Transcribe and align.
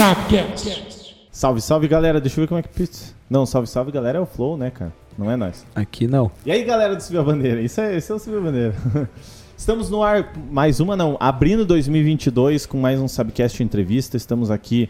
Sapcast. 0.00 1.14
Salve, 1.30 1.60
salve 1.60 1.86
galera, 1.86 2.22
deixa 2.22 2.40
eu 2.40 2.44
ver 2.44 2.48
como 2.48 2.58
é 2.58 2.62
que. 2.62 2.88
Não, 3.28 3.44
salve, 3.44 3.68
salve 3.68 3.92
galera 3.92 4.16
é 4.16 4.20
o 4.22 4.24
Flow, 4.24 4.56
né, 4.56 4.70
cara? 4.70 4.90
Não 5.18 5.30
é 5.30 5.36
nós. 5.36 5.66
Aqui 5.74 6.06
não. 6.06 6.30
E 6.46 6.50
aí 6.50 6.64
galera 6.64 6.96
do 6.96 7.02
Subiu 7.02 7.20
a 7.20 7.24
Bandeira, 7.24 7.60
isso 7.60 7.82
é, 7.82 7.98
isso 7.98 8.10
é 8.10 8.16
o 8.16 8.18
Subiu 8.18 8.38
a 8.38 8.42
Bandeira. 8.44 8.74
Estamos 9.54 9.90
no 9.90 10.02
ar, 10.02 10.32
mais 10.50 10.80
uma 10.80 10.96
não, 10.96 11.18
abrindo 11.20 11.66
2022 11.66 12.64
com 12.64 12.78
mais 12.78 12.98
um 12.98 13.06
Subcast 13.06 13.62
Entrevista. 13.62 14.16
Estamos 14.16 14.50
aqui, 14.50 14.88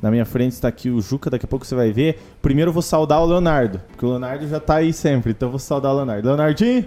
na 0.00 0.12
minha 0.12 0.24
frente 0.24 0.52
está 0.52 0.68
aqui 0.68 0.90
o 0.90 1.00
Juca, 1.00 1.28
daqui 1.28 1.44
a 1.44 1.48
pouco 1.48 1.66
você 1.66 1.74
vai 1.74 1.90
ver. 1.90 2.16
Primeiro 2.40 2.68
eu 2.68 2.72
vou 2.72 2.82
saudar 2.82 3.20
o 3.20 3.26
Leonardo, 3.26 3.80
porque 3.88 4.06
o 4.06 4.10
Leonardo 4.10 4.46
já 4.46 4.60
tá 4.60 4.76
aí 4.76 4.92
sempre, 4.92 5.32
então 5.32 5.48
eu 5.48 5.50
vou 5.50 5.58
saudar 5.58 5.90
o 5.90 5.96
Leonardo. 5.96 6.24
Leonardinho, 6.24 6.86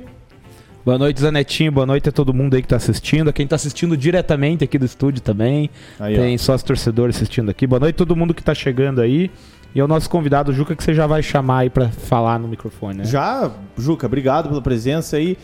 Boa 0.89 0.97
noite, 0.97 1.21
Zanetinho. 1.21 1.71
Boa 1.71 1.85
noite 1.85 2.09
a 2.09 2.11
todo 2.11 2.33
mundo 2.33 2.55
aí 2.55 2.63
que 2.63 2.67
tá 2.67 2.77
assistindo. 2.77 3.29
A 3.29 3.31
quem 3.31 3.45
tá 3.45 3.55
assistindo 3.55 3.95
diretamente 3.95 4.63
aqui 4.63 4.75
do 4.79 4.85
estúdio 4.85 5.21
também. 5.21 5.69
Aí, 5.99 6.15
Tem 6.15 6.33
ó. 6.33 6.37
sócios 6.39 6.63
torcedores 6.63 7.15
assistindo 7.15 7.51
aqui. 7.51 7.67
Boa 7.67 7.79
noite 7.79 7.93
a 7.93 7.97
todo 7.99 8.15
mundo 8.15 8.33
que 8.33 8.41
tá 8.41 8.55
chegando 8.55 8.99
aí. 8.99 9.29
E 9.75 9.79
é 9.79 9.83
o 9.83 9.87
nosso 9.87 10.09
convidado, 10.09 10.51
Juca, 10.51 10.75
que 10.75 10.83
você 10.83 10.91
já 10.91 11.05
vai 11.05 11.21
chamar 11.21 11.59
aí 11.59 11.69
pra 11.69 11.89
falar 11.89 12.39
no 12.39 12.47
microfone, 12.47 12.97
né? 12.97 13.05
Já, 13.05 13.51
Juca, 13.77 14.07
obrigado 14.07 14.49
pela 14.49 14.63
presença 14.63 15.17
aí. 15.17 15.37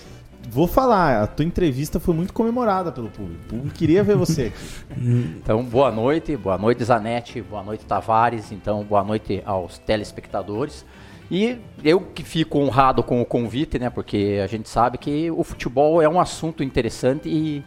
Vou 0.50 0.66
falar, 0.66 1.22
a 1.22 1.27
tua 1.27 1.45
entrevista 1.45 2.00
foi 2.00 2.16
muito 2.16 2.34
comemorada 2.34 2.91
pelo 2.91 3.12
público. 3.12 3.39
O 3.45 3.50
público 3.50 3.75
queria 3.75 4.03
ver 4.03 4.16
você 4.16 4.45
aqui. 4.45 4.95
Então, 5.44 5.64
boa 5.64 5.91
noite, 5.91 6.36
boa 6.36 6.58
noite 6.58 6.84
Zanetti, 6.84 7.39
boa 7.39 7.62
noite 7.62 7.86
Tavares, 7.86 8.52
então 8.52 8.84
boa 8.84 9.03
noite 9.03 9.44
aos 9.45 9.77
telespectadores. 9.77 10.84
E 11.29 11.57
eu 11.84 12.02
que 12.02 12.23
fico 12.23 12.59
honrado 12.59 13.03
com 13.03 13.21
o 13.21 13.25
convite, 13.25 13.79
né? 13.79 13.89
Porque 13.89 14.39
a 14.43 14.47
gente 14.47 14.70
sabe 14.70 14.97
que 14.97 15.31
o 15.31 15.43
futebol 15.43 16.02
é 16.02 16.07
um 16.07 16.20
assunto 16.20 16.63
interessante 16.63 17.27
e, 17.27 17.63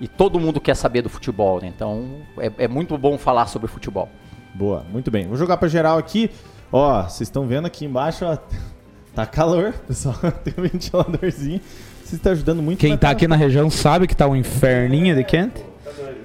e 0.00 0.06
todo 0.06 0.38
mundo 0.38 0.60
quer 0.60 0.76
saber 0.76 1.02
do 1.02 1.08
futebol, 1.08 1.60
né? 1.60 1.72
Então 1.74 2.22
é, 2.38 2.52
é 2.58 2.68
muito 2.68 2.96
bom 2.96 3.18
falar 3.18 3.46
sobre 3.46 3.68
futebol. 3.68 4.08
Boa, 4.54 4.84
muito 4.90 5.10
bem. 5.10 5.26
Vou 5.26 5.36
jogar 5.36 5.56
pra 5.56 5.68
geral 5.68 5.98
aqui. 5.98 6.30
Ó, 6.72 7.02
vocês 7.02 7.22
estão 7.22 7.46
vendo 7.46 7.66
aqui 7.66 7.84
embaixo, 7.84 8.24
ó, 8.24 8.36
tá 9.14 9.26
calor, 9.26 9.72
pessoal. 9.86 10.16
Tem 10.44 10.54
um 10.56 10.62
ventiladorzinho. 10.62 11.60
Você 12.04 12.16
está 12.16 12.30
ajudando 12.30 12.62
muito. 12.62 12.78
Quem 12.78 12.96
tá 12.96 13.10
aqui 13.10 13.28
na 13.28 13.36
região 13.36 13.70
sabe 13.70 14.06
que 14.06 14.16
tá 14.16 14.26
um 14.26 14.36
inferninho 14.36 15.14
de 15.14 15.24
quente. 15.24 15.64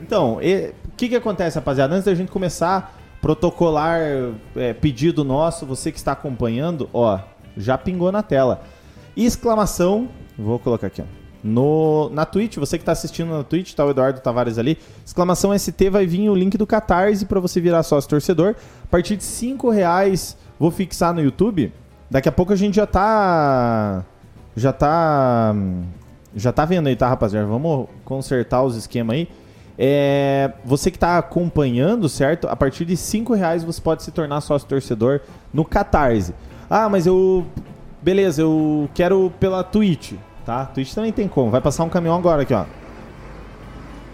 Então, 0.02 0.38
o 0.38 0.96
que 0.98 1.10
que 1.10 1.16
acontece, 1.16 1.58
rapaziada? 1.58 1.94
Antes 1.94 2.06
da 2.06 2.16
gente 2.16 2.32
começar, 2.32 2.96
protocolar 3.26 4.00
é, 4.56 4.72
pedido 4.72 5.24
nosso, 5.24 5.66
você 5.66 5.92
que 5.92 5.98
está 5.98 6.12
acompanhando, 6.12 6.88
ó, 6.94 7.18
já 7.58 7.76
pingou 7.76 8.12
na 8.12 8.22
tela. 8.22 8.62
Exclamação, 9.18 10.10
vou 10.38 10.60
colocar 10.60 10.86
aqui, 10.86 11.02
ó. 11.02 11.06
No, 11.44 12.08
na 12.12 12.24
Twitch, 12.24 12.58
você 12.58 12.78
que 12.78 12.84
está 12.84 12.92
assistindo 12.92 13.32
na 13.32 13.44
Twitch, 13.44 13.74
tá 13.74 13.84
o 13.84 13.90
Eduardo 13.90 14.20
Tavares 14.20 14.60
ali. 14.60 14.78
Exclamação 15.04 15.58
ST 15.58 15.90
vai 15.90 16.06
vir 16.06 16.30
o 16.30 16.36
link 16.36 16.56
do 16.56 16.68
Catarse 16.68 17.26
para 17.26 17.40
você 17.40 17.60
virar 17.60 17.82
sócio 17.82 18.08
torcedor. 18.08 18.54
A 18.84 18.88
partir 18.88 19.18
de 19.18 19.24
5 19.24 19.72
reais, 19.72 20.38
vou 20.60 20.70
fixar 20.70 21.12
no 21.12 21.20
YouTube. 21.20 21.74
Daqui 22.12 22.30
a 22.30 22.32
pouco 22.32 22.54
a 22.54 22.56
gente 22.56 22.76
já 22.76 22.86
tá. 22.86 24.06
Já 24.56 24.72
tá. 24.72 25.56
Já 26.36 26.52
tá 26.52 26.64
vendo 26.64 26.86
aí, 26.86 26.96
tá, 26.96 27.10
rapaziada? 27.10 27.48
Vamos 27.48 27.88
consertar 28.04 28.62
os 28.62 28.76
esquemas 28.76 29.16
aí. 29.16 29.30
É, 29.78 30.52
você 30.64 30.90
que 30.90 30.98
está 30.98 31.18
acompanhando, 31.18 32.08
certo? 32.08 32.48
A 32.48 32.56
partir 32.56 32.86
de 32.86 32.96
5 32.96 33.34
reais 33.34 33.64
você 33.64 33.82
pode 33.82 34.04
se 34.04 34.12
tornar 34.12 34.40
sócio 34.42 34.68
torcedor 34.68 35.22
no 35.54 35.66
Catarse. 35.66 36.34
Ah, 36.70 36.88
mas 36.90 37.06
eu. 37.06 37.46
Beleza, 38.02 38.42
eu 38.42 38.90
quero 38.94 39.34
pela 39.40 39.64
Twitch, 39.64 40.14
tá? 40.46 40.66
Twitch 40.66 40.94
também 40.94 41.12
tem 41.12 41.28
como. 41.28 41.52
Vai 41.52 41.62
passar 41.62 41.84
um 41.84 41.90
caminhão 41.90 42.16
agora 42.16 42.44
aqui, 42.44 42.54
ó. 42.54 42.66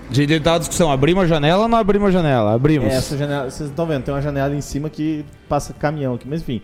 De 0.09 0.39
dar 0.39 0.57
discussão, 0.57 0.91
abrimos 0.91 1.23
a 1.23 1.27
janela 1.27 1.63
ou 1.63 1.67
não 1.69 1.77
abrimos 1.77 2.09
a 2.09 2.11
janela? 2.11 2.53
Abrimos. 2.53 2.91
É, 2.91 2.97
essa 2.97 3.17
janela, 3.17 3.49
vocês 3.49 3.69
estão 3.69 3.85
vendo, 3.85 4.03
tem 4.03 4.13
uma 4.13 4.21
janela 4.21 4.53
em 4.53 4.59
cima 4.59 4.89
que 4.89 5.25
passa 5.47 5.73
caminhão 5.73 6.15
aqui, 6.15 6.27
mas 6.27 6.41
enfim. 6.41 6.61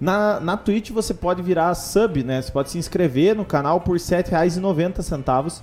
Na, 0.00 0.38
na 0.40 0.56
Twitch 0.56 0.90
você 0.90 1.14
pode 1.14 1.42
virar 1.42 1.74
sub, 1.74 2.22
né? 2.22 2.42
Você 2.42 2.52
pode 2.52 2.70
se 2.70 2.78
inscrever 2.78 3.34
no 3.34 3.44
canal 3.44 3.80
por 3.80 3.94
R$ 3.94 3.98
7,90. 3.98 5.60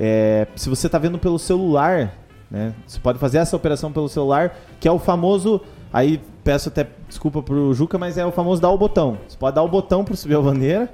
É, 0.00 0.46
se 0.56 0.70
você 0.70 0.86
está 0.86 0.98
vendo 0.98 1.18
pelo 1.18 1.38
celular, 1.38 2.14
né? 2.50 2.72
Você 2.86 2.98
pode 2.98 3.18
fazer 3.18 3.38
essa 3.38 3.54
operação 3.54 3.92
pelo 3.92 4.08
celular, 4.08 4.56
que 4.80 4.88
é 4.88 4.90
o 4.90 4.98
famoso. 4.98 5.60
Aí 5.92 6.20
peço 6.42 6.68
até 6.70 6.86
desculpa 7.06 7.42
pro 7.42 7.74
Juca, 7.74 7.98
mas 7.98 8.16
é 8.16 8.24
o 8.24 8.32
famoso 8.32 8.62
dar 8.62 8.70
o 8.70 8.78
botão. 8.78 9.18
Você 9.28 9.36
pode 9.36 9.54
dar 9.54 9.62
o 9.62 9.68
botão 9.68 10.04
para 10.04 10.16
subir 10.16 10.36
a 10.36 10.40
bandeira. 10.40 10.92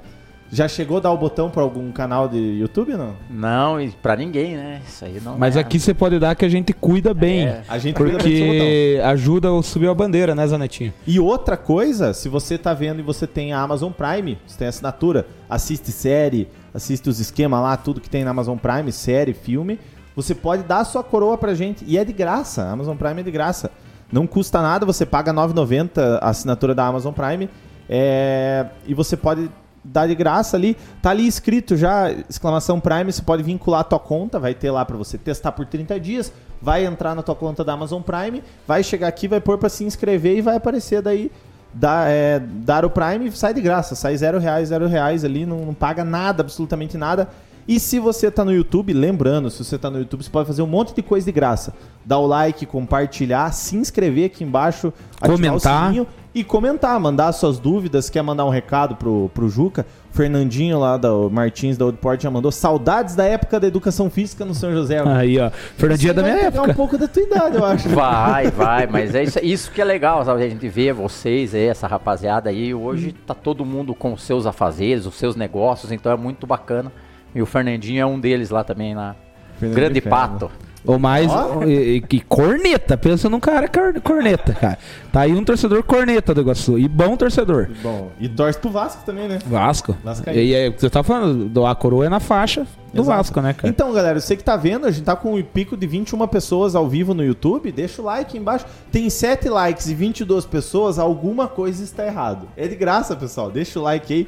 Já 0.49 0.65
chegou 0.65 0.97
a 0.97 0.99
dar 1.01 1.11
o 1.11 1.17
botão 1.17 1.49
para 1.49 1.61
algum 1.61 1.91
canal 1.91 2.29
de 2.29 2.37
YouTube, 2.37 2.93
não? 2.93 3.15
Não, 3.29 3.81
e 3.81 3.89
pra 3.91 4.15
ninguém, 4.15 4.55
né? 4.55 4.81
Isso 4.87 5.03
aí 5.03 5.19
não 5.21 5.37
Mas 5.37 5.57
é- 5.57 5.59
aqui 5.59 5.77
você 5.77 5.93
pode 5.93 6.17
dar 6.19 6.35
que 6.35 6.45
a 6.45 6.49
gente 6.49 6.71
cuida 6.71 7.13
bem. 7.13 7.47
É. 7.47 7.63
A 7.67 7.77
gente 7.77 7.95
cuida 7.97 8.17
bem 8.17 8.31
do 8.31 8.37
seu 8.37 8.47
botão. 8.47 8.59
Porque 8.59 9.01
ajuda 9.03 9.59
a 9.59 9.61
subir 9.61 9.89
a 9.89 9.93
bandeira, 9.93 10.33
né, 10.33 10.47
Zanetinho? 10.47 10.93
E 11.05 11.19
outra 11.19 11.57
coisa, 11.57 12.13
se 12.13 12.29
você 12.29 12.57
tá 12.57 12.73
vendo 12.73 12.99
e 12.99 13.03
você 13.03 13.27
tem 13.27 13.51
a 13.51 13.59
Amazon 13.59 13.91
Prime, 13.91 14.37
você 14.47 14.57
tem 14.57 14.67
assinatura, 14.69 15.27
assiste 15.49 15.91
série, 15.91 16.47
assiste 16.73 17.09
os 17.09 17.19
esquemas 17.19 17.61
lá, 17.61 17.77
tudo 17.77 18.01
que 18.01 18.09
tem 18.09 18.23
na 18.23 18.31
Amazon 18.31 18.57
Prime, 18.57 18.91
série, 18.91 19.33
filme, 19.33 19.79
você 20.15 20.33
pode 20.33 20.63
dar 20.63 20.79
a 20.79 20.83
sua 20.83 21.03
coroa 21.03 21.37
pra 21.37 21.53
gente 21.53 21.85
e 21.87 21.97
é 21.97 22.03
de 22.03 22.11
graça. 22.11 22.63
A 22.63 22.71
Amazon 22.71 22.97
Prime 22.97 23.21
é 23.21 23.23
de 23.23 23.31
graça. 23.31 23.69
Não 24.11 24.25
custa 24.25 24.61
nada, 24.61 24.85
você 24.85 25.05
paga 25.05 25.31
R$ 25.31 25.37
9,90 25.37 26.19
a 26.21 26.29
assinatura 26.29 26.73
da 26.73 26.87
Amazon 26.87 27.13
Prime 27.13 27.49
é, 27.89 28.65
e 28.85 28.93
você 28.93 29.15
pode 29.15 29.49
dar 29.83 30.07
de 30.07 30.15
graça 30.15 30.57
ali. 30.57 30.77
Tá 31.01 31.11
ali 31.11 31.27
escrito 31.27 31.75
já, 31.75 32.11
exclamação 32.11 32.79
Prime, 32.79 33.11
você 33.11 33.21
pode 33.21 33.43
vincular 33.43 33.81
a 33.81 33.83
tua 33.83 33.99
conta, 33.99 34.39
vai 34.39 34.53
ter 34.53 34.71
lá 34.71 34.83
pra 34.85 34.97
você 34.97 35.17
testar 35.17 35.51
por 35.51 35.65
30 35.65 35.99
dias, 35.99 36.31
vai 36.61 36.85
entrar 36.85 37.15
na 37.15 37.21
tua 37.21 37.35
conta 37.35 37.63
da 37.63 37.73
Amazon 37.73 38.01
Prime, 38.01 38.43
vai 38.67 38.83
chegar 38.83 39.07
aqui, 39.07 39.27
vai 39.27 39.39
pôr 39.39 39.57
pra 39.57 39.69
se 39.69 39.83
inscrever 39.83 40.37
e 40.37 40.41
vai 40.41 40.55
aparecer 40.55 41.01
daí 41.01 41.31
dá, 41.73 42.05
é, 42.07 42.39
dar 42.39 42.85
o 42.85 42.89
Prime 42.89 43.31
sai 43.31 43.53
de 43.53 43.61
graça, 43.61 43.95
sai 43.95 44.17
zero 44.17 44.39
reais, 44.39 44.69
zero 44.69 44.87
reais 44.87 45.23
ali, 45.23 45.45
não, 45.45 45.65
não 45.65 45.73
paga 45.73 46.03
nada, 46.03 46.41
absolutamente 46.41 46.97
nada. 46.97 47.29
E 47.67 47.79
se 47.81 47.99
você 47.99 48.31
tá 48.31 48.45
no 48.45 48.53
YouTube, 48.53 48.93
lembrando, 48.93 49.51
se 49.51 49.63
você 49.63 49.77
tá 49.77 49.89
no 49.89 49.99
YouTube, 49.99 50.23
você 50.23 50.29
pode 50.29 50.47
fazer 50.47 50.61
um 50.61 50.67
monte 50.67 50.95
de 50.95 51.01
coisa 51.01 51.25
de 51.25 51.31
graça. 51.33 51.73
Dar 52.05 52.17
o 52.17 52.25
like, 52.25 52.65
compartilhar, 52.65 53.51
se 53.51 53.75
inscrever 53.75 54.27
aqui 54.27 54.43
embaixo, 54.45 54.93
ativar 55.19 55.31
o 55.31 55.35
Comentar. 55.35 55.93
E 56.37 56.43
comentar, 56.43 56.99
mandar 56.99 57.31
suas 57.31 57.57
dúvidas, 57.57 58.11
quer 58.11 58.21
mandar 58.21 58.45
um 58.45 58.49
recado 58.49 58.95
pro, 58.95 59.29
pro 59.33 59.49
Juca. 59.49 59.85
O 60.11 60.15
Fernandinho 60.15 60.79
lá 60.79 60.95
da 60.95 61.09
Martins 61.31 61.77
da 61.77 61.85
Oldport 61.85 62.21
já 62.21 62.29
mandou 62.29 62.51
saudades 62.51 63.15
da 63.15 63.25
época 63.25 63.59
da 63.59 63.65
educação 63.67 64.07
física 64.09 64.45
no 64.45 64.53
São 64.53 64.71
José. 64.71 65.01
Aí, 65.07 65.39
ó. 65.39 65.49
Fernandinho 65.49 66.11
é 66.11 66.13
da 66.13 66.21
minha 66.21 66.35
vai 66.35 66.43
pegar 66.45 66.57
época. 66.57 66.71
um 66.71 66.75
pouco 66.75 66.97
da 66.97 67.07
tua 67.07 67.23
idade, 67.23 67.57
eu 67.57 67.65
acho. 67.65 67.89
Vai, 67.89 68.51
vai, 68.51 68.85
mas 68.85 69.15
é 69.15 69.23
isso, 69.23 69.39
isso 69.41 69.71
que 69.71 69.81
é 69.81 69.85
legal, 69.85 70.23
sabe? 70.23 70.43
A 70.43 70.49
gente 70.49 70.67
vê 70.69 70.93
vocês 70.93 71.55
aí, 71.55 71.65
essa 71.65 71.87
rapaziada 71.87 72.51
aí. 72.51 72.73
Hoje 72.73 73.13
tá 73.25 73.33
todo 73.33 73.65
mundo 73.65 73.95
com 73.95 74.13
os 74.13 74.21
seus 74.21 74.45
afazeres, 74.45 75.07
os 75.07 75.15
seus 75.15 75.35
negócios, 75.35 75.91
então 75.91 76.11
é 76.11 76.15
muito 76.15 76.45
bacana. 76.45 76.91
E 77.33 77.41
o 77.41 77.45
Fernandinho 77.47 78.01
é 78.01 78.05
um 78.05 78.19
deles 78.19 78.51
lá 78.51 78.63
também, 78.63 78.95
lá. 78.95 79.15
Fernandinho 79.59 79.75
Grande 79.75 80.01
Ferro. 80.01 80.15
pato. 80.15 80.51
Ou 80.85 80.97
mais. 80.97 81.29
Ó. 81.31 81.63
E, 81.63 81.97
e- 81.97 82.03
e 82.09 82.19
corneta. 82.21 82.95
Pensa 82.97 83.29
num 83.29 83.39
cara 83.39 83.67
cor- 83.67 83.99
corneta, 84.01 84.53
cara. 84.53 84.77
Tá 85.11 85.21
aí 85.21 85.33
um 85.33 85.43
torcedor 85.43 85.83
corneta 85.83 86.33
do 86.33 86.41
Iguaçu. 86.41 86.77
E 86.79 86.87
bom 86.87 87.17
torcedor. 87.17 87.69
Bom, 87.83 88.09
e 88.19 88.29
torce 88.29 88.57
pro 88.59 88.69
Vasco 88.69 89.03
também, 89.05 89.27
né? 89.27 89.39
Vasco. 89.45 89.97
Vascaíno. 90.03 90.39
E 90.41 90.55
aí, 90.55 90.69
você 90.69 90.89
tá 90.89 91.03
falando, 91.03 91.49
do 91.49 91.65
a 91.65 91.75
coroa 91.75 92.05
é 92.05 92.09
na 92.09 92.19
faixa 92.21 92.65
do 92.93 93.01
Exato. 93.01 93.17
Vasco, 93.17 93.41
né, 93.41 93.53
cara? 93.53 93.67
Então, 93.67 93.91
galera, 93.91 94.19
você 94.19 94.37
que 94.37 94.43
tá 94.43 94.55
vendo, 94.55 94.85
a 94.87 94.91
gente 94.91 95.03
tá 95.03 95.15
com 95.15 95.35
um 95.35 95.43
pico 95.43 95.75
de 95.75 95.85
21 95.87 96.25
pessoas 96.27 96.73
ao 96.75 96.87
vivo 96.87 97.13
no 97.13 97.23
YouTube. 97.23 97.71
Deixa 97.71 98.01
o 98.01 98.05
like 98.05 98.37
aí 98.37 98.41
embaixo. 98.41 98.65
Tem 98.91 99.09
7 99.09 99.49
likes 99.49 99.87
e 99.89 99.93
22 99.95 100.45
pessoas, 100.45 100.97
alguma 100.97 101.47
coisa 101.49 101.83
está 101.83 102.05
errado. 102.05 102.47
É 102.55 102.65
de 102.67 102.75
graça, 102.75 103.15
pessoal. 103.15 103.51
Deixa 103.51 103.77
o 103.79 103.83
like 103.83 104.13
aí. 104.13 104.27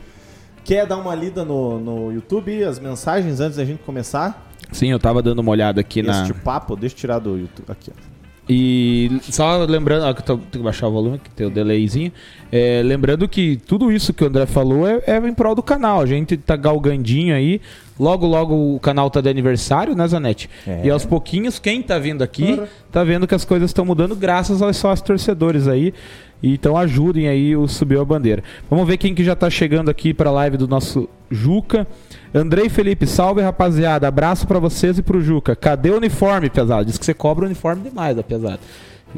Quer 0.66 0.86
dar 0.86 0.98
uma 0.98 1.16
lida 1.16 1.46
no, 1.46 1.80
no 1.80 2.12
YouTube, 2.12 2.64
as 2.66 2.80
mensagens 2.80 3.40
antes 3.40 3.58
da 3.58 3.64
gente 3.66 3.82
começar? 3.84 4.49
Sim, 4.72 4.92
eu 4.92 5.00
tava 5.00 5.22
dando 5.22 5.40
uma 5.40 5.52
olhada 5.52 5.82
aqui 5.82 6.02
na. 6.02 6.22
Este 6.24 6.34
papo, 6.34 6.76
deixa 6.76 6.96
eu 6.96 7.00
tirar 7.00 7.20
do 7.20 7.38
YouTube. 7.38 7.66
Aqui, 7.68 7.92
ó. 7.96 8.10
E 8.52 9.12
só 9.30 9.64
lembrando, 9.64 10.06
ó, 10.08 10.14
que 10.14 10.22
eu 10.22 10.26
tô- 10.26 10.38
tenho 10.38 10.50
que 10.50 10.58
baixar 10.64 10.88
o 10.88 10.92
volume, 10.92 11.20
que 11.20 11.30
tem 11.30 11.46
o 11.46 11.52
delayzinho. 11.52 12.12
É, 12.52 12.82
lembrando 12.84 13.28
que 13.28 13.58
tudo 13.68 13.92
isso 13.92 14.12
que 14.12 14.24
o 14.24 14.28
André 14.28 14.48
falou 14.48 14.88
é, 14.88 15.04
é 15.06 15.18
em 15.20 15.34
prol 15.36 15.54
do 15.54 15.62
canal. 15.62 16.02
A 16.02 16.06
gente 16.08 16.36
tá 16.36 16.56
galgandinho 16.56 17.36
aí. 17.36 17.62
Logo, 18.00 18.26
logo 18.26 18.76
o 18.76 18.80
canal 18.80 19.08
tá 19.12 19.22
de 19.22 19.30
aniversário, 19.30 19.96
né, 19.96 20.08
Zanetti? 20.08 20.50
É. 20.66 20.82
E 20.84 20.90
aos 20.90 21.06
pouquinhos, 21.06 21.60
quem 21.60 21.80
tá 21.84 22.00
vindo 22.00 22.24
aqui, 22.24 22.60
tá 22.92 23.04
vendo 23.04 23.28
que 23.28 23.36
as 23.36 23.46
coisas 23.46 23.70
estão 23.70 23.86
mudando 23.86 24.16
graças 24.16 24.64
aos 24.64 24.78
sócios 24.78 25.06
torcedores 25.06 25.68
aí. 25.68 25.94
Então 26.42 26.76
ajudem 26.76 27.28
aí 27.28 27.56
o 27.56 27.68
Subiu 27.68 28.02
a 28.02 28.06
Bandeira. 28.06 28.42
Vamos 28.68 28.88
ver 28.88 28.98
quem 28.98 29.14
que 29.14 29.24
já 29.24 29.36
tá 29.36 29.48
chegando 29.50 29.90
aqui 29.90 30.12
pra 30.12 30.32
live 30.32 30.58
do 30.58 30.68
nosso 30.68 31.08
Juca. 31.30 31.86
Andrei 32.34 32.70
Felipe, 32.70 33.08
salve 33.08 33.42
rapaziada. 33.42 34.08
Abraço 34.08 34.48
pra 34.48 34.60
vocês 34.60 34.98
e 34.98 35.02
pro 35.02 35.22
Juca. 35.22 35.56
Cadê 35.56 35.90
o 35.90 35.98
uniforme, 35.98 36.50
pesado? 36.50 36.86
Diz 36.86 36.98
que 36.98 37.06
você 37.06 37.14
cobra 37.14 37.44
o 37.44 37.48
uniforme 37.48 37.90
demais, 37.90 38.16
da 38.16 38.24
pesada. 38.24 38.60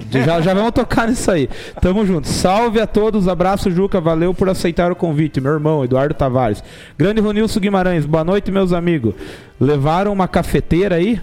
Já, 0.10 0.40
já 0.40 0.54
vamos 0.54 0.72
tocar 0.72 1.08
nisso 1.08 1.30
aí. 1.30 1.50
Tamo 1.82 2.06
junto. 2.06 2.28
Salve 2.28 2.80
a 2.80 2.88
todos. 2.88 3.28
Abraço, 3.28 3.70
Juca. 3.70 4.00
Valeu 4.00 4.34
por 4.34 4.48
aceitar 4.48 4.92
o 4.92 4.96
convite. 4.96 5.42
Meu 5.42 5.52
irmão, 5.52 5.84
Eduardo 5.84 6.14
Tavares. 6.14 6.64
Grande 6.98 7.20
Ronilson 7.20 7.60
Guimarães. 7.60 8.06
Boa 8.06 8.24
noite, 8.24 8.52
meus 8.52 8.72
amigos. 8.72 9.14
Levaram 9.62 10.12
uma 10.12 10.28
cafeteira 10.28 10.96
aí? 10.96 11.22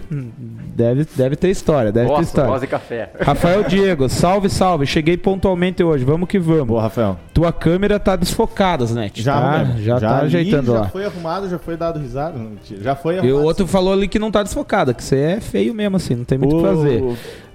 Deve, 0.73 1.05
deve 1.13 1.35
ter 1.35 1.49
história, 1.49 1.91
deve 1.91 2.05
ter 2.07 2.11
Gosto, 2.13 2.23
história. 2.23 2.49
gosto 2.49 2.61
de 2.61 2.67
café. 2.67 3.11
Rafael 3.19 3.63
Diego, 3.65 4.07
salve, 4.07 4.49
salve. 4.49 4.85
Cheguei 4.85 5.17
pontualmente 5.17 5.83
hoje, 5.83 6.05
vamos 6.05 6.29
que 6.29 6.39
vamos. 6.39 6.67
Boa, 6.67 6.83
Rafael. 6.83 7.19
Tua 7.33 7.51
câmera 7.51 7.99
tá 7.99 8.15
desfocada, 8.15 8.85
Net. 8.85 9.21
Já, 9.21 9.33
tá, 9.33 9.39
arrumei. 9.41 9.83
já, 9.83 9.99
tá 9.99 10.17
ali, 10.19 10.25
ajeitando 10.27 10.71
já 10.71 10.79
lá. 10.79 10.87
foi 10.87 11.03
arrumado, 11.05 11.49
já 11.49 11.59
foi 11.59 11.75
dado 11.75 11.99
risada. 11.99 12.39
Já 12.81 12.95
foi 12.95 13.15
E 13.15 13.17
arrumado. 13.19 13.39
o 13.39 13.43
outro 13.43 13.67
falou 13.67 13.91
ali 13.91 14.07
que 14.07 14.17
não 14.17 14.31
tá 14.31 14.41
desfocada, 14.41 14.93
que 14.93 15.03
você 15.03 15.17
é 15.17 15.41
feio 15.41 15.73
mesmo 15.73 15.97
assim, 15.97 16.15
não 16.15 16.23
tem 16.23 16.37
muito 16.37 16.55
o 16.55 16.61
que 16.61 16.65
fazer. 16.65 17.03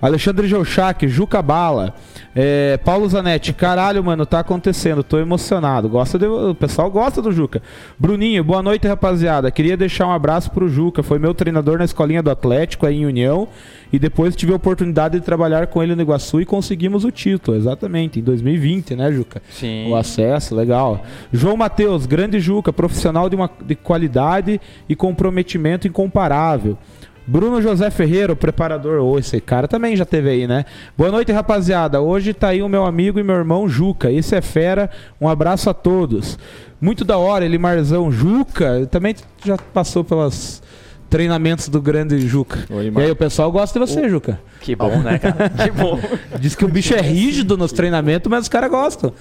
Alexandre 0.02 0.46
Jouchac, 0.46 1.08
Juca 1.08 1.40
Bala. 1.40 1.94
É, 2.36 2.76
Paulo 2.78 3.08
Zanetti, 3.08 3.52
caralho, 3.52 4.02
mano, 4.02 4.26
tá 4.26 4.40
acontecendo, 4.40 5.04
tô 5.04 5.18
emocionado. 5.18 5.88
Gosta 5.88 6.18
de- 6.18 6.26
o 6.26 6.52
pessoal 6.54 6.90
gosta 6.90 7.22
do 7.22 7.30
Juca. 7.30 7.62
Bruninho, 7.96 8.42
boa 8.42 8.60
noite, 8.60 8.88
rapaziada. 8.88 9.50
Queria 9.52 9.76
deixar 9.76 10.08
um 10.08 10.10
abraço 10.12 10.50
pro 10.50 10.68
Juca, 10.68 11.00
foi 11.02 11.18
meu 11.20 11.32
treinador 11.32 11.78
na 11.78 11.84
escolinha 11.84 12.22
do 12.22 12.30
Atlético 12.30 12.86
aí 12.86 12.96
em 13.02 13.06
União. 13.06 13.46
E 13.92 13.98
depois 14.00 14.34
tive 14.34 14.52
a 14.52 14.56
oportunidade 14.56 15.20
de 15.20 15.24
trabalhar 15.24 15.68
com 15.68 15.80
ele 15.80 15.94
no 15.94 16.02
Iguaçu 16.02 16.40
e 16.40 16.44
conseguimos 16.44 17.04
o 17.04 17.12
título, 17.12 17.56
exatamente, 17.56 18.18
em 18.18 18.22
2020, 18.24 18.96
né, 18.96 19.12
Juca? 19.12 19.40
Sim. 19.50 19.88
O 19.88 19.94
acesso, 19.94 20.56
legal. 20.56 21.04
João 21.32 21.56
Matheus, 21.56 22.04
grande 22.04 22.40
Juca, 22.40 22.72
profissional 22.72 23.30
de, 23.30 23.36
uma, 23.36 23.48
de 23.64 23.76
qualidade 23.76 24.60
e 24.88 24.96
comprometimento 24.96 25.86
incomparável. 25.86 26.76
Bruno 27.26 27.62
José 27.62 27.90
Ferreira, 27.90 28.32
o 28.32 28.36
preparador. 28.36 29.00
Ô, 29.00 29.18
esse 29.18 29.40
cara 29.40 29.66
também 29.66 29.96
já 29.96 30.04
teve 30.04 30.28
aí, 30.28 30.46
né? 30.46 30.64
Boa 30.96 31.10
noite, 31.10 31.32
rapaziada. 31.32 32.00
Hoje 32.00 32.34
tá 32.34 32.48
aí 32.48 32.62
o 32.62 32.68
meu 32.68 32.84
amigo 32.84 33.18
e 33.18 33.22
meu 33.22 33.36
irmão 33.36 33.68
Juca. 33.68 34.10
Esse 34.10 34.36
é 34.36 34.42
fera. 34.42 34.90
Um 35.20 35.28
abraço 35.28 35.70
a 35.70 35.74
todos. 35.74 36.38
Muito 36.80 37.04
da 37.04 37.16
hora, 37.16 37.44
ele 37.44 37.56
Marzão 37.56 38.12
Juca. 38.12 38.86
Também 38.90 39.14
já 39.42 39.56
passou 39.56 40.04
pelos 40.04 40.62
treinamentos 41.08 41.68
do 41.68 41.80
grande 41.80 42.20
Juca. 42.26 42.66
Oi, 42.68 42.92
e 42.94 43.00
aí, 43.00 43.10
o 43.10 43.16
pessoal 43.16 43.50
gosta 43.50 43.78
de 43.78 43.86
você, 43.86 44.06
Juca. 44.08 44.38
Que 44.60 44.76
bom, 44.76 44.98
né, 44.98 45.18
cara? 45.18 45.48
Que 45.48 45.70
bom. 45.70 45.98
Diz 46.38 46.54
que 46.54 46.64
o 46.64 46.68
bicho 46.68 46.92
é 46.92 47.00
rígido 47.00 47.56
nos 47.56 47.72
treinamentos, 47.72 48.30
mas 48.30 48.42
os 48.42 48.48
caras 48.48 48.70
gostam. 48.70 49.12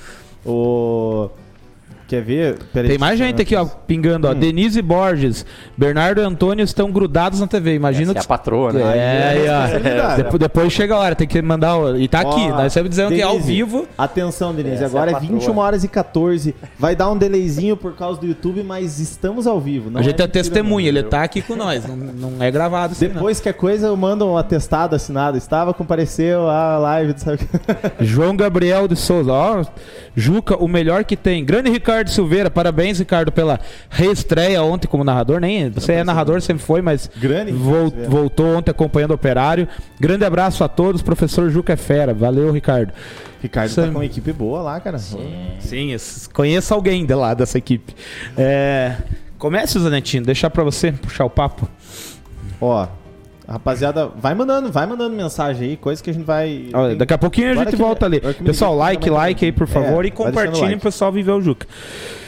O... 0.45 1.29
Quer 2.13 2.21
ver? 2.21 2.59
Peraí, 2.71 2.89
Tem 2.91 2.97
mais 2.99 3.17
gente 3.17 3.41
aqui, 3.41 3.55
ó, 3.55 3.65
pingando, 3.65 4.27
ó. 4.27 4.35
Denise 4.35 4.83
Borges, 4.83 5.43
Bernardo 5.75 6.21
e 6.21 6.23
Antônio 6.23 6.63
estão 6.63 6.91
grudados 6.91 7.39
na 7.39 7.47
TV. 7.47 7.73
Imagina 7.73 8.11
Essa 8.11 8.19
é 8.19 8.19
a 8.19 8.21
que. 8.21 8.27
patroa, 8.27 8.71
né? 8.71 8.81
É, 8.95 9.27
aí, 9.29 9.49
ó. 9.49 9.61
responsabilidade. 9.61 10.17
Depois, 10.23 10.39
depois 10.39 10.73
chega 10.73 10.93
a 10.93 10.99
hora, 10.99 11.15
tem 11.15 11.27
que 11.27 11.41
mandar. 11.41 11.75
o- 11.75 11.97
E 11.97 12.07
tá 12.07 12.19
aqui, 12.19 12.41
Ó, 12.41 12.49
nós 12.49 12.67
estamos 12.67 12.91
dizendo 12.91 13.09
que 13.15 13.19
é 13.19 13.23
ao 13.23 13.31
Denise, 13.31 13.51
vivo. 13.51 13.87
Atenção, 13.97 14.53
Denise. 14.53 14.75
Essa 14.75 14.85
agora 14.85 15.09
é 15.09 15.13
é, 15.13 15.17
a 15.17 15.19
patroa. 15.19 15.39
21 15.39 15.57
horas 15.57 15.83
e 15.83 15.87
14. 15.87 16.53
Vai 16.77 16.95
dar 16.95 17.09
um 17.09 17.17
delayzinho 17.17 17.75
por 17.75 17.95
causa 17.95 18.19
do 18.21 18.27
YouTube, 18.27 18.61
mas 18.61 18.99
estamos 18.99 19.47
ao 19.47 19.59
vivo. 19.59 19.89
Não 19.89 19.99
a 19.99 20.03
gente 20.03 20.13
é, 20.21 20.23
mentira, 20.27 20.43
testemunha, 20.43 20.87
ele 20.89 21.01
tá 21.01 21.23
aqui 21.23 21.41
com 21.41 21.55
nós. 21.55 21.83
Não, 21.87 21.95
não 21.95 22.43
é 22.43 22.51
gravado 22.51 22.93
aí, 22.93 23.07
não. 23.07 23.15
Depois 23.15 23.39
que 23.39 23.49
a 23.49 23.53
coisa, 23.53 23.87
eu 23.87 23.97
mando 23.97 24.23
um 24.27 24.37
atestado 24.37 24.95
assinado. 24.95 25.35
Estava, 25.35 25.73
compareceu 25.73 26.47
a 26.47 26.77
live. 26.77 27.15
Sabe? 27.17 27.39
João 28.01 28.35
Gabriel 28.35 28.87
de 28.87 28.95
Souza, 28.95 29.31
ó. 29.31 29.63
Juca, 30.15 30.55
o 30.57 30.67
melhor 30.67 31.03
que 31.03 31.15
tem. 31.17 31.43
Grande 31.43 31.71
Ricardo 31.71 32.02
Silveira, 32.11 32.49
parabéns, 32.49 32.99
Ricardo, 32.99 33.31
pela 33.31 33.59
reestreia 33.89 34.61
ontem 34.63 34.87
como 34.87 35.03
narrador. 35.03 35.39
Nem 35.39 35.69
você 35.69 35.93
é 35.93 36.03
narrador, 36.03 36.41
sempre 36.41 36.63
foi, 36.63 36.81
mas 36.81 37.09
Grande 37.17 37.51
Ricardo 37.51 37.63
vol- 37.63 37.87
Silveira. 37.89 38.09
voltou 38.09 38.57
ontem 38.57 38.71
acompanhando 38.71 39.11
o 39.11 39.15
operário. 39.15 39.67
Grande 39.99 40.25
abraço 40.25 40.63
a 40.63 40.67
todos, 40.67 41.01
professor 41.01 41.49
Juca 41.49 41.73
é 41.73 41.77
fera. 41.77 42.13
Valeu, 42.13 42.51
Ricardo. 42.51 42.91
Ricardo 43.41 43.75
tá 43.75 43.81
é- 43.83 43.85
com 43.87 43.91
uma 43.91 44.05
equipe 44.05 44.31
boa 44.31 44.61
lá, 44.61 44.79
cara. 44.79 44.97
Sim, 44.97 45.91
es- 45.93 46.29
conheço 46.33 46.73
alguém 46.73 47.05
de 47.05 47.13
lá 47.13 47.33
dessa 47.33 47.57
equipe. 47.57 47.93
É, 48.37 48.95
comece, 49.37 49.77
Zanetinho, 49.79 50.23
deixar 50.23 50.49
pra 50.49 50.63
você 50.63 50.91
puxar 50.91 51.25
o 51.25 51.29
papo. 51.29 51.67
Ó, 52.61 52.87
rapaziada, 53.53 54.07
vai 54.07 54.33
mandando, 54.35 54.71
vai 54.71 54.85
mandando 54.85 55.15
mensagem 55.15 55.69
aí, 55.69 55.77
coisa 55.77 56.01
que 56.03 56.09
a 56.09 56.13
gente 56.13 56.25
vai. 56.25 56.69
Tem- 56.71 56.97
Daqui 56.97 57.13
a 57.13 57.17
pouquinho 57.17 57.51
a 57.51 57.55
gente 57.55 57.69
que- 57.69 57.75
volta 57.75 58.05
ali. 58.05 58.19
Pessoal, 58.19 58.75
like, 58.75 59.09
like 59.09 59.45
aí, 59.45 59.51
por 59.51 59.63
É, 59.63 59.67
favor, 59.67 59.87
e 59.89 59.91
vai 59.91 60.01
deixando 60.01 60.15
compartilhem 60.25 60.61
like. 60.69 60.79
pro 60.81 60.91
pessoal 60.91 61.11
viver 61.11 61.31
o 61.31 61.41
Juca. 61.41 61.67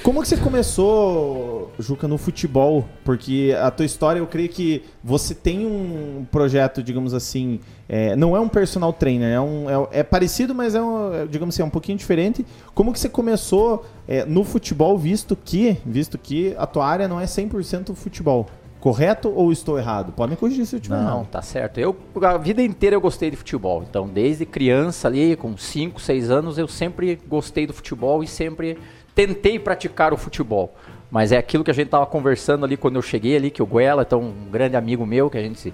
Como 0.03 0.21
que 0.21 0.27
você 0.27 0.37
começou, 0.37 1.71
Juca, 1.79 2.07
no 2.07 2.17
futebol? 2.17 2.85
Porque 3.03 3.55
a 3.59 3.71
tua 3.71 3.85
história, 3.85 4.19
eu 4.19 4.27
creio 4.27 4.49
que 4.49 4.83
você 5.03 5.33
tem 5.33 5.65
um 5.65 6.25
projeto, 6.31 6.83
digamos 6.83 7.13
assim, 7.13 7.59
é, 7.89 8.15
não 8.15 8.35
é 8.35 8.39
um 8.39 8.47
personal 8.47 8.93
trainer, 8.93 9.33
é, 9.33 9.39
um, 9.41 9.67
é, 9.91 9.99
é 9.99 10.03
parecido, 10.03 10.53
mas 10.53 10.75
é, 10.75 10.81
um, 10.81 11.13
é, 11.13 11.25
digamos 11.25 11.55
assim, 11.55 11.63
é 11.63 11.65
um 11.65 11.69
pouquinho 11.71 11.97
diferente. 11.97 12.45
Como 12.73 12.93
que 12.93 12.99
você 12.99 13.09
começou 13.09 13.83
é, 14.07 14.23
no 14.25 14.43
futebol, 14.43 14.95
visto 14.97 15.35
que, 15.35 15.77
visto 15.83 16.17
que 16.19 16.53
a 16.57 16.67
tua 16.67 16.85
área 16.85 17.07
não 17.07 17.19
é 17.19 17.25
100% 17.25 17.95
futebol? 17.95 18.45
Correto 18.85 19.33
ou 19.33 19.51
estou 19.51 19.79
errado? 19.79 20.11
Podem 20.11 20.37
corrigir 20.37 20.63
se 20.63 20.75
eu 20.75 20.77
estiver 20.77 20.95
Não, 20.95 21.03
errado. 21.03 21.27
tá 21.31 21.41
certo. 21.41 21.79
Eu, 21.79 21.95
a 22.21 22.37
vida 22.37 22.61
inteira 22.61 22.95
eu 22.95 23.01
gostei 23.01 23.31
de 23.31 23.35
futebol. 23.35 23.81
Então, 23.81 24.07
desde 24.07 24.45
criança 24.45 25.07
ali, 25.07 25.35
com 25.35 25.57
5, 25.57 25.99
6 25.99 26.29
anos, 26.29 26.59
eu 26.59 26.67
sempre 26.67 27.19
gostei 27.27 27.65
do 27.65 27.73
futebol 27.73 28.23
e 28.23 28.27
sempre 28.27 28.77
tentei 29.15 29.57
praticar 29.57 30.13
o 30.13 30.17
futebol. 30.17 30.75
Mas 31.09 31.31
é 31.31 31.37
aquilo 31.37 31.63
que 31.63 31.71
a 31.71 31.73
gente 31.73 31.87
tava 31.87 32.05
conversando 32.05 32.63
ali 32.63 32.77
quando 32.77 32.97
eu 32.97 33.01
cheguei 33.01 33.35
ali, 33.35 33.49
que 33.49 33.63
o 33.63 33.65
Guela, 33.65 34.03
então, 34.03 34.21
um 34.21 34.51
grande 34.51 34.75
amigo 34.75 35.03
meu, 35.03 35.31
que 35.31 35.37
a 35.39 35.41
gente 35.41 35.59
se 35.59 35.73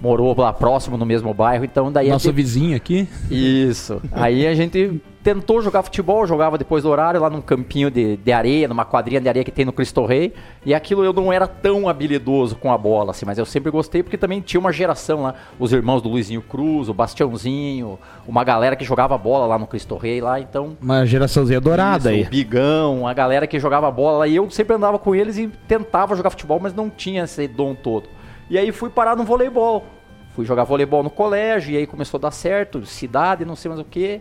morou 0.00 0.34
lá 0.38 0.52
próximo 0.52 0.96
no 0.96 1.04
mesmo 1.04 1.32
bairro, 1.34 1.64
então 1.64 1.90
daí 1.92 2.08
Nosso 2.08 2.26
gente- 2.26 2.34
vizinho 2.36 2.76
aqui. 2.76 3.08
isso. 3.30 4.00
Aí 4.12 4.46
a 4.46 4.54
gente 4.54 5.00
tentou 5.22 5.60
jogar 5.60 5.82
futebol, 5.82 6.26
jogava 6.26 6.56
depois 6.56 6.82
do 6.82 6.88
horário 6.88 7.20
lá 7.20 7.28
num 7.28 7.42
campinho 7.42 7.90
de, 7.90 8.16
de 8.16 8.32
areia, 8.32 8.66
numa 8.66 8.86
quadrinha 8.86 9.20
de 9.20 9.28
areia 9.28 9.44
que 9.44 9.50
tem 9.50 9.66
no 9.66 9.72
Cristo 9.72 10.06
Rei. 10.06 10.32
E 10.64 10.72
aquilo 10.72 11.04
eu 11.04 11.12
não 11.12 11.30
era 11.30 11.46
tão 11.46 11.86
habilidoso 11.90 12.56
com 12.56 12.72
a 12.72 12.78
bola, 12.78 13.10
assim, 13.10 13.26
mas 13.26 13.36
eu 13.36 13.44
sempre 13.44 13.70
gostei 13.70 14.02
porque 14.02 14.16
também 14.16 14.40
tinha 14.40 14.58
uma 14.58 14.72
geração 14.72 15.22
lá, 15.24 15.34
os 15.58 15.74
irmãos 15.74 16.00
do 16.00 16.08
Luizinho 16.08 16.40
Cruz, 16.40 16.88
o 16.88 16.94
Bastiãozinho, 16.94 17.98
uma 18.26 18.42
galera 18.42 18.74
que 18.76 18.84
jogava 18.84 19.18
bola 19.18 19.46
lá 19.46 19.58
no 19.58 19.66
Cristo 19.66 19.96
Rei 19.98 20.22
lá, 20.22 20.40
então. 20.40 20.76
Uma 20.80 21.04
geraçãozinha 21.04 21.60
dourada 21.60 22.10
Isso, 22.10 22.20
aí. 22.20 22.26
O 22.26 22.30
Bigão, 22.30 23.06
a 23.06 23.12
galera 23.12 23.46
que 23.46 23.58
jogava 23.60 23.90
bola 23.90 24.20
lá, 24.20 24.26
e 24.26 24.36
eu 24.36 24.48
sempre 24.50 24.74
andava 24.74 24.98
com 24.98 25.14
eles 25.14 25.36
e 25.36 25.48
tentava 25.68 26.16
jogar 26.16 26.30
futebol, 26.30 26.58
mas 26.58 26.72
não 26.74 26.88
tinha 26.88 27.24
esse 27.24 27.46
dom 27.46 27.74
todo. 27.74 28.08
E 28.50 28.58
aí 28.58 28.72
fui 28.72 28.90
parar 28.90 29.16
no 29.16 29.24
voleibol. 29.24 29.86
Fui 30.34 30.44
jogar 30.44 30.64
voleibol 30.64 31.02
no 31.02 31.10
colégio, 31.10 31.72
e 31.72 31.76
aí 31.76 31.86
começou 31.86 32.18
a 32.18 32.22
dar 32.22 32.30
certo, 32.32 32.84
cidade, 32.84 33.44
não 33.44 33.54
sei 33.54 33.68
mais 33.68 33.80
o 33.80 33.84
que. 33.84 34.20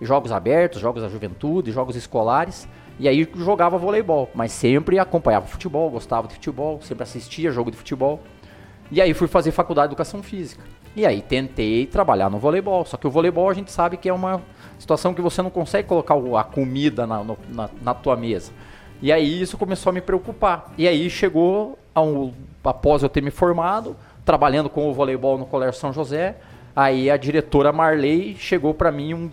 Jogos 0.00 0.30
abertos, 0.32 0.80
jogos 0.80 1.02
da 1.02 1.08
juventude, 1.08 1.72
jogos 1.72 1.96
escolares. 1.96 2.68
E 2.98 3.08
aí 3.08 3.28
jogava 3.34 3.76
voleibol, 3.76 4.30
mas 4.34 4.52
sempre 4.52 4.98
acompanhava 5.00 5.46
futebol, 5.46 5.90
gostava 5.90 6.28
de 6.28 6.34
futebol, 6.34 6.80
sempre 6.80 7.02
assistia 7.02 7.50
jogo 7.50 7.70
de 7.70 7.76
futebol. 7.76 8.20
E 8.92 9.00
aí 9.00 9.12
fui 9.12 9.26
fazer 9.26 9.50
faculdade 9.50 9.88
de 9.88 9.92
educação 9.94 10.22
física. 10.22 10.62
E 10.94 11.04
aí 11.04 11.20
tentei 11.20 11.86
trabalhar 11.86 12.30
no 12.30 12.38
voleibol. 12.38 12.84
Só 12.84 12.96
que 12.96 13.06
o 13.06 13.10
voleibol 13.10 13.50
a 13.50 13.54
gente 13.54 13.72
sabe 13.72 13.96
que 13.96 14.08
é 14.08 14.12
uma 14.12 14.40
situação 14.78 15.12
que 15.12 15.20
você 15.20 15.42
não 15.42 15.50
consegue 15.50 15.88
colocar 15.88 16.14
a 16.14 16.44
comida 16.44 17.04
na, 17.06 17.24
na, 17.48 17.70
na 17.82 17.94
tua 17.94 18.14
mesa. 18.16 18.52
E 19.02 19.10
aí 19.10 19.40
isso 19.42 19.58
começou 19.58 19.90
a 19.90 19.92
me 19.92 20.00
preocupar. 20.00 20.72
E 20.78 20.86
aí 20.86 21.10
chegou, 21.10 21.76
a 21.92 22.00
um- 22.00 22.32
após 22.64 23.02
eu 23.02 23.08
ter 23.08 23.22
me 23.22 23.30
formado, 23.30 23.96
trabalhando 24.24 24.68
com 24.68 24.88
o 24.88 24.94
voleibol 24.94 25.38
no 25.38 25.46
Colégio 25.46 25.80
São 25.80 25.92
José, 25.92 26.36
aí 26.74 27.10
a 27.10 27.16
diretora 27.16 27.72
Marley 27.72 28.36
chegou 28.38 28.74
para 28.74 28.90
mim 28.90 29.10
em 29.10 29.14
um 29.14 29.30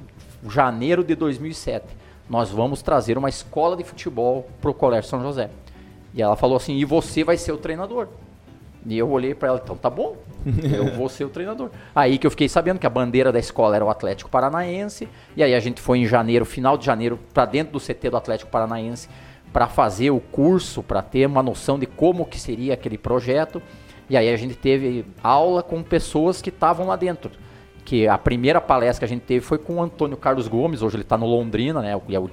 janeiro 0.50 1.04
de 1.04 1.16
2007. 1.16 1.86
Nós 2.30 2.50
vamos 2.50 2.82
trazer 2.82 3.18
uma 3.18 3.30
escola 3.30 3.76
de 3.76 3.84
futebol 3.84 4.48
pro 4.62 4.74
Colégio 4.74 5.10
São 5.10 5.22
José. 5.22 5.50
E 6.14 6.22
ela 6.22 6.36
falou 6.36 6.58
assim: 6.58 6.76
"E 6.76 6.86
você 6.86 7.24
vai 7.24 7.38
ser 7.38 7.52
o 7.52 7.58
treinador?" 7.58 8.08
E 8.86 8.98
eu 8.98 9.10
olhei 9.10 9.36
pra 9.36 9.50
ela, 9.50 9.62
então 9.64 9.76
tá 9.76 9.90
bom, 9.90 10.18
eu 10.74 10.96
vou 10.96 11.08
ser 11.08 11.24
o 11.24 11.30
treinador. 11.30 11.70
Aí 11.94 12.18
que 12.18 12.26
eu 12.26 12.32
fiquei 12.32 12.50
sabendo 12.50 12.80
que 12.80 12.88
a 12.88 12.90
bandeira 12.90 13.32
da 13.32 13.40
escola 13.40 13.76
era 13.76 13.86
o 13.86 13.90
Atlético 13.90 14.30
Paranaense, 14.30 15.08
e 15.36 15.44
aí 15.44 15.54
a 15.54 15.60
gente 15.60 15.80
foi 15.80 16.00
em 16.00 16.06
janeiro, 16.06 16.46
final 16.46 16.78
de 16.78 16.86
janeiro, 16.86 17.20
pra 17.34 17.46
dentro 17.46 17.74
do 17.74 17.80
CT 17.80 18.10
do 18.10 18.18
Atlético 18.18 18.50
Paranaense, 18.50 19.08
pra 19.52 19.68
fazer 19.68 20.12
o 20.12 20.20
curso, 20.20 20.82
pra 20.82 21.02
ter 21.02 21.26
uma 21.26 21.44
noção 21.44 21.78
de 21.78 21.86
como 21.86 22.26
que 22.26 22.40
seria 22.40 22.74
aquele 22.74 22.98
projeto. 22.98 23.62
E 24.10 24.18
aí 24.18 24.30
a 24.30 24.38
gente 24.38 24.56
teve 24.56 25.06
aula 25.24 25.62
com 25.64 25.82
pessoas 25.82 26.42
que 26.42 26.50
estavam 26.50 26.88
lá 26.88 26.96
dentro. 26.96 27.32
Que 27.84 28.08
a 28.08 28.18
primeira 28.18 28.62
palestra 28.62 29.00
que 29.00 29.12
a 29.12 29.16
gente 29.16 29.24
teve 29.24 29.42
foi 29.42 29.58
com 29.58 29.76
o 29.76 29.82
Antônio 29.82 30.16
Carlos 30.16 30.48
Gomes, 30.48 30.82
hoje 30.82 30.96
ele 30.96 31.04
está 31.04 31.18
no 31.18 31.26
Londrina, 31.26 31.82
né? 31.82 31.92
É 31.92 32.20
o 32.20 32.30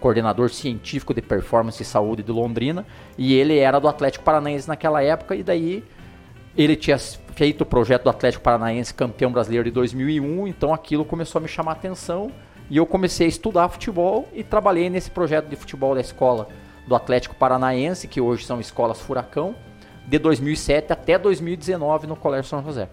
coordenador 0.00 0.50
científico 0.50 1.14
de 1.14 1.22
performance 1.22 1.82
e 1.82 1.86
saúde 1.86 2.22
de 2.22 2.30
Londrina, 2.30 2.86
e 3.16 3.34
ele 3.34 3.58
era 3.58 3.78
do 3.78 3.88
Atlético 3.88 4.22
Paranaense 4.22 4.68
naquela 4.68 5.02
época, 5.02 5.34
e 5.34 5.42
daí 5.42 5.82
ele 6.54 6.76
tinha 6.76 6.98
feito 6.98 7.62
o 7.62 7.66
projeto 7.66 8.04
do 8.04 8.10
Atlético 8.10 8.44
Paranaense 8.44 8.92
campeão 8.92 9.32
brasileiro 9.32 9.64
de 9.64 9.70
2001, 9.70 10.46
então 10.46 10.74
aquilo 10.74 11.06
começou 11.06 11.38
a 11.38 11.42
me 11.42 11.48
chamar 11.48 11.72
a 11.72 11.74
atenção, 11.74 12.30
e 12.70 12.76
eu 12.76 12.86
comecei 12.86 13.26
a 13.26 13.28
estudar 13.28 13.68
futebol 13.68 14.28
e 14.32 14.42
trabalhei 14.42 14.88
nesse 14.90 15.10
projeto 15.10 15.46
de 15.48 15.56
futebol 15.56 15.94
da 15.94 16.00
escola 16.00 16.48
do 16.86 16.94
Atlético 16.94 17.34
Paranaense, 17.34 18.08
que 18.08 18.20
hoje 18.20 18.44
são 18.44 18.60
escolas 18.60 19.00
Furacão, 19.00 19.54
de 20.06 20.18
2007 20.18 20.92
até 20.92 21.18
2019 21.18 22.06
no 22.06 22.16
Colégio 22.16 22.48
São 22.48 22.62
José. 22.62 22.88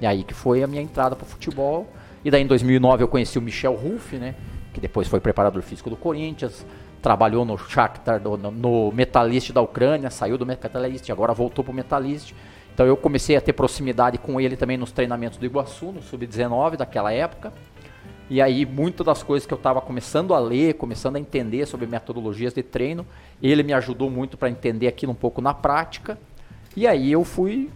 E 0.00 0.06
aí 0.06 0.22
que 0.24 0.34
foi 0.34 0.62
a 0.62 0.66
minha 0.66 0.82
entrada 0.82 1.14
para 1.16 1.24
o 1.24 1.28
futebol. 1.28 1.86
E 2.24 2.30
daí 2.30 2.42
em 2.42 2.46
2009 2.46 3.02
eu 3.02 3.08
conheci 3.08 3.38
o 3.38 3.42
Michel 3.42 3.74
Ruff, 3.74 4.16
né? 4.16 4.34
Que 4.72 4.80
depois 4.80 5.08
foi 5.08 5.18
preparador 5.20 5.60
físico 5.62 5.90
do 5.90 5.96
Corinthians, 5.96 6.64
trabalhou 7.00 7.44
no 7.44 7.58
Shakhtar, 7.58 8.20
no, 8.20 8.36
no- 8.36 8.92
Metalist 8.92 9.50
da 9.52 9.60
Ucrânia, 9.60 10.08
saiu 10.08 10.38
do 10.38 10.46
Metalist, 10.46 11.10
agora 11.10 11.32
voltou 11.34 11.64
pro 11.64 11.72
Metalist. 11.72 12.32
Então 12.72 12.86
eu 12.86 12.96
comecei 12.96 13.36
a 13.36 13.40
ter 13.40 13.52
proximidade 13.52 14.18
com 14.18 14.40
ele 14.40 14.56
também 14.56 14.76
nos 14.76 14.92
treinamentos 14.92 15.36
do 15.36 15.44
Iguaçu, 15.44 15.86
no 15.92 16.00
Sub-19 16.00 16.76
daquela 16.76 17.12
época. 17.12 17.52
E 18.32 18.40
aí, 18.40 18.64
muitas 18.64 19.04
das 19.04 19.22
coisas 19.22 19.46
que 19.46 19.52
eu 19.52 19.58
estava 19.58 19.78
começando 19.78 20.32
a 20.32 20.38
ler, 20.38 20.72
começando 20.76 21.16
a 21.16 21.20
entender 21.20 21.66
sobre 21.66 21.86
metodologias 21.86 22.54
de 22.54 22.62
treino, 22.62 23.04
ele 23.42 23.62
me 23.62 23.74
ajudou 23.74 24.08
muito 24.08 24.38
para 24.38 24.48
entender 24.48 24.88
aquilo 24.88 25.12
um 25.12 25.14
pouco 25.14 25.42
na 25.42 25.52
prática. 25.52 26.18
E 26.74 26.86
aí 26.86 27.12
eu 27.12 27.24
fui 27.24 27.68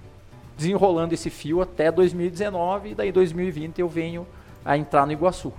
desenrolando 0.56 1.12
esse 1.12 1.28
fio 1.28 1.60
até 1.60 1.92
2019, 1.92 2.88
e 2.88 2.94
daí 2.94 3.12
2020 3.12 3.80
eu 3.80 3.86
venho 3.86 4.26
a 4.64 4.78
entrar 4.78 5.04
no 5.04 5.12
Iguaçu. 5.12 5.52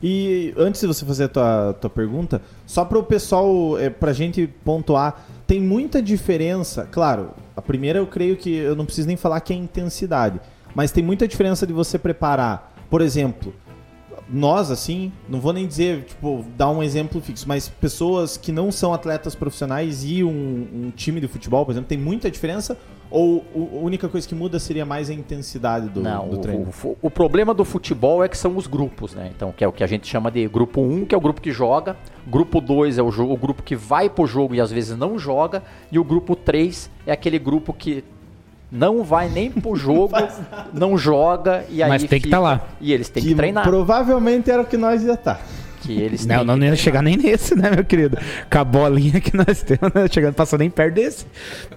E 0.00 0.54
antes 0.56 0.80
de 0.80 0.86
você 0.86 1.04
fazer 1.04 1.24
a 1.24 1.28
tua, 1.28 1.72
tua 1.80 1.90
pergunta, 1.90 2.40
só 2.68 2.84
para 2.84 3.00
o 3.00 3.02
pessoal, 3.02 3.76
é, 3.80 3.90
para 3.90 4.12
a 4.12 4.14
gente 4.14 4.46
pontuar, 4.64 5.26
tem 5.44 5.60
muita 5.60 6.00
diferença. 6.00 6.88
Claro, 6.88 7.30
a 7.56 7.60
primeira 7.60 7.98
eu 7.98 8.06
creio 8.06 8.36
que 8.36 8.54
eu 8.54 8.76
não 8.76 8.84
preciso 8.84 9.08
nem 9.08 9.16
falar 9.16 9.40
que 9.40 9.52
é 9.52 9.56
intensidade, 9.56 10.40
mas 10.72 10.92
tem 10.92 11.02
muita 11.02 11.26
diferença 11.26 11.66
de 11.66 11.72
você 11.72 11.98
preparar, 11.98 12.72
por 12.88 13.00
exemplo, 13.00 13.52
nós, 14.30 14.70
assim, 14.70 15.12
não 15.28 15.40
vou 15.40 15.52
nem 15.52 15.66
dizer, 15.66 16.04
tipo, 16.04 16.44
dar 16.56 16.70
um 16.70 16.82
exemplo 16.82 17.20
fixo, 17.20 17.46
mas 17.48 17.68
pessoas 17.68 18.36
que 18.36 18.52
não 18.52 18.70
são 18.70 18.92
atletas 18.92 19.34
profissionais 19.34 20.04
e 20.04 20.22
um, 20.22 20.68
um 20.74 20.92
time 20.94 21.20
de 21.20 21.28
futebol, 21.28 21.64
por 21.64 21.72
exemplo, 21.72 21.88
tem 21.88 21.98
muita 21.98 22.30
diferença? 22.30 22.76
Ou 23.10 23.42
a 23.54 23.78
única 23.78 24.06
coisa 24.06 24.28
que 24.28 24.34
muda 24.34 24.58
seria 24.58 24.84
mais 24.84 25.08
a 25.08 25.14
intensidade 25.14 25.88
do, 25.88 26.02
não, 26.02 26.28
do 26.28 26.36
treino? 26.38 26.68
O, 26.84 26.88
o, 26.88 26.98
o, 27.02 27.10
problema 27.10 27.54
do 27.54 27.64
futebol 27.64 28.22
é 28.22 28.28
que 28.28 28.36
são 28.36 28.54
os 28.54 28.66
grupos, 28.66 29.14
né? 29.14 29.30
Então, 29.34 29.50
que 29.50 29.64
é 29.64 29.68
o 29.68 29.72
que 29.72 29.82
a 29.82 29.86
gente 29.86 30.06
chama 30.06 30.30
de 30.30 30.46
grupo 30.46 30.82
1, 30.82 31.06
que 31.06 31.14
é 31.14 31.18
o 31.18 31.20
grupo 31.20 31.40
que 31.40 31.50
joga, 31.50 31.96
grupo 32.26 32.60
2 32.60 32.98
é 32.98 33.02
o, 33.02 33.08
o 33.08 33.36
grupo 33.36 33.62
que 33.62 33.74
vai 33.74 34.10
pro 34.10 34.26
jogo 34.26 34.54
e 34.54 34.60
às 34.60 34.70
vezes 34.70 34.94
não 34.94 35.18
joga, 35.18 35.62
e 35.90 35.98
o 35.98 36.04
grupo 36.04 36.36
3 36.36 36.90
é 37.06 37.12
aquele 37.12 37.38
grupo 37.38 37.72
que 37.72 38.04
não 38.70 39.02
vai 39.02 39.28
nem 39.28 39.50
pro 39.50 39.74
jogo, 39.74 40.12
não, 40.72 40.90
não 40.90 40.98
joga 40.98 41.64
e 41.68 41.82
aí 41.82 41.88
Mas 41.88 42.04
tem 42.04 42.20
que 42.20 42.26
estar 42.26 42.36
tá 42.36 42.42
lá. 42.42 42.60
E 42.80 42.92
eles 42.92 43.08
têm 43.08 43.22
que, 43.22 43.30
que, 43.30 43.34
treinar. 43.34 43.64
Provavelmente 43.64 44.50
era 44.50 44.62
o 44.62 44.66
que 44.66 44.76
nós 44.76 45.02
ia 45.02 45.14
estar. 45.14 45.36
Tá. 45.36 45.40
Que 45.82 46.00
eles 46.00 46.26
não, 46.26 46.44
não 46.44 46.58
ia 46.58 46.76
chegar 46.76 47.02
nem 47.02 47.16
nesse, 47.16 47.54
né, 47.54 47.70
meu 47.70 47.84
querido? 47.84 48.18
Com 48.50 48.58
a 48.58 48.64
bolinha 48.64 49.20
que 49.20 49.36
nós 49.36 49.62
temos, 49.62 49.92
né? 49.94 50.06
chegando, 50.10 50.34
passando 50.34 50.60
nem 50.60 50.70
perto 50.70 50.94
desse. 50.94 51.26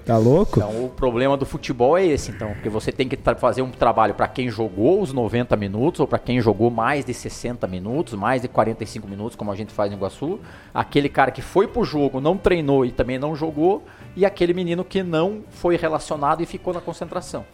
Tá 0.05 0.17
louco? 0.17 0.59
Então 0.59 0.85
o 0.85 0.89
problema 0.89 1.37
do 1.37 1.45
futebol 1.45 1.97
é 1.97 2.05
esse, 2.05 2.31
então, 2.31 2.53
porque 2.53 2.69
você 2.69 2.91
tem 2.91 3.07
que 3.07 3.17
fazer 3.37 3.61
um 3.61 3.69
trabalho 3.69 4.13
para 4.13 4.27
quem 4.27 4.49
jogou 4.49 5.01
os 5.01 5.13
90 5.13 5.55
minutos 5.55 5.99
ou 5.99 6.07
para 6.07 6.19
quem 6.19 6.41
jogou 6.41 6.69
mais 6.69 7.05
de 7.05 7.13
60 7.13 7.67
minutos, 7.67 8.13
mais 8.13 8.41
de 8.41 8.47
45 8.47 9.07
minutos, 9.07 9.35
como 9.35 9.51
a 9.51 9.55
gente 9.55 9.71
faz 9.71 9.91
no 9.91 9.97
Iguaçu. 9.97 10.39
Aquele 10.73 11.09
cara 11.09 11.31
que 11.31 11.41
foi 11.41 11.67
pro 11.67 11.83
jogo, 11.83 12.19
não 12.19 12.37
treinou 12.37 12.85
e 12.85 12.91
também 12.91 13.19
não 13.19 13.35
jogou, 13.35 13.83
e 14.15 14.25
aquele 14.25 14.53
menino 14.53 14.83
que 14.83 15.03
não 15.03 15.41
foi 15.49 15.77
relacionado 15.77 16.41
e 16.41 16.45
ficou 16.45 16.73
na 16.73 16.81
concentração. 16.81 17.45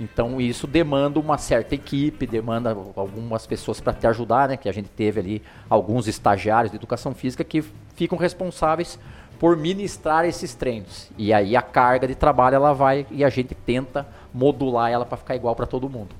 Então 0.00 0.40
isso 0.40 0.66
demanda 0.66 1.20
uma 1.20 1.36
certa 1.36 1.74
equipe, 1.74 2.26
demanda 2.26 2.70
algumas 2.96 3.46
pessoas 3.46 3.82
para 3.82 3.92
te 3.92 4.06
ajudar, 4.06 4.48
né? 4.48 4.56
Que 4.56 4.66
a 4.66 4.72
gente 4.72 4.88
teve 4.88 5.20
ali 5.20 5.42
alguns 5.68 6.08
estagiários 6.08 6.70
de 6.70 6.78
educação 6.78 7.14
física 7.14 7.44
que 7.44 7.62
ficam 7.94 8.16
responsáveis 8.16 8.98
por 9.38 9.58
ministrar 9.58 10.24
esses 10.24 10.54
treinos. 10.54 11.10
E 11.18 11.34
aí 11.34 11.54
a 11.54 11.60
carga 11.60 12.08
de 12.08 12.14
trabalho 12.14 12.56
ela 12.56 12.72
vai 12.72 13.06
e 13.10 13.22
a 13.22 13.28
gente 13.28 13.54
tenta 13.54 14.08
modular 14.32 14.90
ela 14.90 15.04
para 15.04 15.18
ficar 15.18 15.36
igual 15.36 15.54
para 15.54 15.66
todo 15.66 15.88
mundo. 15.88 16.14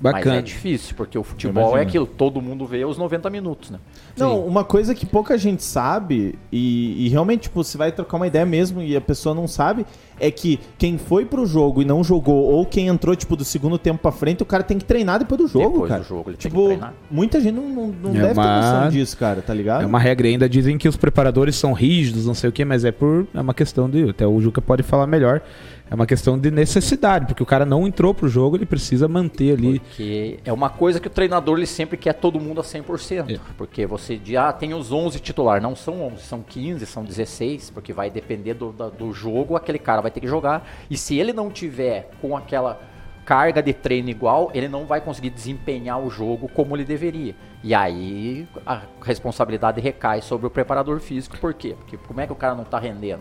Bacana. 0.00 0.24
Mas 0.26 0.38
é 0.38 0.42
difícil, 0.42 0.94
porque 0.96 1.18
o 1.18 1.24
futebol 1.24 1.76
é 1.76 1.82
aquilo, 1.82 2.06
todo 2.06 2.40
mundo 2.40 2.64
vê 2.66 2.84
os 2.84 2.96
90 2.96 3.28
minutos, 3.30 3.70
né? 3.70 3.78
Não, 4.16 4.36
Sim. 4.36 4.48
uma 4.48 4.62
coisa 4.62 4.94
que 4.94 5.04
pouca 5.04 5.36
gente 5.36 5.62
sabe, 5.62 6.38
e, 6.52 7.06
e, 7.06 7.08
realmente, 7.08 7.42
tipo, 7.42 7.64
você 7.64 7.76
vai 7.76 7.90
trocar 7.90 8.16
uma 8.16 8.26
ideia 8.26 8.46
mesmo 8.46 8.80
e 8.80 8.96
a 8.96 9.00
pessoa 9.00 9.34
não 9.34 9.48
sabe, 9.48 9.84
é 10.20 10.30
que 10.30 10.60
quem 10.78 10.98
foi 10.98 11.24
pro 11.24 11.44
jogo 11.44 11.82
e 11.82 11.84
não 11.84 12.04
jogou, 12.04 12.44
ou 12.44 12.64
quem 12.64 12.86
entrou, 12.86 13.16
tipo, 13.16 13.34
do 13.34 13.44
segundo 13.44 13.76
tempo 13.76 13.98
pra 13.98 14.12
frente, 14.12 14.42
o 14.42 14.46
cara 14.46 14.62
tem 14.62 14.78
que 14.78 14.84
treinar 14.84 15.18
depois 15.18 15.40
do 15.40 15.48
jogo, 15.48 15.70
depois 15.70 15.88
cara. 15.88 16.02
Do 16.02 16.06
jogo, 16.06 16.30
ele 16.30 16.36
tipo, 16.36 16.54
tem 16.54 16.62
que 16.62 16.68
treinar. 16.68 16.94
muita 17.10 17.40
gente 17.40 17.54
não, 17.54 17.68
não, 17.68 17.86
não 17.88 18.10
é 18.10 18.20
deve 18.20 18.32
uma... 18.34 18.44
ter 18.44 18.66
noção 18.66 18.90
disso, 18.90 19.16
cara, 19.16 19.42
tá 19.42 19.52
ligado? 19.52 19.82
É 19.82 19.86
uma 19.86 19.98
regra 19.98 20.28
ainda, 20.28 20.48
dizem 20.48 20.78
que 20.78 20.88
os 20.88 20.96
preparadores 20.96 21.56
são 21.56 21.72
rígidos, 21.72 22.24
não 22.24 22.34
sei 22.34 22.48
o 22.48 22.52
que, 22.52 22.64
mas 22.64 22.84
é 22.84 22.92
por. 22.92 23.26
É 23.34 23.40
uma 23.40 23.54
questão 23.54 23.90
de. 23.90 24.10
Até 24.10 24.26
o 24.26 24.40
Juca 24.40 24.62
pode 24.62 24.82
falar 24.84 25.06
melhor 25.08 25.42
é 25.90 25.94
uma 25.94 26.06
questão 26.06 26.38
de 26.38 26.50
necessidade, 26.50 27.26
porque 27.26 27.42
o 27.42 27.46
cara 27.46 27.64
não 27.64 27.86
entrou 27.86 28.12
pro 28.12 28.28
jogo, 28.28 28.56
ele 28.56 28.66
precisa 28.66 29.08
manter 29.08 29.54
ali. 29.54 29.80
Porque 29.80 30.38
é 30.44 30.52
uma 30.52 30.68
coisa 30.68 31.00
que 31.00 31.06
o 31.06 31.10
treinador 31.10 31.56
ele 31.56 31.66
sempre 31.66 31.96
quer 31.96 32.12
todo 32.12 32.38
mundo 32.38 32.60
a 32.60 32.64
100%. 32.64 33.34
É. 33.34 33.40
Porque 33.56 33.86
você 33.86 34.16
diz, 34.16 34.36
ah, 34.36 34.52
tem 34.52 34.74
os 34.74 34.92
11 34.92 35.18
titular. 35.20 35.62
Não 35.62 35.74
são 35.74 36.02
11, 36.02 36.22
são 36.22 36.42
15, 36.42 36.84
são 36.86 37.04
16, 37.04 37.70
porque 37.70 37.92
vai 37.92 38.10
depender 38.10 38.54
do, 38.54 38.70
do 38.72 39.12
jogo, 39.12 39.56
aquele 39.56 39.78
cara 39.78 40.02
vai 40.02 40.10
ter 40.10 40.20
que 40.20 40.28
jogar. 40.28 40.68
E 40.90 40.96
se 40.96 41.18
ele 41.18 41.32
não 41.32 41.50
tiver 41.50 42.10
com 42.20 42.36
aquela 42.36 42.78
carga 43.24 43.62
de 43.62 43.74
treino 43.74 44.08
igual, 44.08 44.50
ele 44.54 44.68
não 44.68 44.86
vai 44.86 45.02
conseguir 45.02 45.30
desempenhar 45.30 46.00
o 46.00 46.08
jogo 46.08 46.48
como 46.48 46.74
ele 46.74 46.84
deveria. 46.84 47.34
E 47.62 47.74
aí 47.74 48.48
a 48.64 48.82
responsabilidade 49.02 49.80
recai 49.80 50.22
sobre 50.22 50.46
o 50.46 50.50
preparador 50.50 51.00
físico. 51.00 51.36
Por 51.38 51.52
quê? 51.52 51.74
Porque 51.78 51.96
como 51.96 52.20
é 52.20 52.26
que 52.26 52.32
o 52.32 52.36
cara 52.36 52.54
não 52.54 52.62
está 52.62 52.78
rendendo? 52.78 53.20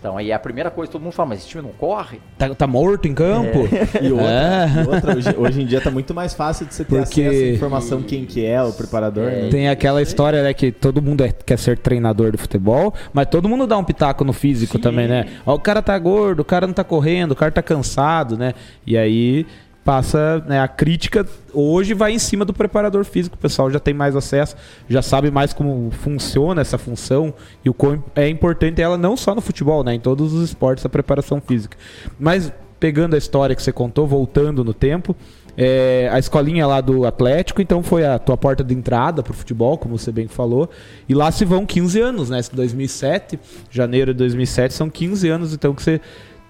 Então 0.00 0.16
aí 0.16 0.30
é 0.30 0.34
a 0.34 0.38
primeira 0.38 0.70
coisa 0.70 0.88
que 0.88 0.92
todo 0.92 1.02
mundo 1.02 1.12
fala, 1.12 1.28
mas 1.28 1.40
esse 1.40 1.48
time 1.48 1.62
não 1.62 1.72
corre? 1.72 2.20
Tá, 2.38 2.48
tá 2.54 2.66
morto 2.66 3.06
em 3.06 3.14
campo? 3.14 3.68
É. 3.70 4.00
E 4.00 4.10
outra, 4.10 4.26
é. 4.26 4.82
e 4.82 4.88
outra 4.88 5.16
hoje, 5.16 5.34
hoje, 5.36 5.62
em 5.62 5.66
dia 5.66 5.80
tá 5.80 5.90
muito 5.90 6.14
mais 6.14 6.32
fácil 6.32 6.64
de 6.64 6.74
você 6.74 6.84
ter 6.84 7.02
Porque... 7.02 7.22
acesso 7.22 7.44
à 7.44 7.48
informação 7.48 8.02
quem 8.02 8.24
que 8.24 8.44
é 8.44 8.62
o 8.62 8.72
preparador. 8.72 9.28
É. 9.28 9.42
Né? 9.42 9.48
Tem 9.50 9.68
aquela 9.68 10.00
história 10.00 10.42
né, 10.42 10.54
que 10.54 10.72
todo 10.72 11.02
mundo 11.02 11.22
é, 11.22 11.30
quer 11.30 11.58
ser 11.58 11.76
treinador 11.78 12.32
de 12.32 12.38
futebol, 12.38 12.94
mas 13.12 13.26
todo 13.26 13.48
mundo 13.48 13.66
dá 13.66 13.76
um 13.76 13.84
pitaco 13.84 14.24
no 14.24 14.32
físico 14.32 14.78
Sim. 14.78 14.82
também, 14.82 15.06
né? 15.06 15.26
Ó, 15.44 15.54
o 15.54 15.60
cara 15.60 15.82
tá 15.82 15.98
gordo, 15.98 16.40
o 16.40 16.44
cara 16.44 16.66
não 16.66 16.72
tá 16.72 16.84
correndo, 16.84 17.32
o 17.32 17.36
cara 17.36 17.52
tá 17.52 17.62
cansado, 17.62 18.38
né? 18.38 18.54
E 18.86 18.96
aí 18.96 19.46
passa 19.84 20.44
né, 20.46 20.60
a 20.60 20.68
crítica 20.68 21.26
hoje 21.52 21.94
vai 21.94 22.12
em 22.12 22.18
cima 22.18 22.44
do 22.44 22.52
preparador 22.52 23.04
físico. 23.04 23.36
O 23.36 23.38
pessoal 23.38 23.70
já 23.70 23.80
tem 23.80 23.94
mais 23.94 24.14
acesso, 24.14 24.56
já 24.88 25.02
sabe 25.02 25.30
mais 25.30 25.52
como 25.52 25.90
funciona 25.90 26.60
essa 26.60 26.78
função 26.78 27.34
e 27.64 27.70
o 27.70 27.74
quão 27.74 28.02
é 28.14 28.28
importante 28.28 28.80
ela 28.80 28.96
não 28.96 29.16
só 29.16 29.34
no 29.34 29.40
futebol, 29.40 29.82
né, 29.82 29.94
em 29.94 30.00
todos 30.00 30.32
os 30.32 30.44
esportes 30.44 30.84
a 30.84 30.88
preparação 30.88 31.40
física. 31.40 31.76
Mas 32.18 32.52
pegando 32.78 33.14
a 33.14 33.18
história 33.18 33.54
que 33.54 33.62
você 33.62 33.72
contou, 33.72 34.06
voltando 34.06 34.64
no 34.64 34.72
tempo, 34.72 35.14
é, 35.56 36.08
a 36.10 36.18
escolinha 36.18 36.66
lá 36.66 36.80
do 36.80 37.04
Atlético, 37.04 37.60
então 37.60 37.82
foi 37.82 38.06
a 38.06 38.18
tua 38.18 38.36
porta 38.36 38.64
de 38.64 38.74
entrada 38.74 39.22
para 39.22 39.32
o 39.32 39.34
futebol, 39.34 39.76
como 39.76 39.98
você 39.98 40.10
bem 40.10 40.26
falou. 40.26 40.70
E 41.08 41.14
lá 41.14 41.30
se 41.30 41.44
vão 41.44 41.66
15 41.66 42.00
anos, 42.00 42.30
né? 42.30 42.40
2007, 42.50 43.38
janeiro 43.70 44.14
de 44.14 44.18
2007, 44.18 44.72
são 44.72 44.88
15 44.88 45.28
anos 45.28 45.52
então 45.52 45.74
que 45.74 45.82
você 45.82 46.00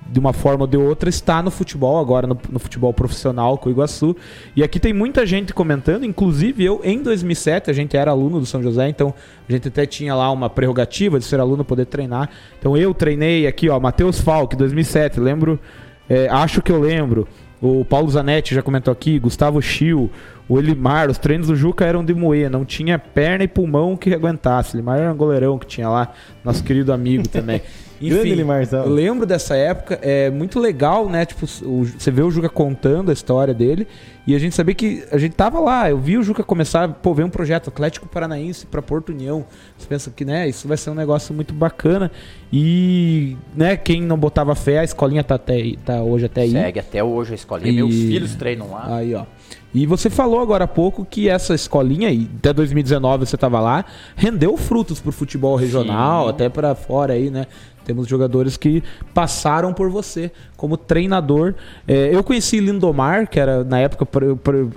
de 0.09 0.19
uma 0.19 0.33
forma 0.33 0.63
ou 0.63 0.67
de 0.67 0.77
outra, 0.77 1.09
está 1.09 1.43
no 1.43 1.51
futebol, 1.51 1.99
agora 1.99 2.27
no, 2.27 2.37
no, 2.51 2.59
futebol 2.59 2.93
profissional 2.93 3.57
com 3.57 3.69
o 3.69 3.73
Iguaçu. 3.73 4.17
E 4.57 4.63
aqui 4.63 4.81
tem 4.81 4.93
muita 4.93 5.25
gente 5.25 5.55
comentando, 5.55 6.05
inclusive 6.05 6.65
eu, 6.65 6.81
em 6.83 7.03
2007, 7.03 7.71
a 7.71 7.73
gente 7.73 7.97
era 7.97 8.11
aluno 8.11 8.41
do 8.41 8.47
São 8.47 8.63
José, 8.63 8.89
então 8.89 9.15
a 9.49 9.53
gente 9.53 9.69
até 9.69 9.87
tinha 9.87 10.15
lá 10.15 10.31
uma 10.33 10.51
prerrogativa 10.51 11.19
de 11.19 11.25
ser 11.25 11.39
aluno, 11.39 11.65
poder 11.65 11.87
treinar. 11.87 12.29
Então 12.59 12.77
eu 12.77 12.93
treinei 12.93 13.47
aqui, 13.47 13.69
ó, 13.69 13.79
Matheus 13.79 14.21
Falk, 14.21 14.57
2007, 14.57 15.21
lembro, 15.21 15.61
é, 16.09 16.29
acho 16.29 16.61
que 16.61 16.73
eu 16.73 16.81
lembro. 16.81 17.29
O 17.63 17.85
Paulo 17.85 18.09
Zanetti 18.11 18.55
já 18.55 18.63
comentou 18.63 18.91
aqui, 18.91 19.19
Gustavo 19.19 19.61
Schill, 19.61 20.11
o 20.49 20.59
Elimar, 20.59 21.11
os 21.11 21.19
treinos 21.19 21.49
do 21.49 21.55
Juca 21.55 21.85
eram 21.85 22.03
de 22.03 22.15
moer, 22.15 22.51
não 22.51 22.65
tinha 22.65 22.99
perna 22.99 23.45
e 23.45 23.49
pulmão 23.49 23.97
que 23.97 24.13
aguentasse. 24.15 24.75
Elimar 24.75 24.99
era 24.99 25.13
um 25.13 25.17
goleirão 25.17 25.59
que 25.59 25.67
tinha 25.67 25.89
lá, 25.89 26.13
nosso 26.43 26.65
querido 26.65 26.93
amigo 26.93 27.29
também. 27.29 27.61
Enfim, 28.01 28.35
eu 28.73 28.89
lembro 28.89 29.27
dessa 29.27 29.55
época, 29.55 29.99
é 30.01 30.31
muito 30.31 30.59
legal, 30.59 31.09
né? 31.09 31.27
Tipo, 31.27 31.45
o, 31.63 31.85
você 31.85 32.11
vê 32.11 32.23
o 32.23 32.31
Juca 32.31 32.49
contando 32.49 33.11
a 33.11 33.13
história 33.13 33.53
dele 33.53 33.87
e 34.27 34.35
a 34.35 34.39
gente 34.39 34.55
sabia 34.55 34.75
que 34.75 35.05
a 35.11 35.19
gente 35.19 35.35
tava 35.35 35.61
lá. 35.61 35.91
Eu 35.91 35.99
vi 35.99 36.17
o 36.17 36.23
Juca 36.23 36.43
começar, 36.43 36.89
pô, 36.89 37.13
ver 37.13 37.25
um 37.25 37.31
projeto 37.31 37.69
Atlético 37.69 38.09
Paranaense 38.09 38.65
para 38.65 38.81
Porto 38.81 39.11
União. 39.11 39.45
Você 39.77 39.87
pensa 39.87 40.11
que, 40.11 40.25
né, 40.25 40.49
isso 40.49 40.67
vai 40.67 40.77
ser 40.77 40.91
um 40.91 40.95
negócio 40.95 41.35
muito 41.35 41.53
bacana. 41.53 42.11
E, 42.51 43.37
né, 43.55 43.77
quem 43.77 44.01
não 44.01 44.17
botava 44.17 44.55
fé, 44.55 44.79
a 44.79 44.85
escolinha 44.85 45.23
tá, 45.23 45.35
até, 45.35 45.75
tá 45.85 46.03
hoje 46.03 46.25
até 46.25 46.43
aí. 46.43 46.53
Segue 46.53 46.81
até 46.81 47.05
hoje 47.05 47.33
a 47.33 47.35
escolinha. 47.35 47.71
E... 47.71 47.77
Meus 47.77 47.95
filhos 47.95 48.35
treinam 48.35 48.71
lá. 48.71 48.97
Aí, 48.97 49.15
ó. 49.15 49.25
E 49.73 49.87
você 49.87 50.11
falou 50.11 50.41
agora 50.41 50.65
há 50.65 50.69
pouco 50.69 51.05
que 51.05 51.29
essa 51.29 51.55
escolinha, 51.55 52.11
e 52.11 52.29
até 52.39 52.53
2019 52.53 53.27
você 53.27 53.37
estava 53.37 53.61
lá, 53.61 53.85
rendeu 54.17 54.57
frutos 54.57 55.01
para 55.01 55.11
o 55.11 55.13
futebol 55.13 55.55
regional, 55.57 56.25
Sim. 56.25 56.31
até 56.31 56.49
para 56.49 56.75
fora 56.75 57.13
aí, 57.13 57.31
né? 57.31 57.47
Temos 57.85 58.07
jogadores 58.07 58.57
que 58.57 58.83
passaram 59.15 59.73
por 59.73 59.89
você 59.91 60.31
como 60.57 60.77
treinador. 60.77 61.55
É, 61.89 62.15
eu 62.15 62.23
conheci 62.23 62.61
Lindomar, 62.61 63.29
que 63.29 63.41
era 63.41 63.65
na 63.65 63.79
época 63.79 64.07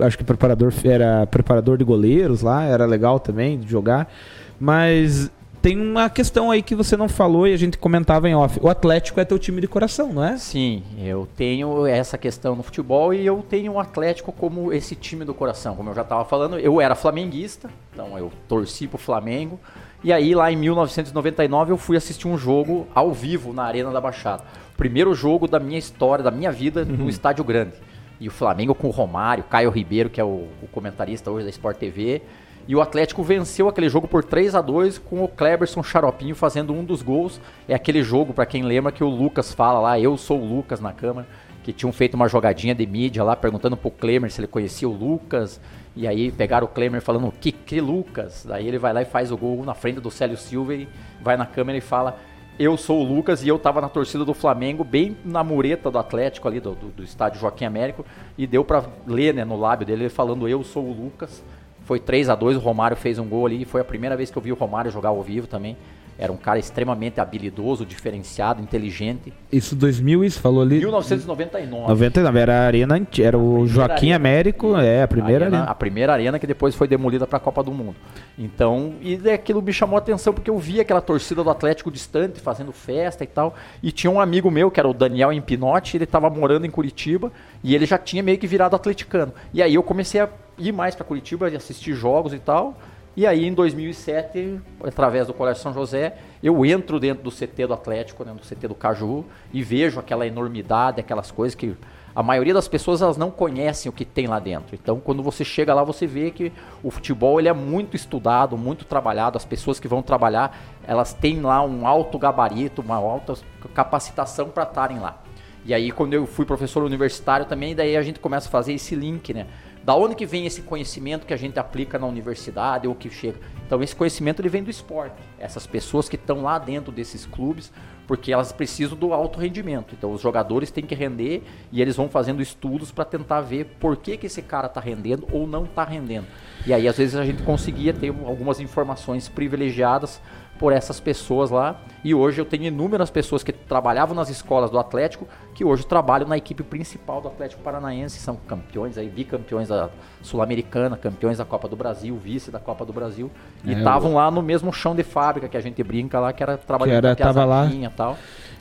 acho 0.00 0.16
que 0.16 0.24
preparador 0.24 0.72
era 0.84 1.26
preparador 1.26 1.76
de 1.76 1.84
goleiros 1.84 2.40
lá, 2.40 2.64
era 2.64 2.86
legal 2.86 3.20
também 3.20 3.58
de 3.58 3.68
jogar. 3.68 4.12
Mas 4.58 5.30
tem 5.64 5.80
uma 5.80 6.10
questão 6.10 6.50
aí 6.50 6.60
que 6.60 6.74
você 6.74 6.94
não 6.94 7.08
falou 7.08 7.48
e 7.48 7.54
a 7.54 7.56
gente 7.56 7.78
comentava 7.78 8.28
em 8.28 8.34
off. 8.34 8.60
O 8.60 8.68
Atlético 8.68 9.18
é 9.18 9.24
teu 9.24 9.38
time 9.38 9.62
de 9.62 9.66
coração, 9.66 10.12
não 10.12 10.22
é? 10.22 10.36
Sim, 10.36 10.82
eu 11.02 11.26
tenho 11.38 11.86
essa 11.86 12.18
questão 12.18 12.54
no 12.54 12.62
futebol 12.62 13.14
e 13.14 13.24
eu 13.24 13.42
tenho 13.48 13.72
o 13.72 13.80
Atlético 13.80 14.30
como 14.30 14.74
esse 14.74 14.94
time 14.94 15.24
do 15.24 15.32
coração. 15.32 15.74
Como 15.74 15.88
eu 15.88 15.94
já 15.94 16.02
estava 16.02 16.22
falando, 16.26 16.58
eu 16.58 16.82
era 16.82 16.94
flamenguista, 16.94 17.70
então 17.90 18.18
eu 18.18 18.30
torci 18.46 18.86
pro 18.86 18.98
Flamengo. 18.98 19.58
E 20.02 20.12
aí, 20.12 20.34
lá 20.34 20.52
em 20.52 20.56
1999, 20.56 21.72
eu 21.72 21.78
fui 21.78 21.96
assistir 21.96 22.28
um 22.28 22.36
jogo 22.36 22.86
ao 22.94 23.14
vivo 23.14 23.54
na 23.54 23.64
Arena 23.64 23.90
da 23.90 24.02
Baixada. 24.02 24.44
Primeiro 24.76 25.14
jogo 25.14 25.48
da 25.48 25.58
minha 25.58 25.78
história, 25.78 26.22
da 26.22 26.30
minha 26.30 26.52
vida, 26.52 26.84
no 26.84 27.08
Estádio 27.08 27.42
Grande. 27.42 27.72
E 28.20 28.28
o 28.28 28.30
Flamengo 28.30 28.74
com 28.74 28.88
o 28.88 28.90
Romário, 28.90 29.44
Caio 29.44 29.70
Ribeiro, 29.70 30.10
que 30.10 30.20
é 30.20 30.24
o, 30.24 30.46
o 30.62 30.68
comentarista 30.70 31.30
hoje 31.30 31.44
da 31.44 31.50
Sport 31.50 31.78
TV. 31.78 32.20
E 32.66 32.74
o 32.74 32.80
Atlético 32.80 33.22
venceu 33.22 33.68
aquele 33.68 33.90
jogo 33.90 34.08
por 34.08 34.24
3 34.24 34.54
a 34.54 34.62
2 34.62 34.98
com 34.98 35.22
o 35.22 35.28
Kleberson 35.28 35.82
Xaropinho 35.82 36.34
fazendo 36.34 36.72
um 36.72 36.82
dos 36.82 37.02
gols. 37.02 37.38
É 37.68 37.74
aquele 37.74 38.02
jogo, 38.02 38.32
para 38.32 38.46
quem 38.46 38.62
lembra, 38.62 38.90
que 38.90 39.04
o 39.04 39.08
Lucas 39.08 39.52
fala 39.52 39.80
lá, 39.80 40.00
eu 40.00 40.16
sou 40.16 40.40
o 40.40 40.46
Lucas 40.46 40.80
na 40.80 40.90
câmera, 40.90 41.26
que 41.62 41.74
tinham 41.74 41.92
feito 41.92 42.14
uma 42.14 42.26
jogadinha 42.26 42.74
de 42.74 42.86
mídia 42.86 43.22
lá, 43.22 43.36
perguntando 43.36 43.76
pro 43.76 43.90
Klemer 43.90 44.30
se 44.30 44.40
ele 44.40 44.48
conhecia 44.48 44.88
o 44.88 44.92
Lucas. 44.92 45.60
E 45.94 46.08
aí 46.08 46.32
pegaram 46.32 46.66
o 46.66 46.68
Klemer 46.68 47.02
falando, 47.02 47.30
que 47.30 47.52
que 47.52 47.80
Lucas? 47.80 48.46
Daí 48.48 48.66
ele 48.66 48.78
vai 48.78 48.94
lá 48.94 49.02
e 49.02 49.04
faz 49.04 49.30
o 49.30 49.36
gol 49.36 49.62
na 49.62 49.74
frente 49.74 50.00
do 50.00 50.10
Célio 50.10 50.36
Silva 50.36 50.74
e 50.74 50.88
vai 51.20 51.36
na 51.36 51.44
câmera 51.44 51.76
e 51.76 51.82
fala, 51.82 52.18
eu 52.58 52.76
sou 52.78 53.00
o 53.00 53.04
Lucas 53.04 53.44
e 53.44 53.48
eu 53.48 53.58
tava 53.58 53.80
na 53.80 53.90
torcida 53.90 54.24
do 54.24 54.32
Flamengo, 54.32 54.82
bem 54.82 55.16
na 55.22 55.44
mureta 55.44 55.90
do 55.90 55.98
Atlético 55.98 56.48
ali, 56.48 56.60
do, 56.60 56.74
do, 56.74 56.88
do 56.88 57.04
estádio 57.04 57.40
Joaquim 57.40 57.64
Américo, 57.64 58.06
e 58.38 58.46
deu 58.46 58.64
para 58.64 58.84
ler 59.06 59.34
né, 59.34 59.44
no 59.44 59.56
lábio 59.58 59.86
dele 59.86 60.04
ele 60.04 60.08
falando, 60.08 60.48
eu 60.48 60.64
sou 60.64 60.84
o 60.84 60.92
Lucas. 60.92 61.44
Foi 61.84 62.00
3 62.00 62.28
a 62.28 62.34
2 62.34 62.56
o 62.56 62.60
Romário 62.60 62.96
fez 62.96 63.18
um 63.18 63.28
gol 63.28 63.46
ali, 63.46 63.62
e 63.62 63.64
foi 63.64 63.80
a 63.80 63.84
primeira 63.84 64.16
vez 64.16 64.30
que 64.30 64.36
eu 64.36 64.42
vi 64.42 64.52
o 64.52 64.56
Romário 64.56 64.90
jogar 64.90 65.10
ao 65.10 65.22
vivo 65.22 65.46
também. 65.46 65.76
Era 66.16 66.30
um 66.30 66.36
cara 66.36 66.60
extremamente 66.60 67.20
habilidoso, 67.20 67.84
diferenciado, 67.84 68.62
inteligente. 68.62 69.32
Isso 69.50 69.74
2000, 69.74 70.24
isso 70.24 70.40
falou 70.40 70.62
ali? 70.62 70.78
1999. 70.78 71.88
99, 71.88 72.38
era 72.38 72.54
a 72.54 72.66
arena, 72.66 73.06
era 73.18 73.36
o 73.36 73.66
Joaquim 73.66 74.12
arena. 74.12 74.16
Américo, 74.16 74.76
é, 74.76 75.02
a 75.02 75.08
primeira 75.08 75.46
arena. 75.46 75.64
A 75.64 75.74
primeira 75.74 76.12
arena 76.12 76.38
que 76.38 76.46
depois 76.46 76.74
foi 76.74 76.86
demolida 76.86 77.26
para 77.26 77.38
a 77.38 77.40
Copa 77.40 77.64
do 77.64 77.72
Mundo. 77.72 77.96
Então, 78.38 78.94
e 79.00 79.16
daí 79.16 79.34
aquilo 79.34 79.60
me 79.60 79.72
chamou 79.72 79.96
a 79.96 79.98
atenção 79.98 80.32
porque 80.32 80.48
eu 80.48 80.58
vi 80.58 80.80
aquela 80.80 81.00
torcida 81.00 81.42
do 81.42 81.50
Atlético 81.50 81.90
distante 81.90 82.40
fazendo 82.40 82.70
festa 82.70 83.24
e 83.24 83.26
tal. 83.26 83.56
E 83.82 83.90
tinha 83.90 84.10
um 84.10 84.20
amigo 84.20 84.52
meu, 84.52 84.70
que 84.70 84.78
era 84.78 84.88
o 84.88 84.94
Daniel 84.94 85.32
Empinotti, 85.32 85.96
ele 85.96 86.04
estava 86.04 86.30
morando 86.30 86.64
em 86.64 86.70
Curitiba 86.70 87.32
e 87.62 87.74
ele 87.74 87.86
já 87.86 87.98
tinha 87.98 88.22
meio 88.22 88.38
que 88.38 88.46
virado 88.46 88.76
atleticano. 88.76 89.34
E 89.52 89.60
aí 89.60 89.74
eu 89.74 89.82
comecei 89.82 90.20
a 90.20 90.28
ir 90.58 90.72
mais 90.72 90.94
para 90.94 91.04
Curitiba 91.04 91.48
assistir 91.48 91.94
jogos 91.94 92.32
e 92.32 92.38
tal. 92.38 92.74
E 93.16 93.28
aí, 93.28 93.46
em 93.46 93.54
2007, 93.54 94.60
através 94.82 95.28
do 95.28 95.32
Colégio 95.32 95.62
São 95.62 95.72
José, 95.72 96.16
eu 96.42 96.66
entro 96.66 96.98
dentro 96.98 97.22
do 97.22 97.30
CT 97.30 97.68
do 97.68 97.74
Atlético, 97.74 98.24
dentro 98.24 98.40
do 98.40 98.48
CT 98.48 98.66
do 98.66 98.74
Caju, 98.74 99.24
e 99.52 99.62
vejo 99.62 100.00
aquela 100.00 100.26
enormidade, 100.26 100.98
aquelas 100.98 101.30
coisas 101.30 101.54
que 101.54 101.76
a 102.12 102.22
maioria 102.24 102.52
das 102.52 102.66
pessoas 102.66 103.02
elas 103.02 103.16
não 103.16 103.30
conhecem 103.30 103.88
o 103.88 103.92
que 103.92 104.04
tem 104.04 104.26
lá 104.26 104.40
dentro. 104.40 104.74
Então, 104.74 104.98
quando 104.98 105.22
você 105.22 105.44
chega 105.44 105.72
lá, 105.72 105.84
você 105.84 106.08
vê 106.08 106.32
que 106.32 106.52
o 106.82 106.90
futebol 106.90 107.38
ele 107.38 107.48
é 107.48 107.52
muito 107.52 107.94
estudado, 107.94 108.58
muito 108.58 108.84
trabalhado. 108.84 109.36
As 109.36 109.44
pessoas 109.44 109.78
que 109.78 109.86
vão 109.86 110.02
trabalhar, 110.02 110.56
elas 110.84 111.12
têm 111.12 111.40
lá 111.40 111.62
um 111.62 111.86
alto 111.86 112.18
gabarito, 112.18 112.82
uma 112.82 112.96
alta 112.96 113.34
capacitação 113.74 114.48
para 114.48 114.64
estarem 114.64 114.98
lá. 114.98 115.22
E 115.64 115.72
aí, 115.72 115.90
quando 115.90 116.14
eu 116.14 116.26
fui 116.26 116.44
professor 116.44 116.82
universitário 116.82 117.46
também, 117.46 117.74
daí 117.74 117.96
a 117.96 118.02
gente 118.02 118.20
começa 118.20 118.48
a 118.48 118.50
fazer 118.50 118.74
esse 118.74 118.94
link, 118.94 119.32
né? 119.32 119.46
Da 119.84 119.94
onde 119.94 120.14
que 120.14 120.24
vem 120.24 120.46
esse 120.46 120.62
conhecimento 120.62 121.26
que 121.26 121.34
a 121.34 121.36
gente 121.36 121.58
aplica 121.58 121.98
na 121.98 122.06
universidade 122.06 122.88
ou 122.88 122.94
que 122.94 123.10
chega? 123.10 123.38
Então 123.66 123.82
esse 123.82 123.94
conhecimento 123.94 124.40
ele 124.40 124.48
vem 124.48 124.62
do 124.64 124.70
esporte. 124.70 125.16
Essas 125.38 125.66
pessoas 125.66 126.08
que 126.08 126.16
estão 126.16 126.42
lá 126.42 126.58
dentro 126.58 126.90
desses 126.90 127.26
clubes, 127.26 127.70
porque 128.06 128.32
elas 128.32 128.50
precisam 128.50 128.96
do 128.96 129.12
alto 129.12 129.38
rendimento. 129.38 129.94
Então 129.94 130.10
os 130.10 130.22
jogadores 130.22 130.70
têm 130.70 130.86
que 130.86 130.94
render 130.94 131.42
e 131.70 131.82
eles 131.82 131.96
vão 131.96 132.08
fazendo 132.08 132.40
estudos 132.40 132.90
para 132.90 133.04
tentar 133.04 133.42
ver 133.42 133.76
por 133.78 133.98
que, 133.98 134.16
que 134.16 134.26
esse 134.26 134.40
cara 134.40 134.68
está 134.68 134.80
rendendo 134.80 135.28
ou 135.30 135.46
não 135.46 135.64
está 135.64 135.84
rendendo. 135.84 136.26
E 136.66 136.72
aí 136.72 136.88
às 136.88 136.96
vezes 136.96 137.14
a 137.14 137.24
gente 137.24 137.42
conseguia 137.42 137.92
ter 137.92 138.08
algumas 138.08 138.60
informações 138.60 139.28
privilegiadas 139.28 140.18
por 140.58 140.72
essas 140.72 141.00
pessoas 141.00 141.50
lá. 141.50 141.80
E 142.04 142.14
hoje 142.14 142.40
eu 142.40 142.44
tenho 142.44 142.64
inúmeras 142.64 143.10
pessoas 143.10 143.42
que 143.42 143.52
trabalhavam 143.52 144.14
nas 144.14 144.28
escolas 144.28 144.70
do 144.70 144.78
Atlético 144.78 145.26
que 145.54 145.64
hoje 145.64 145.86
trabalham 145.86 146.28
na 146.28 146.36
equipe 146.36 146.62
principal 146.62 147.20
do 147.20 147.28
Atlético 147.28 147.62
Paranaense, 147.62 148.18
são 148.18 148.36
campeões 148.36 148.98
aí, 148.98 149.08
bicampeões 149.08 149.68
da 149.68 149.88
Sul-Americana, 150.20 150.96
campeões 150.96 151.38
da 151.38 151.44
Copa 151.44 151.68
do 151.68 151.76
Brasil, 151.76 152.16
vice 152.16 152.50
da 152.50 152.58
Copa 152.58 152.84
do 152.84 152.92
Brasil, 152.92 153.30
e 153.64 153.72
É, 153.72 153.78
estavam 153.78 154.14
lá 154.14 154.30
no 154.30 154.42
mesmo 154.42 154.72
chão 154.72 154.94
de 154.94 155.02
fábrica 155.02 155.48
que 155.48 155.56
a 155.56 155.60
gente 155.60 155.82
brinca 155.82 156.18
lá, 156.18 156.32
que 156.32 156.42
era 156.42 156.56
trabalhando 156.58 157.00
Que 157.02 157.06
era- 157.06 157.16
com 157.16 157.22
a 157.22 157.26
tava 157.26 157.44
lá. 157.44 157.66
e 157.66 157.88
tal. 157.90 158.16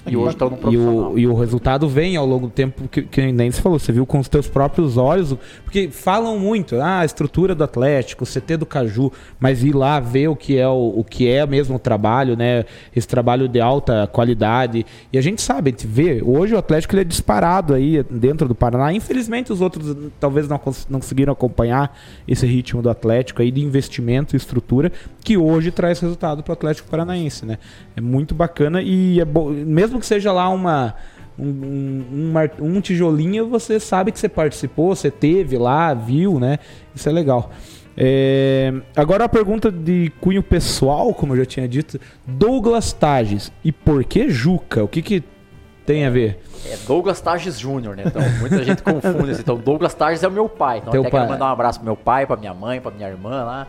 E 0.06 0.18
hoje 0.18 0.32
estão 0.32 0.50
no 0.50 0.56
E 0.56 0.60
profissional. 0.60 1.12
o, 1.13 1.20
e 1.20 1.28
o 1.28 1.34
resultado 1.34 1.88
vem 1.88 2.18
ao 2.18 2.26
longo 2.26 2.48
do 2.48 2.52
tempo, 2.54 2.88
que, 2.89 3.04
que 3.04 3.32
nem 3.32 3.50
você 3.50 3.62
falou, 3.62 3.80
você 3.80 3.92
viu 3.92 4.06
com 4.06 4.20
os 4.20 4.28
teus 4.28 4.48
próprios 4.48 4.98
olhos, 4.98 5.36
porque 5.63 5.89
falam 5.89 6.38
muito, 6.38 6.76
ah, 6.76 7.00
a 7.00 7.06
estrutura 7.06 7.56
do 7.56 7.63
Atlético, 7.63 8.26
o 8.26 8.28
CT 8.28 8.58
do 8.58 8.66
Caju, 8.66 9.12
mas 9.39 9.63
ir 9.63 9.74
lá 9.74 10.00
ver 10.00 10.28
o 10.28 10.36
que 10.36 10.58
é 10.58 10.68
o, 10.68 10.94
o 10.98 11.04
que 11.04 11.30
é 11.30 11.46
mesmo 11.46 11.78
o 11.78 11.80
trabalho, 11.80 12.36
né? 12.36 12.66
Esse 12.94 13.08
trabalho 13.08 13.48
de 13.48 13.62
alta 13.62 14.06
qualidade. 14.12 14.86
E 15.12 15.18
a 15.18 15.22
gente 15.22 15.42
sabe, 15.42 15.70
a 15.70 15.72
gente 15.72 15.88
vê, 15.88 16.22
hoje 16.22 16.54
o 16.54 16.58
Atlético 16.58 16.94
ele 16.96 17.02
é 17.02 17.06
disparado 17.06 17.74
aí 17.74 18.04
dentro 18.10 18.48
do 18.48 18.56
Paraná. 18.56 18.94
Infelizmente 18.94 19.54
os 19.54 19.62
outros 19.62 19.96
talvez 20.20 20.48
não, 20.50 20.60
não 20.89 21.00
conseguiram 21.00 21.32
acompanhar 21.32 21.98
esse 22.28 22.46
ritmo 22.46 22.82
do 22.82 22.89
Atlético 22.89 23.42
aí 23.42 23.52
de 23.52 23.62
investimento 23.62 24.36
e 24.36 24.38
estrutura, 24.38 24.92
que 25.24 25.38
hoje 25.38 25.72
traz 25.72 26.00
resultado 26.00 26.44
para 26.44 26.52
o 26.52 26.54
Atlético 26.54 26.89
Paranaense, 26.89 27.46
né? 27.46 27.58
É 27.96 28.02
muito 28.02 28.36
bacana 28.36 28.82
e 28.82 29.20
é 29.20 29.26
bom, 29.26 29.50
mesmo 29.50 29.93
que 30.00 30.06
seja 30.06 30.32
lá 30.32 30.50
uma 30.50 30.96
um, 31.38 31.46
um, 31.48 32.34
um 32.60 32.66
um 32.78 32.82
tijolinho, 32.82 33.48
você 33.48 33.80
sabe 33.80 34.12
que 34.12 34.20
você 34.20 34.30
participou, 34.30 34.96
você 34.96 35.10
teve 35.10 35.58
lá, 35.58 35.94
viu, 35.94 36.40
né? 36.40 36.60
Isso 36.96 37.10
é 37.10 37.12
legal. 37.12 37.50
É, 37.96 38.74
agora 38.96 39.26
a 39.26 39.30
pergunta 39.30 39.72
de 39.72 40.12
cunho 40.20 40.42
pessoal, 40.42 41.14
como 41.14 41.34
eu 41.34 41.38
já 41.38 41.46
tinha 41.46 41.68
dito, 41.68 42.00
Douglas 42.26 42.92
Tages. 42.92 43.52
E 43.64 43.72
por 43.72 44.04
que 44.04 44.30
Juca? 44.30 44.84
O 44.84 44.88
que, 44.88 45.02
que 45.02 45.24
tem 45.86 46.06
a 46.06 46.10
ver? 46.10 46.40
É 46.66 46.78
Douglas 46.88 47.22
Tages 47.22 47.60
Júnior, 47.60 47.96
né? 47.96 48.04
Então, 48.06 48.22
muita 48.40 48.64
gente 48.64 48.82
confunde. 48.84 49.32
assim. 49.32 49.42
Então, 49.42 49.58
Douglas 49.58 49.94
Tages 49.94 50.24
é 50.24 50.28
o 50.28 50.32
meu 50.32 50.50
pai. 50.50 50.80
Então, 50.80 50.92
Teu 50.92 51.02
até 51.02 51.10
pai. 51.10 51.22
quero 51.22 51.34
mandar 51.34 51.46
um 51.46 51.54
abraço 51.54 51.80
pro 51.80 51.86
meu 51.86 51.96
pai, 51.96 52.26
pra 52.26 52.36
minha 52.36 52.54
mãe, 52.54 52.82
pra 52.82 52.92
minha 52.92 53.08
irmã 53.08 53.44
lá. 53.44 53.68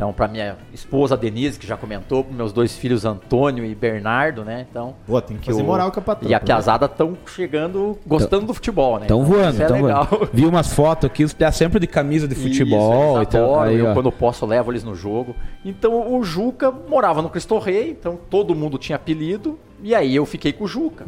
Então, 0.00 0.14
pra 0.14 0.26
minha 0.26 0.56
esposa 0.72 1.14
Denise, 1.14 1.58
que 1.58 1.66
já 1.66 1.76
comentou, 1.76 2.24
pros 2.24 2.34
meus 2.34 2.54
dois 2.54 2.74
filhos 2.74 3.04
Antônio 3.04 3.66
e 3.66 3.74
Bernardo, 3.74 4.42
né? 4.46 4.66
Então, 4.70 4.94
Pô, 5.06 5.20
tem 5.20 5.36
que 5.36 5.44
fazer 5.44 5.60
o- 5.60 5.64
moral 5.66 5.92
com 5.92 6.00
a 6.00 6.02
patroa. 6.02 6.30
e 6.30 6.34
a 6.34 6.40
piazada 6.40 6.86
estão 6.86 7.18
chegando, 7.26 7.98
gostando 8.06 8.46
do 8.46 8.54
futebol, 8.54 8.94
né? 8.96 9.02
Estão 9.02 9.20
Então, 9.20 9.30
voando, 9.30 9.60
é 9.60 9.64
estão 9.66 9.82
legal. 9.82 10.06
voando. 10.06 10.30
Vi 10.32 10.46
umas 10.46 10.72
fotos 10.72 11.04
aqui, 11.04 11.22
os 11.22 11.34
pés 11.34 11.54
sempre 11.54 11.78
de 11.78 11.86
camisa 11.86 12.26
de 12.26 12.34
futebol. 12.34 13.10
Isso, 13.10 13.12
e 13.12 13.16
eles 13.18 13.28
tal. 13.28 13.44
adoram, 13.44 13.62
Aí, 13.64 13.78
eu 13.78 13.86
ó. 13.88 13.92
quando 13.92 14.10
posso 14.10 14.46
levo 14.46 14.72
eles 14.72 14.82
no 14.82 14.94
jogo. 14.94 15.36
Então 15.62 16.14
o 16.14 16.24
Juca 16.24 16.70
morava 16.70 17.20
no 17.20 17.28
Cristo 17.28 17.58
Rei, 17.58 17.90
então 17.90 18.18
todo 18.30 18.54
mundo 18.54 18.78
tinha 18.78 18.96
apelido, 18.96 19.58
e 19.82 19.94
aí 19.94 20.14
eu 20.14 20.26
fiquei 20.26 20.52
com 20.52 20.64
o 20.64 20.68
Juca. 20.68 21.06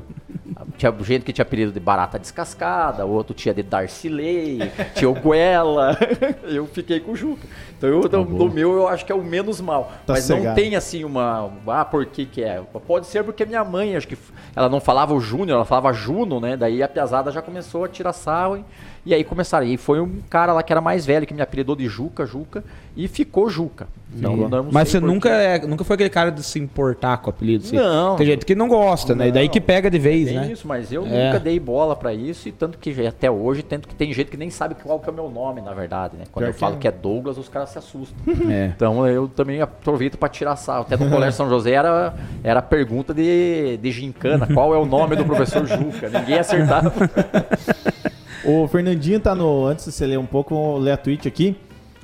Tinha 0.77 0.95
gente 1.01 1.25
que 1.25 1.33
tinha 1.33 1.43
apelido 1.43 1.73
de 1.73 1.81
barata 1.81 2.19
descascada, 2.19 3.05
outro 3.05 3.35
tinha 3.35 3.55
de 3.55 3.63
Darcilei, 3.63 4.71
tinha 4.95 5.09
o 5.09 5.15
Guela. 5.15 5.97
eu 6.45 6.67
fiquei 6.67 7.01
com 7.01 7.13
o 7.13 7.17
Juca. 7.17 7.47
Então 7.77 7.89
eu, 7.89 8.09
do, 8.09 8.25
do 8.25 8.51
meu 8.51 8.73
eu 8.73 8.89
acho 8.89 9.05
que 9.05 9.13
é 9.13 9.15
o 9.15 9.23
menos 9.23 9.61
mal. 9.61 9.93
Tá 10.07 10.15
Mas 10.15 10.29
não 10.29 10.39
cegado. 10.39 10.55
tem 10.55 10.77
assim 10.77 11.05
uma. 11.05 11.53
Ah, 11.67 11.85
por 11.85 12.07
que 12.07 12.27
que 12.27 12.43
é? 12.43 12.63
Pode 12.87 13.07
ser 13.07 13.25
porque 13.25 13.45
minha 13.45 13.65
mãe, 13.65 13.97
acho 13.97 14.09
que 14.09 14.17
ela 14.55 14.69
não 14.69 14.81
falava 14.81 15.15
o 15.15 15.21
Júnior, 15.21 15.57
ela 15.57 15.65
falava 15.65 15.93
Juno, 15.93 16.41
né? 16.41 16.57
Daí 16.57 16.83
a 16.83 16.89
piazada 16.89 17.31
já 17.31 17.43
começou 17.43 17.85
a 17.85 17.89
tirar 17.89 18.13
sarro 18.13 18.59
e, 18.59 18.65
e 19.05 19.13
aí 19.15 19.25
começaram. 19.25 19.67
E 19.67 19.77
foi 19.77 20.01
um 20.01 20.21
cara 20.31 20.53
lá 20.53 20.63
que 20.63 20.73
era 20.73 20.81
mais 20.81 21.05
velho, 21.07 21.27
que 21.27 21.35
me 21.35 21.43
apelidou 21.43 21.75
de 21.77 21.89
Juca, 21.89 22.25
Juca, 22.27 22.63
e 22.97 23.09
ficou 23.09 23.49
Juca. 23.49 23.87
Então, 24.15 24.37
eu 24.37 24.47
não 24.49 24.69
Mas 24.71 24.91
você 24.91 25.01
nunca, 25.01 25.31
é, 25.31 25.59
nunca 25.67 25.83
foi 25.85 25.95
aquele 25.95 26.11
cara 26.11 26.31
de 26.31 26.43
se 26.43 26.59
importar 26.59 27.17
com 27.17 27.29
o 27.29 27.31
apelido? 27.31 27.65
assim? 27.65 27.77
Não. 27.77 28.15
Tem 28.17 28.27
gente 28.27 28.45
que 28.45 28.55
não 28.55 28.69
gosta, 28.69 29.15
né? 29.15 29.29
E 29.29 29.33
daí 29.33 29.47
Não. 29.47 29.51
que 29.53 29.59
pega 29.61 29.91
de 29.91 29.99
vez, 29.99 30.29
Tem 30.29 30.37
né? 30.37 30.53
isso, 30.53 30.69
mas 30.69 30.93
eu 30.93 31.07
É. 31.07 31.27
nunca 31.29 31.41
dei 31.41 31.59
bola 31.59 31.97
pra 31.97 32.13
isso, 32.13 32.47
e 32.47 32.53
tanto 32.53 32.77
que 32.77 33.07
até 33.07 33.31
hoje, 33.31 33.63
tanto 33.63 33.89
que 33.89 33.95
tem 33.95 34.13
gente 34.13 34.31
que 34.31 34.37
nem 34.37 34.51
sabe 34.51 34.75
qual 34.75 35.01
que 35.01 35.09
é 35.09 35.13
o 35.13 35.15
meu 35.15 35.31
nome, 35.31 35.63
na 35.63 35.73
verdade, 35.73 36.15
né? 36.19 36.25
Quando 36.31 36.45
Pior 36.45 36.51
eu 36.51 36.55
que 36.55 36.61
falo 36.61 36.75
é. 36.75 36.79
que 36.79 36.87
é 36.87 36.93
Douglas, 36.93 37.39
os 37.39 37.49
caras 37.49 37.71
se 37.71 37.79
assustam. 37.79 38.19
É. 38.51 38.67
Então 38.77 39.07
eu 39.09 39.27
também 39.29 39.63
aproveito 39.63 40.19
pra 40.19 40.29
tirar 40.29 40.57
sarro. 40.57 40.83
Até 40.83 41.03
no 41.03 41.09
Colégio 41.11 41.33
São 41.37 41.49
José 41.49 41.71
era, 41.73 42.15
era 42.45 42.59
a 42.59 42.63
pergunta 42.63 43.15
de, 43.15 43.79
de 43.79 43.91
gincana, 43.91 44.47
qual 44.47 44.75
é 44.75 44.79
o 44.79 44.85
nome 44.85 45.17
do 45.17 45.25
professor 45.25 45.65
Juca? 45.67 46.11
Ninguém 46.11 46.39
acertava. 46.39 46.93
O 48.45 48.67
Fernandinho 48.69 49.21
tá 49.21 49.35
no. 49.35 49.67
Antes 49.67 49.85
de 49.85 49.93
você 49.93 50.07
ler 50.07 50.19
um 50.19 50.27
pouco, 50.27 50.79
ler 50.79 50.93
a 50.93 50.97
tweet 50.97 51.27
aqui. 51.29 51.57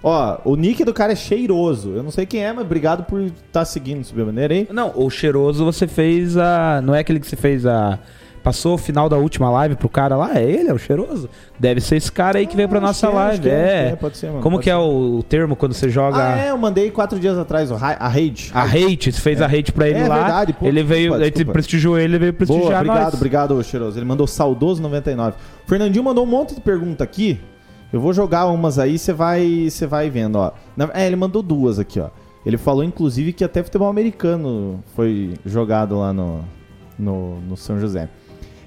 Ó, 0.03 0.39
o 0.45 0.55
nick 0.55 0.85
do 0.85 0.95
cara 0.95 1.13
é 1.13 1.17
cheiroso. 1.17 1.91
Eu 1.91 2.03
não 2.03 2.11
sei 2.11 2.25
quem 2.25 2.45
é, 2.45 2.53
mas 2.53 2.65
obrigado 2.65 3.05
por 3.05 3.21
estar 3.21 3.65
seguindo 3.65 4.05
Subir 4.05 4.23
a 4.23 4.25
Bandeira 4.27 4.55
aí. 4.55 4.69
Não, 4.73 4.93
o 4.95 5.11
cheiroso 5.11 5.65
você 5.65 5.87
fez 5.87 6.37
a. 6.37 6.81
Não 6.83 6.95
é 6.95 7.01
aquele 7.01 7.19
que 7.19 7.27
você 7.27 7.37
fez 7.37 7.67
a 7.67 7.99
Passou 8.49 8.77
o 8.77 8.79
final 8.79 9.11
da 9.11 9.17
última 9.19 9.51
live 9.51 9.77
pro 9.77 9.91
cara 9.91 10.17
lá, 10.17 10.39
é 10.39 10.43
ele, 10.43 10.71
é 10.71 10.73
o 10.73 10.79
cheiroso? 10.79 11.29
Deve 11.59 11.83
ser 11.83 11.97
esse 11.97 12.11
cara 12.11 12.39
aí 12.39 12.47
que 12.47 12.57
veio 12.57 12.67
pra 12.67 12.79
Ah, 12.79 12.81
nossa 12.81 13.07
é, 13.07 13.11
live. 13.11 13.43
que 13.43 13.49
é, 13.51 13.53
é. 13.53 13.89
é, 13.93 13.97
pode 13.97 14.17
ser, 14.17 14.29
mano, 14.29 14.41
Como 14.41 14.57
pode 14.57 14.65
que 14.65 14.71
é 14.71 14.73
ser. 14.73 14.79
o, 14.81 15.19
o 15.19 15.23
termo 15.23 15.55
quando 15.55 15.75
você 15.75 15.91
joga 15.91 16.17
Ah, 16.33 16.39
é, 16.47 16.51
eu 16.51 16.57
mandei 16.57 16.91
quatro 16.91 17.21
dias 17.21 17.37
atrás, 17.37 17.71
a 17.71 17.77
raid. 18.09 18.51
a 18.55 18.63
hate? 18.65 19.13
Você 19.13 19.21
fez 19.21 19.43
a 19.43 19.47
hate 19.47 19.71
pra 19.71 19.87
ele 19.87 19.99
É 19.99 20.09
lá. 20.09 20.15
verdade, 20.21 20.53
pô, 20.55 20.65
ele 20.65 20.83
veio, 20.83 21.01
desculpa, 21.11 21.17
ele 21.25 21.31
desculpa. 21.31 21.53
prestigiou 21.53 21.99
ele, 21.99 22.13
ele 22.15 22.19
veio 22.21 22.33
prestigiar 22.33 22.63
Boa, 22.65 22.77
obrigado, 22.79 23.05
nós. 23.05 23.15
obrigado, 23.15 23.63
cheiroso. 23.65 23.99
Ele 23.99 24.07
mandou 24.07 24.27
saudoso 24.27 24.81
99. 24.81 25.37
O 25.67 25.69
Fernandinho 25.69 26.03
mandou 26.05 26.25
um 26.25 26.29
monte 26.31 26.55
de 26.55 26.61
pergunta 26.63 27.05
aqui. 27.05 27.39
Eu 27.93 28.01
vou 28.01 28.15
jogar 28.15 28.47
umas 28.47 28.79
aí, 28.79 28.99
você 28.99 29.13
vai, 29.13 29.69
você 29.71 29.87
vai 29.87 30.09
vendo, 30.09 30.37
ó. 30.37 30.53
É, 30.95 31.07
ele 31.07 31.17
mandou 31.17 31.43
duas 31.43 31.79
aqui, 31.79 32.01
ó. 32.01 32.09
Ele 32.47 32.57
falou, 32.57 32.83
inclusive, 32.83 33.35
que 33.35 33.45
até 33.45 33.63
futebol 33.63 33.89
americano 33.91 34.83
foi 34.97 35.35
jogado 35.45 35.99
lá 35.99 36.15
no, 36.15 36.41
no, 36.99 37.41
no 37.43 37.57
São 37.59 37.79
José. 37.79 38.09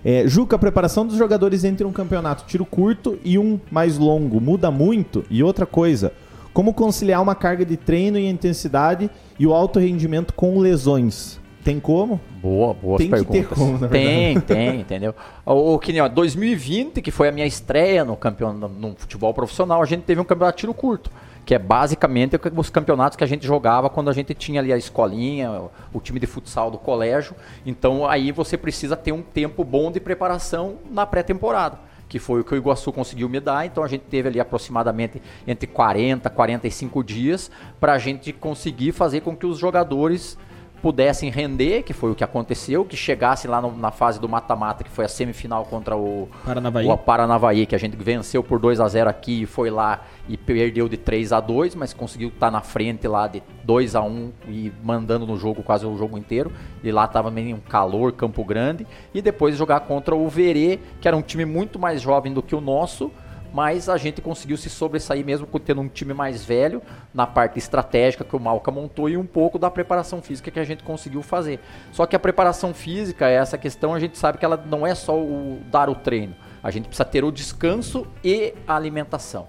É, 0.04 0.28
Juca, 0.28 0.56
a 0.56 0.60
preparação 0.60 1.06
dos 1.06 1.16
jogadores 1.16 1.64
entre 1.64 1.86
um 1.86 1.92
campeonato 1.92 2.46
tiro 2.46 2.66
curto 2.66 3.20
e 3.24 3.38
um 3.38 3.60
mais 3.70 3.98
longo 3.98 4.42
muda 4.42 4.72
muito? 4.72 5.24
E 5.30 5.44
outra 5.44 5.66
coisa, 5.66 6.12
como 6.54 6.74
conciliar 6.74 7.22
uma 7.22 7.36
carga 7.36 7.64
de 7.64 7.78
treino 7.78 8.18
e 8.18 8.28
intensidade 8.28 9.10
e 9.38 9.46
o 9.46 9.54
alto 9.54 9.80
rendimento 9.80 10.34
com 10.34 10.60
lesões? 10.60 11.40
Tem 11.64 11.80
como? 11.80 12.20
Boa, 12.42 12.74
boas 12.74 12.98
Tem 12.98 13.12
que 13.12 13.18
ter 13.18 13.24
perguntas. 13.26 13.58
como, 13.58 13.78
na 13.78 13.88
tem, 13.88 14.40
tem, 14.40 14.80
entendeu? 14.82 15.14
O, 15.46 15.76
o 15.76 15.80
que 15.80 15.94
nem, 15.94 16.02
ó, 16.02 16.08
2020, 16.08 17.02
que 17.02 17.12
foi 17.12 17.28
a 17.28 17.32
minha 17.32 17.46
estreia 17.46 18.04
no 18.04 18.16
campeão 18.16 18.52
no, 18.52 18.68
no 18.68 18.96
futebol 18.98 19.32
profissional, 19.34 19.82
a 19.82 19.86
gente 19.86 20.02
teve 20.02 20.20
um 20.20 20.24
campeonato 20.24 20.58
de 20.58 20.62
tiro 20.62 20.74
curto, 20.74 21.12
que 21.46 21.56
é 21.56 21.60
basicamente 21.60 22.40
os 22.56 22.70
campeonatos 22.70 23.16
que 23.16 23.24
a 23.24 23.28
gente 23.28 23.46
jogava 23.46 23.90
quando 23.90 24.10
a 24.10 24.14
gente 24.14 24.34
tinha 24.34 24.62
ali 24.62 24.72
a 24.72 24.78
escolinha, 24.78 25.64
o, 25.94 26.00
time 26.00 26.20
de 26.20 26.28
futsal 26.28 26.70
do 26.70 26.78
colégio. 26.78 27.36
Então 27.66 28.08
aí 28.08 28.32
você 28.32 28.58
precisa 28.58 28.96
ter 28.96 29.12
um 29.12 29.22
tempo 29.22 29.64
bom 29.64 29.92
de 29.92 30.00
preparação 30.00 30.78
na 30.90 31.06
pré-temporada. 31.06 31.80
Que 32.08 32.20
foi 32.20 32.42
o 32.42 32.44
que 32.44 32.54
o 32.54 32.58
Iguaçu 32.58 32.92
conseguiu 32.92 33.30
me 33.30 33.40
dar, 33.40 33.66
então 33.66 33.84
a 33.84 33.88
gente 33.88 34.02
teve 34.02 34.28
ali 34.28 34.40
aproximadamente 34.40 35.22
entre 35.48 35.66
40 35.66 36.28
e 36.28 36.32
45 36.32 37.04
dias 37.04 37.50
para 37.80 37.94
a 37.94 37.98
gente 37.98 38.34
conseguir 38.34 38.92
fazer 38.92 39.22
com 39.22 39.36
que 39.36 39.46
os 39.46 39.58
jogadores 39.58 40.38
pudessem 40.82 41.30
render, 41.30 41.84
que 41.84 41.94
foi 41.94 42.12
o 42.12 42.16
que 42.16 42.24
aconteceu, 42.24 42.84
que 42.84 42.98
chegasse 42.98 43.48
lá 43.48 43.62
no- 43.62 43.76
na 43.78 43.92
fase 43.92 44.20
do 44.20 44.28
mata-mata, 44.28 44.84
que 44.84 44.90
foi 44.90 45.06
a 45.06 45.08
semifinal 45.08 45.64
contra 45.66 45.96
o 45.96 46.28
Paranavaí. 46.46 46.88
o 46.88 46.98
Paranavaí, 46.98 47.66
que 47.66 47.76
a 47.76 47.78
gente 47.78 47.96
venceu 47.96 48.44
por 48.44 48.60
2 48.60 48.80
a 48.80 48.88
0 48.88 49.10
aqui 49.10 49.44
e 49.44 49.46
foi 49.46 49.70
lá 49.70 50.02
e 50.28 50.38
perdeu 50.38 50.90
de 50.90 50.98
3 50.98 51.32
a 51.32 51.40
2 51.40 51.76
mas 51.76 51.94
conseguiu 51.94 52.30
estar 52.30 52.50
na 52.50 52.62
frente 52.62 53.08
lá 53.08 53.28
de 53.28 53.44
2 53.64 53.96
a 53.96 54.02
1 54.02 54.32
e 54.48 54.72
mandando 54.84 55.26
no 55.28 55.38
jogo 55.38 55.62
quase 55.64 55.86
o 55.86 55.96
jogo 55.98 56.18
inteiro. 56.18 56.52
E 56.84 56.92
lá 56.92 57.08
tava 57.08 57.30
meio 57.30 57.56
um 57.56 57.60
calor, 57.60 58.12
Campo 58.14 58.44
Grande, 58.44 58.88
e 59.14 59.22
depois 59.22 59.56
jogar 59.56 59.82
contra 59.82 60.16
o 60.16 60.28
Verê, 60.28 60.80
que 61.00 61.08
era 61.08 61.16
um 61.16 61.22
time 61.22 61.46
muito 61.46 61.78
mais 61.78 62.02
jovem 62.02 62.34
do 62.34 62.42
que 62.42 62.56
o 62.56 62.62
nosso, 62.62 63.12
mas 63.54 63.90
a 63.90 63.98
gente 63.98 64.22
conseguiu 64.22 64.58
se 64.58 64.70
sobressair 64.70 65.26
mesmo 65.26 65.48
tendo 65.60 65.82
um 65.82 65.88
time 65.88 66.14
mais 66.14 66.44
velho 66.44 66.82
na 67.14 67.28
parte 67.28 67.60
estratégica 67.60 68.24
que 68.24 68.36
o 68.36 68.40
Malca 68.40 68.72
montou 68.72 69.10
e 69.10 69.18
um 69.18 69.26
pouco 69.26 69.60
da 69.60 69.70
preparação 69.70 70.22
física 70.22 70.50
que 70.50 70.60
a 70.60 70.64
gente 70.64 70.84
conseguiu 70.84 71.22
fazer. 71.22 71.60
Só 71.92 72.06
que 72.06 72.16
a 72.16 72.20
preparação 72.20 72.74
física, 72.74 73.28
essa 73.28 73.58
questão, 73.58 73.94
a 73.94 74.00
gente 74.00 74.18
sabe 74.18 74.38
que 74.38 74.46
ela 74.46 74.58
não 74.58 74.86
é 74.86 74.96
só 74.96 75.18
o 75.18 75.60
dar 75.70 75.90
o 75.90 75.96
treino. 75.96 76.36
A 76.64 76.72
gente 76.72 76.88
precisa 76.88 77.06
ter 77.06 77.24
o 77.24 77.32
descanso 77.32 78.08
e 78.24 78.54
a 78.68 78.76
alimentação. 78.76 79.48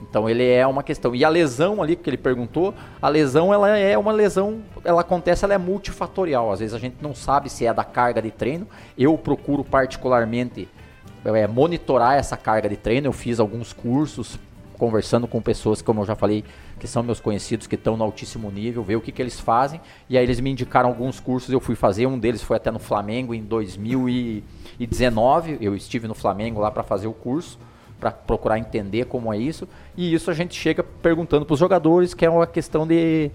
Então 0.00 0.28
ele 0.28 0.48
é 0.48 0.66
uma 0.66 0.82
questão. 0.82 1.14
E 1.14 1.24
a 1.24 1.28
lesão 1.28 1.82
ali 1.82 1.96
que 1.96 2.08
ele 2.08 2.16
perguntou, 2.16 2.74
a 3.00 3.08
lesão 3.08 3.52
ela 3.52 3.76
é 3.76 3.96
uma 3.98 4.12
lesão, 4.12 4.62
ela 4.84 5.00
acontece, 5.00 5.44
ela 5.44 5.54
é 5.54 5.58
multifatorial. 5.58 6.52
Às 6.52 6.60
vezes 6.60 6.74
a 6.74 6.78
gente 6.78 6.96
não 7.00 7.14
sabe 7.14 7.50
se 7.50 7.66
é 7.66 7.74
da 7.74 7.84
carga 7.84 8.22
de 8.22 8.30
treino. 8.30 8.66
Eu 8.96 9.16
procuro 9.18 9.64
particularmente 9.64 10.68
é, 11.24 11.46
monitorar 11.46 12.14
essa 12.14 12.36
carga 12.36 12.68
de 12.68 12.76
treino. 12.76 13.06
Eu 13.06 13.12
fiz 13.12 13.40
alguns 13.40 13.72
cursos 13.72 14.38
conversando 14.78 15.26
com 15.26 15.42
pessoas, 15.42 15.82
como 15.82 16.02
eu 16.02 16.06
já 16.06 16.14
falei, 16.14 16.44
que 16.78 16.86
são 16.86 17.02
meus 17.02 17.18
conhecidos, 17.20 17.66
que 17.66 17.74
estão 17.74 17.96
no 17.96 18.04
altíssimo 18.04 18.48
nível, 18.50 18.84
ver 18.84 18.94
o 18.96 19.00
que, 19.00 19.10
que 19.10 19.20
eles 19.20 19.40
fazem. 19.40 19.80
E 20.08 20.16
aí 20.16 20.24
eles 20.24 20.38
me 20.40 20.50
indicaram 20.50 20.88
alguns 20.88 21.18
cursos, 21.18 21.52
eu 21.52 21.58
fui 21.60 21.74
fazer. 21.74 22.06
Um 22.06 22.16
deles 22.18 22.42
foi 22.42 22.56
até 22.56 22.70
no 22.70 22.78
Flamengo 22.78 23.34
em 23.34 23.42
2019. 23.42 25.58
Eu 25.60 25.74
estive 25.74 26.06
no 26.06 26.14
Flamengo 26.14 26.60
lá 26.60 26.70
para 26.70 26.84
fazer 26.84 27.08
o 27.08 27.12
curso, 27.12 27.58
para 27.98 28.12
procurar 28.12 28.58
entender 28.58 29.06
como 29.06 29.32
é 29.32 29.38
isso. 29.38 29.66
E 29.96 30.14
isso 30.14 30.30
a 30.30 30.34
gente 30.34 30.54
chega 30.54 30.84
perguntando 30.84 31.44
para 31.44 31.54
os 31.54 31.60
jogadores, 31.60 32.14
que 32.14 32.24
é 32.24 32.30
uma 32.30 32.46
questão 32.46 32.86
de 32.86 33.32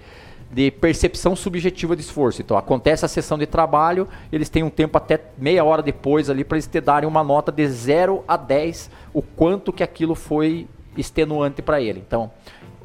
de 0.54 0.70
percepção 0.70 1.36
subjetiva 1.36 1.96
de 1.96 2.02
esforço. 2.02 2.42
Então 2.42 2.58
acontece 2.58 3.04
a 3.04 3.08
sessão 3.08 3.38
de 3.38 3.46
trabalho, 3.46 4.08
eles 4.32 4.50
têm 4.50 4.64
um 4.64 4.70
tempo 4.70 4.98
até 4.98 5.20
meia 5.38 5.64
hora 5.64 5.82
depois 5.82 6.30
ali 6.30 6.44
para 6.44 6.58
eles 6.58 6.68
te 6.68 6.80
darem 6.80 7.10
uma 7.10 7.24
nota 7.24 7.52
de 7.52 7.68
0 7.68 8.24
a 8.28 8.38
10, 8.38 8.90
o 9.14 9.22
quanto 9.22 9.74
que 9.74 9.84
aquilo 9.84 10.14
foi 10.14 10.68
extenuante 10.96 11.62
para 11.62 11.82
ele. 11.82 12.04
Então, 12.06 12.32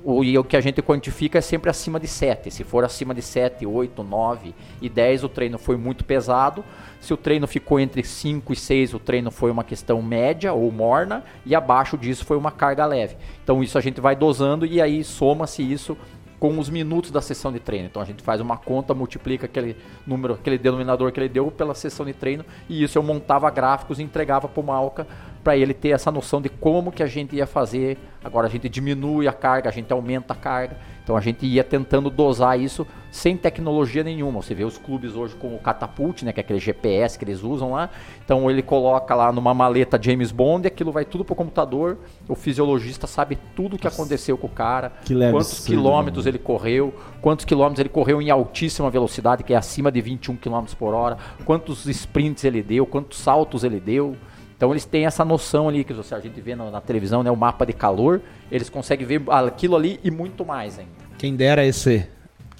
o, 0.04 0.24
e 0.24 0.38
o 0.38 0.44
que 0.44 0.56
a 0.56 0.60
gente 0.60 0.80
quantifica 0.80 1.38
é 1.38 1.40
sempre 1.40 1.68
acima 1.68 2.00
de 2.00 2.06
7. 2.06 2.50
Se 2.50 2.64
for 2.64 2.84
acima 2.84 3.14
de 3.14 3.20
7, 3.20 3.66
8, 3.66 4.02
9 4.02 4.54
e 4.80 4.88
10, 4.88 5.24
o 5.24 5.28
treino 5.28 5.58
foi 5.58 5.76
muito 5.76 6.04
pesado. 6.04 6.64
Se 7.00 7.12
o 7.12 7.16
treino 7.16 7.46
ficou 7.46 7.78
entre 7.78 8.02
5 8.02 8.52
e 8.52 8.56
6, 8.56 8.94
o 8.94 8.98
treino 8.98 9.30
foi 9.30 9.50
uma 9.50 9.62
questão 9.62 10.00
média 10.00 10.52
ou 10.52 10.70
morna, 10.72 11.24
e 11.44 11.54
abaixo 11.54 11.98
disso 11.98 12.24
foi 12.24 12.36
uma 12.36 12.50
carga 12.50 12.86
leve. 12.86 13.16
Então 13.44 13.62
isso 13.62 13.76
a 13.76 13.80
gente 13.80 14.00
vai 14.00 14.16
dosando 14.16 14.64
e 14.64 14.80
aí 14.80 15.04
soma-se 15.04 15.62
isso 15.62 15.96
com 16.38 16.58
os 16.58 16.68
minutos 16.68 17.10
da 17.10 17.20
sessão 17.20 17.52
de 17.52 17.58
treino. 17.58 17.86
Então 17.86 18.00
a 18.00 18.04
gente 18.04 18.22
faz 18.22 18.40
uma 18.40 18.56
conta, 18.56 18.94
multiplica 18.94 19.46
aquele 19.46 19.76
número, 20.06 20.34
aquele 20.34 20.58
denominador 20.58 21.10
que 21.12 21.20
ele 21.20 21.28
deu 21.28 21.50
pela 21.50 21.74
sessão 21.74 22.06
de 22.06 22.12
treino 22.12 22.44
e 22.68 22.82
isso 22.82 22.98
eu 22.98 23.02
montava 23.02 23.50
gráficos 23.50 23.98
e 23.98 24.02
entregava 24.02 24.48
para 24.48 24.60
o 24.60 24.64
Malca 24.64 25.06
para 25.48 25.56
ele 25.56 25.72
ter 25.72 25.88
essa 25.88 26.12
noção 26.12 26.42
de 26.42 26.50
como 26.50 26.92
que 26.92 27.02
a 27.02 27.06
gente 27.06 27.34
ia 27.34 27.46
fazer. 27.46 27.96
Agora 28.22 28.46
a 28.46 28.50
gente 28.50 28.68
diminui 28.68 29.26
a 29.26 29.32
carga, 29.32 29.70
a 29.70 29.72
gente 29.72 29.90
aumenta 29.90 30.34
a 30.34 30.36
carga. 30.36 30.76
Então 31.02 31.16
a 31.16 31.22
gente 31.22 31.46
ia 31.46 31.64
tentando 31.64 32.10
dosar 32.10 32.60
isso 32.60 32.86
sem 33.10 33.34
tecnologia 33.34 34.04
nenhuma. 34.04 34.42
Você 34.42 34.54
vê 34.54 34.62
os 34.64 34.76
clubes 34.76 35.14
hoje 35.14 35.34
com 35.36 35.54
o 35.54 35.58
Catapult, 35.58 36.22
né, 36.22 36.34
que 36.34 36.40
é 36.40 36.42
aquele 36.42 36.58
GPS 36.58 37.18
que 37.18 37.24
eles 37.24 37.42
usam 37.42 37.72
lá. 37.72 37.88
Então 38.22 38.50
ele 38.50 38.60
coloca 38.60 39.14
lá 39.14 39.32
numa 39.32 39.54
maleta 39.54 39.98
James 39.98 40.30
Bond, 40.30 40.68
aquilo 40.68 40.92
vai 40.92 41.06
tudo 41.06 41.24
pro 41.24 41.34
computador. 41.34 41.96
O 42.28 42.34
fisiologista 42.34 43.06
sabe 43.06 43.38
tudo 43.56 43.76
o 43.76 43.78
que 43.78 43.88
aconteceu 43.88 44.36
com 44.36 44.48
o 44.48 44.50
cara, 44.50 44.92
quantos 45.30 45.64
quilômetros 45.64 46.26
né? 46.26 46.32
ele 46.32 46.38
correu, 46.38 46.92
quantos 47.22 47.46
quilômetros 47.46 47.80
ele 47.80 47.88
correu 47.88 48.20
em 48.20 48.28
altíssima 48.28 48.90
velocidade, 48.90 49.42
que 49.42 49.54
é 49.54 49.56
acima 49.56 49.90
de 49.90 50.02
21 50.02 50.36
km 50.36 50.64
por 50.78 50.92
hora, 50.92 51.16
quantos 51.46 51.86
sprints 51.86 52.44
ele 52.44 52.62
deu, 52.62 52.84
quantos 52.84 53.18
saltos 53.18 53.64
ele 53.64 53.80
deu. 53.80 54.14
Então 54.58 54.72
eles 54.72 54.84
têm 54.84 55.06
essa 55.06 55.24
noção 55.24 55.68
ali 55.68 55.84
que 55.84 55.92
você- 55.94 56.14
a 56.16 56.20
gente 56.20 56.40
vê 56.40 56.54
na, 56.56 56.68
na 56.70 56.80
televisão, 56.80 57.22
né, 57.22 57.30
o 57.30 57.36
mapa 57.36 57.64
de 57.64 57.72
calor, 57.72 58.20
eles 58.50 58.68
conseguem 58.68 59.06
ver 59.06 59.22
aquilo 59.28 59.76
ali 59.76 60.00
e 60.02 60.10
muito 60.10 60.44
mais 60.44 60.78
ainda. 60.78 60.90
Quem 61.16 61.34
dera 61.36 61.64
esse. 61.64 62.04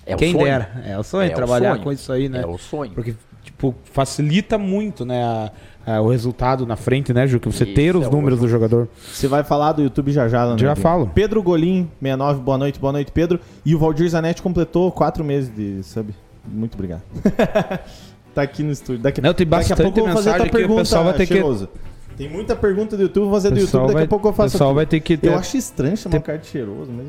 É 0.07 0.15
o 0.15 0.19
Quem 0.19 0.33
sonho. 0.33 0.45
dera. 0.45 0.83
É 0.87 0.97
o 0.97 1.03
sonho, 1.03 1.29
É 1.29 1.33
o 1.33 1.35
trabalhar 1.37 1.73
sonho. 1.73 1.83
com 1.83 1.93
isso 1.93 2.13
aí, 2.13 2.29
né? 2.29 2.41
É 2.43 2.47
o 2.47 2.57
sonho. 2.57 2.93
Porque, 2.93 3.15
tipo, 3.43 3.75
facilita 3.85 4.57
muito, 4.57 5.05
né? 5.05 5.23
a- 5.23 5.51
a- 5.97 6.01
o 6.01 6.09
resultado 6.09 6.65
na 6.67 6.77
frente, 6.77 7.13
né, 7.13 7.27
Ju? 7.27 7.41
Que 7.41 7.49
você 7.51 7.65
Isso, 7.65 7.75
ter 7.75 7.97
os 7.97 8.07
é 8.07 8.11
números 8.11 8.39
do 8.39 8.47
jogador. 8.49 8.89
Você 9.13 9.27
vai 9.27 9.43
falar 9.43 9.73
do 9.73 9.83
YouTube 9.83 10.13
já 10.13 10.29
já, 10.29 10.39
Leonardo? 10.41 10.63
Já 10.63 10.77
falo. 10.77 11.11
Pedro 11.15 11.43
Golim, 11.43 11.91
69, 12.01 12.41
boa 12.41 12.57
noite, 12.59 12.79
boa 12.79 12.93
noite, 12.93 13.11
Pedro. 13.11 13.41
E 13.65 13.75
o 13.75 13.79
Valdir 13.79 14.09
Zanetti 14.09 14.41
completou 14.41 14.93
quatro 14.93 15.25
meses 15.25 15.53
de 15.55 15.83
sub. 15.83 16.15
Muito 16.47 16.75
obrigado. 16.75 17.03
tá 18.39 18.43
aqui 18.43 18.63
no 18.63 18.71
estúdio. 18.73 19.03
Daqui, 19.03 19.21
Não, 19.21 19.35
tem 19.35 19.47
daqui 19.47 19.73
a 19.73 19.77
pouco 19.77 19.99
eu 19.99 20.05
vou 20.05 20.13
fazer 20.15 20.31
a 20.31 20.35
tua 20.35 20.45
que 20.47 20.51
o 20.51 20.59
pergunta, 20.59 20.81
pessoal 20.83 21.05
vai 21.05 21.13
ter 21.15 21.27
que-. 21.27 21.69
Tem 22.17 22.29
muita 22.29 22.57
pergunta 22.57 22.97
do 22.97 23.03
YouTube, 23.03 23.25
vou 23.25 23.33
fazer 23.35 23.51
do 23.51 23.61
YouTube, 23.61 23.83
daqui 23.83 23.95
vai- 23.95 24.05
a 24.05 24.09
pouco 24.09 24.29
eu 24.29 24.33
faço 24.33 24.53
pessoal 24.53 24.71
aqui. 24.71 24.75
vai 24.77 24.87
ter 24.87 25.01
que 25.01 25.17
ter- 25.17 25.29
Eu 25.29 25.37
acho 25.39 25.57
estranho 25.57 25.97
chamar 25.97 26.17
um 26.17 26.21
cara 26.21 26.39
de 26.39 26.47
cheiroso, 26.49 26.91
mas... 26.91 27.07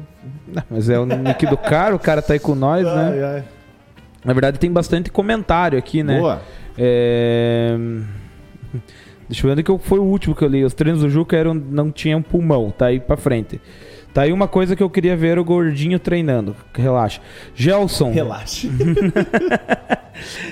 Não, 0.48 0.64
mas 0.70 0.90
é 0.90 1.00
o 1.00 1.06
nick 1.06 1.46
do 1.48 1.58
cara, 1.58 1.96
o 1.96 2.00
cara 2.00 2.22
tá 2.22 2.34
aí 2.34 2.40
com 2.40 2.54
nós, 2.54 2.86
né? 2.86 2.92
Ai, 3.12 3.24
ai. 3.24 3.44
Na 4.24 4.34
verdade, 4.34 4.60
tem 4.60 4.72
bastante 4.72 5.10
comentário 5.10 5.80
aqui, 5.80 6.04
né? 6.04 6.20
Boa. 6.20 6.42
É... 6.78 7.76
Deixa 9.28 9.46
eu 9.46 9.50
ver 9.50 9.52
onde 9.54 9.64
que 9.64 9.72
eu- 9.72 9.78
foi 9.80 10.00
o 10.00 10.04
último 10.04 10.36
que 10.36 10.44
eu 10.44 10.48
li. 10.48 10.64
Os 10.64 10.74
treinos 10.74 11.02
do 11.02 11.10
Juca 11.10 11.36
eram, 11.38 11.54
não 11.54 11.92
tinham 11.92 12.22
pulmão, 12.22 12.70
tá 12.72 12.88
aí 12.88 13.00
pra 13.00 13.16
frente. 13.18 13.60
Tá 14.20 14.24
aí 14.24 14.34
uma 14.34 14.50
coisa 14.50 14.76
que 14.76 14.84
eu 14.84 14.90
queria 14.90 15.16
ver 15.16 15.40
o 15.40 15.46
gordinho 15.46 15.98
treinando. 15.98 16.54
Relaxa. 16.76 17.22
Gelson. 17.56 18.12
Relaxa. 18.12 18.68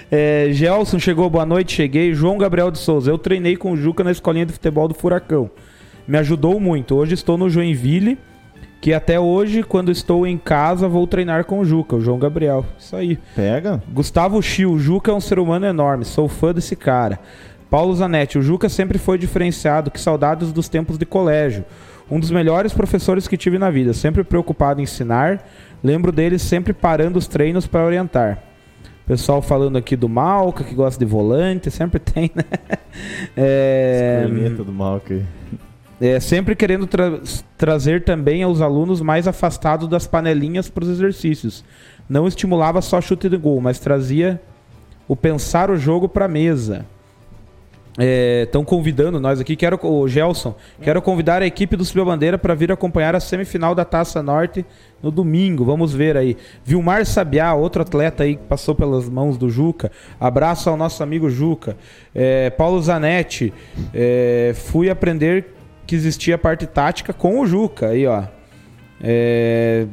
É, 0.10 0.48
Gelson 0.52 0.98
chegou, 0.98 1.30
boa 1.30 1.46
noite, 1.46 1.76
cheguei. 1.76 2.14
João 2.14 2.38
Gabriel 2.38 2.72
de 2.72 2.78
Souza. 2.78 3.12
Eu 3.12 3.18
treinei 3.18 3.58
com 3.58 3.74
o 3.74 3.76
Juca 3.76 4.02
na 4.02 4.12
escolinha 4.12 4.46
de 4.46 4.54
futebol 4.54 4.88
do 4.88 4.94
Furacão. 4.94 5.52
Me 6.08 6.18
ajudou 6.20 6.58
muito. 6.58 6.96
Hoje 6.96 7.16
estou 7.16 7.38
no 7.38 7.50
Joinville, 7.50 8.18
que 8.80 8.94
até 8.94 9.20
hoje, 9.20 9.64
quando 9.64 9.92
estou 9.92 10.26
em 10.26 10.38
casa, 10.38 10.88
vou 10.88 11.06
treinar 11.06 11.44
com 11.44 11.60
o 11.60 11.66
Juca, 11.66 11.98
o 11.98 12.02
João 12.02 12.18
Gabriel. 12.18 12.66
Isso 12.80 12.96
aí. 12.96 13.20
Pega. 13.36 13.84
Gustavo 13.92 14.42
Chiu, 14.42 14.72
o 14.72 14.80
Juca 14.80 15.12
é 15.12 15.14
um 15.14 15.20
ser 15.20 15.38
humano 15.38 15.66
enorme, 15.66 16.06
sou 16.06 16.30
fã 16.30 16.54
desse 16.54 16.78
cara. 16.78 17.20
Paulo 17.70 17.94
Zanetti, 17.94 18.40
o 18.40 18.42
Juca 18.42 18.70
sempre 18.70 18.98
foi 18.98 19.18
diferenciado, 19.18 19.92
que 19.92 20.00
saudades 20.00 20.54
dos 20.54 20.70
tempos 20.70 20.98
de 20.98 21.06
colégio. 21.06 21.66
Um 22.10 22.20
dos 22.20 22.32
melhores 22.32 22.74
professores 22.74 23.28
que 23.28 23.36
tive 23.36 23.58
na 23.58 23.70
vida, 23.70 23.94
sempre 23.94 24.24
preocupado 24.24 24.80
em 24.80 24.84
ensinar. 24.84 25.46
Lembro 25.84 26.12
dele 26.12 26.40
sempre 26.40 26.74
parando 26.74 27.20
os 27.20 27.28
treinos 27.28 27.68
para 27.68 27.86
orientar. 27.86 28.44
Pessoal 29.06 29.42
falando 29.42 29.78
aqui 29.78 29.96
do 29.96 30.10
Malca, 30.10 30.64
que 30.64 30.74
gosta 30.76 31.00
de 31.04 31.10
volante, 31.10 31.72
sempre 31.72 32.00
tem, 32.00 32.32
né? 32.36 32.44
É, 33.36 34.28
do 34.58 34.72
Malca 34.72 35.22
é, 36.00 36.20
sempre 36.20 36.56
querendo 36.56 36.86
tra- 36.86 37.20
trazer 37.58 38.04
também 38.04 38.44
aos 38.44 38.62
alunos 38.62 39.02
mais 39.02 39.28
afastados 39.28 39.88
das 39.88 40.06
panelinhas 40.06 40.70
para 40.70 40.84
os 40.84 40.90
exercícios. 40.90 41.64
Não 42.08 42.28
estimulava 42.28 42.82
só 42.82 43.02
chute 43.02 43.28
de 43.28 43.38
gol, 43.38 43.60
mas 43.60 43.80
trazia 43.80 44.42
o 45.08 45.16
pensar 45.16 45.72
o 45.72 45.78
jogo 45.78 46.08
para 46.08 46.26
a 46.26 46.30
mesa. 46.30 46.86
Estão 48.00 48.64
convidando 48.64 49.20
nós 49.20 49.40
aqui, 49.40 49.56
quero 49.56 49.80
o 49.84 50.08
Gelson, 50.08 50.56
quero 50.82 51.02
convidar 51.02 51.42
a 51.42 51.48
equipe 51.48 51.76
do 51.76 51.84
Subiu 51.84 52.06
Bandeira 52.06 52.38
para 52.38 52.54
vir 52.54 52.72
acompanhar 52.72 53.16
a 53.16 53.20
semifinal 53.20 53.74
da 53.74 53.84
Taça 53.84 54.22
Norte 54.22 54.64
no 55.02 55.10
domingo. 55.10 55.66
Vamos 55.66 55.94
ver 55.96 56.16
aí. 56.16 56.38
Vilmar 56.64 57.06
Sabiá, 57.08 57.56
outro 57.56 57.82
atleta 57.82 58.24
aí 58.24 58.36
que 58.36 58.44
passou 58.44 58.76
pelas 58.76 59.10
mãos 59.10 59.36
do 59.36 59.50
Juca. 59.50 59.92
Abraço 60.20 60.70
ao 60.70 60.78
nosso 60.78 61.02
amigo 61.02 61.28
Juca. 61.28 61.76
É, 62.14 62.52
Paulo 62.52 62.80
Zanetti, 62.80 63.52
é, 63.92 64.54
fui 64.56 64.92
aprender 64.92 65.56
que 65.88 65.96
existia 65.96 66.36
a 66.36 66.38
parte 66.38 66.68
tática 66.68 67.14
com 67.14 67.40
o 67.40 67.48
Juca 67.48 67.88
aí, 67.88 68.06
ó. 68.06 68.24
É, 69.02 69.88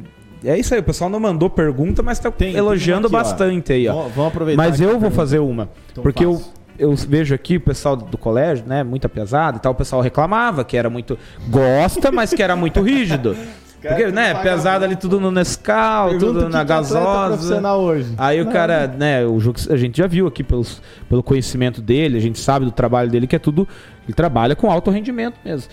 é 0.44 0.58
isso 0.58 0.74
aí, 0.74 0.80
o 0.80 0.84
pessoal 0.84 1.08
não 1.08 1.20
mandou 1.20 1.48
pergunta, 1.48 2.02
mas 2.02 2.18
tá 2.18 2.30
Tem- 2.30 2.48
tem 2.50 2.58
elogiando 2.58 3.08
uma 3.08 3.20
aqui, 3.20 3.28
ó. 3.28 3.30
bastante 3.30 3.72
aí, 3.72 3.88
ó. 3.88 4.08
Vamos, 4.08 4.28
aproveitar. 4.28 4.62
Mas 4.62 4.78
eu 4.80 4.88
vou 4.88 4.98
pergunta. 4.98 5.16
fazer 5.16 5.38
uma. 5.38 5.70
Então 5.90 6.02
porque 6.02 6.24
eu, 6.24 6.34
faça. 6.36 6.63
Eu 6.78 6.94
vejo 6.94 7.34
aqui 7.34 7.56
o 7.56 7.60
pessoal 7.60 7.96
do 7.96 8.18
colégio, 8.18 8.66
né? 8.66 8.82
Muita 8.82 9.08
pesada 9.08 9.56
e 9.56 9.60
tal. 9.60 9.72
O 9.72 9.74
pessoal 9.74 10.02
reclamava 10.02 10.64
que 10.64 10.76
era 10.76 10.90
muito. 10.90 11.18
Gosta, 11.48 12.10
mas 12.10 12.32
que 12.32 12.42
era 12.42 12.56
muito 12.56 12.80
rígido. 12.80 13.36
Porque, 13.88 14.06
né? 14.06 14.34
Pesado 14.42 14.82
ali 14.84 14.96
tudo 14.96 15.20
no 15.20 15.30
Nescau, 15.30 16.08
Pergunta 16.08 16.26
tudo 16.26 16.46
o 16.46 16.48
na 16.48 16.64
gasosa. 16.64 17.74
hoje. 17.74 18.14
Aí 18.16 18.40
o 18.40 18.46
cara, 18.50 18.86
né, 18.86 19.26
o 19.26 19.38
jogo 19.38 19.58
a 19.68 19.76
gente 19.76 19.98
já 19.98 20.06
viu 20.06 20.26
aqui 20.26 20.42
pelos, 20.42 20.80
pelo 21.06 21.22
conhecimento 21.22 21.82
dele, 21.82 22.16
a 22.16 22.20
gente 22.20 22.38
sabe 22.40 22.64
do 22.64 22.72
trabalho 22.72 23.10
dele 23.10 23.26
que 23.26 23.36
é 23.36 23.38
tudo, 23.38 23.68
ele 24.06 24.14
trabalha 24.14 24.56
com 24.56 24.70
alto 24.70 24.90
rendimento 24.90 25.36
mesmo. 25.44 25.70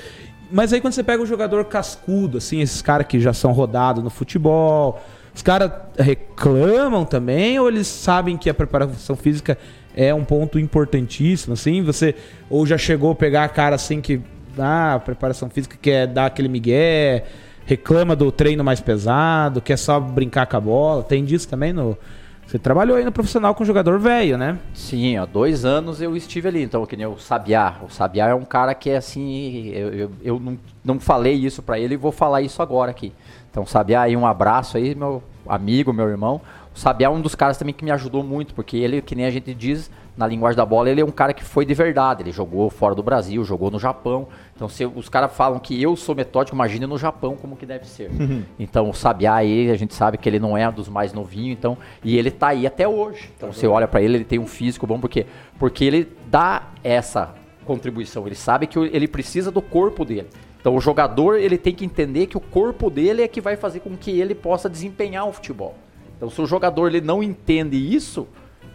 Mas 0.51 0.73
aí 0.73 0.81
quando 0.81 0.93
você 0.93 1.03
pega 1.03 1.23
um 1.23 1.25
jogador 1.25 1.63
cascudo, 1.63 2.39
assim, 2.39 2.59
esses 2.59 2.81
caras 2.81 3.07
que 3.07 3.17
já 3.17 3.31
são 3.31 3.53
rodados 3.53 4.03
no 4.03 4.09
futebol, 4.09 5.01
os 5.33 5.41
caras 5.41 5.71
reclamam 5.97 7.05
também 7.05 7.57
ou 7.59 7.69
eles 7.69 7.87
sabem 7.87 8.35
que 8.35 8.49
a 8.49 8.53
preparação 8.53 9.15
física 9.15 9.57
é 9.95 10.13
um 10.13 10.23
ponto 10.23 10.59
importantíssimo, 10.59 11.53
assim, 11.53 11.81
você 11.81 12.15
ou 12.49 12.65
já 12.65 12.77
chegou 12.77 13.11
a 13.11 13.15
pegar 13.15 13.43
a 13.43 13.49
cara 13.49 13.75
assim 13.75 14.01
que 14.01 14.21
ah, 14.57 15.01
preparação 15.03 15.49
física 15.49 15.77
quer 15.81 16.07
dar 16.07 16.25
aquele 16.25 16.49
migué, 16.49 17.25
reclama 17.65 18.15
do 18.15 18.31
treino 18.31 18.63
mais 18.63 18.81
pesado, 18.81 19.61
quer 19.61 19.77
só 19.77 19.99
brincar 19.99 20.45
com 20.45 20.57
a 20.57 20.61
bola. 20.61 21.03
Tem 21.03 21.23
disso 21.23 21.47
também 21.47 21.73
no. 21.73 21.97
Você 22.45 22.59
trabalhou 22.59 22.97
aí 22.97 23.05
no 23.05 23.13
profissional 23.13 23.55
com 23.55 23.63
jogador 23.63 23.97
velho, 23.97 24.37
né? 24.37 24.59
Sim, 24.73 25.15
há 25.15 25.23
dois 25.23 25.63
anos 25.63 26.01
eu 26.01 26.17
estive 26.17 26.49
ali, 26.49 26.63
então 26.63 26.85
que 26.85 26.97
nem 26.97 27.05
o 27.05 27.17
Sabiá. 27.17 27.75
O 27.81 27.89
Sabiá 27.89 28.27
é 28.27 28.35
um 28.35 28.43
cara 28.43 28.75
que 28.75 28.89
é 28.89 28.97
assim, 28.97 29.69
eu, 29.69 29.93
eu, 29.93 30.11
eu 30.21 30.39
não, 30.39 30.59
não 30.83 30.99
falei 30.99 31.33
isso 31.33 31.61
pra 31.61 31.79
ele 31.79 31.93
e 31.93 31.97
vou 31.97 32.11
falar 32.11 32.41
isso 32.41 32.61
agora 32.61 32.91
aqui. 32.91 33.13
Então, 33.49 33.65
Sabiá 33.65 34.01
aí, 34.01 34.17
um 34.17 34.25
abraço 34.25 34.75
aí, 34.75 34.93
meu 34.93 35.23
amigo, 35.47 35.93
meu 35.93 36.09
irmão. 36.09 36.41
O 36.73 36.79
Sabiá 36.79 37.07
é 37.07 37.09
um 37.09 37.19
dos 37.19 37.35
caras 37.35 37.57
também 37.57 37.73
que 37.73 37.83
me 37.83 37.91
ajudou 37.91 38.23
muito, 38.23 38.53
porque 38.53 38.77
ele, 38.77 39.01
que 39.01 39.13
nem 39.13 39.25
a 39.25 39.29
gente 39.29 39.53
diz 39.53 39.91
na 40.15 40.27
linguagem 40.27 40.57
da 40.57 40.65
bola, 40.65 40.89
ele 40.89 41.01
é 41.01 41.05
um 41.05 41.11
cara 41.11 41.33
que 41.33 41.43
foi 41.43 41.65
de 41.65 41.73
verdade. 41.73 42.23
Ele 42.23 42.31
jogou 42.31 42.69
fora 42.69 42.95
do 42.95 43.03
Brasil, 43.03 43.43
jogou 43.43 43.69
no 43.71 43.79
Japão. 43.79 44.27
Então, 44.55 44.69
se 44.69 44.85
os 44.85 45.09
caras 45.09 45.33
falam 45.33 45.59
que 45.59 45.81
eu 45.81 45.95
sou 45.95 46.15
metódico, 46.15 46.55
imagine 46.55 46.85
no 46.85 46.97
Japão 46.97 47.35
como 47.35 47.55
que 47.55 47.65
deve 47.65 47.85
ser. 47.85 48.09
então, 48.59 48.89
o 48.89 48.93
Sabiá 48.93 49.35
aí, 49.35 49.69
a 49.69 49.75
gente 49.75 49.93
sabe 49.93 50.17
que 50.17 50.27
ele 50.29 50.39
não 50.39 50.57
é 50.57 50.69
dos 50.71 50.87
mais 50.87 51.13
novinhos, 51.13 51.57
então, 51.57 51.77
e 52.03 52.17
ele 52.17 52.31
tá 52.31 52.49
aí 52.49 52.65
até 52.65 52.87
hoje. 52.87 53.31
Então, 53.35 53.51
você 53.51 53.67
olha 53.67 53.87
pra 53.87 54.01
ele, 54.01 54.17
ele 54.17 54.25
tem 54.25 54.39
um 54.39 54.47
físico 54.47 54.87
bom, 54.87 54.99
porque 54.99 55.25
porque 55.59 55.83
ele 55.83 56.07
dá 56.27 56.69
essa 56.83 57.33
contribuição. 57.65 58.25
Ele 58.25 58.35
sabe 58.35 58.67
que 58.67 58.79
ele 58.79 59.07
precisa 59.07 59.51
do 59.51 59.61
corpo 59.61 60.05
dele. 60.05 60.27
Então, 60.59 60.75
o 60.75 60.79
jogador, 60.79 61.39
ele 61.39 61.57
tem 61.57 61.73
que 61.73 61.83
entender 61.83 62.27
que 62.27 62.37
o 62.37 62.41
corpo 62.41 62.89
dele 62.89 63.23
é 63.23 63.27
que 63.27 63.41
vai 63.41 63.55
fazer 63.55 63.79
com 63.79 63.97
que 63.97 64.11
ele 64.11 64.35
possa 64.35 64.69
desempenhar 64.69 65.27
o 65.27 65.31
futebol. 65.31 65.75
Então, 66.21 66.29
se 66.29 66.39
o 66.39 66.45
jogador 66.45 66.87
ele 66.87 67.01
não 67.01 67.23
entende 67.23 67.75
isso, 67.75 68.27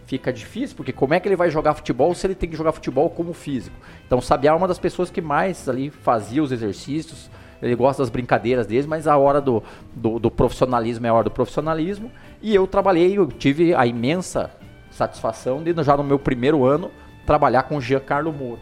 fica 0.05 0.33
difícil, 0.33 0.75
porque 0.75 0.91
como 0.91 1.13
é 1.13 1.19
que 1.21 1.29
ele 1.29 1.37
vai 1.37 1.49
jogar 1.49 1.75
futebol 1.75 2.13
se 2.13 2.27
ele 2.27 2.35
tem 2.35 2.49
que 2.49 2.57
jogar 2.57 2.73
futebol 2.73 3.09
como 3.09 3.31
físico? 3.31 3.77
Então, 4.05 4.17
o 4.17 4.21
Sabiá 4.21 4.51
é 4.51 4.53
uma 4.53 4.67
das 4.67 4.77
pessoas 4.77 5.09
que 5.09 5.21
mais 5.21 5.69
ali 5.69 5.89
fazia 5.89 6.43
os 6.43 6.51
exercícios, 6.51 7.31
ele 7.61 7.73
gosta 7.73 8.03
das 8.03 8.09
brincadeiras 8.09 8.67
deles, 8.67 8.85
mas 8.85 9.07
a 9.07 9.15
hora 9.15 9.39
do, 9.39 9.63
do, 9.95 10.19
do 10.19 10.29
profissionalismo 10.29 11.05
é 11.05 11.09
a 11.09 11.13
hora 11.13 11.23
do 11.23 11.31
profissionalismo. 11.31 12.11
E 12.41 12.53
eu 12.53 12.67
trabalhei, 12.67 13.17
eu 13.17 13.27
tive 13.27 13.73
a 13.73 13.87
imensa 13.87 14.51
satisfação 14.91 15.63
de, 15.63 15.73
já 15.83 15.95
no 15.95 16.03
meu 16.03 16.19
primeiro 16.19 16.65
ano, 16.65 16.91
trabalhar 17.25 17.63
com 17.63 17.77
o 17.77 17.81
Giancarlo 17.81 18.33
Moura. 18.33 18.61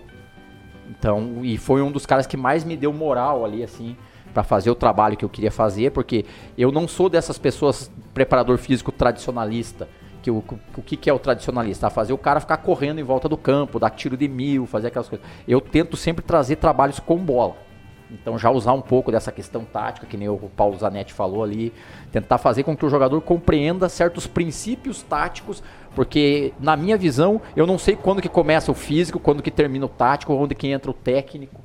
Então, 0.88 1.40
e 1.44 1.58
foi 1.58 1.82
um 1.82 1.92
dos 1.92 2.06
caras 2.06 2.28
que 2.28 2.38
mais 2.38 2.64
me 2.64 2.78
deu 2.78 2.94
moral 2.94 3.44
ali, 3.44 3.64
assim, 3.64 3.98
para 4.34 4.44
fazer 4.44 4.70
o 4.70 4.76
trabalho 4.76 5.18
que 5.18 5.26
eu 5.26 5.30
queria 5.30 5.52
fazer, 5.52 5.92
porque 5.92 6.26
eu 6.58 6.72
não 6.72 6.88
sou 6.88 7.10
dessas 7.10 7.38
pessoas, 7.38 7.92
preparador 8.16 8.58
físico 8.58 8.92
tradicionalista. 8.92 9.88
Que 10.24 10.32
o, 10.32 10.44
o 10.76 10.82
que, 10.82 10.98
que 10.98 11.08
é 11.08 11.14
o 11.14 11.20
tradicionalista? 11.20 11.86
Ah, 11.86 11.90
Fazer 11.92 12.14
o 12.14 12.18
cara 12.18 12.40
ficar 12.40 12.58
correndo 12.58 13.00
em 13.00 13.04
volta 13.04 13.30
do 13.30 13.38
campo, 13.38 13.78
dar 13.78 13.92
tiro 13.92 14.18
de 14.18 14.28
mil, 14.28 14.66
fazer 14.66 14.88
aquelas 14.88 15.08
coisas. 15.08 15.28
Eu 15.48 15.62
tento 15.62 15.96
sempre 15.96 16.26
trazer 16.26 16.56
trabalhos 16.56 17.00
com 17.00 17.18
bola. 17.18 17.56
Então 18.10 18.38
já 18.38 18.50
usar 18.50 18.74
um 18.74 18.82
pouco 18.82 19.12
dessa 19.12 19.32
questão 19.32 19.66
tática, 19.66 20.08
que 20.08 20.18
nem 20.18 20.30
o 20.30 20.38
Paulo 20.56 20.78
Zanetti 20.78 21.14
falou 21.14 21.44
ali, 21.44 21.74
tentar 22.12 22.38
fazer 22.38 22.64
com 22.64 22.76
que 22.76 22.86
o 22.86 22.90
jogador 22.90 23.20
compreenda 23.22 23.90
certos 23.90 24.26
princípios 24.28 25.02
táticos, 25.02 25.62
porque 25.94 26.54
na 26.60 26.78
minha 26.78 26.98
visão, 26.98 27.42
eu 27.56 27.68
não 27.68 27.78
sei 27.78 27.96
quando 27.96 28.22
que 28.22 28.30
começa 28.30 28.72
o 28.72 28.76
físico, 28.76 29.20
quando 29.20 29.44
que 29.44 29.52
termina 29.52 29.86
o 29.86 29.90
tático, 29.90 30.34
onde 30.34 30.56
que 30.56 30.68
entra 30.68 30.90
o 30.90 30.94
técnico. 30.94 31.62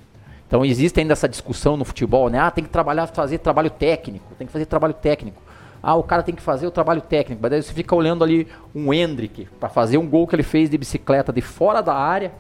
Então 0.47 0.65
existe 0.65 0.99
ainda 0.99 1.13
essa 1.13 1.29
discussão 1.29 1.77
no 1.77 1.85
futebol, 1.85 2.29
né? 2.29 2.41
Ah, 2.41 2.51
tem 2.51 2.65
que 2.65 2.71
trabalhar, 2.71 3.07
fazer 3.07 3.39
trabalho 3.39 3.71
técnico, 3.71 4.35
tem 4.37 4.47
que 4.47 4.53
fazer 4.53 4.67
trabalho 4.67 4.95
técnico. 4.95 5.41
Ah, 5.83 5.95
o 5.95 6.03
cara 6.03 6.23
tem 6.23 6.35
que 6.35 6.43
fazer 6.43 6.67
o 6.67 6.71
trabalho 6.71 7.01
técnico, 7.01 7.41
mas 7.43 7.51
daí 7.51 7.63
você 7.63 7.73
fica 7.73 7.95
olhando 7.95 8.23
ali 8.23 8.47
um 8.75 8.93
Hendrick 8.93 9.47
para 9.59 9.69
fazer 9.69 9.97
um 9.99 10.07
gol 10.07 10.27
que 10.27 10.35
ele 10.37 10.43
fez 10.43 10.69
de 10.69 10.77
bicicleta 10.77 11.33
de 11.33 11.41
fora 11.41 11.81
da 11.83 11.95
área. 11.95 12.33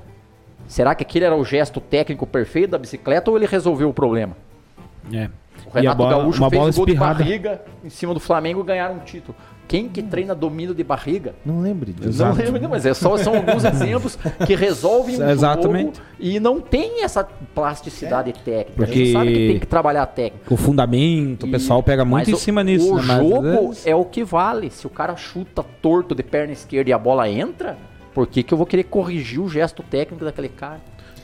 Será 0.68 0.94
que 0.94 1.02
aquele 1.02 1.24
era 1.24 1.34
o 1.34 1.44
gesto 1.44 1.80
técnico 1.80 2.26
perfeito 2.26 2.70
da 2.70 2.78
bicicleta 2.78 3.30
ou 3.30 3.36
ele 3.36 3.46
resolveu 3.46 3.88
o 3.88 3.94
problema? 3.94 4.36
É. 5.12 5.28
O 5.66 5.70
Renato 5.74 5.96
bola- 5.96 6.10
Gaúcho 6.10 6.38
fez 6.48 6.50
bola 6.60 6.70
o 6.70 6.74
gol 6.74 6.84
espirrada. 6.86 7.14
de 7.14 7.24
barriga 7.24 7.62
em 7.84 7.90
cima 7.90 8.12
do 8.14 8.20
Flamengo 8.20 8.60
e 8.60 8.64
ganharam 8.64 8.96
um 8.96 9.00
título. 9.00 9.36
Quem 9.70 9.88
que 9.88 10.02
treina 10.02 10.34
domínio 10.34 10.74
de 10.74 10.82
barriga? 10.82 11.32
Não 11.46 11.60
lembre 11.60 11.92
disso. 11.92 12.24
Não 12.24 12.32
lembro, 12.32 12.68
mas 12.68 12.84
é 12.84 12.92
só, 12.92 13.16
são 13.16 13.36
alguns 13.36 13.62
exemplos 13.64 14.18
que 14.44 14.56
resolvem 14.56 15.22
um 15.22 15.30
Exatamente. 15.30 15.98
jogo 15.98 16.06
e 16.18 16.40
não 16.40 16.60
tem 16.60 17.04
essa 17.04 17.22
plasticidade 17.54 18.32
técnica. 18.32 18.72
A 18.72 18.74
Porque- 18.74 18.92
gente 19.04 19.12
sabe 19.12 19.32
que 19.32 19.46
tem 19.48 19.58
que 19.60 19.66
trabalhar 19.68 20.02
a 20.02 20.06
técnica. 20.06 20.52
O 20.52 20.56
fundamento, 20.56 21.46
o 21.46 21.50
pessoal 21.52 21.84
pega 21.84 22.04
muito 22.04 22.28
Mas 22.32 22.40
em 22.40 22.42
cima 22.42 22.64
nisso, 22.64 22.94
O 22.94 23.00
né? 23.00 23.16
Jogo 23.18 23.72
é 23.84 23.94
o 23.94 24.04
que 24.04 24.24
vale. 24.24 24.70
Se 24.70 24.88
o 24.88 24.90
cara 24.90 25.14
chuta 25.14 25.64
torto 25.80 26.16
de 26.16 26.24
perna 26.24 26.52
esquerda 26.52 26.90
e 26.90 26.92
a 26.92 26.98
bola 26.98 27.28
entra, 27.30 27.78
por 28.12 28.26
que, 28.26 28.42
que 28.42 28.52
eu 28.52 28.58
vou 28.58 28.66
querer 28.66 28.82
corrigir 28.82 29.40
o 29.40 29.48
gesto 29.48 29.84
técnico 29.84 30.24
daquele 30.24 30.48
cara? 30.48 30.80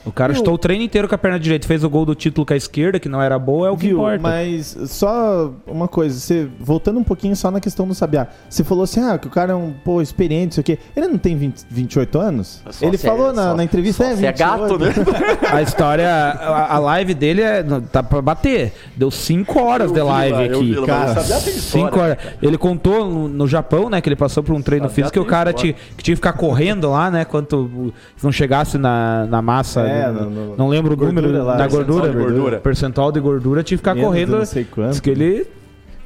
O 0.07 0.11
cara 0.11 0.33
chutou 0.33 0.53
o 0.53 0.57
treino 0.57 0.83
inteiro 0.83 1.07
com 1.07 1.15
a 1.15 1.17
perna 1.17 1.39
direita, 1.39 1.67
fez 1.67 1.83
o 1.83 1.89
gol 1.89 2.05
do 2.05 2.15
título 2.15 2.45
com 2.45 2.53
a 2.53 2.57
esquerda, 2.57 2.99
que 2.99 3.09
não 3.09 3.21
era 3.21 3.37
boa, 3.37 3.67
é 3.67 3.71
o 3.71 3.77
que 3.77 3.87
Viu, 3.87 3.97
importa. 3.97 4.19
mas 4.21 4.77
só 4.87 5.51
uma 5.67 5.87
coisa, 5.87 6.17
você 6.19 6.47
voltando 6.59 6.99
um 6.99 7.03
pouquinho 7.03 7.35
só 7.35 7.51
na 7.51 7.59
questão 7.59 7.87
do 7.87 7.93
Sabiá. 7.93 8.27
Você 8.49 8.63
falou 8.63 8.83
assim, 8.83 9.01
ah, 9.03 9.17
que 9.17 9.27
o 9.27 9.29
cara 9.29 9.53
é 9.53 9.55
um 9.55 9.73
pô, 9.83 10.01
experiente, 10.01 10.45
não 10.45 10.51
sei 10.53 10.61
o 10.61 10.63
quê. 10.63 10.79
Ele 10.95 11.07
não 11.07 11.17
tem 11.17 11.35
20, 11.37 11.65
28 11.69 12.19
anos? 12.19 12.61
Só 12.69 12.85
Ele 12.85 12.95
é- 12.95 12.99
falou 12.99 13.33
na, 13.33 13.49
só- 13.49 13.55
na 13.55 13.63
entrevista, 13.63 14.03
só 14.03 14.09
é, 14.11 14.15
se 14.15 14.25
é 14.25 14.31
28. 14.31 14.37
gato, 14.37 14.79
né? 14.79 14.93
A 15.51 15.61
história, 15.61 16.09
a, 16.09 16.75
a 16.75 16.79
live 16.79 17.13
dele 17.13 17.41
é, 17.41 17.63
tá 17.91 18.01
pra 18.03 18.21
bater. 18.21 18.73
Deu 18.95 19.09
5 19.11 19.59
horas 19.61 19.91
de 19.91 20.01
live 20.01 20.43
aqui. 20.43 20.85
cara. 20.85 21.21
Cinco 21.21 21.99
horas. 21.99 22.17
Ele 22.41 22.57
contou 22.57 23.05
no, 23.09 23.27
no 23.27 23.47
Japão, 23.47 23.89
né, 23.89 24.01
que 24.01 24.07
ele 24.09 24.15
passou 24.15 24.43
por 24.43 24.53
um 24.55 24.61
treino 24.61 24.89
físico 24.89 25.11
que 25.13 25.19
o 25.19 25.25
cara 25.25 25.53
tinha, 25.53 25.73
que 25.73 26.03
tinha 26.03 26.13
que 26.13 26.17
ficar 26.17 26.33
correndo 26.33 26.89
lá, 26.89 27.09
né, 27.11 27.25
quanto 27.25 27.93
não 28.21 28.31
chegasse 28.31 28.77
na, 28.77 29.25
na 29.25 29.41
massa, 29.41 29.81
É, 29.81 29.96
no- 30.11 30.29
no- 30.29 30.29
no- 30.29 30.55
não 30.57 30.67
lembro 30.69 30.93
o 30.93 30.97
gordura 30.97 31.21
número 31.21 31.43
lá, 31.43 31.55
da 31.55 31.63
percentual 31.67 31.85
gordura, 31.99 32.11
de 32.11 32.17
gordura. 32.17 32.59
percentual 32.59 33.11
de 33.11 33.19
gordura, 33.19 33.63
tinha 33.63 33.77
que 33.77 33.81
ficar 33.81 33.93
Menos 33.95 34.07
correndo. 34.09 34.37
não 34.37 34.45
sei 34.45 34.63
quanto. 34.63 34.91
Diz 34.91 34.99
que 34.99 35.09
ele 35.09 35.47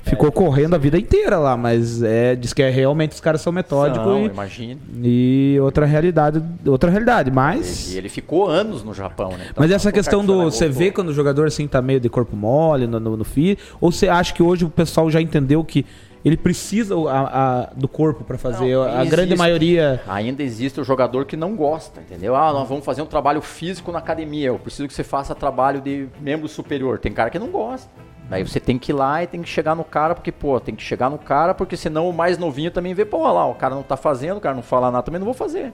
ficou 0.04 0.32
correndo 0.32 0.74
a 0.74 0.80
vida 0.80 0.98
inteira 0.98 1.38
lá, 1.38 1.56
mas 1.56 2.02
é, 2.02 2.36
diz 2.36 2.54
que 2.54 2.64
é, 2.64 2.72
realmente 2.72 3.12
os 3.12 3.20
caras 3.20 3.40
são 3.42 3.54
metódicos 3.54 4.04
Não, 4.08 4.24
e, 4.24 4.26
imagine. 4.30 4.80
e 5.04 5.58
outra 5.62 5.86
realidade, 5.86 6.42
outra 6.66 6.90
realidade, 6.90 7.30
mas 7.30 7.94
E 7.94 7.98
ele 8.00 8.10
ficou 8.10 8.48
anos 8.50 8.84
no 8.84 8.96
Japão, 8.96 9.30
né? 9.32 9.46
Então, 9.52 9.56
mas 9.64 9.70
essa 9.70 9.92
questão 9.92 10.26
do. 10.26 10.42
e 10.42 10.46
Você 10.46 10.66
voltou. 10.66 10.80
vê 10.80 10.92
quando 10.92 11.10
o 11.10 11.14
jogador 11.14 11.46
assim 11.48 11.68
tá 11.68 11.82
meio 11.84 12.00
de 12.00 12.10
corpo 12.10 12.36
mole 12.36 12.88
no, 12.88 13.00
no, 13.00 13.16
no 13.18 13.24
fi, 13.24 13.58
ou 13.80 13.92
você 13.92 14.08
acha 14.08 14.34
que 14.34 14.42
hoje 14.42 14.66
o 14.66 14.70
pessoal 14.70 15.10
já 15.12 15.22
entendeu 15.22 15.64
que 15.64 15.86
ele 16.24 16.38
precisa 16.38 16.96
a, 17.10 17.62
a, 17.62 17.66
do 17.76 17.88
corpo 17.88 18.24
para 18.24 18.38
fazer. 18.38 18.74
Não, 18.76 18.84
a 18.84 18.96
existe. 18.98 19.10
grande 19.10 19.36
maioria. 19.36 20.02
Ainda 20.08 20.44
existe 20.44 20.80
o 20.80 20.84
jogador 20.84 21.26
que 21.26 21.36
não 21.36 21.56
gosta, 21.56 22.02
entendeu? 22.02 22.36
Ah, 22.36 22.52
nós 22.54 22.68
vamos 22.70 22.86
fazer 22.86 23.02
um 23.02 23.06
trabalho 23.08 23.42
físico 23.42 23.92
na 23.92 24.00
academia. 24.00 24.48
Eu 24.48 24.60
preciso 24.60 24.88
que 24.88 24.94
você 24.94 25.04
faça 25.04 25.34
trabalho 25.34 25.82
de 25.82 26.08
membro 26.20 26.48
superior. 26.48 27.00
Tem 27.00 27.12
cara 27.12 27.30
que 27.30 27.40
não 27.40 27.48
gosta. 27.48 27.90
Daí 28.30 28.48
você 28.48 28.60
tem 28.62 28.78
que 28.80 28.92
ir 28.92 28.96
lá 28.96 29.22
e 29.24 29.28
tem 29.28 29.42
que 29.42 29.50
chegar 29.50 29.76
no 29.76 29.84
cara, 29.84 30.16
porque, 30.16 30.32
pô, 30.32 30.58
tem 30.60 30.74
que 30.74 30.82
chegar 30.84 31.10
no 31.10 31.18
cara, 31.18 31.54
porque 31.54 31.76
senão 31.76 32.08
o 32.10 32.14
mais 32.14 32.38
novinho 32.38 32.72
também 32.72 32.94
vê, 32.94 33.04
pô, 33.04 33.18
olha 33.20 33.32
lá, 33.34 33.46
o 33.48 33.56
cara 33.56 33.76
não 33.76 33.84
tá 33.84 33.98
fazendo, 33.98 34.38
o 34.38 34.42
cara 34.42 34.56
não 34.56 34.64
fala 34.64 34.90
nada, 34.90 35.04
também 35.04 35.20
não 35.20 35.26
vou 35.26 35.34
fazer. 35.34 35.74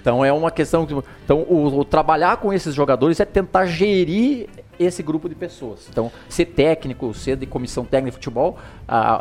Então 0.00 0.24
é 0.24 0.32
uma 0.32 0.50
questão. 0.50 0.84
que- 0.84 0.94
Então, 1.24 1.42
o, 1.48 1.78
o 1.78 1.84
trabalhar 1.84 2.36
com 2.38 2.52
esses 2.52 2.74
jogadores 2.74 3.18
é 3.20 3.24
tentar 3.24 3.66
gerir 3.66 4.48
esse 4.80 5.02
grupo 5.02 5.28
de 5.28 5.34
pessoas. 5.34 5.86
Então, 5.90 6.10
ser 6.28 6.46
técnico, 6.46 7.12
ser 7.12 7.36
de 7.36 7.46
comissão 7.46 7.84
técnica 7.84 8.12
de 8.12 8.16
futebol, 8.16 8.58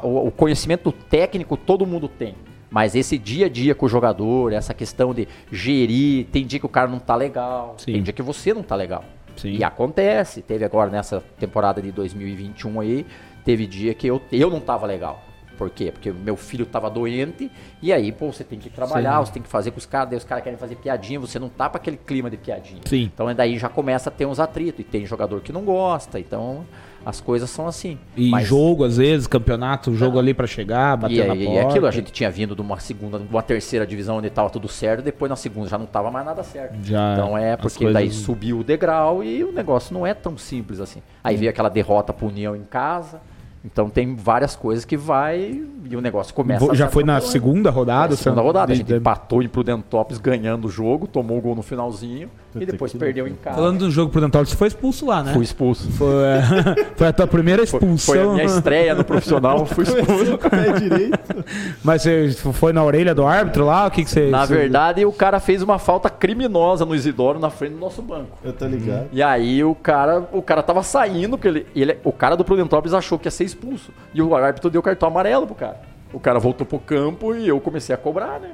o, 0.02 0.28
o 0.28 0.32
conhecimento 0.32 0.92
técnico 0.92 1.58
todo 1.58 1.86
mundo 1.86 2.08
tem. 2.08 2.36
Mas 2.72 2.96
esse 2.96 3.18
dia 3.18 3.48
a 3.48 3.50
dia 3.50 3.76
com 3.76 3.86
o 3.86 3.90
jogador, 3.90 4.54
essa 4.54 4.74
questão 4.74 5.14
de 5.14 5.28
gerir, 5.52 6.28
tem 6.28 6.46
dia 6.46 6.60
que 6.60 6.66
o 6.66 6.70
cara 6.70 6.88
não 6.88 7.00
tá 7.00 7.16
legal, 7.16 7.76
Sim. 7.78 7.94
tem 7.94 8.04
dia 8.04 8.14
que 8.14 8.22
você 8.22 8.54
não 8.54 8.64
tá 8.64 8.76
legal. 8.76 9.04
Sim. 9.36 9.52
E 9.54 9.64
acontece. 9.64 10.42
Teve 10.42 10.64
agora 10.66 10.90
nessa 10.90 11.24
temporada 11.40 11.82
de 11.82 11.92
2021 11.92 12.80
aí, 12.80 13.06
teve 13.44 13.66
dia 13.66 13.94
que 13.94 14.08
eu, 14.08 14.22
eu 14.32 14.50
não 14.50 14.60
tava 14.60 14.86
legal. 14.86 15.24
Por 15.60 15.70
quê? 15.70 15.92
Porque 15.92 16.10
meu 16.10 16.38
filho 16.38 16.66
tava 16.66 16.90
doente 16.90 17.52
e 17.82 17.92
aí, 17.92 18.14
pô, 18.14 18.32
você 18.32 18.46
tem 18.46 18.58
que 18.58 18.70
trabalhar, 18.70 19.20
Sim. 19.20 19.26
você 19.26 19.32
tem 19.34 19.44
que 19.44 19.50
fazer 19.50 19.72
com 19.72 19.78
os 19.78 19.86
caras, 19.86 20.08
daí 20.10 20.18
os 20.18 20.24
caras 20.24 20.42
querem 20.42 20.58
fazer 20.58 20.76
piadinha, 20.78 21.20
você 21.20 21.38
não 21.38 21.50
tá 21.50 21.70
pra 21.70 21.82
aquele 21.82 21.98
clima 21.98 22.30
de 22.30 22.38
piadinha. 22.38 22.80
Sim. 22.86 23.12
Então 23.14 23.32
daí 23.36 23.58
já 23.60 23.68
começa 23.68 24.10
a 24.10 24.12
ter 24.14 24.26
uns 24.26 24.40
atritos. 24.40 24.80
E 24.80 24.84
tem 24.86 25.06
jogador 25.06 25.42
que 25.42 25.52
não 25.52 25.64
gosta, 25.66 26.18
então 26.18 26.66
as 27.06 27.20
coisas 27.20 27.50
são 27.50 27.68
assim. 27.68 27.98
E 28.16 28.30
Mas- 28.30 28.48
jogo, 28.48 28.86
às 28.86 28.96
vezes, 28.96 29.28
campeonato, 29.28 29.94
jogo 29.94 30.18
ali 30.18 30.34
para 30.34 30.48
chegar, 30.48 30.96
bater 30.96 31.26
e, 31.26 31.28
na 31.28 31.36
e 31.36 31.46
porta. 31.46 31.68
aquilo, 31.70 31.88
a 31.88 31.92
gente 31.92 32.10
tinha 32.12 32.30
vindo 32.32 32.56
de 32.56 32.62
uma 32.62 32.80
segunda, 32.80 33.20
de 33.20 33.28
uma 33.30 33.42
terceira 33.44 33.86
divisão 33.86 34.16
onde 34.18 34.30
tava 34.30 34.50
tudo 34.50 34.70
certo, 34.70 35.02
depois 35.04 35.30
na 35.30 35.36
segunda 35.36 35.68
já 35.68 35.78
não 35.78 35.86
tava 35.86 36.10
mais 36.10 36.26
nada 36.26 36.42
certo. 36.42 36.78
Já, 36.84 37.14
então 37.16 37.38
é 37.38 37.58
porque 37.58 37.84
daí 37.92 38.06
coisas- 38.08 38.24
subiu 38.24 38.60
o 38.60 38.64
degrau 38.64 39.22
e 39.22 39.44
o 39.44 39.52
negócio 39.52 39.94
não 39.94 40.08
é 40.08 40.14
tão 40.14 40.38
simples 40.38 40.80
assim. 40.80 41.02
Aí 41.22 41.36
veio 41.36 41.50
aquela 41.52 41.68
derrota 41.70 42.14
pro 42.14 42.28
União 42.28 42.56
em 42.56 42.64
casa. 42.64 43.20
Então 43.64 43.90
tem 43.90 44.16
várias 44.16 44.56
coisas 44.56 44.86
que 44.86 44.96
vai 44.96 45.62
e 45.90 45.96
o 45.96 46.00
negócio 46.00 46.34
começa 46.34 46.74
Já 46.76 46.88
foi 46.88 47.04
na 47.04 47.20
segunda 47.20 47.70
rodada? 47.70 48.14
É, 48.14 48.18
segunda 48.18 48.42
rodada. 48.42 48.72
A 48.72 48.76
gente 48.76 48.86
de- 48.86 48.94
de- 48.94 49.00
empatou 49.00 49.44
em 49.44 49.50
Prudentópolis 49.50 50.18
ganhando 50.20 50.66
o 50.68 50.70
jogo, 50.72 51.08
tomou 51.08 51.38
o 51.38 51.42
gol 51.42 51.56
no 51.56 51.62
finalzinho 51.62 52.30
e 52.56 52.66
depois 52.66 52.94
perdeu 52.94 53.28
em 53.28 53.34
casa. 53.34 53.58
Falando 53.58 53.80
do 53.80 53.92
jogo 53.92 54.12
Prudentópolis, 54.12 54.52
você 54.52 54.56
foi 54.56 54.68
expulso 54.70 55.06
lá, 55.08 55.22
né? 55.24 55.34
Fui 55.34 55.44
expulso. 55.44 55.92
Foi, 55.92 56.08
é, 56.24 56.42
foi 56.96 57.08
a 57.08 57.14
tua 57.14 57.28
primeira 57.28 57.68
Foi, 57.68 57.80
expulsão. 57.80 58.16
foi 58.16 58.24
a 58.24 58.34
minha 58.34 58.46
estreia 58.46 58.96
no 58.96 59.04
profissional, 59.04 59.66
fui 59.66 59.84
expulso. 59.84 60.38
Com 60.38 60.48
o 60.48 60.50
pé 60.50 60.72
direito. 60.80 61.20
Mas 61.84 62.04
você 62.04 62.32
foi 62.54 62.72
na 62.72 62.82
orelha 62.84 63.14
do 63.14 63.26
árbitro 63.26 63.66
lá? 63.66 63.88
O 63.88 63.92
que, 63.92 64.06
que 64.06 64.10
você. 64.10 64.30
Na 64.30 64.46
você- 64.46 64.56
verdade, 64.56 65.06
o 65.06 65.12
cara 65.12 65.40
fez 65.40 65.62
uma 65.62 65.78
falta 65.78 66.10
criminosa 66.10 66.86
no 66.86 66.96
Isidoro 66.96 67.40
na 67.40 67.50
frente 67.50 67.74
do 67.74 67.80
nosso 67.80 68.02
banco. 68.02 68.38
Eu 68.44 68.54
tô 68.54 68.66
ligado. 68.68 69.08
E 69.12 69.22
aí 69.22 69.62
o 69.66 69.76
cara, 69.76 70.26
o 70.32 70.42
cara 70.42 70.64
tava 70.64 70.82
saindo, 70.82 71.38
porque 71.38 71.48
ele, 71.50 71.66
ele- 71.76 71.98
o 72.06 72.12
cara 72.14 72.38
do 72.38 72.46
Prudentópolis 72.46 72.94
achou 72.94 73.20
que 73.20 73.28
ia 73.28 73.32
ser 73.32 73.49
expulso. 73.50 73.92
E 74.14 74.22
o 74.22 74.36
árbitro 74.36 74.70
deu 74.70 74.82
cartão 74.82 75.10
amarelo 75.10 75.46
pro 75.46 75.56
cara. 75.56 75.82
O 76.12 76.20
cara 76.20 76.40
voltou 76.40 76.66
pro 76.66 76.80
campo 76.80 77.36
e 77.36 77.48
eu 77.48 77.60
comecei 77.60 77.94
a 77.94 77.98
cobrar, 77.98 78.40
né? 78.40 78.52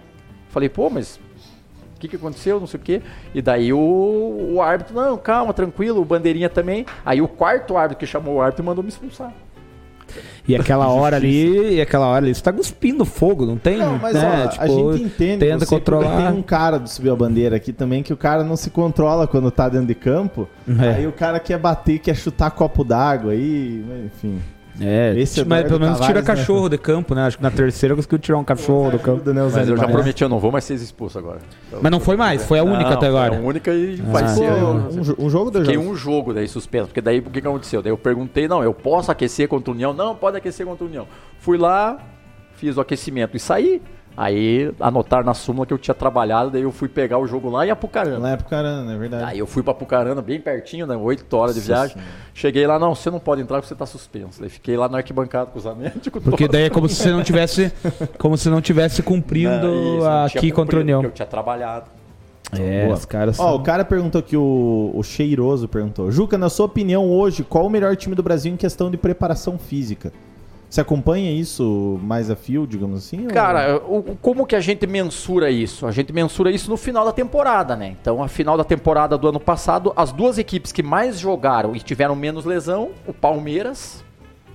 Falei, 0.49 0.69
pô, 0.69 0.89
mas 0.89 1.19
o 1.95 1.99
que, 1.99 2.07
que 2.07 2.15
aconteceu? 2.17 2.59
Não 2.59 2.67
sei 2.67 2.79
o 2.79 2.83
quê. 2.83 3.01
E 3.33 3.41
daí 3.41 3.71
o, 3.71 4.51
o 4.53 4.61
árbitro, 4.61 4.95
não, 4.95 5.17
calma, 5.17 5.53
tranquilo, 5.53 6.01
o 6.01 6.05
bandeirinha 6.05 6.49
também. 6.49 6.85
Aí 7.05 7.21
o 7.21 7.27
quarto 7.27 7.77
árbitro 7.77 7.99
que 7.99 8.05
chamou 8.05 8.35
o 8.35 8.41
árbitro 8.41 8.65
mandou 8.65 8.83
me 8.83 8.89
expulsar. 8.89 9.33
E 10.47 10.55
aquela 10.55 10.87
hora 10.91 11.15
ali, 11.15 11.75
e 11.75 11.81
aquela 11.81 12.07
hora 12.07 12.25
ali, 12.25 12.35
você 12.35 12.41
tá 12.41 12.51
cuspindo 12.51 13.05
fogo, 13.05 13.45
não 13.45 13.57
tem? 13.57 13.77
Não, 13.77 13.97
mas 13.97 14.13
né? 14.13 14.45
ó, 14.45 14.47
Tipo, 14.49 14.63
a 14.63 14.67
gente 14.67 15.03
entende 15.03 15.45
Tenta 15.45 15.65
controlar. 15.65 16.17
Tem 16.17 16.39
um 16.39 16.41
cara 16.41 16.77
do 16.77 16.89
Subiu 16.89 17.13
a 17.13 17.15
Bandeira 17.15 17.55
aqui 17.55 17.71
também 17.71 18.03
que 18.03 18.13
o 18.13 18.17
cara 18.17 18.43
não 18.43 18.55
se 18.55 18.69
controla 18.69 19.25
quando 19.25 19.49
tá 19.49 19.69
dentro 19.69 19.87
de 19.87 19.95
campo. 19.95 20.47
É. 20.67 20.89
Aí 20.95 21.07
o 21.07 21.11
cara 21.11 21.39
quer 21.39 21.57
bater, 21.57 21.99
quer 21.99 22.15
chutar 22.15 22.51
copo 22.51 22.83
d'água 22.83 23.31
aí, 23.31 23.83
enfim. 24.05 24.39
É, 24.81 25.13
Esse 25.17 25.45
mas 25.45 25.61
Eduardo 25.61 25.67
pelo 25.69 25.79
menos 25.79 26.05
tira 26.05 26.19
né? 26.19 26.25
cachorro 26.27 26.67
de 26.67 26.77
campo, 26.77 27.15
né? 27.15 27.23
Acho 27.25 27.37
que 27.37 27.43
na 27.43 27.51
terceira 27.51 27.95
conseguiu 27.95 28.19
tirar 28.19 28.37
um 28.37 28.43
cachorro 28.43 28.91
do 28.91 28.99
campo. 28.99 29.29
Né, 29.31 29.41
Mas 29.53 29.69
eu 29.69 29.77
já 29.77 29.87
prometi, 29.87 30.21
eu 30.21 30.27
não 30.29 30.37
vou 30.39 30.51
mais 30.51 30.63
ser 30.65 30.73
expulso 30.75 31.17
agora. 31.17 31.39
Mas 31.81 31.91
não 31.91 31.99
foi 31.99 32.17
mais, 32.17 32.43
foi 32.45 32.59
a 32.59 32.63
única 32.63 32.89
Não, 32.89 32.97
até 32.97 33.07
agora. 33.07 33.33
Foi 33.33 33.41
a 33.43 33.47
única 33.47 33.73
e 33.73 33.95
vai 33.95 34.23
Ah. 34.23 34.27
ser. 34.27 34.49
Pô, 34.51 34.55
um, 35.21 35.25
um 35.25 35.29
jogo 35.29 35.49
deu 35.51 35.61
Fiquei 35.61 35.75
jogo. 35.75 35.89
um 35.89 35.95
jogo 35.95 36.33
daí 36.33 36.47
suspenso, 36.47 36.87
porque 36.87 36.99
daí 37.01 37.19
o 37.19 37.23
que, 37.23 37.41
que 37.41 37.47
aconteceu? 37.47 37.81
Daí 37.81 37.91
eu 37.91 37.97
perguntei, 37.97 38.47
não, 38.47 38.61
eu 38.63 38.73
posso 38.73 39.09
aquecer 39.11 39.47
contra 39.47 39.71
o 39.71 39.73
União? 39.73 39.93
Não, 39.93 40.13
pode 40.15 40.35
aquecer 40.37 40.65
contra 40.65 40.83
o 40.83 40.87
União. 40.87 41.07
Fui 41.39 41.57
lá, 41.57 41.97
fiz 42.55 42.75
o 42.75 42.81
aquecimento 42.81 43.37
e 43.37 43.39
saí. 43.39 43.81
Aí 44.17 44.71
anotaram 44.79 45.25
na 45.25 45.33
súmula 45.33 45.65
que 45.65 45.73
eu 45.73 45.77
tinha 45.77 45.93
trabalhado, 45.93 46.49
daí 46.49 46.61
eu 46.61 46.71
fui 46.71 46.87
pegar 46.87 47.17
o 47.17 47.27
jogo 47.27 47.49
lá 47.49 47.65
em 47.65 47.69
Apucarana. 47.69 48.17
Lá 48.19 48.29
é 48.31 48.37
pro 48.37 48.45
caramba, 48.47 48.93
é 48.93 48.97
verdade. 48.97 49.23
Aí 49.25 49.39
eu 49.39 49.45
fui 49.45 49.61
pra 49.61 49.71
Apucarana, 49.71 50.21
bem 50.21 50.39
pertinho, 50.39 50.87
né? 50.87 50.95
8 50.95 51.35
horas 51.35 51.55
de 51.55 51.61
Nossa 51.61 51.73
viagem. 51.73 51.95
Senhora. 51.97 52.11
Cheguei 52.33 52.65
lá, 52.65 52.79
não, 52.79 52.95
você 52.95 53.11
não 53.11 53.19
pode 53.19 53.41
entrar 53.41 53.57
porque 53.57 53.67
você 53.67 53.75
tá 53.75 53.85
suspenso. 53.85 54.39
Daí 54.39 54.49
fiquei 54.49 54.77
lá 54.77 54.87
na 54.87 54.97
arquibancada 54.97 55.47
com 55.47 55.59
os 55.59 55.65
médicos. 55.75 56.23
Porque 56.23 56.47
daí 56.47 56.63
é 56.63 56.69
como 56.69 56.87
se 56.87 56.95
você 56.95 57.11
não 57.11 57.23
tivesse, 57.23 57.73
como 58.17 58.37
se 58.37 58.49
não 58.49 58.61
tivesse 58.61 59.03
cumprindo 59.03 59.67
Não, 59.67 59.97
isso, 59.97 60.05
não 60.05 60.25
aqui 60.25 60.51
contra 60.51 60.51
o 60.51 60.53
cumprido, 60.53 60.81
União. 60.81 61.01
porque 61.01 61.11
Eu 61.11 61.15
tinha 61.15 61.25
trabalhado. 61.27 61.85
É, 62.57 62.85
Boa. 62.85 62.95
os 62.95 63.05
caras 63.05 63.39
Ó, 63.39 63.43
são... 63.47 63.55
o 63.55 63.63
cara 63.63 63.83
perguntou 63.83 64.19
aqui, 64.19 64.37
o, 64.37 64.91
o 64.93 65.03
Cheiroso 65.03 65.67
perguntou. 65.67 66.09
Juca, 66.11 66.37
na 66.37 66.47
sua 66.47 66.67
opinião, 66.67 67.09
hoje, 67.09 67.43
qual 67.43 67.65
o 67.65 67.69
melhor 67.69 67.95
time 67.97 68.15
do 68.15 68.23
Brasil 68.23 68.53
em 68.53 68.55
questão 68.55 68.89
de 68.89 68.97
preparação 68.97 69.57
física? 69.57 70.13
Você 70.75 70.81
acompanha 70.81 71.31
isso 71.31 71.97
mais 72.03 72.29
a 72.29 72.35
fio, 72.35 72.67
digamos 72.67 72.97
assim? 72.97 73.27
ou- 73.27 73.31
Cara, 73.33 73.81
o- 73.87 73.99
o- 73.99 74.17
como 74.21 74.45
que 74.45 74.57
a 74.57 74.59
gente 74.59 74.85
mensura 74.85 75.49
isso? 75.49 75.87
A 75.87 75.91
gente 75.93 76.11
mensura 76.11 76.51
isso 76.51 76.69
no 76.69 76.75
final 76.75 77.05
da 77.05 77.13
temporada, 77.13 77.77
né? 77.77 77.95
Então, 78.01 78.21
a 78.21 78.27
final 78.27 78.57
da 78.57 78.63
temporada 78.65 79.17
do 79.17 79.25
ano 79.29 79.39
passado, 79.39 79.93
as 79.95 80.11
duas 80.11 80.37
equipes 80.37 80.73
que 80.73 80.83
mais 80.83 81.17
jogaram 81.17 81.73
e 81.77 81.79
tiveram 81.79 82.13
menos 82.13 82.43
lesão, 82.43 82.89
o 83.07 83.13
Palmeiras 83.13 84.03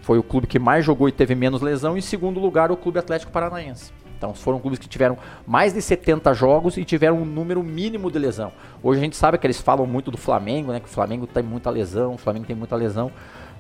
foi 0.03 0.19
o 0.19 0.23
clube 0.23 0.47
que 0.47 0.59
mais 0.59 0.85
jogou 0.85 1.09
e 1.09 1.13
teve 1.13 1.35
menos 1.35 1.63
lesão, 1.63 1.97
e 1.97 2.01
em 2.01 2.03
segundo 2.03 2.39
lugar, 2.39 2.71
o 2.71 2.77
Clube 2.77 2.99
Atlético 2.99 3.33
Paranaense. 3.33 3.91
Então, 4.19 4.35
foram 4.35 4.59
clubes 4.59 4.79
que 4.79 4.87
tiveram 4.87 5.17
mais 5.47 5.73
de 5.73 5.81
70 5.81 6.35
jogos 6.35 6.77
e 6.77 6.85
tiveram 6.85 7.17
um 7.17 7.25
número 7.25 7.63
mínimo 7.63 8.11
de 8.11 8.19
lesão. 8.19 8.53
Hoje 8.83 9.01
a 9.01 9.05
gente 9.05 9.17
sabe 9.17 9.39
que 9.39 9.47
eles 9.47 9.59
falam 9.59 9.87
muito 9.87 10.11
do 10.11 10.19
Flamengo, 10.19 10.71
né? 10.71 10.81
Que 10.81 10.87
o 10.87 10.91
Flamengo 10.91 11.27
tem 11.27 11.43
muita 11.43 11.71
lesão, 11.71 12.13
o 12.13 12.19
Flamengo 12.19 12.45
tem 12.45 12.55
muita 12.55 12.77
lesão. 12.77 13.11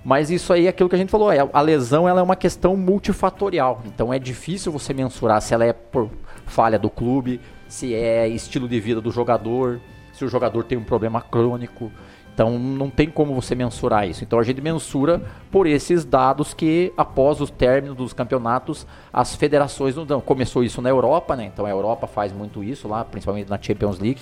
Mas 0.05 0.31
isso 0.31 0.53
aí 0.53 0.67
é 0.67 0.71
aquilo 0.71 0.89
que 0.89 0.95
a 0.95 0.99
gente 0.99 1.11
falou, 1.11 1.31
é, 1.31 1.47
a 1.53 1.61
lesão 1.61 2.09
ela 2.09 2.21
é 2.21 2.23
uma 2.23 2.37
questão 2.37 2.77
multifatorial. 2.77 3.83
Então 3.87 4.13
é 4.13 4.19
difícil 4.19 4.73
você 4.73 4.95
mensurar 4.95 5.41
se 5.43 5.53
ela 5.53 5.65
é 5.65 5.73
por 5.73 6.11
falha 6.47 6.79
do 6.79 6.89
clube, 6.89 7.41
se 7.69 7.95
é 7.95 8.27
estilo 8.27 8.67
de 8.67 8.81
vida 8.81 9.01
do 9.01 9.11
jogador, 9.11 9.81
se 10.13 10.25
o 10.25 10.29
jogador 10.29 10.65
tem 10.65 10.79
um 10.79 10.85
problema 10.85 11.21
crônico. 11.21 11.93
Então 12.33 12.59
não 12.59 12.89
tem 12.89 13.11
como 13.11 13.35
você 13.35 13.55
mensurar 13.55 14.09
isso. 14.09 14.25
Então 14.25 14.39
a 14.39 14.43
gente 14.43 14.63
mensura 14.63 15.21
por 15.51 15.67
esses 15.67 16.05
dados 16.05 16.55
que 16.55 16.91
após 16.97 17.39
o 17.41 17.47
término 17.47 17.95
dos 17.95 18.15
campeonatos 18.15 18.87
as 19.13 19.35
federações 19.35 19.95
não 19.95 20.07
dão. 20.07 20.21
Começou 20.23 20.65
isso 20.65 20.81
na 20.81 20.89
Europa, 20.89 21.37
né? 21.37 21.45
Então 21.53 21.67
a 21.67 21.71
Europa 21.71 22.07
faz 22.07 22.33
muito 22.33 22.65
isso 22.65 22.89
lá, 22.89 23.05
principalmente 23.05 23.51
na 23.51 23.61
Champions 23.61 23.99
League. 23.99 24.21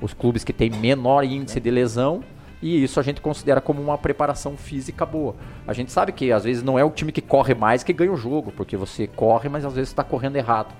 Os 0.00 0.12
clubes 0.12 0.42
que 0.42 0.52
têm 0.52 0.70
menor 0.70 1.22
índice 1.22 1.60
de 1.60 1.70
lesão 1.70 2.24
e 2.62 2.82
isso 2.82 3.00
a 3.00 3.02
gente 3.02 3.20
considera 3.20 3.60
como 3.60 3.80
uma 3.80 3.96
preparação 3.96 4.56
física 4.56 5.06
boa. 5.06 5.34
A 5.66 5.72
gente 5.72 5.90
sabe 5.90 6.12
que 6.12 6.30
às 6.30 6.44
vezes 6.44 6.62
não 6.62 6.78
é 6.78 6.84
o 6.84 6.90
time 6.90 7.10
que 7.10 7.22
corre 7.22 7.54
mais 7.54 7.82
que 7.82 7.92
ganha 7.92 8.12
o 8.12 8.16
jogo, 8.16 8.52
porque 8.52 8.76
você 8.76 9.06
corre, 9.06 9.48
mas 9.48 9.64
às 9.64 9.74
vezes 9.74 9.88
está 9.88 10.04
correndo 10.04 10.36
errado. 10.36 10.74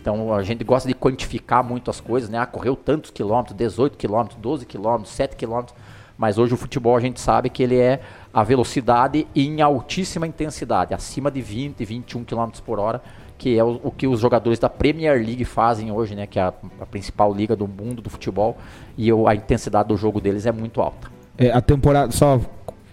Então 0.00 0.34
a 0.34 0.42
gente 0.42 0.62
gosta 0.64 0.86
de 0.88 0.94
quantificar 0.94 1.64
muito 1.64 1.90
as 1.90 2.00
coisas, 2.00 2.28
né? 2.28 2.38
Ah, 2.38 2.44
correu 2.44 2.76
tantos 2.76 3.10
quilômetros, 3.10 3.56
18 3.56 3.96
quilômetros, 3.96 4.38
12 4.40 4.66
quilômetros, 4.66 5.14
7 5.14 5.36
quilômetros. 5.36 5.76
Mas 6.18 6.38
hoje 6.38 6.52
o 6.52 6.56
futebol 6.56 6.96
a 6.96 7.00
gente 7.00 7.20
sabe 7.20 7.48
que 7.48 7.62
ele 7.62 7.78
é 7.78 8.00
a 8.32 8.42
velocidade 8.42 9.26
em 9.34 9.62
altíssima 9.62 10.26
intensidade, 10.26 10.92
acima 10.92 11.30
de 11.30 11.40
20, 11.40 11.84
21 11.84 12.24
quilômetros 12.24 12.60
por 12.60 12.78
hora, 12.78 13.02
que 13.38 13.56
é 13.56 13.64
o, 13.64 13.80
o 13.82 13.90
que 13.90 14.06
os 14.06 14.20
jogadores 14.20 14.58
da 14.58 14.68
Premier 14.68 15.16
League 15.16 15.44
fazem 15.44 15.90
hoje, 15.90 16.14
né? 16.14 16.26
Que 16.26 16.38
é 16.38 16.42
a, 16.42 16.52
a 16.80 16.86
principal 16.86 17.32
liga 17.32 17.56
do 17.56 17.66
mundo 17.66 18.02
do 18.02 18.10
futebol. 18.10 18.58
E 18.98 19.08
a 19.10 19.34
intensidade 19.34 19.88
do 19.88 19.96
jogo 19.96 20.20
deles 20.20 20.44
é 20.46 20.52
muito 20.52 20.82
alta. 20.82 21.21
É, 21.42 21.50
a 21.52 21.60
temporada, 21.60 22.12
só 22.12 22.40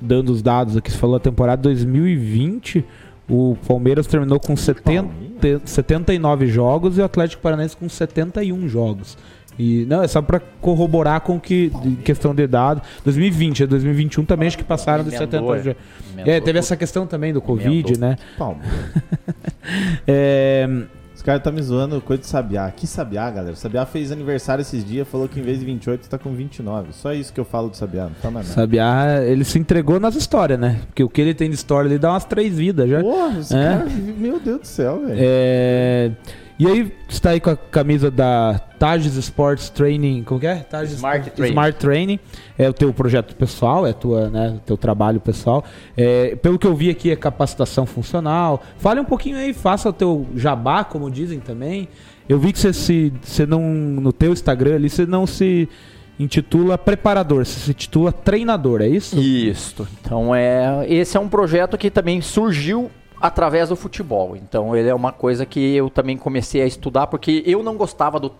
dando 0.02 0.30
os 0.30 0.42
dados 0.42 0.78
aqui, 0.78 0.92
você 0.92 0.98
falou 0.98 1.18
a 1.18 1.20
temporada 1.20 1.62
2020, 1.62 2.86
o 3.30 3.58
Palmeiras 3.68 4.08
terminou 4.08 4.40
com 4.40 4.56
70, 4.56 5.62
79 5.66 6.48
jogos 6.48 6.98
e 6.98 7.02
o 7.02 7.04
Atlético 7.04 7.42
Paranaense 7.42 7.78
com 7.78 7.88
71 7.88 8.68
jogos. 8.68 9.18
E 9.58 9.86
não, 9.90 10.02
é 10.02 10.08
só 10.08 10.22
pra 10.22 10.40
corroborar 10.62 11.20
com 11.20 11.38
que 11.38 11.70
questão 12.06 12.34
de 12.34 12.48
dados. 12.48 12.82
2020, 13.04 13.64
é 13.64 13.68
2021 13.68 14.24
também 14.24 14.48
acho 14.48 14.58
que 14.58 14.64
passaram 14.64 15.04
de 15.04 15.14
Emendou, 15.14 15.28
70 15.28 15.60
é. 15.60 15.64
jogos. 15.64 15.82
É, 16.18 16.40
teve 16.40 16.60
essa 16.60 16.78
questão 16.78 17.06
também 17.06 17.34
do 17.34 17.42
Covid, 17.42 17.94
Emendou. 17.94 18.00
né? 18.00 18.16
Palmeiras. 18.38 18.80
É, 20.08 20.68
Os 21.20 21.24
caras 21.24 21.44
tá 21.44 21.52
me 21.52 21.62
zoando 21.62 22.00
coisa 22.00 22.22
de 22.22 22.30
Sabiá. 22.30 22.72
Que 22.72 22.88
Sabiá, 22.88 23.30
galera? 23.30 23.54
Sabiá 23.54 23.86
fez 23.86 24.10
aniversário 24.10 24.62
esses 24.62 24.86
dias, 24.86 25.06
falou 25.06 25.28
que 25.28 25.38
em 25.38 25.44
vez 25.44 25.60
de 25.60 25.66
28 25.66 26.08
tá 26.10 26.18
com 26.18 26.34
29. 26.34 26.94
Só 26.94 27.12
isso 27.12 27.34
que 27.34 27.40
eu 27.42 27.44
falo 27.44 27.68
do 27.68 27.76
Sabiá, 27.76 28.06
não 28.06 28.12
fala 28.16 28.36
mais 28.36 28.48
nada. 28.48 28.62
Sabiá, 28.62 29.22
ele 29.26 29.44
se 29.44 29.60
entregou 29.60 30.00
nas 30.00 30.16
histórias, 30.16 30.58
né? 30.58 30.80
Porque 30.86 31.04
o 31.04 31.10
que 31.10 31.20
ele 31.20 31.34
tem 31.34 31.50
de 31.50 31.56
história, 31.56 31.90
ele 31.90 32.00
dá 32.00 32.12
umas 32.14 32.24
três 32.24 32.58
vidas 32.58 32.90
já. 32.90 33.02
Porra, 33.02 33.38
esse 33.38 33.54
É. 33.54 33.64
cara, 33.64 33.86
meu 34.18 34.40
Deus 34.40 34.62
do 34.62 34.66
céu, 34.68 35.02
velho. 35.06 35.20
É... 35.22 36.12
E 36.60 36.68
aí, 36.68 36.92
você 37.08 37.22
tá 37.22 37.30
aí 37.30 37.40
com 37.40 37.52
a 37.52 37.56
camisa 37.56 38.12
da 38.12 38.60
Tages 38.78 39.16
Sports 39.16 39.70
Training, 39.70 40.24
como 40.24 40.42
que 40.42 40.46
é? 40.46 40.56
Tages 40.56 40.92
Smart 40.96 41.30
Training. 41.30 41.52
Smart 41.54 41.80
Training. 41.80 42.20
É 42.58 42.68
o 42.68 42.74
teu 42.74 42.94
projeto 42.94 43.34
pessoal, 43.34 43.88
é 43.88 43.94
tua, 43.94 44.30
né, 44.30 44.56
o 44.58 44.60
teu 44.60 44.76
trabalho 44.76 45.22
pessoal. 45.22 45.64
É, 45.96 46.36
pelo 46.36 46.60
que 46.60 46.68
eu 46.68 46.76
vi 46.76 46.90
aqui, 46.90 47.12
é 47.12 47.16
capacitação 47.16 47.86
funcional. 47.86 48.62
Fale 48.78 49.00
um 49.00 49.06
pouquinho 49.06 49.38
aí, 49.38 49.54
faça 49.54 49.88
o 49.88 49.94
teu 49.94 50.28
jabá, 50.36 50.84
como 50.84 51.10
dizem 51.10 51.40
também. 51.40 51.88
Eu 52.28 52.38
vi 52.38 52.52
que 52.52 52.60
você 52.60 52.74
se, 52.74 53.14
você 53.22 53.46
não, 53.46 53.62
no 53.62 54.12
teu 54.12 54.34
Instagram 54.34 54.76
ali, 54.76 54.90
você 54.90 55.06
não 55.06 55.26
se 55.26 55.70
intitula 56.20 56.78
preparador, 56.78 57.46
você 57.46 57.58
se 57.58 57.72
intitula 57.72 58.12
treinador, 58.12 58.82
é 58.82 58.88
isso? 58.90 59.18
Isso. 59.18 59.88
Então 60.02 60.36
é, 60.36 60.86
esse 60.90 61.16
é 61.16 61.20
um 61.22 61.30
projeto 61.30 61.78
que 61.78 61.90
também 61.90 62.20
surgiu 62.20 62.92
através 63.22 63.70
do 63.70 63.76
futebol. 63.76 64.36
Então 64.36 64.76
ele 64.76 64.90
é 64.90 64.96
uma 64.96 65.12
coisa 65.12 65.46
que 65.46 65.76
eu 65.76 65.90
também 65.90 66.18
comecei 66.18 66.62
a 66.62 66.66
estudar 66.66 67.08
porque 67.08 67.44
eu 67.46 67.64
não 67.64 67.76
gostava 67.76 68.20
do 68.20 68.32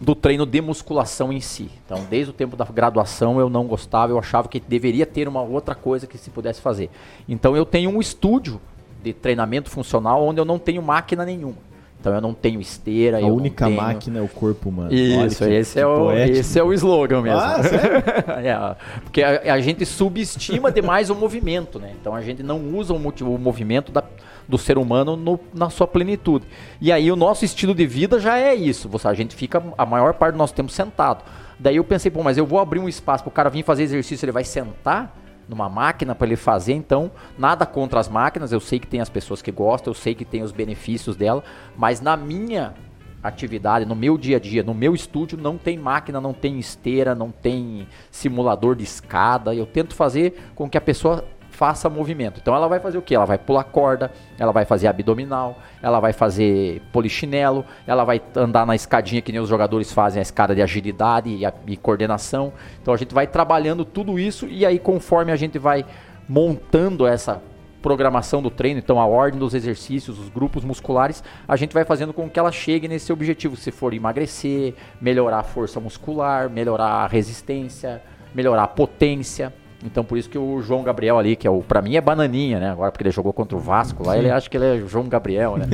do 0.00 0.14
treino 0.14 0.46
de 0.46 0.60
musculação 0.60 1.32
em 1.32 1.40
si. 1.40 1.70
Então, 1.84 2.06
desde 2.08 2.30
o 2.30 2.32
tempo 2.32 2.56
da 2.56 2.64
graduação 2.64 3.40
eu 3.40 3.50
não 3.50 3.66
gostava, 3.66 4.12
eu 4.12 4.18
achava 4.18 4.48
que 4.48 4.60
deveria 4.60 5.04
ter 5.04 5.26
uma 5.26 5.42
outra 5.42 5.74
coisa 5.74 6.06
que 6.06 6.16
se 6.16 6.30
pudesse 6.30 6.60
fazer. 6.60 6.88
Então, 7.28 7.56
eu 7.56 7.66
tenho 7.66 7.90
um 7.90 8.00
estúdio 8.00 8.60
de 9.02 9.12
treinamento 9.12 9.70
funcional 9.70 10.24
onde 10.24 10.40
eu 10.40 10.44
não 10.44 10.58
tenho 10.58 10.82
máquina 10.82 11.24
nenhuma. 11.24 11.67
Então, 12.00 12.14
eu 12.14 12.20
não 12.20 12.32
tenho 12.32 12.60
esteira, 12.60 13.18
A 13.18 13.26
única 13.26 13.64
tenho- 13.64 13.76
máquina 13.76 14.20
é 14.20 14.22
o 14.22 14.28
corpo 14.28 14.68
humano. 14.68 14.92
isso, 14.94 15.18
Olha 15.42 15.50
que- 15.52 15.56
esse, 15.58 15.72
que 15.74 15.80
é 15.80 15.86
o, 15.86 15.96
poético. 15.96 16.38
esse 16.38 16.58
é 16.58 16.62
o 16.62 16.72
slogan 16.72 17.22
mesmo. 17.22 17.38
Ah, 17.40 17.62
sério? 17.62 18.02
É, 18.46 18.76
porque 19.02 19.20
a, 19.22 19.54
a 19.54 19.60
gente 19.60 19.84
subestima 19.84 20.70
demais 20.70 21.10
o 21.10 21.14
movimento, 21.16 21.78
né? 21.80 21.92
Então 22.00 22.14
a 22.14 22.22
gente 22.22 22.42
não 22.42 22.60
usa 22.76 22.92
o, 22.94 22.96
o 22.96 23.38
movimento 23.38 23.90
da- 23.90 24.04
do 24.48 24.56
ser 24.56 24.78
humano 24.78 25.16
no- 25.16 25.40
na 25.52 25.70
sua 25.70 25.88
plenitude. 25.88 26.46
E 26.80 26.92
aí 26.92 27.10
o 27.10 27.16
nosso 27.16 27.44
estilo 27.44 27.74
de 27.74 27.84
vida 27.86 28.20
já 28.20 28.38
é 28.38 28.54
isso. 28.54 28.88
Você, 28.88 29.08
a 29.08 29.12
gente 29.14 29.34
fica 29.34 29.60
a 29.76 29.84
maior 29.84 30.14
parte 30.14 30.34
do 30.34 30.38
nosso 30.38 30.54
tempo 30.54 30.70
sentado. 30.70 31.24
Daí 31.58 31.76
eu 31.76 31.84
pensei, 31.84 32.10
pô, 32.12 32.22
mas 32.22 32.38
eu 32.38 32.46
vou 32.46 32.60
abrir 32.60 32.78
um 32.78 32.88
espaço 32.88 33.24
para 33.24 33.28
o 33.28 33.32
cara 33.32 33.50
vir 33.50 33.64
fazer 33.64 33.82
exercício, 33.82 34.24
ele 34.24 34.32
vai 34.32 34.44
sentar 34.44 35.14
numa 35.48 35.68
máquina 35.68 36.14
para 36.14 36.26
ele 36.26 36.36
fazer, 36.36 36.74
então 36.74 37.10
nada 37.38 37.64
contra 37.64 37.98
as 37.98 38.08
máquinas, 38.08 38.52
eu 38.52 38.60
sei 38.60 38.78
que 38.78 38.86
tem 38.86 39.00
as 39.00 39.08
pessoas 39.08 39.40
que 39.40 39.50
gostam, 39.50 39.90
eu 39.90 39.94
sei 39.94 40.14
que 40.14 40.24
tem 40.24 40.42
os 40.42 40.52
benefícios 40.52 41.16
dela, 41.16 41.42
mas 41.76 42.00
na 42.00 42.16
minha 42.16 42.74
atividade, 43.22 43.84
no 43.84 43.96
meu 43.96 44.16
dia 44.16 44.36
a 44.36 44.40
dia, 44.40 44.62
no 44.62 44.74
meu 44.74 44.94
estúdio, 44.94 45.38
não 45.38 45.58
tem 45.58 45.76
máquina, 45.76 46.20
não 46.20 46.32
tem 46.32 46.58
esteira, 46.58 47.14
não 47.14 47.30
tem 47.30 47.88
simulador 48.10 48.76
de 48.76 48.84
escada. 48.84 49.54
Eu 49.54 49.66
tento 49.66 49.94
fazer 49.94 50.52
com 50.54 50.68
que 50.68 50.78
a 50.78 50.80
pessoa 50.80 51.24
faça 51.58 51.90
movimento. 51.90 52.38
Então 52.40 52.54
ela 52.54 52.68
vai 52.68 52.78
fazer 52.78 52.98
o 52.98 53.02
que? 53.02 53.12
Ela 53.16 53.24
vai 53.24 53.36
pular 53.36 53.64
corda, 53.64 54.12
ela 54.38 54.52
vai 54.52 54.64
fazer 54.64 54.86
abdominal, 54.86 55.58
ela 55.82 55.98
vai 55.98 56.12
fazer 56.12 56.80
polichinelo, 56.92 57.64
ela 57.84 58.04
vai 58.04 58.22
andar 58.36 58.64
na 58.64 58.76
escadinha 58.76 59.20
que 59.20 59.32
nem 59.32 59.40
os 59.40 59.48
jogadores 59.48 59.92
fazem, 59.92 60.20
a 60.20 60.22
escada 60.22 60.54
de 60.54 60.62
agilidade 60.62 61.28
e, 61.30 61.44
a- 61.44 61.52
e 61.66 61.76
coordenação. 61.76 62.52
Então 62.80 62.94
a 62.94 62.96
gente 62.96 63.12
vai 63.12 63.26
trabalhando 63.26 63.84
tudo 63.84 64.20
isso 64.20 64.46
e 64.46 64.64
aí 64.64 64.78
conforme 64.78 65.32
a 65.32 65.36
gente 65.36 65.58
vai 65.58 65.84
montando 66.28 67.04
essa 67.04 67.42
programação 67.82 68.40
do 68.40 68.50
treino, 68.50 68.78
então 68.78 69.00
a 69.00 69.06
ordem 69.06 69.40
dos 69.40 69.52
exercícios, 69.52 70.16
os 70.16 70.28
grupos 70.28 70.62
musculares, 70.64 71.24
a 71.46 71.56
gente 71.56 71.74
vai 71.74 71.84
fazendo 71.84 72.12
com 72.12 72.30
que 72.30 72.38
ela 72.38 72.52
chegue 72.52 72.86
nesse 72.86 73.12
objetivo, 73.12 73.56
se 73.56 73.72
for 73.72 73.92
emagrecer, 73.92 74.74
melhorar 75.00 75.40
a 75.40 75.42
força 75.44 75.80
muscular, 75.80 76.48
melhorar 76.48 76.86
a 77.04 77.06
resistência, 77.08 78.00
melhorar 78.32 78.62
a 78.64 78.68
potência. 78.68 79.52
Então 79.84 80.04
por 80.04 80.18
isso 80.18 80.28
que 80.28 80.36
o 80.36 80.60
João 80.60 80.82
Gabriel 80.82 81.18
ali, 81.18 81.36
que 81.36 81.46
é 81.46 81.50
o 81.50 81.60
para 81.62 81.80
mim 81.80 81.94
é 81.94 82.00
bananinha, 82.00 82.58
né? 82.58 82.70
Agora 82.70 82.90
porque 82.90 83.04
ele 83.04 83.12
jogou 83.12 83.32
contra 83.32 83.56
o 83.56 83.60
Vasco 83.60 84.04
lá, 84.04 84.18
ele 84.18 84.28
acha 84.28 84.50
que 84.50 84.56
ele 84.56 84.64
é 84.64 84.88
João 84.88 85.08
Gabriel, 85.08 85.56
né? 85.56 85.66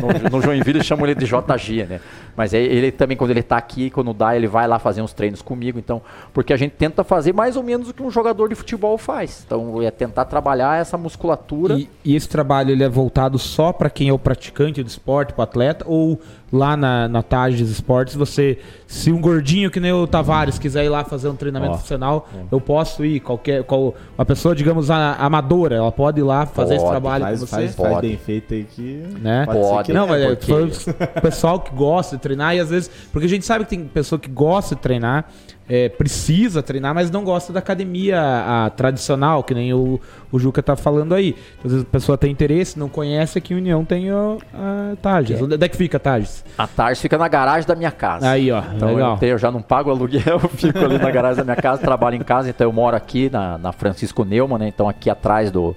No, 0.00 0.30
no 0.38 0.42
Joinville 0.42 0.82
chamam 0.82 1.06
ele 1.06 1.14
de 1.14 1.26
JG, 1.26 1.86
né? 1.88 2.00
Mas 2.36 2.52
aí 2.54 2.64
ele 2.64 2.90
também 2.90 3.16
quando 3.16 3.30
ele 3.30 3.42
tá 3.42 3.56
aqui, 3.56 3.88
quando 3.90 4.12
dá, 4.12 4.34
ele 4.34 4.48
vai 4.48 4.66
lá 4.66 4.78
fazer 4.78 5.00
uns 5.00 5.12
treinos 5.12 5.42
comigo, 5.42 5.78
então, 5.78 6.02
porque 6.32 6.52
a 6.52 6.56
gente 6.56 6.72
tenta 6.72 7.04
fazer 7.04 7.32
mais 7.32 7.56
ou 7.56 7.62
menos 7.62 7.88
o 7.88 7.94
que 7.94 8.02
um 8.02 8.10
jogador 8.10 8.48
de 8.48 8.54
futebol 8.56 8.98
faz. 8.98 9.44
Então 9.46 9.80
é 9.80 9.90
tentar 9.90 10.24
trabalhar 10.24 10.80
essa 10.80 10.98
musculatura. 10.98 11.74
E, 11.78 11.88
e 12.04 12.16
esse 12.16 12.28
trabalho 12.28 12.70
ele 12.70 12.82
é 12.82 12.88
voltado 12.88 13.38
só 13.38 13.72
para 13.72 13.88
quem 13.88 14.08
é 14.08 14.12
o 14.12 14.18
praticante 14.18 14.82
do 14.82 14.88
esporte, 14.88 15.32
para 15.32 15.44
atleta, 15.44 15.84
ou 15.86 16.18
lá 16.52 16.76
na, 16.76 17.08
na 17.08 17.22
Tages 17.22 17.70
Esportes, 17.70 18.14
você, 18.14 18.58
se 18.86 19.10
um 19.10 19.18
gordinho 19.20 19.70
que 19.70 19.80
nem 19.80 19.90
o 19.90 20.06
Tavares 20.06 20.58
quiser 20.58 20.84
ir 20.84 20.90
lá 20.90 21.02
fazer 21.02 21.28
um 21.30 21.34
treinamento 21.34 21.72
Ó. 21.74 21.78
funcional, 21.78 22.28
eu 22.50 22.60
posso 22.60 23.04
ir, 23.06 23.20
qualquer, 23.20 23.64
qual, 23.64 23.94
uma 24.18 24.24
pessoa, 24.26 24.54
digamos, 24.54 24.90
a- 24.90 25.14
amadora, 25.14 25.76
ela 25.76 25.90
pode 25.90 26.20
ir 26.20 26.24
lá 26.24 26.44
fazer 26.44 26.74
esse 26.74 26.86
trabalho 26.86 27.24
Faz, 27.24 27.40
com 27.40 27.46
você? 27.46 27.54
faz, 27.56 27.74
faz 27.74 27.92
Pode. 27.94 28.06
bem 28.08 28.16
feito 28.18 28.52
aí 28.52 28.64
que. 28.64 29.02
Né? 29.20 29.46
Pode, 29.46 29.86
que 29.86 29.92
Não, 29.94 30.06
mas 30.06 30.20
é, 30.22 30.26
porque- 30.28 30.46
foi 30.46 30.64
o 30.64 31.20
pessoal 31.22 31.58
que 31.58 31.74
gosta 31.74 32.16
de 32.16 32.22
treinar 32.22 32.54
e 32.54 32.60
às 32.60 32.68
vezes. 32.68 32.90
Porque 33.10 33.24
a 33.26 33.30
gente 33.30 33.46
sabe 33.46 33.64
que 33.64 33.70
tem 33.70 33.84
pessoa 33.84 34.18
que 34.18 34.30
gosta 34.30 34.74
de 34.74 34.80
treinar, 34.82 35.24
é, 35.68 35.88
precisa 35.88 36.62
treinar, 36.62 36.94
mas 36.94 37.10
não 37.10 37.24
gosta 37.24 37.52
da 37.52 37.60
academia 37.60 38.20
a, 38.20 38.70
tradicional, 38.70 39.42
que 39.44 39.54
nem 39.54 39.72
o, 39.72 40.00
o 40.30 40.38
Juca 40.38 40.62
tá 40.62 40.76
falando 40.76 41.14
aí. 41.14 41.34
Às 41.64 41.70
vezes 41.72 41.86
a 41.86 41.90
pessoa 41.90 42.18
tem 42.18 42.30
interesse, 42.30 42.78
não 42.78 42.88
conhece, 42.88 43.38
aqui 43.38 43.54
em 43.54 43.56
União 43.58 43.84
tem 43.84 44.12
o, 44.12 44.38
a 44.52 44.96
Tages. 45.00 45.40
Onde 45.40 45.54
é 45.64 45.68
que 45.68 45.76
fica 45.76 45.96
a 45.96 46.00
Tages? 46.00 46.44
A 46.58 46.66
Tars 46.66 47.00
fica 47.00 47.16
na 47.16 47.28
garagem 47.28 47.66
da 47.66 47.74
minha 47.74 47.90
casa. 47.90 48.28
Aí, 48.28 48.50
ó, 48.50 48.62
Então 48.74 48.88
legal. 48.94 49.12
eu, 49.14 49.18
tenho- 49.18 49.32
eu 49.32 49.38
já 49.38 49.50
não 49.50 49.62
pago 49.62 49.90
aluguel, 49.90 50.22
eu 50.42 50.48
fico 50.48 50.78
ali 50.78 50.98
na 50.98 51.10
garagem 51.10 51.38
da 51.38 51.44
minha 51.44 51.56
casa, 51.56 51.80
trabalho 51.82 52.16
em 52.16 52.22
casa, 52.22 52.50
então 52.50 52.66
eu 52.66 52.72
moro 52.72 52.96
aqui 52.96 53.30
na, 53.30 53.56
na 53.58 53.72
Francisco 53.72 54.24
Neumann, 54.24 54.58
né? 54.58 54.68
Então 54.68 54.88
aqui 54.88 55.08
atrás 55.08 55.50
do, 55.50 55.74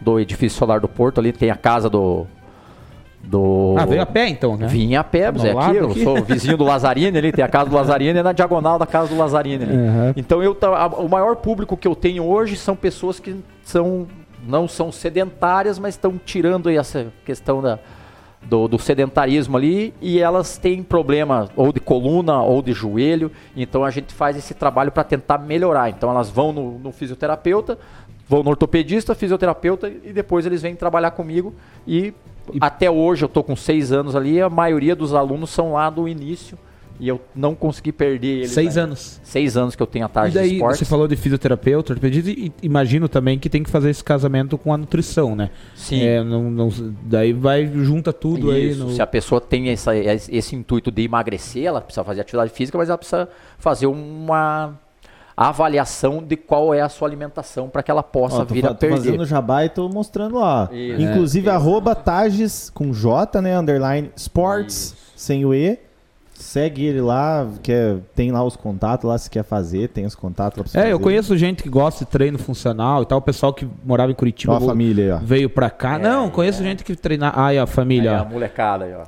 do 0.00 0.18
edifício 0.20 0.58
solar 0.58 0.80
do 0.80 0.88
Porto, 0.88 1.18
ali 1.20 1.32
tem 1.32 1.50
a 1.50 1.56
casa 1.56 1.88
do. 1.88 2.26
Do 3.22 3.74
Ah, 3.78 3.84
veio 3.84 4.00
a 4.00 4.06
pé 4.06 4.28
então, 4.28 4.56
né? 4.56 4.66
Vim 4.66 4.94
a 4.94 5.04
pé, 5.04 5.24
Tá 5.24 5.30
do 5.32 5.58
aqui, 5.58 5.76
eu 5.76 5.90
aqui. 5.90 6.02
sou 6.04 6.22
vizinho 6.22 6.56
do 6.56 6.64
Lazzarini 6.64 7.18
ali, 7.18 7.32
tem 7.32 7.44
a 7.44 7.48
casa 7.48 7.68
do 7.68 7.76
Lazzarini, 7.76 8.18
é 8.18 8.22
na 8.22 8.32
diagonal 8.32 8.78
da 8.78 8.86
casa 8.86 9.08
do 9.08 9.18
Lazzarini 9.18 9.64
ali. 9.64 9.72
Uhum. 9.76 10.12
Então 10.16 10.42
eu, 10.42 10.56
a- 10.74 10.86
o 10.86 11.08
maior 11.08 11.36
público 11.36 11.76
que 11.76 11.86
eu 11.86 11.94
tenho 11.94 12.24
hoje 12.24 12.56
são 12.56 12.74
pessoas 12.74 13.20
que 13.20 13.36
são, 13.62 14.06
não 14.46 14.66
são 14.66 14.90
sedentárias, 14.90 15.78
mas 15.78 15.94
estão 15.94 16.18
tirando 16.24 16.68
aí 16.68 16.76
essa 16.78 17.08
questão 17.26 17.60
da, 17.60 17.78
do, 18.42 18.66
do 18.68 18.78
sedentarismo 18.78 19.56
ali 19.58 19.92
e 20.00 20.20
elas 20.20 20.56
têm 20.56 20.82
problema 20.82 21.48
ou 21.56 21.70
de 21.72 21.80
coluna 21.80 22.40
ou 22.40 22.62
de 22.62 22.72
joelho, 22.72 23.30
então 23.54 23.84
a 23.84 23.90
gente 23.90 24.14
faz 24.14 24.36
esse 24.38 24.54
trabalho 24.54 24.90
para 24.92 25.04
tentar 25.04 25.36
melhorar. 25.38 25.90
Então 25.90 26.08
elas 26.08 26.30
vão 26.30 26.52
no, 26.52 26.78
no 26.78 26.92
fisioterapeuta, 26.92 27.76
vão 28.26 28.42
no 28.42 28.50
ortopedista, 28.50 29.14
fisioterapeuta 29.14 29.88
e 29.88 30.12
depois 30.14 30.46
eles 30.46 30.62
vêm 30.62 30.74
trabalhar 30.76 31.10
comigo 31.10 31.52
e, 31.86 32.14
até 32.60 32.90
hoje 32.90 33.24
eu 33.24 33.28
tô 33.28 33.42
com 33.42 33.54
seis 33.56 33.92
anos 33.92 34.14
ali, 34.16 34.40
a 34.40 34.48
maioria 34.50 34.94
dos 34.96 35.14
alunos 35.14 35.50
são 35.50 35.72
lá 35.72 35.88
do 35.90 36.08
início 36.08 36.56
e 37.00 37.06
eu 37.06 37.20
não 37.32 37.54
consegui 37.54 37.92
perder 37.92 38.38
eles. 38.38 38.50
Seis 38.50 38.76
ainda. 38.76 38.88
anos. 38.88 39.20
Seis 39.22 39.56
anos 39.56 39.76
que 39.76 39.82
eu 39.82 39.86
tenho 39.86 40.04
a 40.04 40.08
E 40.08 40.12
tarde 40.12 40.32
de 40.32 40.38
daí, 40.38 40.52
esportes. 40.54 40.78
você 40.80 40.84
falou 40.84 41.06
de 41.06 41.14
fisioterapeuta, 41.14 41.92
ortopedista, 41.92 42.28
e 42.30 42.52
imagino 42.60 43.08
também 43.08 43.38
que 43.38 43.48
tem 43.48 43.62
que 43.62 43.70
fazer 43.70 43.90
esse 43.90 44.02
casamento 44.02 44.58
com 44.58 44.74
a 44.74 44.76
nutrição, 44.76 45.36
né? 45.36 45.50
Sim. 45.76 46.02
É, 46.02 46.24
não, 46.24 46.50
não- 46.50 46.70
daí 47.04 47.32
vai, 47.32 47.66
junta 47.72 48.12
tudo 48.12 48.50
aí 48.50 48.70
Isso, 48.70 48.84
no... 48.84 48.90
Se 48.90 49.00
a 49.00 49.06
pessoa 49.06 49.40
tem 49.40 49.68
essa- 49.68 49.94
esse 49.96 50.56
intuito 50.56 50.90
de 50.90 51.02
emagrecer, 51.02 51.64
ela 51.66 51.80
precisa 51.80 52.02
fazer 52.02 52.22
atividade 52.22 52.50
física, 52.52 52.76
mas 52.76 52.88
ela 52.88 52.98
precisa 52.98 53.28
fazer 53.58 53.86
uma 53.86 54.74
avaliação 55.46 56.20
de 56.22 56.36
qual 56.36 56.74
é 56.74 56.80
a 56.80 56.88
sua 56.88 57.06
alimentação 57.06 57.68
para 57.68 57.82
que 57.82 57.90
ela 57.90 58.02
possa 58.02 58.42
Ó, 58.42 58.44
vir 58.44 58.64
a 58.66 58.70
tô 58.70 58.74
perder. 58.74 58.96
fazendo 58.96 59.24
jabá 59.24 59.64
e 59.64 59.68
tô 59.68 59.88
mostrando 59.88 60.38
lá. 60.38 60.68
Isso. 60.72 61.00
Inclusive, 61.00 61.48
arroba 61.48 61.94
Tages 61.94 62.70
com 62.70 62.92
J, 62.92 63.40
né? 63.40 63.56
Underline 63.58 64.10
Sports, 64.16 64.94
sem 65.14 65.44
o 65.44 65.54
E. 65.54 65.78
Segue 66.34 66.84
ele 66.84 67.00
lá, 67.00 67.48
quer, 67.64 67.96
tem 68.14 68.30
lá 68.30 68.44
os 68.44 68.54
contatos 68.54 69.08
lá, 69.10 69.18
se 69.18 69.28
quer 69.28 69.42
fazer, 69.42 69.88
tem 69.88 70.06
os 70.06 70.14
contatos 70.14 70.56
lá 70.58 70.62
pra 70.62 70.70
você 70.72 70.78
É, 70.78 70.82
eu 70.82 70.90
fazer. 70.92 71.02
conheço 71.02 71.36
gente 71.36 71.64
que 71.64 71.68
gosta 71.68 72.04
de 72.04 72.10
treino 72.12 72.38
funcional 72.38 73.02
e 73.02 73.06
tal, 73.06 73.18
o 73.18 73.22
pessoal 73.22 73.52
que 73.52 73.66
morava 73.84 74.12
em 74.12 74.14
Curitiba 74.14 74.52
Ó 74.52 74.56
a 74.56 74.60
família 74.60 75.04
aí, 75.04 75.10
ó. 75.10 75.18
veio 75.20 75.50
pra 75.50 75.68
cá. 75.68 75.98
não, 75.98 76.30
conheço 76.30 76.62
gente 76.62 76.84
que 76.84 76.94
treina. 76.94 77.32
Ah, 77.34 77.52
e 77.52 77.58
a 77.58 77.62
Aí 77.62 77.66
família, 77.66 78.18
a 78.18 78.22
ó. 78.22 78.24
molecada 78.24 78.84
aí, 78.84 78.94
ó. 78.94 79.02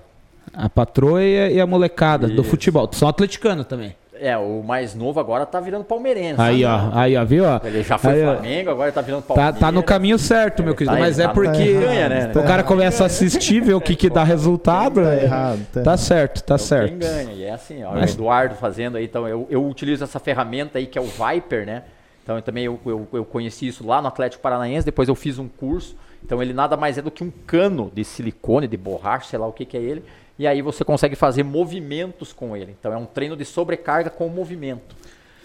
a 0.52 0.68
patroa 0.68 1.22
e 1.22 1.60
a, 1.60 1.62
a 1.62 1.66
molecada 1.68 2.26
do 2.26 2.32
Isso. 2.42 2.50
futebol. 2.50 2.88
São 2.92 3.06
atleticanos 3.08 3.64
também. 3.66 3.94
É, 4.22 4.36
o 4.36 4.62
mais 4.62 4.94
novo 4.94 5.18
agora 5.18 5.46
tá 5.46 5.58
virando 5.60 5.82
palmeirense. 5.84 6.38
Aí, 6.40 6.62
né? 6.62 6.68
ó, 6.68 6.98
aí, 6.98 7.16
ó, 7.16 7.24
viu? 7.24 7.44
Ó? 7.44 7.58
Ele 7.64 7.82
já 7.82 7.96
foi 7.96 8.12
Aí. 8.12 8.22
Flamengo, 8.22 8.70
agora 8.70 8.92
tá 8.92 9.00
virando 9.00 9.22
Tá, 9.22 9.34
Palmeiras. 9.34 9.58
tá 9.60 9.72
no 9.72 9.82
caminho 9.82 10.18
certo, 10.18 10.62
meu 10.62 10.74
querido. 10.74 10.94
tá- 10.94 11.00
mas 11.00 11.18
é 11.18 11.26
tá- 11.26 11.32
porque 11.32 11.74
tá 11.74 11.80
ganha, 11.80 12.08
né? 12.08 12.32
o 12.34 12.42
cara 12.42 12.62
começa 12.62 13.02
a 13.02 13.06
assistir, 13.06 13.62
ver 13.62 13.72
o 13.74 13.80
que, 13.80 13.96
que 13.96 14.10
dá 14.10 14.22
resultado. 14.22 15.02
Tá 15.02 15.14
é. 15.14 15.24
errado. 15.24 15.66
Tá, 15.72 15.82
Tá 15.82 15.96
certo, 15.96 16.42
tá 16.42 16.58
certo. 16.58 16.90
Quem 16.90 16.98
ganha, 16.98 17.32
e 17.32 17.44
é 17.44 17.50
assim, 17.52 17.82
ó, 17.82 17.92
Mas- 17.94 18.12
o 18.12 18.14
Eduardo 18.16 18.54
fazendo 18.56 18.98
aí, 18.98 19.04
então 19.06 19.26
eu, 19.26 19.46
eu 19.50 19.66
utilizo 19.66 20.04
essa 20.04 20.18
ferramenta 20.18 20.78
aí 20.78 20.86
que 20.86 20.98
é 20.98 21.02
o 21.02 21.06
Viper, 21.06 21.64
né? 21.64 21.84
Então 22.22 22.36
eu 22.36 22.42
também 22.42 22.64
eu, 22.64 22.78
eu, 22.84 23.08
eu 23.14 23.24
conheci 23.24 23.66
isso 23.66 23.86
lá 23.86 24.02
no 24.02 24.08
Atlético 24.08 24.42
Paranaense, 24.42 24.84
depois 24.84 25.08
eu 25.08 25.14
fiz 25.14 25.38
um 25.38 25.48
curso 25.48 25.96
Então 26.22 26.42
ele 26.42 26.52
nada 26.52 26.76
mais 26.76 26.98
é 26.98 27.02
do 27.02 27.10
que 27.10 27.24
um 27.24 27.30
cano 27.46 27.90
de 27.94 28.04
silicone, 28.04 28.68
de 28.68 28.76
borracha, 28.76 29.30
sei 29.30 29.38
lá 29.38 29.46
o 29.46 29.52
que, 29.52 29.64
que 29.64 29.76
é 29.76 29.80
ele. 29.80 30.04
E 30.40 30.46
aí 30.46 30.62
você 30.62 30.82
consegue 30.82 31.14
fazer 31.14 31.42
movimentos 31.42 32.32
com 32.32 32.56
ele. 32.56 32.74
Então 32.80 32.90
é 32.90 32.96
um 32.96 33.04
treino 33.04 33.36
de 33.36 33.44
sobrecarga 33.44 34.08
com 34.08 34.26
movimento. 34.30 34.96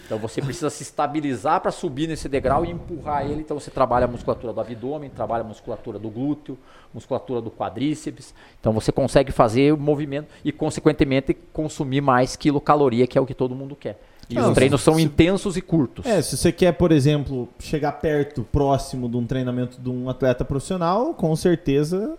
Então 0.06 0.16
você 0.18 0.40
precisa 0.40 0.70
se 0.70 0.84
estabilizar 0.84 1.60
para 1.60 1.70
subir 1.70 2.06
nesse 2.08 2.30
degrau 2.30 2.64
e 2.64 2.70
empurrar 2.70 3.26
ele. 3.26 3.40
Então 3.42 3.60
você 3.60 3.70
trabalha 3.70 4.06
a 4.06 4.08
musculatura 4.08 4.54
do 4.54 4.60
abdômen, 4.60 5.10
trabalha 5.10 5.42
a 5.42 5.46
musculatura 5.46 5.98
do 5.98 6.08
glúteo, 6.08 6.56
musculatura 6.94 7.42
do 7.42 7.50
quadríceps. 7.50 8.32
Então 8.58 8.72
você 8.72 8.90
consegue 8.90 9.30
fazer 9.32 9.74
o 9.74 9.76
movimento 9.76 10.28
e, 10.42 10.50
consequentemente, 10.50 11.34
consumir 11.52 12.00
mais 12.00 12.34
quilocaloria, 12.34 13.06
que 13.06 13.18
é 13.18 13.20
o 13.20 13.26
que 13.26 13.34
todo 13.34 13.54
mundo 13.54 13.76
quer. 13.76 14.00
E 14.30 14.34
Não, 14.36 14.48
os 14.48 14.54
treinos 14.54 14.80
se- 14.80 14.84
são 14.86 14.94
se- 14.94 15.02
intensos 15.02 15.58
e 15.58 15.60
curtos. 15.60 16.06
É, 16.06 16.22
se 16.22 16.38
você 16.38 16.50
quer, 16.50 16.72
por 16.72 16.90
exemplo, 16.90 17.48
chegar 17.58 17.92
perto, 17.92 18.44
próximo 18.50 19.08
de 19.10 19.16
um 19.18 19.26
treinamento 19.26 19.78
de 19.78 19.90
um 19.90 20.08
atleta 20.08 20.42
profissional, 20.44 21.12
com 21.12 21.36
certeza, 21.36 22.16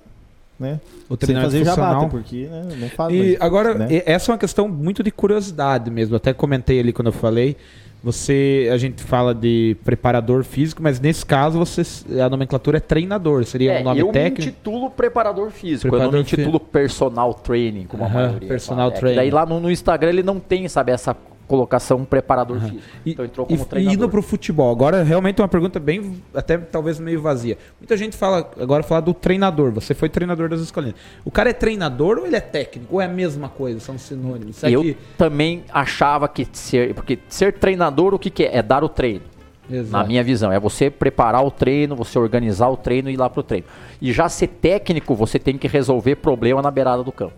né? 0.59 0.79
O 1.07 1.13
Sem 1.13 1.17
treinamento 1.17 1.51
fazer 1.51 1.65
funcional. 1.65 1.93
jabata, 1.93 2.07
porque 2.11 2.47
né, 2.47 2.63
não 2.79 2.89
faz 2.89 3.13
E 3.13 3.17
mas, 3.31 3.41
agora, 3.41 3.73
né? 3.73 4.01
essa 4.05 4.31
é 4.31 4.33
uma 4.33 4.37
questão 4.37 4.67
muito 4.67 5.03
de 5.03 5.11
curiosidade 5.11 5.89
mesmo. 5.91 6.15
Até 6.15 6.33
comentei 6.33 6.79
ali 6.79 6.91
quando 6.93 7.07
eu 7.07 7.13
falei. 7.13 7.55
Você, 8.03 8.69
a 8.71 8.77
gente 8.77 9.01
fala 9.03 9.33
de 9.33 9.75
preparador 9.83 10.43
físico, 10.43 10.81
mas 10.83 10.99
nesse 10.99 11.25
caso 11.25 11.57
você 11.57 11.81
a 12.21 12.29
nomenclatura 12.29 12.77
é 12.77 12.79
treinador. 12.79 13.43
Seria 13.43 13.73
É, 13.73 13.81
um 13.81 13.83
nome 13.83 13.99
eu 13.99 14.07
me 14.07 14.13
técnico? 14.13 14.41
intitulo 14.49 14.89
preparador 14.91 15.49
físico, 15.49 15.87
eu 15.87 15.91
não 15.91 16.09
Preparador 16.09 16.13
me 16.19 16.21
intitulo 16.21 16.59
personal 16.59 17.33
training, 17.33 17.85
como 17.87 18.03
a 18.03 18.07
Aham, 18.07 18.13
maioria 18.27 18.47
personal 18.47 18.89
fala. 18.89 18.97
É 18.97 18.99
training. 18.99 19.15
Daí 19.17 19.31
lá 19.31 19.45
no, 19.47 19.59
no 19.59 19.69
Instagram 19.71 20.09
ele 20.09 20.23
não 20.23 20.39
tem, 20.39 20.67
sabe, 20.69 20.91
essa 20.91 21.17
colocação 21.47 22.03
preparador 22.03 22.59
físico. 22.59 22.81
E, 23.05 23.11
então 23.11 23.25
entrou 23.25 23.45
e- 23.45 23.49
como 23.51 23.61
e 23.63 23.65
treinador. 23.65 23.93
indo 23.95 24.09
pro 24.09 24.21
futebol, 24.21 24.71
agora 24.71 25.01
realmente 25.03 25.39
é 25.39 25.43
uma 25.43 25.47
pergunta 25.47 25.79
bem, 25.79 26.21
até 26.33 26.57
talvez 26.57 26.99
meio 26.99 27.21
vazia. 27.21 27.57
Muita 27.79 27.95
gente 27.95 28.15
fala, 28.17 28.49
agora 28.59 28.83
fala 28.83 29.01
do 29.01 29.13
treinador. 29.13 29.71
Você 29.71 29.93
foi 29.93 30.09
treinador 30.09 30.49
das 30.49 30.59
escolinhas. 30.61 30.95
O 31.23 31.31
cara 31.31 31.49
é 31.49 31.53
treinador 31.53 32.17
ou 32.17 32.25
ele 32.27 32.35
é 32.35 32.41
técnico? 32.41 32.95
Ou 32.95 33.01
é 33.01 33.05
a 33.05 33.09
mesma 33.09 33.47
coisa? 33.49 33.79
São 33.79 33.97
sinônimos? 33.97 34.57
Será 34.57 34.71
eu 34.71 34.81
que- 34.81 34.97
também 35.17 35.63
achava 35.71 36.27
que 36.27 36.47
ser. 36.51 36.93
Porque 36.93 37.19
ser 37.29 37.53
treinador, 37.53 38.13
o 38.13 38.19
que, 38.19 38.29
que 38.29 38.43
é? 38.43 38.57
É 38.57 38.61
dar 38.61 38.83
o 38.83 38.89
treino. 38.89 39.21
Exato. 39.69 39.91
Na 39.91 40.07
minha 40.07 40.23
visão, 40.23 40.49
é 40.51 40.57
você 40.59 40.89
preparar 40.89 41.45
o 41.45 41.51
treino, 41.51 41.93
você 41.95 42.17
organizar 42.17 42.69
o 42.69 42.77
treino 42.77 43.09
e 43.09 43.13
ir 43.13 43.17
lá 43.17 43.29
pro 43.29 43.43
treino. 43.43 43.65
E 44.01 44.13
já 44.13 44.29
ser 44.29 44.47
técnico, 44.47 45.13
você 45.13 45.37
tem 45.37 45.57
que 45.57 45.67
resolver 45.67 46.15
problema 46.15 46.61
na 46.61 46.71
beirada 46.71 47.03
do 47.03 47.11
campo. 47.11 47.33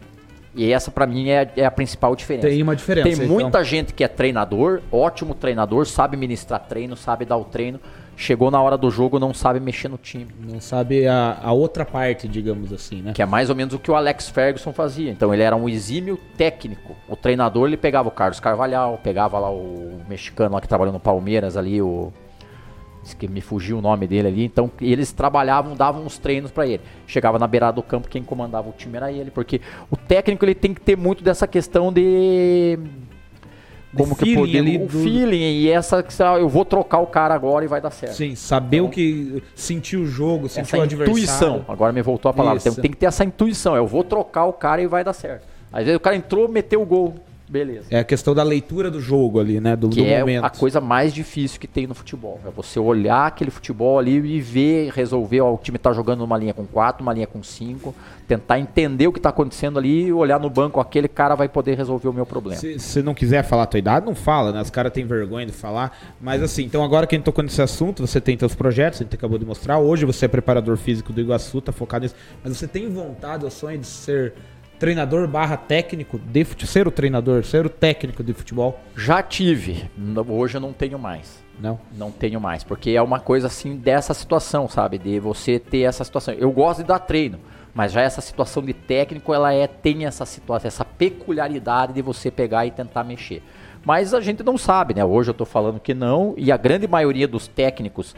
E 0.59 0.73
essa, 0.73 0.91
pra 0.91 1.07
mim, 1.07 1.29
é, 1.29 1.49
é 1.55 1.65
a 1.65 1.71
principal 1.71 2.13
diferença. 2.13 2.49
Tem 2.49 2.61
uma 2.61 2.75
diferença. 2.75 3.07
Tem 3.07 3.13
então. 3.13 3.27
muita 3.29 3.63
gente 3.63 3.93
que 3.93 4.03
é 4.03 4.09
treinador, 4.09 4.81
ótimo 4.91 5.33
treinador, 5.33 5.85
sabe 5.85 6.17
ministrar 6.17 6.59
treino, 6.59 6.97
sabe 6.97 7.23
dar 7.23 7.37
o 7.37 7.45
treino. 7.45 7.79
Chegou 8.17 8.51
na 8.51 8.61
hora 8.61 8.77
do 8.77 8.91
jogo, 8.91 9.17
não 9.17 9.33
sabe 9.33 9.61
mexer 9.61 9.87
no 9.87 9.97
time. 9.97 10.27
Não 10.45 10.59
sabe 10.59 11.07
a, 11.07 11.37
a 11.41 11.53
outra 11.53 11.85
parte, 11.85 12.27
digamos 12.27 12.73
assim, 12.73 13.01
né? 13.01 13.13
Que 13.13 13.21
é 13.21 13.25
mais 13.25 13.49
ou 13.49 13.55
menos 13.55 13.73
o 13.73 13.79
que 13.79 13.89
o 13.89 13.95
Alex 13.95 14.27
Ferguson 14.27 14.73
fazia. 14.73 15.09
Então 15.09 15.33
ele 15.33 15.43
era 15.43 15.55
um 15.55 15.69
exímio 15.69 16.19
técnico. 16.37 16.93
O 17.07 17.15
treinador 17.15 17.69
ele 17.69 17.77
pegava 17.77 18.09
o 18.09 18.11
Carlos 18.11 18.41
Carvalhal, 18.41 18.99
pegava 19.01 19.39
lá 19.39 19.49
o 19.49 20.01
mexicano 20.09 20.55
lá 20.55 20.59
que 20.59 20.67
trabalhou 20.67 20.91
no 20.91 20.99
Palmeiras 20.99 21.55
ali, 21.55 21.81
o 21.81 22.11
que 23.15 23.27
me 23.27 23.41
fugiu 23.41 23.77
o 23.77 23.81
nome 23.81 24.07
dele 24.07 24.27
ali. 24.27 24.45
Então 24.45 24.69
eles 24.81 25.11
trabalhavam, 25.11 25.75
davam 25.75 26.05
os 26.05 26.17
treinos 26.17 26.51
pra 26.51 26.65
ele. 26.67 26.81
Chegava 27.07 27.37
na 27.39 27.47
beirada 27.47 27.73
do 27.73 27.83
campo, 27.83 28.07
quem 28.07 28.23
comandava 28.23 28.69
o 28.69 28.71
time 28.73 28.97
era 28.97 29.11
ele, 29.11 29.31
porque 29.31 29.61
o 29.89 29.95
técnico 29.97 30.45
ele 30.45 30.55
tem 30.55 30.73
que 30.73 30.81
ter 30.81 30.97
muito 30.97 31.23
dessa 31.23 31.47
questão 31.47 31.91
de 31.91 32.77
como 33.95 34.15
que 34.15 34.35
poder, 34.35 34.59
ali 34.59 34.77
o 34.77 34.81
do- 34.87 34.89
feeling 34.99 35.39
e 35.41 35.69
essa 35.69 36.03
que 36.03 36.13
eu 36.21 36.47
vou 36.47 36.63
trocar 36.63 36.99
o 36.99 37.07
cara 37.07 37.33
agora 37.33 37.65
e 37.65 37.67
vai 37.67 37.81
dar 37.81 37.89
certo. 37.89 38.13
Sim, 38.15 38.35
saber 38.35 38.81
o 38.81 38.89
que. 38.89 39.41
Sentir 39.55 39.97
o 39.97 40.05
jogo, 40.05 40.47
sentir 40.47 40.67
essa 40.75 40.77
o 40.77 40.81
adversário. 40.83 41.11
intuição. 41.19 41.65
Agora 41.67 41.91
me 41.91 42.01
voltou 42.03 42.29
a 42.29 42.33
palavra. 42.33 42.59
Tem, 42.61 42.71
Isso. 42.71 42.81
tem 42.81 42.91
que 42.91 42.97
ter 42.97 43.07
essa 43.07 43.23
intuição. 43.23 43.75
Eu 43.75 43.87
vou 43.87 44.03
trocar 44.03 44.45
o 44.45 44.53
cara 44.53 44.79
e 44.81 44.85
vai 44.87 45.03
dar 45.03 45.13
certo. 45.13 45.47
Às 45.73 45.85
vezes 45.85 45.97
o 45.97 45.99
cara 45.99 46.15
entrou, 46.15 46.47
meteu 46.47 46.81
o 46.81 46.85
gol. 46.85 47.15
Beleza. 47.49 47.87
É 47.89 47.97
a 47.97 48.03
questão 48.03 48.35
da 48.35 48.43
leitura 48.43 48.91
do 48.91 49.01
jogo 49.01 49.39
ali, 49.39 49.59
né? 49.59 49.75
Do, 49.75 49.89
Que 49.89 50.03
do 50.03 50.07
é 50.07 50.19
momento. 50.19 50.43
a 50.43 50.51
coisa 50.51 50.79
mais 50.79 51.11
difícil 51.11 51.59
que 51.59 51.67
tem 51.67 51.87
no 51.87 51.95
futebol. 51.95 52.39
É 52.45 52.51
você 52.51 52.79
olhar 52.79 53.25
aquele 53.25 53.49
futebol 53.49 53.97
ali 53.97 54.17
e 54.17 54.39
ver, 54.39 54.91
resolver, 54.93 55.41
ó, 55.41 55.55
o 55.55 55.57
time 55.57 55.79
tá 55.79 55.91
jogando 55.91 56.19
numa 56.19 56.37
linha 56.37 56.53
com 56.53 56.63
quatro, 56.67 57.01
uma 57.01 57.11
linha 57.11 57.25
com 57.25 57.41
cinco, 57.41 57.95
tentar 58.27 58.59
entender 58.59 59.07
o 59.07 59.11
que 59.11 59.19
tá 59.19 59.29
acontecendo 59.29 59.79
ali 59.79 60.05
e 60.05 60.13
olhar 60.13 60.39
no 60.39 60.47
banco, 60.47 60.79
aquele 60.79 61.07
cara 61.07 61.33
vai 61.33 61.49
poder 61.49 61.75
resolver 61.75 62.07
o 62.07 62.13
meu 62.13 62.25
problema. 62.25 62.59
Se 62.61 62.77
você 62.77 63.01
não 63.01 63.15
quiser 63.15 63.41
falar 63.43 63.63
a 63.63 63.65
tua 63.65 63.79
idade, 63.79 64.05
não 64.05 64.13
fala, 64.13 64.51
né? 64.51 64.61
Os 64.61 64.69
caras 64.69 64.93
têm 64.93 65.05
vergonha 65.07 65.47
de 65.47 65.51
falar. 65.51 65.97
Mas 66.21 66.43
assim, 66.43 66.63
então 66.65 66.83
agora 66.83 67.07
que 67.07 67.15
a 67.15 67.17
gente 67.17 67.25
tocou 67.25 67.43
nesse 67.43 67.63
assunto, 67.63 68.05
você 68.05 68.21
tem 68.21 68.37
seus 68.37 68.53
projetos, 68.53 69.01
a 69.01 69.03
gente 69.05 69.15
acabou 69.15 69.39
de 69.39 69.45
mostrar. 69.45 69.79
Hoje 69.79 70.05
você 70.05 70.25
é 70.25 70.27
preparador 70.27 70.77
físico 70.77 71.11
do 71.11 71.19
Iguaçu, 71.19 71.59
tá 71.61 71.71
focado 71.71 72.03
nisso. 72.03 72.15
Mas 72.43 72.55
você 72.55 72.67
tem 72.67 72.87
vontade 72.89 73.43
ou 73.43 73.49
sonho 73.49 73.79
de 73.79 73.87
ser 73.87 74.33
treinador 74.79 75.27
barra 75.27 75.57
técnico 75.57 76.17
de 76.17 76.45
futebol? 76.45 76.71
Ser 76.71 76.87
o 76.87 76.91
treinador, 76.91 77.43
ser 77.43 77.65
o 77.65 77.69
técnico 77.69 78.23
de 78.23 78.33
futebol? 78.33 78.79
Já 78.95 79.21
tive, 79.21 79.89
hoje 80.27 80.55
eu 80.57 80.61
não 80.61 80.71
tenho 80.71 80.97
mais. 80.97 81.43
Não. 81.59 81.77
Não 81.95 82.09
tenho 82.09 82.39
mais, 82.39 82.63
porque 82.63 82.91
é 82.91 83.01
uma 83.01 83.19
coisa 83.19 83.47
assim 83.47 83.75
dessa 83.75 84.13
situação, 84.13 84.69
sabe? 84.69 84.97
De 84.97 85.19
você 85.19 85.59
ter 85.59 85.81
essa 85.81 86.05
situação. 86.05 86.33
Eu 86.33 86.49
gosto 86.51 86.79
de 86.79 86.87
dar 86.87 86.99
treino, 86.99 87.37
mas 87.73 87.91
já 87.91 88.01
essa 88.01 88.21
situação 88.21 88.63
de 88.63 88.73
técnico, 88.73 89.33
ela 89.33 89.53
é 89.53 89.67
tem 89.67 90.05
essa 90.05 90.25
situação, 90.25 90.67
essa 90.69 90.85
peculiaridade 90.85 91.91
de 91.91 92.01
você 92.01 92.31
pegar 92.31 92.65
e 92.65 92.71
tentar 92.71 93.03
mexer. 93.03 93.43
Mas 93.83 94.13
a 94.13 94.21
gente 94.21 94.41
não 94.43 94.57
sabe, 94.57 94.93
né? 94.93 95.03
Hoje 95.03 95.31
eu 95.31 95.33
tô 95.33 95.45
falando 95.45 95.79
que 95.79 95.93
não, 95.93 96.33
e 96.37 96.51
a 96.51 96.57
grande 96.57 96.87
maioria 96.87 97.27
dos 97.27 97.47
técnicos 97.47 98.15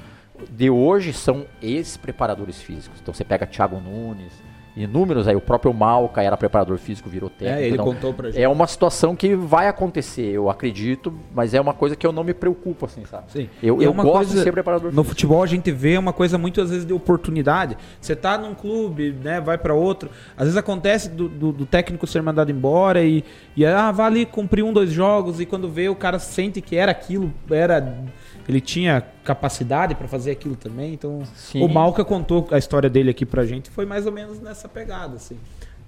de 0.49 0.69
hoje 0.69 1.11
são 1.11 1.45
ex-preparadores 1.61 2.61
físicos. 2.61 2.99
Então 3.01 3.13
você 3.13 3.23
pega 3.23 3.47
Thiago 3.47 3.79
Nunes, 3.79 4.33
inúmeros 4.75 5.27
aí, 5.27 5.35
o 5.35 5.41
próprio 5.41 5.73
Malca 5.73 6.21
era 6.23 6.37
preparador 6.37 6.77
físico, 6.77 7.09
virou 7.09 7.29
técnico. 7.29 7.59
É, 7.59 7.63
ele 7.65 7.73
então, 7.73 7.85
contou 7.85 8.13
pra 8.13 8.29
gente. 8.31 8.41
é 8.41 8.47
uma 8.47 8.65
situação 8.67 9.15
que 9.15 9.35
vai 9.35 9.67
acontecer, 9.67 10.31
eu 10.31 10.49
acredito, 10.49 11.13
mas 11.35 11.53
é 11.53 11.59
uma 11.59 11.73
coisa 11.73 11.95
que 11.95 12.07
eu 12.07 12.11
não 12.11 12.23
me 12.23 12.33
preocupo, 12.33 12.85
assim, 12.85 13.03
sabe? 13.05 13.25
Sim. 13.31 13.49
Eu, 13.61 13.81
é 13.81 13.85
eu 13.85 13.91
uma 13.91 14.03
gosto 14.03 14.15
coisa- 14.17 14.35
de 14.35 14.43
ser 14.43 14.51
preparador 14.51 14.85
No 14.87 15.03
físico. 15.03 15.09
futebol 15.09 15.43
a 15.43 15.47
gente 15.47 15.71
vê 15.71 15.97
uma 15.97 16.13
coisa 16.13 16.37
muitas 16.37 16.69
vezes 16.69 16.85
de 16.85 16.93
oportunidade. 16.93 17.77
Você 17.99 18.15
tá 18.15 18.37
num 18.37 18.53
clube, 18.53 19.11
né, 19.23 19.41
vai 19.41 19.57
pra 19.57 19.73
outro. 19.73 20.09
Às 20.37 20.43
vezes 20.45 20.57
acontece 20.57 21.09
do, 21.09 21.27
do- 21.27 21.51
do 21.51 21.65
técnico 21.65 22.07
ser 22.07 22.21
mandado 22.21 22.49
embora 22.51 23.03
e, 23.03 23.23
e 23.57 23.65
ah, 23.65 23.91
vai 23.91 24.05
ali 24.07 24.25
cumprir 24.25 24.63
um, 24.63 24.71
dois 24.71 24.89
jogos 24.91 25.39
e 25.41 25.45
quando 25.45 25.67
vê 25.69 25.89
o 25.89 25.95
cara 25.95 26.17
sente 26.19 26.61
que 26.61 26.75
era 26.75 26.91
aquilo, 26.91 27.31
era 27.49 27.97
ele 28.47 28.61
tinha 28.61 29.01
capacidade 29.23 29.95
pra 29.95 30.07
fazer 30.07 30.31
aquilo 30.31 30.55
também. 30.55 30.93
Então, 30.93 31.23
Sim. 31.35 31.63
o 31.63 31.67
Malca 31.67 32.03
contou 32.05 32.47
a 32.51 32.57
história 32.57 32.89
dele 32.89 33.09
aqui 33.11 33.25
pra 33.25 33.45
gente, 33.45 33.69
foi 33.69 33.85
mais 33.85 34.05
ou 34.05 34.11
menos 34.11 34.39
nessa 34.39 34.67
pegada, 34.67 35.15
assim. 35.15 35.37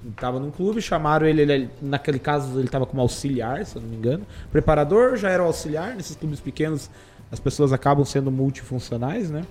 Ele 0.03 0.13
tava 0.17 0.39
num 0.39 0.51
clube, 0.51 0.81
chamaram 0.81 1.25
ele, 1.25 1.41
ele- 1.41 1.69
naquele 1.81 2.19
caso 2.19 2.59
ele 2.59 2.67
tava 2.67 2.85
como 2.85 3.01
auxiliar, 3.01 3.65
se 3.65 3.77
eu 3.77 3.81
não 3.81 3.89
me 3.89 3.95
engano. 3.95 4.25
Preparador 4.51 5.15
já 5.15 5.29
era 5.29 5.41
o 5.41 5.45
auxiliar, 5.45 5.95
nesses 5.95 6.15
clubes 6.15 6.39
pequenos 6.39 6.89
as 7.31 7.39
pessoas 7.39 7.71
acabam 7.73 8.03
sendo 8.05 8.29
multifuncionais, 8.29 9.31
né? 9.31 9.43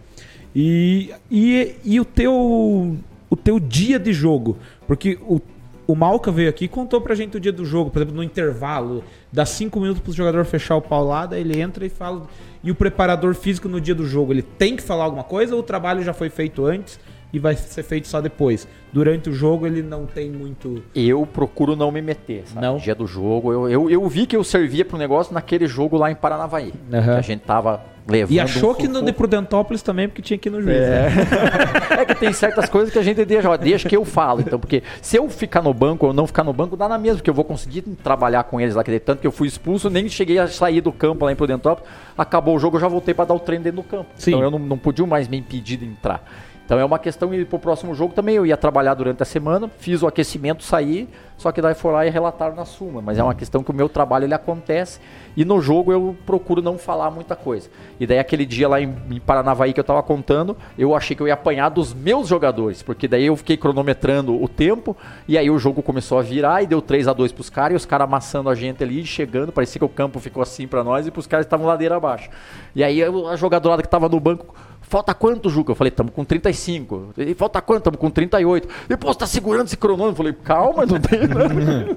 E, 0.54 1.10
e, 1.30 1.76
e 1.84 1.98
o 2.00 2.04
teu 2.04 2.96
o 3.30 3.36
teu 3.36 3.58
dia 3.58 3.98
de 3.98 4.12
jogo, 4.12 4.58
porque 4.86 5.18
o, 5.22 5.40
o 5.86 5.94
Malca 5.94 6.30
veio 6.30 6.50
aqui 6.50 6.66
e 6.66 6.68
contou 6.68 7.00
pra 7.00 7.14
gente 7.14 7.34
o 7.38 7.40
dia 7.40 7.50
do 7.50 7.64
jogo, 7.64 7.88
por 7.90 8.00
exemplo, 8.00 8.14
no 8.14 8.22
intervalo, 8.22 9.02
dá 9.32 9.46
cinco 9.46 9.80
minutos 9.80 10.02
pro 10.02 10.12
jogador 10.12 10.44
fechar 10.44 10.76
o 10.76 10.82
paulada, 10.82 11.38
ele 11.38 11.58
entra 11.58 11.86
e 11.86 11.88
fala. 11.88 12.26
E 12.64 12.70
o 12.70 12.74
preparador 12.74 13.34
físico 13.34 13.68
no 13.68 13.80
dia 13.80 13.94
do 13.94 14.06
jogo, 14.06 14.32
ele 14.32 14.42
tem 14.42 14.76
que 14.76 14.82
falar 14.82 15.04
alguma 15.04 15.24
coisa 15.24 15.54
ou 15.54 15.60
o 15.60 15.64
trabalho 15.64 16.02
já 16.02 16.12
foi 16.12 16.30
feito 16.30 16.64
antes 16.64 16.98
e 17.32 17.38
vai 17.38 17.56
ser 17.56 17.82
feito 17.82 18.06
só 18.08 18.20
depois? 18.20 18.68
Durante 18.92 19.30
o 19.30 19.32
jogo 19.32 19.66
ele 19.66 19.82
não 19.82 20.04
tem 20.04 20.30
muito. 20.30 20.82
Eu 20.94 21.24
procuro 21.26 21.74
não 21.74 21.90
me 21.90 22.02
meter, 22.02 22.44
sabe? 22.46 22.60
Não? 22.64 22.76
Dia 22.76 22.94
do 22.94 23.06
jogo, 23.06 23.52
eu, 23.52 23.68
eu, 23.70 23.90
eu 23.90 24.06
vi 24.08 24.26
que 24.26 24.36
eu 24.36 24.44
servia 24.44 24.84
pro 24.84 24.98
negócio 24.98 25.32
naquele 25.32 25.66
jogo 25.66 25.96
lá 25.96 26.10
em 26.10 26.14
Paranavaí. 26.14 26.72
Aham. 26.92 27.02
Que 27.04 27.10
a 27.10 27.20
gente 27.22 27.40
tava 27.40 27.82
levando 28.06 28.34
E 28.34 28.40
achou 28.40 28.72
um 28.72 28.74
que 28.74 28.88
no 28.88 29.02
de. 29.02 29.12
Prudentópolis 29.12 29.80
também, 29.80 30.08
porque 30.08 30.20
tinha 30.20 30.36
que 30.36 30.48
ir 30.48 30.52
no 30.52 30.60
juiz. 30.60 30.76
né? 30.76 31.08
É 31.92 32.04
que 32.06 32.14
tem 32.14 32.32
certas 32.32 32.68
coisas 32.68 32.90
que 32.92 32.98
a 32.98 33.02
gente 33.02 33.22
deixa, 33.24 33.48
ó, 33.48 33.56
deixa 33.56 33.88
que 33.88 33.96
eu 33.96 34.04
falo. 34.04 34.40
Então, 34.40 34.58
porque 34.58 34.82
se 35.00 35.16
eu 35.16 35.28
ficar 35.28 35.62
no 35.62 35.72
banco 35.74 36.06
ou 36.06 36.12
não 36.12 36.26
ficar 36.26 36.42
no 36.42 36.52
banco, 36.52 36.76
dá 36.76 36.88
na 36.88 36.98
mesma, 36.98 37.18
porque 37.18 37.28
eu 37.30 37.34
vou 37.34 37.44
conseguir 37.44 37.82
trabalhar 38.02 38.44
com 38.44 38.60
eles 38.60 38.74
lá. 38.74 38.82
dizer, 38.82 39.00
Tanto 39.00 39.20
que 39.20 39.26
eu 39.26 39.32
fui 39.32 39.46
expulso, 39.46 39.88
nem 39.90 40.08
cheguei 40.08 40.38
a 40.38 40.48
sair 40.48 40.80
do 40.80 40.90
campo 40.90 41.24
lá 41.24 41.32
em 41.32 41.36
Prudentópolis. 41.36 41.88
Acabou 42.16 42.56
o 42.56 42.58
jogo, 42.58 42.76
eu 42.76 42.80
já 42.80 42.88
voltei 42.88 43.14
para 43.14 43.26
dar 43.26 43.34
o 43.34 43.38
treino 43.40 43.62
dentro 43.64 43.82
do 43.82 43.88
campo. 43.88 44.06
Sim. 44.16 44.32
Então 44.32 44.42
eu 44.42 44.50
não, 44.50 44.58
não 44.58 44.78
podia 44.78 45.06
mais 45.06 45.28
me 45.28 45.36
impedir 45.36 45.76
de 45.76 45.84
entrar. 45.84 46.24
Então 46.64 46.78
é 46.78 46.84
uma 46.84 46.98
questão 46.98 47.30
de 47.30 47.36
ir 47.36 47.46
pro 47.46 47.58
próximo 47.58 47.94
jogo 47.94 48.14
também. 48.14 48.36
Eu 48.36 48.46
ia 48.46 48.56
trabalhar 48.56 48.94
durante 48.94 49.22
a 49.22 49.26
semana, 49.26 49.70
fiz 49.78 50.02
o 50.02 50.06
aquecimento, 50.06 50.62
saí, 50.62 51.08
só 51.36 51.50
que 51.50 51.60
daí 51.60 51.74
foram 51.74 51.96
lá 51.96 52.06
e 52.06 52.10
relataram 52.10 52.54
na 52.54 52.64
súmula. 52.64 53.02
Mas 53.02 53.18
é 53.18 53.22
uma 53.22 53.34
questão 53.34 53.64
que 53.64 53.70
o 53.70 53.74
meu 53.74 53.88
trabalho 53.88 54.24
ele 54.24 54.34
acontece 54.34 55.00
e 55.36 55.44
no 55.44 55.60
jogo 55.60 55.92
eu 55.92 56.16
procuro 56.24 56.62
não 56.62 56.78
falar 56.78 57.10
muita 57.10 57.34
coisa. 57.34 57.68
E 57.98 58.06
daí 58.06 58.18
aquele 58.18 58.46
dia 58.46 58.68
lá 58.68 58.80
em, 58.80 58.94
em 59.10 59.18
Paranavaí 59.18 59.72
que 59.72 59.80
eu 59.80 59.84
tava 59.84 60.02
contando, 60.02 60.56
eu 60.78 60.94
achei 60.94 61.16
que 61.16 61.22
eu 61.22 61.26
ia 61.26 61.34
apanhar 61.34 61.68
dos 61.68 61.92
meus 61.92 62.28
jogadores, 62.28 62.82
porque 62.82 63.08
daí 63.08 63.26
eu 63.26 63.36
fiquei 63.36 63.56
cronometrando 63.56 64.40
o 64.40 64.48
tempo 64.48 64.96
e 65.26 65.36
aí 65.36 65.50
o 65.50 65.58
jogo 65.58 65.82
começou 65.82 66.18
a 66.18 66.22
virar 66.22 66.62
e 66.62 66.66
deu 66.66 66.80
3 66.80 67.08
a 67.08 67.12
2 67.12 67.32
pros 67.32 67.50
caras 67.50 67.72
e 67.72 67.76
os 67.76 67.84
caras 67.84 68.06
amassando 68.06 68.48
a 68.48 68.54
gente 68.54 68.82
ali, 68.84 69.04
chegando, 69.04 69.50
parecia 69.50 69.78
que 69.80 69.84
o 69.84 69.88
campo 69.88 70.20
ficou 70.20 70.42
assim 70.42 70.68
para 70.68 70.84
nós 70.84 71.06
e 71.06 71.10
pros 71.10 71.26
caras 71.26 71.44
estavam 71.44 71.66
ladeira 71.66 71.96
abaixo. 71.96 72.30
E 72.74 72.84
aí 72.84 73.02
a 73.02 73.36
jogadorada 73.36 73.82
que 73.82 73.88
tava 73.88 74.08
no 74.08 74.20
banco 74.20 74.54
Falta 74.92 75.14
quanto, 75.14 75.48
Juca? 75.48 75.72
Eu 75.72 75.74
falei, 75.74 75.88
estamos 75.88 76.12
com 76.12 76.22
35. 76.22 77.14
E 77.16 77.32
falta 77.32 77.62
quanto? 77.62 77.78
Estamos 77.78 77.98
com 77.98 78.10
38. 78.10 78.68
Depois 78.86 79.16
tá 79.16 79.26
segurando 79.26 79.64
esse 79.64 79.76
cronômetro. 79.78 80.12
Eu 80.12 80.16
falei, 80.16 80.32
calma, 80.34 80.84
não 80.84 81.00
tem 81.00 81.26
nada. 81.26 81.96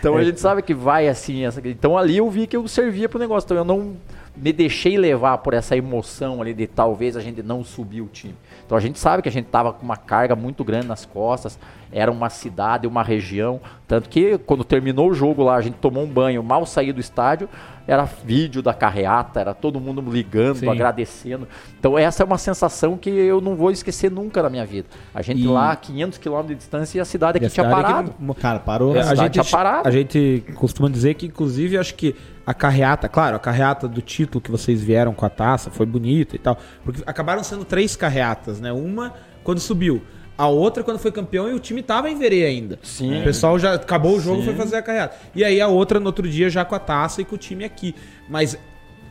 então 0.00 0.16
a 0.16 0.20
é. 0.20 0.24
gente 0.24 0.40
sabe 0.40 0.60
que 0.60 0.74
vai 0.74 1.06
assim. 1.06 1.44
Essa... 1.46 1.60
Então 1.64 1.96
ali 1.96 2.16
eu 2.16 2.28
vi 2.28 2.48
que 2.48 2.56
eu 2.56 2.66
servia 2.66 3.08
pro 3.08 3.20
negócio. 3.20 3.46
Então 3.46 3.58
eu 3.58 3.64
não 3.64 3.94
me 4.36 4.52
deixei 4.52 4.98
levar 4.98 5.38
por 5.38 5.54
essa 5.54 5.76
emoção 5.76 6.42
ali 6.42 6.52
de 6.52 6.66
talvez 6.66 7.16
a 7.16 7.20
gente 7.20 7.40
não 7.40 7.62
subir 7.62 8.00
o 8.00 8.08
time. 8.08 8.34
Então 8.66 8.76
a 8.76 8.80
gente 8.80 8.98
sabe 8.98 9.22
que 9.22 9.28
a 9.28 9.32
gente 9.32 9.46
tava 9.46 9.72
com 9.72 9.84
uma 9.84 9.96
carga 9.96 10.34
muito 10.34 10.64
grande 10.64 10.88
nas 10.88 11.06
costas, 11.06 11.56
era 11.94 12.10
uma 12.10 12.28
cidade, 12.28 12.88
uma 12.88 13.04
região, 13.04 13.60
tanto 13.86 14.08
que 14.08 14.36
quando 14.38 14.64
terminou 14.64 15.10
o 15.10 15.14
jogo 15.14 15.44
lá, 15.44 15.54
a 15.54 15.60
gente 15.60 15.74
tomou 15.74 16.02
um 16.02 16.08
banho, 16.08 16.42
mal 16.42 16.66
saí 16.66 16.92
do 16.92 16.98
estádio, 16.98 17.48
era 17.86 18.04
vídeo 18.04 18.60
da 18.60 18.74
carreata, 18.74 19.38
era 19.38 19.54
todo 19.54 19.78
mundo 19.78 20.02
ligando, 20.10 20.56
Sim. 20.56 20.68
agradecendo. 20.68 21.46
Então 21.78 21.96
essa 21.96 22.24
é 22.24 22.26
uma 22.26 22.36
sensação 22.36 22.96
que 22.96 23.10
eu 23.10 23.40
não 23.40 23.54
vou 23.54 23.70
esquecer 23.70 24.10
nunca 24.10 24.42
na 24.42 24.50
minha 24.50 24.66
vida. 24.66 24.88
A 25.14 25.22
gente 25.22 25.42
e... 25.42 25.46
lá, 25.46 25.76
500 25.76 26.18
quilômetros 26.18 26.50
de 26.50 26.56
distância 26.56 26.98
e 26.98 27.00
a 27.00 27.04
cidade 27.04 27.38
aqui 27.38 27.48
tinha 27.48 27.70
parado. 27.70 28.12
Que... 28.12 28.40
Cara, 28.40 28.58
parou. 28.58 28.96
É, 28.96 29.02
a, 29.02 29.10
a 29.10 29.14
gente 29.14 29.32
tinha 29.34 29.44
parado. 29.44 29.86
A 29.86 29.90
gente 29.92 30.44
costuma 30.56 30.90
dizer 30.90 31.14
que, 31.14 31.26
inclusive, 31.26 31.78
acho 31.78 31.94
que 31.94 32.16
a 32.44 32.52
carreata, 32.52 33.08
claro, 33.08 33.36
a 33.36 33.38
carreata 33.38 33.86
do 33.86 34.02
título 34.02 34.40
que 34.40 34.50
vocês 34.50 34.82
vieram 34.82 35.14
com 35.14 35.24
a 35.24 35.30
taça 35.30 35.70
foi 35.70 35.86
bonita 35.86 36.34
e 36.34 36.38
tal, 36.40 36.58
porque 36.82 37.02
acabaram 37.06 37.44
sendo 37.44 37.64
três 37.64 37.94
carreatas, 37.94 38.60
né? 38.60 38.72
Uma 38.72 39.14
quando 39.44 39.60
subiu. 39.60 40.02
A 40.36 40.48
outra 40.48 40.82
quando 40.82 40.98
foi 40.98 41.12
campeão 41.12 41.48
e 41.48 41.54
o 41.54 41.60
time 41.60 41.82
tava 41.82 42.10
em 42.10 42.18
verê 42.18 42.44
ainda. 42.44 42.78
Sim. 42.82 43.20
O 43.20 43.24
pessoal 43.24 43.58
já 43.58 43.74
acabou 43.74 44.16
o 44.16 44.20
jogo 44.20 44.42
e 44.42 44.44
foi 44.44 44.54
fazer 44.54 44.76
a 44.76 44.82
carreata. 44.82 45.16
E 45.34 45.44
aí 45.44 45.60
a 45.60 45.68
outra 45.68 46.00
no 46.00 46.06
outro 46.06 46.28
dia 46.28 46.50
já 46.50 46.64
com 46.64 46.74
a 46.74 46.78
taça 46.78 47.22
e 47.22 47.24
com 47.24 47.36
o 47.36 47.38
time 47.38 47.64
aqui. 47.64 47.94
Mas 48.28 48.58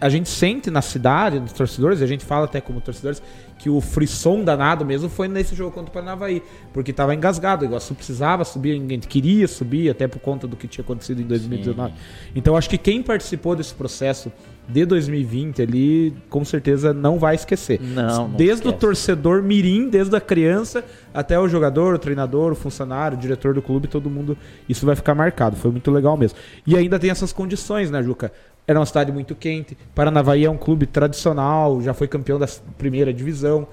a 0.02 0.10
gente 0.10 0.28
sente 0.28 0.70
na 0.70 0.82
cidade, 0.82 1.40
nos 1.40 1.54
torcedores, 1.54 2.02
e 2.02 2.04
a 2.04 2.08
gente 2.08 2.26
fala 2.26 2.44
até 2.44 2.60
como 2.60 2.82
torcedores, 2.82 3.24
que 3.58 3.70
o 3.70 3.80
frisson 3.80 4.44
danado 4.44 4.84
mesmo 4.84 5.08
foi 5.08 5.30
nesse 5.30 5.56
jogo 5.56 5.72
contra 5.72 5.90
o 5.90 5.94
Paranavaí. 5.94 6.44
Porque 6.74 6.92
tava 6.92 7.16
engasgado. 7.16 7.64
O 7.64 7.70
Iguaçu 7.70 7.96
precisava 7.96 8.44
subir, 8.44 8.78
ninguém 8.78 9.00
queria 9.00 9.48
subir, 9.48 9.90
até 9.90 10.06
por 10.06 10.20
conta 10.20 10.46
do 10.46 10.58
que 10.58 10.68
tinha 10.68 10.84
acontecido 10.84 11.22
em 11.22 11.26
2019. 11.26 11.94
Sim. 11.94 11.98
Então 12.36 12.58
acho 12.58 12.70
que 12.70 12.78
quem 12.78 13.02
participou 13.02 13.56
desse 13.56 13.74
processo 13.74 14.30
de 14.68 14.86
2020 14.86 15.62
ali, 15.62 16.14
com 16.30 16.44
certeza 16.46 16.94
não 16.94 17.20
vai 17.20 17.36
esquecer. 17.36 17.82
Não, 17.82 18.28
não 18.28 18.30
desde 18.30 18.68
esquece. 18.68 18.76
o 18.76 18.80
torcedor 18.80 19.44
mirim, 19.44 19.90
desde 19.90 20.16
a 20.16 20.22
criança 20.22 20.84
até 21.14 21.40
o 21.40 21.48
jogador, 21.48 21.94
o 21.94 22.00
treinador, 22.00 22.54
o 22.54 22.56
funcionário, 22.56 23.18
o 23.18 23.22
diretor 23.22 23.54
do 23.54 23.62
clube, 23.62 23.88
todo 23.88 24.10
mundo, 24.10 24.38
isso 24.68 24.86
vai 24.86 24.96
ficar 24.96 25.14
marcado. 25.14 25.56
Foi 25.56 25.72
muito 25.72 25.92
legal 25.92 26.16
mesmo. 26.18 26.38
E 26.66 26.78
ainda 26.78 26.98
tem 26.98 27.10
essas 27.10 27.34
condições, 27.34 27.92
né, 27.92 28.02
Juca? 28.02 28.32
Era 28.66 28.80
uma 28.80 28.86
cidade 28.86 29.12
muito 29.12 29.36
quente. 29.36 29.78
Paranavaí 29.94 30.46
é 30.46 30.50
um 30.50 30.58
clube 30.58 30.86
tradicional, 30.86 31.82
já 31.82 31.94
foi 31.94 32.08
campeão 32.08 32.40
da 32.40 32.48
primeira 32.78 33.14
divisão. 33.14 33.68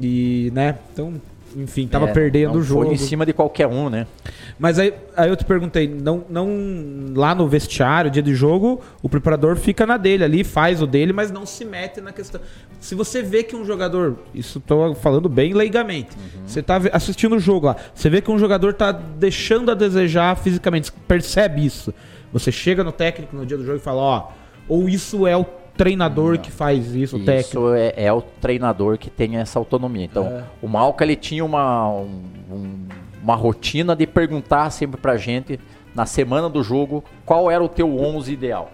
E, 0.00 0.52
né, 0.54 0.78
então 0.92 1.14
enfim, 1.56 1.88
tava 1.88 2.10
é, 2.10 2.12
perdendo 2.12 2.58
o 2.58 2.62
jogo. 2.62 2.84
Foi 2.84 2.94
em 2.94 2.98
cima 2.98 3.24
de 3.24 3.32
qualquer 3.32 3.66
um, 3.66 3.88
né? 3.88 4.06
Mas 4.58 4.78
aí, 4.78 4.92
aí 5.16 5.30
eu 5.30 5.36
te 5.36 5.44
perguntei, 5.44 5.88
não, 5.88 6.22
não 6.28 6.48
lá 7.14 7.34
no 7.34 7.48
vestiário, 7.48 8.10
dia 8.10 8.22
de 8.22 8.34
jogo, 8.34 8.82
o 9.02 9.08
preparador 9.08 9.56
fica 9.56 9.86
na 9.86 9.96
dele 9.96 10.22
ali, 10.22 10.44
faz 10.44 10.82
o 10.82 10.86
dele, 10.86 11.14
mas 11.14 11.30
não 11.30 11.46
se 11.46 11.64
mete 11.64 12.02
na 12.02 12.12
questão. 12.12 12.40
Se 12.78 12.94
você 12.94 13.22
vê 13.22 13.42
que 13.42 13.56
um 13.56 13.64
jogador, 13.64 14.18
isso 14.34 14.60
tô 14.60 14.94
falando 14.94 15.30
bem 15.30 15.54
leigamente, 15.54 16.14
uhum. 16.14 16.46
você 16.46 16.62
tá 16.62 16.78
assistindo 16.92 17.36
o 17.36 17.40
jogo 17.40 17.68
lá, 17.68 17.76
você 17.94 18.10
vê 18.10 18.20
que 18.20 18.30
um 18.30 18.38
jogador 18.38 18.74
tá 18.74 18.92
deixando 18.92 19.70
a 19.70 19.74
desejar 19.74 20.36
fisicamente, 20.36 20.92
percebe 21.08 21.64
isso. 21.64 21.92
Você 22.32 22.52
chega 22.52 22.84
no 22.84 22.92
técnico 22.92 23.34
no 23.34 23.46
dia 23.46 23.56
do 23.56 23.64
jogo 23.64 23.78
e 23.78 23.80
fala, 23.80 24.02
ó, 24.02 24.28
ou 24.68 24.88
isso 24.90 25.26
é 25.26 25.34
o 25.34 25.46
treinador 25.76 26.34
não. 26.34 26.42
que 26.42 26.50
faz 26.50 26.94
isso, 26.94 27.16
o 27.16 27.24
técnico. 27.24 27.48
Isso 27.48 27.74
é, 27.74 27.92
é, 27.96 28.12
o 28.12 28.20
treinador 28.20 28.98
que 28.98 29.10
tem 29.10 29.36
essa 29.36 29.58
autonomia. 29.58 30.04
Então, 30.04 30.26
é. 30.26 30.44
o 30.62 30.68
Malca 30.68 31.04
ele 31.04 31.16
tinha 31.16 31.44
uma, 31.44 31.88
um, 31.88 32.86
uma 33.22 33.34
rotina 33.34 33.94
de 33.94 34.06
perguntar 34.06 34.70
sempre 34.70 35.00
pra 35.00 35.16
gente, 35.16 35.60
na 35.94 36.06
semana 36.06 36.48
do 36.48 36.62
jogo, 36.62 37.04
qual 37.24 37.50
era 37.50 37.62
o 37.62 37.68
teu 37.68 37.98
11 37.98 38.32
ideal. 38.32 38.70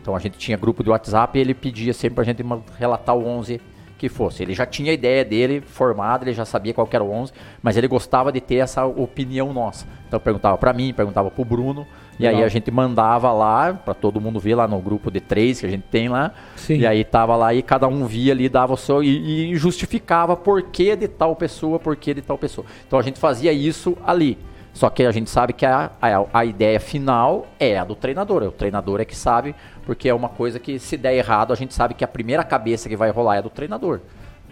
Então, 0.00 0.16
a 0.16 0.18
gente 0.18 0.38
tinha 0.38 0.56
grupo 0.56 0.82
de 0.82 0.90
WhatsApp 0.90 1.38
e 1.38 1.40
ele 1.40 1.54
pedia 1.54 1.92
sempre 1.92 2.16
pra 2.16 2.24
gente 2.24 2.42
relatar 2.78 3.16
o 3.16 3.26
11 3.26 3.60
que 4.00 4.08
fosse. 4.08 4.42
Ele 4.42 4.54
já 4.54 4.64
tinha 4.64 4.92
a 4.92 4.94
ideia 4.94 5.22
dele 5.22 5.60
formada, 5.60 6.24
ele 6.24 6.32
já 6.32 6.46
sabia 6.46 6.72
qual 6.72 6.88
era 6.90 7.04
o 7.04 7.10
11, 7.10 7.34
mas 7.62 7.76
ele 7.76 7.86
gostava 7.86 8.32
de 8.32 8.40
ter 8.40 8.56
essa 8.56 8.86
opinião 8.86 9.52
nossa. 9.52 9.86
Então 10.08 10.18
perguntava 10.18 10.56
para 10.56 10.72
mim, 10.72 10.94
perguntava 10.94 11.30
pro 11.30 11.44
Bruno, 11.44 11.86
e 12.20 12.26
aí 12.26 12.44
a 12.44 12.48
gente 12.48 12.70
mandava 12.70 13.32
lá 13.32 13.72
para 13.72 13.94
todo 13.94 14.20
mundo 14.20 14.38
ver 14.38 14.54
lá 14.54 14.68
no 14.68 14.78
grupo 14.80 15.10
de 15.10 15.20
três 15.20 15.60
que 15.60 15.66
a 15.66 15.70
gente 15.70 15.84
tem 15.90 16.08
lá. 16.08 16.32
Sim. 16.56 16.78
E 16.78 16.86
aí 16.86 17.02
tava 17.04 17.34
lá 17.34 17.54
e 17.54 17.62
cada 17.62 17.88
um 17.88 18.06
via 18.06 18.32
ali, 18.32 18.48
dava 18.48 18.74
o 18.74 18.76
seu 18.76 19.02
e, 19.02 19.52
e 19.52 19.56
justificava 19.56 20.36
por 20.36 20.62
que 20.62 20.94
de 20.94 21.08
tal 21.08 21.34
pessoa, 21.34 21.78
por 21.78 21.96
que 21.96 22.14
de 22.14 22.22
tal 22.22 22.36
pessoa. 22.36 22.66
Então 22.86 22.98
a 22.98 23.02
gente 23.02 23.18
fazia 23.18 23.52
isso 23.52 23.96
ali. 24.06 24.38
Só 24.72 24.88
que 24.88 25.02
a 25.02 25.10
gente 25.10 25.28
sabe 25.28 25.52
que 25.52 25.66
a, 25.66 25.90
a, 26.00 26.26
a, 26.32 26.44
ideia 26.44 26.78
final 26.78 27.46
é 27.58 27.76
a 27.76 27.84
do 27.84 27.96
treinador. 27.96 28.42
O 28.44 28.52
treinador 28.52 29.00
é 29.00 29.04
que 29.04 29.16
sabe, 29.16 29.54
porque 29.84 30.08
é 30.08 30.14
uma 30.14 30.28
coisa 30.28 30.60
que 30.60 30.78
se 30.78 30.96
der 30.96 31.14
errado, 31.14 31.52
a 31.52 31.56
gente 31.56 31.74
sabe 31.74 31.94
que 31.94 32.04
a 32.04 32.08
primeira 32.08 32.44
cabeça 32.44 32.88
que 32.88 32.96
vai 32.96 33.10
rolar 33.10 33.36
é 33.36 33.38
a 33.38 33.42
do 33.42 33.50
treinador. 33.50 34.00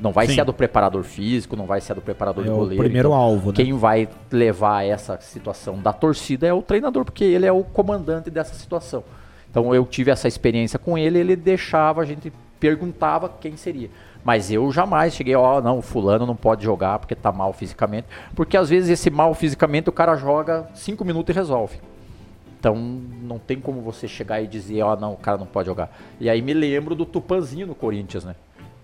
Não 0.00 0.12
vai 0.12 0.26
Sim. 0.26 0.34
ser 0.34 0.40
a 0.42 0.44
do 0.44 0.52
preparador 0.52 1.02
físico, 1.02 1.56
não 1.56 1.66
vai 1.66 1.80
ser 1.80 1.92
a 1.92 1.94
do 1.96 2.00
preparador 2.00 2.44
é 2.44 2.48
de 2.48 2.54
goleiro. 2.54 2.80
O 2.80 2.84
primeiro 2.84 3.08
então, 3.08 3.18
alvo, 3.18 3.48
né? 3.48 3.56
Quem 3.56 3.72
vai 3.72 4.08
levar 4.30 4.84
essa 4.86 5.18
situação 5.20 5.78
da 5.78 5.92
torcida 5.92 6.46
é 6.46 6.52
o 6.52 6.62
treinador, 6.62 7.04
porque 7.04 7.24
ele 7.24 7.46
é 7.46 7.52
o 7.52 7.64
comandante 7.64 8.30
dessa 8.30 8.54
situação. 8.54 9.02
Então 9.50 9.74
eu 9.74 9.84
tive 9.84 10.10
essa 10.10 10.28
experiência 10.28 10.78
com 10.78 10.96
ele, 10.96 11.18
ele 11.18 11.34
deixava, 11.34 12.00
a 12.02 12.04
gente 12.04 12.32
perguntava 12.60 13.28
quem 13.40 13.56
seria. 13.56 13.90
Mas 14.24 14.50
eu 14.50 14.70
jamais 14.70 15.14
cheguei, 15.14 15.34
ó, 15.34 15.58
oh, 15.58 15.60
não, 15.60 15.78
o 15.78 15.82
fulano 15.82 16.26
não 16.26 16.36
pode 16.36 16.62
jogar 16.62 16.98
porque 16.98 17.14
tá 17.14 17.32
mal 17.32 17.52
fisicamente. 17.52 18.06
Porque 18.34 18.56
às 18.56 18.68
vezes 18.68 18.90
esse 18.90 19.10
mal 19.10 19.32
fisicamente 19.34 19.88
o 19.88 19.92
cara 19.92 20.16
joga 20.16 20.68
cinco 20.74 21.04
minutos 21.04 21.34
e 21.34 21.38
resolve. 21.38 21.78
Então 22.58 22.74
não 22.76 23.38
tem 23.38 23.60
como 23.60 23.80
você 23.80 24.08
chegar 24.08 24.42
e 24.42 24.46
dizer, 24.46 24.82
ó, 24.82 24.94
oh, 24.94 25.00
não, 25.00 25.12
o 25.12 25.16
cara 25.16 25.38
não 25.38 25.46
pode 25.46 25.66
jogar. 25.66 25.90
E 26.20 26.28
aí 26.28 26.42
me 26.42 26.52
lembro 26.52 26.94
do 26.94 27.06
Tupanzinho 27.06 27.66
no 27.66 27.74
Corinthians, 27.74 28.24
né? 28.24 28.34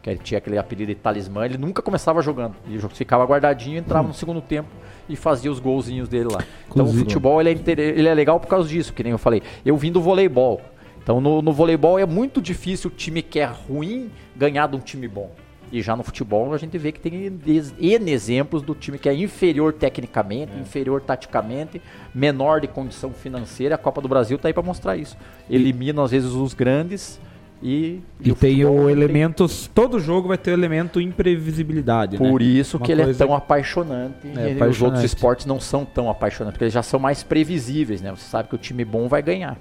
Que 0.05 0.11
ele 0.11 0.19
tinha 0.19 0.37
aquele 0.37 0.59
apelido 0.59 0.95
de 0.95 1.01
talismã, 1.01 1.47
ele 1.47 1.57
nunca 1.57 1.81
começava 1.81 2.21
jogando. 2.21 2.55
Ele 2.69 2.79
ficava 2.91 3.25
guardadinho, 3.25 3.79
entrava 3.79 4.05
hum. 4.05 4.09
no 4.09 4.15
segundo 4.15 4.43
tempo 4.43 4.69
e 5.09 5.17
fazia 5.17 5.51
os 5.51 5.59
golzinhos 5.59 6.11
dele 6.11 6.29
lá. 6.31 6.45
Então 6.71 6.85
o 6.85 6.93
futebol 6.93 7.41
ele 7.41 7.51
é, 7.53 7.81
ele 7.81 8.07
é 8.07 8.13
legal 8.13 8.39
por 8.39 8.47
causa 8.47 8.69
disso, 8.69 8.93
que 8.93 9.03
nem 9.03 9.13
eu 9.13 9.19
falei. 9.19 9.43
Eu 9.65 9.79
vim 9.79 9.91
do 9.91 10.03
voleibol. 10.03 10.61
Então 11.03 11.23
no, 11.23 11.41
no 11.41 11.55
voleibol 11.55 11.99
é 11.99 12.05
muito 12.05 12.43
difícil 12.43 12.91
o 12.91 12.93
time 12.95 13.23
que 13.23 13.41
é 13.41 13.47
ruim 13.47 14.11
ganhar 14.37 14.67
de 14.67 14.77
um 14.77 14.79
time 14.79 15.09
bom. 15.09 15.31
E 15.73 15.81
já 15.81 15.97
no 15.97 16.03
futebol 16.03 16.53
a 16.53 16.59
gente 16.59 16.77
vê 16.77 16.93
que 16.93 17.01
tem 17.01 17.41
N 17.79 18.11
exemplos 18.11 18.61
do 18.61 18.75
time 18.75 18.99
que 18.99 19.09
é 19.09 19.15
inferior 19.15 19.73
tecnicamente, 19.73 20.53
é. 20.55 20.61
inferior 20.61 21.01
taticamente, 21.01 21.81
menor 22.15 22.61
de 22.61 22.69
condição 22.69 23.11
financeira. 23.11 23.77
A 23.77 23.79
Copa 23.79 24.03
do 24.03 24.09
Brasil 24.09 24.37
tá 24.37 24.49
aí 24.49 24.55
para 24.55 24.63
mostrar 24.63 24.99
isso. 24.99 25.17
Elimina 25.49 26.03
às 26.03 26.11
vezes 26.11 26.33
os 26.33 26.53
grandes 26.53 27.19
e, 27.65 28.03
e, 28.21 28.29
e 28.29 28.35
tem 28.35 28.63
o 28.67 28.91
elementos. 28.91 29.63
Tem... 29.67 29.75
Todo 29.75 29.99
jogo 29.99 30.29
vai 30.29 30.37
ter 30.37 30.51
o 30.51 30.55
elemento 30.55 31.01
imprevisibilidade. 31.01 32.19
Por 32.19 32.43
né? 32.43 32.47
isso 32.47 32.77
Uma 32.77 32.85
que 32.85 32.93
ele 32.93 33.01
é 33.01 33.15
tão 33.15 33.35
apaixonante. 33.35 34.27
É, 34.27 34.53
apaixonante. 34.53 34.71
Os 34.71 34.83
outros 34.83 35.03
esportes 35.05 35.47
não 35.47 35.59
são 35.59 35.83
tão 35.83 36.11
apaixonantes, 36.11 36.57
porque 36.57 36.65
eles 36.65 36.75
já 36.75 36.83
são 36.83 37.01
mais 37.01 37.23
previsíveis, 37.23 38.03
né? 38.03 38.11
Você 38.11 38.29
sabe 38.29 38.51
que 38.51 38.55
o 38.55 38.59
time 38.59 38.85
bom 38.85 39.09
vai 39.09 39.23
ganhar. 39.23 39.57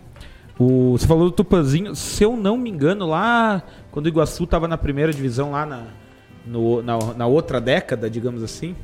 O, 0.60 0.98
você 0.98 1.08
falou 1.08 1.30
do 1.30 1.32
Tupanzinho, 1.32 1.96
se 1.96 2.22
eu 2.26 2.36
não 2.36 2.58
me 2.58 2.70
engano, 2.70 3.08
lá 3.08 3.64
quando 3.90 4.08
o 4.08 4.10
Iguaçu 4.10 4.44
estava 4.44 4.68
na 4.68 4.78
primeira 4.78 5.14
divisão, 5.14 5.52
lá 5.52 5.66
na, 5.66 5.84
no, 6.46 6.82
na, 6.82 6.98
na 7.16 7.26
outra 7.26 7.62
década, 7.62 8.10
digamos 8.10 8.44
assim, 8.44 8.76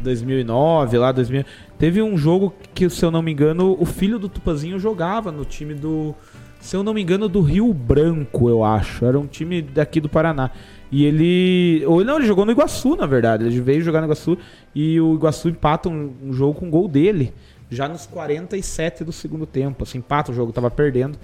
2009, 0.00 0.96
lá 0.96 1.10
2000, 1.10 1.44
teve 1.76 2.00
um 2.00 2.16
jogo 2.16 2.54
que, 2.72 2.88
se 2.88 3.04
eu 3.04 3.10
não 3.10 3.20
me 3.20 3.32
engano, 3.32 3.76
o 3.80 3.84
filho 3.84 4.16
do 4.16 4.28
Tupanzinho 4.28 4.78
jogava 4.78 5.32
no 5.32 5.44
time 5.44 5.74
do, 5.74 6.14
se 6.60 6.76
eu 6.76 6.82
não 6.82 6.92
me 6.94 7.02
engano, 7.02 7.28
do 7.28 7.40
Rio 7.40 7.72
Branco, 7.72 8.48
eu 8.48 8.62
acho. 8.62 9.04
Era 9.04 9.18
um 9.18 9.26
time 9.26 9.62
daqui 9.62 10.00
do 10.00 10.08
Paraná. 10.08 10.50
E 10.92 11.04
ele. 11.04 11.84
Ou 11.86 12.04
não, 12.04 12.16
ele 12.16 12.26
jogou 12.26 12.44
no 12.44 12.52
Iguaçu, 12.52 12.96
na 12.96 13.06
verdade. 13.06 13.44
Ele 13.44 13.60
veio 13.60 13.82
jogar 13.82 14.00
no 14.00 14.06
Iguaçu 14.06 14.36
e 14.74 15.00
o 15.00 15.14
Iguaçu 15.14 15.48
empata 15.48 15.88
um, 15.88 16.12
um 16.22 16.32
jogo 16.32 16.60
com 16.60 16.66
um 16.66 16.70
gol 16.70 16.86
dele. 16.86 17.32
Já 17.70 17.88
nos 17.88 18.06
47 18.06 19.04
do 19.04 19.12
segundo 19.12 19.46
tempo. 19.46 19.84
Assim, 19.84 19.98
empata 19.98 20.32
o 20.32 20.34
jogo, 20.34 20.52
tava 20.52 20.70
perdendo. 20.70 21.18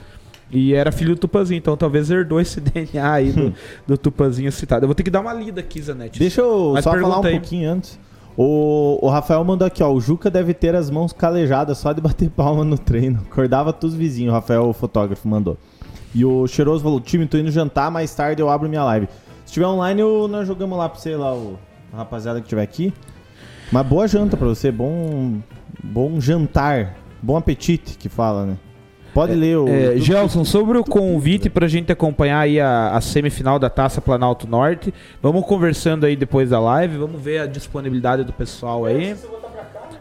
E 0.51 0.73
era 0.75 0.93
filho 0.93 1.15
do 1.15 1.21
Tupanzinho, 1.21 1.59
então 1.59 1.77
talvez 1.77 2.09
herdou 2.09 2.41
esse 2.41 2.61
DNA 2.63 3.13
aí 3.13 3.33
do, 3.33 3.53
do 3.87 3.99
Tupanzinho 3.99 4.51
citado. 4.53 4.85
Eu 4.85 4.89
vou 4.89 4.95
ter 4.95 5.03
que 5.03 5.11
dar 5.11 5.21
uma 5.21 5.35
lida 5.35 5.61
aqui, 5.61 5.83
Zanetti. 5.83 6.19
Deixa 6.21 6.41
eu 6.41 6.71
Mas 6.75 6.85
só 6.85 6.93
falar 6.93 7.21
um 7.21 7.25
aí. 7.25 7.33
pouquinho 7.33 7.71
antes. 7.71 7.99
O, 8.37 8.99
o 9.01 9.09
Rafael 9.09 9.43
mandou 9.43 9.67
aqui, 9.67 9.83
ó. 9.83 9.91
O 9.91 10.01
Juca 10.01 10.31
deve 10.31 10.53
ter 10.53 10.75
as 10.75 10.91
mãos 10.91 11.13
calejadas 11.13 11.79
só 11.79 11.93
de 11.93 12.01
bater 12.01 12.29
palma 12.29 12.65
no 12.65 12.77
treino. 12.77 13.21
Acordava 13.31 13.73
todos 13.73 13.95
os 13.95 13.99
vizinhos, 13.99 14.33
o 14.33 14.35
Rafael, 14.35 14.69
o 14.69 14.73
fotógrafo, 14.73 15.27
mandou. 15.27 15.57
E 16.15 16.25
o 16.25 16.47
Cheiroso 16.47 16.83
falou: 16.83 17.01
time, 17.01 17.27
tô 17.27 17.39
indo 17.39 17.51
jantar, 17.51 17.91
mais 17.91 18.15
tarde 18.15 18.43
eu 18.43 18.51
abro 18.51 18.69
minha 18.69 18.85
live. 18.85 19.09
Se 19.45 19.53
tiver 19.53 19.67
online, 19.67 20.01
eu, 20.01 20.29
nós 20.29 20.47
jogamos 20.47 20.77
lá 20.77 20.89
pra 20.89 20.99
você, 20.99 21.17
lá, 21.17 21.35
o, 21.35 21.59
a 21.93 21.99
rapaziada 21.99 22.41
que 22.41 22.49
tiver 22.49 22.63
aqui. 22.63 22.93
Uma 23.73 23.83
boa 23.83 24.07
janta 24.07 24.37
pra 24.37 24.47
você, 24.47 24.71
bom, 24.71 25.41
bom 25.83 26.21
jantar, 26.21 26.97
bom 27.23 27.37
apetite, 27.37 27.97
que 27.97 28.09
fala, 28.09 28.47
né? 28.47 28.57
Pode 29.17 29.35
ler 29.35 29.57
o. 29.57 29.67
É, 29.67 29.97
Gelson, 29.97 30.45
sobre 30.45 30.77
o 30.77 30.85
convite 30.85 31.49
pra 31.49 31.67
gente 31.67 31.91
acompanhar 31.91 32.41
aí 32.41 32.61
a, 32.61 32.91
a 32.91 33.01
semifinal 33.01 33.59
da 33.59 33.71
Taça 33.71 33.99
Planalto 33.99 34.47
Norte, 34.47 34.93
vamos 35.23 35.47
conversando 35.47 36.05
aí 36.05 36.15
depois 36.15 36.51
da 36.51 36.61
live, 36.61 36.99
vamos 36.99 37.19
ver 37.19 37.39
a 37.39 37.47
disponibilidade 37.47 38.25
do 38.25 38.33
pessoal 38.35 38.85
aí. 38.85 39.17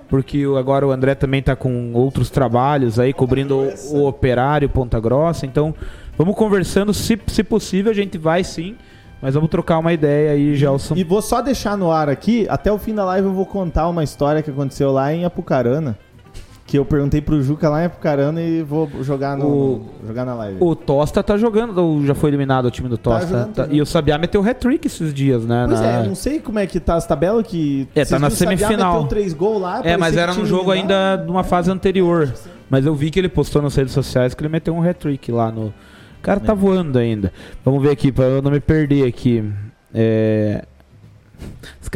Porque 0.10 0.44
agora 0.60 0.86
o 0.86 0.92
André 0.92 1.16
também 1.16 1.42
tá 1.42 1.56
com 1.56 1.94
outros 1.94 2.30
trabalhos 2.30 3.00
aí, 3.00 3.14
cobrindo 3.14 3.58
o, 3.58 4.00
o 4.00 4.06
Operário 4.06 4.68
Ponta 4.68 5.00
Grossa, 5.00 5.46
então 5.46 5.74
vamos 6.18 6.36
conversando, 6.36 6.94
se, 6.94 7.18
se 7.28 7.42
possível 7.42 7.94
a 7.94 7.96
gente 7.96 8.18
vai 8.18 8.44
sim, 8.44 8.76
mas 9.22 9.34
vamos 9.34 9.50
trocar 9.50 9.80
uma 9.80 9.94
ideia 9.94 10.32
aí, 10.32 10.58
Gelson. 10.58 10.94
E 10.94 11.06
vou 11.06 11.22
só 11.22 11.42
deixar 11.42 11.78
no 11.78 11.90
ar 11.90 12.10
aqui, 12.10 12.46
até 12.50 12.70
o 12.70 12.78
fim 12.78 12.94
da 12.94 13.06
live 13.06 13.30
eu 13.30 13.34
vou 13.34 13.46
contar 13.46 13.88
uma 13.88 14.04
história 14.04 14.44
que 14.44 14.52
aconteceu 14.52 14.92
lá 14.92 15.14
em 15.14 15.24
Apucarana. 15.24 15.98
Que 16.68 16.80
eu 16.80 16.84
perguntei 16.86 17.22
pro 17.22 17.40
Juca 17.44 17.70
lá 17.70 17.84
em 17.84 17.86
Apucarana 17.86 18.42
e 18.42 18.64
vou 18.64 18.90
jogar, 19.04 19.38
no, 19.38 19.46
O- 19.46 19.86
jogar 20.08 20.26
na 20.26 20.34
live. 20.34 20.58
O 20.60 20.76
Tosta 20.76 21.22
tá 21.22 21.38
jogando, 21.38 21.78
ou 21.78 22.04
já 22.04 22.16
foi 22.16 22.32
eliminado 22.32 22.66
o 22.66 22.72
time 22.72 22.90
do 22.90 22.98
Tosta? 22.98 23.28
jogando, 23.28 23.54
tá 23.54 23.68
Tá- 23.68 23.72
e 23.74 23.80
o 23.80 23.86
Sabiá 23.86 24.18
meteu 24.18 24.42
hat-trick 24.44 24.88
esses 24.88 25.14
dias, 25.14 25.46
né? 25.46 25.66
Pois 25.68 25.80
na- 25.80 25.88
é, 25.88 26.00
eu 26.02 26.08
não 26.08 26.16
sei 26.16 26.40
como 26.40 26.58
é 26.58 26.66
que 26.66 26.80
tá 26.80 26.96
as 26.96 27.06
tabelas 27.06 27.46
que. 27.46 27.88
É, 27.94 28.04
tá 28.04 28.18
na 28.18 28.32
semifinal. 28.32 28.94
meteu 28.96 29.08
três 29.08 29.32
gols 29.32 29.62
lá, 29.62 29.82
É, 29.84 29.96
mas 29.96 30.18
era 30.18 30.34
num 30.34 30.44
jogo 30.46 30.74
eliminado. 30.74 31.02
ainda 31.14 31.24
de 31.24 31.30
uma 31.30 31.44
fase 31.44 31.70
anterior. 31.70 32.34
Mas 32.68 32.84
eu 32.84 32.96
vi 32.96 33.12
que 33.12 33.20
ele 33.20 33.30
postou 33.30 33.62
nas 33.62 33.76
redes 33.76 33.94
sociais 33.94 34.34
que 34.34 34.42
ele 34.42 34.50
meteu 34.50 34.74
um 34.76 34.82
hat-trick 34.82 35.32
lá 35.32 35.52
no. 35.52 35.68
O 35.68 35.74
cara 36.24 36.40
tá 36.40 36.56
voando 36.56 36.98
ainda. 36.98 37.32
Vamos 37.64 37.80
ver 37.84 37.92
aqui, 37.92 38.12
pra 38.12 38.26
eu 38.26 38.42
não 38.42 38.50
me 38.50 38.60
perder 38.60 39.08
aqui. 39.08 39.44
É... 39.94 40.66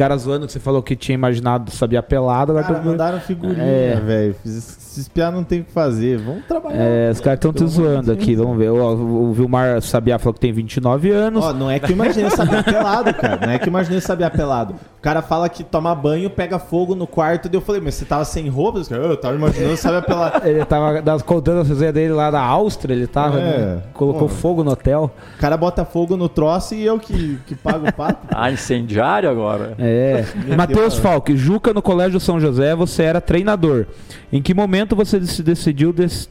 Caras 0.00 0.22
zoando 0.22 0.46
que 0.46 0.52
você 0.52 0.58
falou 0.60 0.82
que 0.82 0.96
tinha 0.96 1.14
imaginado 1.14 1.70
sabia 1.70 2.02
pelado, 2.02 2.52
agora 2.52 2.66
Cara, 2.66 2.78
mundo- 2.78 2.90
mandaram 2.92 3.20
figurinha, 3.20 3.62
É. 3.62 4.00
velho. 4.00 4.34
Se 4.44 5.00
espiar 5.02 5.30
não 5.30 5.44
tem 5.44 5.60
o 5.60 5.64
que 5.64 5.70
fazer. 5.72 6.18
Vamos 6.18 6.44
trabalhar. 6.46 6.78
É, 6.82 7.10
os 7.10 7.20
caras 7.20 7.36
estão 7.36 7.52
te 7.52 7.64
zoando 7.66 8.10
aqui, 8.10 8.34
vamos 8.34 8.56
ver. 8.58 8.70
O, 8.70 9.28
o 9.28 9.32
Vilmar 9.32 9.80
Sabiá 9.82 10.18
falou 10.18 10.34
que 10.34 10.40
tem 10.40 10.52
29 10.52 11.10
anos. 11.10 11.44
Ó, 11.44 11.52
não 11.52 11.70
é 11.70 11.78
que 11.78 11.92
eu 11.92 11.94
imaginei 11.94 12.30
saber 12.30 12.64
pelado, 12.64 13.12
cara. 13.14 13.46
Não 13.46 13.52
é 13.52 13.58
que 13.58 13.64
eu 13.66 13.70
imaginei 13.70 14.00
saber 14.00 14.28
pelado. 14.30 14.74
O 14.98 15.02
cara 15.02 15.22
fala 15.22 15.48
que 15.48 15.62
toma 15.62 15.94
banho, 15.94 16.28
pega 16.28 16.58
fogo 16.58 16.94
no 16.94 17.06
quarto. 17.06 17.48
Daí 17.48 17.56
eu 17.56 17.60
falei, 17.62 17.80
mas 17.80 17.94
você 17.94 18.04
tava 18.04 18.24
sem 18.24 18.48
roupa? 18.48 18.80
Eu 18.90 19.16
tava 19.16 19.34
imaginando 19.36 19.76
saber 19.76 20.02
pelado. 20.04 20.44
Ele 20.48 20.64
tava 20.64 21.00
das- 21.02 21.22
contando 21.22 21.60
as 21.60 21.68
resenhas 21.68 21.94
dele 21.94 22.12
lá 22.12 22.30
da 22.30 22.40
Áustria, 22.42 22.94
ele 22.94 23.06
tava, 23.06 23.38
É, 23.38 23.58
né? 23.76 23.82
Colocou 23.94 24.28
pô. 24.28 24.34
fogo 24.34 24.64
no 24.64 24.72
hotel. 24.72 25.10
O 25.36 25.40
cara 25.40 25.56
bota 25.56 25.84
fogo 25.84 26.16
no 26.16 26.28
troço 26.28 26.74
e 26.74 26.84
eu 26.84 26.98
que, 26.98 27.38
que 27.46 27.54
pago 27.54 27.86
o 27.88 27.92
pato. 27.92 28.26
Ah, 28.34 28.50
incendiário 28.50 29.28
agora? 29.30 29.74
É. 29.78 29.89
Matheus 30.56 30.98
Falque, 30.98 31.36
Juca 31.36 31.72
no 31.74 31.82
Colégio 31.82 32.18
São 32.20 32.38
José, 32.40 32.74
você 32.74 33.02
era 33.02 33.20
treinador. 33.20 33.86
Em 34.32 34.40
que 34.42 34.54
momento 34.54 34.94
você 34.96 35.24
se 35.26 35.42
decidiu 35.42 35.92
des- 35.92 36.28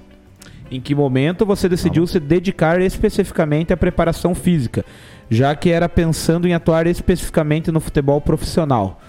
Em 0.72 0.80
que 0.80 0.94
momento 0.94 1.46
você 1.46 1.68
decidiu 1.68 2.06
se 2.06 2.20
dedicar 2.20 2.80
especificamente 2.82 3.74
à 3.74 3.78
preparação 3.78 4.36
física, 4.36 4.86
já 5.30 5.56
que 5.56 5.70
era 5.70 5.90
pensando 5.90 6.48
em 6.48 6.54
atuar 6.54 6.86
especificamente 6.88 7.72
no 7.72 7.80
futebol 7.80 8.22
profissional? 8.22 9.02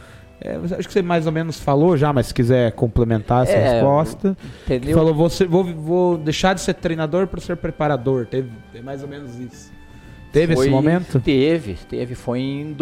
É, 0.42 0.56
acho 0.78 0.88
que 0.88 0.92
você 0.94 1.02
mais 1.02 1.26
ou 1.26 1.32
menos 1.32 1.60
falou 1.60 1.98
já, 1.98 2.14
mas 2.14 2.28
se 2.28 2.34
quiser 2.34 2.72
complementar 2.72 3.42
essa 3.42 3.52
É, 3.52 3.72
resposta. 3.74 4.34
Entendeu? 4.64 4.96
Falou, 4.96 5.14
vou, 5.14 5.28
ser- 5.28 5.46
vou, 5.46 5.62
vou 5.64 6.16
deixar 6.16 6.54
de 6.54 6.62
ser 6.62 6.72
treinador 6.72 7.26
para 7.26 7.40
ser 7.42 7.56
preparador. 7.58 8.24
Teve, 8.24 8.48
tem 8.72 8.80
mais 8.82 9.02
ou 9.02 9.08
menos 9.08 9.38
isso. 9.38 9.70
Teve 10.32 10.54
Foi- 10.54 10.64
esse 10.64 10.74
momento? 10.74 11.20
Teve, 11.20 11.74
teve. 11.90 12.14
Foi 12.14 12.38
em 12.40 12.72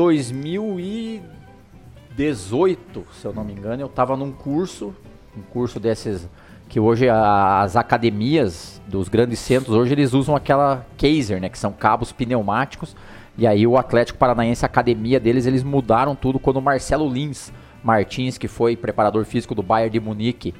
2018, 2.18 3.06
se 3.12 3.24
eu 3.24 3.32
não 3.32 3.44
me 3.44 3.52
engano. 3.52 3.80
Eu 3.80 3.88
tava 3.88 4.16
num 4.16 4.32
curso, 4.32 4.92
um 5.36 5.40
curso 5.40 5.78
desses 5.78 6.28
que 6.68 6.80
hoje 6.80 7.08
as 7.08 7.76
academias 7.76 8.82
dos 8.88 9.08
grandes 9.08 9.38
centros 9.38 9.74
hoje 9.74 9.94
eles 9.94 10.12
usam 10.12 10.34
aquela 10.34 10.84
Kaiser, 10.98 11.40
né, 11.40 11.48
que 11.48 11.58
são 11.58 11.72
cabos 11.72 12.10
pneumáticos. 12.10 12.96
E 13.38 13.46
aí 13.46 13.64
o 13.66 13.78
Atlético 13.78 14.18
Paranaense, 14.18 14.64
a 14.64 14.66
academia 14.66 15.20
deles, 15.20 15.46
eles 15.46 15.62
mudaram 15.62 16.16
tudo 16.16 16.40
quando 16.40 16.56
o 16.56 16.62
Marcelo 16.62 17.08
Lins 17.08 17.52
Martins, 17.84 18.36
que 18.36 18.48
foi 18.48 18.76
preparador 18.76 19.24
físico 19.24 19.54
do 19.54 19.62
Bayern 19.62 19.92
de 19.92 20.00
Munique, 20.00 20.52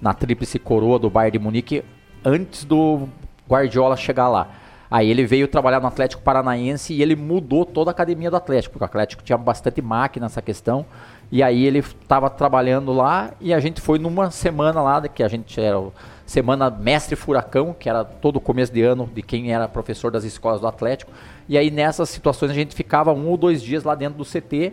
na 0.00 0.12
tríplice 0.12 0.58
coroa 0.58 0.98
do 0.98 1.08
Bayern 1.08 1.38
de 1.38 1.42
Munique, 1.42 1.82
antes 2.22 2.64
do 2.64 3.08
Guardiola 3.48 3.96
chegar 3.96 4.28
lá. 4.28 4.50
Aí 4.90 5.10
ele 5.10 5.26
veio 5.26 5.48
trabalhar 5.48 5.80
no 5.80 5.86
Atlético 5.86 6.22
Paranaense 6.22 6.94
e 6.94 7.02
ele 7.02 7.16
mudou 7.16 7.64
toda 7.64 7.90
a 7.90 7.92
academia 7.92 8.30
do 8.30 8.36
Atlético, 8.36 8.72
porque 8.72 8.84
o 8.84 8.86
Atlético 8.86 9.22
tinha 9.22 9.36
bastante 9.36 9.82
máquina 9.82 10.26
nessa 10.26 10.40
questão. 10.40 10.86
E 11.30 11.42
aí 11.42 11.64
ele 11.64 11.80
estava 11.80 12.30
trabalhando 12.30 12.92
lá 12.92 13.32
e 13.40 13.52
a 13.52 13.58
gente 13.58 13.80
foi 13.80 13.98
numa 13.98 14.30
semana 14.30 14.80
lá, 14.80 15.00
que 15.08 15.22
a 15.22 15.28
gente 15.28 15.60
era 15.60 15.82
semana 16.24 16.70
Mestre 16.70 17.16
Furacão, 17.16 17.74
que 17.78 17.88
era 17.88 18.04
todo 18.04 18.40
começo 18.40 18.72
de 18.72 18.82
ano 18.82 19.08
de 19.12 19.22
quem 19.22 19.52
era 19.52 19.66
professor 19.66 20.10
das 20.10 20.24
escolas 20.24 20.60
do 20.60 20.68
Atlético. 20.68 21.10
E 21.48 21.58
aí 21.58 21.70
nessas 21.70 22.08
situações 22.08 22.50
a 22.50 22.54
gente 22.54 22.74
ficava 22.74 23.12
um 23.12 23.28
ou 23.28 23.36
dois 23.36 23.62
dias 23.62 23.82
lá 23.82 23.94
dentro 23.94 24.18
do 24.18 24.24
CT. 24.24 24.72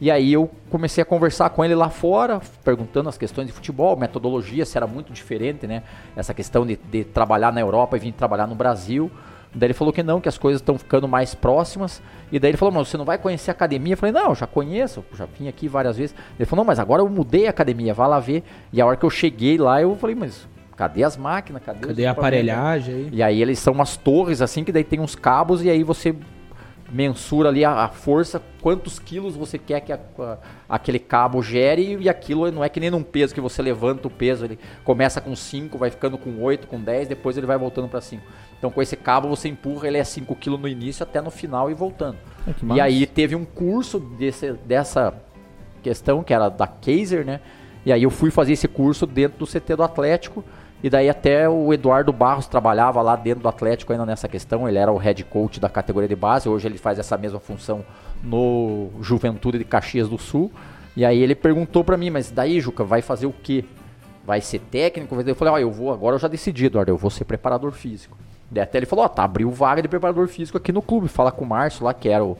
E 0.00 0.10
aí 0.10 0.32
eu 0.32 0.50
comecei 0.68 1.00
a 1.00 1.04
conversar 1.04 1.50
com 1.50 1.64
ele 1.64 1.76
lá 1.76 1.88
fora, 1.88 2.40
perguntando 2.64 3.08
as 3.08 3.16
questões 3.16 3.46
de 3.46 3.52
futebol, 3.52 3.96
metodologia, 3.96 4.66
se 4.66 4.76
era 4.76 4.84
muito 4.84 5.12
diferente, 5.12 5.64
né? 5.64 5.84
Essa 6.16 6.34
questão 6.34 6.66
de, 6.66 6.76
de 6.90 7.04
trabalhar 7.04 7.52
na 7.52 7.60
Europa 7.60 7.96
e 7.96 8.00
vir 8.00 8.12
trabalhar 8.12 8.48
no 8.48 8.56
Brasil. 8.56 9.08
Daí 9.54 9.66
ele 9.66 9.74
falou 9.74 9.92
que 9.92 10.02
não, 10.02 10.20
que 10.20 10.28
as 10.28 10.38
coisas 10.38 10.60
estão 10.62 10.78
ficando 10.78 11.06
mais 11.06 11.34
próximas. 11.34 12.02
E 12.30 12.38
daí 12.38 12.50
ele 12.52 12.56
falou, 12.56 12.72
mas 12.72 12.88
você 12.88 12.96
não 12.96 13.04
vai 13.04 13.18
conhecer 13.18 13.50
a 13.50 13.52
academia? 13.52 13.92
Eu 13.92 13.96
falei, 13.98 14.12
não, 14.12 14.30
eu 14.30 14.34
já 14.34 14.46
conheço, 14.46 15.04
já 15.14 15.26
vim 15.26 15.46
aqui 15.48 15.68
várias 15.68 15.96
vezes. 15.98 16.14
Ele 16.38 16.46
falou, 16.46 16.64
não, 16.64 16.68
mas 16.68 16.78
agora 16.78 17.02
eu 17.02 17.08
mudei 17.08 17.46
a 17.46 17.50
academia, 17.50 17.92
vai 17.92 18.08
lá 18.08 18.18
ver. 18.18 18.42
E 18.72 18.80
a 18.80 18.86
hora 18.86 18.96
que 18.96 19.04
eu 19.04 19.10
cheguei 19.10 19.58
lá, 19.58 19.82
eu 19.82 19.94
falei, 19.96 20.16
mas 20.16 20.48
cadê 20.74 21.04
as 21.04 21.16
máquinas? 21.18 21.62
Cadê, 21.62 21.86
Cadê 21.88 22.06
a 22.06 22.12
equipamentos?" 22.12 22.18
aparelhagem 22.48 22.94
aí? 22.94 23.08
E 23.12 23.22
aí 23.22 23.42
eles 23.42 23.58
são 23.58 23.74
umas 23.74 23.96
torres 23.96 24.40
assim, 24.40 24.64
que 24.64 24.72
daí 24.72 24.84
tem 24.84 25.00
uns 25.00 25.14
cabos 25.14 25.62
e 25.62 25.68
aí 25.68 25.82
você 25.84 26.14
mensura 26.90 27.48
ali 27.48 27.64
a, 27.64 27.84
a 27.84 27.88
força, 27.88 28.42
quantos 28.60 28.98
quilos 28.98 29.34
você 29.34 29.58
quer 29.58 29.80
que 29.80 29.92
a- 29.92 29.98
a- 30.18 30.38
aquele 30.68 30.98
cabo 30.98 31.42
gere 31.42 31.96
e 32.00 32.08
aquilo 32.08 32.50
não 32.50 32.62
é 32.62 32.68
que 32.68 32.78
nem 32.80 32.90
num 32.90 33.02
peso 33.02 33.34
que 33.34 33.40
você 33.40 33.62
levanta 33.62 34.08
o 34.08 34.10
peso, 34.10 34.44
ele 34.44 34.58
começa 34.84 35.20
com 35.20 35.34
5, 35.34 35.78
vai 35.78 35.90
ficando 35.90 36.18
com 36.18 36.42
8, 36.42 36.66
com 36.66 36.78
10, 36.78 37.08
depois 37.08 37.36
ele 37.38 37.46
vai 37.46 37.56
voltando 37.56 37.88
para 37.88 38.00
5. 38.02 38.22
Então 38.62 38.70
com 38.70 38.80
esse 38.80 38.94
cabo 38.94 39.28
você 39.28 39.48
empurra, 39.48 39.88
ele 39.88 39.98
é 39.98 40.04
5 40.04 40.36
kg 40.36 40.50
no 40.50 40.68
início 40.68 41.02
até 41.02 41.20
no 41.20 41.32
final 41.32 41.68
e 41.68 41.74
voltando. 41.74 42.16
Que 42.60 42.64
E 42.72 42.80
aí 42.80 43.04
teve 43.08 43.34
um 43.34 43.44
curso 43.44 43.98
desse, 43.98 44.52
dessa 44.52 45.12
questão, 45.82 46.22
que 46.22 46.32
era 46.32 46.48
da 46.48 46.68
Kaiser, 46.68 47.26
né? 47.26 47.40
E 47.84 47.92
aí 47.92 48.04
eu 48.04 48.10
fui 48.10 48.30
fazer 48.30 48.52
esse 48.52 48.68
curso 48.68 49.04
dentro 49.04 49.36
do 49.36 49.48
CT 49.48 49.74
do 49.74 49.82
Atlético. 49.82 50.44
E 50.80 50.88
daí 50.88 51.10
até 51.10 51.48
o 51.48 51.74
Eduardo 51.74 52.12
Barros 52.12 52.46
trabalhava 52.46 53.02
lá 53.02 53.16
dentro 53.16 53.42
do 53.42 53.48
Atlético 53.48 53.92
ainda 53.92 54.06
nessa 54.06 54.28
questão. 54.28 54.68
Ele 54.68 54.78
era 54.78 54.92
o 54.92 54.96
head 54.96 55.24
coach 55.24 55.58
da 55.58 55.68
categoria 55.68 56.08
de 56.08 56.14
base. 56.14 56.48
Hoje 56.48 56.68
ele 56.68 56.78
faz 56.78 57.00
essa 57.00 57.18
mesma 57.18 57.40
função 57.40 57.84
no 58.22 58.90
Juventude 59.00 59.58
de 59.58 59.64
Caxias 59.64 60.08
do 60.08 60.18
Sul. 60.18 60.52
E 60.96 61.04
aí 61.04 61.20
ele 61.20 61.34
perguntou 61.34 61.82
pra 61.82 61.96
mim, 61.96 62.10
mas 62.10 62.30
daí, 62.30 62.60
Juca, 62.60 62.84
vai 62.84 63.02
fazer 63.02 63.26
o 63.26 63.32
quê? 63.32 63.64
Vai 64.24 64.40
ser 64.40 64.60
técnico? 64.60 65.20
Eu 65.20 65.34
falei, 65.34 65.52
ó, 65.52 65.58
eu 65.58 65.72
vou, 65.72 65.92
agora 65.92 66.14
eu 66.14 66.20
já 66.20 66.28
decidi, 66.28 66.66
Eduardo, 66.66 66.92
eu 66.92 66.96
vou 66.96 67.10
ser 67.10 67.24
preparador 67.24 67.72
físico. 67.72 68.16
Até 68.60 68.78
ele 68.78 68.86
falou, 68.86 69.04
ó, 69.04 69.08
tá, 69.08 69.24
abriu 69.24 69.50
vaga 69.50 69.80
de 69.82 69.88
preparador 69.88 70.28
físico 70.28 70.58
aqui 70.58 70.72
no 70.72 70.82
clube. 70.82 71.08
Fala 71.08 71.32
com 71.32 71.44
o 71.44 71.48
Márcio 71.48 71.84
lá, 71.84 71.94
que 71.94 72.08
era 72.08 72.24
o, 72.24 72.36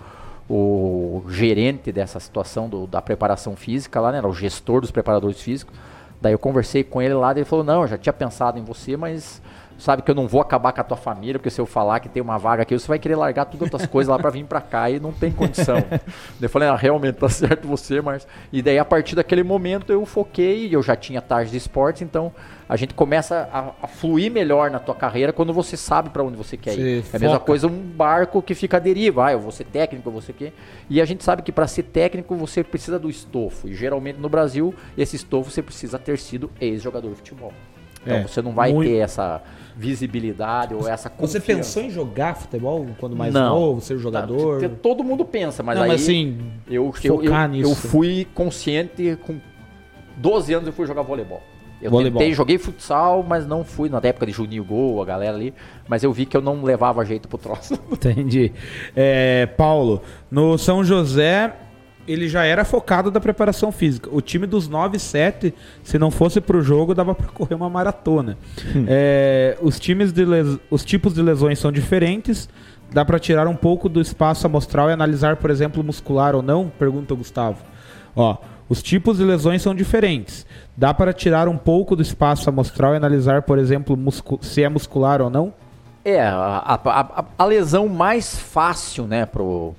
o 0.48 1.24
gerente 1.28 1.90
dessa 1.92 2.20
situação 2.20 2.68
do- 2.68 2.86
da 2.86 3.00
preparação 3.00 3.56
física 3.56 4.00
lá, 4.00 4.12
né? 4.12 4.18
Era 4.18 4.28
o 4.28 4.34
gestor 4.34 4.80
dos 4.80 4.90
preparadores 4.90 5.40
físicos. 5.40 5.74
Daí 6.20 6.32
eu 6.32 6.38
conversei 6.38 6.84
com 6.84 7.00
ele 7.02 7.14
lá, 7.14 7.32
ele 7.32 7.44
falou, 7.44 7.64
não, 7.64 7.82
eu 7.82 7.88
já 7.88 7.98
tinha 7.98 8.12
pensado 8.12 8.58
em 8.58 8.62
você, 8.62 8.96
mas 8.96 9.42
sabe 9.82 10.02
que 10.02 10.10
eu 10.10 10.14
não 10.14 10.28
vou 10.28 10.40
acabar 10.40 10.72
com 10.72 10.80
a 10.80 10.84
tua 10.84 10.96
família, 10.96 11.40
porque 11.40 11.50
se 11.50 11.60
eu 11.60 11.66
falar 11.66 11.98
que 11.98 12.08
tem 12.08 12.22
uma 12.22 12.38
vaga 12.38 12.62
aqui, 12.62 12.78
você 12.78 12.86
vai 12.86 13.00
querer 13.00 13.16
largar 13.16 13.46
todas 13.46 13.64
as 13.64 13.70
tuas 13.70 13.86
coisas 13.86 14.10
lá 14.10 14.18
pra 14.18 14.30
vir 14.30 14.44
pra 14.44 14.60
cá 14.60 14.88
e 14.88 15.00
não 15.00 15.12
tem 15.12 15.32
condição. 15.32 15.76
eu 16.40 16.48
falei, 16.48 16.68
ah, 16.68 16.76
realmente 16.76 17.16
tá 17.16 17.28
certo 17.28 17.66
você, 17.66 18.00
mas... 18.00 18.26
E 18.52 18.62
daí 18.62 18.78
a 18.78 18.84
partir 18.84 19.16
daquele 19.16 19.42
momento 19.42 19.92
eu 19.92 20.06
foquei, 20.06 20.68
eu 20.72 20.82
já 20.82 20.94
tinha 20.94 21.20
tarde 21.20 21.50
de 21.50 21.56
esportes, 21.56 22.00
então 22.02 22.32
a 22.68 22.76
gente 22.76 22.94
começa 22.94 23.48
a, 23.52 23.84
a 23.84 23.88
fluir 23.88 24.30
melhor 24.30 24.70
na 24.70 24.78
tua 24.78 24.94
carreira 24.94 25.32
quando 25.32 25.52
você 25.52 25.76
sabe 25.76 26.10
pra 26.10 26.22
onde 26.22 26.36
você 26.36 26.56
quer 26.56 26.78
ir. 26.78 27.02
Você 27.02 27.16
É 27.16 27.18
a 27.18 27.20
mesma 27.20 27.40
coisa 27.40 27.66
um 27.66 27.70
barco 27.70 28.40
que 28.40 28.54
fica 28.54 28.76
à 28.76 28.80
deriva, 28.80 29.26
ah, 29.26 29.32
eu 29.32 29.40
vou 29.40 29.50
ser 29.50 29.64
técnico, 29.64 30.08
eu 30.08 30.12
vou 30.12 30.22
ser 30.22 30.30
o 30.30 30.34
quê? 30.34 30.52
E 30.88 31.00
a 31.00 31.04
gente 31.04 31.24
sabe 31.24 31.42
que 31.42 31.50
para 31.50 31.66
ser 31.66 31.82
técnico 31.82 32.36
você 32.36 32.62
precisa 32.62 33.00
do 33.00 33.10
estofo, 33.10 33.68
e 33.68 33.74
geralmente 33.74 34.20
no 34.20 34.28
Brasil 34.28 34.72
esse 34.96 35.16
estofo 35.16 35.50
você 35.50 35.60
precisa 35.60 35.98
ter 35.98 36.18
sido 36.18 36.50
ex-jogador 36.60 37.10
de 37.10 37.16
futebol. 37.16 37.52
Então 38.04 38.16
É, 38.18 38.22
você 38.26 38.42
não 38.42 38.52
vai 38.52 38.72
muito. 38.72 38.88
ter 38.90 38.96
essa 38.96 39.40
visibilidade 39.76 40.74
ou 40.74 40.88
essa 40.88 41.08
Você 41.18 41.38
confiança. 41.38 41.40
pensou 41.46 41.82
em 41.82 41.90
jogar 41.90 42.34
futebol 42.36 42.86
quando 42.98 43.16
mais 43.16 43.32
Não. 43.32 43.58
novo, 43.58 43.80
ser 43.80 43.98
jogador? 43.98 44.68
Todo 44.82 45.02
mundo 45.04 45.24
pensa, 45.24 45.62
mas 45.62 45.76
não, 45.76 45.84
aí 45.84 45.88
mas 45.90 46.02
assim, 46.02 46.38
eu, 46.68 46.92
eu, 47.04 47.22
eu, 47.24 47.54
eu 47.54 47.74
fui 47.74 48.26
consciente 48.34 49.16
com 49.24 49.40
12 50.16 50.52
anos 50.54 50.66
eu 50.66 50.72
fui 50.72 50.86
jogar 50.86 51.02
voleibol. 51.02 51.42
Eu 51.80 51.90
Voleibol. 51.90 52.20
tentei, 52.20 52.32
joguei 52.32 52.58
futsal, 52.58 53.24
mas 53.28 53.44
não 53.44 53.64
fui 53.64 53.88
na 53.88 53.98
época 54.04 54.24
de 54.26 54.30
Juninho 54.30 54.62
Gol, 54.64 55.02
a 55.02 55.04
galera 55.04 55.34
ali, 55.36 55.52
mas 55.88 56.04
eu 56.04 56.12
vi 56.12 56.26
que 56.26 56.36
eu 56.36 56.40
não 56.40 56.62
levava 56.62 57.04
jeito 57.04 57.26
pro 57.26 57.36
troço. 57.38 57.74
Entendi. 57.90 58.52
É, 58.94 59.46
Paulo, 59.56 60.00
no 60.30 60.56
São 60.56 60.84
José, 60.84 61.52
ele 62.06 62.28
já 62.28 62.44
era 62.44 62.64
focado 62.64 63.10
da 63.10 63.20
preparação 63.20 63.70
física. 63.72 64.08
O 64.12 64.20
time 64.20 64.46
dos 64.46 64.68
9 64.68 64.98
7, 64.98 65.54
se 65.82 65.98
não 65.98 66.10
fosse 66.10 66.40
pro 66.40 66.62
jogo, 66.62 66.94
dava 66.94 67.14
pra 67.14 67.28
correr 67.32 67.54
uma 67.54 67.70
maratona. 67.70 68.36
É, 68.86 69.56
os, 69.60 69.78
times 69.78 70.12
de 70.12 70.24
les- 70.24 70.58
os 70.70 70.84
tipos 70.84 71.14
de 71.14 71.22
lesões 71.22 71.58
são 71.58 71.70
diferentes. 71.72 72.48
Dá 72.92 73.04
pra 73.04 73.18
tirar 73.18 73.46
um 73.48 73.56
pouco 73.56 73.88
do 73.88 74.00
espaço 74.00 74.46
amostral 74.46 74.90
e 74.90 74.92
analisar, 74.92 75.36
por 75.36 75.48
exemplo, 75.50 75.82
muscular 75.82 76.34
ou 76.34 76.42
não? 76.42 76.70
Pergunta 76.78 77.14
o 77.14 77.16
Gustavo. 77.16 77.58
Ó, 78.14 78.36
os 78.68 78.82
tipos 78.82 79.16
de 79.16 79.24
lesões 79.24 79.62
são 79.62 79.74
diferentes. 79.74 80.44
Dá 80.76 80.92
para 80.92 81.12
tirar 81.12 81.48
um 81.48 81.56
pouco 81.56 81.96
do 81.96 82.02
espaço 82.02 82.48
amostral 82.50 82.92
e 82.92 82.96
analisar, 82.98 83.42
por 83.42 83.58
exemplo, 83.58 83.96
muscu- 83.96 84.38
se 84.42 84.62
é 84.62 84.68
muscular 84.68 85.22
ou 85.22 85.30
não? 85.30 85.54
É, 86.04 86.20
a, 86.20 86.80
a- 86.84 87.24
a- 87.38 87.44
lesão 87.44 87.86
mais 87.88 88.36
fácil, 88.36 89.06
né, 89.06 89.24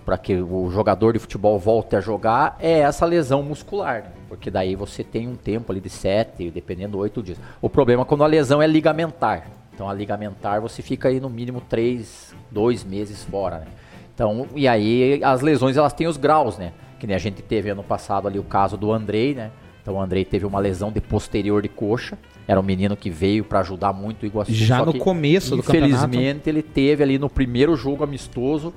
para 0.05 0.17
que 0.17 0.35
o 0.41 0.69
jogador 0.71 1.11
de 1.13 1.19
futebol 1.19 1.59
volte 1.59 1.97
a 1.97 2.01
jogar 2.01 2.55
é 2.61 2.79
essa 2.79 3.05
lesão 3.05 3.43
muscular, 3.43 4.03
né? 4.03 4.11
porque 4.29 4.49
daí 4.49 4.73
você 4.73 5.03
tem 5.03 5.27
um 5.27 5.35
tempo 5.35 5.69
ali 5.71 5.81
de 5.81 5.89
sete, 5.89 6.49
dependendo, 6.49 6.97
oito 6.97 7.21
dias. 7.21 7.37
O 7.61 7.69
problema 7.69 8.03
é 8.03 8.05
quando 8.05 8.23
a 8.23 8.27
lesão 8.27 8.61
é 8.61 8.67
ligamentar. 8.67 9.47
Então 9.73 9.89
a 9.89 9.93
ligamentar 9.93 10.61
você 10.61 10.81
fica 10.81 11.09
aí 11.09 11.19
no 11.19 11.29
mínimo 11.29 11.59
três, 11.59 12.33
dois 12.49 12.85
meses 12.85 13.23
fora, 13.25 13.59
né? 13.59 13.67
Então, 14.15 14.47
e 14.55 14.65
aí 14.67 15.19
as 15.23 15.41
lesões 15.41 15.75
elas 15.75 15.91
têm 15.91 16.07
os 16.07 16.15
graus, 16.15 16.57
né? 16.57 16.71
Que 16.99 17.07
nem 17.07 17.15
a 17.15 17.19
gente 17.19 17.41
teve 17.41 17.69
ano 17.69 17.83
passado 17.83 18.27
ali 18.29 18.39
o 18.39 18.43
caso 18.43 18.77
do 18.77 18.93
Andrei, 18.93 19.33
né? 19.33 19.51
Então 19.81 19.95
o 19.95 19.99
Andrei 20.01 20.23
teve 20.23 20.45
uma 20.45 20.59
lesão 20.59 20.89
de 20.91 21.01
posterior 21.01 21.61
de 21.61 21.67
coxa. 21.69 22.17
Era 22.47 22.59
um 22.59 22.63
menino 22.63 22.95
que 22.95 23.09
veio 23.09 23.43
para 23.43 23.59
ajudar 23.59 23.93
muito 23.93 24.23
o 24.23 24.25
Iguaçu. 24.25 24.53
Já 24.53 24.85
no 24.85 24.93
que, 24.93 24.99
começo 24.99 25.55
do 25.55 25.63
campeonato. 25.63 25.93
Infelizmente 25.93 26.49
ele 26.49 26.61
teve 26.61 27.03
ali 27.03 27.17
no 27.17 27.29
primeiro 27.29 27.75
jogo 27.75 28.03
amistoso, 28.03 28.73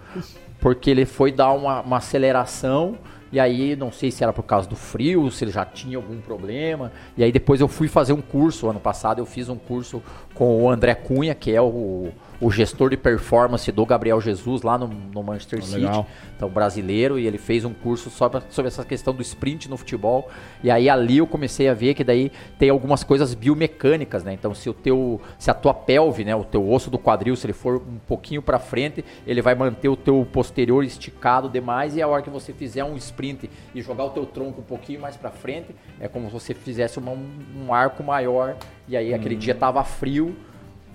porque 0.61 0.91
ele 0.91 1.05
foi 1.05 1.33
dar 1.33 1.53
uma, 1.53 1.81
uma 1.81 1.97
aceleração. 1.97 2.97
E 3.33 3.41
aí, 3.41 3.75
não 3.75 3.91
sei 3.91 4.11
se 4.13 4.23
era 4.23 4.33
por 4.33 4.45
causa 4.45 4.69
do 4.69 4.77
frio, 4.77 5.29
se 5.33 5.45
ele 5.45 5.51
já 5.51 5.65
tinha 5.65 5.97
algum 5.97 6.21
problema. 6.21 6.93
E 7.17 7.25
aí 7.25 7.33
depois 7.33 7.61
eu 7.61 7.67
fui 7.67 7.89
fazer 7.89 8.13
um 8.13 8.23
curso. 8.23 8.69
Ano 8.69 8.79
passado 8.79 9.19
eu 9.19 9.27
fiz 9.27 9.49
um 9.49 9.57
curso 9.57 10.01
com 10.33 10.63
o 10.63 10.71
André 10.71 10.95
Cunha, 10.95 11.35
que 11.35 11.51
é 11.53 11.61
o, 11.61 12.11
o 12.41 12.51
gestor 12.51 12.91
de 12.91 12.97
performance 12.97 13.71
do 13.73 13.85
Gabriel 13.87 14.21
Jesus 14.21 14.63
lá 14.63 14.77
no, 14.77 14.89
no 14.89 15.23
Manchester 15.23 15.63
City. 15.63 15.77
legal. 15.81 16.07
Então, 16.37 16.49
brasileiro, 16.49 17.19
e 17.19 17.27
ele 17.27 17.39
fez 17.39 17.65
um 17.65 17.73
curso 17.73 18.11
só 18.11 18.29
pra- 18.29 18.43
sobre 18.51 18.69
essa 18.69 18.85
questão 18.85 19.15
do 19.15 19.23
sprint 19.23 19.71
no 19.71 19.77
futebol. 19.77 20.29
E 20.63 20.71
aí 20.71 20.89
ali 20.89 21.19
eu 21.19 21.27
comecei 21.27 21.69
a 21.69 21.75
ver 21.75 21.95
que 21.95 22.05
daí 22.05 22.31
tem 22.59 22.69
algumas 22.69 23.03
coisas 23.03 23.33
biomecânicas, 23.35 24.23
né? 24.23 24.33
Então, 24.35 24.55
se 24.55 24.69
o 24.69 24.75
teu, 24.75 25.21
se 25.39 25.51
a 25.51 25.55
tua 25.55 25.73
pelve, 25.73 26.25
né, 26.25 26.37
o 26.37 26.45
teu 26.45 26.69
osso 26.71 26.91
do 26.91 26.99
quadril, 26.99 27.35
se 27.37 27.47
ele 27.47 27.53
for 27.55 27.77
um 27.77 27.99
pouquinho 28.07 28.43
para 28.43 28.59
frente, 28.59 29.05
ele 29.27 29.41
vai 29.41 29.55
manter 29.55 29.89
o 29.89 29.97
teu 29.97 30.27
posterior 30.31 30.85
esticado 30.85 31.49
demais 31.49 31.97
e 31.97 32.03
a 32.03 32.09
hora 32.09 32.23
que 32.23 32.31
você 32.31 32.53
fizer 32.53 32.85
um 32.85 32.97
sprint 32.97 33.49
e 33.75 33.81
jogar 33.81 34.05
o 34.05 34.11
teu 34.11 34.27
tronco 34.27 34.61
um 34.61 34.65
pouquinho 34.65 35.01
mais 35.01 35.17
para 35.17 35.31
frente, 35.31 35.75
é 35.99 36.07
como 36.09 36.27
se 36.27 36.33
você 36.33 36.53
fizesse 36.55 36.99
uma- 36.99 37.13
um 37.13 37.73
arco 37.73 38.03
maior. 38.03 38.57
E 38.89 38.97
aí 38.97 39.15
aquele 39.15 39.37
dia 39.37 39.55
tava 39.55 39.83
frio, 39.85 40.37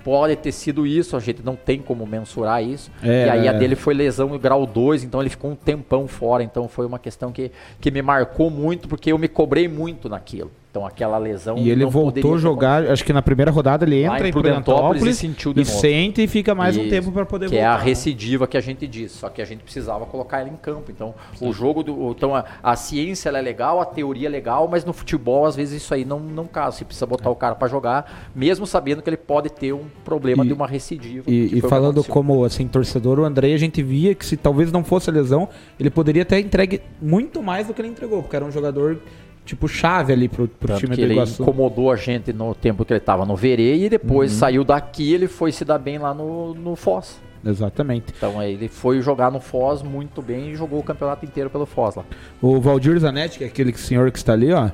Pode 0.03 0.35
ter 0.35 0.51
sido 0.51 0.85
isso, 0.85 1.15
a 1.15 1.19
gente 1.19 1.43
não 1.43 1.55
tem 1.55 1.79
como 1.79 2.05
mensurar 2.05 2.63
isso. 2.63 2.91
É, 3.03 3.27
e 3.27 3.29
aí 3.29 3.47
a 3.47 3.51
é. 3.51 3.57
dele 3.57 3.75
foi 3.75 3.93
lesão 3.93 4.37
grau 4.37 4.65
2, 4.65 5.03
então 5.03 5.21
ele 5.21 5.29
ficou 5.29 5.51
um 5.51 5.55
tempão 5.55 6.07
fora. 6.07 6.43
Então 6.43 6.67
foi 6.67 6.85
uma 6.85 6.99
questão 6.99 7.31
que, 7.31 7.51
que 7.79 7.91
me 7.91 8.01
marcou 8.01 8.49
muito, 8.49 8.87
porque 8.87 9.11
eu 9.11 9.17
me 9.17 9.27
cobrei 9.27 9.67
muito 9.67 10.09
naquilo. 10.09 10.51
Então 10.72 10.86
aquela 10.88 11.17
lesão. 11.17 11.57
E 11.57 11.69
ele 11.69 11.84
voltou 11.86 12.36
a 12.36 12.38
jogar, 12.38 12.89
acho 12.89 13.03
que 13.03 13.11
na 13.11 13.22
primeira 13.22 13.51
rodada 13.51 13.84
ele 13.84 14.03
entra 14.05 14.26
em 14.26 14.30
em 14.30 14.32
Prudentópolis 14.32 15.01
Prudentópolis 15.01 15.15
e 15.17 15.19
sentiu 15.19 15.53
de 15.53 15.61
e 15.61 15.65
sente 15.65 16.24
e 16.24 16.28
fica 16.28 16.55
mais 16.55 16.78
um 16.78 16.82
Isso, 16.82 16.89
tempo 16.89 17.11
para 17.11 17.26
poder 17.26 17.49
que 17.49 17.55
voltar. 17.55 17.65
é 17.65 17.67
a 17.67 17.78
né? 17.78 17.84
recidiva 17.84 18.47
que 18.47 18.55
a 18.55 18.61
gente 18.61 18.88
diz, 18.88 19.11
só 19.11 19.28
que 19.28 19.41
a 19.41 19.45
gente 19.45 19.63
precisava 19.63 20.05
colocar 20.05 20.39
ela 20.39 20.47
em 20.47 20.55
campo. 20.55 20.89
Então, 20.89 21.13
o 21.41 21.51
jogo 21.51 21.84
do, 21.84 22.11
então 22.11 22.34
a, 22.34 22.45
a 22.63 22.74
ciência 22.78 23.28
é 23.28 23.41
legal, 23.41 23.82
a 23.82 23.86
teoria 23.86 24.30
é 24.30 24.32
legal, 24.32 24.65
mas 24.72 24.86
no 24.86 24.93
futebol 24.93 25.45
às 25.45 25.57
vezes 25.57 25.84
isso 25.84 25.93
aí 25.93 26.05
não 26.05 26.22
não 26.22 26.47
casa. 26.47 26.78
Você 26.78 26.86
precisa 26.86 27.05
botar 27.05 27.30
o 27.30 27.36
cara 27.36 27.53
para 27.55 27.67
jogar, 27.67 28.30
mesmo 28.34 28.65
sabendo 28.65 29.01
que 29.01 29.09
ele 29.09 29.17
pode 29.17 29.49
ter 29.49 29.74
um 29.74 29.84
problema 30.05 30.45
E- 30.45 30.47
de 30.47 30.53
uma 30.53 30.67
recidiva. 30.67 31.26
que 31.26 31.32
E, 31.32 31.45
e 31.47 31.49
que 31.61 31.67
falando 31.67 32.01
como 32.05 32.45
assim 32.45 32.65
torcedor, 32.65 33.19
o 33.19 33.26
André 33.26 33.53
a 33.53 33.57
gente 33.57 33.84
via 33.84 34.15
que 34.15 34.26
se 34.26 34.38
talvez 34.38 34.72
não 34.72 34.86
fosse 34.86 35.09
a 35.09 35.13
lesão, 35.13 35.49
ele 35.78 35.89
poderia 35.89 36.24
ter 36.24 36.39
entregue 36.39 36.82
muito 37.01 37.43
mais 37.43 37.67
do 37.67 37.74
que 37.74 37.82
ele 37.82 37.89
entregou, 37.89 38.22
porque 38.22 38.38
era 38.38 38.45
um 38.45 38.51
jogador 38.51 38.97
tipo 39.45 39.67
chave 39.67 40.13
ali 40.13 40.27
pro, 40.29 40.47
pro 40.47 40.67
Tanto 40.69 40.79
time 40.81 40.91
que 40.95 41.01
do 41.01 41.05
ele 41.07 41.13
Iguaçu. 41.13 41.41
incomodou 41.41 41.91
a 41.91 41.95
gente 41.95 42.31
no 42.31 42.53
tempo 42.55 42.85
que 42.85 42.93
ele 42.93 42.99
estava 42.99 43.25
no 43.25 43.35
Verê 43.35 43.75
e 43.75 43.83
Uhum. 43.83 43.89
depois 43.89 44.31
saiu 44.31 44.63
daqui 44.63 45.13
ele 45.13 45.27
foi 45.27 45.51
se 45.51 45.65
dar 45.65 45.77
bem 45.79 45.97
lá 45.97 46.13
no, 46.13 46.53
no 46.53 46.75
Foz. 46.75 47.19
Exatamente. 47.43 48.13
Então 48.15 48.39
aí 48.39 48.53
ele 48.53 48.67
foi 48.67 49.01
jogar 49.01 49.31
no 49.31 49.39
Foz 49.39 49.81
muito 49.81 50.21
bem 50.21 50.51
e 50.51 50.55
jogou 50.55 50.79
o 50.79 50.83
campeonato 50.83 51.25
inteiro 51.25 51.49
pelo 51.49 51.65
Foz 51.65 51.95
lá. 51.95 52.03
O 52.41 52.59
Valdir 52.61 52.99
Zanetti, 52.99 53.39
que 53.39 53.43
é 53.43 53.47
aquele 53.47 53.73
senhor 53.73 54.11
que 54.11 54.17
está 54.19 54.33
ali, 54.33 54.53
ó. 54.53 54.69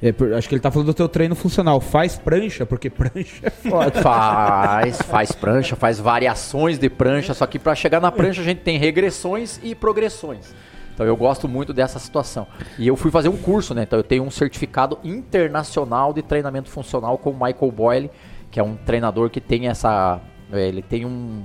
é 0.00 0.14
acho 0.36 0.48
que 0.48 0.54
ele 0.54 0.60
tá 0.62 0.70
falando 0.70 0.86
do 0.86 0.94
teu 0.94 1.08
treino 1.08 1.34
funcional. 1.34 1.80
Faz 1.80 2.16
prancha, 2.16 2.64
porque 2.64 2.88
prancha 2.88 3.40
é 3.42 3.50
foda. 3.50 3.90
Faz, 4.00 5.02
faz 5.02 5.32
prancha, 5.32 5.74
faz 5.74 5.98
variações 5.98 6.78
de 6.78 6.88
prancha, 6.88 7.34
só 7.34 7.44
que 7.46 7.58
para 7.58 7.74
chegar 7.74 8.00
na 8.00 8.12
prancha 8.12 8.40
a 8.40 8.44
gente 8.44 8.60
tem 8.60 8.78
regressões 8.78 9.58
e 9.62 9.74
progressões. 9.74 10.54
Então 11.02 11.08
eu 11.08 11.16
gosto 11.16 11.48
muito 11.48 11.72
dessa 11.72 11.98
situação. 11.98 12.46
E 12.78 12.86
eu 12.86 12.94
fui 12.94 13.10
fazer 13.10 13.28
um 13.28 13.36
curso, 13.36 13.74
né? 13.74 13.82
Então 13.82 13.98
eu 13.98 14.04
tenho 14.04 14.22
um 14.22 14.30
certificado 14.30 14.98
internacional 15.02 16.12
de 16.12 16.22
treinamento 16.22 16.70
funcional 16.70 17.18
com 17.18 17.30
o 17.30 17.32
Michael 17.32 17.72
Boyle, 17.72 18.10
que 18.52 18.60
é 18.60 18.62
um 18.62 18.76
treinador 18.76 19.28
que 19.28 19.40
tem 19.40 19.66
essa. 19.66 20.20
é, 20.52 20.68
Ele 20.68 20.80
tem 20.80 21.04
um. 21.04 21.42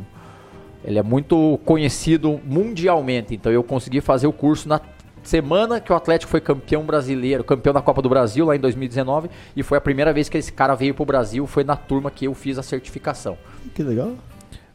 Ele 0.86 1.00
é 1.00 1.04
muito 1.04 1.60
conhecido 1.66 2.40
mundialmente. 2.46 3.34
Então 3.34 3.52
eu 3.52 3.64
consegui 3.64 4.00
fazer 4.00 4.28
o 4.28 4.32
curso 4.32 4.70
na 4.70 4.80
semana 5.24 5.82
que 5.82 5.92
o 5.92 5.96
Atlético 5.96 6.30
foi 6.30 6.40
campeão 6.40 6.84
brasileiro, 6.84 7.44
campeão 7.44 7.74
da 7.74 7.82
Copa 7.82 8.00
do 8.00 8.10
Brasil 8.10 8.46
lá 8.46 8.56
em 8.56 8.60
2019, 8.60 9.28
e 9.56 9.64
foi 9.64 9.80
a 9.80 9.82
primeira 9.82 10.14
vez 10.14 10.30
que 10.30 10.38
esse 10.38 10.54
cara 10.54 10.76
veio 10.76 10.94
pro 10.94 11.04
Brasil, 11.04 11.48
foi 11.48 11.64
na 11.64 11.76
turma 11.76 12.12
que 12.12 12.26
eu 12.26 12.34
fiz 12.36 12.60
a 12.60 12.64
certificação. 12.64 13.38
Que 13.74 13.82
legal. 13.82 14.14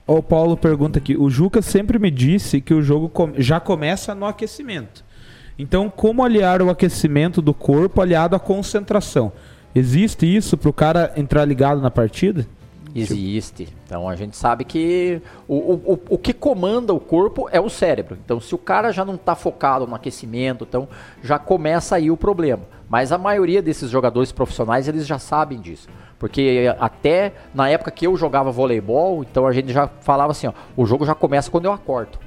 O 0.07 0.23
Paulo 0.23 0.57
pergunta 0.57 0.99
aqui: 0.99 1.17
o 1.17 1.31
Juca 1.31 1.63
sempre 1.63 1.99
me 1.99 2.11
disse 2.11 2.61
que 2.61 2.75
o 2.75 2.83
jogo 2.83 3.11
já 3.39 3.61
começa 3.61 4.15
no 4.15 4.27
aquecimento. 4.27 5.05
Então, 5.59 5.91
como 5.91 6.25
aliar 6.25 6.63
o 6.63 6.71
aquecimento 6.71 7.41
do 7.43 7.55
corpo 7.55 8.01
aliado 8.01 8.35
à 8.35 8.41
concentração? 8.41 9.33
Existe 9.75 10.27
isso 10.27 10.57
para 10.57 10.71
o 10.71 10.73
cara 10.73 11.13
entrar 11.17 11.45
ligado 11.45 11.81
na 11.81 11.91
partida? 11.91 12.47
Existe. 12.95 13.69
Então 13.87 14.09
a 14.09 14.15
gente 14.17 14.37
sabe 14.37 14.65
que 14.65 15.21
o, 15.49 15.55
o, 15.57 16.01
o, 16.11 16.19
que 16.19 16.33
comanda 16.33 16.93
o 16.93 17.01
corpo 17.01 17.49
é 17.51 17.61
o 17.61 17.69
cérebro. 17.69 18.19
Então, 18.25 18.41
se 18.41 18.55
o 18.55 18.59
cara 18.59 18.93
já 18.93 19.05
não 19.05 19.15
está 19.15 19.35
focado 19.35 19.87
no 19.87 19.95
aquecimento, 19.95 20.65
então 20.69 20.89
já 21.23 21.39
começa 21.39 21.97
aí 21.97 22.11
o 22.11 22.17
problema. 22.17 22.63
Mas 22.89 23.11
a 23.13 23.19
maioria 23.19 23.63
desses 23.63 23.91
jogadores 23.91 24.33
profissionais 24.33 24.89
eles 24.89 25.07
já 25.07 25.19
sabem 25.19 25.61
disso. 25.61 25.89
Porque 26.19 26.73
até 26.79 27.33
na 27.55 27.69
época 27.69 27.91
que 27.91 28.07
eu 28.07 28.17
jogava 28.17 28.51
voleibol, 28.51 29.23
então 29.23 29.47
a 29.47 29.53
gente 29.53 29.73
já 29.73 29.89
falava 29.89 30.31
assim: 30.33 30.47
ó, 30.47 30.53
o 30.77 30.85
jogo 30.87 31.05
já 31.07 31.15
começa 31.15 31.51
quando 31.51 31.65
eu 31.65 31.73
acordo. 31.73 32.19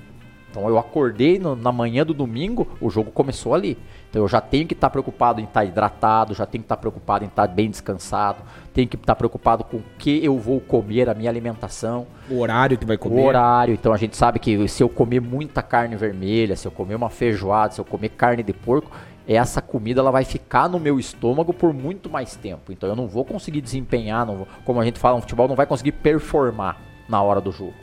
Então 0.50 0.68
eu 0.70 0.78
acordei 0.78 1.38
no- 1.38 1.56
na 1.56 1.72
manhã 1.72 2.06
do 2.06 2.14
domingo, 2.14 2.66
o 2.80 2.90
jogo 2.90 3.12
começou 3.12 3.54
ali. 3.54 3.78
Então 4.10 4.22
eu 4.22 4.28
já 4.28 4.40
tenho 4.40 4.66
que 4.66 4.74
estar 4.74 4.90
preocupado 4.90 5.42
em 5.42 5.44
estar 5.44 5.66
hidratado, 5.66 6.34
já 6.34 6.46
tenho 6.46 6.62
que 6.62 6.66
estar 6.66 6.78
preocupado 6.78 7.26
em 7.26 7.28
estar 7.28 7.46
bem 7.48 7.70
descansado, 7.70 8.38
tenho 8.76 8.88
que 8.88 8.96
estar 8.98 9.16
preocupado 9.16 9.64
com 9.64 9.78
o 9.78 9.84
que 9.98 10.24
eu 10.24 10.38
vou 10.38 10.60
comer, 10.60 11.10
a 11.10 11.14
minha 11.16 11.30
alimentação, 11.30 12.06
O 12.30 12.40
horário 12.42 12.78
que 12.78 12.86
vai 12.86 12.98
comer? 12.98 13.22
o 13.22 13.26
horário. 13.26 13.74
Então 13.74 13.94
a 13.94 13.98
gente 13.98 14.16
sabe 14.18 14.38
que 14.38 14.68
se 14.68 14.84
eu 14.84 14.90
comer 14.90 15.22
muita 15.22 15.64
carne 15.64 15.96
vermelha, 15.96 16.56
se 16.58 16.68
eu 16.68 16.72
comer 16.72 16.94
uma 16.96 17.10
feijoada, 17.10 17.74
se 17.74 17.80
eu 17.80 17.86
comer 17.86 18.10
carne 18.10 18.44
de 18.44 18.52
porco, 18.52 18.92
essa 19.28 19.62
comida 19.62 20.02
ela 20.02 20.12
vai 20.12 20.26
ficar 20.26 20.68
no 20.70 20.80
meu 20.80 21.00
estômago 21.00 21.54
por 21.54 21.74
muito 21.74 22.10
mais 22.10 22.36
tempo. 22.36 22.72
Então 22.72 22.88
eu 22.90 22.96
não 22.96 23.08
vou 23.08 23.24
conseguir 23.26 23.62
desempenhar, 23.62 24.26
não 24.26 24.36
vou- 24.40 24.48
como 24.66 24.80
a 24.82 24.86
gente 24.86 25.00
fala 25.00 25.16
no 25.16 25.22
futebol, 25.22 25.48
não 25.48 25.56
vai 25.56 25.66
conseguir 25.66 25.94
performar 25.94 26.78
na 27.08 27.22
hora 27.24 27.40
do 27.40 27.52
jogo. 27.52 27.74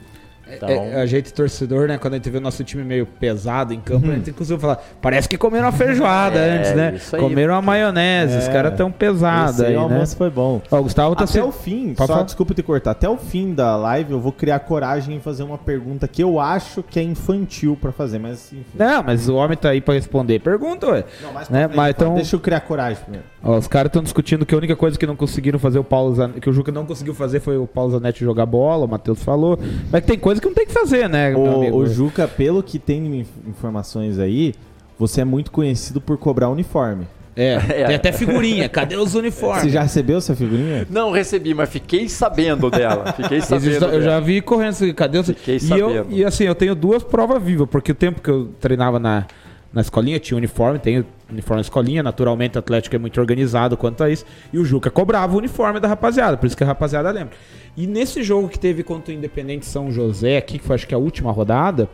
Então, 0.55 0.69
É, 0.69 1.01
a 1.01 1.05
gente, 1.05 1.33
torcedor, 1.33 1.87
né? 1.87 1.97
Quando 1.97 2.13
a 2.13 2.17
gente 2.17 2.29
vê 2.29 2.37
o 2.37 2.41
nosso 2.41 2.63
time 2.63 2.83
meio 2.83 3.05
pesado 3.05 3.73
em 3.73 3.79
campo, 3.79 4.09
a 4.09 4.13
gente 4.15 4.31
costuma 4.31 4.59
falar, 4.59 4.83
parece 5.01 5.27
que 5.29 5.37
comeram 5.37 5.65
uma 5.65 5.71
feijoada 5.71 6.37
É, 6.39 6.57
antes, 6.57 6.75
né? 6.75 6.99
aí. 7.13 7.19
Comeram 7.19 7.53
uma 7.53 7.61
maionese, 7.61 8.37
os 8.37 8.47
É. 8.47 8.51
caras 8.51 8.75
tão 8.75 8.91
pesados 8.91 9.55
Esse 9.59 9.65
aí, 9.67 9.73
né? 9.73 9.79
almoço 9.79 10.15
foi 10.17 10.29
bom. 10.29 10.61
Ó, 10.71 10.79
o 10.79 10.83
Gustavo 10.83 11.15
tá 11.15 11.23
Até 11.23 11.33
se... 11.33 11.39
o 11.41 11.51
fim, 11.51 11.93
Pode 11.93 12.07
só 12.07 12.13
falar. 12.13 12.23
desculpa 12.25 12.53
te 12.53 12.63
cortar, 12.63 12.91
até 12.91 13.07
o 13.09 13.17
fim 13.17 13.53
da 13.53 13.75
live 13.75 14.11
eu 14.13 14.19
vou 14.19 14.31
criar 14.31 14.59
coragem 14.59 15.15
em 15.15 15.19
fazer 15.19 15.43
uma 15.43 15.57
pergunta 15.57 16.07
que 16.07 16.23
eu 16.23 16.39
acho 16.39 16.83
que 16.83 16.99
é 16.99 17.03
infantil 17.03 17.77
pra 17.79 17.91
fazer, 17.91 18.19
mas 18.19 18.51
enfim. 18.51 18.63
Não, 18.75 19.03
mas 19.03 19.27
o 19.29 19.35
homem 19.35 19.57
tá 19.57 19.69
aí 19.69 19.81
pra 19.81 19.93
responder. 19.93 20.39
Pergunta, 20.39 20.87
ué. 20.87 21.03
Não, 21.21 21.29
Né, 21.33 21.33
pra 21.33 21.45
frente, 21.45 21.75
mas 21.75 21.89
então- 21.91 22.15
Deixa 22.15 22.35
eu 22.35 22.39
criar 22.39 22.59
coragem 22.61 23.01
primeiro. 23.01 23.25
Ó, 23.43 23.57
os 23.57 23.67
caras 23.67 23.89
estão 23.89 24.01
discutindo 24.01 24.45
que 24.45 24.55
a 24.55 24.57
única 24.57 24.75
coisa 24.75 24.97
que 24.97 25.05
não 25.05 25.15
conseguiram 25.17 25.59
fazer 25.59 25.77
o 25.77 25.83
Paulo 25.83 26.15
Zanetti, 26.15 26.39
que 26.39 26.49
o 26.49 26.53
Juca 26.53 26.71
não 26.71 26.85
conseguiu 26.85 27.13
fazer 27.13 27.41
foi 27.41 27.57
o 27.57 27.67
Paulo 27.67 27.91
Zanetti 27.91 28.23
jogar 28.23 28.45
bola, 28.45 28.85
o 28.85 28.87
Matheus 28.87 29.21
falou. 29.21 29.59
Mas 29.91 30.01
que 30.01 30.07
tem 30.07 30.17
coisa 30.17 30.39
que 30.39 30.47
não 30.47 30.53
tem 30.55 30.65
que 30.65 30.71
fazer, 30.71 31.09
né? 31.09 31.35
O, 31.35 31.75
o 31.75 31.85
Juca, 31.85 32.27
pelo 32.27 32.63
que 32.63 32.79
tem 32.79 33.19
inf- 33.19 33.27
informações 33.45 34.17
aí, 34.17 34.53
você 34.97 35.21
é 35.21 35.25
muito 35.25 35.51
conhecido 35.51 35.99
por 35.99 36.17
cobrar 36.17 36.49
uniforme. 36.49 37.05
É, 37.35 37.57
tem 37.87 37.95
até 37.95 38.11
figurinha. 38.11 38.69
Cadê 38.69 38.95
os 38.95 39.15
uniformes? 39.15 39.63
Você 39.63 39.69
já 39.71 39.81
recebeu 39.81 40.19
essa 40.19 40.35
figurinha? 40.35 40.85
Não 40.87 41.09
recebi, 41.11 41.51
mas 41.55 41.67
fiquei 41.67 42.07
sabendo 42.07 42.69
dela. 42.69 43.11
Fiquei 43.13 43.41
sabendo. 43.41 43.71
já- 43.71 43.85
eu 43.87 43.91
dela. 43.93 44.01
já 44.03 44.19
vi 44.19 44.39
correndo 44.39 44.69
assim, 44.69 44.93
cadê 44.93 45.17
os... 45.17 45.25
Fiquei 45.25 45.55
e, 45.55 45.71
eu, 45.71 45.89
sabendo. 45.89 46.05
e 46.11 46.23
assim, 46.23 46.43
eu 46.43 46.53
tenho 46.53 46.75
duas 46.75 47.01
provas 47.01 47.41
vivas, 47.41 47.67
porque 47.67 47.91
o 47.91 47.95
tempo 47.95 48.21
que 48.21 48.29
eu 48.29 48.49
treinava 48.61 48.99
na, 48.99 49.25
na 49.73 49.81
escolinha 49.81 50.19
tinha 50.19 50.37
uniforme, 50.37 50.77
tem 50.77 51.03
uniforme 51.33 51.57
na 51.57 51.61
escolinha, 51.61 52.03
naturalmente 52.03 52.57
o 52.57 52.59
Atlético 52.59 52.95
é 52.95 52.99
muito 52.99 53.19
organizado 53.19 53.75
quanto 53.75 54.03
a 54.03 54.09
isso, 54.09 54.25
e 54.51 54.57
o 54.57 54.65
Juca 54.65 54.89
cobrava 54.89 55.33
o 55.33 55.37
uniforme 55.37 55.79
da 55.79 55.87
rapaziada, 55.87 56.37
por 56.37 56.45
isso 56.45 56.55
que 56.55 56.63
a 56.63 56.67
rapaziada 56.67 57.11
lembra. 57.11 57.35
E 57.75 57.87
nesse 57.87 58.21
jogo 58.21 58.47
que 58.47 58.59
teve 58.59 58.83
contra 58.83 59.11
o 59.11 59.17
Independente 59.17 59.65
São 59.65 59.91
José, 59.91 60.37
aqui, 60.37 60.59
que 60.59 60.65
foi 60.65 60.75
acho 60.75 60.87
que 60.87 60.93
a 60.93 60.97
última 60.97 61.31
rodada, 61.31 61.89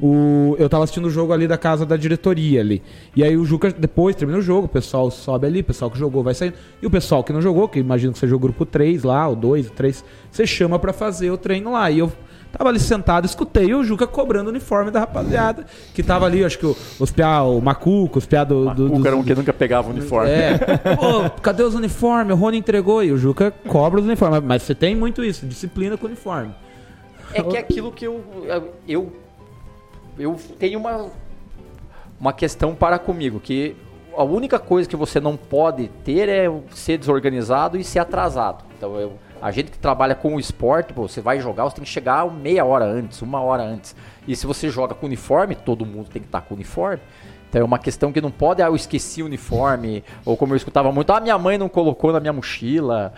o, 0.00 0.56
eu 0.58 0.68
tava 0.68 0.84
assistindo 0.84 1.06
o 1.06 1.10
jogo 1.10 1.32
ali 1.32 1.46
da 1.46 1.58
casa 1.58 1.84
da 1.84 1.96
diretoria 1.96 2.60
ali. 2.60 2.82
E 3.14 3.22
aí 3.22 3.36
o 3.36 3.44
Juca, 3.44 3.70
depois 3.70 4.16
termina 4.16 4.38
o 4.38 4.42
jogo, 4.42 4.66
o 4.66 4.68
pessoal 4.68 5.10
sobe 5.10 5.46
ali, 5.46 5.60
o 5.60 5.64
pessoal 5.64 5.90
que 5.90 5.98
jogou 5.98 6.22
vai 6.22 6.32
saindo. 6.32 6.54
E 6.80 6.86
o 6.86 6.90
pessoal 6.90 7.22
que 7.22 7.32
não 7.32 7.42
jogou, 7.42 7.68
que 7.68 7.78
imagino 7.78 8.12
que 8.12 8.18
seja 8.18 8.34
o 8.34 8.38
grupo 8.38 8.64
3 8.64 9.02
lá, 9.02 9.28
o 9.28 9.34
2, 9.34 9.68
o 9.68 9.70
3, 9.72 10.04
você 10.30 10.46
chama 10.46 10.78
pra 10.78 10.92
fazer 10.94 11.30
o 11.30 11.36
treino 11.36 11.72
lá. 11.72 11.90
E 11.90 11.98
eu 11.98 12.10
tava 12.52 12.70
ali 12.70 12.78
sentado, 12.80 13.24
escutei 13.26 13.74
o 13.74 13.84
Juca 13.84 14.06
cobrando 14.06 14.46
o 14.46 14.50
uniforme 14.50 14.90
da 14.90 15.00
rapaziada. 15.00 15.64
Que 15.94 16.02
tava 16.02 16.26
ali, 16.26 16.44
acho 16.44 16.58
que 16.58 16.66
o, 16.66 16.76
os 16.98 17.10
piá, 17.10 17.42
o 17.42 17.60
Macuco, 17.60 18.18
os 18.18 18.26
piá 18.26 18.44
do. 18.44 18.72
do, 18.74 18.86
O 18.86 18.88
dos- 18.90 19.02
cara 19.02 19.16
um 19.16 19.22
que 19.22 19.34
nunca 19.34 19.52
pegava 19.52 19.88
o 19.88 19.90
uniforme. 19.92 20.30
é. 20.30 20.58
Pô, 20.96 21.28
cadê 21.42 21.62
os 21.62 21.74
uniformes? 21.74 22.34
O 22.34 22.36
Rony 22.38 22.58
entregou 22.58 23.02
e 23.04 23.12
o 23.12 23.16
Juca 23.18 23.50
cobra 23.66 24.00
os 24.00 24.06
uniformes. 24.06 24.40
Mas 24.42 24.62
você 24.62 24.74
tem 24.74 24.94
muito 24.96 25.22
isso, 25.24 25.46
disciplina 25.46 25.96
com 25.96 26.06
uniforme. 26.06 26.54
É 27.34 27.42
que 27.42 27.56
é 27.56 27.60
aquilo 27.60 27.92
que 27.92 28.06
eu. 28.06 28.22
Eu, 28.86 29.12
eu 30.18 30.36
tenho 30.58 30.78
uma, 30.78 31.06
uma 32.20 32.32
questão 32.32 32.74
para 32.74 32.98
comigo, 32.98 33.38
que 33.38 33.76
a 34.16 34.24
única 34.24 34.58
coisa 34.58 34.88
que 34.88 34.96
você 34.96 35.20
não 35.20 35.36
pode 35.36 35.88
ter 36.04 36.28
é 36.28 36.50
ser 36.74 36.98
desorganizado 36.98 37.76
e 37.76 37.84
ser 37.84 37.98
atrasado. 38.00 38.64
Então, 38.76 38.96
eu, 38.98 39.12
a 39.40 39.50
gente 39.50 39.70
que 39.70 39.78
trabalha 39.78 40.14
com 40.14 40.34
o 40.34 40.40
esporte, 40.40 40.92
pô, 40.92 41.08
você 41.08 41.20
vai 41.20 41.40
jogar, 41.40 41.64
você 41.64 41.76
tem 41.76 41.84
que 41.84 41.90
chegar 41.90 42.28
meia 42.30 42.64
hora 42.64 42.84
antes, 42.84 43.22
uma 43.22 43.40
hora 43.40 43.62
antes. 43.62 43.94
E 44.26 44.34
se 44.34 44.46
você 44.46 44.68
joga 44.68 44.94
com 44.94 45.06
uniforme, 45.06 45.54
todo 45.54 45.86
mundo 45.86 46.08
tem 46.10 46.20
que 46.20 46.28
estar 46.28 46.40
com 46.42 46.54
uniforme. 46.54 47.02
Então 47.48 47.62
é 47.62 47.64
uma 47.64 47.78
questão 47.78 48.12
que 48.12 48.20
não 48.20 48.30
pode, 48.30 48.62
ah, 48.62 48.66
eu 48.66 48.76
esqueci 48.76 49.22
o 49.22 49.26
uniforme, 49.26 50.04
ou 50.24 50.36
como 50.36 50.52
eu 50.52 50.56
escutava 50.56 50.92
muito, 50.92 51.12
ah, 51.12 51.20
minha 51.20 51.38
mãe 51.38 51.56
não 51.56 51.68
colocou 51.68 52.12
na 52.12 52.20
minha 52.20 52.32
mochila, 52.32 53.12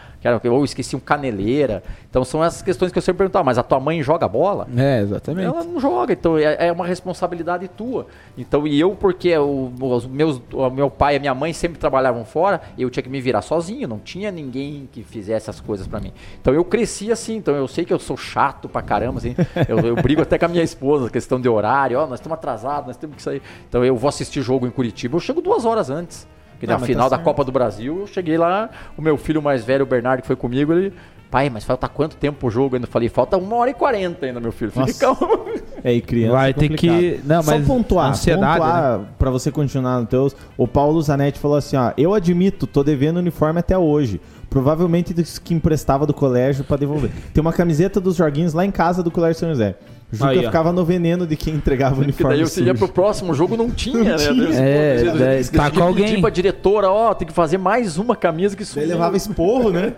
ou 0.45 0.59
eu 0.59 0.65
esqueci 0.65 0.95
um 0.95 1.01
caneleira. 1.01 1.83
Então 2.09 2.25
são 2.25 2.43
essas 2.45 2.63
questões 2.63 2.93
que 2.93 2.99
eu 2.99 3.03
sempre 3.03 3.19
perguntava, 3.19 3.45
mas 3.45 3.59
a 3.59 3.63
tua 3.63 3.81
mãe 3.81 4.03
joga 4.03 4.29
bola? 4.29 4.69
É, 4.77 5.01
exatamente. 5.01 5.47
Ela 5.47 5.65
não 5.65 5.81
joga, 5.81 6.13
então 6.13 6.37
é, 6.37 6.69
é 6.69 6.73
uma 6.73 6.87
responsabilidade 6.87 7.67
tua. 7.69 8.07
Então, 8.37 8.67
e 8.67 8.79
eu, 8.79 8.95
porque 8.95 9.37
o, 9.37 9.73
os 9.81 10.07
meus, 10.07 10.41
o 10.53 10.71
meu 10.71 10.91
pai 10.91 11.15
e 11.15 11.17
a 11.17 11.21
minha 11.21 11.35
mãe 11.35 11.53
sempre 11.53 11.79
trabalhavam 11.79 12.25
fora, 12.25 12.61
eu 12.79 12.91
tinha 12.91 13.03
que 13.03 13.09
me 13.09 13.21
virar 13.21 13.43
sozinho, 13.43 13.89
não 13.89 13.99
tinha 13.99 14.31
ninguém 14.31 14.89
que 14.93 15.03
fizesse 15.03 15.51
as 15.51 15.61
coisas 15.61 15.87
pra 15.87 16.01
mim. 16.01 16.13
Então 16.41 16.53
eu 16.55 16.65
cresci 16.65 17.11
assim, 17.11 17.37
então 17.37 17.55
eu 17.55 17.67
sei 17.67 17.85
que 17.85 17.93
eu 17.93 17.99
sou 17.99 18.17
chato 18.17 18.69
pra 18.69 18.83
caramba, 18.83 19.19
assim. 19.19 19.35
eu, 19.69 19.79
eu 19.81 19.97
brigo 19.97 20.23
até 20.23 20.39
com 20.39 20.45
a 20.45 20.49
minha 20.49 20.63
esposa, 20.63 21.11
questão 21.11 21.41
de 21.41 21.49
horário, 21.49 21.99
ó, 21.99 22.07
nós 22.07 22.21
estamos 22.21 22.37
atrasados, 22.37 22.87
nós 22.89 22.97
temos 22.97 23.17
que 23.17 23.23
sair. 23.23 23.43
Então 23.69 23.85
eu 23.85 23.97
vou 23.97 24.09
assistir 24.23 24.43
jogo 24.43 24.67
em 24.67 24.71
Curitiba, 24.71 25.17
eu 25.17 25.21
chego 25.21 25.41
duas 25.41 25.65
horas 25.65 25.91
antes. 25.91 26.27
Que 26.59 26.67
na 26.67 26.79
mas 26.79 26.87
final 26.87 27.09
tá 27.09 27.17
da. 27.17 27.23
Copa 27.23 27.43
do 27.43 27.51
Brasil, 27.51 28.01
eu 28.01 28.07
cheguei 28.07 28.37
lá, 28.37 28.69
o 28.97 29.01
meu 29.01 29.17
filho 29.17 29.41
mais 29.41 29.65
velho, 29.65 29.85
o 29.85 29.87
Bernardo, 29.87 30.21
que 30.21 30.27
foi 30.27 30.37
comigo, 30.37 30.73
ele. 30.73 30.93
Pai, 31.31 31.49
mas 31.49 31.63
falta 31.65 31.89
quanto 31.89 32.17
tempo 32.17 32.41
pro 32.41 32.51
jogo 32.51 32.75
ainda? 32.75 32.87
Eu 32.89 32.91
falei, 32.91 33.09
falta 33.09 33.37
uma 33.39 33.55
hora 33.55 33.71
e 33.71 33.75
quarenta 33.75 34.27
ainda, 34.27 34.41
meu 34.41 34.51
filho. 34.51 34.73
Nossa. 34.75 34.99
calmo. 34.99 35.49
É, 35.83 35.95
e 35.95 36.01
criança 36.01 36.33
Vai 36.33 36.51
é 36.51 36.53
ter 36.53 36.69
que- 36.71 37.21
não, 37.25 37.41
Só 37.43 37.53
mas 37.53 37.67
pontuar, 37.67 38.11
ansiedade, 38.11 38.59
pontuar 38.59 39.01
pra 39.17 39.31
você 39.31 39.51
continuar 39.53 40.01
no 40.01 40.07
teus. 40.07 40.35
O 40.59 40.67
Paulo 40.67 41.01
Zanetti 41.01 41.39
falou 41.39 41.57
assim, 41.57 41.77
ó, 41.77 41.93
eu 41.97 42.13
admito, 42.13 42.67
tô 42.67 42.83
devendo 42.83 43.19
uniforme 43.19 43.61
até 43.61 43.79
hoje. 43.79 44.21
Provavelmente 44.51 45.15
dos 45.15 45.39
que 45.39 45.55
emprestava 45.55 46.05
do 46.05 46.13
colégio 46.13 46.65
pra 46.65 46.77
devolver. 46.77 47.11
Tem 47.33 47.41
uma 47.41 47.53
camiseta 47.53 48.01
dos 48.01 48.17
joguinhos 48.17 48.53
lá 48.53 48.67
em 48.67 48.71
casa 48.73 49.01
do 49.01 49.11
Colégio 49.11 49.39
São 49.39 49.49
José. 49.51 49.77
Juca 50.13 50.31
Aí, 50.31 50.39
ó. 50.39 50.43
ficava 50.43 50.73
no 50.73 50.85
veneno 50.85 51.25
de 51.27 51.37
quem 51.37 51.55
entregava 51.55 51.97
o 51.97 52.03
uniforme 52.03 52.37
daí 52.37 52.45
você 52.45 52.63
ia 52.65 52.75
pro 52.75 52.89
próximo 52.89 53.33
jogo, 53.33 53.57
não 53.57 53.71
tinha, 53.73 54.03
né? 54.03 54.17
tinha. 54.17 54.35
Deus, 54.35 54.57
É, 54.57 55.05
daí 55.05 55.35
Deus, 55.37 55.49
tá 55.51 55.71
com 55.71 55.83
alguém. 55.83 56.07
pedi 56.07 56.21
pra 56.21 56.31
diretora, 56.31 56.91
ó, 56.91 57.15
tem 57.15 57.29
que 57.29 57.35
fazer 57.35 57.59
mais 57.59 57.97
uma 57.97 58.17
camisa 58.17 58.57
que 58.57 58.65
sumiu. 58.65 58.85
Ele 58.87 58.93
levava 58.95 59.17
esporro, 59.17 59.71
né? 59.71 59.93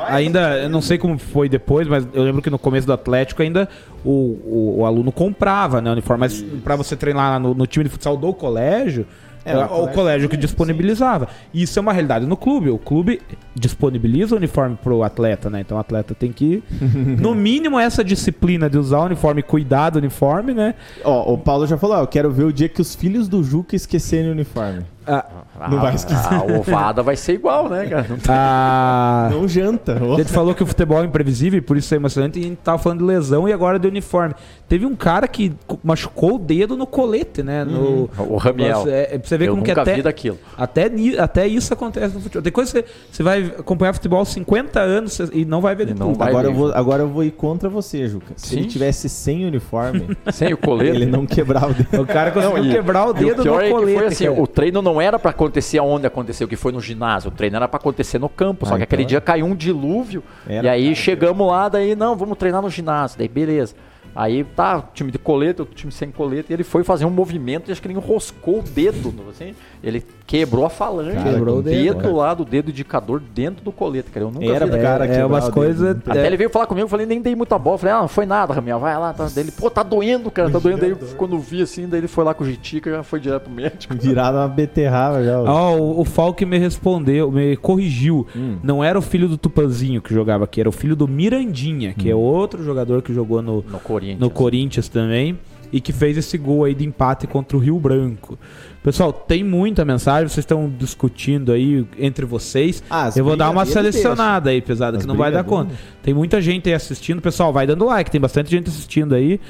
Ainda, 0.00 0.58
eu 0.58 0.68
não 0.68 0.80
sei 0.82 0.98
como 0.98 1.18
foi 1.18 1.48
depois, 1.48 1.86
mas 1.88 2.06
eu 2.12 2.22
lembro 2.22 2.42
que 2.42 2.50
no 2.50 2.58
começo 2.58 2.86
do 2.86 2.92
Atlético 2.92 3.42
ainda 3.42 3.68
o, 4.04 4.10
o, 4.10 4.74
o 4.80 4.86
aluno 4.86 5.10
comprava, 5.10 5.80
né, 5.80 5.90
o 5.90 5.92
uniforme. 5.92 6.20
Mas 6.20 6.42
pra 6.62 6.76
você 6.76 6.96
treinar 6.96 7.40
no, 7.40 7.54
no 7.54 7.66
time 7.66 7.84
de 7.84 7.90
futsal 7.90 8.16
do 8.16 8.32
colégio, 8.34 9.06
É, 9.44 9.56
o 9.56 9.60
o, 9.60 9.66
colégio 9.66 9.94
colégio 9.94 10.28
que 10.28 10.36
tinha, 10.36 10.46
disponibilizava. 10.46 11.28
E 11.52 11.62
isso 11.62 11.78
é 11.78 11.82
uma 11.82 11.92
realidade 11.92 12.26
no 12.26 12.36
clube. 12.36 12.70
O 12.70 12.78
clube 12.78 13.20
disponibiliza 13.54 14.34
o 14.34 14.38
uniforme 14.38 14.76
pro 14.82 15.02
atleta, 15.02 15.50
né? 15.50 15.60
Então 15.60 15.76
o 15.76 15.80
atleta 15.80 16.14
tem 16.14 16.32
que, 16.32 16.62
no 17.20 17.34
mínimo, 17.34 17.78
essa 17.78 18.04
disciplina 18.04 18.68
de 18.68 18.78
usar 18.78 19.00
o 19.00 19.04
uniforme, 19.06 19.42
cuidar 19.42 19.90
do 19.90 19.98
uniforme, 19.98 20.54
né? 20.54 20.74
Ó, 21.04 21.32
o 21.34 21.38
Paulo 21.38 21.66
já 21.66 21.76
falou, 21.76 21.96
ó, 21.96 22.00
eu 22.00 22.06
quero 22.06 22.30
ver 22.30 22.44
o 22.44 22.52
dia 22.52 22.68
que 22.68 22.80
os 22.80 22.94
filhos 22.94 23.28
do 23.28 23.42
Juca 23.42 23.74
esquecerem 23.74 24.28
o 24.28 24.32
uniforme. 24.32 24.84
Ah, 25.06 25.24
Não 25.70 25.80
vai 25.80 25.94
esquecer. 25.94 26.34
A 26.34 26.42
ovada 26.44 27.02
vai 27.02 27.16
ser 27.16 27.34
igual, 27.34 27.68
né, 27.68 27.86
cara? 27.86 28.06
Não 28.08 28.16
ah, 28.28 29.28
Não 29.32 29.48
janta. 29.48 29.94
A 29.94 30.16
gente 30.18 30.32
falou 30.32 30.54
que 30.54 30.62
o 30.62 30.66
futebol 30.66 31.00
é 31.02 31.04
imprevisível 31.06 31.58
e 31.58 31.60
por 31.60 31.76
isso 31.76 31.92
é 31.94 31.96
emocionante. 31.96 32.38
E 32.38 32.42
a 32.42 32.46
gente 32.48 32.58
tava 32.58 32.78
falando 32.78 32.98
de 33.00 33.04
lesão 33.04 33.48
e 33.48 33.52
agora 33.52 33.78
de 33.78 33.86
uniforme. 33.88 34.34
Teve 34.68 34.86
um 34.86 34.94
cara 34.96 35.28
que 35.28 35.52
co- 35.66 35.78
machucou 35.84 36.36
o 36.36 36.38
dedo 36.38 36.76
no 36.76 36.86
colete, 36.86 37.42
né? 37.42 37.64
No, 37.64 38.08
O 38.18 38.36
Ramiel. 38.36 38.84
É, 38.88 39.14
é 39.14 39.18
pra 39.18 39.28
você 39.28 39.36
ver 39.36 39.48
eu 39.48 39.52
como 39.52 39.62
que 39.64 39.70
até, 39.70 39.94
vi 39.96 40.02
daquilo. 40.02 40.38
até, 40.56 40.90
até 41.18 41.46
isso 41.46 41.72
acontece 41.74 42.14
no 42.14 42.20
futebol. 42.20 42.42
Tem 42.42 42.52
coisa 42.52 42.72
que 42.72 42.88
você, 42.88 42.94
você 43.10 43.22
vai 43.22 43.42
acompanhar 43.58 43.92
futebol 43.92 44.20
há 44.20 44.24
50 44.24 44.80
anos 44.80 45.18
e 45.32 45.44
não 45.44 45.60
vai 45.60 45.74
ver 45.74 45.86
de 45.86 45.94
não 45.94 46.08
tudo. 46.08 46.18
vai 46.18 46.28
Agora 46.28 46.46
eu, 46.48 46.52
ver. 46.52 46.58
vou, 46.58 46.72
agora 46.74 47.02
eu 47.02 47.08
vou 47.08 47.22
ir 47.24 47.32
contra 47.32 47.68
você, 47.68 48.08
Juca. 48.08 48.32
Se 48.36 48.48
Sim. 48.50 48.56
ele 48.60 48.66
tivesse 48.68 49.08
sem 49.08 49.44
uniforme, 49.46 50.16
Sem 50.32 50.52
o 50.54 50.56
colete. 50.56 50.90
ele 50.96 51.06
não 51.06 51.26
quebrava 51.26 51.70
o 51.70 51.74
dedo. 51.74 52.02
O 52.02 52.06
cara 52.06 52.30
conseguiu 52.30 52.58
Não, 52.58 52.64
e- 52.64 52.70
quebrar 52.72 53.06
o 53.06 53.12
dedo 53.12 53.42
pior 53.42 53.56
no 53.56 53.60
é 53.60 53.64
que 53.66 53.70
colete. 53.74 53.98
foi 53.98 54.06
assim, 54.06 54.24
cara. 54.26 54.40
o 54.42 54.46
treino 54.46 54.80
não 54.82 54.91
era 55.00 55.18
pra 55.18 55.30
acontecer 55.30 55.78
aonde 55.78 56.06
aconteceu, 56.06 56.46
que 56.48 56.56
foi 56.56 56.72
no 56.72 56.80
ginásio. 56.80 57.28
O 57.28 57.32
treino 57.32 57.56
era 57.56 57.68
pra 57.68 57.78
acontecer 57.78 58.18
no 58.18 58.28
campo. 58.28 58.66
Só 58.66 58.74
Ah, 58.74 58.76
que 58.78 58.82
aquele 58.84 59.02
então 59.02 59.08
dia 59.10 59.20
caiu 59.20 59.46
um 59.46 59.54
dilúvio. 59.54 60.22
Era, 60.46 60.66
e 60.66 60.68
aí 60.68 60.82
cara. 60.84 60.94
chegamos 60.96 61.46
lá, 61.46 61.68
daí, 61.68 61.94
não, 61.96 62.16
vamos 62.16 62.36
treinar 62.38 62.60
no 62.62 62.70
ginásio. 62.70 63.18
Daí, 63.18 63.28
beleza. 63.28 63.74
Aí 64.14 64.44
tá, 64.44 64.76
o 64.78 64.84
time 64.92 65.10
de 65.10 65.18
colete, 65.18 65.62
o 65.62 65.64
time 65.64 65.90
sem 65.90 66.10
colete, 66.10 66.50
e 66.50 66.52
ele 66.52 66.64
foi 66.64 66.84
fazer 66.84 67.06
um 67.06 67.10
movimento 67.10 67.70
e 67.70 67.72
acho 67.72 67.80
que 67.80 67.88
ele 67.88 67.94
enroscou 67.94 68.58
o 68.58 68.62
dedo, 68.62 69.14
assim, 69.30 69.54
ele 69.82 70.02
quebrou 70.26 70.64
a 70.64 70.70
falange, 70.70 71.16
Quebrou 71.22 71.58
o 71.58 71.62
dedo, 71.62 72.14
lá 72.14 72.32
do 72.32 72.44
dedo 72.44 72.70
indicador 72.70 73.20
dentro 73.34 73.62
do 73.64 73.70
colete, 73.72 74.10
cara. 74.10 74.24
Eu 74.26 74.30
nunca 74.30 74.46
Era 74.46 74.64
vi 74.66 74.76
É, 74.76 74.82
cara 74.82 75.04
é 75.04 75.08
quebrar 75.08 75.26
umas 75.26 75.48
coisas- 75.48 75.96
até 76.06 76.22
É. 76.22 76.26
ele 76.26 76.36
veio 76.36 76.48
falar 76.48 76.66
comigo, 76.66 76.84
eu 76.84 76.88
falei, 76.88 77.04
nem 77.04 77.20
dei 77.20 77.34
muita 77.34 77.58
bola. 77.58 77.74
Eu 77.74 77.78
Falei, 77.78 77.94
ah, 77.94 78.00
não 78.02 78.08
foi 78.08 78.24
nada, 78.24 78.54
Ramiel, 78.54 78.78
vai 78.80 78.96
lá. 78.98 79.12
Tá. 79.12 79.28
Daí 79.34 79.44
ele, 79.44 79.50
pô, 79.52 79.68
tá 79.68 79.82
doendo, 79.82 80.30
cara, 80.30 80.48
tá 80.50 80.58
doendo. 80.58 80.78
Daí 80.80 80.94
quando 81.16 81.38
vi 81.38 81.60
assim, 81.62 81.86
daí 81.88 82.00
ele 82.00 82.08
foi 82.08 82.24
lá 82.24 82.32
com 82.32 82.44
o 82.44 82.46
Jitica 82.46 82.88
e 82.88 82.92
já 82.92 83.02
foi 83.02 83.20
direto 83.20 83.42
pro 83.42 83.52
médico. 83.52 83.92
Virado 84.00 84.38
uma 84.38 84.48
beterraba 84.48 85.22
já. 85.22 85.40
ó. 85.40 85.44
Ó, 85.46 85.76
o, 85.76 86.00
o 86.00 86.04
Falk 86.04 86.44
me 86.46 86.58
respondeu, 86.58 87.30
me 87.30 87.56
corrigiu. 87.56 88.26
Hum. 88.34 88.56
Não 88.62 88.82
era 88.82 88.98
o 88.98 89.02
filho 89.02 89.28
do 89.28 89.36
Tupanzinho 89.36 90.00
que 90.00 90.14
jogava 90.14 90.44
aqui, 90.44 90.60
era 90.60 90.68
o 90.68 90.72
filho 90.72 90.94
do 90.96 91.06
Mirandinha, 91.08 91.92
que 91.92 92.08
é 92.10 92.14
outro 92.14 92.62
jogador 92.64 93.02
que 93.02 93.12
jogou 93.12 93.42
no, 93.42 93.62
No 93.68 93.80
Corinthians. 93.80 94.20
no 94.20 94.30
Corinthians 94.30 94.88
também 94.88 95.38
e 95.72 95.80
que 95.80 95.92
fez 95.92 96.16
esse 96.18 96.36
gol 96.36 96.64
aí 96.64 96.74
de 96.74 96.84
empate 96.84 97.26
contra 97.26 97.56
o 97.56 97.60
Rio 97.60 97.78
Branco. 97.80 98.38
Pessoal, 98.82 99.12
tem 99.12 99.42
muita 99.44 99.84
mensagem, 99.84 100.28
vocês 100.28 100.38
estão 100.44 100.70
discutindo 100.76 101.52
aí 101.52 101.86
entre 101.98 102.26
vocês. 102.26 102.82
Ah, 102.90 103.10
Eu 103.16 103.24
vou 103.24 103.36
dar 103.36 103.48
uma 103.50 103.64
selecionada 103.64 104.50
aí, 104.50 104.60
pesada, 104.60 104.96
As 104.98 105.04
que 105.04 105.08
não 105.08 105.16
vai 105.16 105.30
dar 105.32 105.44
conta. 105.44 105.72
Tem 106.02 106.12
muita 106.12 106.40
gente 106.42 106.68
aí 106.68 106.74
assistindo. 106.74 107.22
Pessoal, 107.22 107.52
vai 107.52 107.66
dando 107.66 107.84
like, 107.84 108.10
tem 108.10 108.20
bastante 108.20 108.50
gente 108.50 108.68
assistindo 108.68 109.14
aí. 109.14 109.40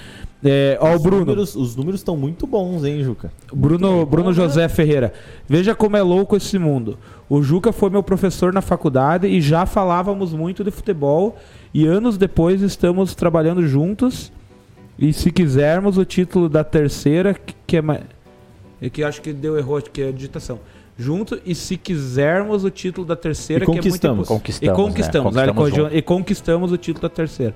É, 0.44 0.76
ó, 0.80 0.90
o 0.92 0.96
Os 0.96 1.02
Bruno. 1.02 1.20
números- 1.24 1.54
os 1.56 1.74
números 1.76 2.00
estão 2.00 2.16
muito 2.16 2.46
bons, 2.46 2.84
hein, 2.84 3.02
Juca? 3.02 3.32
Bruno, 3.54 4.04
Bruno 4.04 4.32
José 4.32 4.68
Ferreira. 4.68 5.12
Veja 5.48 5.74
como 5.74 5.96
é 5.96 6.02
louco 6.02 6.36
esse 6.36 6.58
mundo. 6.58 6.98
O 7.28 7.42
Juca 7.42 7.72
foi 7.72 7.88
meu 7.90 8.02
professor 8.02 8.52
na 8.52 8.60
faculdade 8.60 9.26
e 9.28 9.40
já 9.40 9.64
falávamos 9.64 10.32
muito 10.34 10.62
de 10.62 10.70
futebol. 10.70 11.36
E 11.72 11.86
anos 11.86 12.18
depois 12.18 12.60
estamos 12.60 13.14
trabalhando 13.14 13.66
juntos. 13.66 14.30
E 14.98 15.12
se 15.12 15.30
quisermos 15.32 15.96
o 15.98 16.04
título 16.04 16.48
da 16.48 16.62
terceira, 16.62 17.34
que- 17.66 17.76
é 17.76 17.82
mais. 17.82 18.02
É 18.80 18.90
que 18.90 19.02
acho 19.02 19.22
que 19.22 19.32
deu 19.32 19.56
erro, 19.56 19.80
que 19.80 20.02
é 20.02 20.08
a 20.08 20.12
digitação. 20.12 20.58
Junto 20.98 21.40
e 21.46 21.54
se 21.54 21.76
quisermos 21.76 22.64
o 22.64 22.70
título 22.70 23.06
da 23.06 23.16
terceira, 23.16 23.64
que 23.64 23.70
é 23.70 23.74
muito 23.74 23.84
conquistamos. 23.84 24.18
impossível. 24.30 24.36
Conquistamos, 24.36 24.78
E 24.78 24.82
conquistamos, 24.84 25.34
né? 25.34 25.46
Conquistamos 25.46 25.72
corrigiu, 25.76 25.98
e 25.98 26.02
conquistamos 26.02 26.72
o 26.72 26.76
título 26.76 27.02
da 27.02 27.08
terceira. 27.08 27.54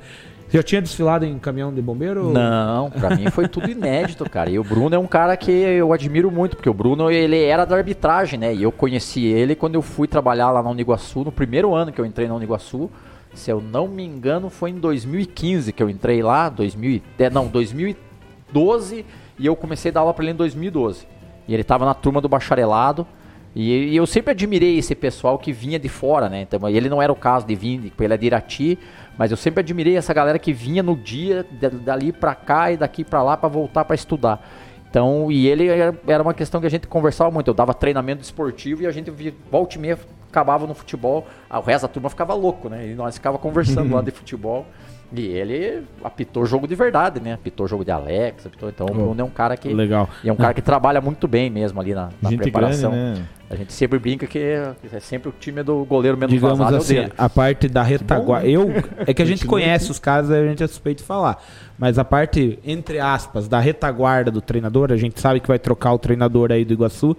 Você 0.49 0.57
já 0.57 0.63
tinha 0.63 0.81
desfilado 0.81 1.25
em 1.25 1.39
caminhão 1.39 1.75
de 1.75 1.83
bombeiro? 1.83 2.31
Não, 2.33 2.89
pra 2.91 3.15
mim 3.17 3.29
foi 3.31 3.49
tudo 3.49 3.69
inédito, 3.69 4.29
cara. 4.31 4.49
E 4.49 4.59
o 4.59 4.65
Bruno 4.65 4.95
é 4.95 4.99
um 4.99 5.07
cara 5.07 5.37
que 5.37 5.51
eu 5.51 5.93
admiro 5.93 6.31
muito, 6.31 6.55
porque 6.57 6.71
o 6.71 6.75
Bruno 6.75 7.11
ele 7.11 7.43
era 7.43 7.65
da 7.65 7.77
arbitragem, 7.77 8.39
né? 8.39 8.55
E 8.55 8.63
eu 8.63 8.71
conheci 8.73 9.25
ele 9.25 9.55
quando 9.57 9.75
eu 9.75 9.83
fui 9.83 10.07
trabalhar 10.09 10.51
lá 10.53 10.63
na 10.63 10.71
Uniguaçu, 10.71 11.25
no 11.25 11.33
primeiro 11.33 11.75
ano 11.75 11.93
que 11.93 12.01
eu 12.01 12.07
entrei 12.07 12.29
na 12.29 12.35
Uniguaçu. 12.35 12.89
Se 13.37 13.51
eu 13.51 13.61
não 13.61 13.87
me 13.87 14.05
engano, 14.05 14.51
foi 14.51 14.71
em 14.71 14.79
2015 14.79 15.73
que 15.73 15.83
eu 15.83 15.91
entrei 15.91 16.23
lá, 16.23 16.49
2000, 16.49 17.03
é, 17.19 17.31
não, 17.31 17.47
2012, 17.47 19.05
e 19.39 19.47
eu 19.47 19.55
comecei 19.55 19.91
a 19.91 19.95
dar 19.95 20.01
aula 20.01 20.15
pra 20.15 20.25
ele 20.25 20.33
em 20.33 20.37
2012. 20.37 21.07
E 21.47 21.55
ele 21.55 21.63
tava 21.63 21.85
na 21.85 21.95
turma 21.95 22.21
do 22.21 22.29
bacharelado. 22.29 23.07
E, 23.55 23.93
e 23.93 23.97
eu 23.97 24.07
sempre 24.07 24.33
admirei 24.33 24.79
esse 24.79 24.95
pessoal 24.95 25.39
que 25.39 25.53
vinha 25.53 25.79
de 25.79 25.89
fora, 25.89 26.29
né? 26.29 26.43
Então, 26.43 26.69
ele 26.69 26.89
não 26.89 27.01
era 27.01 27.13
o 27.13 27.17
caso 27.17 27.47
de 27.47 27.55
vir, 27.55 27.93
ele 27.99 28.15
é 28.15 28.17
de 28.17 28.27
Irati, 28.27 28.79
mas 29.17 29.31
eu 29.31 29.37
sempre 29.37 29.61
admirei 29.61 29.97
essa 29.97 30.13
galera 30.13 30.39
que 30.39 30.53
vinha 30.53 30.83
no 30.83 30.97
dia 30.97 31.47
dali 31.85 32.13
para 32.13 32.35
cá 32.35 32.71
e 32.73 32.77
daqui 32.77 33.05
para 33.05 33.23
lá 33.23 33.37
para 33.37 33.49
voltar 33.49 33.85
para 33.85 33.95
estudar. 33.95 34.47
Então, 34.91 35.31
e 35.31 35.47
ele 35.47 35.69
era 36.07 36.23
uma 36.23 36.35
questão 36.35 36.61
que 36.61 36.67
a 36.67 36.71
gente 36.71 36.87
conversava 36.87 37.31
muito. 37.31 37.49
Eu 37.49 37.55
dava 37.55 37.75
treinamento 37.75 38.23
esportivo 38.23 38.83
e 38.83 38.87
a 38.87 38.91
gente 38.91 39.11
volta 39.51 39.77
e 39.77 39.79
meia 39.79 39.99
acabava 40.37 40.67
no 40.67 40.75
futebol. 40.75 41.27
O 41.51 41.61
resto 41.61 41.83
da 41.83 41.89
turma 41.89 42.11
ficava 42.11 42.35
louco, 42.35 42.69
né? 42.69 42.89
E 42.89 42.95
nós 42.95 43.15
ficava 43.15 43.39
conversando 43.39 43.95
lá 43.95 44.03
de 44.03 44.11
futebol. 44.13 44.67
E 45.13 45.25
ele 45.25 45.85
apitou 46.03 46.45
jogo 46.45 46.67
de 46.67 46.75
verdade, 46.75 47.21
né? 47.21 47.35
Apitou 47.35 47.69
jogo 47.69 47.85
de 47.85 47.93
Alex, 47.93 48.45
apitou, 48.45 48.69
então 48.69 48.87
o 48.87 48.93
Bruno 48.93 49.21
é 49.21 49.25
um 49.25 49.31
cara 49.31 49.57
que. 49.57 49.73
Legal. 49.73 50.09
E 50.25 50.29
é 50.29 50.33
um 50.33 50.37
cara 50.37 50.53
que 50.53 50.61
trabalha 50.61 51.01
muito 51.01 51.29
bem 51.29 51.49
mesmo 51.49 51.81
ali 51.81 51.95
na, 51.95 52.09
na 52.21 52.31
preparação. 52.33 52.91
Grande, 52.91 53.21
né? 53.21 53.27
A 53.49 53.55
gente 53.55 53.73
sempre 53.73 54.01
brinca 54.01 54.27
que 54.27 54.41
é 54.41 54.75
sempre 55.01 55.29
o 55.29 55.33
time 55.39 55.63
do 55.63 55.85
goleiro 55.85 56.19
menos 56.19 56.35
Digamos 56.35 56.59
vazado 56.59 56.79
assim, 56.79 56.97
é 56.97 56.99
o 56.99 57.03
dele. 57.05 57.15
A 57.17 57.29
parte 57.29 57.69
da 57.69 57.85
retaguarda. 57.85 58.49
Eu, 58.49 58.69
é 59.07 59.15
que 59.15 59.23
a 59.23 59.25
gente 59.25 59.47
conhece 59.47 59.89
os 59.89 60.01
casos, 60.01 60.33
a 60.33 60.45
gente 60.45 60.65
é 60.65 60.67
suspeito 60.67 61.03
de 61.03 61.07
falar. 61.07 61.41
Mas 61.79 62.01
a 62.01 62.05
parte, 62.05 62.59
entre 62.65 62.99
aspas, 62.99 63.47
da 63.47 63.61
retaguarda 63.61 64.33
do 64.33 64.41
treinador, 64.41 64.91
a 64.91 64.97
gente 64.97 65.21
sabe 65.21 65.39
que 65.39 65.47
vai 65.47 65.61
trocar 65.61 65.93
o 65.93 65.99
treinador 65.99 66.51
aí 66.51 66.65
do 66.65 66.73
Iguaçu 66.73 67.17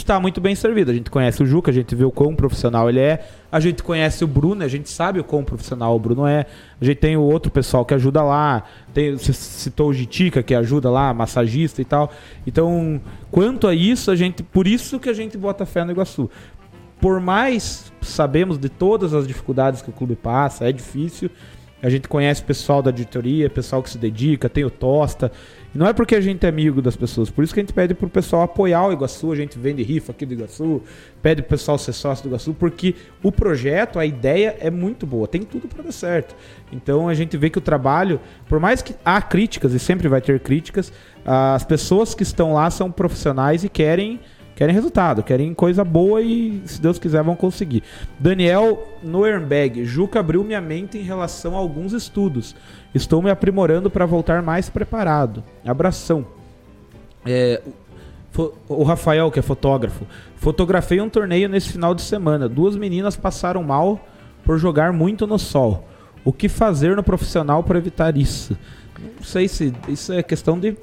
está 0.00 0.18
muito 0.18 0.40
bem 0.40 0.54
servido. 0.54 0.90
A 0.90 0.94
gente 0.94 1.10
conhece 1.10 1.42
o 1.42 1.46
Juca, 1.46 1.70
a 1.70 1.74
gente 1.74 1.94
vê 1.94 2.04
o 2.04 2.10
quão 2.10 2.34
profissional 2.34 2.88
ele 2.88 3.00
é. 3.00 3.26
A 3.50 3.60
gente 3.60 3.82
conhece 3.82 4.24
o 4.24 4.26
Bruno, 4.26 4.64
a 4.64 4.68
gente 4.68 4.88
sabe 4.90 5.20
o 5.20 5.24
quão 5.24 5.44
profissional 5.44 5.94
o 5.94 5.98
Bruno 5.98 6.26
é. 6.26 6.46
A 6.80 6.84
gente 6.84 6.98
tem 6.98 7.16
o 7.16 7.22
outro 7.22 7.50
pessoal 7.50 7.84
que 7.84 7.94
ajuda 7.94 8.22
lá. 8.22 8.64
Tem, 8.92 9.12
você 9.12 9.32
citou 9.32 9.90
o 9.90 9.94
Gitica, 9.94 10.42
que 10.42 10.54
ajuda 10.54 10.90
lá, 10.90 11.12
massagista 11.14 11.80
e 11.80 11.84
tal. 11.84 12.12
Então, 12.46 13.00
quanto 13.30 13.66
a 13.66 13.74
isso, 13.74 14.10
a 14.10 14.16
gente. 14.16 14.42
Por 14.42 14.66
isso 14.66 14.98
que 14.98 15.08
a 15.08 15.14
gente 15.14 15.38
bota 15.38 15.64
fé 15.66 15.84
no 15.84 15.92
Iguaçu. 15.92 16.30
Por 17.00 17.20
mais 17.20 17.92
sabemos 18.00 18.58
de 18.58 18.68
todas 18.68 19.14
as 19.14 19.26
dificuldades 19.26 19.82
que 19.82 19.90
o 19.90 19.92
clube 19.92 20.16
passa, 20.16 20.68
é 20.68 20.72
difícil. 20.72 21.30
A 21.82 21.90
gente 21.90 22.08
conhece 22.08 22.40
o 22.40 22.44
pessoal 22.46 22.80
da 22.80 22.88
editoria, 22.88 23.50
pessoal 23.50 23.82
que 23.82 23.90
se 23.90 23.98
dedica, 23.98 24.48
tem 24.48 24.64
o 24.64 24.70
Tosta. 24.70 25.30
Não 25.74 25.88
é 25.88 25.92
porque 25.92 26.14
a 26.14 26.20
gente 26.20 26.46
é 26.46 26.48
amigo 26.48 26.80
das 26.80 26.94
pessoas, 26.94 27.30
por 27.30 27.42
isso 27.42 27.52
que 27.52 27.58
a 27.58 27.62
gente 27.62 27.72
pede 27.72 27.94
pro 27.94 28.08
pessoal 28.08 28.42
apoiar 28.42 28.86
o 28.86 28.92
Iguaçu, 28.92 29.32
a 29.32 29.36
gente 29.36 29.58
vende 29.58 29.82
rifa 29.82 30.12
aqui 30.12 30.24
do 30.24 30.32
Iguaçu, 30.32 30.80
pede 31.20 31.42
pro 31.42 31.50
pessoal 31.50 31.76
ser 31.76 31.92
sócio 31.92 32.22
do 32.22 32.28
Iguaçu, 32.28 32.54
porque 32.54 32.94
o 33.22 33.32
projeto, 33.32 33.98
a 33.98 34.06
ideia 34.06 34.56
é 34.60 34.70
muito 34.70 35.04
boa, 35.04 35.26
tem 35.26 35.42
tudo 35.42 35.66
para 35.66 35.82
dar 35.82 35.92
certo. 35.92 36.36
Então 36.70 37.08
a 37.08 37.14
gente 37.14 37.36
vê 37.36 37.50
que 37.50 37.58
o 37.58 37.60
trabalho, 37.60 38.20
por 38.48 38.60
mais 38.60 38.82
que 38.82 38.94
há 39.04 39.20
críticas 39.20 39.74
e 39.74 39.80
sempre 39.80 40.06
vai 40.06 40.20
ter 40.20 40.38
críticas, 40.38 40.92
as 41.24 41.64
pessoas 41.64 42.14
que 42.14 42.22
estão 42.22 42.54
lá 42.54 42.70
são 42.70 42.88
profissionais 42.90 43.64
e 43.64 43.68
querem 43.68 44.20
querem 44.54 44.74
resultado, 44.74 45.22
querem 45.22 45.52
coisa 45.54 45.84
boa 45.84 46.20
e, 46.20 46.62
se 46.64 46.80
Deus 46.80 46.98
quiser, 46.98 47.22
vão 47.22 47.36
conseguir. 47.36 47.82
Daniel 48.18 48.86
Noernberg, 49.02 49.84
Juca 49.84 50.20
abriu 50.20 50.44
minha 50.44 50.60
mente 50.60 50.98
em 50.98 51.02
relação 51.02 51.54
a 51.54 51.58
alguns 51.58 51.92
estudos. 51.92 52.54
Estou 52.94 53.20
me 53.20 53.30
aprimorando 53.30 53.90
para 53.90 54.06
voltar 54.06 54.42
mais 54.42 54.68
preparado. 54.70 55.42
Abração. 55.64 56.26
É, 57.26 57.60
o 58.68 58.82
Rafael, 58.82 59.30
que 59.30 59.38
é 59.38 59.42
fotógrafo. 59.42 60.06
Fotografei 60.36 61.00
um 61.00 61.08
torneio 61.08 61.48
nesse 61.48 61.70
final 61.70 61.94
de 61.94 62.02
semana. 62.02 62.48
Duas 62.48 62.76
meninas 62.76 63.16
passaram 63.16 63.62
mal 63.62 64.00
por 64.44 64.58
jogar 64.58 64.92
muito 64.92 65.26
no 65.26 65.38
sol. 65.38 65.88
O 66.24 66.32
que 66.32 66.48
fazer 66.48 66.96
no 66.96 67.02
profissional 67.02 67.62
para 67.62 67.78
evitar 67.78 68.16
isso? 68.16 68.56
Não 68.98 69.24
sei 69.24 69.48
se 69.48 69.72
isso 69.88 70.12
é 70.12 70.22
questão 70.22 70.58
de 70.58 70.76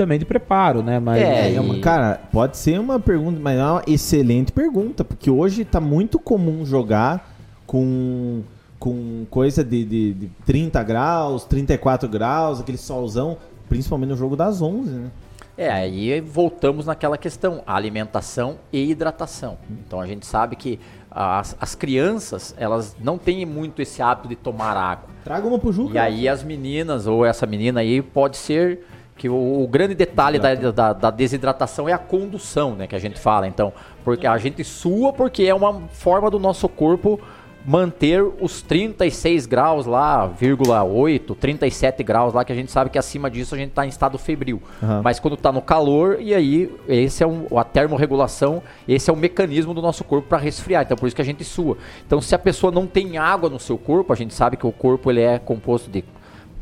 também 0.00 0.18
de 0.18 0.24
preparo, 0.24 0.82
né? 0.82 0.98
Mas 0.98 1.20
é, 1.20 1.54
é 1.54 1.60
uma, 1.60 1.78
cara, 1.78 2.18
pode 2.32 2.56
ser 2.56 2.80
uma 2.80 2.98
pergunta, 2.98 3.38
mas 3.38 3.58
é 3.58 3.62
uma 3.62 3.82
excelente 3.86 4.50
pergunta, 4.50 5.04
porque 5.04 5.30
hoje 5.30 5.62
tá 5.62 5.78
muito 5.78 6.18
comum 6.18 6.64
jogar 6.64 7.36
com 7.66 8.42
com 8.78 9.26
coisa 9.28 9.62
de, 9.62 9.84
de, 9.84 10.14
de 10.14 10.30
30 10.46 10.82
graus, 10.84 11.44
34 11.44 12.08
graus, 12.08 12.60
aquele 12.60 12.78
solzão, 12.78 13.36
principalmente 13.68 14.08
no 14.08 14.16
jogo 14.16 14.34
das 14.34 14.62
11, 14.62 14.90
né? 14.90 15.10
É, 15.54 15.70
aí 15.70 16.18
voltamos 16.22 16.86
naquela 16.86 17.18
questão, 17.18 17.62
alimentação 17.66 18.56
e 18.72 18.90
hidratação. 18.90 19.58
Então 19.70 20.00
a 20.00 20.06
gente 20.06 20.24
sabe 20.24 20.56
que 20.56 20.80
as, 21.10 21.54
as 21.60 21.74
crianças, 21.74 22.54
elas 22.56 22.96
não 22.98 23.18
têm 23.18 23.44
muito 23.44 23.82
esse 23.82 24.00
hábito 24.00 24.28
de 24.28 24.36
tomar 24.36 24.78
água. 24.78 25.10
Traga 25.22 25.46
uma 25.46 25.58
pro 25.58 25.70
Juca. 25.70 25.92
E 25.92 25.98
aí 25.98 26.26
as 26.26 26.42
meninas, 26.42 27.06
ou 27.06 27.26
essa 27.26 27.44
menina 27.44 27.80
aí, 27.80 28.00
pode 28.00 28.38
ser 28.38 28.80
que 29.20 29.28
o, 29.28 29.62
o 29.62 29.68
grande 29.68 29.94
detalhe 29.94 30.38
da, 30.38 30.54
da, 30.54 30.92
da, 30.94 31.10
desidratação 31.10 31.86
é 31.86 31.92
a 31.92 31.98
condução, 31.98 32.74
né, 32.74 32.86
que 32.86 32.96
a 32.96 32.98
gente 32.98 33.20
fala. 33.20 33.46
Então, 33.46 33.70
porque 34.02 34.26
a 34.26 34.38
gente 34.38 34.64
sua 34.64 35.12
porque 35.12 35.42
é 35.42 35.54
uma 35.54 35.82
forma 35.90 36.30
do 36.30 36.38
nosso 36.38 36.66
corpo 36.70 37.20
manter 37.62 38.22
os 38.22 38.62
36 38.62 39.44
graus 39.44 39.84
lá, 39.84 40.26
vírgula 40.26 40.82
8, 40.82 41.34
37 41.34 42.02
graus 42.02 42.32
lá, 42.32 42.46
que 42.46 42.52
a 42.52 42.54
gente 42.54 42.72
sabe 42.72 42.88
que 42.88 42.98
acima 42.98 43.30
disso 43.30 43.54
a 43.54 43.58
gente 43.58 43.68
está 43.68 43.84
em 43.84 43.90
estado 43.90 44.16
febril. 44.16 44.62
Uhum. 44.80 45.02
Mas 45.02 45.20
quando 45.20 45.34
está 45.34 45.52
no 45.52 45.60
calor, 45.60 46.16
e 46.18 46.34
aí 46.34 46.74
esse 46.88 47.22
é 47.22 47.26
um, 47.26 47.46
a 47.58 47.62
termorregulação, 47.62 48.62
esse 48.88 49.10
é 49.10 49.12
o 49.12 49.16
mecanismo 49.16 49.74
do 49.74 49.82
nosso 49.82 50.02
corpo 50.02 50.28
para 50.28 50.38
resfriar. 50.38 50.84
Então 50.84 50.96
por 50.96 51.08
isso 51.08 51.14
que 51.14 51.20
a 51.20 51.26
gente 51.26 51.44
sua. 51.44 51.76
Então 52.06 52.22
se 52.22 52.34
a 52.34 52.38
pessoa 52.38 52.72
não 52.72 52.86
tem 52.86 53.18
água 53.18 53.50
no 53.50 53.60
seu 53.60 53.76
corpo, 53.76 54.14
a 54.14 54.16
gente 54.16 54.32
sabe 54.32 54.56
que 54.56 54.66
o 54.66 54.72
corpo 54.72 55.10
ele 55.10 55.20
é 55.20 55.38
composto 55.38 55.90
de 55.90 56.02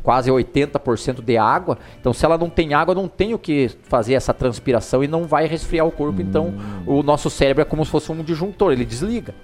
quase 0.08 0.30
80% 0.30 1.22
de 1.22 1.36
água. 1.36 1.76
Então, 2.00 2.14
se 2.14 2.24
ela 2.24 2.38
não 2.38 2.48
tem 2.48 2.72
água, 2.72 2.94
não 2.94 3.06
tem 3.06 3.34
o 3.34 3.38
que 3.38 3.70
fazer 3.82 4.14
essa 4.14 4.32
transpiração 4.32 5.04
e 5.04 5.06
não 5.06 5.24
vai 5.24 5.46
resfriar 5.46 5.86
o 5.86 5.90
corpo. 5.90 6.22
Então, 6.22 6.46
hum. 6.46 6.54
Então, 6.80 6.94
o 6.96 7.02
nosso 7.02 7.28
cérebro 7.28 7.60
é 7.60 7.64
como 7.66 7.84
se 7.84 7.90
fosse 7.90 8.10
um 8.10 8.22
disjuntor, 8.22 8.72
ele 8.72 8.86
desliga. 8.86 9.34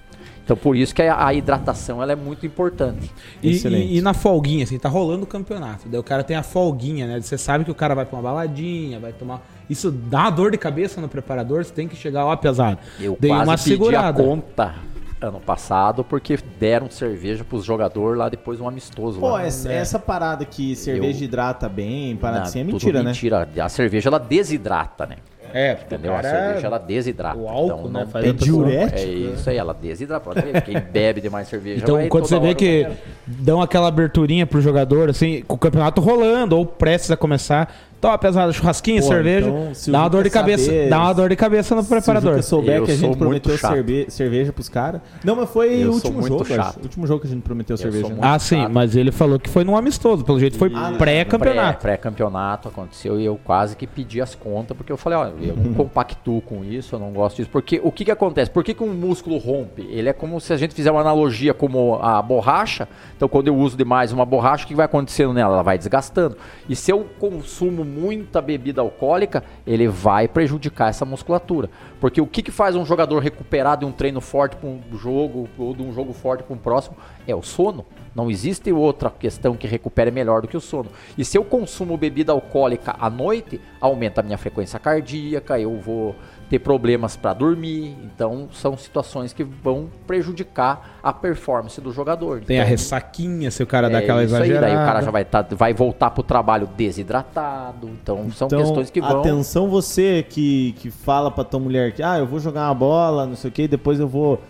Então 0.43 0.57
por 0.57 0.75
isso 0.75 0.93
que 0.93 1.01
a, 1.01 1.33
hidratação 1.33 2.01
ela 2.01 2.13
é 2.13 2.15
muito 2.15 2.45
importante. 2.47 3.11
E, 3.43 3.57
e, 3.67 3.97
e, 3.97 4.01
na 4.01 4.13
folguinha, 4.13 4.63
assim, 4.63 4.77
tá 4.77 4.89
rolando 4.89 5.23
o 5.23 5.27
campeonato. 5.27 5.87
Daí 5.87 5.99
o 5.99 6.03
cara 6.03 6.23
tem 6.23 6.35
a 6.35 6.43
folguinha, 6.43 7.07
né? 7.07 7.19
Você 7.19 7.37
sabe 7.37 7.63
que 7.63 7.71
o 7.71 7.75
cara 7.75 7.95
vai 7.95 8.05
pra 8.05 8.15
uma 8.15 8.23
baladinha, 8.23 8.99
vai 8.99 9.11
tomar. 9.11 9.41
Isso 9.67 9.91
dá 9.91 10.21
uma 10.21 10.29
dor 10.29 10.51
de 10.51 10.57
cabeça 10.57 11.01
no 11.01 11.07
preparador, 11.07 11.63
você 11.63 11.73
tem 11.73 11.87
que 11.87 11.95
chegar 11.95 12.25
lá 12.25 12.37
pesado. 12.37 12.77
Eu 12.99 13.17
Dei 13.19 13.29
quase 13.29 13.49
uma 13.49 13.57
segurada. 13.57 14.21
a 14.21 14.25
conta 14.25 14.75
ano 15.21 15.39
passado 15.39 16.03
porque 16.03 16.37
deram 16.59 16.89
cerveja 16.89 17.43
pros 17.43 17.63
jogadores 17.63 18.17
lá 18.17 18.29
depois 18.29 18.59
um 18.59 18.67
amistoso. 18.67 19.19
Pô, 19.19 19.29
lá, 19.29 19.45
essa, 19.45 19.69
né? 19.69 19.75
essa 19.75 19.99
parada 19.99 20.45
que 20.45 20.75
cerveja 20.75 21.21
eu... 21.21 21.25
hidrata 21.25 21.69
bem, 21.69 22.15
parada 22.15 22.43
assim 22.43 22.59
é 22.59 22.63
mentira, 22.63 22.99
né? 23.01 23.09
mentira. 23.09 23.47
A 23.61 23.69
cerveja 23.69 24.09
ela 24.09 24.19
desidrata, 24.19 25.05
né? 25.05 25.17
É, 25.53 25.71
entendeu? 25.71 26.13
A 26.13 26.21
cerveja 26.21 26.67
ela 26.67 26.77
desidrata. 26.77 27.37
O 27.37 27.47
álcool, 27.47 27.87
então, 27.87 28.01
né? 28.01 28.05
Faz 28.07 28.25
é 28.25 28.33
diurético. 28.33 28.99
É 28.99 29.05
isso 29.05 29.49
aí, 29.49 29.55
ela 29.55 29.73
desidrata. 29.73 30.29
Quem 30.61 30.77
bebe 30.79 31.21
demais 31.21 31.47
cerveja. 31.47 31.81
Então, 31.81 32.09
quando 32.09 32.25
você 32.25 32.37
vê 32.39 32.53
que 32.53 32.85
dão 33.25 33.61
aquela 33.61 33.87
aberturinha 33.87 34.45
pro 34.45 34.59
jogador, 34.59 35.09
assim, 35.09 35.43
com 35.47 35.55
o 35.55 35.57
campeonato 35.57 36.01
rolando 36.01 36.57
ou 36.57 36.65
prestes 36.65 37.09
a 37.09 37.15
começar, 37.15 37.73
Top, 38.05 38.21
pesado, 38.21 38.53
churrasquinho, 38.53 39.01
Pô, 39.01 39.07
cerveja. 39.07 39.47
Então, 39.47 39.71
dá 39.87 39.99
uma 40.01 40.09
dor 40.09 40.23
de 40.23 40.29
cabeça. 40.29 40.65
Saber, 40.65 40.89
dá 40.89 40.99
uma 40.99 41.13
dor 41.13 41.29
de 41.29 41.35
cabeça 41.35 41.75
no 41.75 41.83
preparador. 41.83 42.35
Se 42.43 42.49
souber 42.49 42.77
eu 42.77 42.85
que 42.85 42.91
a 42.91 42.95
gente 42.95 43.17
prometeu 43.17 43.57
cerve 43.57 44.05
cerveja 44.09 44.53
pros 44.53 44.69
caras. 44.69 45.01
Não, 45.23 45.35
mas 45.35 45.49
foi 45.49 45.83
o 45.85 45.93
último 45.93 46.21
jogo. 46.21 46.45
O 46.79 46.83
último 46.83 47.07
jogo 47.07 47.21
que 47.21 47.27
a 47.27 47.29
gente 47.31 47.41
prometeu 47.41 47.73
eu 47.73 47.77
cerveja. 47.77 48.09
Né? 48.09 48.19
Ah, 48.21 48.37
sim, 48.37 48.67
mas 48.69 48.95
ele 48.95 49.11
falou 49.11 49.39
que 49.39 49.49
foi 49.49 49.63
num 49.63 49.75
amistoso. 49.75 50.23
Pelo 50.23 50.39
jeito 50.39 50.55
foi 50.55 50.71
ah, 50.75 50.93
pré-campeonato. 50.95 51.81
Pré-campeonato 51.81 52.67
aconteceu 52.67 53.19
e 53.19 53.25
eu 53.25 53.39
quase 53.43 53.75
que 53.75 53.87
pedi 53.87 54.21
as 54.21 54.35
contas, 54.35 54.77
porque 54.77 54.91
eu 54.91 54.97
falei, 54.97 55.17
ó, 55.17 55.27
eu 55.41 55.55
não 55.55 55.73
compactuo 55.73 56.41
com 56.41 56.63
isso, 56.63 56.93
eu 56.93 56.99
não 56.99 57.11
gosto 57.11 57.37
disso. 57.37 57.49
Porque 57.51 57.81
o 57.83 57.91
que 57.91 58.05
que 58.05 58.11
acontece? 58.11 58.51
Por 58.51 58.63
que, 58.63 58.75
que 58.75 58.83
um 58.83 58.93
músculo 58.93 59.39
rompe? 59.39 59.81
Ele 59.89 60.09
é 60.09 60.13
como 60.13 60.39
se 60.39 60.53
a 60.53 60.57
gente 60.57 60.75
fizer 60.75 60.91
uma 60.91 61.01
analogia 61.01 61.55
como 61.55 61.95
a 61.95 62.21
borracha. 62.21 62.87
Então, 63.17 63.27
quando 63.27 63.47
eu 63.47 63.55
uso 63.55 63.75
demais 63.75 64.11
uma 64.11 64.25
borracha, 64.25 64.65
o 64.65 64.67
que 64.67 64.75
vai 64.75 64.85
acontecendo 64.85 65.33
nela? 65.33 65.55
Ela 65.55 65.63
vai 65.63 65.79
desgastando. 65.79 66.37
E 66.69 66.75
se 66.75 66.91
eu 66.91 67.07
consumo 67.19 67.83
muita 67.95 68.41
bebida 68.41 68.81
alcoólica, 68.81 69.43
ele 69.65 69.87
vai 69.87 70.27
prejudicar 70.27 70.89
essa 70.89 71.05
musculatura. 71.05 71.69
Porque 71.99 72.19
o 72.19 72.27
que, 72.27 72.43
que 72.43 72.51
faz 72.51 72.75
um 72.75 72.85
jogador 72.85 73.19
recuperar 73.19 73.77
de 73.77 73.85
um 73.85 73.91
treino 73.91 74.19
forte 74.19 74.55
para 74.57 74.67
um 74.67 74.81
jogo, 74.97 75.47
ou 75.57 75.73
de 75.73 75.81
um 75.81 75.93
jogo 75.93 76.11
forte 76.11 76.43
para 76.43 76.53
um 76.53 76.59
próximo? 76.59 76.97
É 77.25 77.33
o 77.33 77.41
sono. 77.41 77.85
Não 78.15 78.31
existe 78.31 78.71
outra 78.71 79.09
questão 79.09 79.55
que 79.55 79.67
recupere 79.67 80.09
melhor 80.09 80.41
do 80.41 80.47
que 80.47 80.55
o 80.55 80.61
sono. 80.61 80.89
E 81.17 81.25
se 81.25 81.37
eu 81.37 81.43
consumo 81.43 81.97
bebida 81.97 82.31
alcoólica 82.31 82.95
à 82.97 83.09
noite, 83.09 83.59
aumenta 83.81 84.21
a 84.21 84.23
minha 84.23 84.37
frequência 84.37 84.79
cardíaca, 84.79 85.59
eu 85.59 85.77
vou 85.79 86.15
ter 86.49 86.59
problemas 86.59 87.17
para 87.17 87.33
dormir. 87.33 87.95
Então, 88.03 88.47
são 88.53 88.77
situações 88.77 89.33
que 89.33 89.43
vão 89.43 89.89
prejudicar 90.07 90.97
a 91.03 91.11
performance 91.11 91.81
do 91.81 91.91
jogador. 91.91 92.41
Tem 92.41 92.57
então, 92.57 92.65
a 92.65 92.69
ressaquinha, 92.69 93.51
se 93.51 93.61
o 93.61 93.67
cara 93.67 93.89
dá 93.89 93.99
é 93.99 94.03
aquela 94.03 94.23
isso 94.23 94.33
aí, 94.35 94.43
exagerada. 94.43 94.73
daí 94.73 94.75
o 94.75 94.87
cara 94.87 95.01
já 95.01 95.11
vai, 95.11 95.25
tá, 95.25 95.45
vai 95.51 95.73
voltar 95.73 96.11
pro 96.11 96.23
trabalho 96.23 96.67
desidratado. 96.67 97.89
Então, 97.89 98.31
são 98.31 98.47
Então, 98.47 98.59
questões 98.59 98.89
que 98.89 99.01
vão. 99.01 99.19
atenção 99.19 99.67
você 99.67 100.25
que, 100.27 100.73
que 100.77 100.89
fala 100.89 101.29
pra 101.29 101.43
tua 101.43 101.59
mulher 101.59 101.91
que, 101.91 102.01
ah, 102.01 102.17
eu 102.17 102.25
vou 102.25 102.39
jogar 102.39 102.67
uma 102.67 102.75
bola, 102.75 103.25
não 103.25 103.35
sei 103.35 103.49
o 103.49 103.53
que, 103.53 103.67
depois 103.67 103.99
eu 103.99 104.07
vou 104.07 104.41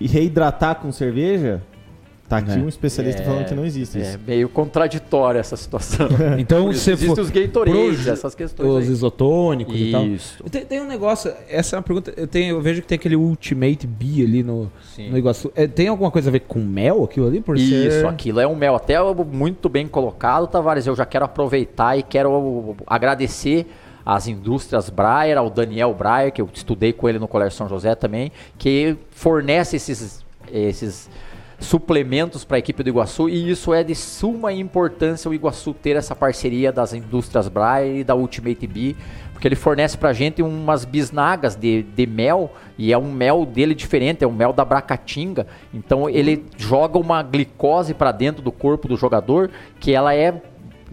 reidratar 0.00 0.76
com 0.76 0.90
cerveja. 0.92 1.62
Tá 2.28 2.38
aqui 2.38 2.50
É. 2.50 2.54
um 2.56 2.68
especialista 2.68 3.22
falando 3.22 3.44
que 3.46 3.54
não 3.54 3.64
existe 3.64 3.98
É 3.98 4.02
isso. 4.02 4.18
meio 4.26 4.48
contraditória 4.48 5.38
essa 5.38 5.56
situação. 5.56 6.08
Então, 6.38 6.70
isso 6.70 6.80
se 6.80 6.90
existem 6.92 7.14
for 7.14 7.22
os 7.22 7.30
Gatorades, 7.30 8.02
pro- 8.02 8.12
essas 8.12 8.34
questões 8.34 8.68
Os 8.68 8.84
aí. 8.84 8.92
isotônicos 8.92 9.74
e 9.78 9.92
tal. 9.92 10.04
Isso. 10.06 10.42
Tem, 10.50 10.64
tem 10.64 10.80
um 10.80 10.86
negócio, 10.86 11.32
essa 11.48 11.76
é 11.76 11.78
uma 11.78 11.82
pergunta. 11.84 12.12
Eu, 12.16 12.26
tenho, 12.26 12.56
eu 12.56 12.60
vejo 12.60 12.82
que 12.82 12.88
tem 12.88 12.96
aquele 12.96 13.14
Ultimate 13.14 13.86
Bee 13.86 14.24
ali 14.24 14.42
no, 14.42 14.70
Sim. 14.94 15.08
no 15.10 15.16
Iguaçu. 15.18 15.52
É, 15.54 15.66
tem 15.68 15.86
alguma 15.88 16.10
coisa 16.10 16.28
a 16.28 16.32
ver 16.32 16.40
com 16.40 16.58
mel 16.58 17.04
aquilo 17.04 17.28
ali? 17.28 17.40
Por 17.40 17.56
Isso, 17.56 17.70
ser... 18.00 18.06
aquilo 18.06 18.40
é 18.40 18.46
um 18.46 18.56
mel 18.56 18.74
até 18.74 18.96
muito 19.32 19.68
bem 19.68 19.86
colocado, 19.86 20.48
Tavares. 20.48 20.86
Eu 20.86 20.96
já 20.96 21.06
quero 21.06 21.24
aproveitar 21.24 21.96
e 21.96 22.02
quero 22.02 22.74
agradecer 22.86 23.66
às 24.04 24.26
indústrias 24.26 24.90
Breyer, 24.90 25.38
ao 25.38 25.48
Daniel 25.50 25.94
Breyer, 25.94 26.32
que 26.32 26.40
eu 26.40 26.48
estudei 26.52 26.92
com 26.92 27.08
ele 27.08 27.18
no 27.18 27.28
Colégio 27.28 27.56
São 27.56 27.68
José 27.68 27.94
também, 27.94 28.30
que 28.58 28.96
fornece 29.10 29.76
esses, 29.76 30.24
esses 30.52 31.08
suplementos 31.58 32.44
para 32.44 32.56
a 32.56 32.58
equipe 32.58 32.82
do 32.82 32.88
Iguaçu 32.88 33.28
e 33.28 33.50
isso 33.50 33.72
é 33.72 33.82
de 33.82 33.94
suma 33.94 34.52
importância 34.52 35.30
o 35.30 35.34
Iguaçu 35.34 35.72
ter 35.72 35.96
essa 35.96 36.14
parceria 36.14 36.70
das 36.70 36.92
indústrias 36.92 37.48
Breyer 37.48 37.96
e 37.96 38.04
da 38.04 38.14
Ultimate 38.14 38.66
Bee, 38.66 38.96
porque 39.32 39.48
ele 39.48 39.56
fornece 39.56 39.96
pra 39.96 40.12
gente 40.12 40.42
umas 40.42 40.84
bisnagas 40.84 41.56
de, 41.56 41.82
de 41.82 42.06
mel 42.06 42.52
e 42.78 42.92
é 42.92 42.98
um 42.98 43.10
mel 43.10 43.44
dele 43.44 43.74
diferente, 43.74 44.22
é 44.24 44.26
um 44.26 44.32
mel 44.32 44.52
da 44.52 44.64
Bracatinga. 44.64 45.46
Então 45.72 46.08
ele 46.08 46.44
joga 46.56 46.98
uma 46.98 47.22
glicose 47.22 47.94
para 47.94 48.12
dentro 48.12 48.42
do 48.42 48.52
corpo 48.52 48.88
do 48.88 48.96
jogador 48.96 49.50
que 49.80 49.92
ela 49.92 50.14
é 50.14 50.40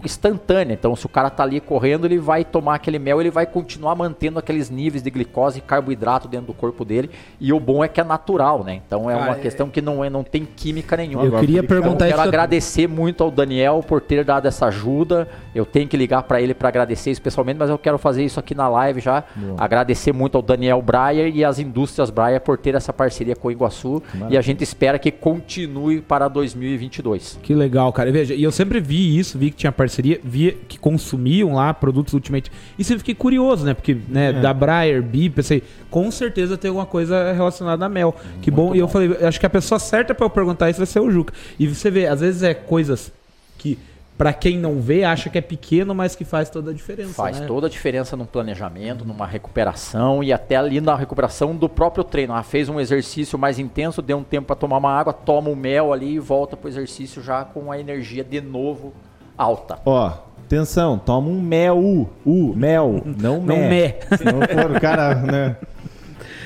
instantânea. 0.04 0.74
Então, 0.74 0.96
se 0.96 1.06
o 1.06 1.10
cara 1.10 1.30
tá 1.30 1.44
ali 1.44 1.60
correndo, 1.60 2.06
ele 2.06 2.18
vai 2.18 2.44
tomar 2.44 2.76
aquele 2.76 2.98
mel, 3.00 3.20
ele 3.22 3.30
vai 3.32 3.46
continuar 3.46 3.96
mantendo 3.96 4.40
aqueles 4.40 4.70
níveis 4.70 5.04
de 5.04 5.10
glicose 5.10 5.60
e 5.60 5.62
carboidrato 5.62 6.28
dentro 6.28 6.48
do 6.48 6.54
corpo 6.54 6.84
dele. 6.86 7.10
E 7.40 7.52
o 7.54 7.60
bom 7.60 7.84
é 7.84 7.88
que 7.88 8.00
é 8.02 8.04
natural, 8.04 8.64
né? 8.64 8.82
Então 8.86 9.10
é 9.10 9.14
Ah, 9.14 9.18
uma 9.18 9.32
é- 9.36 9.40
questão 9.40 9.70
que 9.70 9.82
não, 9.82 10.04
é, 10.04 10.10
não 10.10 10.24
tem 10.24 10.46
química 10.46 10.98
nenhuma. 10.98 11.24
Eu 11.24 11.28
Agora 11.28 11.42
queria 11.42 11.60
Então, 11.60 11.68
perguntar 11.68 12.06
quero 12.08 12.20
isso. 12.20 12.28
agradecer 12.28 12.88
muito 12.88 13.24
ao 13.24 13.30
Daniel 13.32 13.84
por 13.88 14.02
ter 14.02 14.24
dado 14.24 14.48
essa 14.48 14.68
ajuda. 14.68 15.28
Eu 15.54 15.66
tenho 15.66 15.88
que 15.88 15.96
ligar 15.98 16.24
para 16.24 16.42
ele 16.42 16.54
para 16.54 16.70
agradecer 16.70 17.12
especialmente, 17.12 17.58
mas 17.58 17.70
eu 17.70 17.78
quero 17.78 17.98
fazer 17.98 18.24
isso 18.24 18.40
aqui 18.40 18.56
na 18.56 18.68
live 18.68 19.00
já. 19.02 19.24
Agradecer 19.58 20.12
muito 20.14 20.36
ao 20.36 20.42
Daniel 20.42 20.82
Breyer 20.82 21.36
e 21.36 21.44
às 21.46 21.60
indústrias 21.60 22.10
Breyer 22.10 22.42
por 22.42 22.58
ter 22.58 22.76
essa 22.76 22.92
parceria 22.94 23.36
com 23.36 23.48
o 23.48 23.52
Iguaçu. 23.52 24.02
E 24.30 24.38
a 24.38 24.42
gente 24.42 24.64
espera 24.64 24.98
que 24.98 25.12
continue 25.12 26.02
para 26.02 26.28
2022. 26.28 27.40
Que 27.42 27.54
legal, 27.54 27.92
cara. 27.94 28.10
E 28.10 28.14
Veja, 28.14 28.36
e 28.36 28.44
eu 28.44 28.52
sempre 28.52 28.80
vi 28.80 29.18
isso, 29.18 29.38
vi 29.40 29.50
que 29.50 29.58
tinha 29.58 29.72
parceria, 29.72 29.83
vi 30.24 30.58
que 30.68 30.78
consumiam 30.78 31.54
lá 31.54 31.74
produtos 31.74 32.14
Ultimate. 32.14 32.52
E 32.78 32.84
sempre 32.84 33.00
fiquei 33.00 33.16
curioso, 33.16 33.66
né? 33.66 33.74
Porque, 33.74 33.98
né, 34.08 34.30
É. 34.30 34.34
da 34.34 34.54
Breyer, 34.54 35.02
Bee, 35.02 35.30
pensei, 35.30 35.64
com 35.90 36.10
certeza 36.12 36.58
tem 36.58 36.70
alguma 36.70 36.86
coisa 36.86 37.34
relacionada 37.34 37.86
a 37.86 37.90
mel. 37.90 38.16
Que 38.42 38.50
bom. 38.50 38.74
E 38.76 38.80
eu 38.80 38.88
falei, 38.88 39.18
acho 39.26 39.40
que 39.40 39.46
a 39.46 39.50
pessoa 39.50 39.80
certa 39.80 40.14
pra 40.14 40.26
eu 40.26 40.30
perguntar 40.30 40.70
isso 40.70 40.78
vai 40.80 40.88
ser 40.88 41.00
o 41.00 41.12
Juca. 41.12 41.34
E 41.60 41.68
você 41.68 41.90
vê, 41.92 42.08
às 42.08 42.22
vezes 42.22 42.44
é 42.44 42.54
coisas 42.54 43.12
que, 43.58 43.78
pra 44.18 44.32
quem 44.34 44.58
não 44.58 44.80
vê, 44.80 45.04
acha 45.04 45.30
que 45.30 45.38
é 45.38 45.42
pequeno, 45.42 45.94
mas 45.94 46.16
que 46.16 46.24
faz 46.24 46.50
toda 46.50 46.72
a 46.72 46.74
diferença. 46.74 47.14
Faz 47.14 47.40
né? 47.40 47.48
toda 47.48 47.68
a 47.68 47.70
diferença 47.70 48.16
no 48.16 48.26
planejamento, 48.26 49.06
numa 49.06 49.26
recuperação 49.26 50.24
e 50.24 50.32
até 50.32 50.56
ali 50.56 50.80
na 50.80 50.96
recuperação 50.96 51.56
do 51.56 51.68
próprio 51.68 52.04
treino. 52.04 52.34
Ah, 52.34 52.44
fez 52.44 52.70
um 52.70 52.80
exercício 52.80 53.38
mais 53.38 53.60
intenso, 53.60 54.02
deu 54.02 54.18
um 54.18 54.24
tempo 54.24 54.48
para 54.48 54.56
tomar 54.56 54.78
uma 54.78 54.92
água, 54.92 55.14
toma 55.14 55.50
o 55.50 55.56
mel 55.56 55.94
ali 55.94 56.14
e 56.14 56.20
volta 56.20 56.56
pro 56.56 56.70
exercício 56.70 57.22
já 57.22 57.44
com 57.44 57.72
a 57.72 57.80
energia 57.80 58.24
de 58.24 58.42
novo 58.42 58.94
alta. 59.38 59.80
Ó, 59.86 60.12
atenção, 60.46 60.98
toma 60.98 61.28
um 61.30 61.42
mel, 61.42 61.78
u, 62.26 62.54
mel, 62.56 63.02
não 63.06 63.42
Não 63.42 63.58
mé. 63.58 64.00
Senão, 64.18 64.40
pô, 64.40 64.78
o 64.78 64.80
cara, 64.82 65.16
né? 65.16 65.56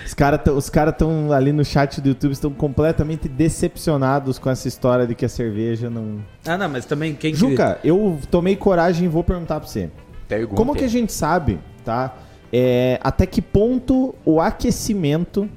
Os 0.05 0.13
caras 0.13 0.39
os 0.55 0.69
cara 0.69 0.91
estão 0.91 1.31
ali 1.33 1.51
no 1.51 1.65
chat 1.65 1.99
do 1.99 2.07
YouTube, 2.09 2.31
estão 2.31 2.49
completamente 2.51 3.27
decepcionados 3.27 4.39
com 4.39 4.49
essa 4.49 4.65
história 4.67 5.05
de 5.05 5.13
que 5.13 5.25
a 5.25 5.29
cerveja 5.29 5.89
não. 5.89 6.19
Ah, 6.45 6.57
não, 6.57 6.69
mas 6.69 6.85
também 6.85 7.13
quem 7.13 7.33
que- 7.33 7.37
Juca, 7.37 7.77
eu 7.83 8.17
tomei 8.31 8.55
coragem 8.55 9.05
e 9.05 9.07
vou 9.09 9.23
perguntar 9.23 9.59
pra 9.59 9.67
você. 9.67 9.89
Pergunta. 10.27 10.55
Como 10.55 10.73
que 10.73 10.85
a 10.85 10.87
gente 10.89 11.11
sabe, 11.11 11.59
tá? 11.83 12.15
É, 12.53 12.97
até 13.03 13.25
que 13.25 13.41
ponto 13.41 14.15
o 14.25 14.39
aquecimento. 14.39 15.49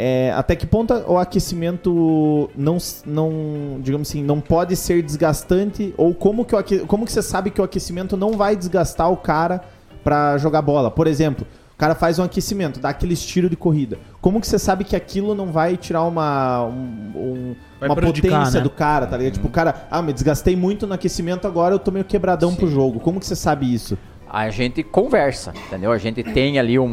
É, 0.00 0.32
até 0.36 0.54
que 0.54 0.64
ponto 0.64 0.94
o 1.08 1.18
aquecimento 1.18 2.48
não, 2.56 2.78
não, 3.04 3.80
digamos 3.80 4.08
assim, 4.08 4.22
não 4.22 4.40
pode 4.40 4.76
ser 4.76 5.02
desgastante? 5.02 5.92
Ou 5.96 6.14
como 6.14 6.44
que, 6.44 6.54
o 6.54 6.58
aque- 6.58 6.80
como 6.86 7.04
que 7.04 7.10
você 7.10 7.20
sabe 7.20 7.50
que 7.50 7.60
o 7.60 7.64
aquecimento 7.64 8.16
não 8.16 8.32
vai 8.34 8.54
desgastar 8.54 9.10
o 9.10 9.16
cara 9.16 9.60
pra 10.04 10.38
jogar 10.38 10.62
bola? 10.62 10.88
Por 10.88 11.08
exemplo, 11.08 11.44
o 11.74 11.76
cara 11.76 11.96
faz 11.96 12.18
um 12.20 12.22
aquecimento, 12.22 12.78
dá 12.78 12.90
aquele 12.90 13.14
estilo 13.14 13.48
de 13.50 13.56
corrida. 13.56 13.98
Como 14.20 14.40
que 14.40 14.46
você 14.46 14.58
sabe 14.58 14.84
que 14.84 14.94
aquilo 14.94 15.34
não 15.34 15.46
vai 15.46 15.76
tirar 15.76 16.04
uma, 16.04 16.64
um- 16.64 17.12
um- 17.16 17.56
Vai 17.80 17.88
uma 17.88 17.96
potência 17.96 18.58
né? 18.58 18.60
do 18.60 18.70
cara, 18.70 19.06
tá 19.06 19.16
ligado? 19.16 19.32
Tipo, 19.34 19.48
o 19.48 19.50
cara, 19.50 19.86
ah, 19.90 20.00
me 20.02 20.12
desgastei 20.12 20.54
muito 20.56 20.86
no 20.86 20.94
aquecimento, 20.94 21.46
agora 21.46 21.74
eu 21.74 21.78
tô 21.78 21.90
meio 21.90 22.04
quebradão 22.04 22.54
pro 22.54 22.68
jogo. 22.68 23.00
Como 23.00 23.18
que 23.20 23.26
você 23.26 23.36
sabe 23.36 23.72
isso? 23.72 23.96
A 24.30 24.50
gente 24.50 24.82
conversa, 24.82 25.52
entendeu? 25.66 25.92
A 25.92 25.98
gente 25.98 26.22
tem 26.22 26.58
ali 26.58 26.78
um, 26.78 26.84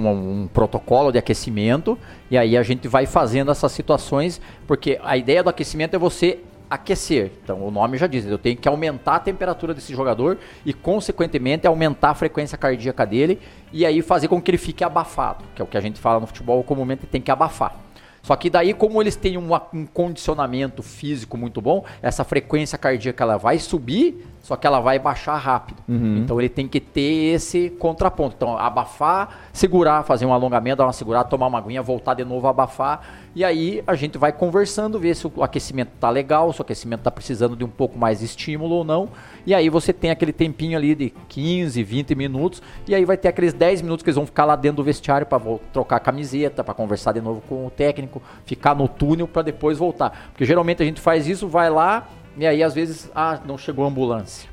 um 0.44 0.48
protocolo 0.48 1.12
de 1.12 1.18
aquecimento 1.18 1.98
e 2.30 2.38
aí 2.38 2.58
a 2.58 2.64
gente 2.64 2.88
vai 2.88 3.06
fazendo 3.06 3.52
essas 3.52 3.72
situações, 3.72 4.42
porque 4.68 5.00
a 5.04 5.18
ideia 5.18 5.44
do 5.44 5.50
aquecimento 5.50 5.96
é 5.96 6.00
você 6.00 6.40
aquecer. 6.70 7.32
Então 7.44 7.62
o 7.66 7.72
nome 7.72 7.98
já 7.98 8.08
diz, 8.08 8.26
eu 8.26 8.38
tenho 8.38 8.58
que 8.58 8.68
aumentar 8.68 9.16
a 9.16 9.20
temperatura 9.20 9.74
desse 9.74 9.94
jogador 9.94 10.38
e 10.66 10.74
consequentemente 10.74 11.68
aumentar 11.68 12.10
a 12.12 12.16
frequência 12.16 12.58
cardíaca 12.58 13.06
dele 13.06 13.40
e 13.72 13.86
aí 13.86 14.02
fazer 14.02 14.28
com 14.28 14.42
que 14.42 14.52
ele 14.52 14.58
fique 14.58 14.84
abafado, 14.84 15.44
que 15.56 15.62
é 15.62 15.66
o 15.66 15.68
que 15.68 15.78
a 15.78 15.82
gente 15.82 16.00
fala 16.00 16.20
no 16.20 16.28
futebol, 16.28 16.64
comumente 16.64 17.06
tem 17.06 17.22
que 17.22 17.32
abafar. 17.32 17.86
Só 18.26 18.36
que 18.36 18.50
daí, 18.50 18.74
como 18.74 19.00
eles 19.00 19.16
têm 19.16 19.38
um, 19.38 19.54
um 19.72 19.86
condicionamento 19.86 20.82
físico 20.82 21.38
muito 21.38 21.62
bom, 21.62 21.86
essa 22.02 22.24
frequência 22.24 22.76
cardíaca 22.76 23.24
ela 23.24 23.38
vai 23.38 23.60
subir, 23.60 24.26
só 24.46 24.56
que 24.56 24.68
ela 24.68 24.80
vai 24.80 25.00
baixar 25.00 25.38
rápido. 25.38 25.82
Então 26.20 26.40
ele 26.40 26.50
tem 26.50 26.68
que 26.68 26.80
ter 26.80 27.34
esse 27.34 27.72
contraponto. 27.72 28.36
Então, 28.36 28.56
abafar, 28.56 29.50
segurar, 29.52 30.04
fazer 30.04 30.28
um 30.28 30.32
alongamento, 30.32 30.78
dar 30.78 30.86
uma 30.86 30.94
segurada, 30.94 31.28
tomar 31.28 31.48
uma 31.48 31.58
aguinha, 31.58 31.82
voltar 31.82 32.14
de 32.14 32.24
novo 32.24 32.46
a 32.46 32.52
abafar. 32.52 33.02
E 33.34 33.44
aí 33.44 33.84
a 33.88 33.96
gente 33.96 34.20
vai 34.20 34.32
conversando, 34.32 35.00
ver 35.00 35.16
se 35.16 35.26
o 35.26 35.44
aquecimento 35.44 35.94
tá 36.00 36.12
legal, 36.12 36.54
se 36.54 36.60
o 36.60 36.62
aquecimento 36.62 37.02
tá 37.02 37.10
precisando 37.10 37.56
de 37.56 37.64
um 37.64 37.68
pouco 37.68 37.98
mais 37.98 38.20
de 38.20 38.26
estímulo 38.26 38.76
ou 38.76 38.84
não. 38.84 39.10
E 39.48 39.54
aí 39.56 39.68
você 39.68 39.92
tem 39.92 40.12
aquele 40.12 40.32
tempinho 40.32 40.78
ali 40.78 40.94
de 40.94 41.10
15, 41.28 41.82
20 41.82 42.14
minutos. 42.14 42.62
E 42.88 42.94
aí 42.94 43.04
vai 43.04 43.18
ter 43.18 43.30
aqueles 43.30 43.52
10 43.52 43.82
minutos 43.82 44.04
que 44.04 44.12
eles 44.12 44.16
vão 44.16 44.28
ficar 44.28 44.46
lá 44.46 44.56
dentro 44.56 44.78
do 44.78 44.84
vestiário 44.84 45.26
para 45.26 45.42
trocar 45.74 45.96
a 45.96 46.00
camiseta, 46.00 46.64
para 46.64 46.76
conversar 46.76 47.14
de 47.14 47.20
novo 47.20 47.42
com 47.50 47.66
o 47.66 47.72
técnico, 47.72 48.22
ficar 48.46 48.76
no 48.76 48.88
túnel 48.88 49.28
para 49.28 49.42
depois 49.42 49.80
voltar. 49.80 50.30
Porque 50.30 50.46
geralmente 50.46 50.84
a 50.84 50.86
gente 50.86 51.02
faz 51.02 51.28
isso, 51.28 51.48
vai 51.48 51.68
lá 51.68 52.08
e 52.38 52.46
aí 52.46 52.62
às 52.64 52.74
vezes, 52.74 53.10
ah, 53.16 53.40
não 53.46 53.58
chegou 53.58 53.86
a 53.86 53.88
ambulância. 53.88 54.50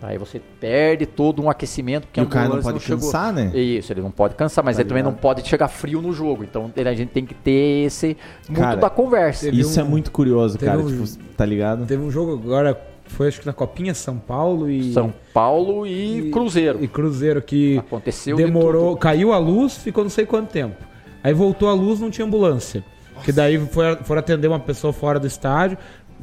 Aí 0.00 0.18
você 0.18 0.40
perde 0.58 1.06
todo 1.06 1.40
um 1.40 1.48
aquecimento 1.48 2.08
porque 2.08 2.18
E 2.18 2.22
a 2.22 2.24
o 2.24 2.28
cara 2.28 2.48
não 2.48 2.60
pode 2.60 2.80
chegou. 2.80 3.04
cansar, 3.04 3.32
né? 3.32 3.56
Isso, 3.56 3.92
ele 3.92 4.00
não 4.00 4.10
pode 4.10 4.34
cansar, 4.34 4.64
mas 4.64 4.74
Tá 4.74 4.82
ele 4.82 4.88
também 4.88 5.02
não 5.02 5.10
ligado? 5.10 5.22
pode 5.22 5.46
chegar 5.48 5.68
frio 5.68 6.02
no 6.02 6.12
jogo. 6.12 6.42
Então 6.42 6.72
ele- 6.76 6.88
a 6.88 6.94
gente 6.94 7.10
tem 7.10 7.24
que 7.24 7.34
ter 7.34 7.84
esse 7.86 8.16
muito 8.48 8.60
Cara, 8.60 8.76
da 8.80 8.90
conversa. 8.90 9.48
Isso 9.48 9.78
um- 9.78 9.84
é 9.84 9.86
muito 9.88 10.10
curioso, 10.10 10.58
cara. 10.58 10.80
um- 10.80 10.88
Tipo, 11.04 11.24
tá 11.36 11.44
ligado? 11.46 11.86
Teve 11.86 12.02
um 12.02 12.10
jogo 12.10 12.32
agora, 12.32 12.80
foi 13.06 13.28
acho 13.28 13.38
que 13.38 13.46
na 13.46 13.52
Copinha 13.52 13.94
São 13.94 14.18
Paulo 14.18 14.68
e. 14.68 14.92
São 14.92 15.14
Paulo 15.32 15.86
e, 15.86 16.30
Cruzeiro. 16.32 16.82
E 16.82 16.88
Cruzeiro 16.88 17.40
que 17.40 17.78
Aconteceu 17.78 18.36
de 18.36 18.42
demorou, 18.42 18.88
tudo. 18.90 18.98
caiu 18.98 19.32
a 19.32 19.38
luz, 19.38 19.76
ficou 19.76 20.02
não 20.02 20.10
sei 20.10 20.26
quanto 20.26 20.50
tempo. 20.50 20.74
Aí 21.22 21.32
voltou 21.32 21.68
a 21.68 21.74
luz, 21.74 22.00
não 22.00 22.10
tinha 22.10 22.26
ambulância. 22.26 22.82
Que 23.22 23.30
daí 23.30 23.56
foi, 23.68 23.94
foram 24.02 24.18
atender 24.18 24.48
uma 24.48 24.58
pessoa 24.58 24.92
fora 24.92 25.20
do 25.20 25.28
estádio. 25.28 25.78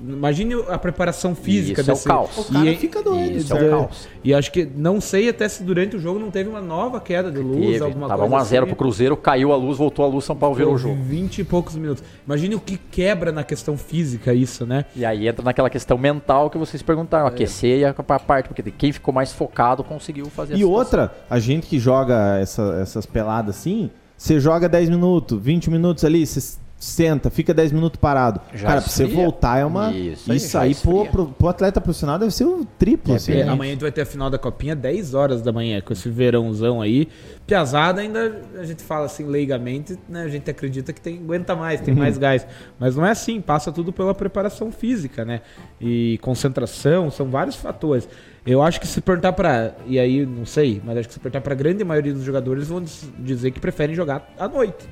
Imagine 0.07 0.55
a 0.69 0.77
preparação 0.77 1.35
física 1.35 1.81
Isso 1.81 1.89
é 1.89 1.93
o 1.93 1.95
desse. 1.95 2.07
caos. 2.07 2.37
O 2.37 2.53
cara 2.53 2.65
E- 2.71 2.75
fica 2.77 3.01
doido. 3.03 3.37
Isso 3.37 3.55
é 3.55 3.67
o 3.67 3.69
caos. 3.69 4.07
E 4.23 4.33
acho 4.33 4.51
que 4.51 4.65
não 4.65 4.99
sei 5.01 5.29
até 5.29 5.47
se 5.47 5.63
durante 5.63 5.95
o 5.95 5.99
jogo 5.99 6.19
não 6.19 6.29
teve 6.31 6.49
uma 6.49 6.61
nova 6.61 6.99
queda 6.99 7.31
de 7.31 7.39
luz, 7.39 7.59
Teve, 7.73 7.83
alguma 7.83 8.07
tava 8.07 8.21
coisa 8.27 8.35
1x0 8.45 8.57
assim. 8.63 8.67
pro 8.67 8.75
Cruzeiro, 8.75 9.17
caiu 9.17 9.51
a 9.51 9.55
luz, 9.55 9.77
voltou 9.77 10.05
a 10.05 10.07
luz, 10.07 10.25
São 10.25 10.35
Paulo 10.35 10.55
virou 10.55 10.73
o 10.73 10.77
jogo. 10.77 10.95
20 11.03 11.39
e 11.39 11.43
poucos 11.43 11.75
minutos. 11.75 12.03
Imagine 12.25 12.55
o 12.55 12.59
que 12.59 12.77
quebra 12.77 13.31
na 13.31 13.43
questão 13.43 13.77
física 13.77 14.33
isso, 14.33 14.65
né? 14.65 14.85
E 14.95 15.05
aí 15.05 15.27
entra 15.27 15.43
naquela 15.43 15.69
questão 15.69 15.97
mental 15.97 16.49
que 16.49 16.57
vocês 16.57 16.81
perguntaram, 16.81 17.25
É. 17.25 17.29
aquecer 17.29 17.79
e 17.79 17.85
a 17.85 17.89
a 17.97 18.19
parte, 18.19 18.47
porque 18.47 18.63
quem 18.71 18.91
ficou 18.91 19.13
mais 19.13 19.31
focado 19.31 19.83
conseguiu 19.83 20.25
fazer 20.27 20.53
a 20.53 20.55
E 20.55 20.59
situação. 20.59 20.79
outra, 20.79 21.13
a 21.29 21.37
gente 21.39 21.67
que 21.67 21.77
joga 21.79 22.37
essa- 22.39 22.79
essas 22.81 23.05
peladas 23.05 23.55
assim, 23.57 23.89
você 24.17 24.39
joga 24.39 24.67
10 24.67 24.89
minutos, 24.89 25.39
20 25.41 25.69
minutos 25.69 26.03
ali, 26.03 26.25
você 26.25 26.57
senta, 26.79 27.29
fica 27.29 27.53
10 27.53 27.73
minutos 27.73 27.99
parado. 27.99 28.39
Já 28.53 28.67
Cara, 28.69 28.81
pra 28.81 28.89
você 28.89 29.05
voltar 29.05 29.59
é 29.59 29.65
uma. 29.65 29.91
Isso 29.91 30.31
Isso, 30.33 30.57
aí, 30.57 30.73
pro, 30.73 31.05
pro, 31.07 31.25
pro 31.27 31.47
atleta 31.49 31.81
profissional 31.81 32.17
deve 32.17 32.31
ser 32.31 32.45
o 32.45 32.63
triplo. 32.77 33.13
assim, 33.15 33.33
É, 33.33 33.43
né? 33.43 33.51
amanhã 33.51 33.71
a 33.71 33.73
gente 33.73 33.81
vai 33.81 33.91
ter 33.91 34.01
a 34.01 34.05
final 34.05 34.29
da 34.29 34.37
Copinha 34.37 34.75
10 34.75 35.13
horas 35.13 35.41
da 35.41 35.51
manhã, 35.51 35.81
com 35.81 35.91
esse 35.91 36.07
verãozão 36.09 36.81
aí. 36.81 37.09
Piazada 37.45 37.99
ainda, 37.99 38.41
a 38.57 38.63
gente 38.63 38.81
fala 38.81 39.05
assim 39.07 39.25
leigamente, 39.25 39.97
né? 40.07 40.21
A 40.23 40.29
gente 40.29 40.49
acredita 40.49 40.93
que 40.93 41.01
tem, 41.01 41.17
aguenta 41.17 41.55
mais, 41.55 41.81
tem 41.81 41.93
mais 41.93 42.15
gás. 42.19 42.47
Mas 42.79 42.95
não 42.95 43.05
é 43.05 43.11
assim, 43.11 43.41
passa 43.41 43.71
tudo 43.71 43.91
pela 43.91 44.15
preparação 44.15 44.71
física, 44.71 45.25
né? 45.25 45.41
E 45.81 46.17
concentração, 46.21 47.11
são 47.11 47.27
vários 47.29 47.55
fatores. 47.57 48.07
Eu 48.45 48.61
acho 48.63 48.79
que 48.79 48.87
se 48.87 49.01
perguntar 49.01 49.33
pra. 49.33 49.73
E 49.85 49.99
aí, 49.99 50.25
não 50.25 50.45
sei, 50.45 50.81
mas 50.85 50.97
acho 50.97 51.07
que 51.09 51.13
se 51.13 51.19
perguntar 51.19 51.41
pra 51.41 51.53
grande 51.53 51.83
maioria 51.83 52.13
dos 52.13 52.23
jogadores, 52.23 52.67
vão 52.69 52.81
diz- 52.81 53.09
dizer 53.19 53.51
que 53.51 53.59
preferem 53.59 53.93
jogar 53.95 54.33
à 54.39 54.47
noite. 54.47 54.87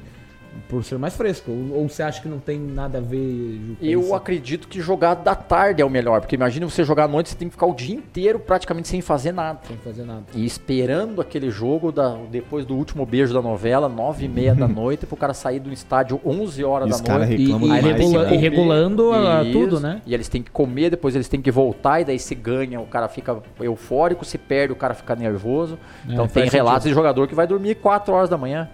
Por 0.70 0.84
ser 0.84 0.98
mais 0.98 1.16
fresco. 1.16 1.52
Ou, 1.52 1.80
ou 1.82 1.90
você 1.90 2.04
acha 2.04 2.22
que 2.22 2.28
não 2.28 2.40
tem 2.40 2.60
nada 2.60 2.98
a 2.98 3.02
ver, 3.02 3.60
Eu 3.82 4.02
isso? 4.02 4.14
acredito 4.14 4.68
que 4.68 4.80
jogar 4.82 5.14
da 5.16 5.36
tarde 5.36 5.82
é 5.82 5.86
o 5.86 5.90
melhor, 5.90 6.20
porque 6.22 6.36
imagina 6.36 6.68
você 6.70 6.84
jogar 6.84 7.06
à 7.06 7.08
noite, 7.08 7.30
você 7.30 7.36
tem 7.36 7.48
que 7.48 7.54
ficar 7.54 7.66
o 7.68 7.74
dia 7.74 7.96
inteiro 7.96 8.40
praticamente 8.40 8.88
sem 8.88 9.02
fazer 9.02 9.32
nada. 9.32 9.60
Sem 9.68 9.78
fazer 9.78 10.04
nada. 10.04 10.24
E 10.34 10.46
esperando 10.46 11.22
aquele 11.22 11.50
jogo 11.50 11.92
da, 11.92 12.18
depois 12.32 12.66
do 12.66 12.76
último 12.76 13.06
beijo 13.06 13.34
da 13.34 13.42
novela, 13.42 13.88
nove 13.88 14.26
e 14.26 14.30
meia 14.30 14.54
da 14.56 14.68
noite, 14.70 15.06
pro 15.06 15.16
cara 15.16 15.34
sair 15.34 15.60
do 15.60 15.72
estádio 15.72 16.20
11 16.26 16.64
horas 16.64 17.00
E 17.00 17.04
da 17.04 17.18
noite. 17.18 17.36
E, 17.36 17.46
e 17.52 17.80
regula- 17.82 18.26
que 18.26 18.34
e 18.34 18.38
regulando 18.38 19.12
a- 19.12 19.44
Isso. 19.44 19.52
tudo, 19.60 19.80
né? 19.80 20.02
E 20.06 20.14
eles 20.14 20.28
têm 20.28 20.42
que 20.42 20.52
comer, 20.52 20.90
depois 20.90 21.16
eles 21.16 21.28
têm 21.28 21.42
que 21.42 21.52
voltar, 21.52 22.02
e 22.02 22.06
daí 22.06 22.20
se 22.20 22.34
ganha, 22.36 22.80
o 22.80 22.86
cara 22.86 23.08
fica 23.08 23.38
eufórico, 23.60 24.26
se 24.26 24.38
perde, 24.38 24.74
o 24.74 24.76
cara 24.76 24.94
fica 24.94 25.16
nervoso. 25.16 25.78
É, 26.08 26.14
então 26.14 26.28
tem 26.28 26.48
relatos 26.50 26.84
sentido. 26.84 26.90
de 26.92 26.96
jogador 26.96 27.28
que 27.28 27.36
vai 27.36 27.46
dormir 27.48 27.76
4 27.76 28.14
horas 28.14 28.30
da 28.30 28.38
manhã. 28.38 28.70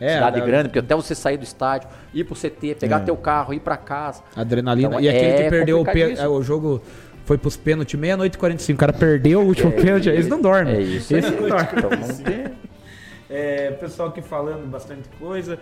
É, 0.00 0.14
cidade 0.14 0.40
a- 0.40 0.44
grande, 0.44 0.68
porque 0.68 0.78
até 0.80 0.94
você 0.94 1.14
sair 1.14 1.36
do 1.36 1.44
estádio, 1.44 1.88
ir 2.12 2.24
pro 2.24 2.34
CT, 2.34 2.74
pegar 2.80 2.98
É. 2.98 3.00
teu 3.00 3.16
carro, 3.16 3.54
ir 3.54 3.60
pra 3.60 3.76
casa. 3.76 4.22
Adrenalina. 4.36 4.88
Então, 4.88 5.00
e 5.00 5.08
aquele 5.08 5.24
é 5.26 5.42
que 5.44 5.50
perdeu 5.50 5.80
o, 5.82 5.86
é, 5.88 6.28
o 6.28 6.42
jogo 6.42 6.82
foi 7.24 7.38
pros 7.38 7.56
pênaltis 7.56 7.98
meia-noite 7.98 8.34
e 8.36 8.38
45. 8.38 8.76
O 8.76 8.80
cara 8.80 8.92
perdeu 8.92 9.40
o 9.40 9.46
último 9.46 9.72
pênalti. 9.72 10.08
Eles 10.08 10.28
não 10.28 10.40
dormem. 10.40 10.74
É 10.76 10.80
isso. 10.80 11.14
Esse 11.16 11.30
não 11.30 11.48
dorme. 11.48 11.68
Então. 11.76 11.90
É, 13.28 13.72
pessoal 13.72 14.08
aqui 14.10 14.22
falando 14.22 14.66
bastante 14.70 15.08
coisa. 15.18 15.58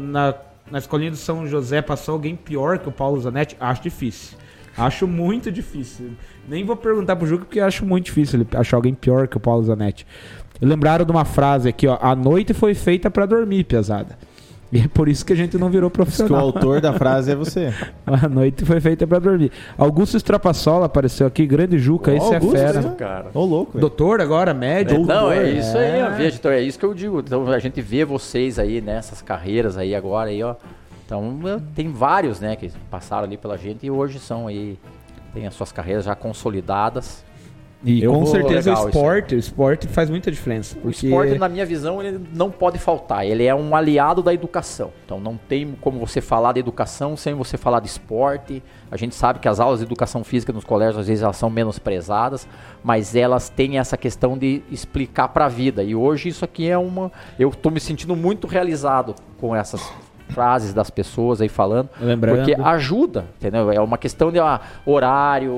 Na, 0.00 0.34
na 0.70 0.78
escolinha 0.78 1.10
do 1.10 1.16
São 1.16 1.46
José 1.46 1.82
passou 1.82 2.14
alguém 2.14 2.34
pior 2.36 2.78
que 2.78 2.88
o 2.88 2.92
Paulo 2.92 3.20
Zanetti? 3.20 3.56
Acho 3.60 3.82
difícil. 3.82 4.38
Acho 4.76 5.06
muito 5.08 5.50
difícil. 5.50 6.12
Nem 6.48 6.64
vou 6.64 6.76
perguntar 6.76 7.16
pro 7.16 7.26
Juca 7.26 7.44
porque 7.44 7.58
acho 7.60 7.84
muito 7.84 8.06
difícil 8.06 8.40
ele 8.40 8.48
achar 8.56 8.76
alguém 8.76 8.94
pior 8.94 9.26
que 9.28 9.36
o 9.36 9.40
Paulo 9.40 9.62
Zanetti. 9.64 10.06
Lembraram 10.60 11.04
de 11.04 11.10
uma 11.12 11.24
frase 11.24 11.68
aqui, 11.68 11.86
ó. 11.86 11.98
A 12.00 12.14
noite 12.16 12.52
foi 12.54 12.74
feita 12.74 13.10
pra 13.10 13.26
dormir, 13.26 13.64
pesada. 13.64 14.16
E 14.70 14.80
é 14.80 14.88
por 14.88 15.08
isso 15.08 15.24
que 15.24 15.32
a 15.32 15.36
gente 15.36 15.56
não 15.56 15.70
virou 15.70 15.88
Diz 15.88 15.96
que 15.96 16.02
o 16.02 16.04
profissional. 16.04 16.40
autor 16.44 16.80
da 16.80 16.92
frase 16.98 17.30
é 17.30 17.34
você. 17.34 17.72
A 18.06 18.28
noite 18.28 18.66
foi 18.66 18.78
feita 18.80 19.06
pra 19.06 19.18
dormir. 19.18 19.50
Augusto 19.78 20.16
Strapassola 20.18 20.84
apareceu 20.86 21.26
aqui, 21.26 21.46
grande 21.46 21.78
Juca, 21.78 22.10
Ó, 22.10 22.14
esse 22.14 22.34
Augusto, 22.34 22.56
é 22.56 22.58
fera. 22.66 22.80
né? 22.82 22.94
Cara. 22.98 23.26
Ô, 23.32 23.44
louco, 23.46 23.72
velho. 23.72 23.80
Doutor 23.80 24.20
agora, 24.20 24.52
médico. 24.52 25.06
Não, 25.06 25.32
é 25.32 25.50
isso 25.52 25.74
aí, 25.78 26.02
ó, 26.02 26.10
É. 26.10 26.28
então 26.28 26.50
é 26.50 26.60
isso 26.60 26.78
que 26.78 26.84
eu 26.84 26.92
digo. 26.92 27.20
Então 27.20 27.46
a 27.50 27.58
gente 27.58 27.80
vê 27.80 28.04
vocês 28.04 28.58
aí 28.58 28.82
nessas 28.82 29.22
carreiras 29.22 29.78
aí 29.78 29.94
agora 29.94 30.28
aí, 30.28 30.42
ó. 30.42 30.54
Então 31.06 31.38
eh, 31.46 31.60
tem 31.74 31.90
vários, 31.90 32.38
né, 32.38 32.54
que 32.54 32.70
passaram 32.90 33.24
ali 33.24 33.38
pela 33.38 33.56
gente 33.56 33.86
e 33.86 33.90
hoje 33.90 34.18
são 34.18 34.46
aí 34.48 34.78
tem 35.32 35.46
as 35.46 35.54
suas 35.54 35.72
carreiras 35.72 36.04
já 36.04 36.14
consolidadas. 36.14 37.24
E 37.84 38.02
Eu 38.02 38.12
com 38.12 38.24
vou- 38.24 38.26
certeza 38.26 38.70
Legal 38.70 38.86
o 38.86 38.88
esporte, 38.88 39.34
o 39.36 39.38
esporte 39.38 39.86
faz 39.86 40.10
muita 40.10 40.32
diferença. 40.32 40.76
O 40.78 40.80
Porque 40.82 41.06
esporte, 41.06 41.38
na 41.38 41.48
minha 41.48 41.64
visão, 41.64 42.02
ele 42.02 42.20
não 42.34 42.50
pode 42.50 42.76
faltar. 42.76 43.24
Ele 43.24 43.44
é 43.44 43.54
um 43.54 43.74
aliado 43.76 44.20
da 44.20 44.34
educação. 44.34 44.90
Então 45.04 45.20
não 45.20 45.36
tem 45.36 45.76
como 45.80 45.98
você 46.04 46.20
falar 46.20 46.54
de 46.54 46.58
educação 46.60 47.16
sem 47.16 47.34
você 47.34 47.56
falar 47.56 47.78
de 47.78 47.86
esporte. 47.86 48.60
A 48.90 48.96
gente 48.96 49.14
sabe 49.14 49.38
que 49.38 49.46
as 49.48 49.60
aulas 49.60 49.78
de 49.78 49.84
educação 49.84 50.24
física 50.24 50.52
nos 50.52 50.64
colégios 50.64 50.98
às 50.98 51.06
vezes 51.06 51.22
elas 51.22 51.36
são 51.36 51.48
menosprezadas, 51.48 52.48
mas 52.82 53.14
elas 53.14 53.48
têm 53.48 53.78
essa 53.78 53.96
questão 53.96 54.36
de 54.36 54.60
explicar 54.72 55.28
para 55.28 55.44
a 55.44 55.48
vida. 55.48 55.82
E 55.84 55.94
hoje 55.94 56.28
isso 56.30 56.44
aqui 56.44 56.68
é 56.68 56.76
uma, 56.76 57.12
eu 57.38 57.48
estou 57.48 57.70
me 57.70 57.78
sentindo 57.78 58.16
muito 58.16 58.48
realizado 58.48 59.14
com 59.40 59.54
essas 59.54 59.80
frases 60.28 60.72
das 60.72 60.90
pessoas 60.90 61.40
aí 61.40 61.48
falando, 61.48 61.88
Lembrando. 62.00 62.38
porque 62.38 62.60
ajuda, 62.60 63.24
entendeu? 63.36 63.70
É 63.72 63.80
uma 63.80 63.98
questão 63.98 64.30
de 64.30 64.38
ah, 64.38 64.60
horário, 64.84 65.52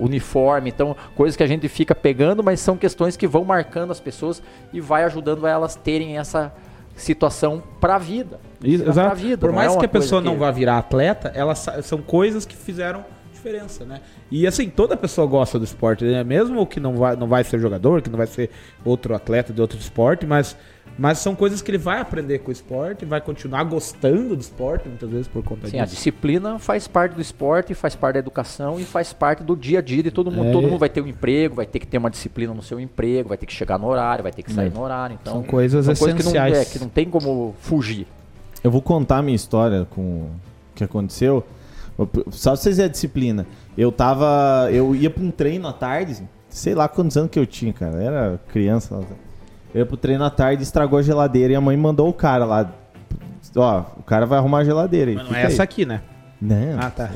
uniforme, 0.00 0.70
então 0.70 0.96
coisas 1.14 1.36
que 1.36 1.42
a 1.42 1.46
gente 1.46 1.68
fica 1.68 1.94
pegando, 1.94 2.42
mas 2.42 2.60
são 2.60 2.76
questões 2.76 3.16
que 3.16 3.26
vão 3.26 3.44
marcando 3.44 3.90
as 3.90 4.00
pessoas 4.00 4.42
e 4.72 4.80
vai 4.80 5.04
ajudando 5.04 5.46
elas 5.46 5.74
terem 5.74 6.18
essa 6.18 6.52
situação 6.94 7.62
para 7.80 7.96
a 7.96 7.98
vida. 7.98 8.38
Exato. 8.62 9.16
vida, 9.16 9.38
Por 9.38 9.52
mais 9.52 9.74
é 9.74 9.78
que 9.78 9.86
a 9.86 9.88
pessoa 9.88 10.20
coisa 10.20 10.32
não 10.34 10.38
vá 10.38 10.50
virar 10.50 10.78
atleta, 10.78 11.32
elas 11.34 11.66
são 11.82 12.02
coisas 12.02 12.44
que 12.44 12.54
fizeram 12.54 13.04
diferença, 13.40 13.84
né? 13.84 14.00
E 14.30 14.46
assim, 14.46 14.68
toda 14.68 14.96
pessoa 14.96 15.26
gosta 15.26 15.58
do 15.58 15.64
esporte, 15.64 16.04
né? 16.04 16.22
Mesmo 16.22 16.64
que 16.66 16.78
não 16.78 16.96
vai, 16.96 17.16
não 17.16 17.26
vai 17.26 17.42
ser 17.42 17.58
jogador, 17.58 18.02
que 18.02 18.10
não 18.10 18.18
vai 18.18 18.26
ser 18.26 18.50
outro 18.84 19.14
atleta 19.14 19.52
de 19.52 19.60
outro 19.60 19.78
esporte, 19.78 20.26
mas, 20.26 20.56
mas 21.00 21.18
são 21.18 21.34
coisas 21.34 21.62
que 21.62 21.70
ele 21.70 21.78
vai 21.78 21.98
aprender 21.98 22.40
com 22.40 22.50
o 22.50 22.52
esporte, 22.52 23.06
vai 23.06 23.22
continuar 23.22 23.64
gostando 23.64 24.36
do 24.36 24.40
esporte, 24.42 24.86
muitas 24.86 25.08
vezes 25.08 25.26
por 25.28 25.42
conta 25.42 25.66
Sim, 25.66 25.80
a 25.80 25.84
disso. 25.84 25.96
disciplina 25.96 26.58
faz 26.58 26.86
parte 26.86 27.14
do 27.14 27.22
esporte, 27.22 27.72
faz 27.72 27.94
parte 27.94 28.14
da 28.14 28.18
educação 28.18 28.78
e 28.78 28.84
faz 28.84 29.10
parte 29.10 29.42
do 29.42 29.56
dia 29.56 29.78
a 29.78 29.82
dia 29.82 30.02
de 30.02 30.10
todo 30.10 30.30
mundo. 30.30 30.48
É. 30.50 30.52
Todo 30.52 30.68
mundo 30.68 30.78
vai 30.78 30.90
ter 30.90 31.00
um 31.00 31.06
emprego, 31.06 31.54
vai 31.54 31.64
ter 31.64 31.78
que 31.78 31.86
ter 31.86 31.96
uma 31.96 32.10
disciplina 32.10 32.52
no 32.52 32.60
seu 32.60 32.78
emprego, 32.78 33.30
vai 33.30 33.38
ter 33.38 33.46
que 33.46 33.52
chegar 33.54 33.78
no 33.78 33.86
horário, 33.86 34.22
vai 34.22 34.30
ter 34.30 34.42
que 34.42 34.52
sair 34.52 34.70
no 34.70 34.82
horário. 34.82 35.18
Então, 35.18 35.32
São 35.32 35.42
coisas 35.42 35.86
são 35.86 35.94
coisas 35.94 36.18
que 36.18 36.22
não, 36.22 36.32
essenciais. 36.32 36.68
é, 36.68 36.70
que 36.70 36.78
não 36.78 36.88
tem 36.90 37.08
como 37.08 37.54
fugir. 37.60 38.06
Eu 38.62 38.70
vou 38.70 38.82
contar 38.82 39.16
a 39.16 39.22
minha 39.22 39.36
história 39.36 39.86
com 39.88 40.02
o 40.02 40.30
que 40.74 40.84
aconteceu. 40.84 41.42
Só 42.30 42.50
pra 42.50 42.56
vocês 42.60 42.76
verem 42.76 42.90
a 42.90 42.92
disciplina. 42.92 43.46
Eu 43.74 43.90
tava. 43.90 44.68
Eu 44.70 44.94
ia 44.94 45.08
pra 45.08 45.22
um 45.22 45.30
treino 45.30 45.66
à 45.66 45.72
tarde, 45.72 46.28
sei 46.50 46.74
lá 46.74 46.86
quantos 46.88 47.16
anos 47.16 47.30
que 47.30 47.38
eu 47.38 47.46
tinha, 47.46 47.72
cara. 47.72 47.94
Eu 47.94 48.00
era 48.02 48.40
criança. 48.48 49.00
Eu 49.74 49.80
ia 49.80 49.86
pro 49.86 49.96
treino 49.96 50.24
à 50.24 50.30
tarde, 50.30 50.62
estragou 50.62 50.98
a 50.98 51.02
geladeira 51.02 51.52
e 51.52 51.56
a 51.56 51.60
mãe 51.60 51.76
mandou 51.76 52.08
o 52.08 52.12
cara 52.12 52.44
lá. 52.44 52.70
Ó, 53.56 53.82
o 53.98 54.02
cara 54.02 54.26
vai 54.26 54.38
arrumar 54.38 54.58
a 54.58 54.64
geladeira 54.64 55.10
aí. 55.10 55.16
Mas 55.16 55.28
não 55.28 55.34
é 55.34 55.40
aí. 55.40 55.46
essa 55.46 55.62
aqui, 55.62 55.84
né? 55.86 56.00
Não, 56.40 56.78
Ah, 56.80 56.90
tá. 56.90 57.10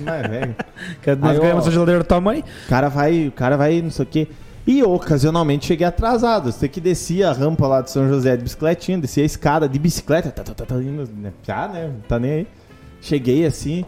não 0.00 0.12
é 0.14 0.22
velho. 0.28 0.56
Nós 1.20 1.38
ganhamos 1.38 1.66
a 1.66 1.70
geladeira 1.70 2.00
do 2.02 2.06
tamanho. 2.06 2.44
O 2.66 2.68
cara 2.68 2.88
vai, 2.88 3.26
o 3.28 3.32
cara 3.32 3.56
vai, 3.56 3.82
não 3.82 3.90
sei 3.90 4.04
o 4.04 4.08
quê. 4.08 4.28
E 4.64 4.78
eu, 4.78 4.92
ocasionalmente 4.92 5.66
cheguei 5.66 5.84
atrasado. 5.86 6.52
Você 6.52 6.68
que 6.68 6.80
descia 6.80 7.30
a 7.30 7.32
rampa 7.32 7.66
lá 7.66 7.80
de 7.80 7.90
São 7.90 8.08
José 8.08 8.36
de 8.36 8.44
bicicletinha, 8.44 8.96
descia 8.98 9.24
a 9.24 9.26
escada 9.26 9.68
de 9.68 9.78
bicicleta, 9.78 10.30
tá, 10.30 10.44
tá, 10.44 10.54
tá, 10.54 10.64
tá 10.64 10.74
indo, 10.76 11.08
né? 11.16 11.32
Já, 11.42 11.66
né? 11.66 11.88
Não 11.88 12.00
tá 12.02 12.18
nem 12.18 12.30
aí. 12.32 12.46
Cheguei 13.00 13.44
assim. 13.44 13.82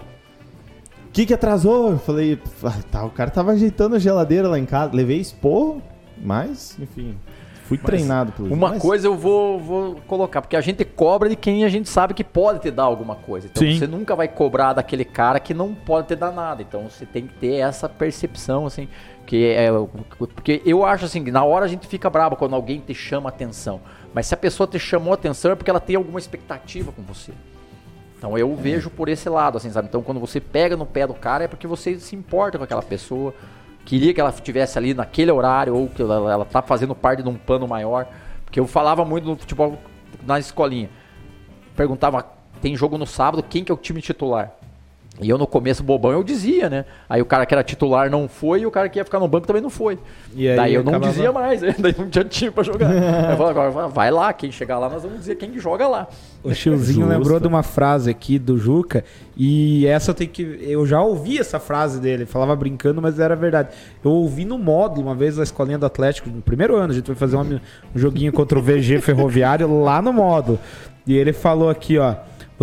O 1.07 1.13
que 1.13 1.25
que 1.27 1.33
atrasou? 1.35 1.93
Eu 1.93 1.99
falei, 1.99 2.41
ah, 2.65 2.73
tá, 2.91 3.05
o 3.05 3.11
cara 3.11 3.31
tava 3.31 3.53
ajeitando 3.53 3.95
a 3.95 3.99
geladeira 4.01 4.49
lá 4.49 4.59
em 4.59 4.67
casa. 4.67 4.93
Levei 4.93 5.21
esporro, 5.21 5.81
mas, 6.21 6.77
enfim, 6.81 7.15
fui 7.79 7.87
treinado 7.87 8.33
pelo 8.33 8.53
Uma 8.53 8.71
mas- 8.71 8.83
coisa 8.83 9.07
eu 9.07 9.17
vou, 9.17 9.59
vou 9.59 9.95
colocar, 10.07 10.41
porque 10.43 10.57
a 10.57 10.61
gente 10.61 10.85
cobra 10.85 11.29
de 11.29 11.37
quem 11.37 11.65
a 11.65 11.69
gente 11.69 11.89
sabe 11.89 12.15
que 12.15 12.25
pode 12.25 12.61
te 12.61 12.71
dar 12.71 12.85
alguma 12.85 13.15
coisa. 13.17 13.47
Então 13.47 13.63
Sim. 13.63 13.79
você 13.79 13.87
nunca 13.87 14.15
vai 14.17 14.29
cobrar 14.29 14.73
daquele 14.73 15.05
cara 15.05 15.39
que 15.41 15.53
não 15.55 15.75
pode 15.75 16.09
te 16.09 16.17
dar 16.17 16.33
nada. 16.33 16.63
Então 16.63 16.89
você 16.89 17.05
tem 17.07 17.27
que 17.27 17.35
ter 17.35 17.55
essa 17.57 17.89
percepção, 17.89 18.67
assim, 18.67 18.89
que 19.27 19.45
é. 19.47 19.69
Porque 20.35 20.63
eu 20.65 20.85
acho 20.85 21.05
assim, 21.05 21.21
na 21.31 21.45
hora 21.45 21.65
a 21.65 21.69
gente 21.69 21.87
fica 21.87 22.09
bravo 22.11 22.37
quando 22.37 22.55
alguém 22.55 22.81
te 22.81 22.95
chama 22.95 23.29
atenção. 23.29 23.81
Mas 24.13 24.27
se 24.27 24.35
a 24.35 24.37
pessoa 24.37 24.67
te 24.67 24.79
chamou 24.79 25.13
atenção 25.13 25.51
é 25.51 25.55
porque 25.55 25.71
ela 25.71 25.81
tem 25.81 25.97
alguma 25.97 26.19
expectativa 26.19 26.93
com 26.93 27.03
você. 27.03 27.33
Então 28.17 28.39
eu 28.39 28.55
vejo 28.57 28.89
por 28.89 29.09
esse 29.09 29.29
lado, 29.29 29.59
assim, 29.59 29.71
sabe? 29.71 29.89
Então 29.89 30.03
quando 30.03 30.19
você 30.21 30.41
pega 30.41 30.77
no 30.77 30.87
pé 30.87 31.07
do 31.07 31.13
cara 31.15 31.45
é 31.45 31.49
porque 31.49 31.67
você 31.67 31.99
se 31.99 32.15
importa 32.17 32.57
com 32.57 32.65
aquela 32.65 32.81
pessoa, 32.83 33.35
queria 33.85 34.15
que 34.15 34.21
ela 34.21 34.31
estivesse 34.31 34.79
ali 34.79 34.95
naquele 34.95 35.31
horário 35.31 35.77
ou 35.77 35.89
que 35.89 36.03
ela, 36.03 36.33
ela 36.33 36.45
tá 36.45 36.63
fazendo 36.63 36.95
parte 36.95 37.23
de 37.23 37.29
um 37.29 37.35
plano 37.35 37.69
maior. 37.69 38.07
Porque 38.45 38.59
eu 38.59 38.67
falava 38.67 39.05
muito 39.05 39.27
no 39.27 39.37
futebol 39.37 39.79
na 40.27 40.39
escolinha. 40.39 40.89
Perguntava, 41.77 42.25
tem 42.61 42.77
jogo 42.77 42.97
no 42.97 43.07
sábado, 43.07 43.43
quem 43.43 43.65
que 43.65 43.71
é 43.71 43.75
o 43.75 43.79
time 43.79 44.01
titular? 44.01 44.53
E 45.21 45.31
eu 45.31 45.39
no 45.39 45.47
começo 45.47 45.81
bobão 45.85 46.11
eu 46.11 46.25
dizia, 46.25 46.69
né? 46.69 46.85
Aí 47.09 47.23
o 47.23 47.25
cara 47.25 47.47
que 47.47 47.55
era 47.55 47.63
titular 47.63 48.11
não 48.11 48.27
foi 48.29 48.63
e 48.63 48.67
o 48.67 48.71
cara 48.71 48.89
que 48.89 48.99
ia 48.99 49.05
ficar 49.05 49.21
no 49.21 49.29
banco 49.29 49.47
também 49.47 49.63
não 49.63 49.71
foi. 49.71 49.97
E 50.35 50.49
aí 50.49 50.57
Daí 50.57 50.75
eu 50.75 50.83
não 50.83 50.99
dizia 50.99 51.31
mais, 51.31 51.63
né? 51.63 51.73
daí 51.79 51.95
não 51.97 52.09
tinha 52.11 52.25
time 52.25 52.51
pra 52.51 52.65
jogar. 52.65 52.91
eu 53.31 53.37
falava, 53.37 53.51
agora 53.69 53.89
vai 53.89 54.11
lá, 54.11 54.33
quem 54.33 54.51
chegar 54.51 54.77
lá 54.81 54.89
nós 54.89 55.05
vamos 55.05 55.21
dizer 55.21 55.37
quem 55.37 55.53
que 55.53 55.61
joga 55.61 55.87
lá. 55.87 56.09
O 56.43 56.53
Chilzinho 56.53 57.07
lembrou 57.07 57.39
de 57.39 57.47
uma 57.47 57.63
frase 57.63 58.11
aqui 58.11 58.41
do 58.41 58.59
Juca 58.59 59.05
e 59.37 59.87
essa 59.87 60.13
tenho 60.13 60.31
que 60.31 60.59
eu 60.63 60.85
já 60.85 61.01
ouvi 61.01 61.39
essa 61.39 61.61
frase 61.61 62.01
dele, 62.01 62.27
falava 62.27 62.57
brincando, 62.57 63.01
mas 63.01 63.21
era 63.21 63.37
verdade. 63.37 63.69
Eu 64.05 64.11
ouvi 64.11 64.45
no 64.45 64.59
módulo 64.59 65.07
uma 65.07 65.15
vez 65.15 65.37
na 65.37 65.45
escolinha 65.45 65.79
do 65.79 65.87
Atlético, 65.87 66.29
no 66.29 66.43
primeiro 66.43 66.75
ano, 66.75 66.93
a 66.93 66.95
gente 66.95 67.07
foi 67.07 67.15
fazer 67.15 67.37
uma- 67.37 67.45
um 67.45 67.99
joguinho 67.99 68.33
contra 68.33 68.59
o 68.59 68.63
VG 68.63 69.01
Ferroviário 69.01 69.81
lá 69.81 70.03
no 70.03 70.13
módulo. 70.13 70.59
E 71.07 71.15
ele 71.17 71.33
falou 71.33 71.71
aqui, 71.71 71.99
ó, 71.99 72.15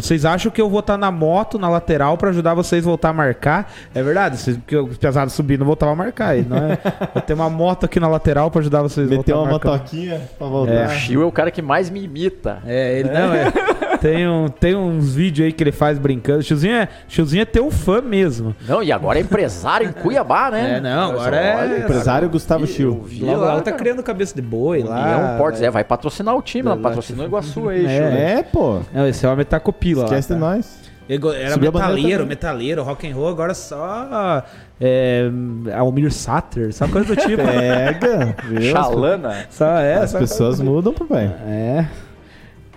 vocês 0.02 0.26
acham 0.26 0.52
que 0.52 0.62
eu 0.62 0.70
vou 0.70 0.80
estar 0.80 0.98
na 0.98 1.12
moto, 1.12 1.58
na 1.60 1.70
lateral, 1.70 2.18
pra 2.18 2.30
ajudar 2.30 2.54
vocês 2.54 2.84
a 2.86 2.88
voltar 2.90 3.10
a 3.10 3.14
marcar? 3.14 3.72
É 3.94 4.02
verdade, 4.02 4.38
vocês, 4.38 4.58
porque 4.58 4.76
os 4.78 4.98
pesados 4.98 5.34
subindo 5.34 5.64
voltavam 5.66 5.94
a 5.94 5.96
marcar. 5.96 6.38
E 6.38 6.42
não 6.44 6.58
é, 6.58 6.78
eu 7.16 7.22
tenho 7.22 7.40
uma 7.40 7.50
moto 7.50 7.86
aqui 7.86 8.00
na 8.00 8.08
lateral 8.08 8.50
pra 8.52 8.62
ajudar 8.62 8.82
vocês 8.82 9.08
a 9.08 9.16
voltar 9.16 9.18
Meteu 9.30 9.38
a 9.38 9.42
uma 9.44 9.52
marcar. 9.52 9.72
motoquinha 9.72 10.22
pra 10.38 10.48
voltar. 10.48 10.88
O 10.88 10.90
Chil 10.92 11.22
é 11.22 11.26
o 11.26 11.32
cara 11.32 11.52
que 11.52 11.62
mais 11.62 11.90
me 11.90 12.04
imita. 12.04 12.60
É, 12.66 13.00
ele 13.00 13.10
não 13.10 13.34
é. 13.34 13.52
tem, 14.02 14.28
um, 14.28 14.48
tem 14.48 14.76
uns 14.76 15.14
vídeos 15.14 15.46
aí 15.46 15.54
que 15.54 15.64
ele 15.64 15.72
faz 15.72 16.00
brincando. 16.00 16.42
Tiozinho 16.42 16.74
é, 16.74 16.90
tiozinho 17.08 17.44
é 17.44 17.46
teu 17.46 17.70
fã 17.70 18.02
mesmo. 18.02 18.56
Não, 18.68 18.82
e 18.82 18.92
agora 18.92 19.20
é 19.20 19.22
empresário 19.22 19.88
em 19.88 19.92
Cuiabá, 19.92 20.50
né? 20.50 20.78
É, 20.78 20.82
não, 20.82 21.12
agora 21.12 21.38
é. 21.38 21.80
Empresário 21.80 22.28
Gustavo 22.28 22.66
vi 22.66 23.24
Logo, 23.24 23.42
lá, 23.42 23.52
ela 23.52 23.62
tá 23.62 23.72
criando 23.72 24.02
cabeça 24.02 24.34
de 24.34 24.42
boi 24.42 24.82
lá. 24.82 25.02
União 25.02 25.38
Portos, 25.38 25.62
é, 25.62 25.70
vai 25.70 25.84
patrocinar 25.84 26.36
o 26.36 26.42
time, 26.42 26.68
ela 26.68 26.76
Lá, 26.76 26.82
patrocinou 26.82 27.26
o 27.26 27.28
Iguaçu 27.28 27.70
aí, 27.70 27.86
É. 27.86 27.90
Chil. 27.90 28.18
É, 28.18 28.44
pô. 28.44 28.80
Não, 28.92 29.08
esse 29.08 29.26
homem 29.28 29.46
tá 29.46 29.60
com 29.60 29.72
pila 29.72 30.02
lá. 30.02 30.06
Esquece 30.06 30.30
tá. 30.30 30.34
de 30.34 30.40
nós. 30.40 30.82
Era 31.08 31.54
Subiu 31.54 31.72
metaleiro, 31.74 32.26
metaleiro, 32.26 32.84
rock 32.84 33.08
and 33.08 33.14
roll, 33.14 33.28
agora 33.28 33.54
só 33.54 34.44
é, 34.80 35.30
Almir 35.78 36.12
Sater, 36.12 36.74
só 36.74 36.88
coisa 36.88 37.14
do 37.14 37.16
tipo. 37.16 37.44
Pega. 37.44 38.36
viu? 38.48 38.72
Xalana. 38.72 39.46
Só 39.50 39.66
é, 39.78 39.96
As 39.96 40.12
só 40.12 40.20
pessoas 40.20 40.60
mudam, 40.60 40.94
papai. 40.94 41.26
É. 41.46 41.86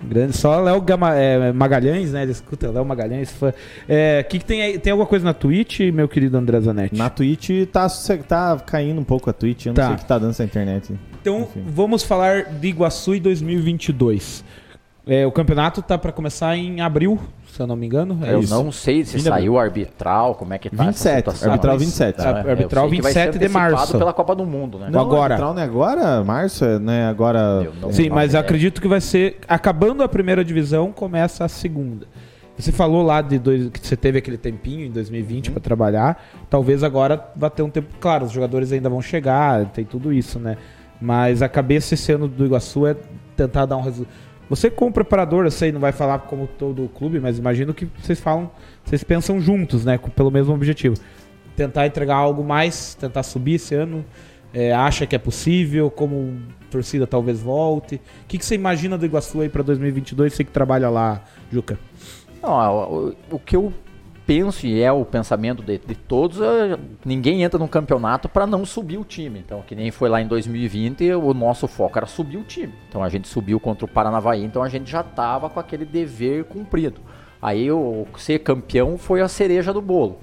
Grande, 0.03 0.35
só 0.35 0.59
Léo 0.59 0.81
Gama- 0.81 1.15
é, 1.15 1.51
Magalhães, 1.53 2.11
né? 2.11 2.23
Ele 2.23 2.31
escuta 2.31 2.69
Léo 2.69 2.85
Magalhães. 2.85 3.31
Fã. 3.31 3.53
É, 3.87 4.21
que, 4.23 4.39
que 4.39 4.45
tem 4.45 4.61
aí? 4.61 4.77
Tem 4.77 4.91
alguma 4.91 5.07
coisa 5.07 5.23
na 5.25 5.33
Twitch, 5.33 5.79
meu 5.93 6.07
querido 6.07 6.37
André 6.37 6.59
Zanetti? 6.59 6.95
Na 6.95 7.09
Twitch 7.09 7.49
tá, 7.71 7.87
tá 8.27 8.59
caindo 8.65 8.99
um 8.99 9.03
pouco 9.05 9.29
a 9.29 9.33
Twitch. 9.33 9.65
Eu 9.67 9.69
não 9.71 9.75
Tá. 9.75 9.85
sei 9.87 9.95
o 9.95 9.97
que 9.99 10.05
tá 10.05 10.17
dando 10.19 10.31
essa 10.31 10.43
internet. 10.43 10.93
Então, 11.21 11.41
Enfim. 11.41 11.63
vamos 11.67 12.03
falar 12.03 12.43
de 12.43 12.67
Iguaçu 12.67 13.15
em 13.15 13.21
2022. 13.21 14.43
É, 15.07 15.25
o 15.25 15.31
campeonato 15.31 15.81
tá 15.81 15.97
para 15.97 16.11
começar 16.11 16.55
em 16.57 16.81
abril, 16.81 17.19
se 17.55 17.61
eu 17.61 17.67
não 17.67 17.75
me 17.75 17.85
engano. 17.85 18.19
É 18.23 18.33
Eu 18.33 18.39
isso. 18.41 18.53
não 18.53 18.71
sei 18.71 19.03
se 19.05 19.17
de 19.17 19.23
saiu 19.23 19.57
arbitral, 19.57 20.35
como 20.35 20.53
é 20.53 20.57
que 20.57 20.69
tá 20.69 20.83
27, 20.83 21.07
essa 21.07 21.17
situação. 21.17 21.51
arbitral 21.51 21.73
mas- 21.75 21.83
27. 21.85 22.15
Tá, 22.17 22.29
Arbitral 22.29 22.85
eu 22.85 22.89
sei 22.89 22.97
que 22.97 23.01
vai 23.03 23.13
27 23.13 23.33
ser 23.33 23.39
de 23.39 23.53
março. 23.53 23.97
pela 23.97 24.13
Copa 24.13 24.35
do 24.35 24.45
Mundo, 24.45 24.77
né? 24.79 24.89
Não, 24.91 24.99
agora. 25.01 25.37
Não 25.37 25.57
é 25.57 25.63
agora? 25.63 26.23
Março? 26.23 26.63
é, 26.65 26.79
Né? 26.79 27.07
Agora. 27.07 27.67
Não- 27.81 27.91
Sim, 27.91 28.09
mas 28.09 28.33
eu 28.33 28.39
é. 28.39 28.41
acredito 28.41 28.81
que 28.81 28.87
vai 28.87 29.01
ser. 29.01 29.39
Acabando 29.47 30.03
a 30.03 30.07
primeira 30.07 30.43
divisão, 30.43 30.91
começa 30.91 31.45
a 31.45 31.47
segunda. 31.47 32.05
Você 32.57 32.71
falou 32.71 33.03
lá 33.03 33.21
de 33.21 33.37
dois, 33.37 33.67
que 33.69 33.85
você 33.85 33.97
teve 33.97 34.17
aquele 34.17 34.37
tempinho 34.37 34.85
em 34.85 34.91
2020 34.91 35.51
para 35.51 35.59
trabalhar. 35.59 36.23
Talvez 36.49 36.83
agora 36.83 37.21
vá 37.35 37.49
ter 37.49 37.63
um 37.63 37.69
tempo. 37.69 37.87
Claro, 37.99 38.25
os 38.25 38.31
jogadores 38.31 38.71
ainda 38.71 38.89
vão 38.89 39.01
chegar, 39.01 39.65
tem 39.65 39.83
tudo 39.83 40.13
isso, 40.13 40.39
né? 40.39 40.55
Mas 41.01 41.41
a 41.41 41.49
cabeça 41.49 41.95
esse 41.95 42.11
ano 42.13 42.27
do 42.29 42.45
Iguaçu 42.45 42.87
é 42.87 42.95
tentar 43.35 43.65
dar 43.65 43.75
um 43.75 43.81
resultado. 43.81 44.15
Você, 44.49 44.69
como 44.69 44.91
preparador, 44.91 45.45
eu 45.45 45.51
sei, 45.51 45.71
não 45.71 45.79
vai 45.79 45.91
falar 45.91 46.19
como 46.19 46.47
todo 46.47 46.85
o 46.85 46.89
clube, 46.89 47.19
mas 47.19 47.39
imagino 47.39 47.73
que 47.73 47.87
vocês 47.99 48.19
falam, 48.19 48.51
vocês 48.83 49.03
pensam 49.03 49.39
juntos, 49.39 49.83
né? 49.83 49.97
Pelo 50.15 50.29
mesmo 50.29 50.53
objetivo. 50.53 50.95
Tentar 51.55 51.87
entregar 51.87 52.15
algo 52.15 52.43
mais, 52.43 52.95
tentar 52.95 53.23
subir 53.23 53.55
esse 53.55 53.73
ano. 53.73 54.05
É, 54.53 54.73
acha 54.73 55.05
que 55.05 55.15
é 55.15 55.19
possível? 55.19 55.89
Como 55.89 56.39
torcida 56.69 57.07
talvez 57.07 57.41
volte? 57.41 57.95
O 57.95 58.27
que, 58.27 58.37
que 58.37 58.45
você 58.45 58.55
imagina 58.55 58.97
do 58.97 59.05
Iguaçu 59.05 59.41
aí 59.41 59.49
para 59.49 59.63
2022? 59.63 60.33
Você 60.33 60.43
que 60.43 60.51
trabalha 60.51 60.89
lá, 60.89 61.23
Juca. 61.51 61.79
Não, 62.41 62.49
o, 62.51 63.15
o 63.31 63.39
que 63.39 63.55
eu 63.55 63.73
penso 64.25 64.65
e 64.65 64.81
é 64.81 64.91
o 64.91 65.05
pensamento 65.05 65.61
de, 65.61 65.77
de 65.77 65.95
todos, 65.95 66.41
é, 66.41 66.77
ninguém 67.03 67.43
entra 67.43 67.59
num 67.59 67.67
campeonato 67.67 68.27
para 68.27 68.47
não 68.47 68.65
subir 68.65 68.97
o 68.97 69.03
time. 69.03 69.39
Então, 69.39 69.61
que 69.61 69.75
nem 69.75 69.91
foi 69.91 70.09
lá 70.09 70.21
em 70.21 70.27
2020, 70.27 71.11
o 71.13 71.33
nosso 71.33 71.67
foco 71.67 71.97
era 71.97 72.05
subir 72.05 72.37
o 72.37 72.43
time. 72.43 72.73
Então 72.89 73.03
a 73.03 73.09
gente 73.09 73.27
subiu 73.27 73.59
contra 73.59 73.85
o 73.85 73.87
Paranavaí, 73.87 74.43
então 74.43 74.63
a 74.63 74.69
gente 74.69 74.89
já 74.89 75.03
tava 75.03 75.49
com 75.49 75.59
aquele 75.59 75.85
dever 75.85 76.45
cumprido. 76.45 77.01
Aí 77.41 77.71
o 77.71 78.07
ser 78.17 78.39
campeão 78.39 78.97
foi 78.97 79.21
a 79.21 79.27
cereja 79.27 79.71
do 79.71 79.81
bolo. 79.81 80.17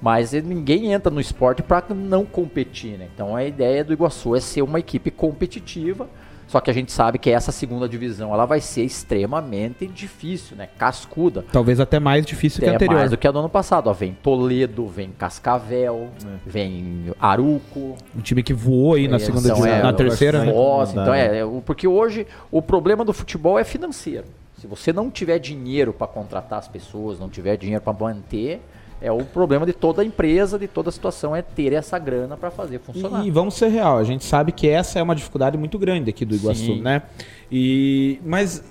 Mas 0.00 0.32
ninguém 0.32 0.92
entra 0.92 1.12
no 1.12 1.20
esporte 1.20 1.62
para 1.62 1.94
não 1.94 2.24
competir, 2.24 2.98
né? 2.98 3.08
Então 3.14 3.36
a 3.36 3.44
ideia 3.44 3.84
do 3.84 3.92
Iguaçu 3.92 4.34
é 4.34 4.40
ser 4.40 4.62
uma 4.62 4.80
equipe 4.80 5.12
competitiva. 5.12 6.08
Só 6.52 6.60
que 6.60 6.70
a 6.70 6.74
gente 6.74 6.92
sabe 6.92 7.18
que 7.18 7.30
essa 7.30 7.50
segunda 7.50 7.88
divisão 7.88 8.34
ela 8.34 8.44
vai 8.44 8.60
ser 8.60 8.84
extremamente 8.84 9.86
difícil, 9.86 10.54
né? 10.54 10.68
Cascuda. 10.76 11.42
Talvez 11.50 11.80
até 11.80 11.98
mais 11.98 12.26
difícil 12.26 12.60
que 12.62 12.68
a 12.68 12.72
É 12.72 12.74
anterior. 12.74 12.98
mais 12.98 13.10
do 13.10 13.16
que 13.16 13.26
a 13.26 13.30
do 13.30 13.38
ano 13.38 13.48
passado. 13.48 13.86
Ó, 13.88 13.92
vem 13.94 14.12
Toledo, 14.22 14.86
vem 14.86 15.08
Cascavel, 15.18 16.10
vem 16.44 17.10
Aruco. 17.18 17.96
Um 18.14 18.20
time 18.20 18.42
que 18.42 18.52
voou 18.52 18.92
aí 18.96 19.08
na 19.08 19.16
É, 19.16 19.18
segunda 19.18 19.48
são, 19.48 19.54
divisão, 19.56 19.78
é, 19.78 19.82
na 19.82 19.94
terceira, 19.94 20.44
né? 20.44 20.52
Foz, 20.52 20.90
Mudar, 20.90 21.02
então 21.02 21.14
né? 21.14 21.26
é, 21.26 21.38
é, 21.38 21.44
o- 21.46 21.62
porque 21.64 21.88
hoje 21.88 22.26
o 22.50 22.60
problema 22.60 23.02
do 23.02 23.14
futebol 23.14 23.58
é 23.58 23.64
financeiro. 23.64 24.24
Se 24.60 24.66
você 24.66 24.92
não 24.92 25.10
tiver 25.10 25.38
dinheiro 25.38 25.90
para 25.94 26.06
contratar 26.06 26.58
as 26.58 26.68
pessoas, 26.68 27.18
não 27.18 27.30
tiver 27.30 27.56
dinheiro 27.56 27.82
para 27.82 27.94
manter, 27.94 28.60
é 29.02 29.10
o 29.10 29.24
problema 29.24 29.66
de 29.66 29.72
toda 29.72 30.04
empresa, 30.04 30.58
de 30.58 30.68
toda 30.68 30.90
situação 30.90 31.34
é 31.34 31.42
ter 31.42 31.72
essa 31.72 31.98
grana 31.98 32.36
para 32.36 32.50
fazer 32.50 32.78
funcionar. 32.78 33.24
E, 33.24 33.28
e 33.28 33.30
vamos 33.30 33.54
ser 33.54 33.68
real, 33.68 33.98
a 33.98 34.04
gente 34.04 34.24
sabe 34.24 34.52
que 34.52 34.68
essa 34.68 34.98
é 34.98 35.02
uma 35.02 35.14
dificuldade 35.14 35.58
muito 35.58 35.78
grande 35.78 36.08
aqui 36.08 36.24
do 36.24 36.34
Iguaçu, 36.36 36.64
Sim. 36.64 36.80
né? 36.80 37.02
E 37.50 38.20
mas 38.24 38.62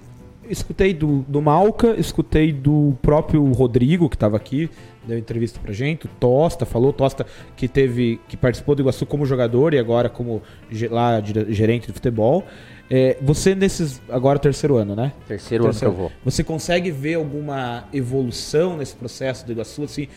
escutei 0.50 0.94
do, 0.94 1.26
do 1.28 1.42
Malca, 1.42 1.96
escutei 2.00 2.52
do 2.52 2.98
próprio 3.02 3.44
Rodrigo 3.52 4.10
que 4.10 4.16
estava 4.16 4.38
aqui, 4.38 4.70
deu 5.06 5.18
entrevista 5.18 5.60
pra 5.60 5.74
gente, 5.74 6.06
o 6.06 6.10
Tosta 6.20 6.66
falou, 6.66 6.92
Tosta 6.94 7.26
que 7.56 7.68
teve 7.68 8.20
que 8.28 8.38
participou 8.38 8.74
do 8.76 8.82
Iguaçu 8.82 9.06
como 9.06 9.26
jogador 9.26 9.74
e 9.74 9.80
agora 9.80 10.10
como 10.10 10.42
lá 10.90 11.22
gerente 11.50 11.88
de 11.88 11.94
futebol. 11.94 12.46
É, 12.94 13.16
você 13.22 13.56
nesses 13.56 14.02
agora 14.10 14.38
terceiro 14.38 14.76
ano, 14.76 14.94
né? 14.98 15.14
Terceiro 15.26 15.64
ano 15.64 15.74
que 15.74 15.86
eu 15.86 15.94
vou. 15.94 16.12
Você 16.26 16.44
consegue 16.44 16.92
ver 16.92 17.14
alguma 17.14 17.86
evolução 17.94 18.76
nesse 18.76 18.94
processo 18.94 19.46
do 19.46 19.54
Iguaçu? 19.54 19.84
Assim, 19.84 20.10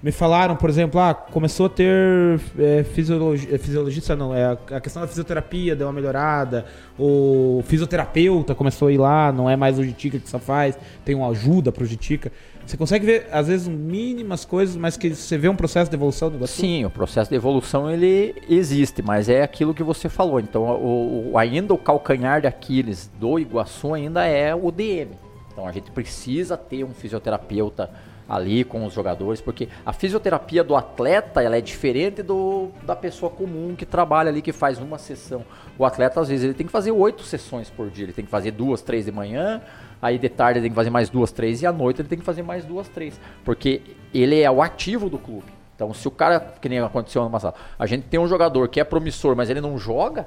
me 0.00 0.12
falaram, 0.12 0.54
por 0.54 0.70
exemplo, 0.70 1.00
ah, 1.00 1.12
começou 1.12 1.66
a 1.66 1.68
ter 1.68 2.40
é, 2.56 2.84
fisiologi- 2.84 3.48
é, 3.52 3.58
fisiologista, 3.58 4.14
não, 4.14 4.32
é 4.32 4.44
a, 4.44 4.52
a 4.76 4.80
questão 4.80 5.02
da 5.02 5.08
fisioterapia 5.08 5.74
deu 5.74 5.88
uma 5.88 5.92
melhorada, 5.92 6.66
o 6.96 7.64
fisioterapeuta 7.66 8.54
começou 8.54 8.88
a 8.88 8.92
ir 8.92 8.98
lá, 8.98 9.32
não 9.32 9.50
é 9.50 9.56
mais 9.56 9.76
o 9.78 9.82
Jitica 9.82 10.18
que 10.20 10.30
só 10.30 10.38
faz, 10.38 10.78
tem 11.04 11.16
uma 11.16 11.28
ajuda 11.30 11.72
pro 11.72 11.84
Jitica. 11.84 12.30
Você 12.70 12.76
consegue 12.76 13.04
ver, 13.04 13.26
às 13.32 13.48
vezes, 13.48 13.66
mínimas 13.66 14.44
coisas, 14.44 14.76
mas 14.76 14.96
que 14.96 15.12
você 15.12 15.36
vê 15.36 15.48
um 15.48 15.56
processo 15.56 15.90
de 15.90 15.96
evolução 15.96 16.30
do 16.30 16.36
Iguaçu? 16.36 16.60
Sim, 16.60 16.84
o 16.84 16.90
processo 16.90 17.28
de 17.28 17.34
evolução 17.34 17.90
ele 17.90 18.32
existe, 18.48 19.02
mas 19.02 19.28
é 19.28 19.42
aquilo 19.42 19.74
que 19.74 19.82
você 19.82 20.08
falou. 20.08 20.38
Então, 20.38 20.62
o, 20.62 21.32
o- 21.32 21.36
ainda 21.38 21.74
o 21.74 21.78
calcanhar 21.78 22.40
de 22.40 22.46
Aquiles 22.46 23.10
do 23.18 23.40
Iguaçu 23.40 23.92
ainda 23.92 24.24
é 24.24 24.54
o 24.54 24.70
DM. 24.70 25.10
Então, 25.52 25.66
a 25.66 25.72
gente 25.72 25.90
precisa 25.90 26.56
ter 26.56 26.84
um 26.84 26.90
fisioterapeuta 26.94 27.90
ali 28.28 28.62
com 28.62 28.86
os 28.86 28.92
jogadores, 28.94 29.40
porque 29.40 29.68
a 29.84 29.92
fisioterapia 29.92 30.62
do 30.62 30.76
atleta 30.76 31.42
ela 31.42 31.56
é 31.56 31.60
diferente 31.60 32.22
do, 32.22 32.68
da 32.86 32.94
pessoa 32.94 33.28
comum 33.32 33.74
que 33.76 33.84
trabalha 33.84 34.28
ali, 34.28 34.40
que 34.40 34.52
faz 34.52 34.78
uma 34.78 34.96
sessão. 34.98 35.44
O 35.76 35.84
atleta, 35.84 36.20
às 36.20 36.28
vezes, 36.28 36.44
ele 36.44 36.54
tem 36.54 36.64
que 36.66 36.70
fazer 36.72 36.92
oito 36.92 37.24
sessões 37.24 37.68
por 37.68 37.90
dia. 37.90 38.04
Ele 38.04 38.12
tem 38.12 38.24
que 38.24 38.30
fazer 38.30 38.52
duas, 38.52 38.80
três 38.80 39.06
de 39.06 39.10
manhã, 39.10 39.60
aí 40.00 40.18
de 40.18 40.28
tarde 40.28 40.58
ele 40.58 40.64
tem 40.64 40.70
que 40.70 40.76
fazer 40.76 40.90
mais 40.90 41.08
duas, 41.08 41.32
três, 41.32 41.62
e 41.62 41.66
à 41.66 41.72
noite 41.72 42.00
ele 42.00 42.08
tem 42.08 42.18
que 42.18 42.24
fazer 42.24 42.42
mais 42.42 42.64
duas, 42.64 42.88
três. 42.88 43.20
Porque 43.44 43.82
ele 44.12 44.40
é 44.40 44.50
o 44.50 44.62
ativo 44.62 45.08
do 45.08 45.18
clube. 45.18 45.60
Então, 45.74 45.94
se 45.94 46.06
o 46.06 46.10
cara, 46.10 46.40
que 46.60 46.68
nem 46.68 46.78
aconteceu 46.78 47.22
ano 47.22 47.30
passado, 47.30 47.54
a 47.78 47.86
gente 47.86 48.04
tem 48.04 48.20
um 48.20 48.28
jogador 48.28 48.68
que 48.68 48.78
é 48.78 48.84
promissor, 48.84 49.34
mas 49.34 49.48
ele 49.48 49.62
não 49.62 49.78
joga, 49.78 50.26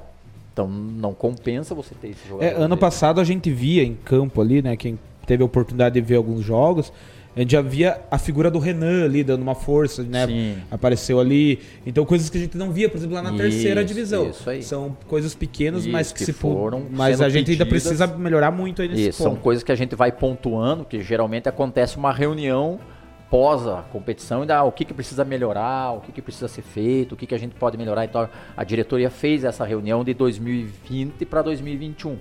então 0.52 0.66
não 0.66 1.14
compensa 1.14 1.74
você 1.74 1.94
ter 1.94 2.08
esse 2.08 2.26
jogador. 2.26 2.44
É, 2.44 2.56
ano 2.56 2.70
dele. 2.70 2.80
passado 2.80 3.20
a 3.20 3.24
gente 3.24 3.50
via 3.50 3.84
em 3.84 3.94
campo 3.94 4.40
ali, 4.40 4.60
né? 4.60 4.76
Quem 4.76 4.98
teve 5.26 5.42
a 5.42 5.46
oportunidade 5.46 5.94
de 5.94 6.00
ver 6.00 6.16
alguns 6.16 6.44
jogos, 6.44 6.92
a 7.36 7.40
gente 7.40 7.52
já 7.52 7.60
via 7.60 8.00
a 8.10 8.18
figura 8.18 8.50
do 8.50 8.58
Renan 8.58 9.04
ali 9.04 9.24
dando 9.24 9.42
uma 9.42 9.54
força, 9.54 10.02
né? 10.02 10.26
Sim. 10.26 10.56
Apareceu 10.70 11.18
ali. 11.18 11.58
Então 11.84 12.04
coisas 12.04 12.30
que 12.30 12.38
a 12.38 12.40
gente 12.40 12.56
não 12.56 12.70
via, 12.70 12.88
por 12.88 12.96
exemplo, 12.96 13.14
lá 13.14 13.22
na 13.22 13.32
terceira 13.36 13.80
Isso, 13.80 13.88
divisão. 13.88 14.30
isso 14.30 14.48
aí. 14.48 14.62
São 14.62 14.96
coisas 15.08 15.34
pequenas, 15.34 15.82
Isso, 15.82 15.90
mas 15.92 16.12
que, 16.12 16.18
que 16.20 16.24
se 16.26 16.32
foram 16.32 16.86
Mas 16.90 17.20
a 17.20 17.28
gente 17.28 17.50
ainda 17.50 17.64
pedidas. 17.64 17.68
precisa 17.68 18.06
melhorar 18.06 18.50
muito 18.50 18.82
aí 18.82 18.88
nesse 18.88 19.08
Isso, 19.08 19.22
são 19.22 19.32
ponto. 19.32 19.42
coisas 19.42 19.64
que 19.64 19.72
a 19.72 19.74
gente 19.74 19.96
vai 19.96 20.12
pontuando, 20.12 20.84
que 20.84 21.00
geralmente 21.02 21.48
acontece 21.48 21.96
uma 21.96 22.12
reunião 22.12 22.78
pós 23.30 23.66
a 23.66 23.82
competição 23.82 24.44
e 24.44 24.46
dá 24.46 24.62
o 24.62 24.70
que, 24.70 24.84
que 24.84 24.94
precisa 24.94 25.24
melhorar, 25.24 25.92
o 25.92 26.00
que, 26.00 26.12
que 26.12 26.22
precisa 26.22 26.46
ser 26.46 26.62
feito, 26.62 27.12
o 27.12 27.16
que, 27.16 27.26
que 27.26 27.34
a 27.34 27.38
gente 27.38 27.54
pode 27.56 27.76
melhorar. 27.76 28.04
Então 28.04 28.28
a 28.56 28.62
diretoria 28.64 29.10
fez 29.10 29.42
essa 29.42 29.64
reunião 29.64 30.04
de 30.04 30.14
2020 30.14 31.24
para 31.24 31.42
2021. 31.42 32.16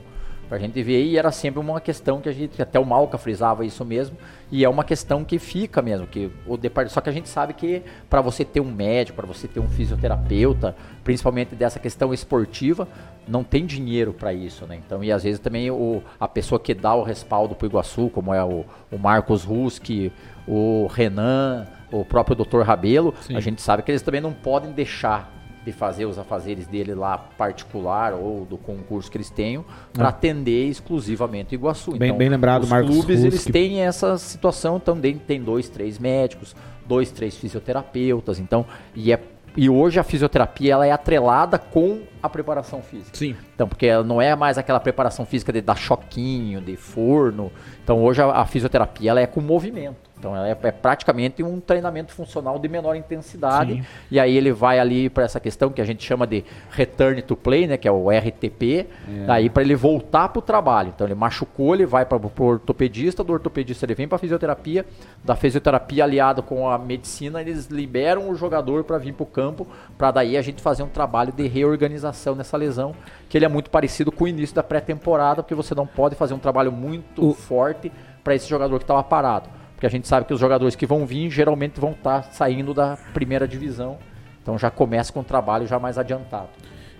Pra 0.49 0.57
gente 0.59 0.81
ver, 0.83 1.03
e 1.03 1.17
era 1.17 1.31
sempre 1.31 1.59
uma 1.59 1.81
questão 1.81 2.21
que 2.21 2.29
a 2.29 2.31
gente, 2.31 2.61
até 2.61 2.79
o 2.79 2.85
Malca 2.85 3.17
frisava 3.17 3.65
isso 3.65 3.83
mesmo, 3.83 4.17
e 4.51 4.63
é 4.63 4.69
uma 4.69 4.83
questão 4.83 5.23
que 5.23 5.39
fica 5.39 5.81
mesmo, 5.81 6.05
que 6.05 6.29
o 6.45 6.59
só 6.89 7.01
que 7.01 7.09
a 7.09 7.13
gente 7.13 7.27
sabe 7.27 7.53
que 7.53 7.81
para 8.09 8.21
você 8.21 8.45
ter 8.45 8.59
um 8.59 8.71
médico, 8.71 9.15
para 9.15 9.25
você 9.25 9.47
ter 9.47 9.59
um 9.59 9.67
fisioterapeuta, 9.67 10.75
principalmente 11.03 11.55
dessa 11.55 11.79
questão 11.79 12.13
esportiva, 12.13 12.87
não 13.27 13.43
tem 13.43 13.65
dinheiro 13.65 14.13
para 14.13 14.33
isso, 14.33 14.65
né? 14.65 14.79
Então, 14.85 15.03
e 15.03 15.11
às 15.11 15.23
vezes 15.23 15.39
também 15.39 15.71
o, 15.71 16.03
a 16.19 16.27
pessoa 16.27 16.59
que 16.59 16.73
dá 16.73 16.93
o 16.93 17.03
respaldo 17.03 17.55
pro 17.55 17.67
Iguaçu, 17.67 18.09
como 18.09 18.33
é 18.33 18.43
o, 18.43 18.65
o 18.91 18.97
Marcos 18.99 19.43
Ruski, 19.43 20.11
o 20.47 20.87
Renan, 20.87 21.65
o 21.91 22.03
próprio 22.03 22.35
Dr. 22.35 22.61
Rabelo, 22.61 23.13
Sim. 23.21 23.35
a 23.35 23.39
gente 23.39 23.61
sabe 23.61 23.81
que 23.81 23.91
eles 23.91 24.01
também 24.01 24.21
não 24.21 24.33
podem 24.33 24.71
deixar 24.71 25.32
de 25.65 25.71
fazer 25.71 26.05
os 26.05 26.17
afazeres 26.19 26.67
dele 26.67 26.93
lá 26.93 27.17
particular 27.17 28.13
ou 28.13 28.45
do 28.45 28.57
concurso 28.57 29.09
que 29.09 29.17
eles 29.17 29.29
tenham 29.29 29.63
para 29.93 30.09
atender 30.09 30.67
exclusivamente 30.67 31.55
o 31.55 31.57
Iguaçu. 31.57 31.91
Bem- 31.97 32.13
bem 32.17 32.29
lembrado, 32.29 32.63
os 32.63 32.69
Marcos 32.69 32.89
clubes 32.95 33.23
eles 33.23 33.45
têm 33.45 33.81
essa 33.81 34.17
situação 34.17 34.79
também 34.79 35.17
tem 35.17 35.41
dois, 35.41 35.69
três 35.69 35.97
médicos, 35.97 36.55
dois, 36.85 37.11
três 37.11 37.35
fisioterapeutas, 37.37 38.39
então 38.39 38.65
e 38.95 39.11
é 39.13 39.19
E 39.55 39.69
hoje 39.69 39.99
a 39.99 40.03
fisioterapia 40.03 40.73
ela 40.73 40.87
é 40.87 40.91
atrelada 40.91 41.59
com 41.59 42.01
a 42.23 42.27
preparação 42.27 42.81
física. 42.81 43.15
Sim. 43.15 43.35
Então, 43.53 43.67
porque 43.67 43.85
ela 43.85 44.03
não 44.03 44.19
é 44.19 44.35
mais 44.35 44.57
aquela 44.57 44.79
preparação 44.79 45.27
física 45.27 45.53
de 45.53 45.61
dar 45.61 45.77
choquinho, 45.77 46.59
de 46.59 46.75
forno. 46.75 47.51
Então, 47.83 48.03
hoje 48.03 48.19
a, 48.19 48.31
a 48.31 48.45
fisioterapia 48.47 49.11
ela 49.11 49.21
é 49.21 49.27
com 49.27 49.41
movimento. 49.41 50.09
Então, 50.23 50.37
é, 50.45 50.51
é 50.51 50.71
praticamente 50.71 51.43
um 51.43 51.59
treinamento 51.59 52.13
funcional 52.13 52.57
de 52.57 52.69
menor 52.69 52.95
intensidade. 52.95 53.73
Sim. 53.73 53.83
E 54.09 54.17
aí 54.19 54.37
ele 54.37 54.53
vai 54.53 54.79
ali 54.79 55.09
para 55.09 55.25
essa 55.25 55.37
questão 55.39 55.69
que 55.69 55.81
a 55.81 55.85
gente 55.85 56.01
chama 56.05 56.25
de 56.25 56.45
return 56.71 57.21
to 57.21 57.35
play, 57.35 57.67
né, 57.67 57.75
que 57.75 57.87
é 57.87 57.91
o 57.91 58.09
RTP, 58.09 58.87
daí 59.27 59.49
para 59.49 59.63
ele 59.63 59.75
voltar 59.75 60.29
para 60.29 60.39
o 60.39 60.41
trabalho. 60.41 60.93
Então, 60.95 61.05
ele 61.05 61.15
machucou, 61.15 61.73
ele 61.75 61.85
vai 61.85 62.05
para 62.05 62.17
o 62.17 62.31
ortopedista, 62.45 63.23
do 63.23 63.33
ortopedista 63.33 63.85
ele 63.85 63.95
vem 63.95 64.07
para 64.07 64.17
fisioterapia, 64.17 64.85
da 65.23 65.35
fisioterapia 65.35 66.03
aliado 66.05 66.41
com 66.41 66.69
a 66.69 66.77
medicina, 66.77 67.41
eles 67.41 67.67
liberam 67.67 68.29
o 68.29 68.35
jogador 68.35 68.83
para 68.85 68.97
vir 68.97 69.13
para 69.13 69.23
o 69.23 69.27
campo, 69.27 69.67
para 69.97 70.11
daí 70.11 70.37
a 70.37 70.41
gente 70.41 70.61
fazer 70.61 70.83
um 70.83 70.87
trabalho 70.89 71.33
de 71.33 71.47
reorganização 71.47 72.33
nessa 72.35 72.55
lesão, 72.55 72.95
que 73.27 73.37
ele 73.37 73.45
é 73.45 73.49
muito 73.49 73.69
parecido 73.69 74.11
com 74.11 74.23
o 74.23 74.27
início 74.27 74.55
da 74.55 74.63
pré-temporada, 74.63 75.43
porque 75.43 75.55
você 75.55 75.75
não 75.75 75.85
pode 75.85 76.15
fazer 76.15 76.33
um 76.33 76.39
trabalho 76.39 76.71
muito 76.71 77.29
O- 77.29 77.33
forte 77.33 77.91
para 78.23 78.35
esse 78.35 78.47
jogador 78.47 78.77
que 78.77 78.83
estava 78.85 79.03
parado. 79.03 79.49
Porque 79.83 79.87
a 79.87 79.97
gente 79.97 80.07
sabe 80.07 80.25
que 80.25 80.33
os 80.33 80.39
jogadores 80.39 80.77
que 80.77 80.85
vão 80.85 81.05
vir 81.05 81.29
geralmente 81.29 81.77
vão 81.77 81.91
estar 81.91 82.23
saindo 82.31 82.73
da 82.73 82.97
primeira 83.13 83.45
divisão. 83.45 83.97
Então 84.41 84.57
já 84.57 84.71
começa 84.71 85.11
com 85.11 85.19
um 85.19 85.25
trabalho 85.25 85.67
já 85.67 85.77
mais 85.77 85.97
adiantado. 85.97 86.47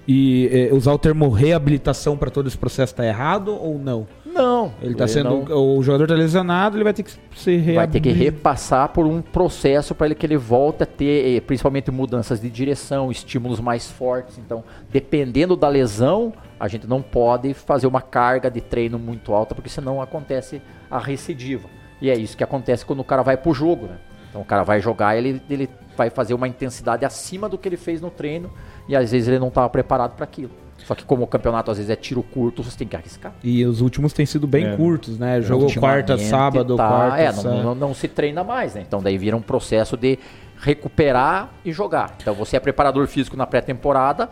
E 0.05 0.49
eh, 0.51 0.73
usar 0.73 0.91
o 0.91 0.97
termo 0.97 1.29
reabilitação 1.29 2.17
para 2.17 2.29
todo 2.29 2.47
esse 2.47 2.57
processo 2.57 2.93
tá 2.93 3.05
errado 3.05 3.55
ou 3.55 3.79
não? 3.79 4.05
Não. 4.25 4.73
Ele 4.81 4.95
tá 4.95 5.07
sendo. 5.07 5.49
O 5.55 5.81
jogador 5.81 6.07
tá 6.07 6.13
lesionado, 6.13 6.75
ele 6.75 6.83
vai 6.83 6.91
ter 6.91 7.03
que 7.03 7.11
ser 7.37 7.73
vai 7.73 7.87
ter 7.87 8.01
que 8.01 8.11
repassar 8.11 8.89
por 8.89 9.05
um 9.05 9.21
processo 9.21 9.95
para 9.95 10.07
ele 10.07 10.15
que 10.15 10.25
ele 10.25 10.35
volte 10.35 10.83
a 10.83 10.85
ter, 10.85 11.37
eh, 11.37 11.39
principalmente 11.39 11.89
mudanças 11.89 12.41
de 12.41 12.49
direção, 12.49 13.09
estímulos 13.09 13.61
mais 13.61 13.89
fortes. 13.89 14.37
Então, 14.37 14.61
dependendo 14.91 15.55
da 15.55 15.69
lesão, 15.69 16.33
a 16.59 16.67
gente 16.67 16.85
não 16.85 17.01
pode 17.01 17.53
fazer 17.53 17.87
uma 17.87 18.01
carga 18.01 18.51
de 18.51 18.59
treino 18.59 18.99
muito 18.99 19.33
alta, 19.33 19.55
porque 19.55 19.69
senão 19.69 20.01
acontece 20.01 20.61
a 20.91 20.99
recidiva. 20.99 21.69
E 22.03 22.09
é 22.09 22.15
isso 22.15 22.35
que 22.35 22.43
acontece 22.43 22.85
quando 22.85 22.99
o 22.99 23.03
cara 23.03 23.21
vai 23.23 23.37
pro 23.37 23.53
jogo, 23.53 23.85
né? 23.87 23.95
Então 24.29 24.41
o 24.41 24.45
cara 24.45 24.61
vai 24.63 24.81
jogar, 24.81 25.15
ele, 25.15 25.41
ele 25.49 25.69
vai 25.95 26.09
fazer 26.09 26.33
uma 26.33 26.47
intensidade 26.49 27.05
acima 27.05 27.47
do 27.47 27.57
que 27.57 27.69
ele 27.69 27.77
fez 27.77 28.01
no 28.01 28.09
treino 28.09 28.51
e 28.89 28.95
às 28.95 29.11
vezes 29.11 29.29
ele 29.29 29.39
não 29.39 29.47
estava 29.47 29.69
preparado 29.69 30.15
para 30.15 30.25
aquilo. 30.25 30.51
Só 30.79 30.93
que 30.95 31.05
como 31.05 31.23
o 31.23 31.27
campeonato 31.27 31.71
às 31.71 31.77
vezes 31.77 31.89
é 31.89 31.95
tiro 31.95 32.21
curto, 32.21 32.61
você 32.61 32.77
tem 32.77 32.85
que 32.87 32.95
arriscar. 32.97 33.31
E 33.41 33.63
os 33.65 33.79
últimos 33.79 34.11
têm 34.11 34.25
sido 34.25 34.45
bem 34.45 34.65
É. 34.65 34.75
curtos, 34.75 35.17
né? 35.17 35.39
Jogou 35.41 35.67
quarta, 35.75 36.13
Ultimamente 36.13 36.29
sábado, 36.29 36.75
tá- 36.75 36.87
quarta, 36.89 37.17
é, 37.21 37.31
sábado. 37.31 37.55
não, 37.55 37.63
não, 37.63 37.75
não 37.75 37.93
se 37.93 38.09
treina 38.09 38.43
mais, 38.43 38.75
né? 38.75 38.83
Então 38.85 39.01
daí 39.01 39.17
vira 39.17 39.37
um 39.37 39.41
processo 39.41 39.95
de 39.95 40.19
recuperar 40.59 41.51
e 41.63 41.71
jogar. 41.71 42.15
Então 42.21 42.33
você 42.33 42.57
é 42.57 42.59
preparador 42.59 43.07
físico 43.07 43.37
na 43.37 43.45
pré-temporada, 43.47 44.29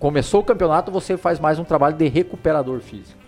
começou 0.00 0.40
o 0.40 0.44
campeonato, 0.44 0.90
você 0.90 1.16
faz 1.16 1.38
mais 1.38 1.58
um 1.60 1.64
trabalho 1.64 1.96
de 1.96 2.08
recuperador 2.08 2.80
físico. 2.80 3.20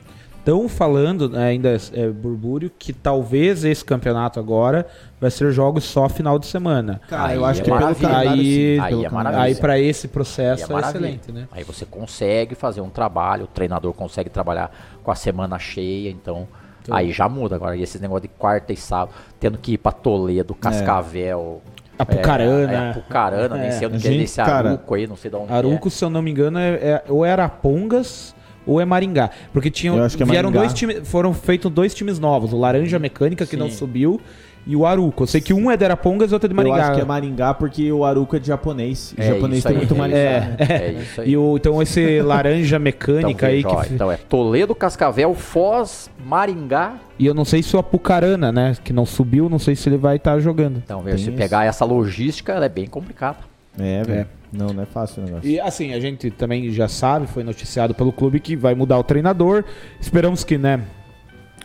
Estão 0.47 0.69
falando, 0.69 1.29
né, 1.29 1.45
ainda 1.49 1.77
é 1.93 2.09
burbúrio, 2.09 2.71
que 2.79 2.93
talvez 2.93 3.65
esse 3.65 3.85
campeonato 3.85 4.39
agora 4.39 4.87
vai 5.21 5.29
ser 5.29 5.51
jogos 5.51 5.83
só 5.83 6.09
final 6.09 6.39
de 6.39 6.47
semana. 6.47 7.01
Cara, 7.09 7.31
Aí 7.31 7.37
eu 7.37 7.45
acho 7.45 7.63
é 7.63 7.65
que 7.65 7.69
pelo 7.69 7.81
calendário, 7.81 8.31
Aí-. 8.31 8.79
Aí 8.79 8.91
Pelo 9.09 9.19
é. 9.29 9.37
Aí 9.39 9.55
para 9.57 9.77
esse 9.81 10.07
Aí 10.07 10.13
processo 10.13 10.71
é, 10.71 10.73
maravilha. 10.73 10.99
excelente, 11.09 11.33
né? 11.33 11.49
Aí 11.51 11.65
você 11.65 11.85
consegue 11.85 12.55
fazer 12.55 12.81
um 12.81 12.89
trabalho, 12.89 13.47
o 13.47 13.49
treinador 13.49 13.93
consegue 13.93 14.31
trabalhar 14.31 14.71
com 15.03 15.11
a 15.11 15.17
semana 15.17 15.59
cheia, 15.59 16.11
então 16.11 16.47
aí 16.93 17.11
já 17.11 17.29
muda. 17.29 17.57
Agora, 17.57 17.77
e 17.77 17.83
esses 17.83 18.01
negócios 18.01 18.23
de 18.23 18.29
quarta 18.39 18.73
e 18.73 18.77
sábado, 18.77 19.17
tendo 19.41 19.59
que 19.59 19.73
ir 19.73 19.79
pra 19.79 19.91
Toledo, 19.91 20.55
Cascavel. 20.55 21.61
Apucarana. 21.99 22.73
É, 22.73 22.77
é, 22.77 22.91
Apucarana, 22.91 23.57
nem 23.57 23.67
É. 23.67 23.71
sei 23.73 23.89
onde 23.89 23.99
Gente, 23.99 24.15
é 24.15 24.19
desse 24.19 24.37
cara, 24.37 24.69
Aruco 24.69 24.95
aí, 24.95 25.09
não 25.09 25.17
sei 25.17 25.29
de 25.29 25.37
onde 25.39 25.53
Aruco, 25.53 25.91
se 25.91 26.05
eu 26.05 26.11
não 26.11 26.23
me 26.23 26.31
engano, 26.31 26.57
é, 26.57 26.75
é- 26.75 27.05
ou 27.09 27.25
é 27.25 27.33
Arapongas 27.33 28.36
ou 28.67 28.81
é 28.81 28.85
Maringá. 28.85 29.31
Porque 29.53 29.71
tinham, 29.71 29.97
Eu 29.97 30.05
acho 30.05 30.17
que 30.17 30.23
é 30.23 30.27
vieram 30.27 30.51
Maringá. 30.51 30.67
dois 30.67 30.75
times, 30.79 31.09
foram 31.09 31.33
feitos 31.33 31.71
dois 31.71 31.95
times 31.95 32.19
novos, 32.19 32.53
o 32.53 32.59
Laranja 32.59 32.99
Mecânica, 32.99 33.47
que 33.47 33.57
não 33.57 33.71
Sim. 33.71 33.77
subiu, 33.77 34.21
e 34.69 34.75
o 34.75 34.85
Aruco. 34.85 35.23
Eu 35.23 35.27
sei 35.29 35.41
que 35.41 35.55
um 35.55 35.71
é 35.71 35.77
de 35.77 35.85
Arapongas 35.85 36.33
e 36.33 36.35
outro 36.35 36.47
é 36.47 36.49
de 36.49 36.53
Eu 36.53 36.57
Maringá. 36.57 36.87
acho 36.89 36.95
que 36.97 37.01
é 37.01 37.05
Maringá 37.05 37.55
porque 37.55 37.93
o 37.93 38.05
Aruco 38.05 38.35
é 38.35 38.41
de 38.41 38.49
japonês. 38.49 39.15
E 39.17 39.21
É 39.21 39.29
japonês 39.29 39.59
isso 39.59 39.69
tem 39.69 39.77
aí, 39.77 39.87
muito 39.87 39.95
é 39.95 39.99
Maringá. 39.99 40.19
isso 40.19 40.73
aí. 40.73 40.79
É 40.97 41.03
isso 41.03 41.21
aí. 41.21 41.31
E 41.31 41.37
o, 41.37 41.57
então 41.57 41.81
esse 41.81 42.21
Laranja 42.21 42.77
Mecânica 42.77 43.53
Então, 43.53 43.79
aí 43.79 43.87
que... 43.87 43.95
então 43.95 44.11
é 44.11 44.17
Toledo, 44.17 44.75
Cascavel, 44.75 45.33
Foz, 45.35 46.11
Maringá. 46.25 46.95
E 47.17 47.25
eu 47.27 47.33
não 47.33 47.45
sei 47.45 47.63
se 47.63 47.77
o 47.77 47.79
Apucarana, 47.79 48.51
né, 48.51 48.75
que 48.83 48.93
não 48.93 49.07
subiu, 49.07 49.49
não 49.49 49.61
sei 49.61 49.77
se 49.77 49.89
ele 49.89 49.97
vai 49.99 50.17
estar 50.17 50.39
jogando. 50.41 50.83
Então, 50.85 51.01
veja, 51.01 51.17
Tem 51.17 51.25
se 51.27 51.31
isso. 51.31 51.39
pegar 51.39 51.65
essa 51.65 51.85
logística, 51.85 52.53
ela 52.53 52.65
é 52.67 52.69
bem 52.69 52.87
complicada. 52.89 53.39
É, 53.79 54.03
velho. 54.03 54.27
Não, 54.57 54.69
não 54.73 54.83
é 54.83 54.87
fácil 54.87 55.23
o 55.23 55.27
negócio. 55.27 55.49
E 55.49 55.61
assim, 55.61 55.93
a 55.93 56.01
gente 56.01 56.31
também 56.31 56.71
já 56.73 56.89
sabe, 56.89 57.27
foi 57.27 57.45
noticiado 57.45 57.95
pelo 57.95 58.13
clube 58.13 58.41
que 58.41 58.57
vai 58.57 58.75
mudar 58.75 58.99
o 58.99 59.05
treinador. 59.05 59.65
Esperamos 60.01 60.43
que, 60.45 60.57
né? 60.57 60.83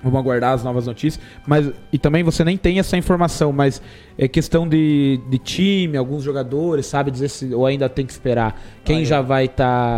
Vamos 0.03 0.19
aguardar 0.19 0.53
as 0.53 0.63
novas 0.63 0.87
notícias. 0.87 1.23
Mas, 1.45 1.71
e 1.91 1.97
também 1.97 2.23
você 2.23 2.43
nem 2.43 2.57
tem 2.57 2.79
essa 2.79 2.97
informação, 2.97 3.51
mas 3.51 3.81
é 4.23 4.27
questão 4.27 4.67
de, 4.69 5.19
de 5.27 5.37
time, 5.39 5.97
alguns 5.97 6.21
jogadores, 6.23 6.85
sabe? 6.85 7.09
Dizer 7.09 7.27
se 7.27 7.53
ou 7.55 7.65
ainda 7.65 7.89
tem 7.89 8.05
que 8.05 8.11
esperar. 8.11 8.61
Quem 8.83 8.97
Olha, 8.97 9.05
já 9.05 9.19
vai 9.21 9.47
tá 9.47 9.53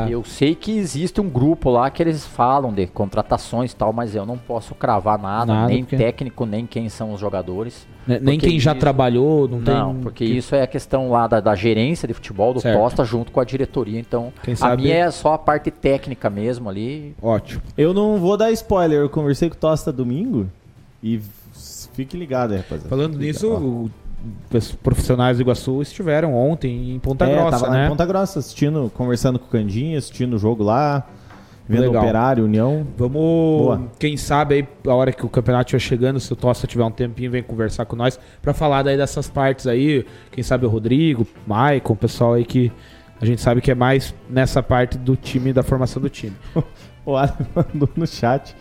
estar. 0.06 0.12
Eu 0.12 0.24
sei 0.24 0.56
que 0.56 0.72
existe 0.78 1.20
um 1.20 1.30
grupo 1.30 1.70
lá 1.70 1.90
que 1.90 2.02
eles 2.02 2.26
falam 2.26 2.72
de 2.72 2.88
contratações 2.88 3.74
e 3.74 3.76
tal, 3.76 3.92
mas 3.92 4.16
eu 4.16 4.26
não 4.26 4.38
posso 4.38 4.74
cravar 4.76 5.20
nada, 5.20 5.54
Nada, 5.54 5.68
nem 5.68 5.84
porque- 5.84 5.98
técnico, 5.98 6.46
nem 6.46 6.66
quem 6.66 6.88
são 6.88 7.12
os 7.14 7.20
jogadores. 7.20 7.86
né, 8.08 8.18
nem 8.22 8.40
quem 8.40 8.58
já 8.60 8.72
isso- 8.72 8.80
trabalhou, 8.80 9.48
não, 9.48 9.60
Não, 9.60 9.94
tem. 9.94 10.04
porque 10.04 10.26
que- 10.26 10.38
isso 10.38 10.56
é 10.56 10.62
a 10.62 10.68
questão 10.68 11.10
lá 11.12 11.28
da, 11.28 11.42
da 11.42 11.54
gerência 11.54 12.08
de 12.08 12.14
futebol 12.14 12.54
do 12.54 12.62
Certo. 12.62 12.78
Costa 12.80 13.04
junto 13.04 13.30
com 13.32 13.42
a 13.42 13.44
diretoria. 13.44 14.00
Então, 14.00 14.32
Quem 14.42 14.54
a 14.54 14.58
sabe- 14.58 14.84
minha 14.84 14.96
é 14.96 15.12
só 15.12 15.34
a 15.34 15.38
parte 15.38 15.70
técnica 15.70 16.30
mesmo 16.30 16.70
ali. 16.70 17.14
Ótimo. 17.22 17.62
Eu 17.78 17.94
não 17.94 18.18
vou 18.18 18.38
dar 18.38 18.52
spoiler. 18.52 19.00
Eu 19.02 19.10
conversei 19.10 19.50
com 19.50 19.56
o 19.56 19.60
Tosta 19.60 19.92
domingo 19.92 20.48
e 21.02 21.20
fique 21.94 22.18
ligado 22.18 22.56
rapaziada. 22.56 22.90
Falando 22.90 23.14
Fique 23.14 23.26
nisso, 23.26 23.48
ligado. 23.48 23.92
Profissionais 24.82 25.38
do 25.38 25.44
Iguaçu 25.44 25.82
estiveram 25.82 26.34
ontem 26.36 26.92
em 26.94 27.00
Ponta 27.00 27.26
é, 27.26 27.36
Grossa, 27.36 27.70
né? 27.70 27.86
em 27.86 27.90
Ponta 27.90 28.06
Grossa 28.06 28.40
assistindo, 28.40 28.92
conversando 28.96 29.38
com 29.38 29.46
o 29.46 29.50
Candinha, 29.50 29.98
assistindo 29.98 30.36
o 30.36 30.40
jogo 30.40 30.64
lá, 30.64 31.06
vendo 31.68 31.82
Legal. 31.82 32.02
o 32.02 32.06
Operário, 32.06 32.46
União. 32.46 32.86
Vamos, 32.98 33.14
Boa. 33.14 33.92
quem 34.00 34.16
sabe 34.16 34.56
aí, 34.56 34.68
a 34.88 34.94
hora 34.94 35.12
que 35.12 35.26
o 35.26 35.30
campeonato 35.30 35.76
estiver 35.76 35.80
chegando, 35.80 36.20
se 36.20 36.32
o 36.32 36.36
Tosta 36.36 36.68
tiver 36.68 36.84
um 36.84 36.92
tempinho, 36.92 37.32
vem 37.32 37.44
conversar 37.44 37.86
com 37.86 37.96
nós 37.96 38.20
pra 38.42 38.54
falar 38.54 38.84
daí 38.84 38.98
dessas 38.98 39.30
partes 39.30 39.68
aí. 39.68 40.06
Quem 40.32 40.44
sabe 40.44 40.66
o 40.66 40.70
Rodrigo, 40.70 41.28
Maicon, 41.46 41.94
o 41.94 41.98
pessoal 41.98 42.34
aí 42.34 42.46
que 42.46 42.72
a 43.20 43.26
gente 43.26 43.42
sabe 43.42 43.62
que 43.62 43.72
é 43.72 43.76
mais 43.76 44.14
nessa 44.30 44.62
parte 44.62 44.98
do 44.98 45.16
time, 45.16 45.54
da 45.54 45.64
formação 45.64 46.02
do 46.02 46.10
time. 46.10 46.36
O 47.06 47.18
Ara 47.18 47.36
mandou 47.54 47.90
no 47.98 48.08
chat. 48.08 48.56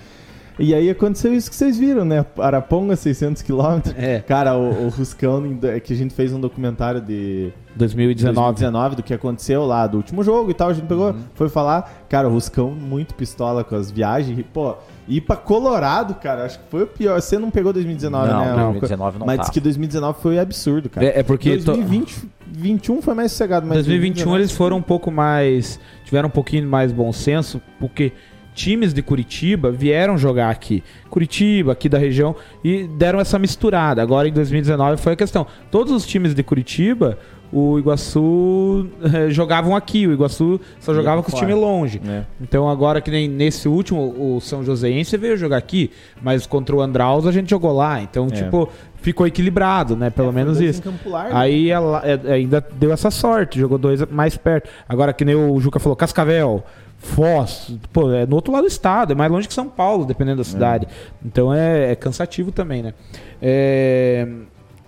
E 0.58 0.74
aí 0.74 0.90
aconteceu 0.90 1.32
isso 1.34 1.48
que 1.50 1.56
vocês 1.56 1.78
viram, 1.78 2.04
né? 2.04 2.24
Araponga, 2.38 2.94
600 2.94 3.40
quilômetros. 3.42 3.94
É. 3.96 4.20
Cara, 4.20 4.56
o, 4.56 4.86
o 4.86 4.88
Ruscão, 4.90 5.42
é 5.62 5.80
que 5.80 5.92
a 5.92 5.96
gente 5.96 6.14
fez 6.14 6.32
um 6.32 6.38
documentário 6.40 7.00
de 7.00 7.52
2019. 7.74 8.34
2019 8.34 8.96
do 8.96 9.02
que 9.02 9.14
aconteceu 9.14 9.64
lá, 9.64 9.86
do 9.86 9.96
último 9.96 10.22
jogo 10.22 10.50
e 10.50 10.54
tal. 10.54 10.68
A 10.68 10.72
gente 10.74 10.86
pegou, 10.86 11.08
Uhum. 11.12 11.20
foi 11.34 11.48
falar. 11.48 12.04
Cara, 12.08 12.28
o 12.28 12.32
Ruscão 12.32 12.70
muito 12.70 13.14
pistola 13.14 13.64
com 13.64 13.74
as 13.74 13.90
viagens. 13.90 14.38
E, 14.38 14.42
pô, 14.42 14.76
ir 15.08 15.22
pra 15.22 15.36
Colorado, 15.36 16.14
cara, 16.16 16.44
acho 16.44 16.58
que 16.58 16.64
foi 16.70 16.82
o 16.82 16.86
pior. 16.86 17.20
Você 17.20 17.38
não 17.38 17.50
pegou 17.50 17.72
2019, 17.72 18.28
Não, 18.30 18.40
né? 18.40 18.46
não, 18.50 18.54
Uma 18.54 18.62
2019 18.72 19.18
não 19.18 19.26
Mas 19.26 19.36
tá. 19.38 19.42
diz 19.44 19.50
que 19.52 19.60
2019 19.60 20.20
foi 20.20 20.38
absurdo, 20.38 20.88
cara. 20.90 21.06
É, 21.06 21.20
é 21.20 21.22
porque 21.22 21.56
to- 21.56 21.64
2020, 21.64 22.28
2021 22.46 23.00
foi 23.02 23.14
mais 23.14 23.32
sossegado, 23.32 23.66
mas 23.66 23.76
2021 23.78 24.24
2019 24.32 24.40
eles 24.42 24.52
foram 24.52 24.76
um 24.76 24.82
pouco 24.82 25.10
mais. 25.10 25.80
tiveram 26.04 26.28
um 26.28 26.30
pouquinho 26.32 26.68
mais 26.68 26.92
bom 26.92 27.10
senso, 27.10 27.60
porque 27.80 28.12
times 28.54 28.92
de 28.94 29.02
Curitiba 29.02 29.70
vieram 29.70 30.16
jogar 30.18 30.50
aqui. 30.50 30.82
Curitiba, 31.10 31.72
aqui 31.72 31.88
da 31.88 31.98
região, 31.98 32.34
e 32.62 32.84
deram 32.84 33.18
essa 33.20 33.38
misturada. 33.38 34.02
Agora 34.02 34.28
em 34.28 34.32
2019 34.32 34.96
foi 35.00 35.12
a 35.12 35.16
questão. 35.16 35.46
Todos 35.70 35.92
os 35.92 36.06
times 36.06 36.34
de 36.34 36.42
Curitiba, 36.42 37.18
o 37.52 37.78
Iguaçu 37.78 38.88
eh, 39.02 39.28
jogavam 39.30 39.74
aqui. 39.76 40.06
O 40.06 40.12
Iguaçu 40.12 40.60
só 40.80 40.94
jogava 40.94 41.22
com 41.22 41.28
os 41.28 41.34
fora. 41.34 41.46
times 41.46 41.60
longe. 41.60 42.00
É. 42.06 42.22
Então 42.40 42.68
agora 42.68 43.00
que 43.00 43.10
nem 43.10 43.28
nesse 43.28 43.68
último, 43.68 44.14
o 44.36 44.40
São 44.40 44.64
Joséense 44.64 45.16
veio 45.16 45.36
jogar 45.36 45.56
aqui, 45.58 45.90
mas 46.22 46.46
contra 46.46 46.74
o 46.74 46.80
Andraus 46.80 47.26
a 47.26 47.32
gente 47.32 47.50
jogou 47.50 47.72
lá. 47.72 48.00
Então, 48.00 48.26
É. 48.30 48.34
tipo, 48.34 48.68
ficou 48.96 49.26
equilibrado, 49.26 49.96
né? 49.96 50.08
Pelo 50.10 50.30
É, 50.30 50.32
menos 50.32 50.60
isso. 50.60 50.82
Largo. 51.04 51.36
Aí 51.36 51.70
ela, 51.70 52.00
é, 52.04 52.32
ainda 52.32 52.64
deu 52.78 52.92
essa 52.92 53.10
sorte, 53.10 53.58
jogou 53.60 53.76
dois 53.78 54.02
mais 54.10 54.36
perto. 54.36 54.68
Agora, 54.88 55.12
que 55.12 55.24
nem 55.24 55.34
o 55.34 55.58
Juca 55.60 55.78
falou, 55.78 55.94
Cascavel, 55.96 56.64
Foz, 57.02 57.74
pô, 57.92 58.12
é 58.12 58.24
no 58.24 58.36
outro 58.36 58.52
lado 58.52 58.62
do 58.62 58.68
estado, 58.68 59.12
é 59.12 59.16
mais 59.16 59.30
longe 59.30 59.48
que 59.48 59.52
São 59.52 59.68
Paulo, 59.68 60.04
dependendo 60.04 60.38
da 60.38 60.44
cidade. 60.44 60.86
Então 61.24 61.52
é, 61.52 61.90
é 61.90 61.96
cansativo 61.96 62.52
também, 62.52 62.82
né? 62.82 62.94
É, 63.40 64.26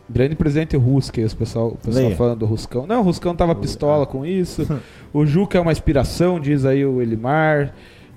Grande 0.09 0.37
presidente 0.37 0.77
Ruska, 0.77 1.21
o 1.21 1.37
pessoal, 1.37 1.69
o 1.69 1.77
pessoal 1.77 2.05
Leia. 2.05 2.17
falando 2.17 2.41
do 2.41 2.47
Ruscão. 2.47 2.87
Não, 2.87 3.01
o 3.01 3.03
Ruscão 3.03 3.35
tava 3.35 3.55
pistola 3.55 4.07
com 4.07 4.25
isso. 4.25 4.67
O 5.15 5.25
Juca 5.25 5.57
é 5.57 5.61
uma 5.61 5.71
inspiração, 5.71 6.41
diz 6.41 6.65
aí 6.65 6.85
o 6.85 7.01
Elimar. 7.01 7.73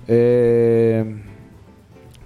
É, 0.08 1.06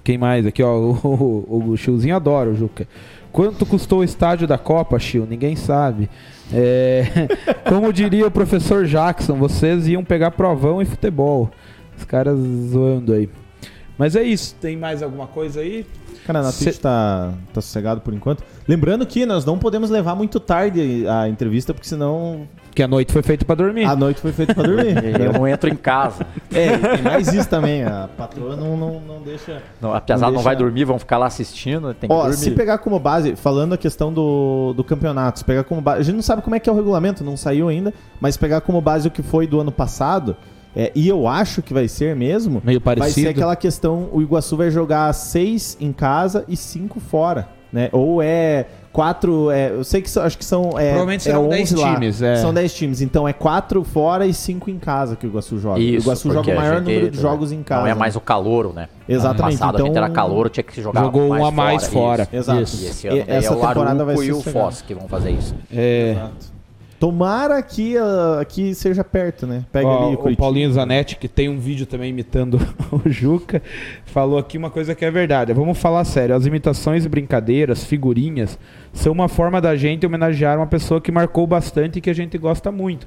Quem 0.03 0.17
mais 0.17 0.47
aqui, 0.47 0.63
ó? 0.63 0.75
O, 1.05 1.45
o, 1.47 1.69
o 1.71 1.77
Chilzinho 1.77 2.17
adora 2.17 2.49
o 2.49 2.55
Juca. 2.55 2.89
Quanto 3.31 3.67
custou 3.67 4.01
o 4.01 4.05
estádio 4.05 4.47
da 4.47 4.57
Copa, 4.57 4.99
Chil? 4.99 5.27
Ninguém 5.29 5.57
sabe. 5.57 6.09
É, 6.53 7.05
como 7.69 7.93
diria 7.93 8.27
o 8.27 8.31
professor 8.31 8.87
Jackson, 8.87 9.37
vocês 9.37 9.87
iam 9.87 10.03
pegar 10.03 10.31
provão 10.33 10.81
em 10.81 10.87
futebol. 10.87 11.51
Os 12.03 12.07
caras 12.07 12.37
zoando 12.71 13.13
aí. 13.13 13.29
Mas 13.97 14.17
é 14.17 14.23
isso. 14.25 14.57
Tem 14.61 14.77
mais 14.77 15.03
alguma 15.03 15.29
coisa 15.29 15.61
aí? 15.61 15.87
Cara, 16.27 16.43
na 16.43 16.51
Cê- 16.53 16.65
Twitch 16.67 16.79
tá, 16.81 17.33
tá 17.53 17.61
sossegado 17.61 18.01
por 18.01 18.13
enquanto. 18.13 18.43
Lembrando 18.67 19.05
que 19.07 19.25
nós 19.27 19.45
não 19.45 19.59
podemos 19.59 19.91
levar 19.91 20.15
muito 20.15 20.39
tarde 20.41 21.05
a 21.09 21.29
entrevista, 21.29 21.75
porque 21.75 21.89
senão 21.89 22.47
Que 22.75 22.83
a 22.83 22.89
noite 22.89 23.13
foi 23.13 23.23
feita 23.23 23.45
pra 23.45 23.55
dormir. 23.57 23.85
a 23.85 23.95
noite 23.97 24.21
foi 24.21 24.33
feita 24.33 24.55
pra 24.55 24.63
dormir. 24.63 24.95
Eu 25.21 25.33
não 25.33 25.47
entro 25.49 25.69
em 25.69 25.75
casa. 25.77 26.25
É, 26.53 26.77
tem 26.79 27.03
mais 27.03 27.33
isso 27.33 27.49
também. 27.49 27.83
A 27.85 28.09
patroa 28.17 28.55
não, 28.57 28.77
não, 28.77 29.01
não 29.01 29.21
deixa. 29.23 29.61
Não, 29.81 29.93
a 29.93 30.01
piazada 30.01 30.27
não, 30.31 30.37
deixa- 30.39 30.45
vai 30.45 30.57
dormir, 30.57 30.85
vão 30.85 30.99
ficar 30.99 31.19
lá 31.19 31.27
assistindo. 31.27 31.93
Tem 31.95 32.09
que 32.09 32.15
Ó, 32.15 32.21
dormir. 32.23 32.37
se 32.37 32.51
pegar 32.53 32.79
como 32.79 32.99
base, 33.01 33.35
falando 33.37 33.73
a 33.75 33.79
questão 33.79 34.13
do, 34.13 34.73
do 34.77 34.83
campeonato, 34.85 35.41
se 35.41 35.45
pegar 35.45 35.65
como 35.65 35.81
base. 35.81 36.01
A 36.01 36.05
gente 36.05 36.15
não 36.17 36.23
sabe 36.23 36.41
como 36.43 36.55
é 36.57 36.61
que 36.61 36.69
é 36.71 36.73
o 36.73 36.77
regulamento, 36.77 37.23
não 37.25 37.37
saiu 37.37 37.69
ainda, 37.69 37.93
mas 38.21 38.37
pegar 38.37 38.61
como 38.63 38.81
base 38.81 39.07
o 39.09 39.11
que 39.11 39.23
foi 39.23 39.47
do 39.47 39.61
ano 39.61 39.73
passado, 39.73 40.37
é, 40.75 40.91
e 40.95 41.09
eu 41.09 41.27
acho 41.29 41.61
que 41.63 41.75
vai 41.75 41.89
ser 41.89 42.17
mesmo. 42.17 42.61
Meio 42.65 42.81
Vai 42.81 42.97
parecido. 42.97 43.27
ser 43.27 43.29
aquela 43.31 43.57
questão: 43.57 44.09
o 44.13 44.23
Iguaçu 44.23 44.57
vai 44.57 44.71
jogar 44.71 45.13
seis 45.13 45.77
em 45.81 45.93
casa 45.93 46.45
e 46.49 46.57
cinco 46.57 46.99
fora, 47.01 47.49
né? 47.73 47.89
Ou 47.93 48.23
é 48.23 48.67
quatro. 48.93 49.51
É, 49.51 49.71
eu 49.71 49.85
sei 49.85 50.01
que 50.03 50.09
são- 50.11 50.23
acho 50.23 50.37
que 50.39 50.45
são. 50.45 50.71
É, 50.79 50.89
Provavelmente 50.91 51.21
é 51.21 51.25
serão 51.33 51.47
11 51.47 51.57
10 51.57 51.73
lá. 51.73 51.95
times, 51.95 52.23
é. 52.23 52.37
São 52.37 52.53
10 52.55 52.75
times, 52.75 53.01
então 53.01 53.27
é 53.29 53.33
quatro 53.33 53.83
fora 53.85 54.27
e 54.27 54.33
cinco 54.35 54.71
em 54.71 54.79
casa 54.79 55.17
que 55.17 55.27
o 55.27 55.29
Iguaçu 55.29 55.59
joga. 55.59 55.79
o 55.79 55.83
Isso, 55.83 56.07
Iguaçu 56.07 56.29
porque 56.29 56.51
joga 56.51 56.53
o 56.53 56.61
maior 56.63 56.79
gente- 56.79 56.87
número 56.95 57.11
de 57.11 57.19
jogos 57.21 57.53
em 57.53 57.63
casa. 57.63 57.83
Não 57.83 57.89
é 57.89 57.95
mais 57.95 58.17
o 58.17 58.21
calouro, 58.21 58.73
né? 58.75 58.89
Exatamente, 59.09 59.43
Ano 59.43 59.59
passado 59.59 59.75
então- 59.75 59.85
a 59.87 59.89
gente 59.89 59.97
era 59.99 60.11
calouro, 60.11 60.49
tinha 60.49 60.65
que 60.65 60.81
jogar 60.81 61.03
Jogou 61.05 61.29
mais 61.29 61.43
um 61.43 61.47
a 61.47 61.51
mais 61.51 61.87
fora. 61.87 62.23
Isso. 62.25 62.37
Exato. 62.37 62.61
E 62.61 62.63
esse 62.87 63.09
ano 63.09 63.17
E 63.19 63.23
daí 63.25 63.37
essa 63.39 63.49
é 63.49 63.51
o 63.57 63.61
temporada 63.61 64.05
vai 64.05 64.17
ser 64.17 64.25
e 64.27 64.33
o. 64.33 64.41
Foz 64.43 64.83
que 64.83 64.95
vão 64.95 65.09
fazer 65.09 65.31
isso. 65.31 65.55
É, 65.73 66.13
Exato. 66.13 66.52
Tomara 67.03 67.61
que 67.61 67.99
ah, 67.99 68.39
aqui 68.41 68.77
seja 68.77 69.03
perto, 69.03 69.45
né? 69.45 69.65
Pega 69.73 69.89
Ó, 69.89 70.07
ali 70.07 70.15
o 70.15 70.19
Curitiba. 70.19 70.41
Paulinho 70.41 70.73
Zanetti, 70.73 71.17
que 71.17 71.27
tem 71.27 71.49
um 71.49 71.59
vídeo 71.59 71.85
também 71.85 72.11
imitando 72.11 72.61
o 72.93 73.11
Juca, 73.11 73.61
falou 74.07 74.39
aqui 74.39 74.57
uma 74.57 74.71
coisa 74.71 74.95
que 74.95 75.05
é 75.05 75.11
verdade. 75.11 75.53
Vamos 75.53 75.79
falar 75.79 76.05
sério. 76.05 76.33
As 76.33 76.47
imitações 76.47 77.05
e 77.05 77.09
brincadeiras, 77.09 77.83
figurinhas, 77.83 78.57
são 78.93 79.13
uma 79.13 79.27
forma 79.29 79.61
da 79.61 79.75
gente 79.75 80.05
homenagear 80.07 80.59
uma 80.59 80.67
pessoa 80.67 81.01
que 81.01 81.11
marcou 81.11 81.47
bastante 81.47 81.99
e 81.99 82.01
que 82.03 82.11
a 82.11 82.15
gente 82.15 82.37
gosta 82.37 82.71
muito. 82.71 83.07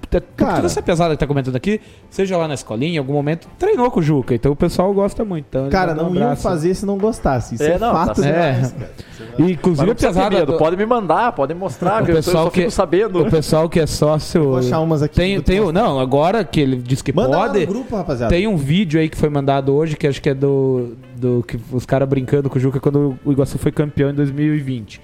Porque 0.00 0.20
Cara. 0.36 0.54
Toda 0.56 0.66
essa 0.66 0.80
pesada 0.80 1.14
que 1.14 1.20
tá 1.20 1.26
comentando 1.26 1.56
aqui, 1.56 1.80
seja 2.08 2.36
lá 2.36 2.46
na 2.46 2.54
escolinha, 2.54 2.94
em 2.94 2.98
algum 2.98 3.12
momento, 3.12 3.48
treinou 3.58 3.90
com 3.90 4.00
o 4.00 4.02
Juca. 4.02 4.34
Então 4.34 4.52
o 4.52 4.56
pessoal 4.56 4.92
gosta 4.94 5.24
muito. 5.24 5.46
Então, 5.48 5.68
Cara, 5.68 5.92
um 5.92 5.96
não 5.96 6.14
iam 6.14 6.22
abraço. 6.24 6.42
fazer 6.42 6.74
se 6.74 6.86
não 6.86 6.96
gostasse. 6.96 7.54
Isso 7.56 7.64
é, 7.64 7.72
É, 7.72 7.78
não, 7.78 7.92
tá 7.92 8.06
fato 8.06 8.24
É. 8.24 8.32
cara. 8.32 8.90
E, 9.38 9.52
inclusive 9.52 9.94
pesada. 9.94 10.30
medo, 10.30 10.56
pode 10.56 10.76
me 10.76 10.86
mandar, 10.86 11.32
pode 11.32 11.52
mostrar, 11.54 12.02
O 12.02 12.06
que 12.06 12.12
pessoal 12.12 12.36
eu 12.36 12.42
só 12.44 12.50
que- 12.50 12.60
fico 12.60 12.70
sabendo. 12.70 13.20
O 13.22 13.30
pessoal 13.30 13.68
que 13.68 13.80
é 13.80 13.86
sócio. 13.86 14.42
Vou 14.44 14.58
achar 14.58 14.80
umas 14.80 15.02
aqui. 15.02 15.16
Tem, 15.16 15.34
vou 15.36 15.42
tem, 15.44 15.72
não, 15.72 15.98
agora 15.98 16.44
que 16.44 16.60
ele 16.60 16.76
diz 16.76 17.02
que 17.02 17.12
Manda 17.12 17.36
lá 17.36 17.46
pode. 17.48 17.60
no 17.60 17.66
grupo, 17.66 17.96
rapaziada. 17.96 18.32
Tem 18.34 18.46
um 18.46 18.56
vídeo 18.56 19.00
aí 19.00 19.08
que 19.08 19.16
foi 19.16 19.28
mandado 19.28 19.74
hoje, 19.74 19.96
que 19.96 20.06
acho 20.06 20.22
que 20.22 20.28
é 20.30 20.34
do. 20.34 20.96
Do 21.16 21.42
que 21.46 21.58
os 21.72 21.84
caras 21.86 22.08
brincando 22.08 22.48
com 22.50 22.58
o 22.58 22.60
Juca 22.60 22.78
quando 22.80 23.18
o 23.24 23.32
Iguaçu 23.32 23.58
foi 23.58 23.72
campeão 23.72 24.10
em 24.10 24.14
2020. 24.14 25.00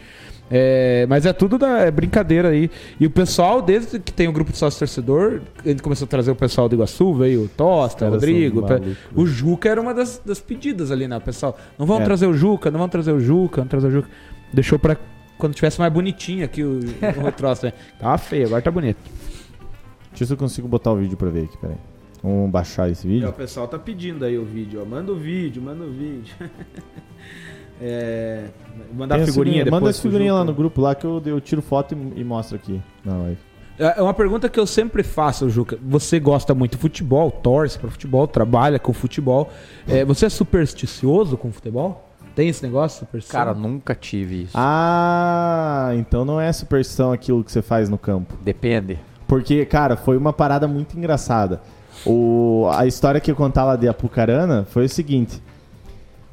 É, 0.55 1.06
mas 1.09 1.24
é 1.24 1.32
tudo 1.32 1.56
da, 1.56 1.78
é 1.78 1.90
brincadeira 1.90 2.48
aí. 2.51 2.70
E 3.01 3.06
o 3.06 3.10
pessoal, 3.10 3.62
desde 3.62 3.98
que 3.98 4.12
tem 4.12 4.28
o 4.28 4.32
grupo 4.32 4.52
de 4.52 4.59
sócio 4.59 4.78
torcedor, 4.78 5.40
ele 5.64 5.80
começou 5.80 6.05
a 6.05 6.09
trazer 6.09 6.30
o 6.30 6.36
pessoal 6.36 6.68
do 6.68 6.74
Iguaçu, 6.74 7.14
veio 7.14 7.44
o 7.44 7.48
Tosta, 7.48 8.06
o 8.06 8.10
Rodrigo. 8.10 8.62
o 9.14 9.22
o 9.22 9.26
Juca 9.26 9.68
era 9.70 9.80
uma 9.80 9.94
das, 9.94 10.20
das 10.24 10.40
pedidas 10.40 10.90
ali, 10.90 11.09
né? 11.09 11.16
O 11.16 11.20
pessoal, 11.22 11.56
não 11.78 11.86
vamos 11.86 12.02
É. 12.02 12.05
trazer 12.05 12.26
o 12.26 12.34
Juca, 12.34 12.70
não 12.70 12.78
vamos 12.78 12.93
trazer 12.93 13.12
o 13.12 13.20
Juca, 13.20 13.56
vamos 13.62 13.70
trazer 13.70 13.86
o 13.86 13.90
Juca. 13.90 14.09
Deixou 14.52 14.78
pra 14.78 14.97
quando 15.39 15.55
tivesse 15.55 15.80
mais 15.80 15.93
bonitinho 15.93 16.44
aqui 16.44 16.62
o, 16.62 16.80
o 16.80 17.32
troço, 17.32 17.64
né? 17.64 17.72
Tava 17.98 18.18
feio, 18.18 18.47
agora 18.47 18.60
tá 18.60 18.70
bonito. 18.70 18.98
Deixa 20.10 20.14
eu 20.14 20.18
ver 20.18 20.26
se 20.26 20.32
eu 20.34 20.36
consigo 20.36 20.68
botar 20.68 20.93
o 20.93 20.97
vídeo 20.97 21.16
pra 21.16 21.30
ver 21.30 21.44
aqui, 21.44 21.56
peraí. 21.56 21.76
Vamos 22.23 22.51
baixar 22.51 22.89
esse 22.89 23.07
vídeo. 23.07 23.28
o 23.28 23.32
pessoal 23.32 23.66
tá 23.66 23.78
pedindo 23.78 24.24
aí 24.24 24.39
o 24.39 24.44
vídeo, 24.44 24.81
ó. 24.81 24.85
Manda 24.85 25.11
o 25.11 25.16
vídeo, 25.16 25.61
manda 25.61 25.82
o 25.85 25.90
vídeo. 25.90 26.35
é, 27.81 28.44
mandar 28.94 29.16
Tem 29.16 29.24
a 29.24 29.27
figurinha 29.27 29.65
depois. 29.65 29.81
Manda 29.81 29.90
essa 29.90 30.03
figurinha 30.03 30.32
lá 30.32 30.44
no 30.44 30.55
grupo 30.55 30.81
lá 30.81 30.94
que 30.94 31.05
eu, 31.05 31.20
eu 31.27 31.40
tiro 31.40 31.61
foto 31.61 31.94
e, 31.94 32.20
e 32.20 32.24
mostro 32.24 32.57
aqui 32.57 32.81
na 33.05 33.16
live. 33.16 33.39
É 33.78 34.01
uma 34.01 34.15
pergunta 34.15 34.49
que 34.49 34.61
eu 34.61 34.66
sempre 34.66 35.03
faço, 35.03 35.49
Juca. 35.49 35.78
Você 35.82 36.20
gosta 36.20 36.55
muito 36.55 36.73
de 36.73 36.78
futebol, 36.78 37.31
torce 37.31 37.78
para 37.78 37.90
futebol, 37.90 38.28
trabalha 38.28 38.78
com 38.78 38.93
futebol. 38.93 39.51
É, 39.89 40.05
você 40.05 40.27
é 40.27 40.28
supersticioso 40.28 41.36
com 41.36 41.51
futebol? 41.51 42.09
Tem 42.35 42.49
esse 42.49 42.62
negócio, 42.62 43.01
superstição? 43.01 43.40
Cara, 43.40 43.55
nunca 43.55 43.94
tive 43.94 44.44
isso. 44.44 44.53
Ah, 44.55 45.90
então 45.94 46.24
não 46.24 46.40
é 46.40 46.53
superstição 46.53 47.12
aquilo 47.12 47.43
que 47.43 47.51
você 47.51 47.61
faz 47.61 47.89
no 47.89 47.99
campo. 47.99 48.35
Depende. 48.43 48.99
Porque, 49.27 49.65
cara, 49.65 49.97
foi 49.97 50.16
uma 50.16 50.32
parada 50.32 50.69
muito 50.69 50.97
engraçada. 50.97 51.61
O, 52.04 52.68
a 52.72 52.86
história 52.86 53.20
que 53.20 53.30
eu 53.30 53.36
contar 53.36 53.64
lá 53.64 53.76
de 53.76 53.88
Apucarana 53.88 54.66
foi 54.70 54.86
o 54.86 54.88
seguinte. 54.88 55.42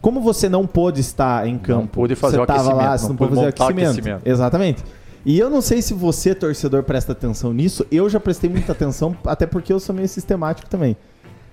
Como 0.02 0.22
você 0.22 0.48
não 0.48 0.66
pôde 0.66 1.02
estar 1.02 1.48
em 1.48 1.58
campo, 1.58 1.94
pôde 1.94 2.16
fazer 2.16 2.38
você 2.38 2.44
o 2.44 2.46
tava 2.46 2.74
lá, 2.74 2.98
você 2.98 3.04
não 3.04 3.10
não 3.10 3.18
pôde 3.18 3.36
fazer 3.36 3.48
aquecimento. 3.48 3.90
aquecimento. 3.92 4.22
Exatamente. 4.26 4.84
E 5.26 5.38
eu 5.38 5.50
não 5.50 5.62
sei 5.62 5.82
se 5.82 5.94
você, 5.94 6.34
torcedor, 6.34 6.84
presta 6.84 7.12
atenção 7.12 7.54
nisso. 7.54 7.86
Eu 7.92 8.10
já 8.10 8.20
prestei 8.20 8.50
muita 8.50 8.72
atenção, 8.72 9.16
até 9.26 9.46
porque 9.46 9.72
eu 9.72 9.80
sou 9.80 9.94
meio 9.94 10.08
sistemático 10.08 10.70
também. 10.70 10.96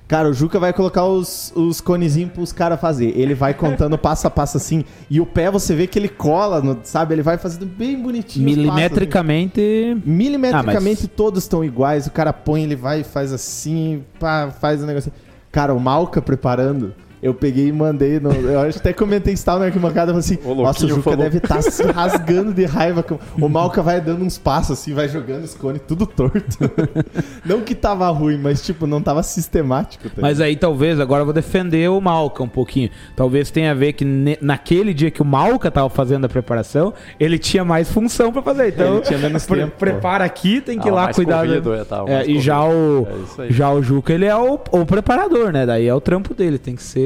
Cara, 0.08 0.28
o 0.28 0.32
Juca 0.32 0.60
vai 0.60 0.72
colocar 0.72 1.04
os, 1.04 1.52
os 1.56 1.80
conezinhos 1.80 2.30
pros 2.30 2.52
caras 2.52 2.80
fazer. 2.80 3.12
Ele 3.18 3.34
vai 3.34 3.52
contando 3.54 3.98
passo 3.98 4.24
a 4.26 4.30
passo 4.30 4.56
assim. 4.56 4.84
E 5.10 5.20
o 5.20 5.26
pé 5.26 5.50
você 5.50 5.74
vê 5.74 5.88
que 5.88 5.98
ele 5.98 6.08
cola, 6.08 6.60
no- 6.62 6.78
sabe? 6.84 7.12
Ele 7.14 7.22
vai 7.22 7.36
fazendo 7.36 7.66
bem 7.66 8.00
bonitinho. 8.00 8.46
passos, 8.46 8.58
assim. 8.62 8.70
Milimetricamente. 8.70 9.96
Milimetricamente 10.06 11.06
Ah, 11.06 11.10
todos 11.16 11.42
estão 11.42 11.64
iguais. 11.64 12.06
O 12.06 12.12
cara 12.12 12.32
põe, 12.32 12.62
ele 12.62 12.76
vai 12.76 13.00
e 13.00 13.04
faz 13.04 13.32
assim, 13.32 14.04
pá, 14.20 14.48
faz 14.60 14.80
o 14.80 14.86
negócio. 14.86 15.12
Cara, 15.50 15.74
o 15.74 15.80
Malca 15.80 16.22
preparando, 16.22 16.94
eu 17.22 17.32
peguei 17.34 17.68
e 17.68 17.72
mandei. 17.72 18.20
No, 18.20 18.30
eu 18.32 18.60
acho 18.60 18.74
que 18.74 18.78
até 18.88 18.92
comentei 18.92 19.34
isso 19.34 19.44
tal 19.44 19.58
na 19.58 19.66
arquibancada. 19.66 20.06
Falei 20.12 20.18
assim: 20.20 20.38
O 20.44 20.54
Nossa, 20.54 20.84
o 20.84 20.88
Juca 20.88 21.02
falou. 21.02 21.18
deve 21.18 21.38
estar 21.38 21.62
se 21.62 21.82
rasgando 21.84 22.52
de 22.52 22.64
raiva. 22.64 23.02
com- 23.02 23.18
O 23.40 23.48
Malca 23.48 23.82
vai 23.82 24.00
dando 24.00 24.24
uns 24.24 24.38
passos 24.38 24.78
assim, 24.78 24.92
vai 24.94 25.08
jogando 25.08 25.44
os 25.44 25.54
cones 25.54 25.80
tudo 25.86 26.06
torto. 26.06 26.56
não 27.44 27.60
que 27.60 27.74
tava 27.74 28.08
ruim, 28.10 28.38
mas 28.38 28.62
tipo, 28.64 28.86
não 28.86 29.00
tava 29.00 29.22
sistemático. 29.22 30.08
Tá 30.10 30.22
Mas 30.22 30.40
aí 30.40 30.56
talvez, 30.56 30.98
agora 31.00 31.22
eu 31.22 31.24
vou 31.24 31.34
defender 31.34 31.88
o 31.90 32.00
Malca 32.00 32.42
um 32.42 32.48
pouquinho. 32.48 32.90
Talvez 33.14 33.50
tenha 33.50 33.70
a 33.70 33.74
ver 33.74 33.92
que 33.94 34.04
ne- 34.04 34.38
naquele 34.40 34.92
dia 34.94 35.10
que 35.10 35.22
o 35.22 35.24
Malca 35.24 35.70
tava 35.70 35.88
fazendo 35.90 36.24
a 36.24 36.28
preparação, 36.28 36.92
ele 37.18 37.38
tinha 37.38 37.64
mais 37.64 37.90
função 37.90 38.32
pra 38.32 38.42
fazer. 38.42 38.68
Então, 38.68 38.94
Ele 38.96 39.00
tinha 39.04 39.18
menos 39.18 39.44
pre- 39.46 39.60
tempo, 39.60 39.72
prepara 39.78 40.24
aqui, 40.24 40.60
tem 40.60 40.78
que 40.78 40.86
ir 40.88 40.90
Ah, 40.90 40.94
lá 40.94 41.02
mais 41.04 41.16
cuidar. 41.16 41.46
corrido, 41.46 41.74
é, 41.74 41.84
tá, 41.84 42.04
É, 42.06 42.26
e 42.26 42.40
já 42.40 42.62
o. 42.64 43.06
É 43.38 43.52
já 43.52 43.70
o 43.72 43.82
Juca, 43.82 44.12
ele 44.12 44.24
é 44.24 44.36
o, 44.36 44.54
o 44.72 44.86
preparador, 44.86 45.52
né? 45.52 45.64
Daí 45.66 45.86
é 45.86 45.94
o 45.94 46.00
trampo 46.00 46.34
dele, 46.34 46.58
tem 46.58 46.74
que 46.74 46.82
ser. 46.82 47.05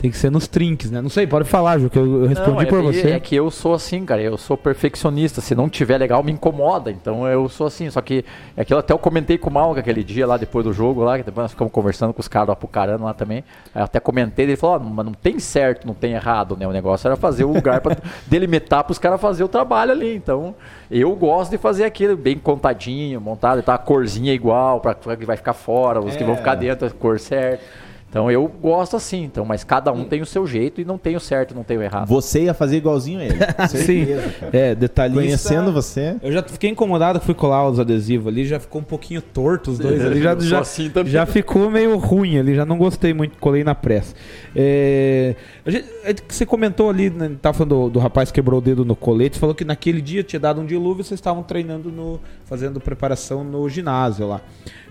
Tem 0.00 0.12
que 0.12 0.16
ser 0.16 0.30
nos 0.30 0.46
trinques, 0.46 0.92
né? 0.92 1.02
Não 1.02 1.08
sei, 1.10 1.26
pode 1.26 1.44
falar, 1.48 1.76
Juca. 1.80 1.98
Eu, 1.98 2.22
eu 2.22 2.28
respondi 2.28 2.52
Não, 2.52 2.60
é, 2.62 2.66
por 2.66 2.80
você. 2.82 3.10
é 3.10 3.18
que 3.18 3.34
eu 3.34 3.50
sou 3.50 3.74
assim, 3.74 4.04
cara. 4.04 4.22
Eu 4.22 4.38
sou 4.38 4.56
perfeccionista. 4.56 5.40
Se 5.40 5.56
não 5.56 5.68
tiver 5.68 5.98
legal, 5.98 6.22
me 6.22 6.30
incomoda. 6.30 6.88
Então 6.92 7.26
eu 7.26 7.48
sou 7.48 7.66
assim. 7.66 7.90
Só 7.90 8.00
que 8.00 8.24
é 8.56 8.60
aquilo 8.62 8.78
até 8.78 8.92
eu 8.92 8.98
comentei 8.98 9.36
com 9.36 9.50
o 9.50 9.52
Malga 9.52 9.80
aquele 9.80 10.04
dia 10.04 10.24
lá 10.24 10.36
depois 10.36 10.64
do 10.64 10.72
jogo 10.72 11.02
lá, 11.02 11.18
que 11.18 11.24
depois 11.24 11.42
nós 11.42 11.50
ficamos 11.50 11.72
conversando 11.72 12.14
com 12.14 12.20
os 12.20 12.28
caras 12.28 12.46
do 12.46 12.52
Apucarana 12.52 13.06
lá 13.06 13.12
também. 13.12 13.38
Aí 13.74 13.80
eu 13.80 13.86
até 13.86 13.98
comentei, 13.98 14.44
ele 14.44 14.54
falou: 14.54 14.76
"Ó, 14.76 14.78
mas 14.78 15.04
não 15.04 15.12
tem 15.14 15.40
certo, 15.40 15.84
não 15.84 15.94
tem 15.94 16.12
errado, 16.12 16.56
né? 16.56 16.64
O 16.64 16.70
negócio 16.72 17.08
era 17.08 17.16
fazer 17.16 17.42
o 17.42 17.52
lugar 17.52 17.80
para 17.80 17.96
delimitar 18.28 18.84
para 18.84 18.92
os 18.92 19.00
caras 19.00 19.20
fazer 19.20 19.42
o 19.42 19.48
trabalho 19.48 19.90
ali. 19.90 20.14
Então 20.14 20.54
eu 20.88 21.12
gosto 21.16 21.50
de 21.50 21.58
fazer 21.58 21.82
aquilo 21.82 22.16
bem 22.16 22.38
contadinho, 22.38 23.20
montado, 23.20 23.64
tá 23.64 23.74
a 23.74 23.78
corzinha 23.78 24.32
igual 24.32 24.78
para 24.80 24.94
que 25.16 25.24
vai 25.26 25.36
ficar 25.36 25.54
fora, 25.54 25.98
os 26.00 26.14
que 26.14 26.22
vão 26.22 26.34
É. 26.34 26.36
ficar 26.36 26.54
dentro, 26.54 26.86
a 26.86 26.90
cor 26.90 27.18
certa. 27.18 27.64
Então 28.10 28.30
eu 28.30 28.48
gosto 28.48 28.96
assim, 28.96 29.22
então, 29.24 29.44
mas 29.44 29.62
cada 29.62 29.92
um 29.92 30.02
tem 30.04 30.22
o 30.22 30.26
seu 30.26 30.46
jeito 30.46 30.80
e 30.80 30.84
não 30.84 30.96
tem 30.96 31.14
o 31.14 31.20
certo, 31.20 31.54
não 31.54 31.62
tem 31.62 31.76
o 31.76 31.82
errado. 31.82 32.08
Você 32.08 32.44
ia 32.44 32.54
fazer 32.54 32.78
igualzinho 32.78 33.20
a 33.20 33.24
ele. 33.24 33.38
Sim. 33.68 34.06
Cara. 34.40 34.50
É, 34.56 34.74
detalhista. 34.74 35.20
Conhecendo 35.22 35.72
você. 35.72 36.16
Eu 36.22 36.32
já 36.32 36.42
fiquei 36.42 36.70
incomodado, 36.70 37.20
fui 37.20 37.34
colar 37.34 37.68
os 37.68 37.78
adesivos 37.78 38.28
ali, 38.28 38.46
já 38.46 38.58
ficou 38.58 38.80
um 38.80 38.84
pouquinho 38.84 39.20
torto 39.20 39.72
os 39.72 39.78
dois 39.78 40.00
ali, 40.06 40.22
já, 40.22 40.34
já, 40.38 40.60
assim 40.60 40.88
também. 40.88 41.12
já 41.12 41.26
ficou 41.26 41.70
meio 41.70 41.98
ruim 41.98 42.38
ali, 42.38 42.54
já 42.54 42.64
não 42.64 42.78
gostei 42.78 43.12
muito, 43.12 43.36
colei 43.38 43.62
na 43.62 43.74
pressa. 43.74 44.14
É, 44.56 45.34
a 45.66 45.70
gente- 45.70 46.22
que 46.26 46.34
você 46.34 46.46
comentou 46.46 46.88
ali, 46.88 47.10
né, 47.10 47.30
tava 47.42 47.58
falando 47.58 47.84
do, 47.84 47.90
do 47.90 47.98
rapaz 47.98 48.30
que 48.30 48.36
quebrou 48.36 48.58
o 48.58 48.62
dedo 48.62 48.84
no 48.84 48.96
colete, 48.96 49.36
você 49.36 49.40
falou 49.40 49.54
que 49.54 49.64
naquele 49.64 50.00
dia 50.00 50.22
tinha 50.22 50.40
dado 50.40 50.60
um 50.60 50.66
dilúvio 50.66 51.02
e 51.02 51.04
vocês 51.04 51.18
estavam 51.18 51.42
treinando 51.42 51.92
no. 51.92 52.18
fazendo 52.46 52.80
preparação 52.80 53.44
no 53.44 53.68
ginásio 53.68 54.26
lá. 54.26 54.40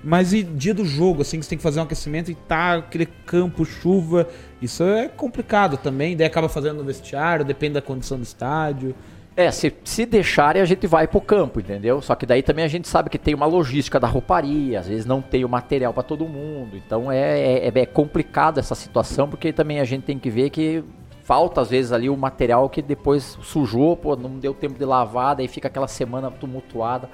Mas 0.04 0.34
e 0.34 0.44
dia 0.44 0.74
do 0.74 0.86
jogo, 0.86 1.22
assim, 1.22 1.40
que 1.40 1.46
você 1.46 1.50
tem 1.50 1.58
que 1.58 1.64
fazer 1.64 1.80
um 1.80 1.84
aquecimento 1.84 2.32
e 2.32 2.36
tá 2.36 2.76
aquele 2.76 3.06
campo, 3.06 3.66
chuva, 3.66 4.28
isso 4.62 4.84
é 4.84 5.08
complicado 5.08 5.78
também, 5.78 6.16
daí 6.16 6.28
acaba 6.28 6.48
fazendo 6.48 6.78
no 6.78 6.84
vestiário, 6.84 7.44
depende 7.44 7.74
da 7.74 7.82
condição 7.82 8.18
do 8.18 8.24
estádio. 8.24 8.96
É, 9.36 9.52
se, 9.52 9.72
se 9.84 10.04
deixarem, 10.04 10.60
a 10.60 10.66
gente 10.66 10.88
vai 10.88 11.08
pro 11.08 11.22
campo, 11.22 11.60
entendeu? 11.60 12.02
Só 12.02 12.16
que 12.16 12.26
daí 12.26 12.42
também 12.42 12.66
a 12.66 12.68
gente 12.68 12.88
sabe 12.88 13.08
que 13.08 13.20
tem 13.20 13.36
uma 13.36 13.46
logística 13.46 14.00
da 14.00 14.08
rouparia, 14.08 14.80
às 14.80 14.88
vezes 14.88 15.06
não 15.06 15.22
tem 15.22 15.46
o 15.46 15.50
material 15.50 15.94
para 15.94 16.02
todo 16.02 16.28
mundo. 16.28 16.76
Então 16.76 17.12
é, 17.12 17.68
é, 17.68 17.72
é 17.72 17.86
complicado 17.86 18.60
essa 18.60 18.74
situação, 18.74 19.30
porque 19.30 19.54
também 19.54 19.80
a 19.80 19.84
gente 19.84 20.06
tem 20.06 20.18
que 20.18 20.32
ver 20.32 20.50
que 20.50 20.84
falta 21.24 21.62
às 21.62 21.70
vezes 21.70 21.92
ali 21.92 22.10
o 22.10 22.18
material 22.18 22.68
que 22.68 22.82
depois 22.82 23.38
sujou, 23.44 23.96
pô, 23.96 24.16
não 24.16 24.40
deu 24.40 24.56
tempo 24.56 24.80
de 24.80 24.86
lavar, 24.86 25.36
daí 25.36 25.48
fica 25.48 25.68
aquela 25.68 25.88
semana 25.88 26.32
tumultuada. 26.32 27.08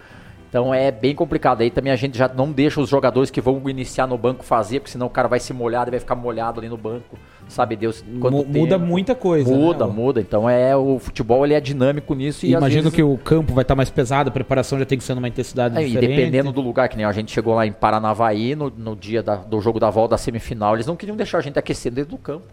Então 0.53 0.71
é 0.71 0.91
bem 0.91 1.15
complicado. 1.15 1.61
Aí 1.61 1.71
também 1.71 1.91
a 1.91 1.95
gente 1.95 2.15
já 2.15 2.27
não 2.27 2.51
deixa 2.51 2.79
os 2.79 2.87
jogadores 2.87 3.31
que 3.31 3.41
vão 3.41 3.59
iniciar 3.67 4.05
no 4.05 4.15
banco 4.19 4.43
fazer, 4.43 4.81
porque 4.81 4.91
senão 4.91 5.07
o 5.07 5.09
cara 5.09 5.27
vai 5.27 5.39
se 5.39 5.51
molhar 5.51 5.87
e 5.87 5.89
vai 5.91 5.99
ficar 5.99 6.13
molhado 6.13 6.59
ali 6.59 6.69
no 6.69 6.77
banco. 6.77 7.17
Sabe 7.49 7.75
Deus 7.75 8.05
quanto 8.21 8.37
Mu- 8.37 8.45
muda 8.45 8.75
tempo. 8.77 8.85
muita 8.85 9.15
coisa. 9.15 9.51
Muda, 9.51 9.87
né? 9.87 9.91
muda. 9.93 10.21
Então 10.21 10.47
é 10.47 10.75
o 10.75 10.99
futebol 10.99 11.43
ele 11.43 11.55
é 11.55 11.59
dinâmico 11.59 12.13
nisso 12.13 12.45
e 12.45 12.51
Imagino 12.51 12.83
vezes- 12.83 12.95
que 12.95 13.01
o 13.01 13.17
campo 13.17 13.51
vai 13.51 13.63
estar 13.63 13.73
mais 13.73 13.89
pesado, 13.89 14.29
a 14.29 14.31
preparação 14.31 14.77
já 14.77 14.85
tem 14.85 14.95
que 14.99 15.03
ser 15.03 15.15
numa 15.15 15.27
intensidade 15.27 15.75
é, 15.75 15.81
e 15.81 15.87
diferente. 15.87 16.15
dependendo 16.17 16.51
do 16.51 16.61
lugar, 16.61 16.87
que 16.87 16.97
nem 16.97 17.05
a 17.07 17.11
gente 17.11 17.31
chegou 17.31 17.55
lá 17.55 17.65
em 17.65 17.71
Paranavaí 17.71 18.53
no, 18.55 18.69
no 18.69 18.95
dia 18.95 19.23
da- 19.23 19.37
do 19.37 19.59
jogo 19.59 19.79
da 19.79 19.89
volta 19.89 20.11
da 20.11 20.17
semifinal, 20.19 20.75
eles 20.75 20.85
não 20.85 20.95
queriam 20.95 21.17
deixar 21.17 21.39
a 21.39 21.41
gente 21.41 21.57
aquecer 21.57 21.91
dentro 21.91 22.11
do 22.11 22.17
campo. 22.19 22.45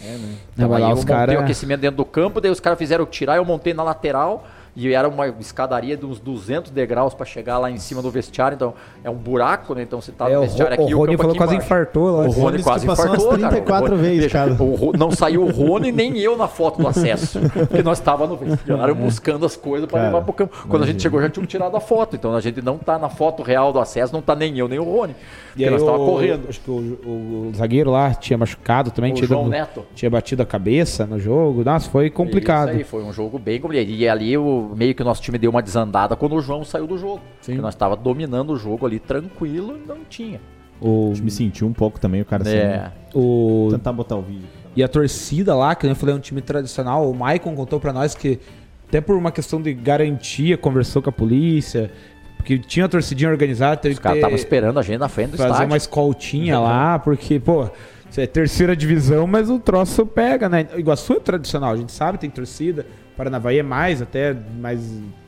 Não, 0.00 0.08
Então 0.54 0.68
vai 0.68 0.76
aí 0.78 0.82
lá 0.84 0.90
eu 0.90 0.94
os 0.94 1.00
montei 1.00 1.14
cara- 1.16 1.38
o 1.38 1.40
aquecimento 1.42 1.80
dentro 1.80 1.96
do 1.96 2.04
campo, 2.04 2.40
daí 2.40 2.52
os 2.52 2.60
caras 2.60 2.78
fizeram 2.78 3.04
tirar, 3.04 3.36
eu 3.36 3.44
montei 3.44 3.74
na 3.74 3.82
lateral 3.82 4.46
e 4.74 4.92
era 4.94 5.06
uma 5.08 5.28
escadaria 5.38 5.96
de 5.96 6.06
uns 6.06 6.18
200 6.18 6.70
degraus 6.70 7.12
para 7.12 7.26
chegar 7.26 7.58
lá 7.58 7.70
em 7.70 7.76
cima 7.76 8.00
do 8.00 8.10
vestiário, 8.10 8.54
então 8.54 8.72
é 9.04 9.10
um 9.10 9.14
buraco, 9.14 9.74
né? 9.74 9.82
Então 9.82 10.00
você 10.00 10.12
tá 10.12 10.30
É, 10.30 10.34
no 10.34 10.38
o, 10.38 10.42
vestiário 10.42 10.76
Ro- 10.76 10.82
aqui 10.84 10.94
o 10.94 10.96
e 10.96 10.98
Rony 10.98 11.16
falou 11.18 11.36
quase 11.36 11.52
embaixo. 11.54 11.66
infartou 11.66 12.04
lá. 12.16 12.24
O 12.26 12.30
Rony 12.30 12.62
quase 12.62 12.86
infartou, 12.86 13.28
cara. 13.28 13.38
34 13.38 13.84
O 13.84 13.96
Rony- 13.98 14.02
vezes, 14.08 14.32
cara. 14.32 14.52
o 14.58 14.92
não 14.96 15.10
saiu 15.10 15.42
o 15.44 15.50
Rony 15.50 15.92
nem 15.92 16.18
eu 16.18 16.36
na 16.36 16.48
foto 16.48 16.80
do 16.80 16.88
acesso. 16.88 17.38
Porque 17.68 17.82
nós 17.82 17.98
estávamos 17.98 18.40
no 18.40 18.46
vestiário 18.46 18.94
buscando 18.94 19.44
as 19.44 19.56
coisas 19.56 19.86
para 19.88 19.98
Cara, 20.00 20.10
levar 20.12 20.22
pro 20.24 20.32
campo. 20.32 20.66
Quando 20.68 20.82
a 20.82 20.86
gente 20.86 21.02
chegou, 21.02 21.20
já 21.20 21.28
tinham 21.28 21.44
tirado 21.46 21.76
a 21.76 21.80
foto. 21.80 22.16
Então 22.16 22.34
a 22.34 22.40
gente 22.40 22.62
não 22.62 22.78
tá 22.78 22.98
na 22.98 23.08
foto 23.10 23.42
real 23.42 23.72
do 23.72 23.78
acesso, 23.78 24.12
não 24.12 24.22
tá 24.22 24.34
nem 24.34 24.56
eu, 24.58 24.68
nem 24.68 24.78
o 24.78 24.84
Rony. 24.84 25.14
Porque 25.50 25.68
nós 25.68 25.82
o- 25.82 25.84
estávamos 25.84 26.10
correndo. 26.10 26.46
Acho 26.48 26.60
que 26.60 26.70
o, 26.70 26.74
o- 26.74 27.48
o 27.50 27.52
zagueiro 27.54 27.90
lá 27.90 28.14
tinha 28.14 28.38
machucado 28.38 28.90
também, 28.90 29.12
O 29.12 29.16
tinha, 29.16 29.26
João 29.28 29.42
dado- 29.42 29.50
Neto. 29.50 29.84
tinha 29.94 30.10
batido 30.10 30.42
a 30.42 30.46
cabeça 30.46 31.04
no 31.04 31.18
jogo. 31.20 31.62
Nossa, 31.62 31.90
foi 31.90 32.08
complicado. 32.08 32.68
Isso 32.70 32.78
aí, 32.78 32.84
foi 32.84 33.02
um 33.02 33.12
jogo 33.12 33.38
bem 33.38 33.60
complicado. 33.60 33.90
E 33.90 34.08
ali 34.08 34.38
o, 34.38 34.61
meio 34.74 34.94
que 34.94 35.02
o 35.02 35.04
nosso 35.04 35.22
time 35.22 35.38
deu 35.38 35.50
uma 35.50 35.62
desandada 35.62 36.16
quando 36.16 36.34
o 36.34 36.40
João 36.40 36.64
saiu 36.64 36.86
do 36.86 36.98
jogo. 36.98 37.20
Sim. 37.40 37.52
Porque 37.52 37.62
nós 37.62 37.74
estava 37.74 37.96
dominando 37.96 38.50
o 38.50 38.56
jogo 38.56 38.86
ali 38.86 38.98
tranquilo 38.98 39.76
e 39.76 39.88
não 39.88 39.98
tinha. 40.08 40.40
O, 40.80 41.12
Me 41.22 41.30
senti 41.30 41.64
um 41.64 41.72
pouco 41.72 42.00
também, 42.00 42.20
o 42.22 42.24
cara 42.24 42.42
assim. 42.42 42.56
É. 42.56 42.90
o, 43.14 43.68
Tentar 43.70 43.92
botar 43.92 44.16
o 44.16 44.22
vídeo. 44.22 44.48
E 44.74 44.82
a 44.82 44.88
torcida 44.88 45.54
lá, 45.54 45.74
que 45.74 45.86
eu 45.86 45.94
falei, 45.94 46.14
é 46.14 46.18
um 46.18 46.20
time 46.20 46.40
tradicional. 46.40 47.08
O 47.10 47.14
Maicon 47.14 47.54
contou 47.54 47.78
pra 47.78 47.92
nós 47.92 48.14
que, 48.14 48.40
até 48.88 49.00
por 49.00 49.16
uma 49.16 49.30
questão 49.30 49.60
de 49.60 49.72
garantia, 49.74 50.56
conversou 50.56 51.02
com 51.02 51.10
a 51.10 51.12
polícia, 51.12 51.90
porque 52.36 52.58
tinha 52.58 52.86
a 52.86 52.88
torcidinha 52.88 53.30
organizada, 53.30 53.76
teve 53.76 53.94
Os 53.94 54.00
caras 54.00 54.18
estavam 54.18 54.36
esperando 54.36 54.78
a 54.78 54.82
gente 54.82 54.98
na 54.98 55.08
frente 55.08 55.32
do 55.32 55.36
fazer 55.36 55.50
estádio. 55.50 55.70
uma 55.70 55.76
escoltinha 55.76 56.58
lá, 56.58 56.98
porque, 56.98 57.38
pô, 57.38 57.68
isso 58.10 58.20
é 58.20 58.26
terceira 58.26 58.74
divisão, 58.74 59.26
mas 59.26 59.48
o 59.48 59.58
troço 59.58 60.04
pega, 60.04 60.48
né? 60.48 60.66
Iguaçu 60.76 61.14
é 61.14 61.20
tradicional, 61.20 61.72
a 61.72 61.76
gente 61.76 61.92
sabe, 61.92 62.18
tem 62.18 62.28
torcida. 62.28 62.84
Paranavaí 63.22 63.58
é 63.58 63.62
mais, 63.62 64.02
até 64.02 64.34
mais 64.58 64.80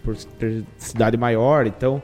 por 0.03 0.17
ter 0.17 0.65
cidade 0.77 1.17
maior, 1.17 1.65
então. 1.67 2.03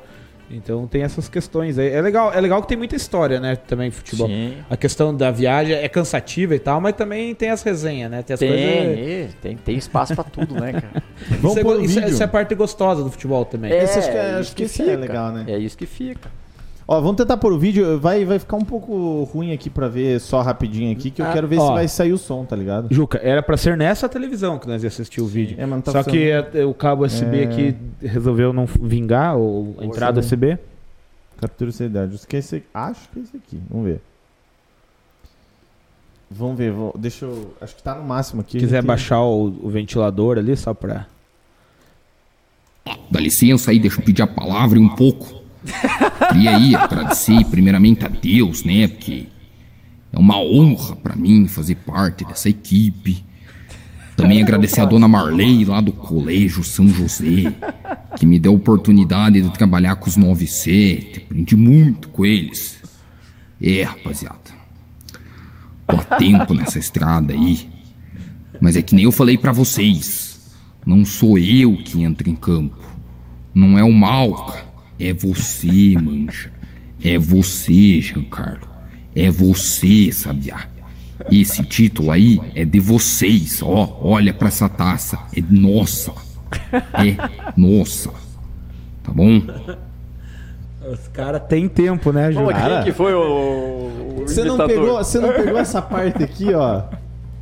Então 0.53 0.85
tem 0.87 1.03
essas 1.03 1.29
questões 1.29 1.79
aí. 1.79 1.89
É 1.91 2.01
legal, 2.01 2.33
é 2.33 2.41
legal 2.41 2.61
que 2.63 2.67
tem 2.69 2.77
muita 2.77 2.97
história, 2.97 3.39
né? 3.39 3.55
Também 3.57 3.91
futebol. 3.91 4.27
Sim. 4.29 4.55
A 4.69 4.77
questão 4.77 5.15
da 5.17 5.31
viagem 5.31 5.75
é 5.77 5.89
cansativa 5.89 6.55
e 6.57 6.59
tal, 6.59 6.81
mas 6.81 6.95
também 6.97 7.35
tem 7.37 7.51
as 7.51 7.63
resenhas, 7.63 8.11
né? 8.11 8.23
Tem 8.23 8.35
as 8.35 8.41
Tem, 8.41 8.49
coisas. 8.51 8.99
é, 8.99 9.29
tem, 9.41 9.57
tem 9.57 9.77
espaço 9.77 10.13
pra 10.15 10.25
tudo, 10.25 10.55
né, 10.55 10.73
cara? 10.73 11.03
Vamos 11.41 11.57
isso, 11.57 11.69
é, 11.69 11.85
isso, 11.85 12.01
é- 12.01 12.09
isso 12.09 12.23
é 12.23 12.27
a 12.27 12.29
parte 12.29 12.53
gostosa 12.57 13.05
do 13.05 13.11
futebol 13.13 13.45
também. 13.45 13.71
Esse 13.73 13.99
acho 14.01 14.11
que 14.11 14.17
é- 14.17 14.31
acho 14.31 14.41
isso 14.41 14.57
que 14.57 14.63
esse 14.65 14.83
é 14.91 14.97
legal, 14.97 15.31
né? 15.33 15.45
É 15.49 15.57
isso 15.59 15.77
que 15.79 15.87
fica. 15.87 16.29
Ó, 16.93 17.01
vamos 17.01 17.19
tentar 17.19 17.37
pôr 17.37 17.53
o 17.53 17.59
vídeo. 17.59 18.01
Vai, 18.01 18.25
vai 18.25 18.41
ficar 18.41 18.57
um 18.57 18.65
pouco 18.65 19.23
ruim 19.33 19.53
aqui 19.53 19.71
pra 19.71 19.87
ver 19.87 20.19
só 20.21 20.43
rapidinho 20.43 20.91
aqui, 20.91 21.09
que 21.09 21.23
eu 21.23 21.27
Ah, 21.27 21.33
quero 21.33 21.47
ver 21.47 21.59
ó. 21.61 21.69
se 21.69 21.73
vai 21.75 21.87
sair 21.87 22.13
o 22.13 22.19
som, 22.19 22.45
tá 22.45 22.57
ligado? 22.57 22.89
Juca, 22.93 23.21
era 23.23 23.41
pra 23.45 23.57
ser 23.57 23.77
nessa 23.77 24.09
televisão 24.09 24.59
que 24.59 24.67
nós 24.67 24.83
ia 24.83 24.89
assistir 24.89 25.21
o 25.21 25.27
vídeo. 25.27 25.55
É, 25.57 25.61
mas 25.65 25.71
não 25.77 25.81
tá 25.83 25.93
Só 25.93 26.03
que 26.03 26.29
é, 26.29 26.65
o 26.67 26.75
cabo 26.75 27.05
USB 27.07 27.43
É. 27.43 27.45
aqui 27.45 27.77
resolveu 28.03 28.53
não 28.53 28.67
vingar, 28.67 29.37
ou 29.37 29.77
a 29.79 29.85
entrada 29.85 30.21
não. 30.21 30.27
USB. 30.27 30.59
Captura 31.41 31.71
essa 31.71 31.85
idade. 31.85 32.17
Acho 32.17 32.27
que 32.27 32.35
é 32.35 32.39
esse, 32.41 32.65
acho 32.75 33.09
que 33.09 33.21
é 33.21 33.23
esse 33.23 33.37
aqui. 33.37 33.61
Vamos 33.71 33.87
ver. 33.87 34.01
Vamos 36.29 36.59
ver. 36.59 36.73
vou- 36.73 36.93
deixa 36.99 37.25
eu. 37.25 37.55
Acho 37.61 37.77
que 37.77 37.85
tá 37.85 37.95
no 37.95 38.03
máximo 38.03 38.41
aqui. 38.41 38.59
Se 38.59 38.67
quiser 38.67 38.83
baixar 38.83 39.23
o, 39.23 39.45
o 39.63 39.71
ventilador 39.71 40.39
ali, 40.39 40.57
só 40.57 40.75
pra. 40.75 41.07
Dá 43.09 43.21
licença 43.21 43.71
aí, 43.71 43.79
deixa 43.79 44.01
eu 44.01 44.05
pedir 44.05 44.23
a 44.23 44.27
palavra 44.27 44.77
um 44.79 44.89
pouco. 44.89 45.40
Queria 46.33 46.57
aí 46.57 46.75
agradecer 46.75 47.45
primeiramente 47.47 48.05
a 48.05 48.09
Deus, 48.09 48.65
né? 48.65 48.89
Porque 48.89 49.27
é 50.13 50.19
uma 50.19 50.39
honra 50.39 50.97
pra 50.97 51.15
mim 51.15 51.47
fazer 51.47 51.77
parte 51.77 52.25
dessa 52.25 52.49
equipe. 52.49 53.25
Também 54.17 54.43
agradecer 54.43 54.81
a 54.81 54.85
dona 54.85 55.09
Marley 55.09 55.65
lá 55.65 55.81
do 55.81 55.93
Colégio 55.93 56.63
São 56.63 56.87
José, 56.89 57.55
que 58.17 58.27
me 58.27 58.39
deu 58.39 58.53
a 58.53 58.57
oportunidade 58.57 59.41
de 59.41 59.51
trabalhar 59.51 59.97
com 59.97 60.09
os 60.09 60.17
97. 60.17 61.23
Aprendi 61.25 61.57
muito 61.57 62.09
com 62.09 62.27
eles. 62.27 62.79
É, 63.63 63.83
rapaziada. 63.83 64.39
Tô 65.87 65.97
há 65.97 66.05
tempo 66.17 66.53
nessa 66.53 66.79
estrada 66.79 67.33
aí. 67.33 67.69
Mas 68.61 68.77
é 68.77 68.83
que 68.83 68.95
nem 68.95 69.05
eu 69.05 69.13
falei 69.13 69.39
pra 69.39 69.53
vocês. 69.53 70.39
Não 70.85 71.05
sou 71.05 71.39
eu 71.39 71.77
que 71.79 72.03
entro 72.03 72.29
em 72.29 72.37
campo. 72.37 72.77
Não 73.55 73.79
é 73.79 73.83
o 73.83 73.93
Malca. 73.93 74.70
É 75.01 75.15
você, 75.15 75.97
mancha. 75.99 76.53
É 77.03 77.19
você, 77.19 78.01
Giancarlo. 78.01 78.69
É 79.17 79.31
você, 79.31 80.13
Sabiá. 80.13 80.67
Esse 81.31 81.65
título 81.65 82.11
aí 82.11 82.41
é 82.55 82.65
de 82.65 82.79
vocês, 82.79 83.63
ó. 83.63 83.99
Olha 84.03 84.33
pra 84.33 84.49
essa 84.49 84.69
taça. 84.69 85.19
É 85.37 85.43
nossa. 85.51 86.13
É 86.73 87.17
nossa. 87.57 88.11
Tá 89.03 89.13
bom? 89.13 89.41
Os 90.93 91.09
caras 91.09 91.43
têm 91.49 91.69
tempo, 91.69 92.13
né, 92.13 92.33
Juca? 92.33 92.55
quem 92.55 92.85
que 92.85 92.93
foi 92.93 93.15
o, 93.15 94.25
Você 94.27 94.45
não, 94.45 94.57
pegou, 94.67 94.97
você 94.99 95.19
não 95.19 95.33
pegou 95.33 95.59
essa 95.59 95.81
parte 95.81 96.23
aqui, 96.23 96.53
ó. 96.55 96.85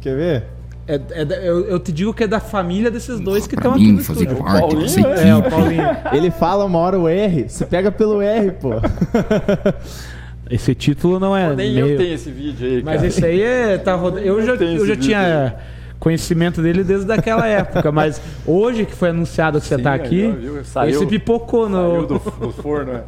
Quer 0.01 0.17
ver? 0.17 0.58
É- 0.89 1.01
é 1.11 1.49
eu, 1.49 1.67
eu 1.69 1.79
te 1.79 1.93
digo 1.93 2.15
que 2.15 2.25
é 2.25 2.27
da 2.27 2.41
família 2.41 2.91
desses 2.91 3.21
dois 3.21 3.47
que 3.47 3.55
estão 3.55 3.73
aqui 3.73 3.85
mim 3.85 3.93
no 3.93 4.03
fazer 4.03 4.23
estúdio. 4.25 4.43
parte 4.43 4.61
Paulinho, 4.61 4.81
dessa 4.83 5.01
É, 5.01 5.35
o. 5.37 5.43
Paulinho. 5.43 5.83
Ele 6.13 6.31
fala 6.31 6.65
uma 6.65 6.79
hora 6.79 6.99
o 6.99 7.07
R. 7.07 7.47
Você 7.49 7.67
pega 7.67 7.93
pelo 7.93 8.23
R, 8.23 8.51
pô. 8.53 8.71
Esse 10.51 10.75
título 10.75 11.21
não 11.21 11.37
é 11.37 11.55
Nem 11.55 11.75
meio... 11.75 11.87
eu 11.89 11.99
tenho 11.99 12.15
esse 12.15 12.31
vídeo 12.31 12.67
aí, 12.67 12.83
Mas 12.83 12.97
cara. 12.97 13.07
esse 13.07 13.25
aí 13.25 13.43
é, 13.43 13.77
tá 13.77 13.95
roda- 13.95 14.21
Eu 14.21 14.43
já, 14.43 14.55
eu 14.55 14.87
já 14.87 14.97
tinha 14.97 15.57
conhecimento 15.99 16.63
dele 16.63 16.83
desde 16.83 17.13
aquela 17.13 17.47
época, 17.47 17.93
mas 17.93 18.19
hoje 18.47 18.87
que 18.87 18.95
foi 18.95 19.11
anunciado 19.11 19.61
que 19.61 19.67
você 19.67 19.77
tá 19.77 19.93
aí, 19.93 20.01
aqui, 20.01 20.31
viu? 20.41 20.65
Saiu- 20.65 20.91
esse 20.91 21.07
pipocou 21.07 21.69
Saiu 21.69 22.01
no. 22.03 22.07
do, 22.07 22.15
do 22.41 22.53
forno, 22.53 22.93
né? 22.95 23.03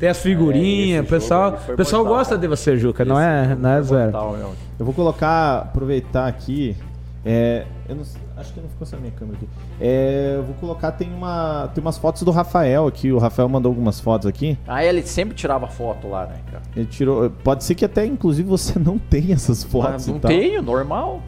Tem 0.00 0.08
as 0.08 0.18
figurinhas, 0.20 0.98
É, 0.98 1.00
o 1.02 1.08
pessoal, 1.08 1.60
o 1.68 1.76
pessoal 1.76 2.02
mortal, 2.02 2.18
gosta 2.18 2.34
cara. 2.34 2.40
de 2.40 2.48
você, 2.48 2.76
Juca, 2.76 3.04
não 3.04 3.20
é, 3.20 3.54
não 3.54 3.70
é 3.70 3.82
zero. 3.82 4.12
Eu 4.76 4.84
vou 4.84 4.92
colocar, 4.92 5.58
aproveitar 5.58 6.26
aqui. 6.26 6.74
É, 7.24 7.64
eu 7.88 7.94
não, 7.94 8.02
acho 8.36 8.52
que 8.52 8.60
não 8.60 8.68
ficou 8.68 8.84
essa 8.84 8.96
minha 8.96 9.12
câmera 9.12 9.38
aqui. 9.38 9.48
É, 9.80 10.34
eu 10.36 10.42
vou 10.42 10.54
colocar, 10.56 10.90
tem, 10.92 11.12
uma, 11.12 11.70
tem 11.72 11.80
umas 11.80 11.96
fotos 11.96 12.22
do 12.22 12.32
Rafael 12.32 12.86
aqui. 12.86 13.12
O 13.12 13.18
Rafael 13.18 13.48
mandou 13.48 13.70
algumas 13.70 14.00
fotos 14.00 14.26
aqui. 14.26 14.58
Ah, 14.66 14.84
ele 14.84 15.02
sempre 15.02 15.34
tirava 15.34 15.68
foto 15.68 16.08
lá, 16.08 16.26
né, 16.26 16.40
cara? 16.50 16.62
Ele 16.74 16.86
tirou. 16.86 17.30
Pode 17.30 17.62
ser 17.62 17.76
que 17.76 17.84
até, 17.84 18.04
inclusive, 18.04 18.48
você 18.48 18.78
não 18.78 18.98
tenha 18.98 19.34
essas 19.34 19.62
fotos. 19.62 19.92
Mas 19.92 20.06
não 20.08 20.16
e 20.16 20.20
tal. 20.20 20.30
tenho, 20.30 20.62
normal. 20.62 21.22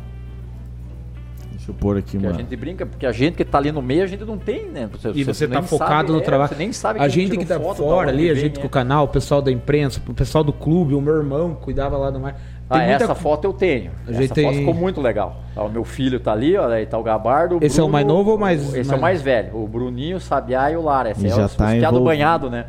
Deixa 1.65 1.71
eu 1.71 1.75
pôr 1.77 1.97
aqui 1.97 2.19
Que 2.19 2.27
a 2.27 2.29
uma. 2.29 2.39
gente 2.39 2.55
brinca, 2.57 2.85
porque 2.85 3.07
a 3.07 3.13
gente 3.13 3.37
que 3.37 3.45
tá 3.45 3.57
ali 3.57 3.73
no 3.73 3.81
meio, 3.81 4.03
a 4.03 4.07
gente 4.07 4.23
não 4.23 4.37
tem, 4.37 4.67
né? 4.67 4.91
E 5.15 5.25
você 5.25 5.49
tá 5.49 5.61
nem 5.61 5.63
focado 5.67 5.95
sabe, 5.95 6.13
no 6.13 6.19
é, 6.19 6.21
trabalho. 6.21 6.49
Você 6.51 6.57
nem 6.57 6.73
sabe 6.75 7.01
a 7.01 7.09
gente 7.09 7.39
que 7.39 7.47
tá 7.47 7.59
foto, 7.59 7.79
fora 7.79 8.11
ali, 8.11 8.29
a 8.29 8.35
gente 8.35 8.59
é. 8.59 8.61
com 8.61 8.67
o 8.67 8.71
canal, 8.71 9.05
o 9.05 9.09
pessoal 9.09 9.41
da 9.41 9.51
imprensa, 9.51 9.99
o 10.07 10.13
pessoal 10.13 10.45
do 10.45 10.53
clube, 10.53 10.95
o 10.95 11.01
meu 11.01 11.17
irmão 11.17 11.55
cuidava 11.55 11.97
lá 11.97 12.11
do 12.11 12.21
mar. 12.21 12.39
Ah, 12.77 12.87
muita- 12.87 13.05
essa 13.05 13.15
foto 13.15 13.45
eu 13.45 13.53
tenho. 13.53 13.91
A 14.07 14.13
gente 14.13 14.25
essa 14.25 14.35
tem- 14.35 14.45
foto 14.45 14.57
ficou 14.59 14.75
muito 14.75 15.01
legal. 15.01 15.37
Tá, 15.55 15.63
o 15.63 15.69
meu 15.71 15.85
filho 15.85 16.19
tá 16.21 16.33
ali, 16.33 16.57
ó, 16.57 16.69
aí 16.69 16.85
tá 16.87 16.99
o 16.99 17.03
Gabardo. 17.03 17.57
o 17.59 17.65
Esse 17.65 17.81
é 17.81 17.83
o 17.83 17.89
mais 17.89 18.07
novo 18.07 18.33
ou 18.33 18.39
mais- 18.39 18.61
Esse 18.75 18.79
é 18.81 18.85
mais- 18.85 18.99
o 18.99 19.01
mais 19.01 19.23
velho. 19.23 19.57
O 19.57 19.67
Bruninho, 19.69 20.17
o 20.17 20.21
Sabiá 20.21 20.71
e 20.71 20.77
o 20.77 20.83
Lara. 20.83 21.11
Esse 21.11 21.25
E 21.25 21.27
é 21.27 21.31
já 21.31 21.37
tá 21.37 21.43
os 21.45 21.55
piado 21.55 21.77
envolvido. 21.77 22.05
banhado, 22.05 22.51
né? 22.51 22.65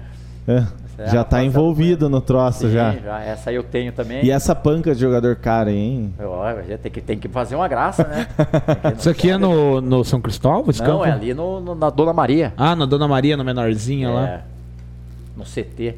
É, 0.48 0.64
é 1.00 1.10
já 1.10 1.24
tá 1.24 1.44
envolvido 1.44 2.08
no 2.10 2.22
troço 2.22 2.68
Sim, 2.68 2.74
já. 2.74 2.94
Essa 3.26 3.50
aí 3.50 3.56
eu 3.56 3.64
tenho 3.64 3.92
também. 3.92 4.24
E 4.24 4.30
essa 4.30 4.54
panca 4.54 4.94
de 4.94 5.02
jogador 5.02 5.36
cara, 5.38 5.72
hein? 5.72 6.14
Eu, 6.20 6.42
a 6.42 6.62
gente 6.62 6.78
tem 6.78 6.92
que, 6.92 7.02
tem 7.02 7.18
que 7.18 7.28
fazer 7.28 7.56
uma 7.56 7.68
graça, 7.68 8.04
né? 8.08 8.28
Isso 8.98 9.10
aqui 9.10 9.32
é 9.32 9.38
no, 9.38 9.82
no 9.82 10.04
São 10.04 10.22
Cristóvão, 10.22 10.70
esse 10.70 10.80
Não, 10.82 10.88
campo? 11.00 11.06
é 11.06 11.12
ali 11.12 11.34
no, 11.34 11.60
no- 11.60 11.74
na 11.76 11.90
Dona 11.90 12.14
Maria. 12.14 12.54
Ah, 12.56 12.76
na 12.76 12.86
Dona 12.86 13.08
Maria, 13.08 13.36
no 13.36 13.44
menorzinha 13.44 14.10
lá. 14.12 14.28
É, 14.28 14.42
no 15.36 15.44
CT. 15.44 15.96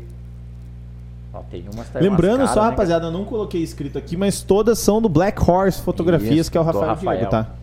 Ó, 1.37 1.99
Lembrando 1.99 2.47
só, 2.47 2.63
né, 2.63 2.69
rapaziada, 2.69 3.07
eu 3.07 3.11
não 3.11 3.25
coloquei 3.25 3.61
escrito 3.61 3.97
aqui, 3.97 4.17
mas 4.17 4.41
todas 4.41 4.79
são 4.79 5.01
do 5.01 5.07
Black 5.07 5.39
Horse 5.39 5.81
Fotografias, 5.81 6.35
Isso, 6.35 6.51
que 6.51 6.57
é 6.57 6.61
o 6.61 6.63
Rafael, 6.63 6.87
Rafael. 6.87 7.17
Diego, 7.17 7.31
tá? 7.31 7.43
cara? 7.43 7.57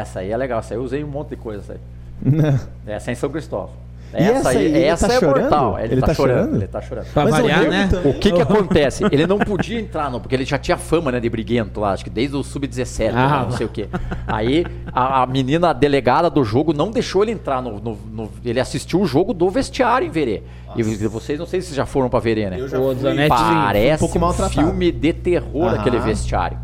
Essa 0.00 0.20
aí 0.20 0.30
é 0.30 0.36
legal, 0.36 0.60
essa 0.60 0.74
aí 0.74 0.78
eu 0.78 0.84
usei 0.84 1.02
um 1.02 1.08
monte 1.08 1.30
de 1.30 1.36
coisa. 1.36 1.60
Essa, 1.62 1.72
aí. 1.72 2.62
essa 2.94 3.10
é 3.10 3.12
em 3.12 3.16
São 3.16 3.30
Cristóvão. 3.30 3.74
Essa 4.12 4.48
aí, 4.50 4.64
ele 4.64 4.82
essa 4.82 5.08
tá 5.08 5.14
é 5.14 5.18
chorando? 5.20 5.40
mortal. 5.42 5.78
Ele, 5.78 5.94
Ele 5.94 6.00
tá, 6.00 6.06
tá 6.08 6.14
chorando, 6.14 6.36
chorando? 6.38 6.56
Ele 6.56 6.66
tá 6.68 6.80
chorando. 6.82 7.06
Pra 7.12 7.24
Mas 7.24 7.32
o 7.34 7.36
variar, 7.42 7.62
né? 7.68 7.88
O 8.04 8.14
que 8.14 8.32
que 8.32 8.40
acontece? 8.42 9.04
Ele 9.10 9.26
não 9.26 9.38
podia 9.38 9.78
entrar, 9.80 10.10
no, 10.10 10.20
porque 10.20 10.34
ele 10.34 10.44
já 10.44 10.58
tinha 10.58 10.76
fama, 10.76 11.12
né, 11.12 11.20
de 11.20 11.28
briguento 11.30 11.78
lá, 11.80 11.92
acho 11.92 12.04
que 12.04 12.10
desde 12.10 12.36
o 12.36 12.42
sub-17, 12.42 13.10
Ah, 13.14 13.40
né, 13.40 13.44
não 13.44 13.52
sei 13.52 13.66
o 13.66 13.68
quê. 13.68 13.88
Aí 14.26 14.66
a, 14.92 15.22
a 15.22 15.26
menina 15.26 15.72
delegada 15.72 16.28
do 16.30 16.42
jogo 16.44 16.72
não 16.72 16.90
deixou 16.90 17.22
ele 17.22 17.32
entrar 17.32 17.62
no, 17.62 17.78
no- 17.80 17.98
no- 18.10 18.30
Ele 18.44 18.58
assistiu 18.60 19.00
o 19.00 19.06
jogo 19.06 19.32
do 19.32 19.48
vestiário 19.50 20.06
em 20.06 20.10
Verê. 20.10 20.42
E 20.76 20.82
vocês 21.08 21.38
não 21.38 21.46
sei 21.46 21.60
se 21.60 21.74
já 21.74 21.84
foram 21.84 22.08
pra 22.08 22.20
Verê, 22.20 22.48
né? 22.50 22.60
Eu 22.60 22.68
já 22.68 22.78
O 22.78 22.94
fui. 22.94 23.28
Parece 23.28 23.96
um 24.04 24.06
pouco 24.06 24.18
um, 24.18 24.20
maltratado. 24.20 24.52
filme 24.66 24.92
de 24.92 25.12
terror 25.12 25.66
Aham. 25.68 25.80
aquele 25.80 25.98
vestiário. 25.98 26.58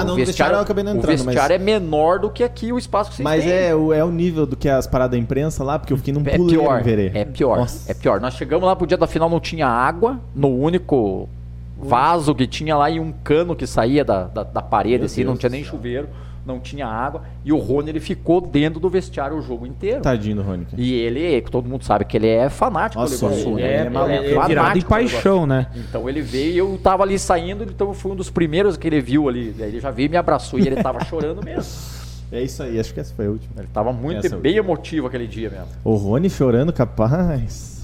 Ah, 0.00 0.04
não, 0.04 0.16
no 0.16 0.24
vestiário 0.24 0.56
eu 0.56 0.60
acabei 0.60 0.82
não 0.84 0.96
entrando, 0.96 1.20
O 1.20 1.24
vestiário 1.24 1.54
mas- 1.58 1.62
é 1.62 1.64
menor 1.64 2.18
do 2.18 2.30
que 2.30 2.42
aqui 2.44 2.72
o 2.72 2.78
espaço 2.78 3.10
que 3.10 3.16
vocês 3.16 3.24
Mas 3.24 3.44
têm. 3.44 3.52
é, 3.52 3.74
o- 3.74 3.92
é 3.92 4.04
o 4.04 4.10
nível 4.10 4.46
do 4.46 4.56
que 4.56 4.68
as 4.68 4.86
paradas 4.86 5.12
da 5.12 5.18
imprensa 5.18 5.62
lá, 5.64 5.78
porque 5.78 5.92
eu 5.92 5.96
fiquei 5.96 6.12
num 6.12 6.20
É 6.26 6.36
puleiro 6.36 6.62
pior, 6.62 6.82
Verê. 6.82 7.10
é 7.14 7.24
pior, 7.24 7.58
Nossa. 7.58 7.90
é 7.90 7.94
pior. 7.94 8.20
Nós 8.20 8.34
chegamos 8.34 8.66
lá 8.66 8.74
pro 8.76 8.86
dia 8.86 8.96
da 8.96 9.06
final, 9.06 9.28
não 9.30 9.40
tinha 9.40 9.66
água, 9.66 10.18
no 10.34 10.48
único 10.48 11.28
vaso 11.78 12.34
que 12.34 12.46
tinha 12.46 12.76
lá 12.76 12.88
e 12.90 12.98
um 12.98 13.12
cano 13.12 13.54
que 13.54 13.66
saía 13.66 14.04
da, 14.04 14.24
da, 14.24 14.42
da 14.42 14.62
parede, 14.62 14.98
Meu 14.98 15.04
assim, 15.06 15.24
não 15.24 15.32
Deus 15.32 15.40
tinha 15.40 15.50
do 15.50 15.52
nem 15.52 15.62
céu. 15.62 15.70
chuveiro, 15.72 16.08
não 16.46 16.60
tinha 16.60 16.86
água. 16.86 17.22
E 17.44 17.52
o 17.52 17.58
Rony, 17.58 17.90
ele 17.90 18.00
ficou 18.00 18.40
dentro 18.40 18.78
do 18.78 18.88
vestiário 18.88 19.36
o 19.36 19.42
jogo 19.42 19.66
inteiro. 19.66 20.00
Tadinho 20.00 20.36
do 20.36 20.42
Rony. 20.42 20.66
E 20.76 20.94
ele, 20.94 21.40
todo 21.42 21.68
mundo 21.68 21.84
sabe 21.84 22.04
que 22.04 22.16
ele 22.16 22.28
é 22.28 22.48
fanático 22.48 23.00
Nossa, 23.02 23.16
do 23.16 23.32
Iguaçu, 23.32 23.48
ele 23.58 23.62
né? 23.62 23.68
é 23.68 23.76
É, 23.86 23.90
maluco. 23.90 24.12
é, 24.12 24.16
é 24.16 24.20
virado 24.28 24.50
em 24.52 24.54
fanático 24.54 24.78
do 24.86 24.88
paixão, 24.88 25.46
né? 25.46 25.66
Então 25.74 26.08
ele 26.08 26.22
veio 26.22 26.52
e 26.54 26.58
eu 26.58 26.78
tava 26.82 27.02
ali 27.02 27.18
saindo, 27.18 27.64
então 27.64 27.88
eu 27.88 27.94
fui 27.94 28.12
um 28.12 28.16
dos 28.16 28.30
primeiros 28.30 28.76
que 28.76 28.86
ele 28.86 29.00
viu 29.00 29.28
ali. 29.28 29.52
Daí 29.56 29.68
ele 29.68 29.80
já 29.80 29.90
veio 29.90 30.06
e 30.06 30.10
me 30.10 30.16
abraçou 30.16 30.58
e 30.58 30.66
ele 30.66 30.76
tava 30.82 31.02
chorando 31.06 31.44
mesmo. 31.44 31.72
É 32.32 32.42
isso 32.42 32.62
aí, 32.62 32.78
acho 32.80 32.92
que 32.92 32.98
essa 33.00 33.14
foi 33.14 33.26
a 33.26 33.30
última. 33.30 33.52
Ele 33.58 33.68
tava 33.72 33.92
muito 33.92 34.26
Essa 34.26 34.36
bem 34.36 34.56
emotivo 34.56 35.06
aquele 35.06 35.26
dia 35.26 35.48
mesmo. 35.50 35.66
O 35.84 35.94
Rony 35.94 36.28
chorando, 36.28 36.72
capaz. 36.72 37.75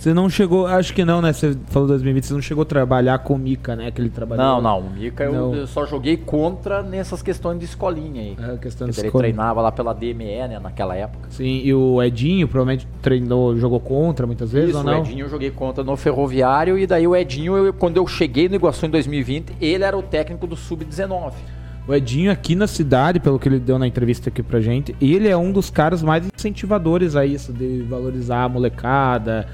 Você 0.00 0.14
não 0.14 0.30
chegou, 0.30 0.66
acho 0.66 0.94
que 0.94 1.04
não, 1.04 1.20
né? 1.20 1.30
Você 1.30 1.54
falou 1.66 1.86
2020, 1.86 2.24
você 2.24 2.32
não 2.32 2.40
chegou 2.40 2.62
a 2.62 2.64
trabalhar 2.64 3.18
com 3.18 3.34
o 3.34 3.38
Mika, 3.38 3.76
né? 3.76 3.90
Que 3.90 4.00
ele 4.00 4.08
trabalhou. 4.08 4.42
Não, 4.42 4.62
não, 4.62 4.78
o 4.80 4.90
Mika 4.90 5.24
eu, 5.24 5.32
Não. 5.34 5.54
eu 5.54 5.66
só 5.66 5.84
joguei 5.84 6.16
contra 6.16 6.82
nessas 6.82 7.20
questões 7.22 7.58
de 7.58 7.66
escolinha 7.66 8.22
aí. 8.22 8.36
É, 8.54 8.56
questão 8.56 8.88
de 8.88 8.94
Porque 8.94 9.08
ele 9.08 9.18
treinava 9.18 9.60
lá 9.60 9.70
pela 9.70 9.92
DME, 9.92 10.48
né, 10.48 10.58
naquela 10.58 10.96
época. 10.96 11.28
Sim, 11.28 11.60
e 11.62 11.74
o 11.74 12.02
Edinho 12.02 12.48
provavelmente 12.48 12.88
treinou, 13.02 13.54
jogou 13.58 13.78
contra 13.78 14.26
muitas 14.26 14.50
vezes 14.50 14.70
Isso, 14.70 14.78
ou 14.78 14.84
o 14.84 14.86
não? 14.86 15.00
Edinho 15.00 15.26
eu 15.26 15.28
joguei 15.28 15.50
contra 15.50 15.84
no 15.84 15.94
Ferroviário 15.98 16.78
e 16.78 16.86
daí 16.86 17.06
o 17.06 17.14
Edinho, 17.14 17.54
eu- 17.58 17.74
quando 17.74 17.98
eu 17.98 18.06
cheguei 18.06 18.48
no 18.48 18.54
Iguaçu 18.54 18.86
em 18.86 18.90
2020, 18.90 19.52
ele 19.60 19.84
era 19.84 19.98
o 19.98 20.02
técnico 20.02 20.46
do 20.46 20.56
Sub-19. 20.56 21.32
O 21.86 21.94
Edinho 21.94 22.32
aqui 22.32 22.54
na 22.54 22.66
cidade, 22.66 23.20
pelo 23.20 23.38
que 23.38 23.48
ele 23.50 23.58
deu 23.58 23.78
na 23.78 23.86
entrevista 23.86 24.30
aqui 24.30 24.42
pra 24.42 24.60
gente, 24.62 24.96
ele 24.98 25.28
é 25.28 25.36
um 25.36 25.52
dos 25.52 25.68
caras 25.68 26.02
mais 26.02 26.26
incentivadores 26.34 27.16
a 27.16 27.26
isso, 27.26 27.52
de 27.52 27.82
valorizar 27.82 28.44
a 28.44 28.48
molecada, 28.48 29.46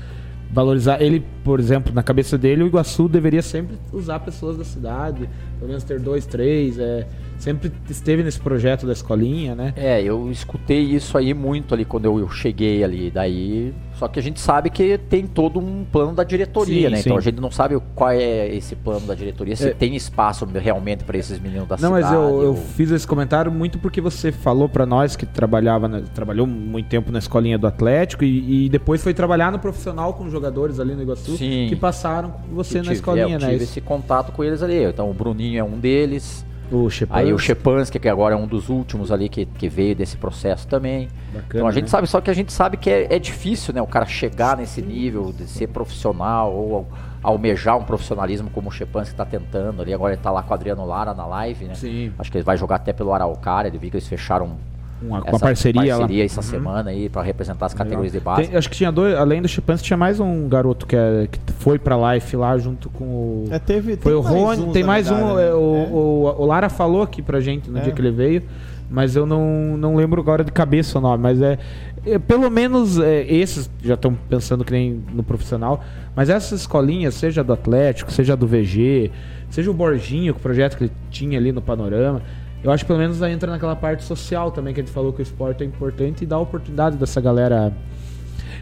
valorizar. 0.50 1.00
Ele, 1.00 1.24
por 1.44 1.60
exemplo, 1.60 1.92
na 1.92 2.02
cabeça 2.02 2.36
dele, 2.38 2.62
o 2.62 2.66
Iguaçu 2.66 3.08
deveria 3.08 3.42
sempre 3.42 3.76
usar 3.92 4.20
pessoas 4.20 4.56
da 4.56 4.64
cidade, 4.64 5.28
pelo 5.58 5.68
menos 5.68 5.84
ter 5.84 6.00
dois, 6.00 6.26
três, 6.26 6.78
é, 6.78 7.06
sempre 7.38 7.72
esteve 7.88 8.22
nesse 8.22 8.40
projeto 8.40 8.86
da 8.86 8.92
escolinha, 8.92 9.54
né? 9.54 9.72
É, 9.76 10.02
eu 10.02 10.30
escutei 10.30 10.80
isso 10.80 11.16
aí 11.18 11.32
muito 11.34 11.74
ali 11.74 11.84
quando 11.84 12.04
eu, 12.06 12.18
eu 12.18 12.28
cheguei 12.28 12.82
ali. 12.82 13.10
Daí, 13.10 13.72
só 13.94 14.08
que 14.08 14.18
a 14.18 14.22
gente 14.22 14.40
sabe 14.40 14.70
que 14.70 14.98
tem 14.98 15.26
todo 15.26 15.58
um 15.58 15.84
plano 15.84 16.12
da 16.14 16.24
diretoria, 16.24 16.88
Sim, 16.88 16.90
né? 16.90 16.96
sim. 16.96 17.02
Então 17.08 17.16
a 17.18 17.20
gente 17.20 17.40
não 17.40 17.50
sabe 17.50 17.78
qual 17.94 18.10
é 18.10 18.48
esse 18.54 18.74
plano 18.76 19.06
da 19.06 19.14
diretoria, 19.14 19.54
se 19.56 19.68
É. 19.68 19.74
tem 19.74 19.94
espaço 19.96 20.44
realmente 20.46 21.04
para 21.04 21.16
esses 21.18 21.38
meninos 21.38 21.68
da 21.68 21.76
Não, 21.76 21.94
cidade. 21.94 22.04
mas 22.04 22.12
eu, 22.12 22.42
eu 22.42 22.48
ou- 22.50 22.56
fiz 22.56 22.90
esse 22.90 23.06
comentário 23.06 23.50
muito 23.52 23.78
porque 23.78 24.00
você 24.00 24.32
falou 24.32 24.68
pra 24.68 24.84
nós 24.86 25.16
que 25.16 25.24
trabalhava, 25.26 25.88
trabalhou 26.14 26.46
muito 26.46 26.88
tempo 26.88 27.10
na 27.12 27.18
escolinha 27.18 27.58
do 27.58 27.66
Atlético 27.66 28.24
e, 28.24 28.66
e 28.66 28.68
depois 28.68 29.02
foi 29.02 29.14
trabalhar 29.14 29.52
no 29.52 29.58
profissional 29.58 30.14
com 30.14 30.28
jogadores 30.30 30.80
ali 30.80 30.94
no 30.94 31.02
Iguaçu 31.02 31.36
Sim. 31.36 31.66
que 31.68 31.76
passaram 31.76 32.30
com 32.30 32.54
você 32.54 32.74
eu 32.74 32.78
na 32.78 32.82
tive- 32.84 32.94
escolinha, 32.94 33.26
é, 33.26 33.34
eu 33.34 33.40
né? 33.40 33.46
tive 33.50 33.54
Isso. 33.56 33.64
esse 33.64 33.80
contato 33.80 34.32
com 34.32 34.42
eles 34.44 34.62
ali. 34.62 34.82
Então 34.84 35.10
o 35.10 35.14
Bruninho 35.14 35.58
é 35.60 35.64
um 35.64 35.78
deles. 35.78 36.44
O 36.70 36.88
Aí 37.10 37.32
o 37.32 37.38
Shepansky, 37.38 37.98
que 37.98 38.08
agora 38.08 38.34
é 38.34 38.38
um 38.38 38.46
dos 38.46 38.68
últimos 38.68 39.12
ali 39.12 39.28
que, 39.28 39.46
que 39.46 39.68
veio 39.68 39.94
desse 39.94 40.16
processo 40.16 40.66
também. 40.66 41.08
Bacana, 41.32 41.44
então 41.48 41.66
a 41.66 41.70
gente 41.70 41.84
né? 41.84 41.88
sabe, 41.90 42.06
só 42.06 42.20
que 42.20 42.30
a 42.30 42.34
gente 42.34 42.52
sabe 42.52 42.76
que 42.76 42.90
é, 42.90 43.14
é 43.14 43.18
difícil, 43.18 43.72
né? 43.72 43.80
O 43.80 43.86
cara 43.86 44.06
chegar 44.06 44.56
nesse 44.56 44.82
nível 44.82 45.32
de 45.32 45.46
ser 45.46 45.68
profissional 45.68 46.52
ou 46.52 46.88
almejar 47.22 47.76
um 47.76 47.84
profissionalismo 47.84 48.50
como 48.50 48.68
o 48.68 48.72
Shepansky 48.72 49.14
está 49.14 49.24
tentando 49.24 49.82
ali. 49.82 49.92
Agora 49.94 50.14
ele 50.14 50.22
tá 50.22 50.30
lá 50.30 50.42
com 50.42 50.50
o 50.50 50.54
Adriano 50.54 50.84
Lara 50.84 51.14
na 51.14 51.26
live, 51.26 51.66
né? 51.66 51.74
Sim. 51.74 52.12
Acho 52.18 52.30
que 52.30 52.38
ele 52.38 52.44
vai 52.44 52.56
jogar 52.56 52.76
até 52.76 52.92
pelo 52.92 53.12
Araucária. 53.12 53.68
Ele 53.68 53.78
viu 53.78 53.90
que 53.90 53.96
eles 53.96 54.08
fecharam 54.08 54.56
uma, 55.02 55.18
uma 55.18 55.28
essa 55.28 55.38
parceria, 55.38 55.96
lá. 55.96 56.06
Uhum. 56.06 56.20
essa 56.20 56.42
semana 56.42 56.90
aí 56.90 57.08
para 57.08 57.22
representar 57.22 57.66
as 57.66 57.74
categorias 57.74 58.12
de 58.12 58.20
base. 58.20 58.48
Tem- 58.48 58.56
acho 58.56 58.68
que 58.70 58.76
tinha 58.76 58.90
dois, 58.90 59.14
além 59.14 59.42
do 59.42 59.48
Chipans, 59.48 59.82
tinha 59.82 59.96
mais 59.96 60.18
um 60.20 60.48
garoto 60.48 60.86
que, 60.86 60.96
é- 60.96 61.28
que 61.30 61.38
foi 61.58 61.78
pra 61.78 62.14
Life 62.14 62.36
lá 62.36 62.56
junto 62.58 62.88
com 62.90 63.04
o. 63.04 63.44
É, 63.50 63.58
teve, 63.58 63.96
Foi 63.96 64.12
tem 64.12 64.20
o 64.20 64.22
mais 64.22 64.58
Rony, 64.58 64.72
tem 64.72 64.84
mais 64.84 65.10
um. 65.10 65.14
verdade, 65.14 65.40
é, 65.40 65.44
né? 65.48 65.54
o, 65.54 65.58
o, 65.58 66.42
o 66.42 66.46
Lara 66.46 66.68
falou 66.68 67.02
aqui 67.02 67.20
pra 67.22 67.40
gente 67.40 67.70
no 67.70 67.78
É. 67.78 67.82
dia 67.82 67.92
que 67.92 68.00
ele 68.00 68.10
veio, 68.10 68.42
mas 68.90 69.16
eu 69.16 69.26
não, 69.26 69.76
não 69.76 69.96
lembro 69.96 70.20
agora 70.20 70.42
de 70.44 70.52
cabeça 70.52 70.98
o 70.98 71.00
nome. 71.02 71.22
Mas 71.22 71.40
é. 71.42 71.58
é, 72.06 72.18
pelo 72.18 72.50
menos 72.50 72.98
é, 72.98 73.22
esses 73.30 73.68
já 73.82 73.94
estão 73.94 74.16
pensando 74.28 74.64
que 74.64 74.72
nem 74.72 75.02
no 75.12 75.22
profissional. 75.22 75.82
Mas 76.14 76.30
essas 76.30 76.60
escolinhas, 76.60 77.14
seja 77.14 77.44
do 77.44 77.52
Atlético, 77.52 78.10
seja 78.10 78.36
do 78.36 78.46
VG, 78.46 79.10
seja 79.50 79.70
o 79.70 79.74
Borginho, 79.74 80.32
o 80.32 80.36
projeto 80.38 80.76
que 80.78 80.84
ele 80.84 80.92
tinha 81.10 81.38
ali 81.38 81.52
no 81.52 81.60
Panorama. 81.60 82.22
Eu 82.66 82.72
acho 82.72 82.84
que 82.84 82.88
pelo 82.88 82.98
menos 82.98 83.22
entra 83.22 83.50
naquela 83.50 83.76
parte 83.76 84.02
social 84.02 84.50
também, 84.50 84.74
que 84.74 84.80
a 84.80 84.82
gente 84.84 84.92
falou 84.92 85.12
que 85.12 85.20
o 85.20 85.22
esporte 85.22 85.62
é 85.62 85.66
importante 85.66 86.24
e 86.24 86.26
dá 86.26 86.34
a 86.34 86.40
oportunidade 86.40 86.96
dessa 86.96 87.20
galera. 87.20 87.72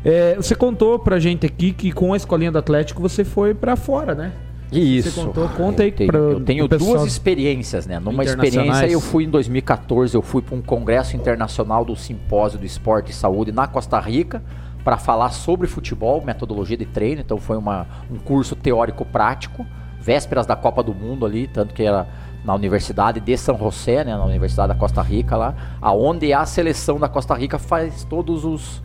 É, 0.05 0.35
você 0.36 0.55
contou 0.55 0.98
pra 0.98 1.18
gente 1.18 1.47
aqui 1.47 1.72
que 1.72 1.90
com 1.90 2.12
a 2.12 2.16
escolinha 2.16 2.52
do 2.52 2.59
Atlético 2.59 3.01
você 3.01 3.24
foi 3.24 3.55
pra 3.55 3.76
fora, 3.76 4.14
né? 4.14 4.32
Isso. 4.70 5.10
Você 5.10 5.20
contou, 5.20 5.48
conta 5.51 5.82
aí 5.85 5.89
eu 5.89 5.94
tenho, 5.94 6.10
pra- 6.10 6.18
eu 6.20 6.40
tenho 6.40 6.68
pro 6.68 6.78
pessoal. 6.78 6.97
duas 6.98 7.06
experiências, 7.10 7.86
né? 7.86 7.98
Numa 7.98 8.24
experiência 8.24 8.86
eu 8.86 9.01
fui 9.01 9.24
em 9.24 9.31
2014, 9.31 10.14
eu 10.14 10.20
fui 10.22 10.43
para 10.43 10.55
um 10.55 10.60
congresso 10.60 11.16
internacional 11.16 11.82
do 11.85 11.97
simpósio 11.97 12.59
do 12.59 12.66
esporte 12.66 13.10
e 13.10 13.14
saúde 13.14 13.52
na 13.52 13.66
Costa 13.66 13.98
Rica 14.01 14.43
para 14.85 14.98
falar 14.98 15.31
sobre 15.31 15.66
futebol, 15.66 16.22
metodologia 16.22 16.76
de 16.76 16.85
treino. 16.85 17.22
Então 17.22 17.39
foi 17.39 17.56
uma, 17.56 17.86
um 18.10 18.16
curso 18.18 18.55
teórico 18.55 19.05
prático, 19.06 19.64
vésperas 19.98 20.44
da 20.44 20.56
Copa 20.56 20.82
do 20.82 20.93
Mundo 20.94 21.24
ali, 21.24 21.47
tanto 21.47 21.72
que 21.72 21.82
era 21.82 22.06
na 22.44 22.54
Universidade 22.54 23.20
de 23.20 23.36
São 23.36 23.56
José, 23.58 24.04
né, 24.04 24.16
na 24.16 24.24
Universidade 24.24 24.68
da 24.68 24.74
Costa 24.74 25.00
Rica 25.00 25.36
lá, 25.36 25.54
aonde 25.80 26.32
a 26.32 26.44
seleção 26.44 26.98
da 26.98 27.08
Costa 27.08 27.34
Rica 27.34 27.58
faz 27.58 28.04
todos 28.04 28.44
os 28.44 28.82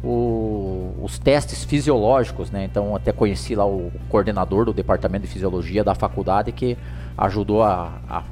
o- 0.00 0.94
os 1.02 1.18
testes 1.18 1.64
fisiológicos, 1.64 2.52
né? 2.52 2.62
Então 2.64 2.94
até 2.94 3.10
conheci 3.10 3.56
lá 3.56 3.66
o 3.66 3.90
coordenador 4.08 4.64
do 4.64 4.72
departamento 4.72 5.26
de 5.26 5.32
fisiologia 5.32 5.82
da 5.82 5.92
faculdade 5.92 6.52
que 6.52 6.78
ajudou 7.16 7.64
a, 7.64 7.90
a 8.08 8.22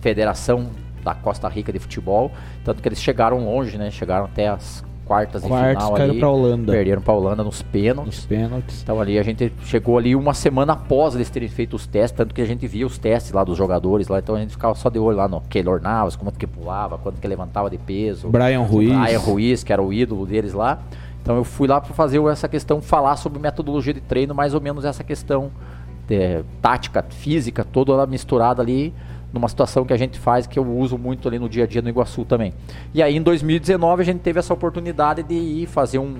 federação 0.00 0.68
da 1.02 1.12
Costa 1.12 1.48
Rica 1.48 1.72
de 1.72 1.80
futebol, 1.80 2.30
tanto 2.64 2.80
que 2.80 2.88
eles 2.88 3.00
chegaram 3.02 3.44
longe, 3.44 3.76
né? 3.76 3.90
Chegaram 3.90 4.26
até 4.26 4.46
as 4.48 4.84
quartas, 5.10 5.42
Quartas, 5.42 5.70
de 5.70 5.78
final 5.78 5.92
caíram 5.94 6.10
ali, 6.12 6.20
pra 6.20 6.28
Holanda. 6.28 6.72
perderam 6.72 7.02
para 7.02 7.14
Holanda 7.14 7.42
nos 7.42 7.62
pênaltis. 7.62 8.16
Nos 8.18 8.26
pênaltis. 8.26 8.82
Então 8.82 9.00
ali 9.00 9.18
a 9.18 9.22
gente 9.24 9.52
chegou 9.64 9.98
ali 9.98 10.14
uma 10.14 10.32
semana 10.32 10.74
após 10.74 11.16
eles 11.16 11.28
terem 11.28 11.48
feito 11.48 11.74
os 11.74 11.84
testes, 11.84 12.16
tanto 12.16 12.32
que 12.32 12.40
a 12.40 12.46
gente 12.46 12.64
via 12.68 12.86
os 12.86 12.96
testes 12.96 13.32
lá 13.32 13.42
dos 13.42 13.58
jogadores 13.58 14.06
lá, 14.06 14.20
então 14.20 14.36
a 14.36 14.38
gente 14.38 14.52
ficava 14.52 14.72
só 14.76 14.88
de 14.88 15.00
olho 15.00 15.16
lá 15.16 15.26
no 15.26 15.40
Keylor 15.40 15.82
Navas, 15.82 16.14
quanto 16.14 16.38
que 16.38 16.46
pulava, 16.46 16.96
quanto 16.96 17.20
que 17.20 17.26
levantava 17.26 17.68
de 17.68 17.76
peso. 17.76 18.28
Brian 18.28 18.60
Ruiz. 18.60 18.96
Brian 18.96 19.18
Ruiz, 19.18 19.64
que 19.64 19.72
era 19.72 19.82
o 19.82 19.92
ídolo 19.92 20.24
deles 20.26 20.52
lá. 20.52 20.78
Então 21.20 21.36
eu 21.36 21.42
fui 21.42 21.66
lá 21.66 21.80
para 21.80 21.92
fazer 21.92 22.22
essa 22.28 22.48
questão, 22.48 22.80
falar 22.80 23.16
sobre 23.16 23.40
metodologia 23.40 23.92
de 23.92 24.00
treino, 24.00 24.32
mais 24.32 24.54
ou 24.54 24.60
menos 24.60 24.84
essa 24.84 25.02
questão 25.02 25.50
de 26.06 26.44
tática, 26.62 27.04
física, 27.08 27.64
toda 27.64 27.92
ela 27.92 28.06
misturada 28.06 28.62
ali 28.62 28.94
numa 29.32 29.48
situação 29.48 29.84
que 29.84 29.92
a 29.92 29.96
gente 29.96 30.18
faz, 30.18 30.46
que 30.46 30.58
eu 30.58 30.66
uso 30.66 30.98
muito 30.98 31.28
ali 31.28 31.38
no 31.38 31.48
dia 31.48 31.64
a 31.64 31.66
dia 31.66 31.82
no 31.82 31.88
Iguaçu 31.88 32.24
também. 32.24 32.52
E 32.92 33.02
aí 33.02 33.16
em 33.16 33.22
2019 33.22 34.02
a 34.02 34.04
gente 34.04 34.20
teve 34.20 34.38
essa 34.38 34.52
oportunidade 34.52 35.22
de 35.22 35.34
ir 35.34 35.66
fazer 35.66 35.98
um, 35.98 36.16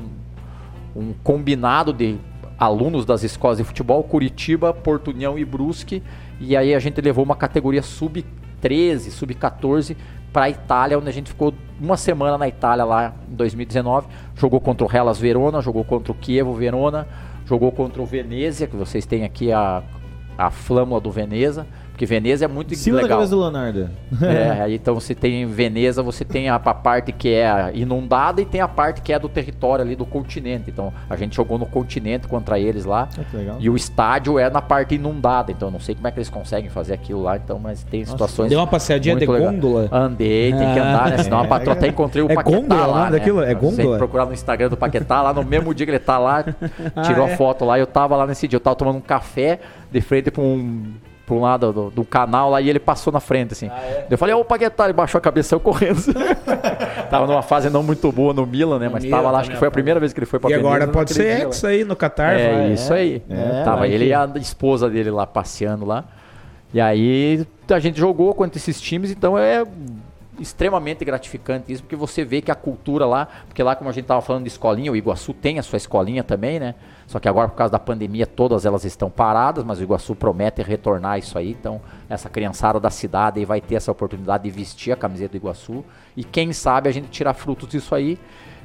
um 0.94 1.12
combinado 1.22 1.92
de 1.92 2.18
alunos 2.58 3.04
das 3.06 3.22
escolas 3.22 3.58
de 3.58 3.64
futebol, 3.64 4.02
Curitiba, 4.04 4.74
Porto 4.74 5.10
União 5.10 5.38
e 5.38 5.44
Brusque, 5.44 6.02
e 6.38 6.56
aí 6.56 6.74
a 6.74 6.78
gente 6.78 7.00
levou 7.00 7.24
uma 7.24 7.34
categoria 7.34 7.82
sub-13, 7.82 9.10
sub-14 9.10 9.96
para 10.30 10.44
a 10.44 10.50
Itália, 10.50 10.98
onde 10.98 11.08
a 11.08 11.12
gente 11.12 11.30
ficou 11.30 11.54
uma 11.80 11.96
semana 11.96 12.36
na 12.36 12.46
Itália 12.46 12.84
lá 12.84 13.14
em 13.30 13.34
2019, 13.34 14.08
jogou 14.36 14.60
contra 14.60 14.86
o 14.86 14.94
Hellas 14.94 15.18
Verona, 15.18 15.60
jogou 15.60 15.84
contra 15.84 16.12
o 16.12 16.16
Chievo 16.20 16.52
Verona, 16.52 17.08
jogou 17.46 17.72
contra 17.72 18.00
o 18.00 18.06
Venezia, 18.06 18.66
que 18.66 18.76
vocês 18.76 19.06
têm 19.06 19.24
aqui 19.24 19.50
a, 19.50 19.82
a 20.36 20.50
flâmula 20.50 21.00
do 21.00 21.10
Veneza, 21.10 21.66
Porque 22.00 22.06
Veneza 22.06 22.46
é 22.46 22.48
muito 22.48 22.72
Em 22.72 22.76
cima 22.78 22.96
da 22.96 23.02
legal. 23.02 23.18
cabeça 23.18 23.36
do 23.36 23.42
Leonardo. 23.42 23.90
É, 24.22 24.64
então 24.72 24.94
você 24.94 25.14
tem 25.14 25.42
em 25.42 25.46
Veneza, 25.46 26.02
você 26.02 26.24
tem 26.24 26.48
a, 26.48 26.54
a 26.54 26.58
parte 26.74 27.12
que 27.12 27.28
é 27.28 27.72
inundada 27.74 28.40
e 28.40 28.46
tem 28.46 28.62
a 28.62 28.66
parte 28.68 29.02
que 29.02 29.12
é 29.12 29.18
do 29.18 29.28
território 29.28 29.84
ali 29.84 29.94
do 29.94 30.06
continente. 30.06 30.70
Então 30.70 30.90
a 31.10 31.14
gente 31.14 31.36
jogou 31.36 31.58
no 31.58 31.66
continente 31.66 32.26
contra 32.26 32.58
eles 32.58 32.86
lá. 32.86 33.06
Ah, 33.18 33.22
que 33.30 33.36
legal. 33.36 33.56
E 33.60 33.68
o 33.68 33.76
estádio 33.76 34.38
é 34.38 34.48
na 34.48 34.62
parte 34.62 34.94
inundada, 34.94 35.52
então 35.52 35.68
eu 35.68 35.72
não 35.72 35.78
sei 35.78 35.94
como 35.94 36.08
é 36.08 36.10
que 36.10 36.16
eles 36.16 36.30
conseguem 36.30 36.70
fazer 36.70 36.94
aquilo 36.94 37.20
lá, 37.22 37.36
então, 37.36 37.58
mas 37.58 37.82
tem 37.82 38.02
situações. 38.02 38.48
Deu 38.48 38.60
uma 38.60 38.66
passeadinha 38.66 39.14
de 39.16 39.26
legal. 39.26 39.52
gôndola? 39.52 39.90
Andei, 39.92 40.52
tem 40.54 40.72
que 40.72 40.78
Ah. 40.80 40.88
andar, 40.88 41.10
né? 41.10 41.18
Senão 41.18 41.40
a 41.40 41.44
É, 41.44 41.48
patroa 41.48 41.74
é. 41.74 41.76
até 41.76 41.86
encontrei 41.88 42.22
o 42.24 42.32
É 42.32 42.34
Paquetá 42.34 42.56
gôndola 42.60 42.86
lá. 42.86 43.04
né? 43.10 43.18
daquilo? 43.18 43.42
É 43.42 43.48
Você 43.48 43.54
tem 43.54 43.60
gôndola? 43.60 43.92
que 43.92 43.98
procurar 43.98 44.24
no 44.24 44.32
Instagram 44.32 44.70
do 44.70 44.76
Paquetá, 44.78 45.20
lá 45.20 45.34
no 45.34 45.44
mesmo 45.44 45.74
dia 45.74 45.84
que 45.84 45.92
ele 45.92 45.98
tá 45.98 46.16
lá, 46.16 46.42
tirou 47.04 47.28
é? 47.28 47.34
a 47.34 47.36
foto 47.36 47.66
lá, 47.66 47.78
eu 47.78 47.86
tava 47.86 48.16
lá 48.16 48.26
nesse 48.26 48.48
dia, 48.48 48.56
eu 48.56 48.60
tava 48.60 48.74
tomando 48.74 48.96
um 48.96 49.02
café 49.02 49.60
de 49.92 50.00
frente 50.00 50.30
pra 50.30 50.42
um. 50.42 50.94
Pra 51.30 51.36
um 51.38 51.40
lado 51.42 51.72
do, 51.72 51.90
do 51.90 52.04
canal 52.04 52.50
lá 52.50 52.60
e 52.60 52.68
ele 52.68 52.80
passou 52.80 53.12
na 53.12 53.20
frente, 53.20 53.52
assim. 53.52 53.70
Eu 54.10 54.18
falei, 54.18 54.34
ô 54.34 54.44
Paquetá, 54.44 54.84
ele 54.84 54.92
baixou 54.92 55.18
a 55.18 55.20
cabeça 55.22 55.46
e 55.46 55.50
saiu 55.50 55.60
correndo. 55.60 56.00
tava 57.08 57.26
numa 57.26 57.42
fase 57.42 57.70
não 57.70 57.82
muito 57.82 58.10
boa 58.10 58.34
no 58.34 58.44
Milan, 58.44 58.78
né? 58.78 58.88
Mas 58.88 59.04
Milan 59.04 59.16
tava 59.16 59.30
lá, 59.30 59.40
acho 59.40 59.50
que 59.50 59.56
foi 59.56 59.68
a 59.68 59.70
primeira 59.70 60.00
vez 60.00 60.12
que 60.12 60.18
ele 60.18 60.26
foi 60.26 60.40
pra 60.40 60.50
E 60.50 60.54
agora 60.54 60.80
Veneza, 60.80 60.92
pode 60.92 61.10
naquele 61.12 61.28
ser 61.28 61.36
dia 61.36 61.44
lá. 61.46 61.50
ex 61.50 61.64
aí 61.64 61.84
no 61.84 61.94
Qatar. 61.96 62.34
É 62.34 62.52
vai. 62.52 62.72
isso 62.72 62.92
aí. 62.92 63.22
É, 63.30 63.62
Tava 63.64 63.86
ele 63.86 64.04
que- 64.06 64.10
e 64.10 64.14
a 64.14 64.28
esposa 64.36 64.90
dele 64.90 65.10
lá 65.10 65.26
passeando 65.26 65.84
lá. 65.84 66.04
E 66.74 66.80
aí 66.80 67.46
a 67.70 67.78
gente 67.78 67.98
jogou 67.98 68.34
contra 68.34 68.58
esses 68.58 68.80
times, 68.80 69.10
então 69.10 69.38
é 69.38 69.64
extremamente 70.40 71.04
gratificante 71.04 71.72
isso, 71.72 71.82
porque 71.82 71.96
você 71.96 72.24
vê 72.24 72.40
que 72.40 72.50
a 72.50 72.54
cultura 72.54 73.06
lá, 73.06 73.28
porque 73.46 73.62
lá 73.62 73.76
como 73.76 73.90
a 73.90 73.92
gente 73.92 74.06
tava 74.06 74.20
falando 74.20 74.44
de 74.44 74.48
escolinha, 74.48 74.90
o 74.90 74.96
Iguaçu 74.96 75.34
tem 75.34 75.58
a 75.58 75.62
sua 75.62 75.76
escolinha 75.76 76.24
também, 76.24 76.58
né? 76.58 76.74
Só 77.06 77.18
que 77.18 77.28
agora 77.28 77.48
por 77.48 77.56
causa 77.56 77.72
da 77.72 77.78
pandemia 77.78 78.26
todas 78.26 78.64
elas 78.64 78.84
estão 78.84 79.10
paradas, 79.10 79.64
mas 79.64 79.78
o 79.78 79.82
Iguaçu 79.82 80.14
promete 80.14 80.62
retornar 80.62 81.18
isso 81.18 81.36
aí, 81.38 81.50
então 81.50 81.80
essa 82.08 82.28
criançada 82.28 82.80
da 82.80 82.90
cidade 82.90 83.38
aí 83.38 83.44
vai 83.44 83.60
ter 83.60 83.74
essa 83.74 83.92
oportunidade 83.92 84.44
de 84.44 84.50
vestir 84.50 84.92
a 84.92 84.96
camiseta 84.96 85.32
do 85.32 85.36
Iguaçu 85.36 85.84
e 86.16 86.24
quem 86.24 86.52
sabe 86.52 86.88
a 86.88 86.92
gente 86.92 87.08
tirar 87.08 87.34
frutos 87.34 87.68
disso 87.68 87.94
aí. 87.94 88.18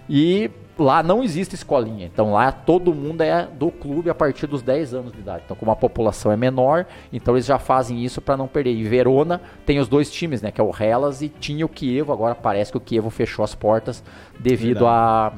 E 0.10 0.50
lá 0.78 1.02
não 1.02 1.24
existe 1.24 1.56
escolinha. 1.56 2.06
Então 2.06 2.34
lá 2.34 2.52
todo 2.52 2.94
mundo 2.94 3.22
é 3.22 3.48
do 3.48 3.72
clube 3.72 4.10
a 4.10 4.16
partir 4.16 4.48
dos 4.48 4.62
10 4.62 4.94
anos 4.94 5.14
de 5.14 5.20
idade. 5.20 5.44
Então 5.46 5.56
como 5.56 5.72
a 5.72 5.76
população 5.76 6.32
é 6.32 6.38
menor, 6.38 6.86
então 7.12 7.36
eles 7.36 7.46
já 7.46 7.60
fazem 7.60 8.04
isso 8.04 8.22
para 8.22 8.38
não 8.38 8.48
perder. 8.48 8.74
E 8.74 8.84
Verona 8.84 9.42
tem 9.66 9.80
os 9.80 9.88
dois 9.88 10.12
times, 10.12 10.42
né, 10.42 10.52
que 10.52 10.60
é 10.60 10.64
o 10.64 10.72
Hellas 10.78 11.22
e 11.22 11.30
tinha 11.30 11.66
o 11.66 11.70
Kievo. 11.70 12.12
Agora 12.12 12.36
parece 12.36 12.72
que 12.72 12.78
o 12.78 12.82
Kievo 12.82 13.10
fechou 13.10 13.44
as 13.44 13.56
portas 13.56 14.04
devido 14.40 14.88
à 14.88 15.34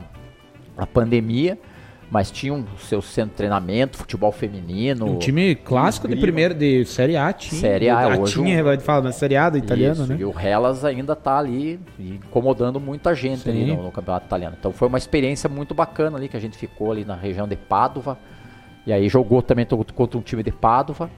à 0.78 0.86
pandemia. 0.86 1.58
Mas 2.10 2.32
tinha 2.32 2.54
o 2.54 2.66
seu 2.80 3.02
centro 3.02 3.32
de 3.32 3.36
treinamento, 3.36 3.98
futebol 3.98 4.32
feminino. 4.32 5.06
Um 5.06 5.20
time 5.20 5.56
clássico 5.56 6.08
de 6.08 6.16
primeira, 6.16 6.54
de 6.54 6.86
Série 6.86 7.18
A, 7.18 7.34
tinha. 7.34 7.60
Série 7.60 7.90
A, 7.90 8.00
Ah, 8.14 8.18
hoje 8.18 8.34
tinha, 8.34 8.62
um- 8.62 8.64
vai 8.64 8.78
falar, 8.80 9.02
mas 9.02 9.16
Série 9.16 9.36
A 9.36 9.50
do 9.50 9.58
italiano, 9.58 10.04
Isso, 10.04 10.08
né? 10.08 10.18
E 10.18 10.24
o 10.24 10.34
Hellas 10.40 10.86
ainda 10.86 11.16
tá 11.18 11.38
ali 11.38 11.78
incomodando 12.00 12.80
muita 12.80 13.14
gente 13.14 13.50
ali 13.50 13.66
no, 13.66 13.84
no 13.84 13.92
campeonato 13.92 14.26
italiano. 14.26 14.56
Então 14.58 14.72
foi 14.72 14.88
uma 14.88 14.98
experiência 14.98 15.50
muito 15.50 15.76
bacana 15.76 16.18
ali 16.18 16.30
que 16.30 16.38
a 16.38 16.40
gente 16.40 16.58
ficou 16.58 16.92
ali 16.94 17.04
na 17.04 17.16
região 17.16 17.46
de 17.48 17.58
Padova. 17.58 18.18
E 18.86 18.94
aí 18.94 19.10
jogou 19.10 19.42
também 19.42 19.66
contra 19.94 20.18
um 20.18 20.22
time 20.22 20.42
de 20.44 20.52
Padova. 20.52 21.10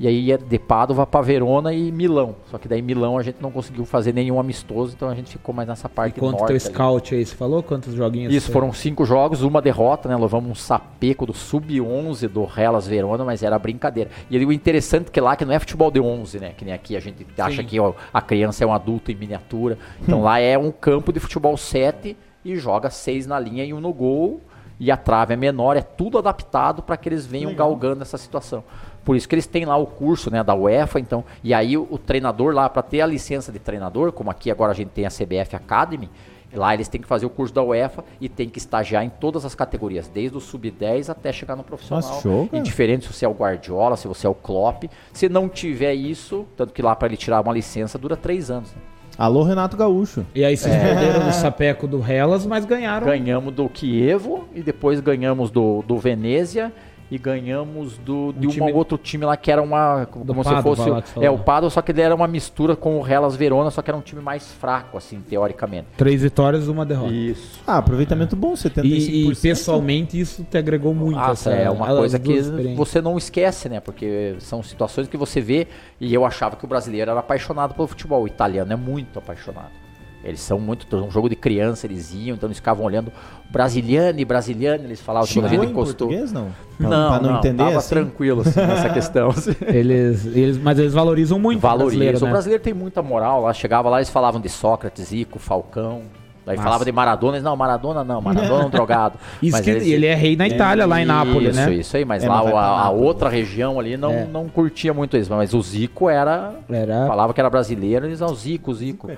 E 0.00 0.08
aí 0.08 0.18
ia 0.18 0.38
de 0.38 0.58
Padova 0.58 1.06
para 1.06 1.20
Verona 1.20 1.74
e 1.74 1.92
Milão. 1.92 2.34
Só 2.50 2.56
que 2.56 2.66
daí 2.66 2.80
Milão 2.80 3.18
a 3.18 3.22
gente 3.22 3.36
não 3.38 3.50
conseguiu 3.50 3.84
fazer 3.84 4.14
nenhum 4.14 4.40
amistoso, 4.40 4.94
então 4.96 5.10
a 5.10 5.14
gente 5.14 5.30
ficou 5.32 5.54
mais 5.54 5.68
nessa 5.68 5.88
E 5.88 5.90
parte 5.90 6.18
quanto 6.18 6.38
norte. 6.38 6.46
teu 6.46 6.56
ali. 6.56 6.60
scout 6.60 7.14
aí? 7.14 7.26
Você 7.26 7.36
falou 7.36 7.62
quantos 7.62 7.92
joguinhos? 7.92 8.32
Isso, 8.32 8.50
foram 8.50 8.72
cinco 8.72 9.04
jogos, 9.04 9.42
uma 9.42 9.60
derrota, 9.60 10.08
né? 10.08 10.16
Levamos 10.16 10.50
um 10.50 10.54
sapeco 10.54 11.26
do 11.26 11.34
sub-11 11.34 12.28
do 12.28 12.48
Hellas 12.56 12.86
Verona, 12.88 13.26
mas 13.26 13.42
era 13.42 13.58
brincadeira. 13.58 14.08
E 14.30 14.42
o 14.42 14.50
interessante 14.50 15.08
é 15.08 15.10
que 15.10 15.20
lá 15.20 15.36
que 15.36 15.44
não 15.44 15.52
é 15.52 15.58
futebol 15.58 15.90
de 15.90 16.00
11, 16.00 16.40
né? 16.40 16.54
Que 16.56 16.64
nem 16.64 16.72
aqui 16.72 16.96
a 16.96 17.00
gente 17.00 17.26
acha 17.38 17.62
que 17.62 17.78
ó, 17.78 17.92
a 18.10 18.22
criança 18.22 18.64
é 18.64 18.66
um 18.66 18.72
adulto 18.72 19.12
em 19.12 19.14
miniatura. 19.14 19.76
Então 20.00 20.22
lá 20.22 20.40
é 20.40 20.56
um 20.56 20.72
campo 20.72 21.12
de 21.12 21.20
futebol 21.20 21.58
7 21.58 22.16
e 22.42 22.56
joga 22.56 22.88
seis 22.88 23.26
na 23.26 23.38
linha 23.38 23.66
e 23.66 23.74
um 23.74 23.80
no 23.80 23.92
gol. 23.92 24.40
E 24.82 24.90
a 24.90 24.96
trave 24.96 25.34
é 25.34 25.36
menor, 25.36 25.76
é 25.76 25.82
tudo 25.82 26.16
adaptado 26.16 26.80
para 26.82 26.96
que 26.96 27.06
eles 27.06 27.26
venham 27.26 27.54
galgando 27.54 28.00
essa 28.00 28.16
situação. 28.16 28.64
Por 29.10 29.16
isso 29.16 29.28
que 29.28 29.34
eles 29.34 29.46
têm 29.48 29.64
lá 29.64 29.76
o 29.76 29.86
curso 29.86 30.30
né, 30.30 30.40
da 30.44 30.54
UEFA, 30.54 31.00
então, 31.00 31.24
e 31.42 31.52
aí 31.52 31.76
o, 31.76 31.84
o 31.90 31.98
treinador 31.98 32.54
lá, 32.54 32.68
para 32.68 32.80
ter 32.80 33.00
a 33.00 33.06
licença 33.06 33.50
de 33.50 33.58
treinador, 33.58 34.12
como 34.12 34.30
aqui 34.30 34.52
agora 34.52 34.70
a 34.70 34.74
gente 34.74 34.90
tem 34.90 35.04
a 35.04 35.10
CBF 35.10 35.56
Academy, 35.56 36.08
Lá 36.52 36.74
eles 36.74 36.86
têm 36.86 37.00
que 37.00 37.08
fazer 37.08 37.26
o 37.26 37.30
curso 37.30 37.52
da 37.52 37.60
UEFA 37.60 38.04
e 38.20 38.28
tem 38.28 38.48
que 38.48 38.58
estagiar 38.58 39.04
em 39.04 39.08
todas 39.08 39.44
as 39.44 39.52
categorias, 39.52 40.06
desde 40.08 40.36
o 40.36 40.40
sub-10 40.40 41.08
até 41.08 41.32
chegar 41.32 41.56
no 41.56 41.64
profissional. 41.64 42.08
Nossa, 42.08 42.22
show. 42.22 42.48
Indiferente 42.52 43.06
se 43.06 43.12
você 43.12 43.24
é 43.24 43.28
o 43.28 43.32
Guardiola, 43.32 43.96
se 43.96 44.06
você 44.06 44.28
é 44.28 44.30
o 44.30 44.34
Klopp. 44.34 44.84
Se 45.12 45.28
não 45.28 45.48
tiver 45.48 45.94
isso, 45.94 46.46
tanto 46.56 46.72
que 46.72 46.80
lá 46.80 46.94
para 46.94 47.08
ele 47.08 47.16
tirar 47.16 47.40
uma 47.40 47.52
licença 47.52 47.98
dura 47.98 48.16
três 48.16 48.48
anos. 48.48 48.72
né? 48.72 48.80
Alô, 49.18 49.42
Renato 49.42 49.76
Gaúcho. 49.76 50.24
E 50.34 50.44
aí 50.44 50.56
vocês 50.56 50.74
perderam 50.74 51.26
no 51.26 51.32
sapeco 51.32 51.86
do 51.86 52.02
Hellas, 52.04 52.46
mas 52.46 52.64
ganharam. 52.64 53.06
Ganhamos 53.06 53.52
do 53.52 53.68
Kievo 53.68 54.48
e 54.54 54.62
depois 54.62 54.98
ganhamos 54.98 55.50
do, 55.50 55.82
do 55.82 55.98
Venezia 55.98 56.72
e 57.10 57.18
ganhamos 57.18 57.98
do, 57.98 58.32
de 58.32 58.46
um 58.46 58.50
time- 58.50 58.72
outro 58.72 58.96
time 58.96 59.24
lá 59.24 59.36
que 59.36 59.50
era 59.50 59.60
uma. 59.60 60.06
Como 60.06 60.24
Do 60.24 60.32
se 60.34 60.44
Padova 60.44 60.62
fosse. 60.62 60.88
lá 60.90 61.02
É, 61.20 61.28
o 61.30 61.38
Padova, 61.38 61.70
só 61.70 61.82
que 61.82 61.90
ele 61.90 62.00
era 62.00 62.14
uma 62.14 62.28
mistura 62.28 62.76
com 62.76 63.00
o 63.00 63.06
Hellas 63.06 63.34
Verona, 63.34 63.70
só 63.70 63.82
que 63.82 63.90
era 63.90 63.96
um 63.96 64.00
time 64.00 64.22
mais 64.22 64.52
fraco, 64.52 64.96
assim, 64.96 65.20
teoricamente. 65.20 65.86
Três 65.96 66.22
vitórias 66.22 66.68
uma 66.68 66.86
derrota. 66.86 67.12
Isso. 67.12 67.60
Ah, 67.66 67.78
aproveitamento 67.78 68.36
bom, 68.36 68.52
75%. 68.54 68.84
E, 68.84 69.30
e 69.30 69.34
pessoalmente 69.36 70.18
isso 70.20 70.44
te 70.48 70.56
agregou 70.56 70.94
muito. 70.94 71.16
Nossa, 71.16 71.50
essa- 71.50 71.62
é 71.62 71.68
uma 71.70 71.86
coisa 71.88 72.18
que 72.18 72.40
você 72.76 73.00
não 73.00 73.18
esquece, 73.18 73.68
né? 73.68 73.80
Porque 73.80 74.36
são 74.38 74.62
situações 74.62 75.08
que 75.08 75.16
você 75.16 75.40
vê 75.40 75.66
e 76.00 76.14
eu 76.14 76.24
achava 76.24 76.54
que 76.56 76.64
o 76.64 76.68
brasileiro 76.68 77.10
era 77.10 77.20
apaixonado 77.20 77.74
pelo 77.74 77.88
futebol. 77.88 78.22
O 78.22 78.26
italiano 78.28 78.72
é 78.72 78.76
muito 78.76 79.18
apaixonado. 79.18 79.79
Eles 80.22 80.40
são 80.40 80.58
muito. 80.60 80.94
Um 80.96 81.10
jogo 81.10 81.28
de 81.30 81.36
criança, 81.36 81.86
eles 81.86 82.12
iam, 82.14 82.34
então 82.36 82.46
eles 82.46 82.58
ficavam 82.58 82.84
olhando 82.84 83.10
brasiliano 83.50 84.20
e 84.20 84.24
brasiliano, 84.24 84.84
eles 84.84 85.00
falavam 85.00 85.24
a 85.24 85.32
Xingou 85.32 85.48
gente 85.48 85.64
em 85.66 85.70
encostou. 85.70 86.08
português, 86.08 86.30
não? 86.32 86.48
Não, 86.78 86.88
pra 86.88 87.20
não, 87.20 87.22
não, 87.32 87.38
entender, 87.38 87.64
tava 87.64 87.78
assim? 87.78 87.88
tranquilo 87.88 88.42
assim, 88.42 88.60
nessa 88.60 88.88
questão. 88.92 89.28
assim. 89.30 89.54
Eles, 89.66 90.26
eles, 90.26 90.58
mas 90.58 90.78
eles 90.78 90.92
valorizam 90.92 91.38
muito 91.38 91.58
o 91.58 91.60
Valoriza. 91.60 91.86
brasileiro, 91.96 92.18
O 92.18 92.24
né? 92.26 92.30
brasileiro 92.30 92.62
tem 92.62 92.74
muita 92.74 93.02
moral 93.02 93.42
lá. 93.42 93.52
Chegava 93.54 93.88
lá, 93.88 93.98
eles 93.98 94.10
falavam 94.10 94.40
de 94.40 94.48
Sócrates, 94.48 95.06
Zico, 95.08 95.38
Falcão. 95.38 96.02
Daí 96.46 96.56
Massa. 96.56 96.66
falava 96.68 96.84
de 96.86 96.90
Maradona, 96.92 97.34
eles, 97.36 97.44
não, 97.44 97.54
Maradona 97.54 98.02
não, 98.02 98.20
Maradona 98.22 98.62
é 98.62 98.66
um 98.66 98.70
drogado. 98.70 99.18
Isso 99.42 99.52
Mas 99.56 99.64
que 99.64 99.70
eles- 99.70 99.86
ele 99.86 100.06
é 100.06 100.14
rei 100.14 100.36
na 100.36 100.48
Itália, 100.48 100.86
lá 100.86 101.00
em 101.00 101.04
Nápoles, 101.04 101.54
isso, 101.54 101.68
né? 101.68 101.74
Isso 101.74 101.96
aí, 101.98 102.04
mas 102.04 102.24
É, 102.24 102.28
lá 102.28 102.42
o- 102.42 102.56
a, 102.56 102.80
a 102.86 102.90
outra 102.90 103.28
região 103.28 103.78
ali 103.78 103.96
não, 103.98 104.10
É. 104.10 104.24
não 104.24 104.48
curtia 104.48 104.94
muito 104.94 105.16
isso. 105.18 105.30
Mas 105.30 105.52
o 105.52 105.60
Zico 105.60 106.08
era. 106.08 106.54
Era- 106.68 107.06
Falava 107.06 107.34
que 107.34 107.40
era 107.40 107.50
brasileiro, 107.50 108.06
eles 108.06 108.20
não, 108.20 108.34
Zico, 108.34 108.72
Zico. 108.72 109.10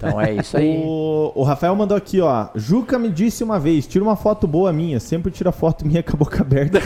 Então 0.00 0.18
é 0.18 0.32
isso 0.32 0.56
aí. 0.56 0.80
O, 0.82 1.32
o 1.34 1.42
Rafael 1.42 1.74
mandou 1.76 1.96
aqui, 1.96 2.20
ó. 2.20 2.46
Juca 2.54 2.98
me 2.98 3.10
disse 3.10 3.44
uma 3.44 3.58
vez: 3.60 3.86
tira 3.86 4.02
uma 4.02 4.16
foto 4.16 4.46
boa 4.46 4.72
minha. 4.72 4.98
Sempre 4.98 5.30
tira 5.30 5.52
foto 5.52 5.86
minha 5.86 6.02
com 6.02 6.12
a 6.14 6.16
boca 6.16 6.40
aberta. 6.40 6.78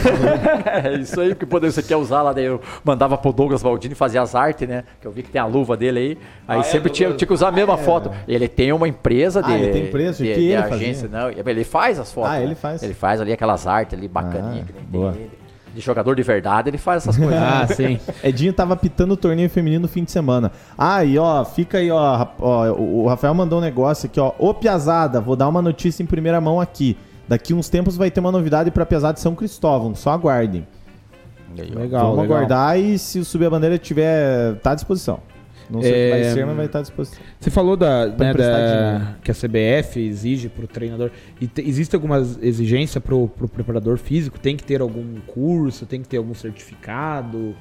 É 0.83 0.97
isso 0.97 1.19
aí 1.21 1.33
que 1.33 1.45
poder 1.45 1.71
você 1.71 1.81
quer 1.81 1.95
usar 1.95 2.21
lá. 2.21 2.33
Daí 2.33 2.45
eu 2.45 2.59
mandava 2.83 3.17
pro 3.17 3.31
Douglas 3.31 3.63
Baldini 3.63 3.95
fazer 3.95 4.17
as 4.17 4.35
artes, 4.35 4.67
né? 4.67 4.83
Que 4.99 5.07
eu 5.07 5.11
vi 5.11 5.23
que 5.23 5.29
tem 5.29 5.39
a 5.39 5.45
luva 5.45 5.77
dele 5.77 5.99
aí. 5.99 6.17
Aí 6.47 6.63
sempre 6.63 6.89
tinha, 6.91 7.13
tinha 7.13 7.27
que 7.27 7.33
usar 7.33 7.47
a 7.47 7.51
mesma 7.51 7.77
foto. 7.77 8.11
Ele 8.27 8.47
tem 8.47 8.73
uma 8.73 8.87
empresa 8.87 9.41
de. 9.41 9.51
Ah, 9.51 9.57
ele 9.57 9.71
tem 9.71 9.83
empresa? 9.85 10.23
de, 10.23 10.29
Que 10.33 10.39
de 10.39 10.45
ele 10.47 10.55
agência, 10.57 11.07
não. 11.07 11.29
Ele 11.29 11.63
faz 11.63 11.99
as 11.99 12.11
fotos. 12.11 12.31
Ah, 12.31 12.39
ele 12.39 12.49
né? 12.49 12.55
faz. 12.55 12.83
Ele 12.83 12.93
faz 12.93 13.21
ali 13.21 13.31
aquelas 13.31 13.65
artes 13.65 13.97
ali 13.97 14.07
bacaninhas 14.07 14.65
Ah, 14.67 14.71
que 14.71 14.73
nem 14.73 14.83
boa. 14.83 15.13
tem 15.13 15.21
ele. 15.21 15.44
De 15.75 15.81
jogador 15.81 16.15
de 16.15 16.23
verdade, 16.23 16.69
ele 16.69 16.77
faz 16.77 17.03
essas 17.03 17.17
coisas. 17.17 17.35
Ah, 17.45 17.67
sim. 17.67 17.99
Edinho 18.23 18.53
tava 18.53 18.75
pitando 18.77 19.11
o 19.11 19.17
torneio 19.17 19.49
feminino 19.49 19.81
no 19.81 19.87
fim 19.89 20.05
de 20.05 20.11
semana. 20.11 20.51
Ah, 20.77 21.03
e 21.03 21.17
ó, 21.19 21.43
fica 21.43 21.79
aí, 21.79 21.91
ó, 21.91 22.27
ó, 22.39 22.71
o 22.71 23.03
o 23.03 23.07
Rafael 23.07 23.33
mandou 23.33 23.59
um 23.59 23.61
negócio 23.61 24.07
aqui, 24.07 24.19
ó. 24.19 24.31
Ô 24.39 24.53
Piazada, 24.53 25.19
vou 25.19 25.35
dar 25.35 25.49
uma 25.49 25.61
notícia 25.61 26.01
em 26.01 26.05
primeira 26.05 26.39
mão 26.39 26.61
aqui. 26.61 26.97
Daqui 27.27 27.53
uns 27.53 27.67
tempos 27.67 27.97
vai 27.97 28.09
ter 28.09 28.21
uma 28.21 28.31
novidade 28.31 28.71
pra 28.71 28.85
Piazada 28.85 29.15
de 29.15 29.19
São 29.19 29.35
Cristóvão, 29.35 29.93
só 29.95 30.11
aguardem. 30.11 30.65
Legal, 31.57 31.75
Vamos 32.11 32.19
legal. 32.21 32.37
aguardar 32.37 32.79
e 32.79 32.97
se 32.97 33.19
o 33.19 33.25
subir 33.25 33.45
a 33.45 33.49
bandeira 33.49 33.77
tiver, 33.77 34.55
tá 34.63 34.71
à 34.71 34.75
disposição. 34.75 35.19
Não 35.69 35.81
sei 35.81 35.91
o 35.91 35.93
que 35.93 36.09
vai 36.11 36.21
É, 36.21 36.33
ser, 36.33 36.45
mas 36.45 36.55
vai 36.55 36.65
estar 36.65 36.79
à 36.79 36.81
disposição. 36.81 37.19
Você 37.39 37.49
falou 37.49 37.75
da, 37.75 38.07
né, 38.07 38.29
emprestar 38.29 38.59
da- 38.61 38.93
dinheiro. 38.97 39.15
que 39.23 39.31
a 39.31 39.33
CBF 39.33 39.99
exige 39.99 40.49
pro 40.49 40.67
treinador. 40.67 41.11
E 41.41 41.47
te- 41.47 41.61
existe 41.67 41.95
alguma 41.95 42.17
exigência 42.41 43.01
pro, 43.01 43.27
pro 43.27 43.47
preparador 43.47 43.97
físico? 43.97 44.39
Tem 44.39 44.55
que 44.55 44.63
ter 44.63 44.81
algum 44.81 45.15
curso? 45.27 45.85
Tem 45.85 46.01
que 46.01 46.07
ter 46.07 46.17
algum 46.17 46.33
certificado 46.33 47.55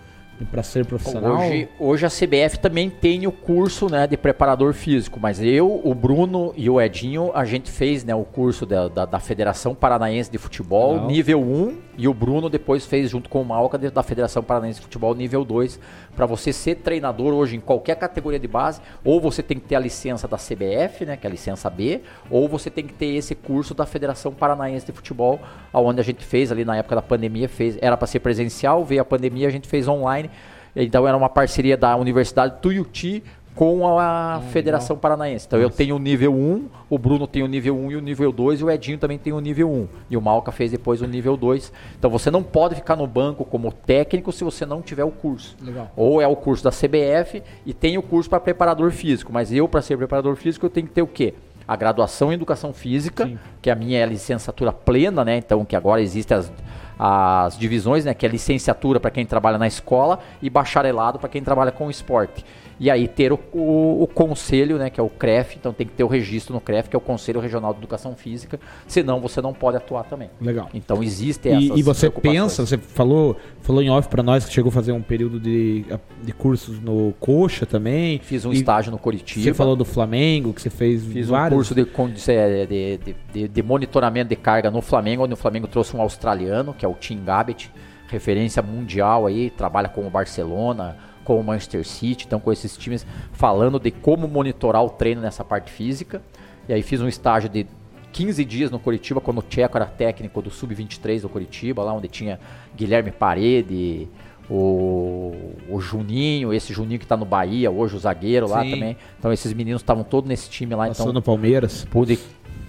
para 0.51 0.62
ser 0.64 0.85
profissional? 0.85 1.36
Hoje, 1.39 1.68
hoje 1.78 2.06
a 2.06 2.10
CBF 2.10 2.59
também 2.59 2.90
tem 2.90 3.24
o 3.26 3.32
curso 3.32 3.89
né, 3.89 4.05
de 4.06 4.16
preparador 4.16 4.72
físico, 4.74 5.18
mas 5.20 5.40
eu, 5.40 5.81
o 5.85 5.94
Bruno 5.94 6.52
e 6.56 6.68
o 6.68 6.81
Edinho, 6.81 7.31
a 7.35 7.44
gente 7.44 7.70
fez 7.70 8.05
né, 8.05 8.14
o 8.14 8.24
curso 8.24 8.66
da, 8.66 8.89
da, 8.89 9.05
da 9.06 9.20
Federação 9.20 9.74
Paranaense 9.76 10.31
de 10.31 10.36
Futebol, 10.39 10.94
Legal. 10.94 11.06
nível 11.06 11.40
1, 11.40 11.78
e 11.97 12.09
o 12.09 12.15
Bruno 12.15 12.49
depois 12.49 12.85
fez 12.87 13.11
junto 13.11 13.29
com 13.29 13.41
o 13.41 13.45
Malca 13.45 13.79
da 13.79 14.03
Federação 14.03 14.43
Paranaense 14.43 14.79
de 14.79 14.85
Futebol, 14.85 15.15
nível 15.15 15.45
2. 15.45 15.79
Para 16.16 16.27
você 16.27 16.53
ser 16.53 16.77
treinador 16.77 17.33
hoje 17.33 17.57
em 17.57 17.61
qualquer 17.61 17.97
categoria 17.97 18.39
de 18.39 18.49
base, 18.49 18.81
ou 19.05 19.21
você 19.21 19.43
tem 19.43 19.59
que 19.59 19.66
ter 19.66 19.77
a 19.77 19.81
licença 19.81 20.27
da 20.27 20.37
CBF, 20.37 21.05
né, 21.05 21.16
que 21.16 21.27
é 21.27 21.29
a 21.29 21.31
licença 21.31 21.71
B, 21.71 22.03
ou 22.31 22.49
você 22.49 22.71
tem 22.71 22.87
que 22.87 22.93
ter 22.93 23.15
esse 23.15 23.35
curso 23.35 23.75
da 23.75 23.87
Federação 23.87 24.33
Paranaense 24.33 24.87
de 24.87 24.93
Futebol, 24.93 25.41
aonde 25.73 26.01
a 26.01 26.05
gente 26.05 26.25
fez 26.25 26.51
ali 26.51 26.65
na 26.65 26.77
época 26.77 26.97
da 26.97 27.03
pandemia, 27.03 27.49
fez, 27.49 27.79
era 27.81 27.97
para 27.97 28.07
ser 28.07 28.21
presencial, 28.21 28.85
veio 28.85 29.03
a 29.03 29.05
pandemia, 29.05 29.49
a 29.49 29.51
gente 29.51 29.69
fez 29.69 29.89
online. 29.89 30.31
Então 30.77 31.07
era 31.07 31.16
uma 31.16 31.29
parceria 31.29 31.77
da 31.77 31.95
Universidade 31.97 32.57
Tuiuti 32.61 33.23
com 33.55 33.98
a 33.98 34.43
Federação 34.51 34.97
Paranaense. 34.97 35.47
Então 35.47 35.60
eu 35.60 35.70
tenho 35.70 35.94
o 35.94 35.98
nível 35.98 36.35
1, 36.35 36.66
o 36.90 36.98
Bruno 36.98 37.26
tem 37.26 37.43
o 37.43 37.47
nível 37.47 37.76
1 37.76 37.93
e 37.93 37.97
o 37.97 38.01
nível 38.01 38.32
2, 38.32 38.60
e 38.60 38.64
o 38.64 38.70
Edinho 38.70 38.98
também 38.98 39.16
tem 39.16 39.32
o 39.32 39.40
nível 39.40 39.70
1. 39.70 39.89
E 40.10 40.16
o 40.16 40.20
Malca 40.20 40.51
fez 40.51 40.72
depois 40.72 41.01
o 41.01 41.06
nível 41.06 41.36
2. 41.36 41.72
Então 41.97 42.10
você 42.10 42.31
não 42.31 42.43
pode 42.43 42.74
ficar 42.74 42.97
no 42.97 43.06
banco 43.06 43.44
como 43.44 43.70
técnico 43.70 44.32
se 44.32 44.43
você 44.43 44.66
não 44.66 44.82
tiver 44.82 45.05
o 45.05 45.10
curso. 45.10 45.56
Legal. 45.62 45.90
Ou 45.97 46.20
é 46.20 46.26
o 46.26 46.35
curso 46.35 46.64
da 46.64 46.70
CBF 46.70 47.43
e 47.64 47.72
tem 47.72 47.97
o 47.97 48.02
curso 48.02 48.28
para 48.28 48.40
preparador 48.40 48.90
físico. 48.90 49.32
Mas 49.32 49.52
eu, 49.52 49.68
para 49.68 49.82
ser 49.82 49.97
preparador 49.97 50.35
físico, 50.35 50.66
eu 50.66 50.70
tenho 50.70 50.89
que 50.89 50.93
ter 50.93 51.02
o 51.02 51.06
quê? 51.06 51.35
A 51.66 51.76
graduação 51.76 52.31
em 52.31 52.35
educação 52.35 52.72
física, 52.72 53.26
Sim. 53.26 53.39
que 53.62 53.70
a 53.70 53.74
minha 53.74 54.01
é 54.01 54.02
a 54.02 54.06
licenciatura 54.06 54.72
plena, 54.72 55.24
né? 55.24 55.39
Então, 55.39 55.64
que 55.64 55.74
agora 55.74 56.02
existem 56.02 56.36
as, 56.36 56.52
as 56.98 57.56
divisões, 57.56 58.05
né? 58.05 58.12
Que 58.12 58.26
é 58.26 58.28
licenciatura 58.28 59.01
para 59.01 59.10
quem 59.10 59.24
trabalha 59.24 59.56
na 59.56 59.66
escola 59.66 60.18
e 60.43 60.51
bacharelado 60.51 61.18
para 61.18 61.28
quem 61.28 61.43
trabalha 61.43 61.72
com 61.72 61.89
esporte. 61.89 62.44
E 62.80 62.90
aí 62.90 63.06
ter 63.06 63.32
o, 63.32 63.38
o, 63.52 64.02
o 64.02 64.06
conselho, 64.06 64.78
né? 64.78 64.90
Que 64.90 64.98
é 64.98 65.02
o 65.02 65.09
CREF, 65.09 65.56
então 65.56 65.72
tem 65.72 65.86
que 65.86 65.92
ter 65.92 66.02
o 66.05 66.09
registro 66.09 66.52
no 66.55 66.60
CREF, 66.60 66.88
que 66.88 66.96
é 66.96 66.98
o 66.98 67.01
Conselho 67.01 67.40
Regional 67.40 67.72
de 67.72 67.78
Educação 67.78 68.14
Física, 68.16 68.59
senão 68.86 69.20
você 69.20 69.40
não 69.40 69.52
pode 69.52 69.76
atuar 69.76 70.02
também. 70.05 70.28
Legal. 70.40 70.68
Então 70.74 71.02
existem 71.02 71.52
essas 71.52 71.76
E, 71.76 71.80
e 71.80 71.82
você 71.82 72.10
pensa, 72.10 72.66
você 72.66 72.76
falou, 72.76 73.36
falou 73.62 73.80
em 73.82 73.90
off 73.90 74.09
pra 74.09 74.22
nós 74.22 74.44
que 74.44 74.52
chegou 74.52 74.70
a 74.70 74.72
fazer 74.72 74.92
um 74.92 75.02
período 75.02 75.38
de, 75.38 75.84
de 76.22 76.32
cursos 76.32 76.80
no 76.80 77.14
Coxa 77.20 77.64
também. 77.64 78.18
Fiz 78.18 78.44
um 78.44 78.52
estágio 78.52 78.90
no 78.90 78.98
Curitiba. 78.98 79.44
Você 79.44 79.55
falou 79.55 79.76
do 79.76 79.84
Flamengo, 79.84 80.52
que 80.52 80.60
você 80.62 80.70
fez 80.70 81.05
Fiz 81.05 81.28
vários. 81.28 81.52
um 81.55 81.56
curso 81.59 81.74
de, 81.74 81.84
de, 81.84 82.98
de- 82.98 83.16
de- 83.32 83.48
de 83.48 83.62
monitoramento 83.62 84.28
de 84.30 84.36
carga 84.36 84.70
no 84.70 84.80
Flamengo, 84.80 85.24
onde 85.24 85.34
o 85.34 85.36
Flamengo 85.36 85.66
trouxe 85.66 85.96
um 85.96 86.01
australiano, 86.01 86.74
que 86.74 86.84
é 86.84 86.88
o 86.88 86.94
Tim 86.94 87.22
Gabbett, 87.24 87.70
referência 88.09 88.62
mundial 88.62 89.26
aí, 89.26 89.51
trabalha 89.51 89.88
com 89.88 90.06
o 90.06 90.10
Barcelona, 90.10 90.96
com 91.24 91.38
o 91.38 91.44
Manchester 91.44 91.86
City, 91.86 92.26
então 92.26 92.38
com 92.38 92.52
esses 92.52 92.76
times 92.76 93.06
falando 93.32 93.80
de 93.80 93.90
como 93.90 94.28
monitorar 94.28 94.84
o 94.84 94.90
treino 94.90 95.20
nessa 95.20 95.44
parte 95.44 95.70
física. 95.70 96.22
E 96.68 96.72
aí 96.72 96.82
fiz 96.82 97.01
um 97.01 97.09
estágio 97.09 97.48
de 97.48 97.66
15 98.12 98.44
dias 98.44 98.70
no 98.70 98.78
Curitiba, 98.78 99.20
quando 99.20 99.38
o 99.38 99.42
Tcheco 99.42 99.76
era 99.76 99.86
técnico 99.86 100.40
do 100.40 100.51
Sub-23 100.51 101.22
do 101.22 101.28
Curitiba, 101.28 101.82
lá 101.82 101.92
onde 101.92 102.06
tinha 102.06 102.38
Guilherme 102.76 103.10
Parede, 103.10 104.09
o, 104.48 105.32
o 105.68 105.80
Juninho, 105.80 106.52
esse 106.52 106.72
Juninho 106.72 107.01
que 107.01 107.06
tá 107.06 107.16
no 107.16 107.24
Bahia, 107.24 107.70
hoje 107.70 107.96
o 107.96 107.98
zagueiro 107.98 108.48
lá 108.48 108.62
Sim. 108.62 108.70
também. 108.70 108.96
Então 109.18 109.32
esses 109.32 109.52
meninos 109.52 109.82
estavam 109.82 110.05
todos 110.05 110.28
nesse 110.28 110.48
time 110.48 110.74
lá, 110.74 110.86
Passou 110.86 111.06
então 111.06 111.12
no 111.14 111.22
Palmeiras. 111.22 111.84
pude 111.90 112.18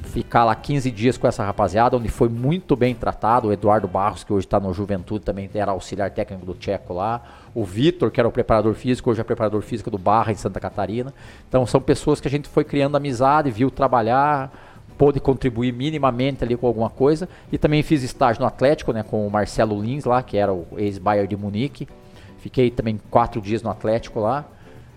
ficar 0.03 0.45
lá 0.45 0.56
15 0.56 0.90
dias 0.91 1.18
com 1.18 1.27
essa 1.27 1.44
rapaziada, 1.44 1.98
onde 1.98 2.07
foi 2.07 2.30
muito 2.30 2.76
bem 2.76 2.95
tratado. 2.95 3.49
O 3.49 3.53
Eduardo 3.53 3.88
Barros, 3.88 4.23
que 4.23 4.32
hoje 4.32 4.48
está 4.48 4.60
no 4.60 4.73
Juventude, 4.73 5.26
também 5.26 5.49
era 5.53 5.72
auxiliar 5.72 6.10
técnico 6.10 6.45
do 6.45 6.53
Tcheco 6.53 6.94
lá. 6.94 7.22
O 7.56 7.64
Vitor, 7.64 8.11
que 8.11 8.19
era 8.19 8.27
o 8.27 8.32
preparador 8.34 8.73
físico, 8.73 9.10
hoje 9.10 9.22
é 9.22 9.23
preparador 9.23 9.61
físico 9.61 9.90
do 9.90 9.98
Barra 9.98 10.34
em 10.34 10.36
Santa 10.36 10.60
Catarina. 10.60 11.14
Então 11.48 11.65
são 11.65 11.80
pessoas 11.80 12.19
que 12.19 12.27
a 12.27 12.32
gente 12.32 12.49
foi 12.49 12.65
criando 12.65 12.98
amizade, 12.98 13.49
viu 13.49 13.72
trabalhar, 13.72 14.52
pôde 14.98 15.22
contribuir 15.22 15.72
minimamente 15.72 16.44
ali 16.44 16.57
com 16.57 16.68
alguma 16.68 16.90
coisa. 16.90 17.30
E 17.49 17.57
também 17.57 17.82
fiz 17.82 18.03
estágio 18.03 18.41
no 18.41 18.48
Atlético, 18.48 18.91
né, 18.91 19.03
com 19.03 19.26
o 19.26 19.32
Marcelo 19.32 19.82
Lins 19.82 20.03
lá, 20.03 20.22
que 20.22 20.36
era 20.36 20.53
o 20.53 20.68
ex-Bayern 20.76 21.30
de 21.30 21.38
Munique. 21.38 21.88
Fiquei 22.40 22.69
também 22.69 22.99
quatro 23.10 23.40
dias 23.40 23.64
no 23.64 23.69
Atlético 23.69 24.19
lá, 24.19 24.44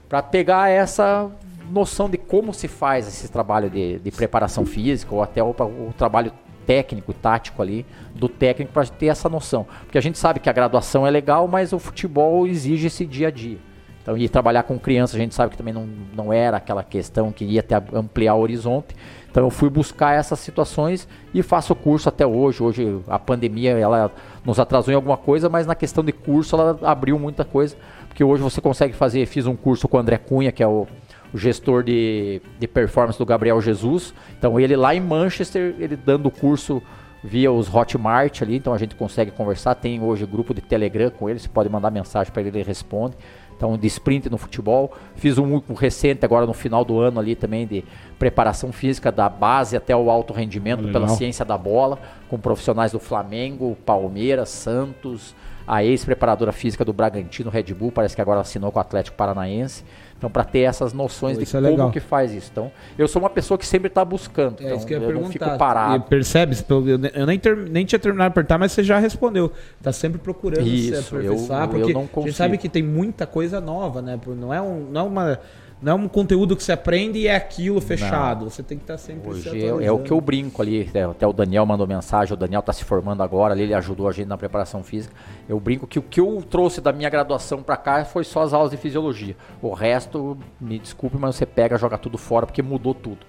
para 0.09 0.21
pegar 0.21 0.69
essa 0.69 1.31
noção 1.71 2.11
de 2.11 2.19
como 2.19 2.53
se 2.53 2.67
faz 2.67 3.07
esse 3.07 3.29
trabalho 3.29 3.71
de, 3.71 4.01
de 4.01 4.11
preparação 4.11 4.67
física 4.67 5.15
ou 5.15 5.23
até 5.23 5.41
o, 5.43 5.51
o 5.51 5.95
trabalho 5.97 6.33
técnico, 6.69 7.15
tático 7.15 7.63
ali, 7.63 7.87
do 8.15 8.29
técnico 8.29 8.75
para 8.75 8.87
ter 8.87 9.07
essa 9.07 9.27
noção. 9.27 9.67
Porque 9.85 9.97
a 9.97 10.03
gente 10.03 10.19
sabe 10.19 10.39
que 10.39 10.51
a 10.51 10.53
graduação 10.53 11.07
é 11.07 11.11
legal, 11.11 11.49
mas 11.49 11.73
o 11.73 11.79
futebol 11.79 12.47
exige 12.47 12.89
esse 12.89 13.07
dia 13.07 13.29
a 13.29 13.31
dia. 13.31 13.57
Então, 14.03 14.19
e 14.19 14.29
trabalhar 14.29 14.65
com 14.65 14.79
criança, 14.79 15.17
a 15.17 15.19
gente 15.19 15.35
sabe 15.35 15.53
que 15.53 15.57
também 15.57 15.73
não, 15.73 15.89
não 16.15 16.31
era 16.31 16.59
aquela 16.59 16.83
questão 16.83 17.33
que 17.33 17.43
ia 17.43 17.61
até 17.61 17.75
ampliar 17.95 18.35
o 18.35 18.41
horizonte. 18.41 18.95
Então 19.31 19.45
eu 19.45 19.51
fui 19.51 19.71
buscar 19.71 20.15
essas 20.15 20.39
situações 20.41 21.09
e 21.33 21.43
faço 21.43 21.75
curso 21.75 22.09
até 22.09 22.27
hoje. 22.27 22.63
Hoje 22.63 23.01
a 23.09 23.19
pandemia 23.19 23.73
ela 23.73 24.11
nos 24.45 24.59
atrasou 24.59 24.93
em 24.93 24.95
alguma 24.95 25.17
coisa, 25.17 25.49
mas 25.49 25.67
na 25.67 25.75
questão 25.75 26.05
de 26.05 26.13
curso 26.13 26.55
ela 26.55 26.79
abriu 26.83 27.19
muita 27.19 27.45
coisa. 27.45 27.77
Porque 28.09 28.23
hoje 28.23 28.43
você 28.43 28.61
consegue 28.61 28.95
fazer, 28.95 29.25
fiz 29.27 29.47
um 29.47 29.57
curso 29.57 29.87
com 29.89 29.97
o 29.97 30.01
André 30.01 30.19
Cunha, 30.19 30.53
que 30.53 30.63
é 30.63 30.67
o, 30.67 30.87
o 31.33 31.39
gestor 31.39 31.83
de, 31.83 32.41
de 32.59 32.67
performance 32.67 33.19
do 33.19 33.27
Gabriel 33.27 33.61
Jesus. 33.61 34.15
Então 34.39 34.59
ele 34.59 34.77
lá 34.77 34.95
em 34.95 35.01
Manchester, 35.01 35.75
ele 35.79 35.97
dando 35.97 36.27
o 36.27 36.31
curso 36.31 36.83
via 37.23 37.51
os 37.51 37.73
Hotmart 37.73 38.43
ali, 38.43 38.57
então 38.57 38.73
a 38.73 38.79
gente 38.79 38.95
consegue 38.95 39.31
conversar. 39.31 39.75
Tem 39.75 40.01
hoje 40.03 40.25
grupo 40.25 40.55
de 40.55 40.61
Telegram 40.61 41.11
com 41.11 41.29
ele, 41.29 41.39
você 41.39 41.49
pode 41.49 41.69
mandar 41.69 41.91
mensagem 41.91 42.33
para 42.33 42.43
ele, 42.43 42.51
ele 42.51 42.63
responde. 42.63 43.17
Então, 43.57 43.77
de 43.77 43.89
sprint 43.89 44.31
no 44.31 44.39
futebol. 44.39 44.93
Fiz 45.17 45.37
um, 45.37 45.61
um 45.69 45.75
recente 45.75 46.25
agora 46.25 46.47
no 46.47 46.55
final 46.55 46.85
do 46.85 47.01
ano 47.01 47.19
ali 47.19 47.35
também 47.35 47.67
de 47.67 47.85
preparação 48.17 48.71
física 48.71 49.11
da 49.11 49.29
base 49.29 49.77
até 49.77 49.97
o 49.97 50.11
alto 50.11 50.33
rendimento 50.33 50.79
Legal. 50.79 50.93
pela 50.93 51.09
ciência 51.09 51.45
da 51.45 51.59
bola, 51.59 51.99
com 52.29 52.39
profissionais 52.39 52.93
do 52.93 53.01
Flamengo, 53.01 53.77
Palmeiras, 53.85 54.49
Santos, 54.51 55.35
a 55.67 55.83
ex-preparadora 55.83 56.53
física 56.53 56.85
do 56.85 56.93
Bragantino, 56.93 57.51
Red 57.51 57.75
Bull, 57.75 57.91
parece 57.91 58.15
que 58.15 58.23
agora 58.23 58.41
assinou 58.41 58.71
com 58.71 58.79
o 58.79 58.81
Atlético 58.81 59.17
Paranaense. 59.17 59.85
Então, 60.19 60.29
para 60.29 60.43
ter 60.43 60.61
essas 60.61 60.93
noções 60.93 61.39
Pô, 61.39 61.45
de 61.45 61.49
é 61.49 61.53
como 61.53 61.67
legal. 61.71 61.91
que 61.93 62.01
faz 62.01 62.33
isso. 62.33 62.49
Então, 62.51 62.73
eu 62.99 63.07
sou 63.07 63.23
uma 63.23 63.31
pessoa 63.31 63.57
que 63.57 63.65
sempre 63.65 63.87
está 63.87 64.05
buscando. 64.05 64.61
É 64.61 64.65
então, 64.65 64.77
isso 64.77 64.85
que 64.87 64.93
eu 64.93 65.01
eu 65.01 65.13
não 65.21 65.31
fico 65.31 65.57
parado. 65.57 66.05
E 66.05 66.09
percebe? 66.09 66.57
Eu 66.69 66.99
ne- 66.99 67.13
eu 67.15 67.25
nem, 67.25 67.39
ter- 67.39 67.57
nem 67.57 67.87
tinha 67.87 68.01
terminado 68.01 68.31
de 68.31 68.33
apertar, 68.33 68.59
mas 68.59 68.73
você 68.73 68.83
já 68.83 68.99
respondeu. 68.99 69.53
Tá 69.81 69.93
sempre 69.93 70.19
procurando 70.19 70.67
Isso, 70.67 71.01
se 71.03 71.15
eu- 71.15 71.23
eu 71.23 71.37
porque 71.37 71.93
não 71.93 72.01
a 72.01 72.05
gente 72.05 72.13
consigo. 72.13 72.35
sabe 72.35 72.59
que 72.59 72.69
tem 72.69 72.83
muita 72.83 73.27
coisa 73.29 73.61
nova, 73.61 74.03
né? 74.03 74.19
Não 74.27 74.53
é, 74.53 74.61
um, 74.61 74.81
não 74.91 75.01
é 75.01 75.05
uma. 75.05 75.41
Não 75.81 75.93
é 75.93 75.95
um 75.95 76.09
conteúdo 76.09 76.57
que 76.57 76.63
você 76.63 76.73
aprende 76.73 77.21
e 77.21 77.29
é 77.29 77.37
aquilo 77.37 77.81
fechado. 77.81 78.51
Você 78.51 78.63
tem 78.63 78.77
que 78.77 78.85
estar 78.85 78.99
sempre 78.99 79.33
se 79.41 79.49
Hoje 79.49 79.65
é, 79.65 79.87
é 79.87 79.93
o 79.93 80.01
que 80.01 80.11
eu 80.11 80.21
brinco 80.21 80.61
ali, 80.61 80.91
né, 80.93 81.05
até 81.05 81.27
o 81.27 81.33
Daniel 81.33 81.65
mandou 81.65 81.87
mensagem, 81.87 82.35
o 82.35 82.37
Daniel 82.37 82.61
está 82.61 82.73
se 82.73 82.83
formando 82.83 83.23
agora, 83.23 83.55
ali, 83.55 83.63
ele 83.63 83.75
ajudou 83.75 84.09
a 84.09 84.13
gente 84.13 84.27
na 84.27 84.37
preparação 84.37 84.83
física. 84.83 85.15
Eu 85.49 85.61
brinco 85.61 85.87
que 85.87 85.99
o 85.99 86.03
que 86.03 86.21
eu 86.21 86.43
trouxe 86.43 86.81
da 86.81 86.93
minha 86.93 87.09
graduação 87.09 87.63
para 87.63 87.77
cá 87.77 88.05
foi 88.05 88.25
só 88.25 88.43
as 88.43 88.53
aulas 88.53 88.73
de 88.73 88.77
fisiologia. 88.77 89.37
O 89.63 89.73
resto, 89.73 90.37
me 90.61 90.79
desculpe, 90.79 91.17
mas 91.17 91.37
você 91.37 91.47
pega, 91.47 91.79
joga 91.79 91.97
tudo 91.97 92.19
fora 92.19 92.45
porque 92.45 92.63
mudou 92.63 92.93
tudo. 92.93 93.27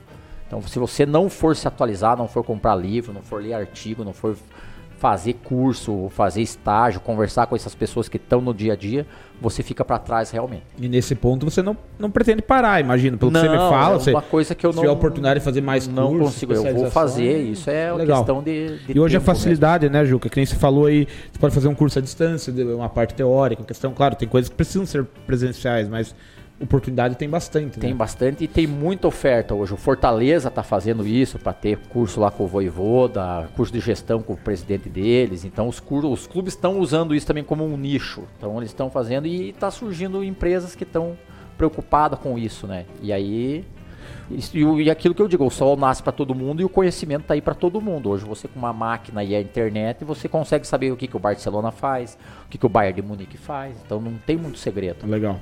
Então, 0.48 0.62
se 0.64 0.80
você 0.80 1.06
não 1.06 1.30
for 1.30 1.56
se 1.56 1.68
atualizar, 1.68 2.18
não 2.18 2.28
for 2.28 2.44
comprar 2.44 2.76
livro, 2.76 3.14
não 3.14 3.22
for 3.22 3.40
ler 3.40 3.54
artigo, 3.54 4.04
não 4.04 4.14
for 4.14 4.36
fazer 4.98 5.34
curso, 5.36 6.10
fazer 6.10 6.42
estágio, 6.42 7.00
conversar 7.00 7.48
com 7.48 7.56
essas 7.56 7.74
pessoas 7.74 8.10
que 8.10 8.18
estão 8.18 8.42
no 8.42 8.54
dia 8.54 8.74
a 8.74 8.76
dia, 8.76 9.08
você 9.42 9.64
fica 9.64 9.86
para 9.86 9.98
trás 9.98 10.32
realmente. 10.32 10.64
E 10.78 10.88
nesse 10.88 11.16
ponto 11.16 11.50
você 11.50 11.62
não, 11.62 11.76
não 11.98 12.12
pretende 12.12 12.42
parar, 12.42 12.80
imagino. 12.80 13.18
Pelo 13.18 13.32
que 13.32 13.40
você 13.40 13.50
me 13.50 13.56
Não, 13.56 13.70
fala, 13.70 13.96
é 13.96 14.00
você 14.00 14.12
uma 14.12 14.22
coisa 14.22 14.54
que 14.54 14.66
eu 14.66 14.72
se 14.72 14.76
não 14.76 14.84
tiver 14.84 14.92
a 14.92 14.96
oportunidade 14.96 15.40
de 15.40 15.46
fazer 15.46 15.62
mais 15.62 15.88
não 15.88 16.10
cursos, 16.10 16.34
consigo. 16.34 16.54
Eu 16.54 16.76
vou 16.76 16.92
fazer, 16.92 17.38
isso 17.44 17.70
é 17.70 17.92
legal. 17.94 18.20
questão 18.20 18.44
de, 18.44 18.78
de 18.80 18.98
E 18.98 19.00
hoje 19.00 19.16
a 19.16 19.20
tempo 19.20 19.32
facilidade, 19.32 19.90
né, 19.90 20.04
Juca? 20.06 20.30
Que 20.30 20.38
nem 20.38 20.46
você 20.46 20.56
falou 20.56 20.86
aí, 20.86 21.08
você 21.32 21.40
pode 21.40 21.54
fazer 21.54 21.68
um 21.68 21.76
curso 21.76 22.00
à 22.00 22.02
distância, 22.02 22.54
uma 22.76 22.90
parte 22.90 23.14
teórica, 23.14 23.64
questão, 23.64 23.94
claro, 23.94 24.16
tem 24.16 24.28
coisas 24.28 24.50
que 24.50 24.56
precisam 24.56 24.86
ser 24.86 25.06
presenciais, 25.26 25.88
mas 25.88 26.14
oportunidade 26.62 27.16
tem 27.16 27.30
bastante. 27.30 27.80
Tem 27.80 27.92
né? 27.92 27.96
bastante 27.96 28.44
e 28.44 28.48
tem 28.48 28.68
muita 28.68 29.08
oferta 29.08 29.54
hoje. 29.56 29.74
O 29.74 29.78
Fortaleza 29.78 30.50
está 30.50 30.64
fazendo 30.64 31.08
isso 31.08 31.40
para 31.40 31.54
ter 31.54 31.78
curso 31.90 32.20
lá 32.20 32.30
com 32.32 32.44
o 32.44 32.48
Voivoda, 32.48 33.50
curso 33.56 33.72
de 33.72 33.80
gestão 33.80 34.22
com 34.22 34.34
o 34.34 34.38
presidente 34.38 34.90
deles. 34.90 35.46
Então 35.46 35.68
os, 35.68 35.82
os 36.04 36.28
clubes 36.28 36.54
estão 36.54 36.80
usando 36.80 37.16
isso 37.16 37.26
também 37.26 37.44
como 37.44 37.66
um 37.66 37.78
nicho. 37.78 38.24
Então 38.38 38.58
eles 38.58 38.70
estão 38.70 38.90
fazendo 38.90 39.28
e 39.28 39.50
está 39.50 39.72
surgindo 39.72 40.24
empresas 40.24 40.76
que 40.76 40.84
estão 40.84 41.18
preocupadas 41.58 42.20
com 42.20 42.38
isso, 42.38 42.68
né? 42.68 42.86
E 43.02 43.12
aí 43.12 43.66
isso- 44.32 44.58
e, 44.58 44.84
e 44.84 44.90
aquilo 44.92 45.14
que 45.16 45.22
eu 45.22 45.28
digo, 45.28 45.46
o 45.46 45.50
sol 45.50 45.76
nasce 45.76 46.02
para 46.04 46.12
todo 46.12 46.34
mundo 46.36 46.62
e 46.62 46.66
o 46.66 46.70
conhecimento 46.70 47.22
está 47.22 47.34
aí 47.34 47.42
para 47.42 47.54
todo 47.56 47.82
mundo. 47.82 48.10
Hoje 48.10 48.26
você 48.26 48.48
com 48.48 48.60
uma 48.60 48.74
máquina 48.74 49.24
e 49.24 49.36
a 49.36 49.42
internet 49.42 50.04
você 50.06 50.28
consegue 50.28 50.66
saber 50.68 50.92
o 50.92 50.98
que, 50.98 51.08
que 51.08 51.18
o 51.18 51.20
Barcelona 51.20 51.72
faz, 51.72 52.18
o 52.46 52.50
que, 52.50 52.58
que 52.58 52.66
o 52.66 52.70
Bayern 52.70 53.02
de 53.02 53.08
Munique 53.08 53.38
faz. 53.38 53.76
Então 53.86 54.00
não 54.00 54.14
tem 54.26 54.38
muito 54.38 54.58
segredo. 54.60 55.06
Legal. 55.08 55.40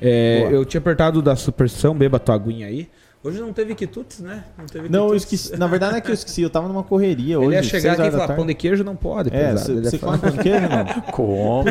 É, 0.00 0.48
eu 0.50 0.64
tinha 0.64 0.78
apertado 0.80 1.20
da 1.22 1.36
superstição, 1.36 1.94
beba 1.94 2.18
tua 2.18 2.34
aguinha 2.34 2.66
aí. 2.66 2.88
Hoje 3.22 3.38
não 3.38 3.52
teve 3.52 3.74
quitutes, 3.74 4.20
né? 4.20 4.44
Não, 4.56 4.64
teve 4.64 4.88
Não, 4.88 5.08
eu 5.08 5.14
esqueci. 5.14 5.54
Na 5.58 5.66
verdade 5.66 5.92
não 5.92 5.98
é 5.98 6.00
que 6.00 6.08
eu 6.10 6.14
esqueci, 6.14 6.40
eu 6.40 6.48
tava 6.48 6.66
numa 6.68 6.82
correria 6.82 7.38
hoje. 7.38 7.48
Ele 7.48 7.54
ia 7.56 7.62
chegar 7.62 7.92
aqui 7.92 8.08
e 8.08 8.10
falar, 8.10 8.28
pão 8.34 8.46
de 8.46 8.54
queijo 8.54 8.82
não 8.82 8.96
pode, 8.96 9.28
É. 9.30 9.50
Ele 9.50 9.58
você 9.84 9.98
come 9.98 10.16
pão 10.16 10.30
de 10.30 10.38
queijo, 10.38 10.66
não? 10.70 10.84
Com 11.12 11.64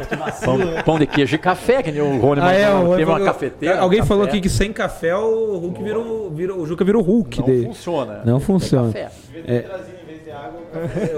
pão, 0.46 0.58
pão 0.86 1.00
de 1.00 1.08
queijo 1.08 1.34
e 1.34 1.40
café, 1.40 1.82
que 1.82 1.92
nem 1.92 2.02
o 2.02 2.20
Rony 2.20 2.40
Ah, 2.44 2.54
é, 2.54 2.72
mandou. 2.72 2.94
o- 2.94 2.98
Teve 2.98 3.10
uma 3.10 3.20
eu- 3.20 3.26
cafeteira. 3.26 3.80
Alguém 3.80 4.02
um 4.02 4.06
falou 4.06 4.26
café. 4.26 4.38
aqui 4.38 4.48
que 4.48 4.54
sem 4.54 4.72
café 4.72 5.16
o 5.16 5.58
Hulk 5.58 5.82
virou, 5.84 6.30
virou 6.30 6.60
o 6.60 6.68
Juca 6.68 6.86
virou 6.86 7.02
Hulk. 7.02 7.40
não 7.40 7.46
de- 7.48 7.64
funciona. 7.66 8.22
Não 8.24 8.38
Tem 8.38 8.46
funciona. 8.46 8.94
café. 8.94 9.10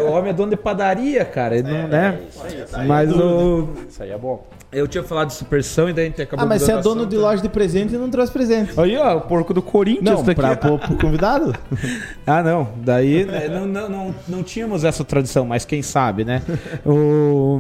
O 0.08 0.12
homem 0.12 0.30
é 0.30 0.34
dono 0.34 0.50
de 0.52 0.56
padaria, 0.58 1.26
cara. 1.26 1.58
Ele 1.58 1.70
não, 1.70 1.88
né? 1.90 2.20
aí 2.74 2.88
Mas 2.88 3.12
é 3.12 3.14
o, 3.16 3.68
Isso 3.90 4.02
aí 4.04 4.12
é 4.12 4.18
bom. 4.18 4.46
Eu 4.72 4.88
tinha 4.88 5.03
falado 5.03 5.27
de 5.27 5.34
superstição 5.34 5.89
e 5.89 5.93
daí 5.93 6.06
a 6.06 6.07
gente 6.07 6.22
acabou 6.22 6.45
Ah, 6.45 6.48
mas 6.48 6.61
você 6.61 6.72
é 6.72 6.81
dono 6.81 7.06
de 7.06 7.18
loja 7.18 7.41
de 7.41 7.49
presente 7.49 7.93
e 7.93 7.98
não 7.98 8.10
trouxe 8.10 8.31
presente. 8.31 8.80
Aí, 8.80 8.98
ó, 8.98 9.18
o 9.18 9.22
porco 9.22 9.53
do 9.53 9.61
Corinthians 9.61 10.03
Não, 10.03 10.23
tá 10.23 10.31
aqui. 10.31 10.41
pra, 10.41 10.56
pro, 10.56 10.80
pro 10.80 10.98
convidado? 10.98 11.53
Ah, 12.26 12.41
não. 12.41 12.69
Daí 12.77 13.26
né, 13.26 13.48
não, 13.49 13.65
não, 13.65 13.89
não, 13.89 14.15
não 14.27 14.43
tínhamos 14.43 14.84
essa 14.84 15.03
tradição, 15.03 15.45
mas 15.45 15.65
quem 15.65 15.81
sabe, 15.81 16.23
né? 16.23 16.41
O, 16.85 17.60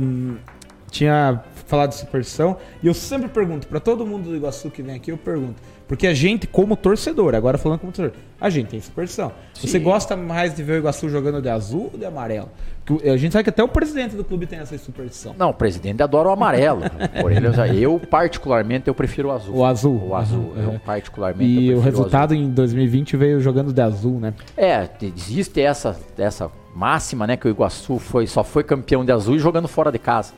tinha 0.89 1.43
falar 1.71 1.87
de 1.87 1.95
superstição. 1.95 2.57
E 2.83 2.87
eu 2.87 2.93
sempre 2.93 3.29
pergunto, 3.29 3.65
para 3.65 3.79
todo 3.79 4.05
mundo 4.05 4.29
do 4.29 4.35
Iguaçu 4.35 4.69
que 4.69 4.81
vem 4.83 4.95
aqui, 4.95 5.09
eu 5.09 5.17
pergunto. 5.17 5.55
Porque 5.91 6.07
a 6.07 6.13
gente, 6.13 6.47
como 6.47 6.77
torcedor, 6.77 7.35
agora 7.35 7.57
falando 7.57 7.79
como 7.79 7.91
torcedor, 7.91 8.17
a 8.39 8.49
gente 8.49 8.67
tem 8.69 8.79
superstição. 8.79 9.29
Você 9.53 9.77
gosta 9.77 10.15
mais 10.15 10.55
de 10.55 10.63
ver 10.63 10.75
o 10.75 10.77
Iguaçu 10.77 11.09
jogando 11.09 11.41
de 11.41 11.49
azul 11.49 11.89
ou 11.91 11.99
de 11.99 12.05
amarelo? 12.05 12.47
Porque 12.85 13.09
a 13.09 13.17
gente 13.17 13.33
sabe 13.33 13.43
que 13.43 13.49
até 13.49 13.61
o 13.61 13.67
presidente 13.67 14.15
do 14.15 14.23
clube 14.23 14.45
tem 14.45 14.57
essa 14.59 14.77
superstição. 14.77 15.35
Não, 15.37 15.49
o 15.49 15.53
presidente 15.53 16.01
adora 16.01 16.29
o 16.29 16.31
amarelo. 16.31 16.83
Por 17.19 17.29
ele, 17.29 17.45
eu 17.77 17.99
particularmente, 18.09 18.87
eu 18.87 18.95
prefiro 18.95 19.27
o 19.27 19.31
azul. 19.33 19.53
O 19.57 19.65
azul. 19.65 20.01
O 20.07 20.15
azul. 20.15 20.53
Uhum, 20.55 20.63
Eu, 20.63 20.71
é. 20.75 20.79
particularmente, 20.79 21.51
E 21.51 21.67
eu 21.71 21.79
o 21.79 21.81
resultado 21.81 22.33
em 22.33 22.49
2020 22.49 23.17
veio 23.17 23.41
jogando 23.41 23.73
de 23.73 23.81
azul, 23.81 24.17
né? 24.17 24.33
É, 24.55 24.87
te- 24.87 25.13
existe 25.13 25.59
essa, 25.59 25.99
essa 26.17 26.49
máxima, 26.73 27.27
né? 27.27 27.35
Que 27.35 27.49
o 27.49 27.51
Iguaçu 27.51 27.99
foi, 27.99 28.25
só 28.27 28.45
foi 28.45 28.63
campeão 28.63 29.03
de 29.03 29.11
azul 29.11 29.35
e 29.35 29.39
jogando 29.39 29.67
fora 29.67 29.91
de 29.91 29.99
casa. 29.99 30.31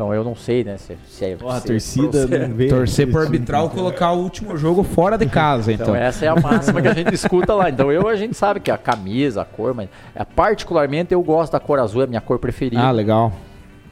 Então 0.00 0.14
eu 0.14 0.24
não 0.24 0.34
sei, 0.34 0.64
né? 0.64 0.78
Se, 0.78 0.96
se 1.06 1.24
é. 1.26 1.36
Porra, 1.36 1.58
a 1.58 1.60
torcida 1.60 2.26
se- 2.26 2.38
não 2.38 2.54
vê. 2.54 2.68
Torcer 2.68 3.10
pro 3.10 3.20
arbitral 3.20 3.68
colocar 3.68 4.12
o 4.12 4.20
último 4.22 4.56
jogo 4.56 4.82
fora 4.82 5.18
de 5.18 5.26
casa, 5.26 5.70
Então 5.70 5.88
então. 5.88 5.94
essa 5.94 6.24
é 6.24 6.28
a 6.28 6.34
máxima 6.36 6.80
que 6.80 6.88
a 6.88 6.94
gente 6.94 7.12
escuta 7.14 7.54
lá. 7.54 7.68
Então 7.68 7.92
eu 7.92 8.08
a 8.08 8.16
gente 8.16 8.34
sabe 8.34 8.60
que 8.60 8.70
a 8.70 8.78
camisa, 8.78 9.42
a 9.42 9.44
cor, 9.44 9.74
mas 9.74 9.90
é, 10.14 10.24
particularmente 10.24 11.12
eu 11.12 11.22
gosto 11.22 11.52
da 11.52 11.60
cor 11.60 11.78
azul, 11.78 12.00
é 12.00 12.04
a 12.04 12.06
minha 12.06 12.20
cor 12.22 12.38
preferida. 12.38 12.80
Ah, 12.82 12.90
legal. 12.90 13.30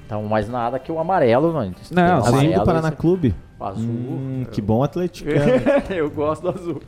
Então 0.06 0.22
mais 0.24 0.48
nada 0.48 0.78
que 0.78 0.90
o 0.90 0.98
amarelo, 0.98 1.52
não. 1.52 1.70
Não, 1.90 2.20
o 2.22 2.26
amarelo, 2.26 2.55
do 2.55 2.64
Paraná 2.64 2.89
esse- 2.89 2.97
Clube. 2.97 3.35
o 3.60 3.64
azul. 3.66 3.85
Hum, 3.85 4.47
que 4.51 4.62
bom 4.62 4.82
atleticano. 4.82 5.39
eu 5.94 6.09
gosto 6.10 6.40
do 6.40 6.48
azul. 6.59 6.80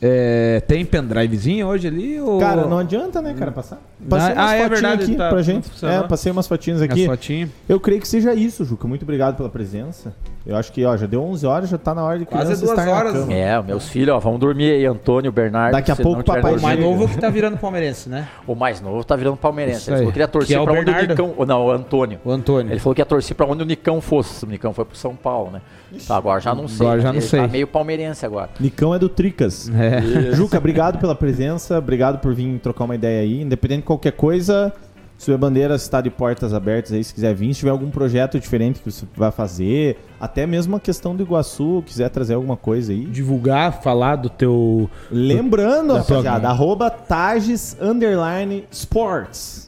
É, 0.00 0.60
tem 0.66 0.84
pendrivezinho 0.84 1.66
hoje 1.66 1.88
ali? 1.88 2.20
Ou... 2.20 2.38
Cara, 2.38 2.66
não 2.66 2.78
adianta, 2.78 3.22
né, 3.22 3.34
cara, 3.38 3.50
passar. 3.50 3.80
Passei 4.08 4.32
Ah, 4.34 4.34
umas 4.42 4.52
é 4.52 4.58
fotinhas 4.58 4.70
verdade, 4.80 5.02
aqui 5.04 5.14
tá- 5.16 5.28
pra 5.30 5.42
gente. 5.42 5.70
É, 5.86 6.02
passei 6.02 6.32
umas 6.32 6.46
fotinhas 6.46 6.82
As 6.82 6.90
aqui. 6.90 7.06
fotinhas. 7.06 7.50
Eu 7.68 7.80
creio 7.80 8.00
que 8.00 8.06
seja 8.08 8.34
isso, 8.34 8.64
Juca. 8.64 8.86
Muito 8.86 9.02
obrigado 9.04 9.36
pela 9.36 9.48
presença. 9.48 10.14
Eu 10.46 10.56
acho 10.56 10.72
que, 10.72 10.84
ó, 10.84 10.96
já 10.96 11.06
deu 11.06 11.22
11 11.24 11.44
horas, 11.44 11.68
já 11.68 11.76
tá 11.76 11.92
na 11.92 12.04
hora 12.04 12.20
de 12.20 12.24
Quase 12.24 12.44
criança 12.44 12.64
duas 12.64 12.78
estar 12.78 12.86
na 12.90 12.96
horas. 12.96 13.12
cama. 13.14 13.32
É, 13.32 13.60
meus 13.62 13.88
filhos, 13.88 14.14
ó, 14.14 14.20
vão 14.20 14.38
dormir 14.38 14.70
aí, 14.70 14.86
Antônio, 14.86 15.32
Bernardo. 15.32 15.72
Daqui 15.72 15.90
a 15.90 15.96
pouco 15.96 16.22
tiver 16.22 16.36
papai 16.36 16.56
O 16.56 16.62
mais 16.62 16.78
novo 16.78 17.08
que 17.08 17.18
tá 17.18 17.28
virando 17.28 17.58
palmeirense, 17.58 18.08
né? 18.08 18.28
O 18.46 18.54
mais 18.54 18.80
novo 18.80 19.02
tá 19.02 19.16
virando 19.16 19.36
palmeirense. 19.36 19.90
Ele 19.90 19.96
falou 19.96 20.06
que 20.06 20.12
queria 20.12 20.28
torcer 20.28 20.48
Que 20.48 20.54
é 20.54 20.60
o 20.60 20.64
pra 20.64 20.72
onde 20.72 20.82
o 20.82 20.84
Bernardo? 20.84 21.08
Nicão. 21.10 21.46
Não, 21.46 21.66
o 21.66 21.70
Antônio. 21.72 22.20
O 22.24 22.30
Antônio. 22.30 22.72
Ele 22.72 22.78
falou 22.78 22.94
que 22.94 23.00
ia 23.00 23.06
torcer 23.06 23.36
pra 23.36 23.44
onde 23.44 23.62
o 23.64 23.66
Nicão 23.66 24.00
fosse. 24.00 24.44
O 24.44 24.48
Nicão 24.48 24.72
foi 24.72 24.84
pro 24.84 24.96
São 24.96 25.16
Paulo, 25.16 25.50
né? 25.50 25.60
Tá, 26.06 26.16
agora 26.16 26.40
já 26.40 26.54
não 26.54 26.68
sei. 26.68 26.86
Agora 26.86 27.00
já 27.00 27.08
mas 27.08 27.14
não 27.16 27.20
ele 27.22 27.28
sei. 27.28 27.40
Tá 27.40 27.48
meio 27.48 27.66
palmeirense 27.66 28.24
agora. 28.24 28.50
Nicão 28.60 28.94
é 28.94 28.98
do 29.00 29.08
Tricas. 29.08 29.68
É. 29.70 30.32
Juca, 30.32 30.58
obrigado 30.58 30.98
pela 30.98 31.14
presença, 31.16 31.76
obrigado 31.78 32.18
por 32.20 32.32
vir 32.34 32.58
trocar 32.60 32.84
uma 32.84 32.94
ideia 32.94 33.22
aí. 33.22 33.42
Independente 33.42 33.80
de 33.80 33.86
qualquer 33.86 34.12
coisa, 34.12 34.72
sua 35.18 35.36
bandeira 35.38 35.74
está 35.76 36.00
de 36.00 36.10
portas 36.10 36.52
abertas 36.52 36.92
aí, 36.92 37.02
se 37.02 37.12
quiser 37.14 37.34
vir. 37.34 37.52
Se 37.54 37.60
tiver 37.60 37.70
algum 37.70 37.90
projeto 37.90 38.38
diferente 38.38 38.80
que 38.80 38.90
você 38.90 39.06
vai 39.16 39.30
fazer, 39.30 39.98
até 40.20 40.46
mesmo 40.46 40.76
a 40.76 40.80
questão 40.80 41.16
do 41.16 41.22
Iguaçu, 41.22 41.82
quiser 41.86 42.08
trazer 42.10 42.34
alguma 42.34 42.56
coisa 42.56 42.92
aí. 42.92 43.04
Divulgar, 43.06 43.82
falar 43.82 44.16
do 44.16 44.28
teu. 44.28 44.88
Lembrando, 45.10 45.88
tua- 45.88 45.98
rapaziada, 46.00 46.48
arroba 46.48 46.90
Tages 46.90 47.76
Underline 47.80 48.64
Sports. 48.70 49.65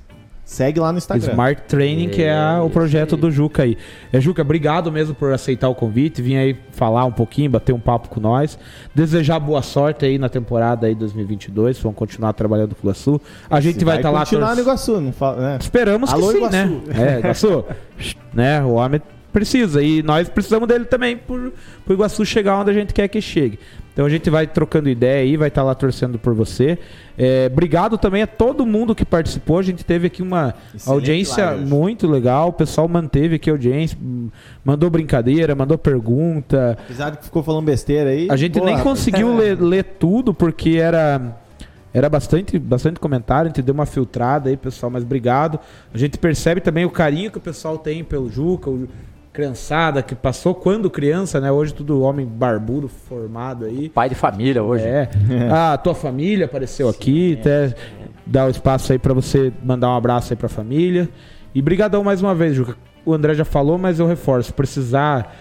Segue 0.48 0.80
lá 0.80 0.90
no 0.90 0.96
Instagram. 0.96 1.30
Smart 1.30 1.62
Training, 1.68 2.08
que 2.08 2.22
é 2.22 2.32
a- 2.34 2.62
o 2.62 2.70
projeto 2.70 3.18
do 3.18 3.30
Juca 3.30 3.64
aí. 3.64 3.76
É, 4.10 4.18
Juca, 4.18 4.40
obrigado 4.40 4.90
mesmo 4.90 5.14
por 5.14 5.30
aceitar 5.30 5.68
o 5.68 5.74
convite, 5.74 6.22
vir 6.22 6.38
aí 6.38 6.56
falar 6.72 7.04
um 7.04 7.12
pouquinho, 7.12 7.50
bater 7.50 7.74
um 7.74 7.78
papo 7.78 8.08
com 8.08 8.18
nós. 8.18 8.58
Desejar 8.94 9.38
boa 9.40 9.60
sorte 9.60 10.06
aí 10.06 10.16
na 10.16 10.30
temporada 10.30 10.86
aí 10.86 10.94
2022, 10.94 11.78
vamos 11.80 11.98
continuar 11.98 12.32
trabalhando 12.32 12.74
com 12.74 12.80
o 12.80 12.84
Iguaçu. 12.86 13.20
A 13.50 13.60
gente 13.60 13.84
vai 13.84 13.96
estar 13.96 14.10
lá 14.10 14.20
continuar 14.20 14.54
no 14.54 14.62
Iguaçu, 14.62 14.98
não 15.02 15.12
fala, 15.12 15.36
né? 15.38 15.58
Esperamos 15.60 16.10
Alô, 16.10 16.28
que 16.28 16.32
sim, 16.32 16.38
Iguaçu. 16.38 16.56
né? 16.56 16.80
É, 16.96 17.18
Iguaçu, 17.18 17.64
né? 18.32 18.62
O 18.64 18.70
homem 18.72 19.02
precisa 19.30 19.82
e 19.82 20.02
nós 20.02 20.30
precisamos 20.30 20.66
dele 20.66 20.86
também 20.86 21.14
por 21.14 21.52
o 21.86 21.92
Iguaçu 21.92 22.24
chegar 22.24 22.56
onde 22.58 22.70
a 22.70 22.74
gente 22.74 22.94
quer 22.94 23.06
que 23.08 23.20
chegue. 23.20 23.58
Então 23.98 24.06
a 24.06 24.08
gente 24.08 24.30
vai 24.30 24.46
trocando 24.46 24.88
ideia 24.88 25.22
aí, 25.22 25.36
vai 25.36 25.48
estar 25.48 25.64
lá 25.64 25.74
torcendo 25.74 26.20
por 26.20 26.32
você. 26.32 26.78
É, 27.18 27.48
obrigado 27.50 27.98
também 27.98 28.22
a 28.22 28.28
todo 28.28 28.64
mundo 28.64 28.94
que 28.94 29.04
participou. 29.04 29.58
A 29.58 29.62
gente 29.62 29.84
teve 29.84 30.06
aqui 30.06 30.22
uma 30.22 30.54
Excelente 30.72 30.88
audiência 30.88 31.56
muito 31.56 32.06
legal. 32.06 32.50
O 32.50 32.52
pessoal 32.52 32.86
manteve 32.86 33.34
aqui 33.34 33.50
a 33.50 33.54
audiência, 33.54 33.98
mandou 34.64 34.88
brincadeira, 34.88 35.52
mandou 35.56 35.76
pergunta. 35.76 36.78
Apesar 36.84 37.10
de 37.10 37.18
que 37.18 37.24
ficou 37.24 37.42
falando 37.42 37.64
besteira 37.64 38.10
aí. 38.10 38.28
A 38.30 38.36
gente 38.36 38.60
pô, 38.60 38.66
nem 38.66 38.78
conseguiu 38.78 39.34
ler, 39.36 39.60
ler 39.60 39.82
tudo 39.82 40.32
porque 40.32 40.76
era 40.76 41.36
era 41.92 42.08
bastante 42.08 42.56
bastante 42.56 43.00
comentário, 43.00 43.46
a 43.46 43.48
gente 43.48 43.62
deu 43.62 43.74
uma 43.74 43.86
filtrada 43.86 44.48
aí, 44.48 44.56
pessoal, 44.56 44.90
mas 44.90 45.02
obrigado. 45.02 45.58
A 45.92 45.98
gente 45.98 46.16
percebe 46.18 46.60
também 46.60 46.84
o 46.84 46.90
carinho 46.90 47.32
que 47.32 47.38
o 47.38 47.40
pessoal 47.40 47.76
tem 47.76 48.04
pelo 48.04 48.30
Juca, 48.30 48.70
o 48.70 48.88
criançada 49.42 50.02
que 50.02 50.16
passou 50.16 50.52
quando 50.52 50.90
criança, 50.90 51.40
né? 51.40 51.52
Hoje 51.52 51.72
tudo 51.72 52.00
homem 52.02 52.26
barbudo 52.26 52.88
formado 52.88 53.66
aí. 53.66 53.88
Pai 53.88 54.08
de 54.08 54.16
família 54.16 54.64
hoje. 54.64 54.82
É. 54.84 55.08
A 55.48 55.76
tua 55.78 55.94
família 55.94 56.46
apareceu 56.46 56.88
aqui, 56.88 57.38
até 57.40 57.72
dar 58.26 58.48
o 58.48 58.50
espaço 58.50 58.90
aí 58.90 58.98
pra 58.98 59.14
você 59.14 59.52
mandar 59.62 59.90
um 59.90 59.96
abraço 59.96 60.32
aí 60.32 60.36
pra 60.36 60.48
família. 60.48 61.08
E 61.54 61.62
brigadão 61.62 62.02
mais 62.02 62.20
uma 62.20 62.34
vez, 62.34 62.52
Juca. 62.56 62.76
O 63.06 63.14
André 63.14 63.32
já 63.34 63.44
falou, 63.44 63.78
mas 63.78 64.00
eu 64.00 64.08
reforço, 64.08 64.52
precisar 64.52 65.32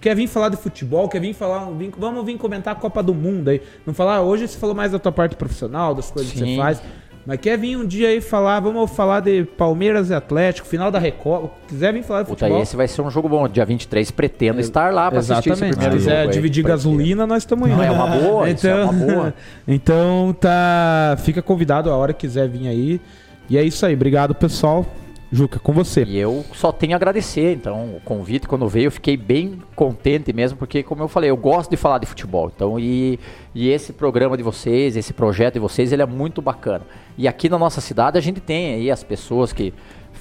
quer 0.00 0.16
vir 0.16 0.26
falar 0.26 0.48
de 0.48 0.56
futebol, 0.56 1.08
quer 1.08 1.20
vir 1.20 1.32
falar, 1.34 1.70
vir- 1.70 1.92
vamos 1.96 2.24
vir 2.24 2.36
comentar 2.36 2.72
a 2.74 2.76
Copa 2.76 3.02
do 3.04 3.14
Mundo 3.14 3.50
aí. 3.50 3.60
Não 3.86 3.94
falar, 3.94 4.22
hoje 4.22 4.48
você 4.48 4.58
falou 4.58 4.74
mais 4.74 4.90
da 4.90 4.98
tua 4.98 5.12
parte 5.12 5.36
profissional, 5.36 5.94
das 5.94 6.10
coisas 6.10 6.32
que 6.32 6.38
você 6.38 6.44
Sim. 6.44 6.56
faz. 6.56 6.82
Mas 7.26 7.40
quer 7.40 7.56
vir 7.56 7.76
um 7.76 7.86
dia 7.86 8.08
aí 8.08 8.20
falar, 8.20 8.60
vamos 8.60 8.90
falar 8.90 9.20
de 9.20 9.44
Palmeiras 9.44 10.10
e 10.10 10.14
Atlético, 10.14 10.68
final 10.68 10.90
da 10.90 10.98
Record, 10.98 11.48
quiser 11.66 11.92
vir 11.92 12.02
falar 12.02 12.22
de 12.22 12.28
Puta, 12.28 12.44
futebol. 12.44 12.62
esse 12.62 12.76
vai 12.76 12.86
ser 12.86 13.00
um 13.00 13.10
jogo 13.10 13.28
bom. 13.28 13.48
Dia 13.48 13.64
23, 13.64 14.10
pretendo 14.10 14.60
estar 14.60 14.92
lá 14.92 15.10
pra 15.10 15.20
assistir 15.20 15.50
esse 15.50 15.64
Exatamente. 15.64 15.72
Se 15.74 15.78
primeiro 15.78 15.96
quiser 15.96 16.16
jogo. 16.16 16.28
aí. 16.28 16.34
dividir 16.34 16.64
gasolina, 16.64 17.26
nós 17.26 17.42
estamos 17.42 17.68
indo. 17.68 17.76
Não, 17.76 17.82
é 17.82 17.90
uma 17.90 18.06
boa, 18.06 18.50
isso 18.50 18.66
é 18.66 18.84
uma 18.84 18.92
boa. 18.92 19.34
então 19.66 20.36
tá. 20.38 21.16
Fica 21.22 21.40
convidado 21.40 21.90
a 21.90 21.96
hora 21.96 22.12
que 22.12 22.26
quiser 22.26 22.46
vir 22.48 22.68
aí. 22.68 23.00
E 23.48 23.56
é 23.56 23.62
isso 23.62 23.84
aí. 23.86 23.94
Obrigado, 23.94 24.34
pessoal. 24.34 24.86
Juca, 25.34 25.58
com 25.58 25.72
você. 25.72 26.04
E 26.04 26.16
eu 26.16 26.44
só 26.54 26.70
tenho 26.70 26.92
a 26.92 26.96
agradecer, 26.96 27.54
então, 27.54 27.96
o 27.96 28.00
convite 28.04 28.46
quando 28.46 28.68
veio, 28.68 28.86
eu 28.86 28.92
fiquei 28.92 29.16
bem 29.16 29.60
contente 29.74 30.32
mesmo, 30.32 30.56
porque 30.56 30.80
como 30.84 31.02
eu 31.02 31.08
falei, 31.08 31.28
eu 31.28 31.36
gosto 31.36 31.70
de 31.70 31.76
falar 31.76 31.98
de 31.98 32.06
futebol. 32.06 32.52
Então, 32.54 32.78
e, 32.78 33.18
e 33.52 33.68
esse 33.68 33.92
programa 33.92 34.36
de 34.36 34.44
vocês, 34.44 34.96
esse 34.96 35.12
projeto 35.12 35.54
de 35.54 35.58
vocês, 35.58 35.92
ele 35.92 36.02
é 36.02 36.06
muito 36.06 36.40
bacana. 36.40 36.82
E 37.18 37.26
aqui 37.26 37.48
na 37.48 37.58
nossa 37.58 37.80
cidade 37.80 38.16
a 38.16 38.20
gente 38.20 38.40
tem 38.40 38.74
aí 38.74 38.92
as 38.92 39.02
pessoas 39.02 39.52
que 39.52 39.74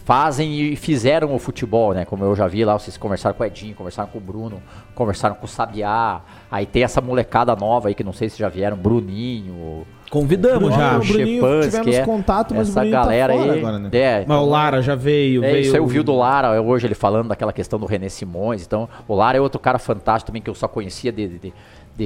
fazem 0.03 0.59
e 0.59 0.75
fizeram 0.75 1.35
o 1.35 1.37
futebol, 1.37 1.93
né? 1.93 2.05
Como 2.05 2.23
eu 2.23 2.35
já 2.35 2.47
vi 2.47 2.65
lá, 2.65 2.73
vocês 2.73 2.97
conversaram 2.97 3.35
com 3.35 3.43
o 3.43 3.45
Edinho, 3.45 3.75
conversaram 3.75 4.09
com 4.09 4.17
o 4.17 4.21
Bruno, 4.21 4.63
conversaram 4.95 5.35
com 5.35 5.45
o 5.45 5.47
Sabiá. 5.47 6.21
Aí 6.49 6.65
tem 6.65 6.81
essa 6.81 6.99
molecada 6.99 7.55
nova 7.55 7.89
aí 7.89 7.93
que 7.93 8.03
não 8.03 8.13
sei 8.13 8.29
se 8.29 8.39
já 8.39 8.49
vieram, 8.49 8.75
Bruninho, 8.75 9.85
Convidamos 10.13 10.75
já. 10.75 10.97
o 10.97 10.99
Bruninho 10.99 11.41
Chepanski, 11.41 11.69
tivemos 11.71 11.95
é. 11.95 12.05
contato, 12.05 12.53
mas 12.53 12.67
o 12.67 12.71
essa 12.71 12.81
Bruninho 12.81 12.95
tá 12.95 13.03
galera 13.03 13.33
fora 13.33 13.51
aí. 13.51 13.59
agora, 13.59 13.79
né? 13.79 13.89
É, 13.91 14.25
Mas 14.27 14.37
o 14.37 14.45
Lara 14.45 14.79
já 14.79 14.93
veio. 14.93 15.43
é, 15.43 15.53
veio... 15.53 15.61
isso 15.61 15.75
aí 15.75 15.81
eu 15.81 15.87
vi 15.87 16.03
do 16.03 16.15
Lara 16.15 16.61
hoje 16.61 16.85
ele 16.85 16.93
falando 16.93 17.29
daquela 17.29 17.51
questão 17.51 17.79
do 17.79 17.87
René 17.87 18.09
Simões. 18.09 18.63
Então, 18.63 18.87
o 19.07 19.15
Lara 19.15 19.39
é 19.39 19.41
outro 19.41 19.59
cara 19.59 19.79
fantástico 19.79 20.27
também 20.27 20.39
que 20.39 20.51
eu 20.51 20.53
só 20.53 20.67
conhecia 20.67 21.11
de, 21.11 21.27
de, 21.27 21.39
de 21.39 21.53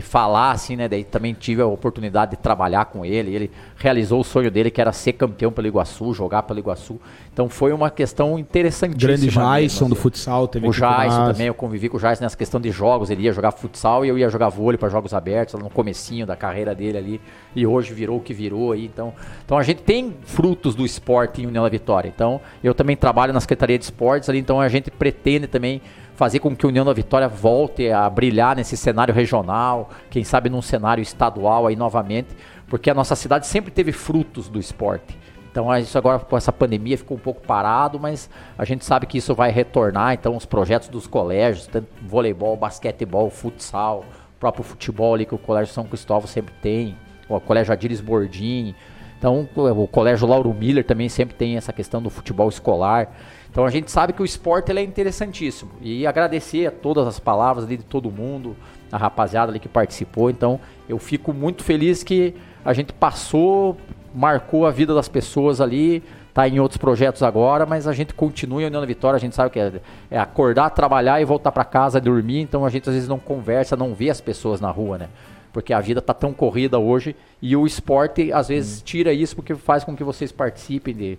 falar, 0.02 0.52
assim, 0.52 0.76
né? 0.76 0.88
Daí 0.88 1.04
também 1.04 1.34
tive 1.34 1.62
a 1.62 1.66
oportunidade 1.66 2.32
de 2.32 2.38
trabalhar 2.38 2.86
com 2.86 3.06
ele. 3.06 3.34
Ele 3.34 3.52
realizou 3.78 4.20
o 4.20 4.24
sonho 4.24 4.52
dele, 4.52 4.70
que 4.70 4.82
era 4.82 4.92
ser 4.92 5.14
campeão 5.14 5.52
pelo 5.52 5.68
Iguaçu, 5.68 6.14
jogar 6.14 6.44
pelo 6.44 6.60
Iguaçu. 6.60 7.00
Então 7.32 7.48
foi 7.48 7.72
uma 7.72 7.90
questão 7.90 8.38
interessantíssima. 8.38 9.08
Grande 9.08 9.26
mesmo, 9.28 9.42
Jason 9.42 9.86
assim. 9.86 9.90
do 9.90 9.96
futsal. 9.96 10.48
Teve 10.48 10.68
O 10.68 10.74
Jaison 10.74 11.18
nós. 11.20 11.32
também, 11.32 11.48
eu 11.48 11.54
convivi 11.54 11.88
com 11.88 11.98
o 11.98 12.00
Jaison 12.00 12.24
nessa 12.24 12.36
questão 12.36 12.60
de 12.60 12.70
jogos. 12.70 13.10
Ele 13.10 13.24
ia 13.24 13.32
jogar 13.32 13.52
futsal 13.52 14.04
e 14.04 14.10
eu 14.10 14.18
ia 14.18 14.30
jogar 14.30 14.50
vôlei 14.50 14.78
para 14.78 14.90
jogos 14.90 15.14
abertos, 15.14 15.60
no 15.60 15.70
comecinho 15.70 16.26
da 16.26 16.36
carreira 16.36 16.76
dele 16.76 16.98
ali. 16.98 17.22
E 17.56 17.66
hoje 17.66 17.94
virou 17.94 18.18
o 18.18 18.22
que 18.22 18.34
virou 18.34 18.74
aí. 18.74 18.86
Então, 18.86 19.14
então 19.46 19.58
a 19.58 19.64
gente 19.64 19.84
tem 19.84 20.16
frutos 20.24 20.76
do 20.76 20.86
esporte 20.86 21.42
em 21.42 21.46
União 21.46 21.64
da 21.64 21.70
Vitória. 21.70 22.12
Então, 22.14 22.42
eu 22.64 22.74
também 22.74 22.98
trabalho 22.98 23.32
na 23.32 23.40
Secretaria 23.40 23.78
de 23.78 23.86
Esportes 23.86 24.28
ali, 24.30 24.40
então 24.40 24.60
a 24.60 24.68
gente 24.68 24.92
pretende 24.92 25.48
também 25.48 25.82
fazer 26.18 26.40
com 26.40 26.56
que 26.56 26.66
a 26.66 26.70
União 26.70 26.84
da 26.84 26.94
Vitória 26.94 27.28
volte 27.28 27.92
a 27.92 28.10
brilhar 28.10 28.56
nesse 28.56 28.76
cenário 28.76 29.14
regional, 29.14 29.90
quem 30.10 30.24
sabe 30.24 30.50
num 30.50 30.64
cenário 30.64 31.02
estadual 31.02 31.68
aí 31.68 31.76
novamente, 31.76 32.36
porque 32.68 32.90
a 32.90 32.94
nossa 32.96 33.16
cidade 33.16 33.46
sempre 33.46 33.70
teve 33.70 33.92
frutos 33.92 34.50
do 34.50 34.60
esporte. 34.60 35.16
Então 35.52 35.70
a- 35.70 35.80
isso 35.80 35.96
agora 35.96 36.18
com 36.18 36.36
essa 36.36 36.52
pandemia 36.52 36.98
ficou 36.98 37.16
um 37.18 37.20
pouco 37.20 37.42
parado, 37.42 38.00
mas 38.00 38.32
a 38.58 38.66
gente 38.66 38.84
sabe 38.84 39.06
que 39.06 39.20
isso 39.20 39.36
vai 39.36 39.52
retornar. 39.52 40.14
Então 40.16 40.36
os 40.36 40.44
projetos 40.44 40.90
dos 40.90 41.06
colégios, 41.06 41.68
tanto 41.68 41.88
voleibol, 42.02 42.58
basquetebol, 42.58 43.30
futsal, 43.30 44.04
próprio 44.40 44.64
futebol 44.64 45.14
ali 45.14 45.26
que 45.26 45.36
o 45.36 45.38
Colégio 45.38 45.72
São 45.72 45.84
Cristóvão 45.84 46.28
sempre 46.28 46.54
tem, 46.64 46.98
o 47.30 47.40
Colégio 47.40 47.72
Adíris 47.72 48.02
Bordim. 48.02 48.74
Então 49.20 49.48
o 49.56 49.88
Colégio 49.88 50.28
Lauro 50.28 50.52
Miller 50.52 50.84
também 50.84 51.10
sempre 51.10 51.36
tem 51.36 51.58
essa 51.58 51.72
questão 51.72 52.02
do 52.02 52.10
futebol 52.10 52.50
escolar. 52.50 53.16
Então 53.58 53.66
a 53.66 53.72
gente 53.72 53.90
sabe 53.90 54.14
que 54.14 54.22
o 54.22 54.26
esporte 54.26 54.72
ele 54.72 54.82
é 54.82 54.84
interessantíssimo. 54.84 55.72
E 55.82 56.06
agradecer 56.06 56.68
a 56.68 56.72
todas 56.72 57.08
as 57.08 57.20
palavras 57.20 57.66
ali 57.66 57.76
de 57.76 57.84
todo 57.84 58.12
mundo, 58.12 58.56
a 58.92 58.98
rapaziada 59.00 59.52
ali 59.52 59.60
que 59.60 59.68
participou. 59.68 60.30
Então 60.30 60.60
eu 60.88 61.00
fico 61.00 61.34
muito 61.34 61.64
feliz 61.64 62.04
que 62.04 62.36
a 62.64 62.72
gente 62.72 62.94
passou, 62.94 63.76
marcou 64.14 64.68
a 64.68 64.70
vida 64.70 64.94
das 64.94 65.10
pessoas 65.10 65.60
ali, 65.60 66.04
tá 66.36 66.48
em 66.48 66.60
outros 66.60 66.78
projetos 66.78 67.24
agora, 67.24 67.66
mas 67.66 67.88
a 67.88 67.94
gente 67.94 68.14
continua 68.14 68.62
em 68.62 68.66
União 68.68 68.80
da 68.80 68.86
Vitória, 68.86 69.18
a 69.18 69.20
gente 69.20 69.34
sabe 69.34 69.50
que 69.50 69.60
é, 69.60 69.82
é 70.12 70.20
acordar, 70.20 70.70
trabalhar 70.70 71.20
e 71.20 71.26
voltar 71.26 71.52
para 71.52 71.66
casa, 71.66 72.00
dormir, 72.00 72.42
então 72.42 72.64
a 72.64 72.70
gente 72.70 72.88
às 72.88 72.94
vezes 72.94 73.10
não 73.10 73.18
conversa, 73.18 73.76
não 73.76 73.96
vê 73.96 74.12
as 74.12 74.22
pessoas 74.22 74.62
na 74.62 74.70
rua, 74.70 75.00
né? 75.00 75.10
Porque 75.52 75.74
a 75.74 75.82
vida 75.82 76.00
tá 76.00 76.14
tão 76.14 76.32
corrida 76.32 76.78
hoje 76.78 77.16
e 77.42 77.56
o 77.56 77.66
esporte 77.66 78.32
às 78.32 78.50
vezes 78.50 78.84
tira 78.84 79.12
isso 79.12 79.36
porque 79.36 79.56
faz 79.56 79.84
com 79.84 79.96
que 79.96 80.04
vocês 80.04 80.32
participem 80.32 80.94
de 80.94 81.18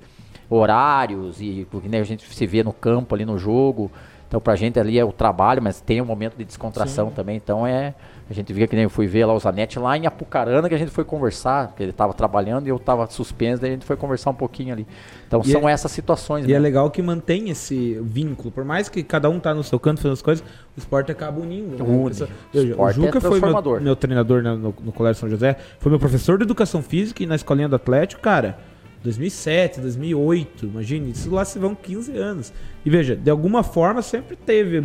horários 0.51 1.41
e 1.41 1.67
porque 1.71 1.89
né, 1.89 2.01
a 2.01 2.05
gente 2.05 2.27
se 2.33 2.47
vê 2.47 2.63
no 2.63 2.73
campo 2.73 3.15
ali 3.15 3.25
no 3.25 3.39
jogo. 3.39 3.91
Então 4.27 4.41
pra 4.41 4.55
gente 4.57 4.79
ali 4.79 4.99
é 4.99 5.05
o 5.05 5.11
trabalho, 5.11 5.63
mas 5.63 5.81
tem 5.81 6.03
um 6.03 6.05
momento 6.05 6.37
de 6.37 6.45
descontração 6.45 7.11
também. 7.11 7.37
Então 7.37 7.67
é. 7.67 7.95
A 8.31 8.35
gente 8.35 8.53
via 8.53 8.67
que 8.69 8.77
nem 8.77 8.83
eu 8.83 8.91
fui 8.91 9.07
ver 9.07 9.25
lá 9.25 9.33
o 9.33 9.39
Zanetti 9.41 9.79
lá 9.79 9.97
em 9.97 10.05
Apucarana, 10.05 10.69
que 10.69 10.75
a 10.75 10.79
gente 10.79 10.91
foi 10.91 11.03
conversar, 11.03 11.69
porque 11.69 11.83
ele 11.83 11.93
estava 11.93 12.13
trabalhando 12.13 12.67
e 12.67 12.69
eu 12.69 12.77
estava 12.77 13.07
suspenso, 13.09 13.63
daí 13.63 13.71
a 13.71 13.73
gente 13.73 13.87
foi 13.87 13.97
conversar 13.97 14.29
um 14.29 14.35
pouquinho 14.35 14.75
ali. 14.75 14.87
Então 15.27 15.41
E 15.43 15.51
são 15.51 15.67
é- 15.67 15.73
essas 15.73 15.91
situações. 15.91 16.45
E 16.47 16.51
é 16.53 16.57
né? 16.57 16.59
legal 16.59 16.91
que 16.91 17.01
mantém 17.01 17.49
esse 17.49 17.99
vínculo. 18.03 18.51
Por 18.51 18.67
mais 18.67 18.91
que 18.91 19.03
cada 19.03 19.31
um 19.31 19.41
tá 19.41 19.55
no 19.55 19.65
seu 19.65 19.81
canto 19.81 20.03
fazendo 20.03 20.13
as 20.13 20.21
coisas, 20.21 20.45
o 20.77 20.79
esporte 20.79 21.11
acaba 21.11 21.41
unindo. 21.41 21.83
né? 21.83 21.91
Une. 21.91 22.75
O 22.77 22.93
Juca 22.93 23.17
é 23.17 23.21
foi 23.23 23.41
meu, 23.41 23.81
meu 23.81 23.97
treinador 23.97 24.43
né, 24.43 24.51
no, 24.51 24.75
no 24.79 24.93
Colégio 24.93 25.21
São 25.21 25.31
José, 25.31 25.57
foi 25.79 25.89
meu 25.89 25.99
professor 25.99 26.37
de 26.37 26.45
educação 26.45 26.83
física 26.83 27.23
e 27.23 27.27
na 27.27 27.35
escolinha 27.35 27.67
do 27.67 27.77
Atlético, 27.77 28.21
cara, 28.21 28.59
2007, 29.03 29.81
2008, 29.81 30.67
imagine, 30.67 31.11
isso 31.11 31.31
lá 31.31 31.45
se 31.45 31.59
vão 31.59 31.75
15 31.75 32.17
anos. 32.17 32.53
E 32.85 32.91
veja, 32.91 33.15
de 33.15 33.31
alguma 33.31 33.63
forma 33.63 34.03
sempre 34.03 34.35
teve 34.35 34.83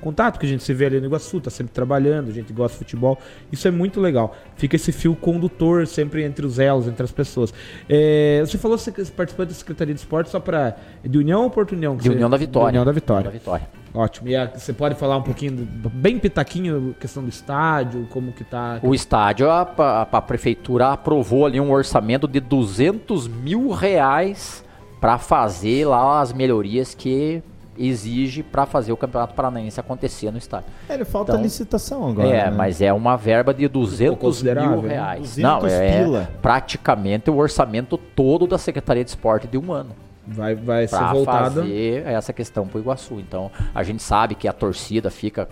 contato, 0.00 0.38
que 0.38 0.46
a 0.46 0.48
gente 0.48 0.62
se 0.62 0.72
vê 0.72 0.86
ali 0.86 1.00
no 1.00 1.06
Iguaçu, 1.06 1.40
tá 1.40 1.50
sempre 1.50 1.72
trabalhando, 1.72 2.30
a 2.30 2.32
gente 2.32 2.52
gosta 2.52 2.72
de 2.72 2.78
futebol. 2.78 3.18
Isso 3.50 3.68
é 3.68 3.70
muito 3.70 4.00
legal. 4.00 4.36
Fica 4.56 4.76
esse 4.76 4.90
fio 4.90 5.14
condutor 5.14 5.86
sempre 5.86 6.24
entre 6.24 6.46
os 6.46 6.58
elos, 6.58 6.88
entre 6.88 7.02
as 7.02 7.12
pessoas. 7.12 7.52
É, 7.88 8.40
você 8.40 8.58
falou 8.58 8.76
que 8.76 8.84
você 8.84 9.12
participou 9.12 9.46
da 9.46 9.52
Secretaria 9.52 9.94
de 9.94 10.00
Esporte 10.00 10.30
só 10.30 10.40
para 10.40 10.76
de 11.04 11.18
União 11.18 11.42
ou 11.42 11.50
Porto 11.50 11.72
União? 11.72 11.96
De 11.96 12.10
União 12.10 12.30
da 12.30 12.36
Vitória. 12.36 12.72
De 12.72 12.78
União 12.78 12.84
da 12.84 12.92
Vitória. 12.92 13.24
Da 13.24 13.30
Vitória. 13.30 13.81
Ótimo. 13.94 14.28
E 14.28 14.34
a- 14.36 14.46
você 14.46 14.72
pode 14.72 14.94
falar 14.94 15.16
um 15.18 15.22
pouquinho, 15.22 15.52
do- 15.52 15.90
bem 15.90 16.18
pitaquinho, 16.18 16.94
questão 16.98 17.22
do 17.22 17.28
estádio, 17.28 18.06
como 18.10 18.32
que 18.32 18.42
tá... 18.44 18.78
O 18.82 18.94
estádio, 18.94 19.50
a, 19.50 19.62
a- 19.76 20.02
a 20.10 20.22
prefeitura 20.22 20.88
aprovou 20.92 21.44
ali 21.46 21.60
um 21.60 21.70
orçamento 21.70 22.26
de 22.26 22.40
200 22.40 23.28
mil 23.28 23.70
reais 23.70 24.64
para 25.00 25.18
fazer 25.18 25.86
lá 25.86 26.20
as 26.20 26.32
melhorias 26.32 26.94
que 26.94 27.42
exige 27.76 28.42
para 28.42 28.66
fazer 28.66 28.92
o 28.92 28.96
Campeonato 28.96 29.34
Paranaense 29.34 29.80
acontecer 29.80 30.30
no 30.30 30.36
estádio. 30.38 30.66
É, 30.88 30.94
ele 30.94 31.04
falta 31.06 31.32
Então, 31.32 31.42
licitação 31.42 32.06
agora. 32.08 32.28
é, 32.28 32.44
né? 32.44 32.50
mas 32.50 32.80
é 32.82 32.92
uma 32.92 33.16
verba 33.16 33.52
de 33.54 33.66
200 33.66 34.18
considerável, 34.18 34.70
mil 34.72 34.82
né? 34.82 34.94
reais. 34.94 35.20
200 35.20 35.42
Não, 35.42 35.66
é 35.68 35.98
pila. 36.02 36.30
praticamente 36.42 37.30
o 37.30 37.36
orçamento 37.36 37.96
todo 37.96 38.46
da 38.46 38.58
Secretaria 38.58 39.02
de 39.02 39.10
Esporte 39.10 39.46
de 39.48 39.56
um 39.58 39.72
ano. 39.72 39.90
Vai, 40.26 40.54
vai 40.54 40.86
ser 40.86 40.96
Para 40.96 41.12
voltado... 41.12 41.60
fazer 41.62 42.06
essa 42.06 42.32
questão 42.32 42.66
pro 42.66 42.80
Iguaçu. 42.80 43.18
Então, 43.18 43.50
a 43.74 43.82
gente 43.82 44.02
sabe 44.02 44.34
que 44.34 44.46
a 44.46 44.52
torcida 44.52 45.10
fica 45.10 45.48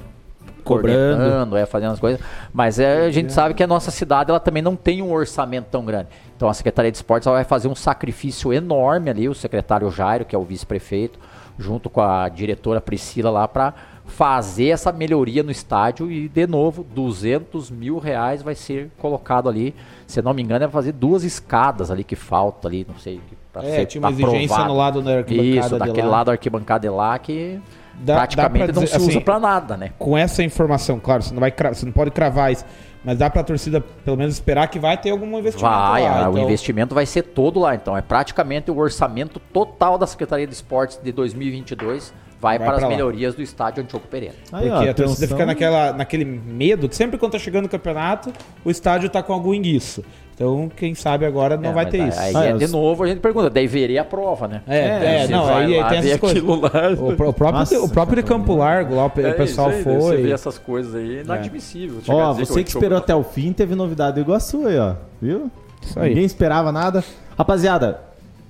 Cobrando. 0.64 1.56
é, 1.56 1.66
fazendo 1.66 1.92
as 1.92 2.00
coisas, 2.00 2.20
mas 2.52 2.78
é, 2.78 3.06
a 3.06 3.10
gente 3.10 3.32
sabe 3.32 3.54
que 3.54 3.62
a 3.62 3.66
nossa 3.66 3.90
cidade 3.90 4.30
ela 4.30 4.40
também 4.40 4.62
não 4.62 4.76
tem 4.76 5.02
um 5.02 5.10
orçamento 5.10 5.66
tão 5.70 5.84
grande. 5.84 6.08
Então, 6.36 6.48
a 6.48 6.54
Secretaria 6.54 6.90
de 6.90 6.98
Esportes 6.98 7.26
vai 7.26 7.44
fazer 7.44 7.68
um 7.68 7.74
sacrifício 7.74 8.52
enorme 8.52 9.10
ali, 9.10 9.28
o 9.28 9.34
secretário 9.34 9.90
Jairo, 9.90 10.24
que 10.24 10.34
é 10.34 10.38
o 10.38 10.42
vice-prefeito, 10.44 11.18
junto 11.58 11.90
com 11.90 12.00
a 12.00 12.28
diretora 12.28 12.80
Priscila 12.80 13.30
lá 13.30 13.48
para 13.48 13.74
fazer 14.06 14.68
essa 14.68 14.90
melhoria 14.90 15.42
no 15.42 15.50
estádio 15.50 16.10
e, 16.10 16.28
de 16.28 16.46
novo, 16.46 16.84
200 16.84 17.70
mil 17.70 17.98
reais 17.98 18.42
vai 18.42 18.54
ser 18.54 18.90
colocado 18.98 19.48
ali. 19.48 19.74
Se 20.06 20.20
não 20.20 20.34
me 20.34 20.42
engano, 20.42 20.64
é 20.64 20.68
fazer 20.68 20.92
duas 20.92 21.22
escadas 21.22 21.90
ali 21.90 22.02
que 22.02 22.16
falta 22.16 22.66
ali, 22.68 22.84
não 22.88 22.98
sei. 22.98 23.20
Pra 23.52 23.62
É, 23.64 23.70
ser 23.76 23.86
tinha 23.86 24.00
uma 24.00 24.10
exigência 24.10 24.44
aprovado. 24.54 24.68
no 24.68 24.76
lado 24.76 25.02
da 25.02 25.16
arquibancada 25.18 25.58
Isso, 25.58 25.68
de 25.70 25.78
daquele 25.78 26.06
lá. 26.06 26.12
lado 26.16 26.26
da 26.26 26.32
arquibancada 26.32 26.80
de 26.80 26.88
lá 26.94 27.18
que 27.18 27.60
Dá- 27.94 28.14
dá 28.14 28.18
praticamente 28.20 28.64
pra 28.66 28.74
não 28.74 28.82
dizer, 28.84 28.86
se 28.96 29.00
usa 29.02 29.10
assim, 29.10 29.20
pra 29.20 29.38
nada, 29.40 29.76
né? 29.76 29.92
Com 29.98 30.16
essa 30.16 30.42
informação, 30.42 30.98
claro, 30.98 31.22
você 31.22 31.32
não, 31.34 31.40
vai 31.40 31.52
você 31.72 31.84
não 31.84 31.92
pode 31.92 32.10
cravar 32.10 32.50
isso, 32.52 32.64
mas 33.04 33.18
dá 33.18 33.28
pra 33.28 33.42
torcida 33.42 33.80
pelo 33.80 34.16
menos 34.16 34.34
esperar 34.34 34.68
que 34.68 34.78
vai 34.78 34.96
ter 34.96 35.10
algum 35.10 35.26
investimento 35.38 35.68
Vai, 35.74 36.02
lá. 36.04 36.24
ah, 36.24 36.28
o 36.28 36.32
então- 36.32 36.44
investimento 36.44 36.94
vai 36.94 37.04
ser 37.06 37.22
todo 37.22 37.60
lá. 37.60 37.74
Então, 37.74 37.96
é 37.96 38.00
praticamente 38.02 38.70
o 38.70 38.78
orçamento 38.78 39.38
total 39.52 39.98
da 39.98 40.06
Secretaria 40.06 40.46
de 40.46 40.52
Esportes 40.54 40.98
de 41.02 41.12
2022 41.12 42.12
vai, 42.40 42.58
Vai 42.58 42.66
para 42.68 42.76
as 42.78 42.82
lá. 42.84 42.88
melhorias 42.88 43.34
do 43.34 43.42
estádio 43.42 43.82
Antioco 43.82 44.06
Pereira. 44.08 44.34
Aí, 44.50 44.68
Porque 44.70 44.88
ó, 44.88 44.90
a 44.90 44.94
torcida 44.94 45.02
atenção. 45.02 45.28
fica 45.28 45.44
naquela, 45.46 45.92
naquele 45.92 46.24
medo 46.24 46.88
que 46.88 46.96
sempre 46.96 47.18
quando 47.18 47.32
tá 47.32 47.38
chegando 47.38 47.66
o 47.66 47.68
campeonato, 47.68 48.32
o 48.64 48.70
estádio 48.70 49.10
tá 49.10 49.22
com 49.22 49.32
algum 49.34 49.52
enguiço. 49.52 50.02
Então, 50.42 50.70
quem 50.74 50.94
sabe 50.94 51.26
agora 51.26 51.58
não 51.58 51.68
É, 51.68 51.72
vai 51.74 51.84
ter 51.84 52.00
aí- 52.00 52.08
isso. 52.08 52.18
Aí, 52.18 52.32
Ah, 52.34 52.44
é, 52.46 52.52
de 52.54 52.66
novo, 52.66 53.04
a 53.04 53.06
gente 53.06 53.20
pergunta, 53.20 53.50
daí 53.50 53.66
veria 53.66 54.00
a 54.00 54.04
prova, 54.06 54.48
né? 54.48 54.62
É, 54.66 55.24
é, 55.24 55.28
não, 55.28 55.44
vai 55.44 55.66
aí, 55.66 55.78
aí 55.78 55.88
tem 55.90 55.98
essas 55.98 56.16
coisas. 56.18 56.38
aquilo 56.38 56.60
lá. 56.62 56.70
O, 56.98 57.10
o 57.10 57.14
próprio, 57.34 57.52
Nossa, 57.52 57.78
o 57.78 57.88
próprio 57.90 58.22
de 58.22 58.26
Campo 58.26 58.56
Largo, 58.56 58.94
lá 58.94 59.04
o 59.04 59.12
É 59.20 59.32
pessoal 59.34 59.68
isso 59.68 59.80
aí, 59.80 59.84
daí 59.84 60.00
Você 60.00 60.16
vê 60.16 60.22
foi. 60.22 60.30
essas 60.32 60.56
coisas 60.56 60.94
aí, 60.94 61.18
é 61.18 61.20
inadmissível. 61.20 61.98
Ó, 62.08 62.32
dizer 62.32 62.46
você 62.46 62.54
que 62.54 62.60
Antioco- 62.60 62.78
esperou 62.78 62.96
até 62.96 63.14
o 63.14 63.22
fim, 63.22 63.52
teve 63.52 63.74
novidade 63.74 64.14
do 64.14 64.20
Iguaçu 64.22 64.66
aí, 64.66 64.78
ó. 64.78 64.94
Viu? 65.20 65.50
Isso 65.82 66.00
aí. 66.00 66.08
Ninguém 66.08 66.24
esperava 66.24 66.72
nada. 66.72 67.04
Rapaziada, 67.36 68.00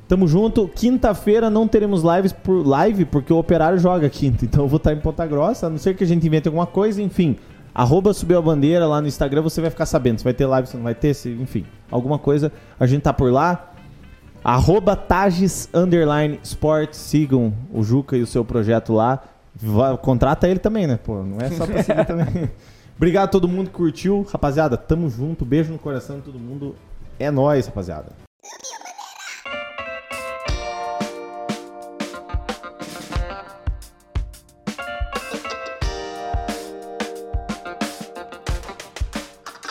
tamo 0.06 0.28
junto. 0.28 0.68
Quinta-feira 0.68 1.50
não 1.50 1.66
teremos 1.66 2.02
lives 2.04 2.32
por 2.32 2.64
live, 2.64 3.04
porque 3.04 3.32
o 3.32 3.38
Operário 3.38 3.80
joga 3.80 4.08
quinta. 4.08 4.44
Então 4.46 4.62
eu 4.62 4.68
vou 4.68 4.76
estar 4.76 4.92
em 4.92 4.98
Ponta 5.00 5.26
Grossa, 5.26 5.66
a 5.66 5.70
não 5.70 5.76
ser 5.78 5.96
que 5.96 6.04
a 6.04 6.06
gente 6.06 6.24
invente 6.24 6.46
alguma 6.46 6.66
coisa, 6.66 7.02
enfim. 7.02 7.34
Arroba 7.74 8.12
subiu 8.12 8.38
a 8.38 8.42
bandeira 8.42 8.86
lá 8.86 9.00
no 9.00 9.06
Instagram, 9.08 9.42
você 9.42 9.60
vai 9.60 9.70
ficar 9.70 9.86
sabendo 9.86 10.18
se 10.18 10.24
vai 10.24 10.34
ter 10.34 10.46
live, 10.46 10.68
se 10.68 10.76
não 10.76 10.84
vai 10.84 10.94
ter, 10.94 11.14
se, 11.14 11.30
enfim. 11.30 11.64
Alguma 11.90 12.18
coisa, 12.18 12.52
a 12.78 12.86
gente 12.86 13.02
tá 13.02 13.12
por 13.12 13.32
lá. 13.32 13.72
Arroba 14.42 14.96
Tages 14.96 15.68
Underline 15.74 16.40
Sport, 16.42 16.94
sigam 16.94 17.52
o 17.72 17.82
Juca 17.82 18.16
e 18.16 18.22
o 18.22 18.26
seu 18.26 18.44
projeto 18.44 18.92
lá. 18.92 19.22
Va- 19.54 19.96
contrata 19.98 20.48
ele 20.48 20.58
também, 20.58 20.86
né? 20.86 20.98
Pô, 21.02 21.22
não 21.22 21.38
é 21.38 21.50
só 21.50 21.66
pra 21.66 21.82
seguir 21.82 22.06
também. 22.06 22.50
Obrigado 22.96 23.24
a 23.24 23.28
todo 23.30 23.48
mundo 23.48 23.68
que 23.68 23.76
curtiu. 23.76 24.26
Rapaziada, 24.32 24.76
tamo 24.76 25.08
junto. 25.10 25.44
Beijo 25.44 25.72
no 25.72 25.78
coração 25.78 26.16
de 26.16 26.22
todo 26.22 26.38
mundo. 26.38 26.74
É 27.18 27.30
nóis, 27.30 27.66
rapaziada. 27.66 28.12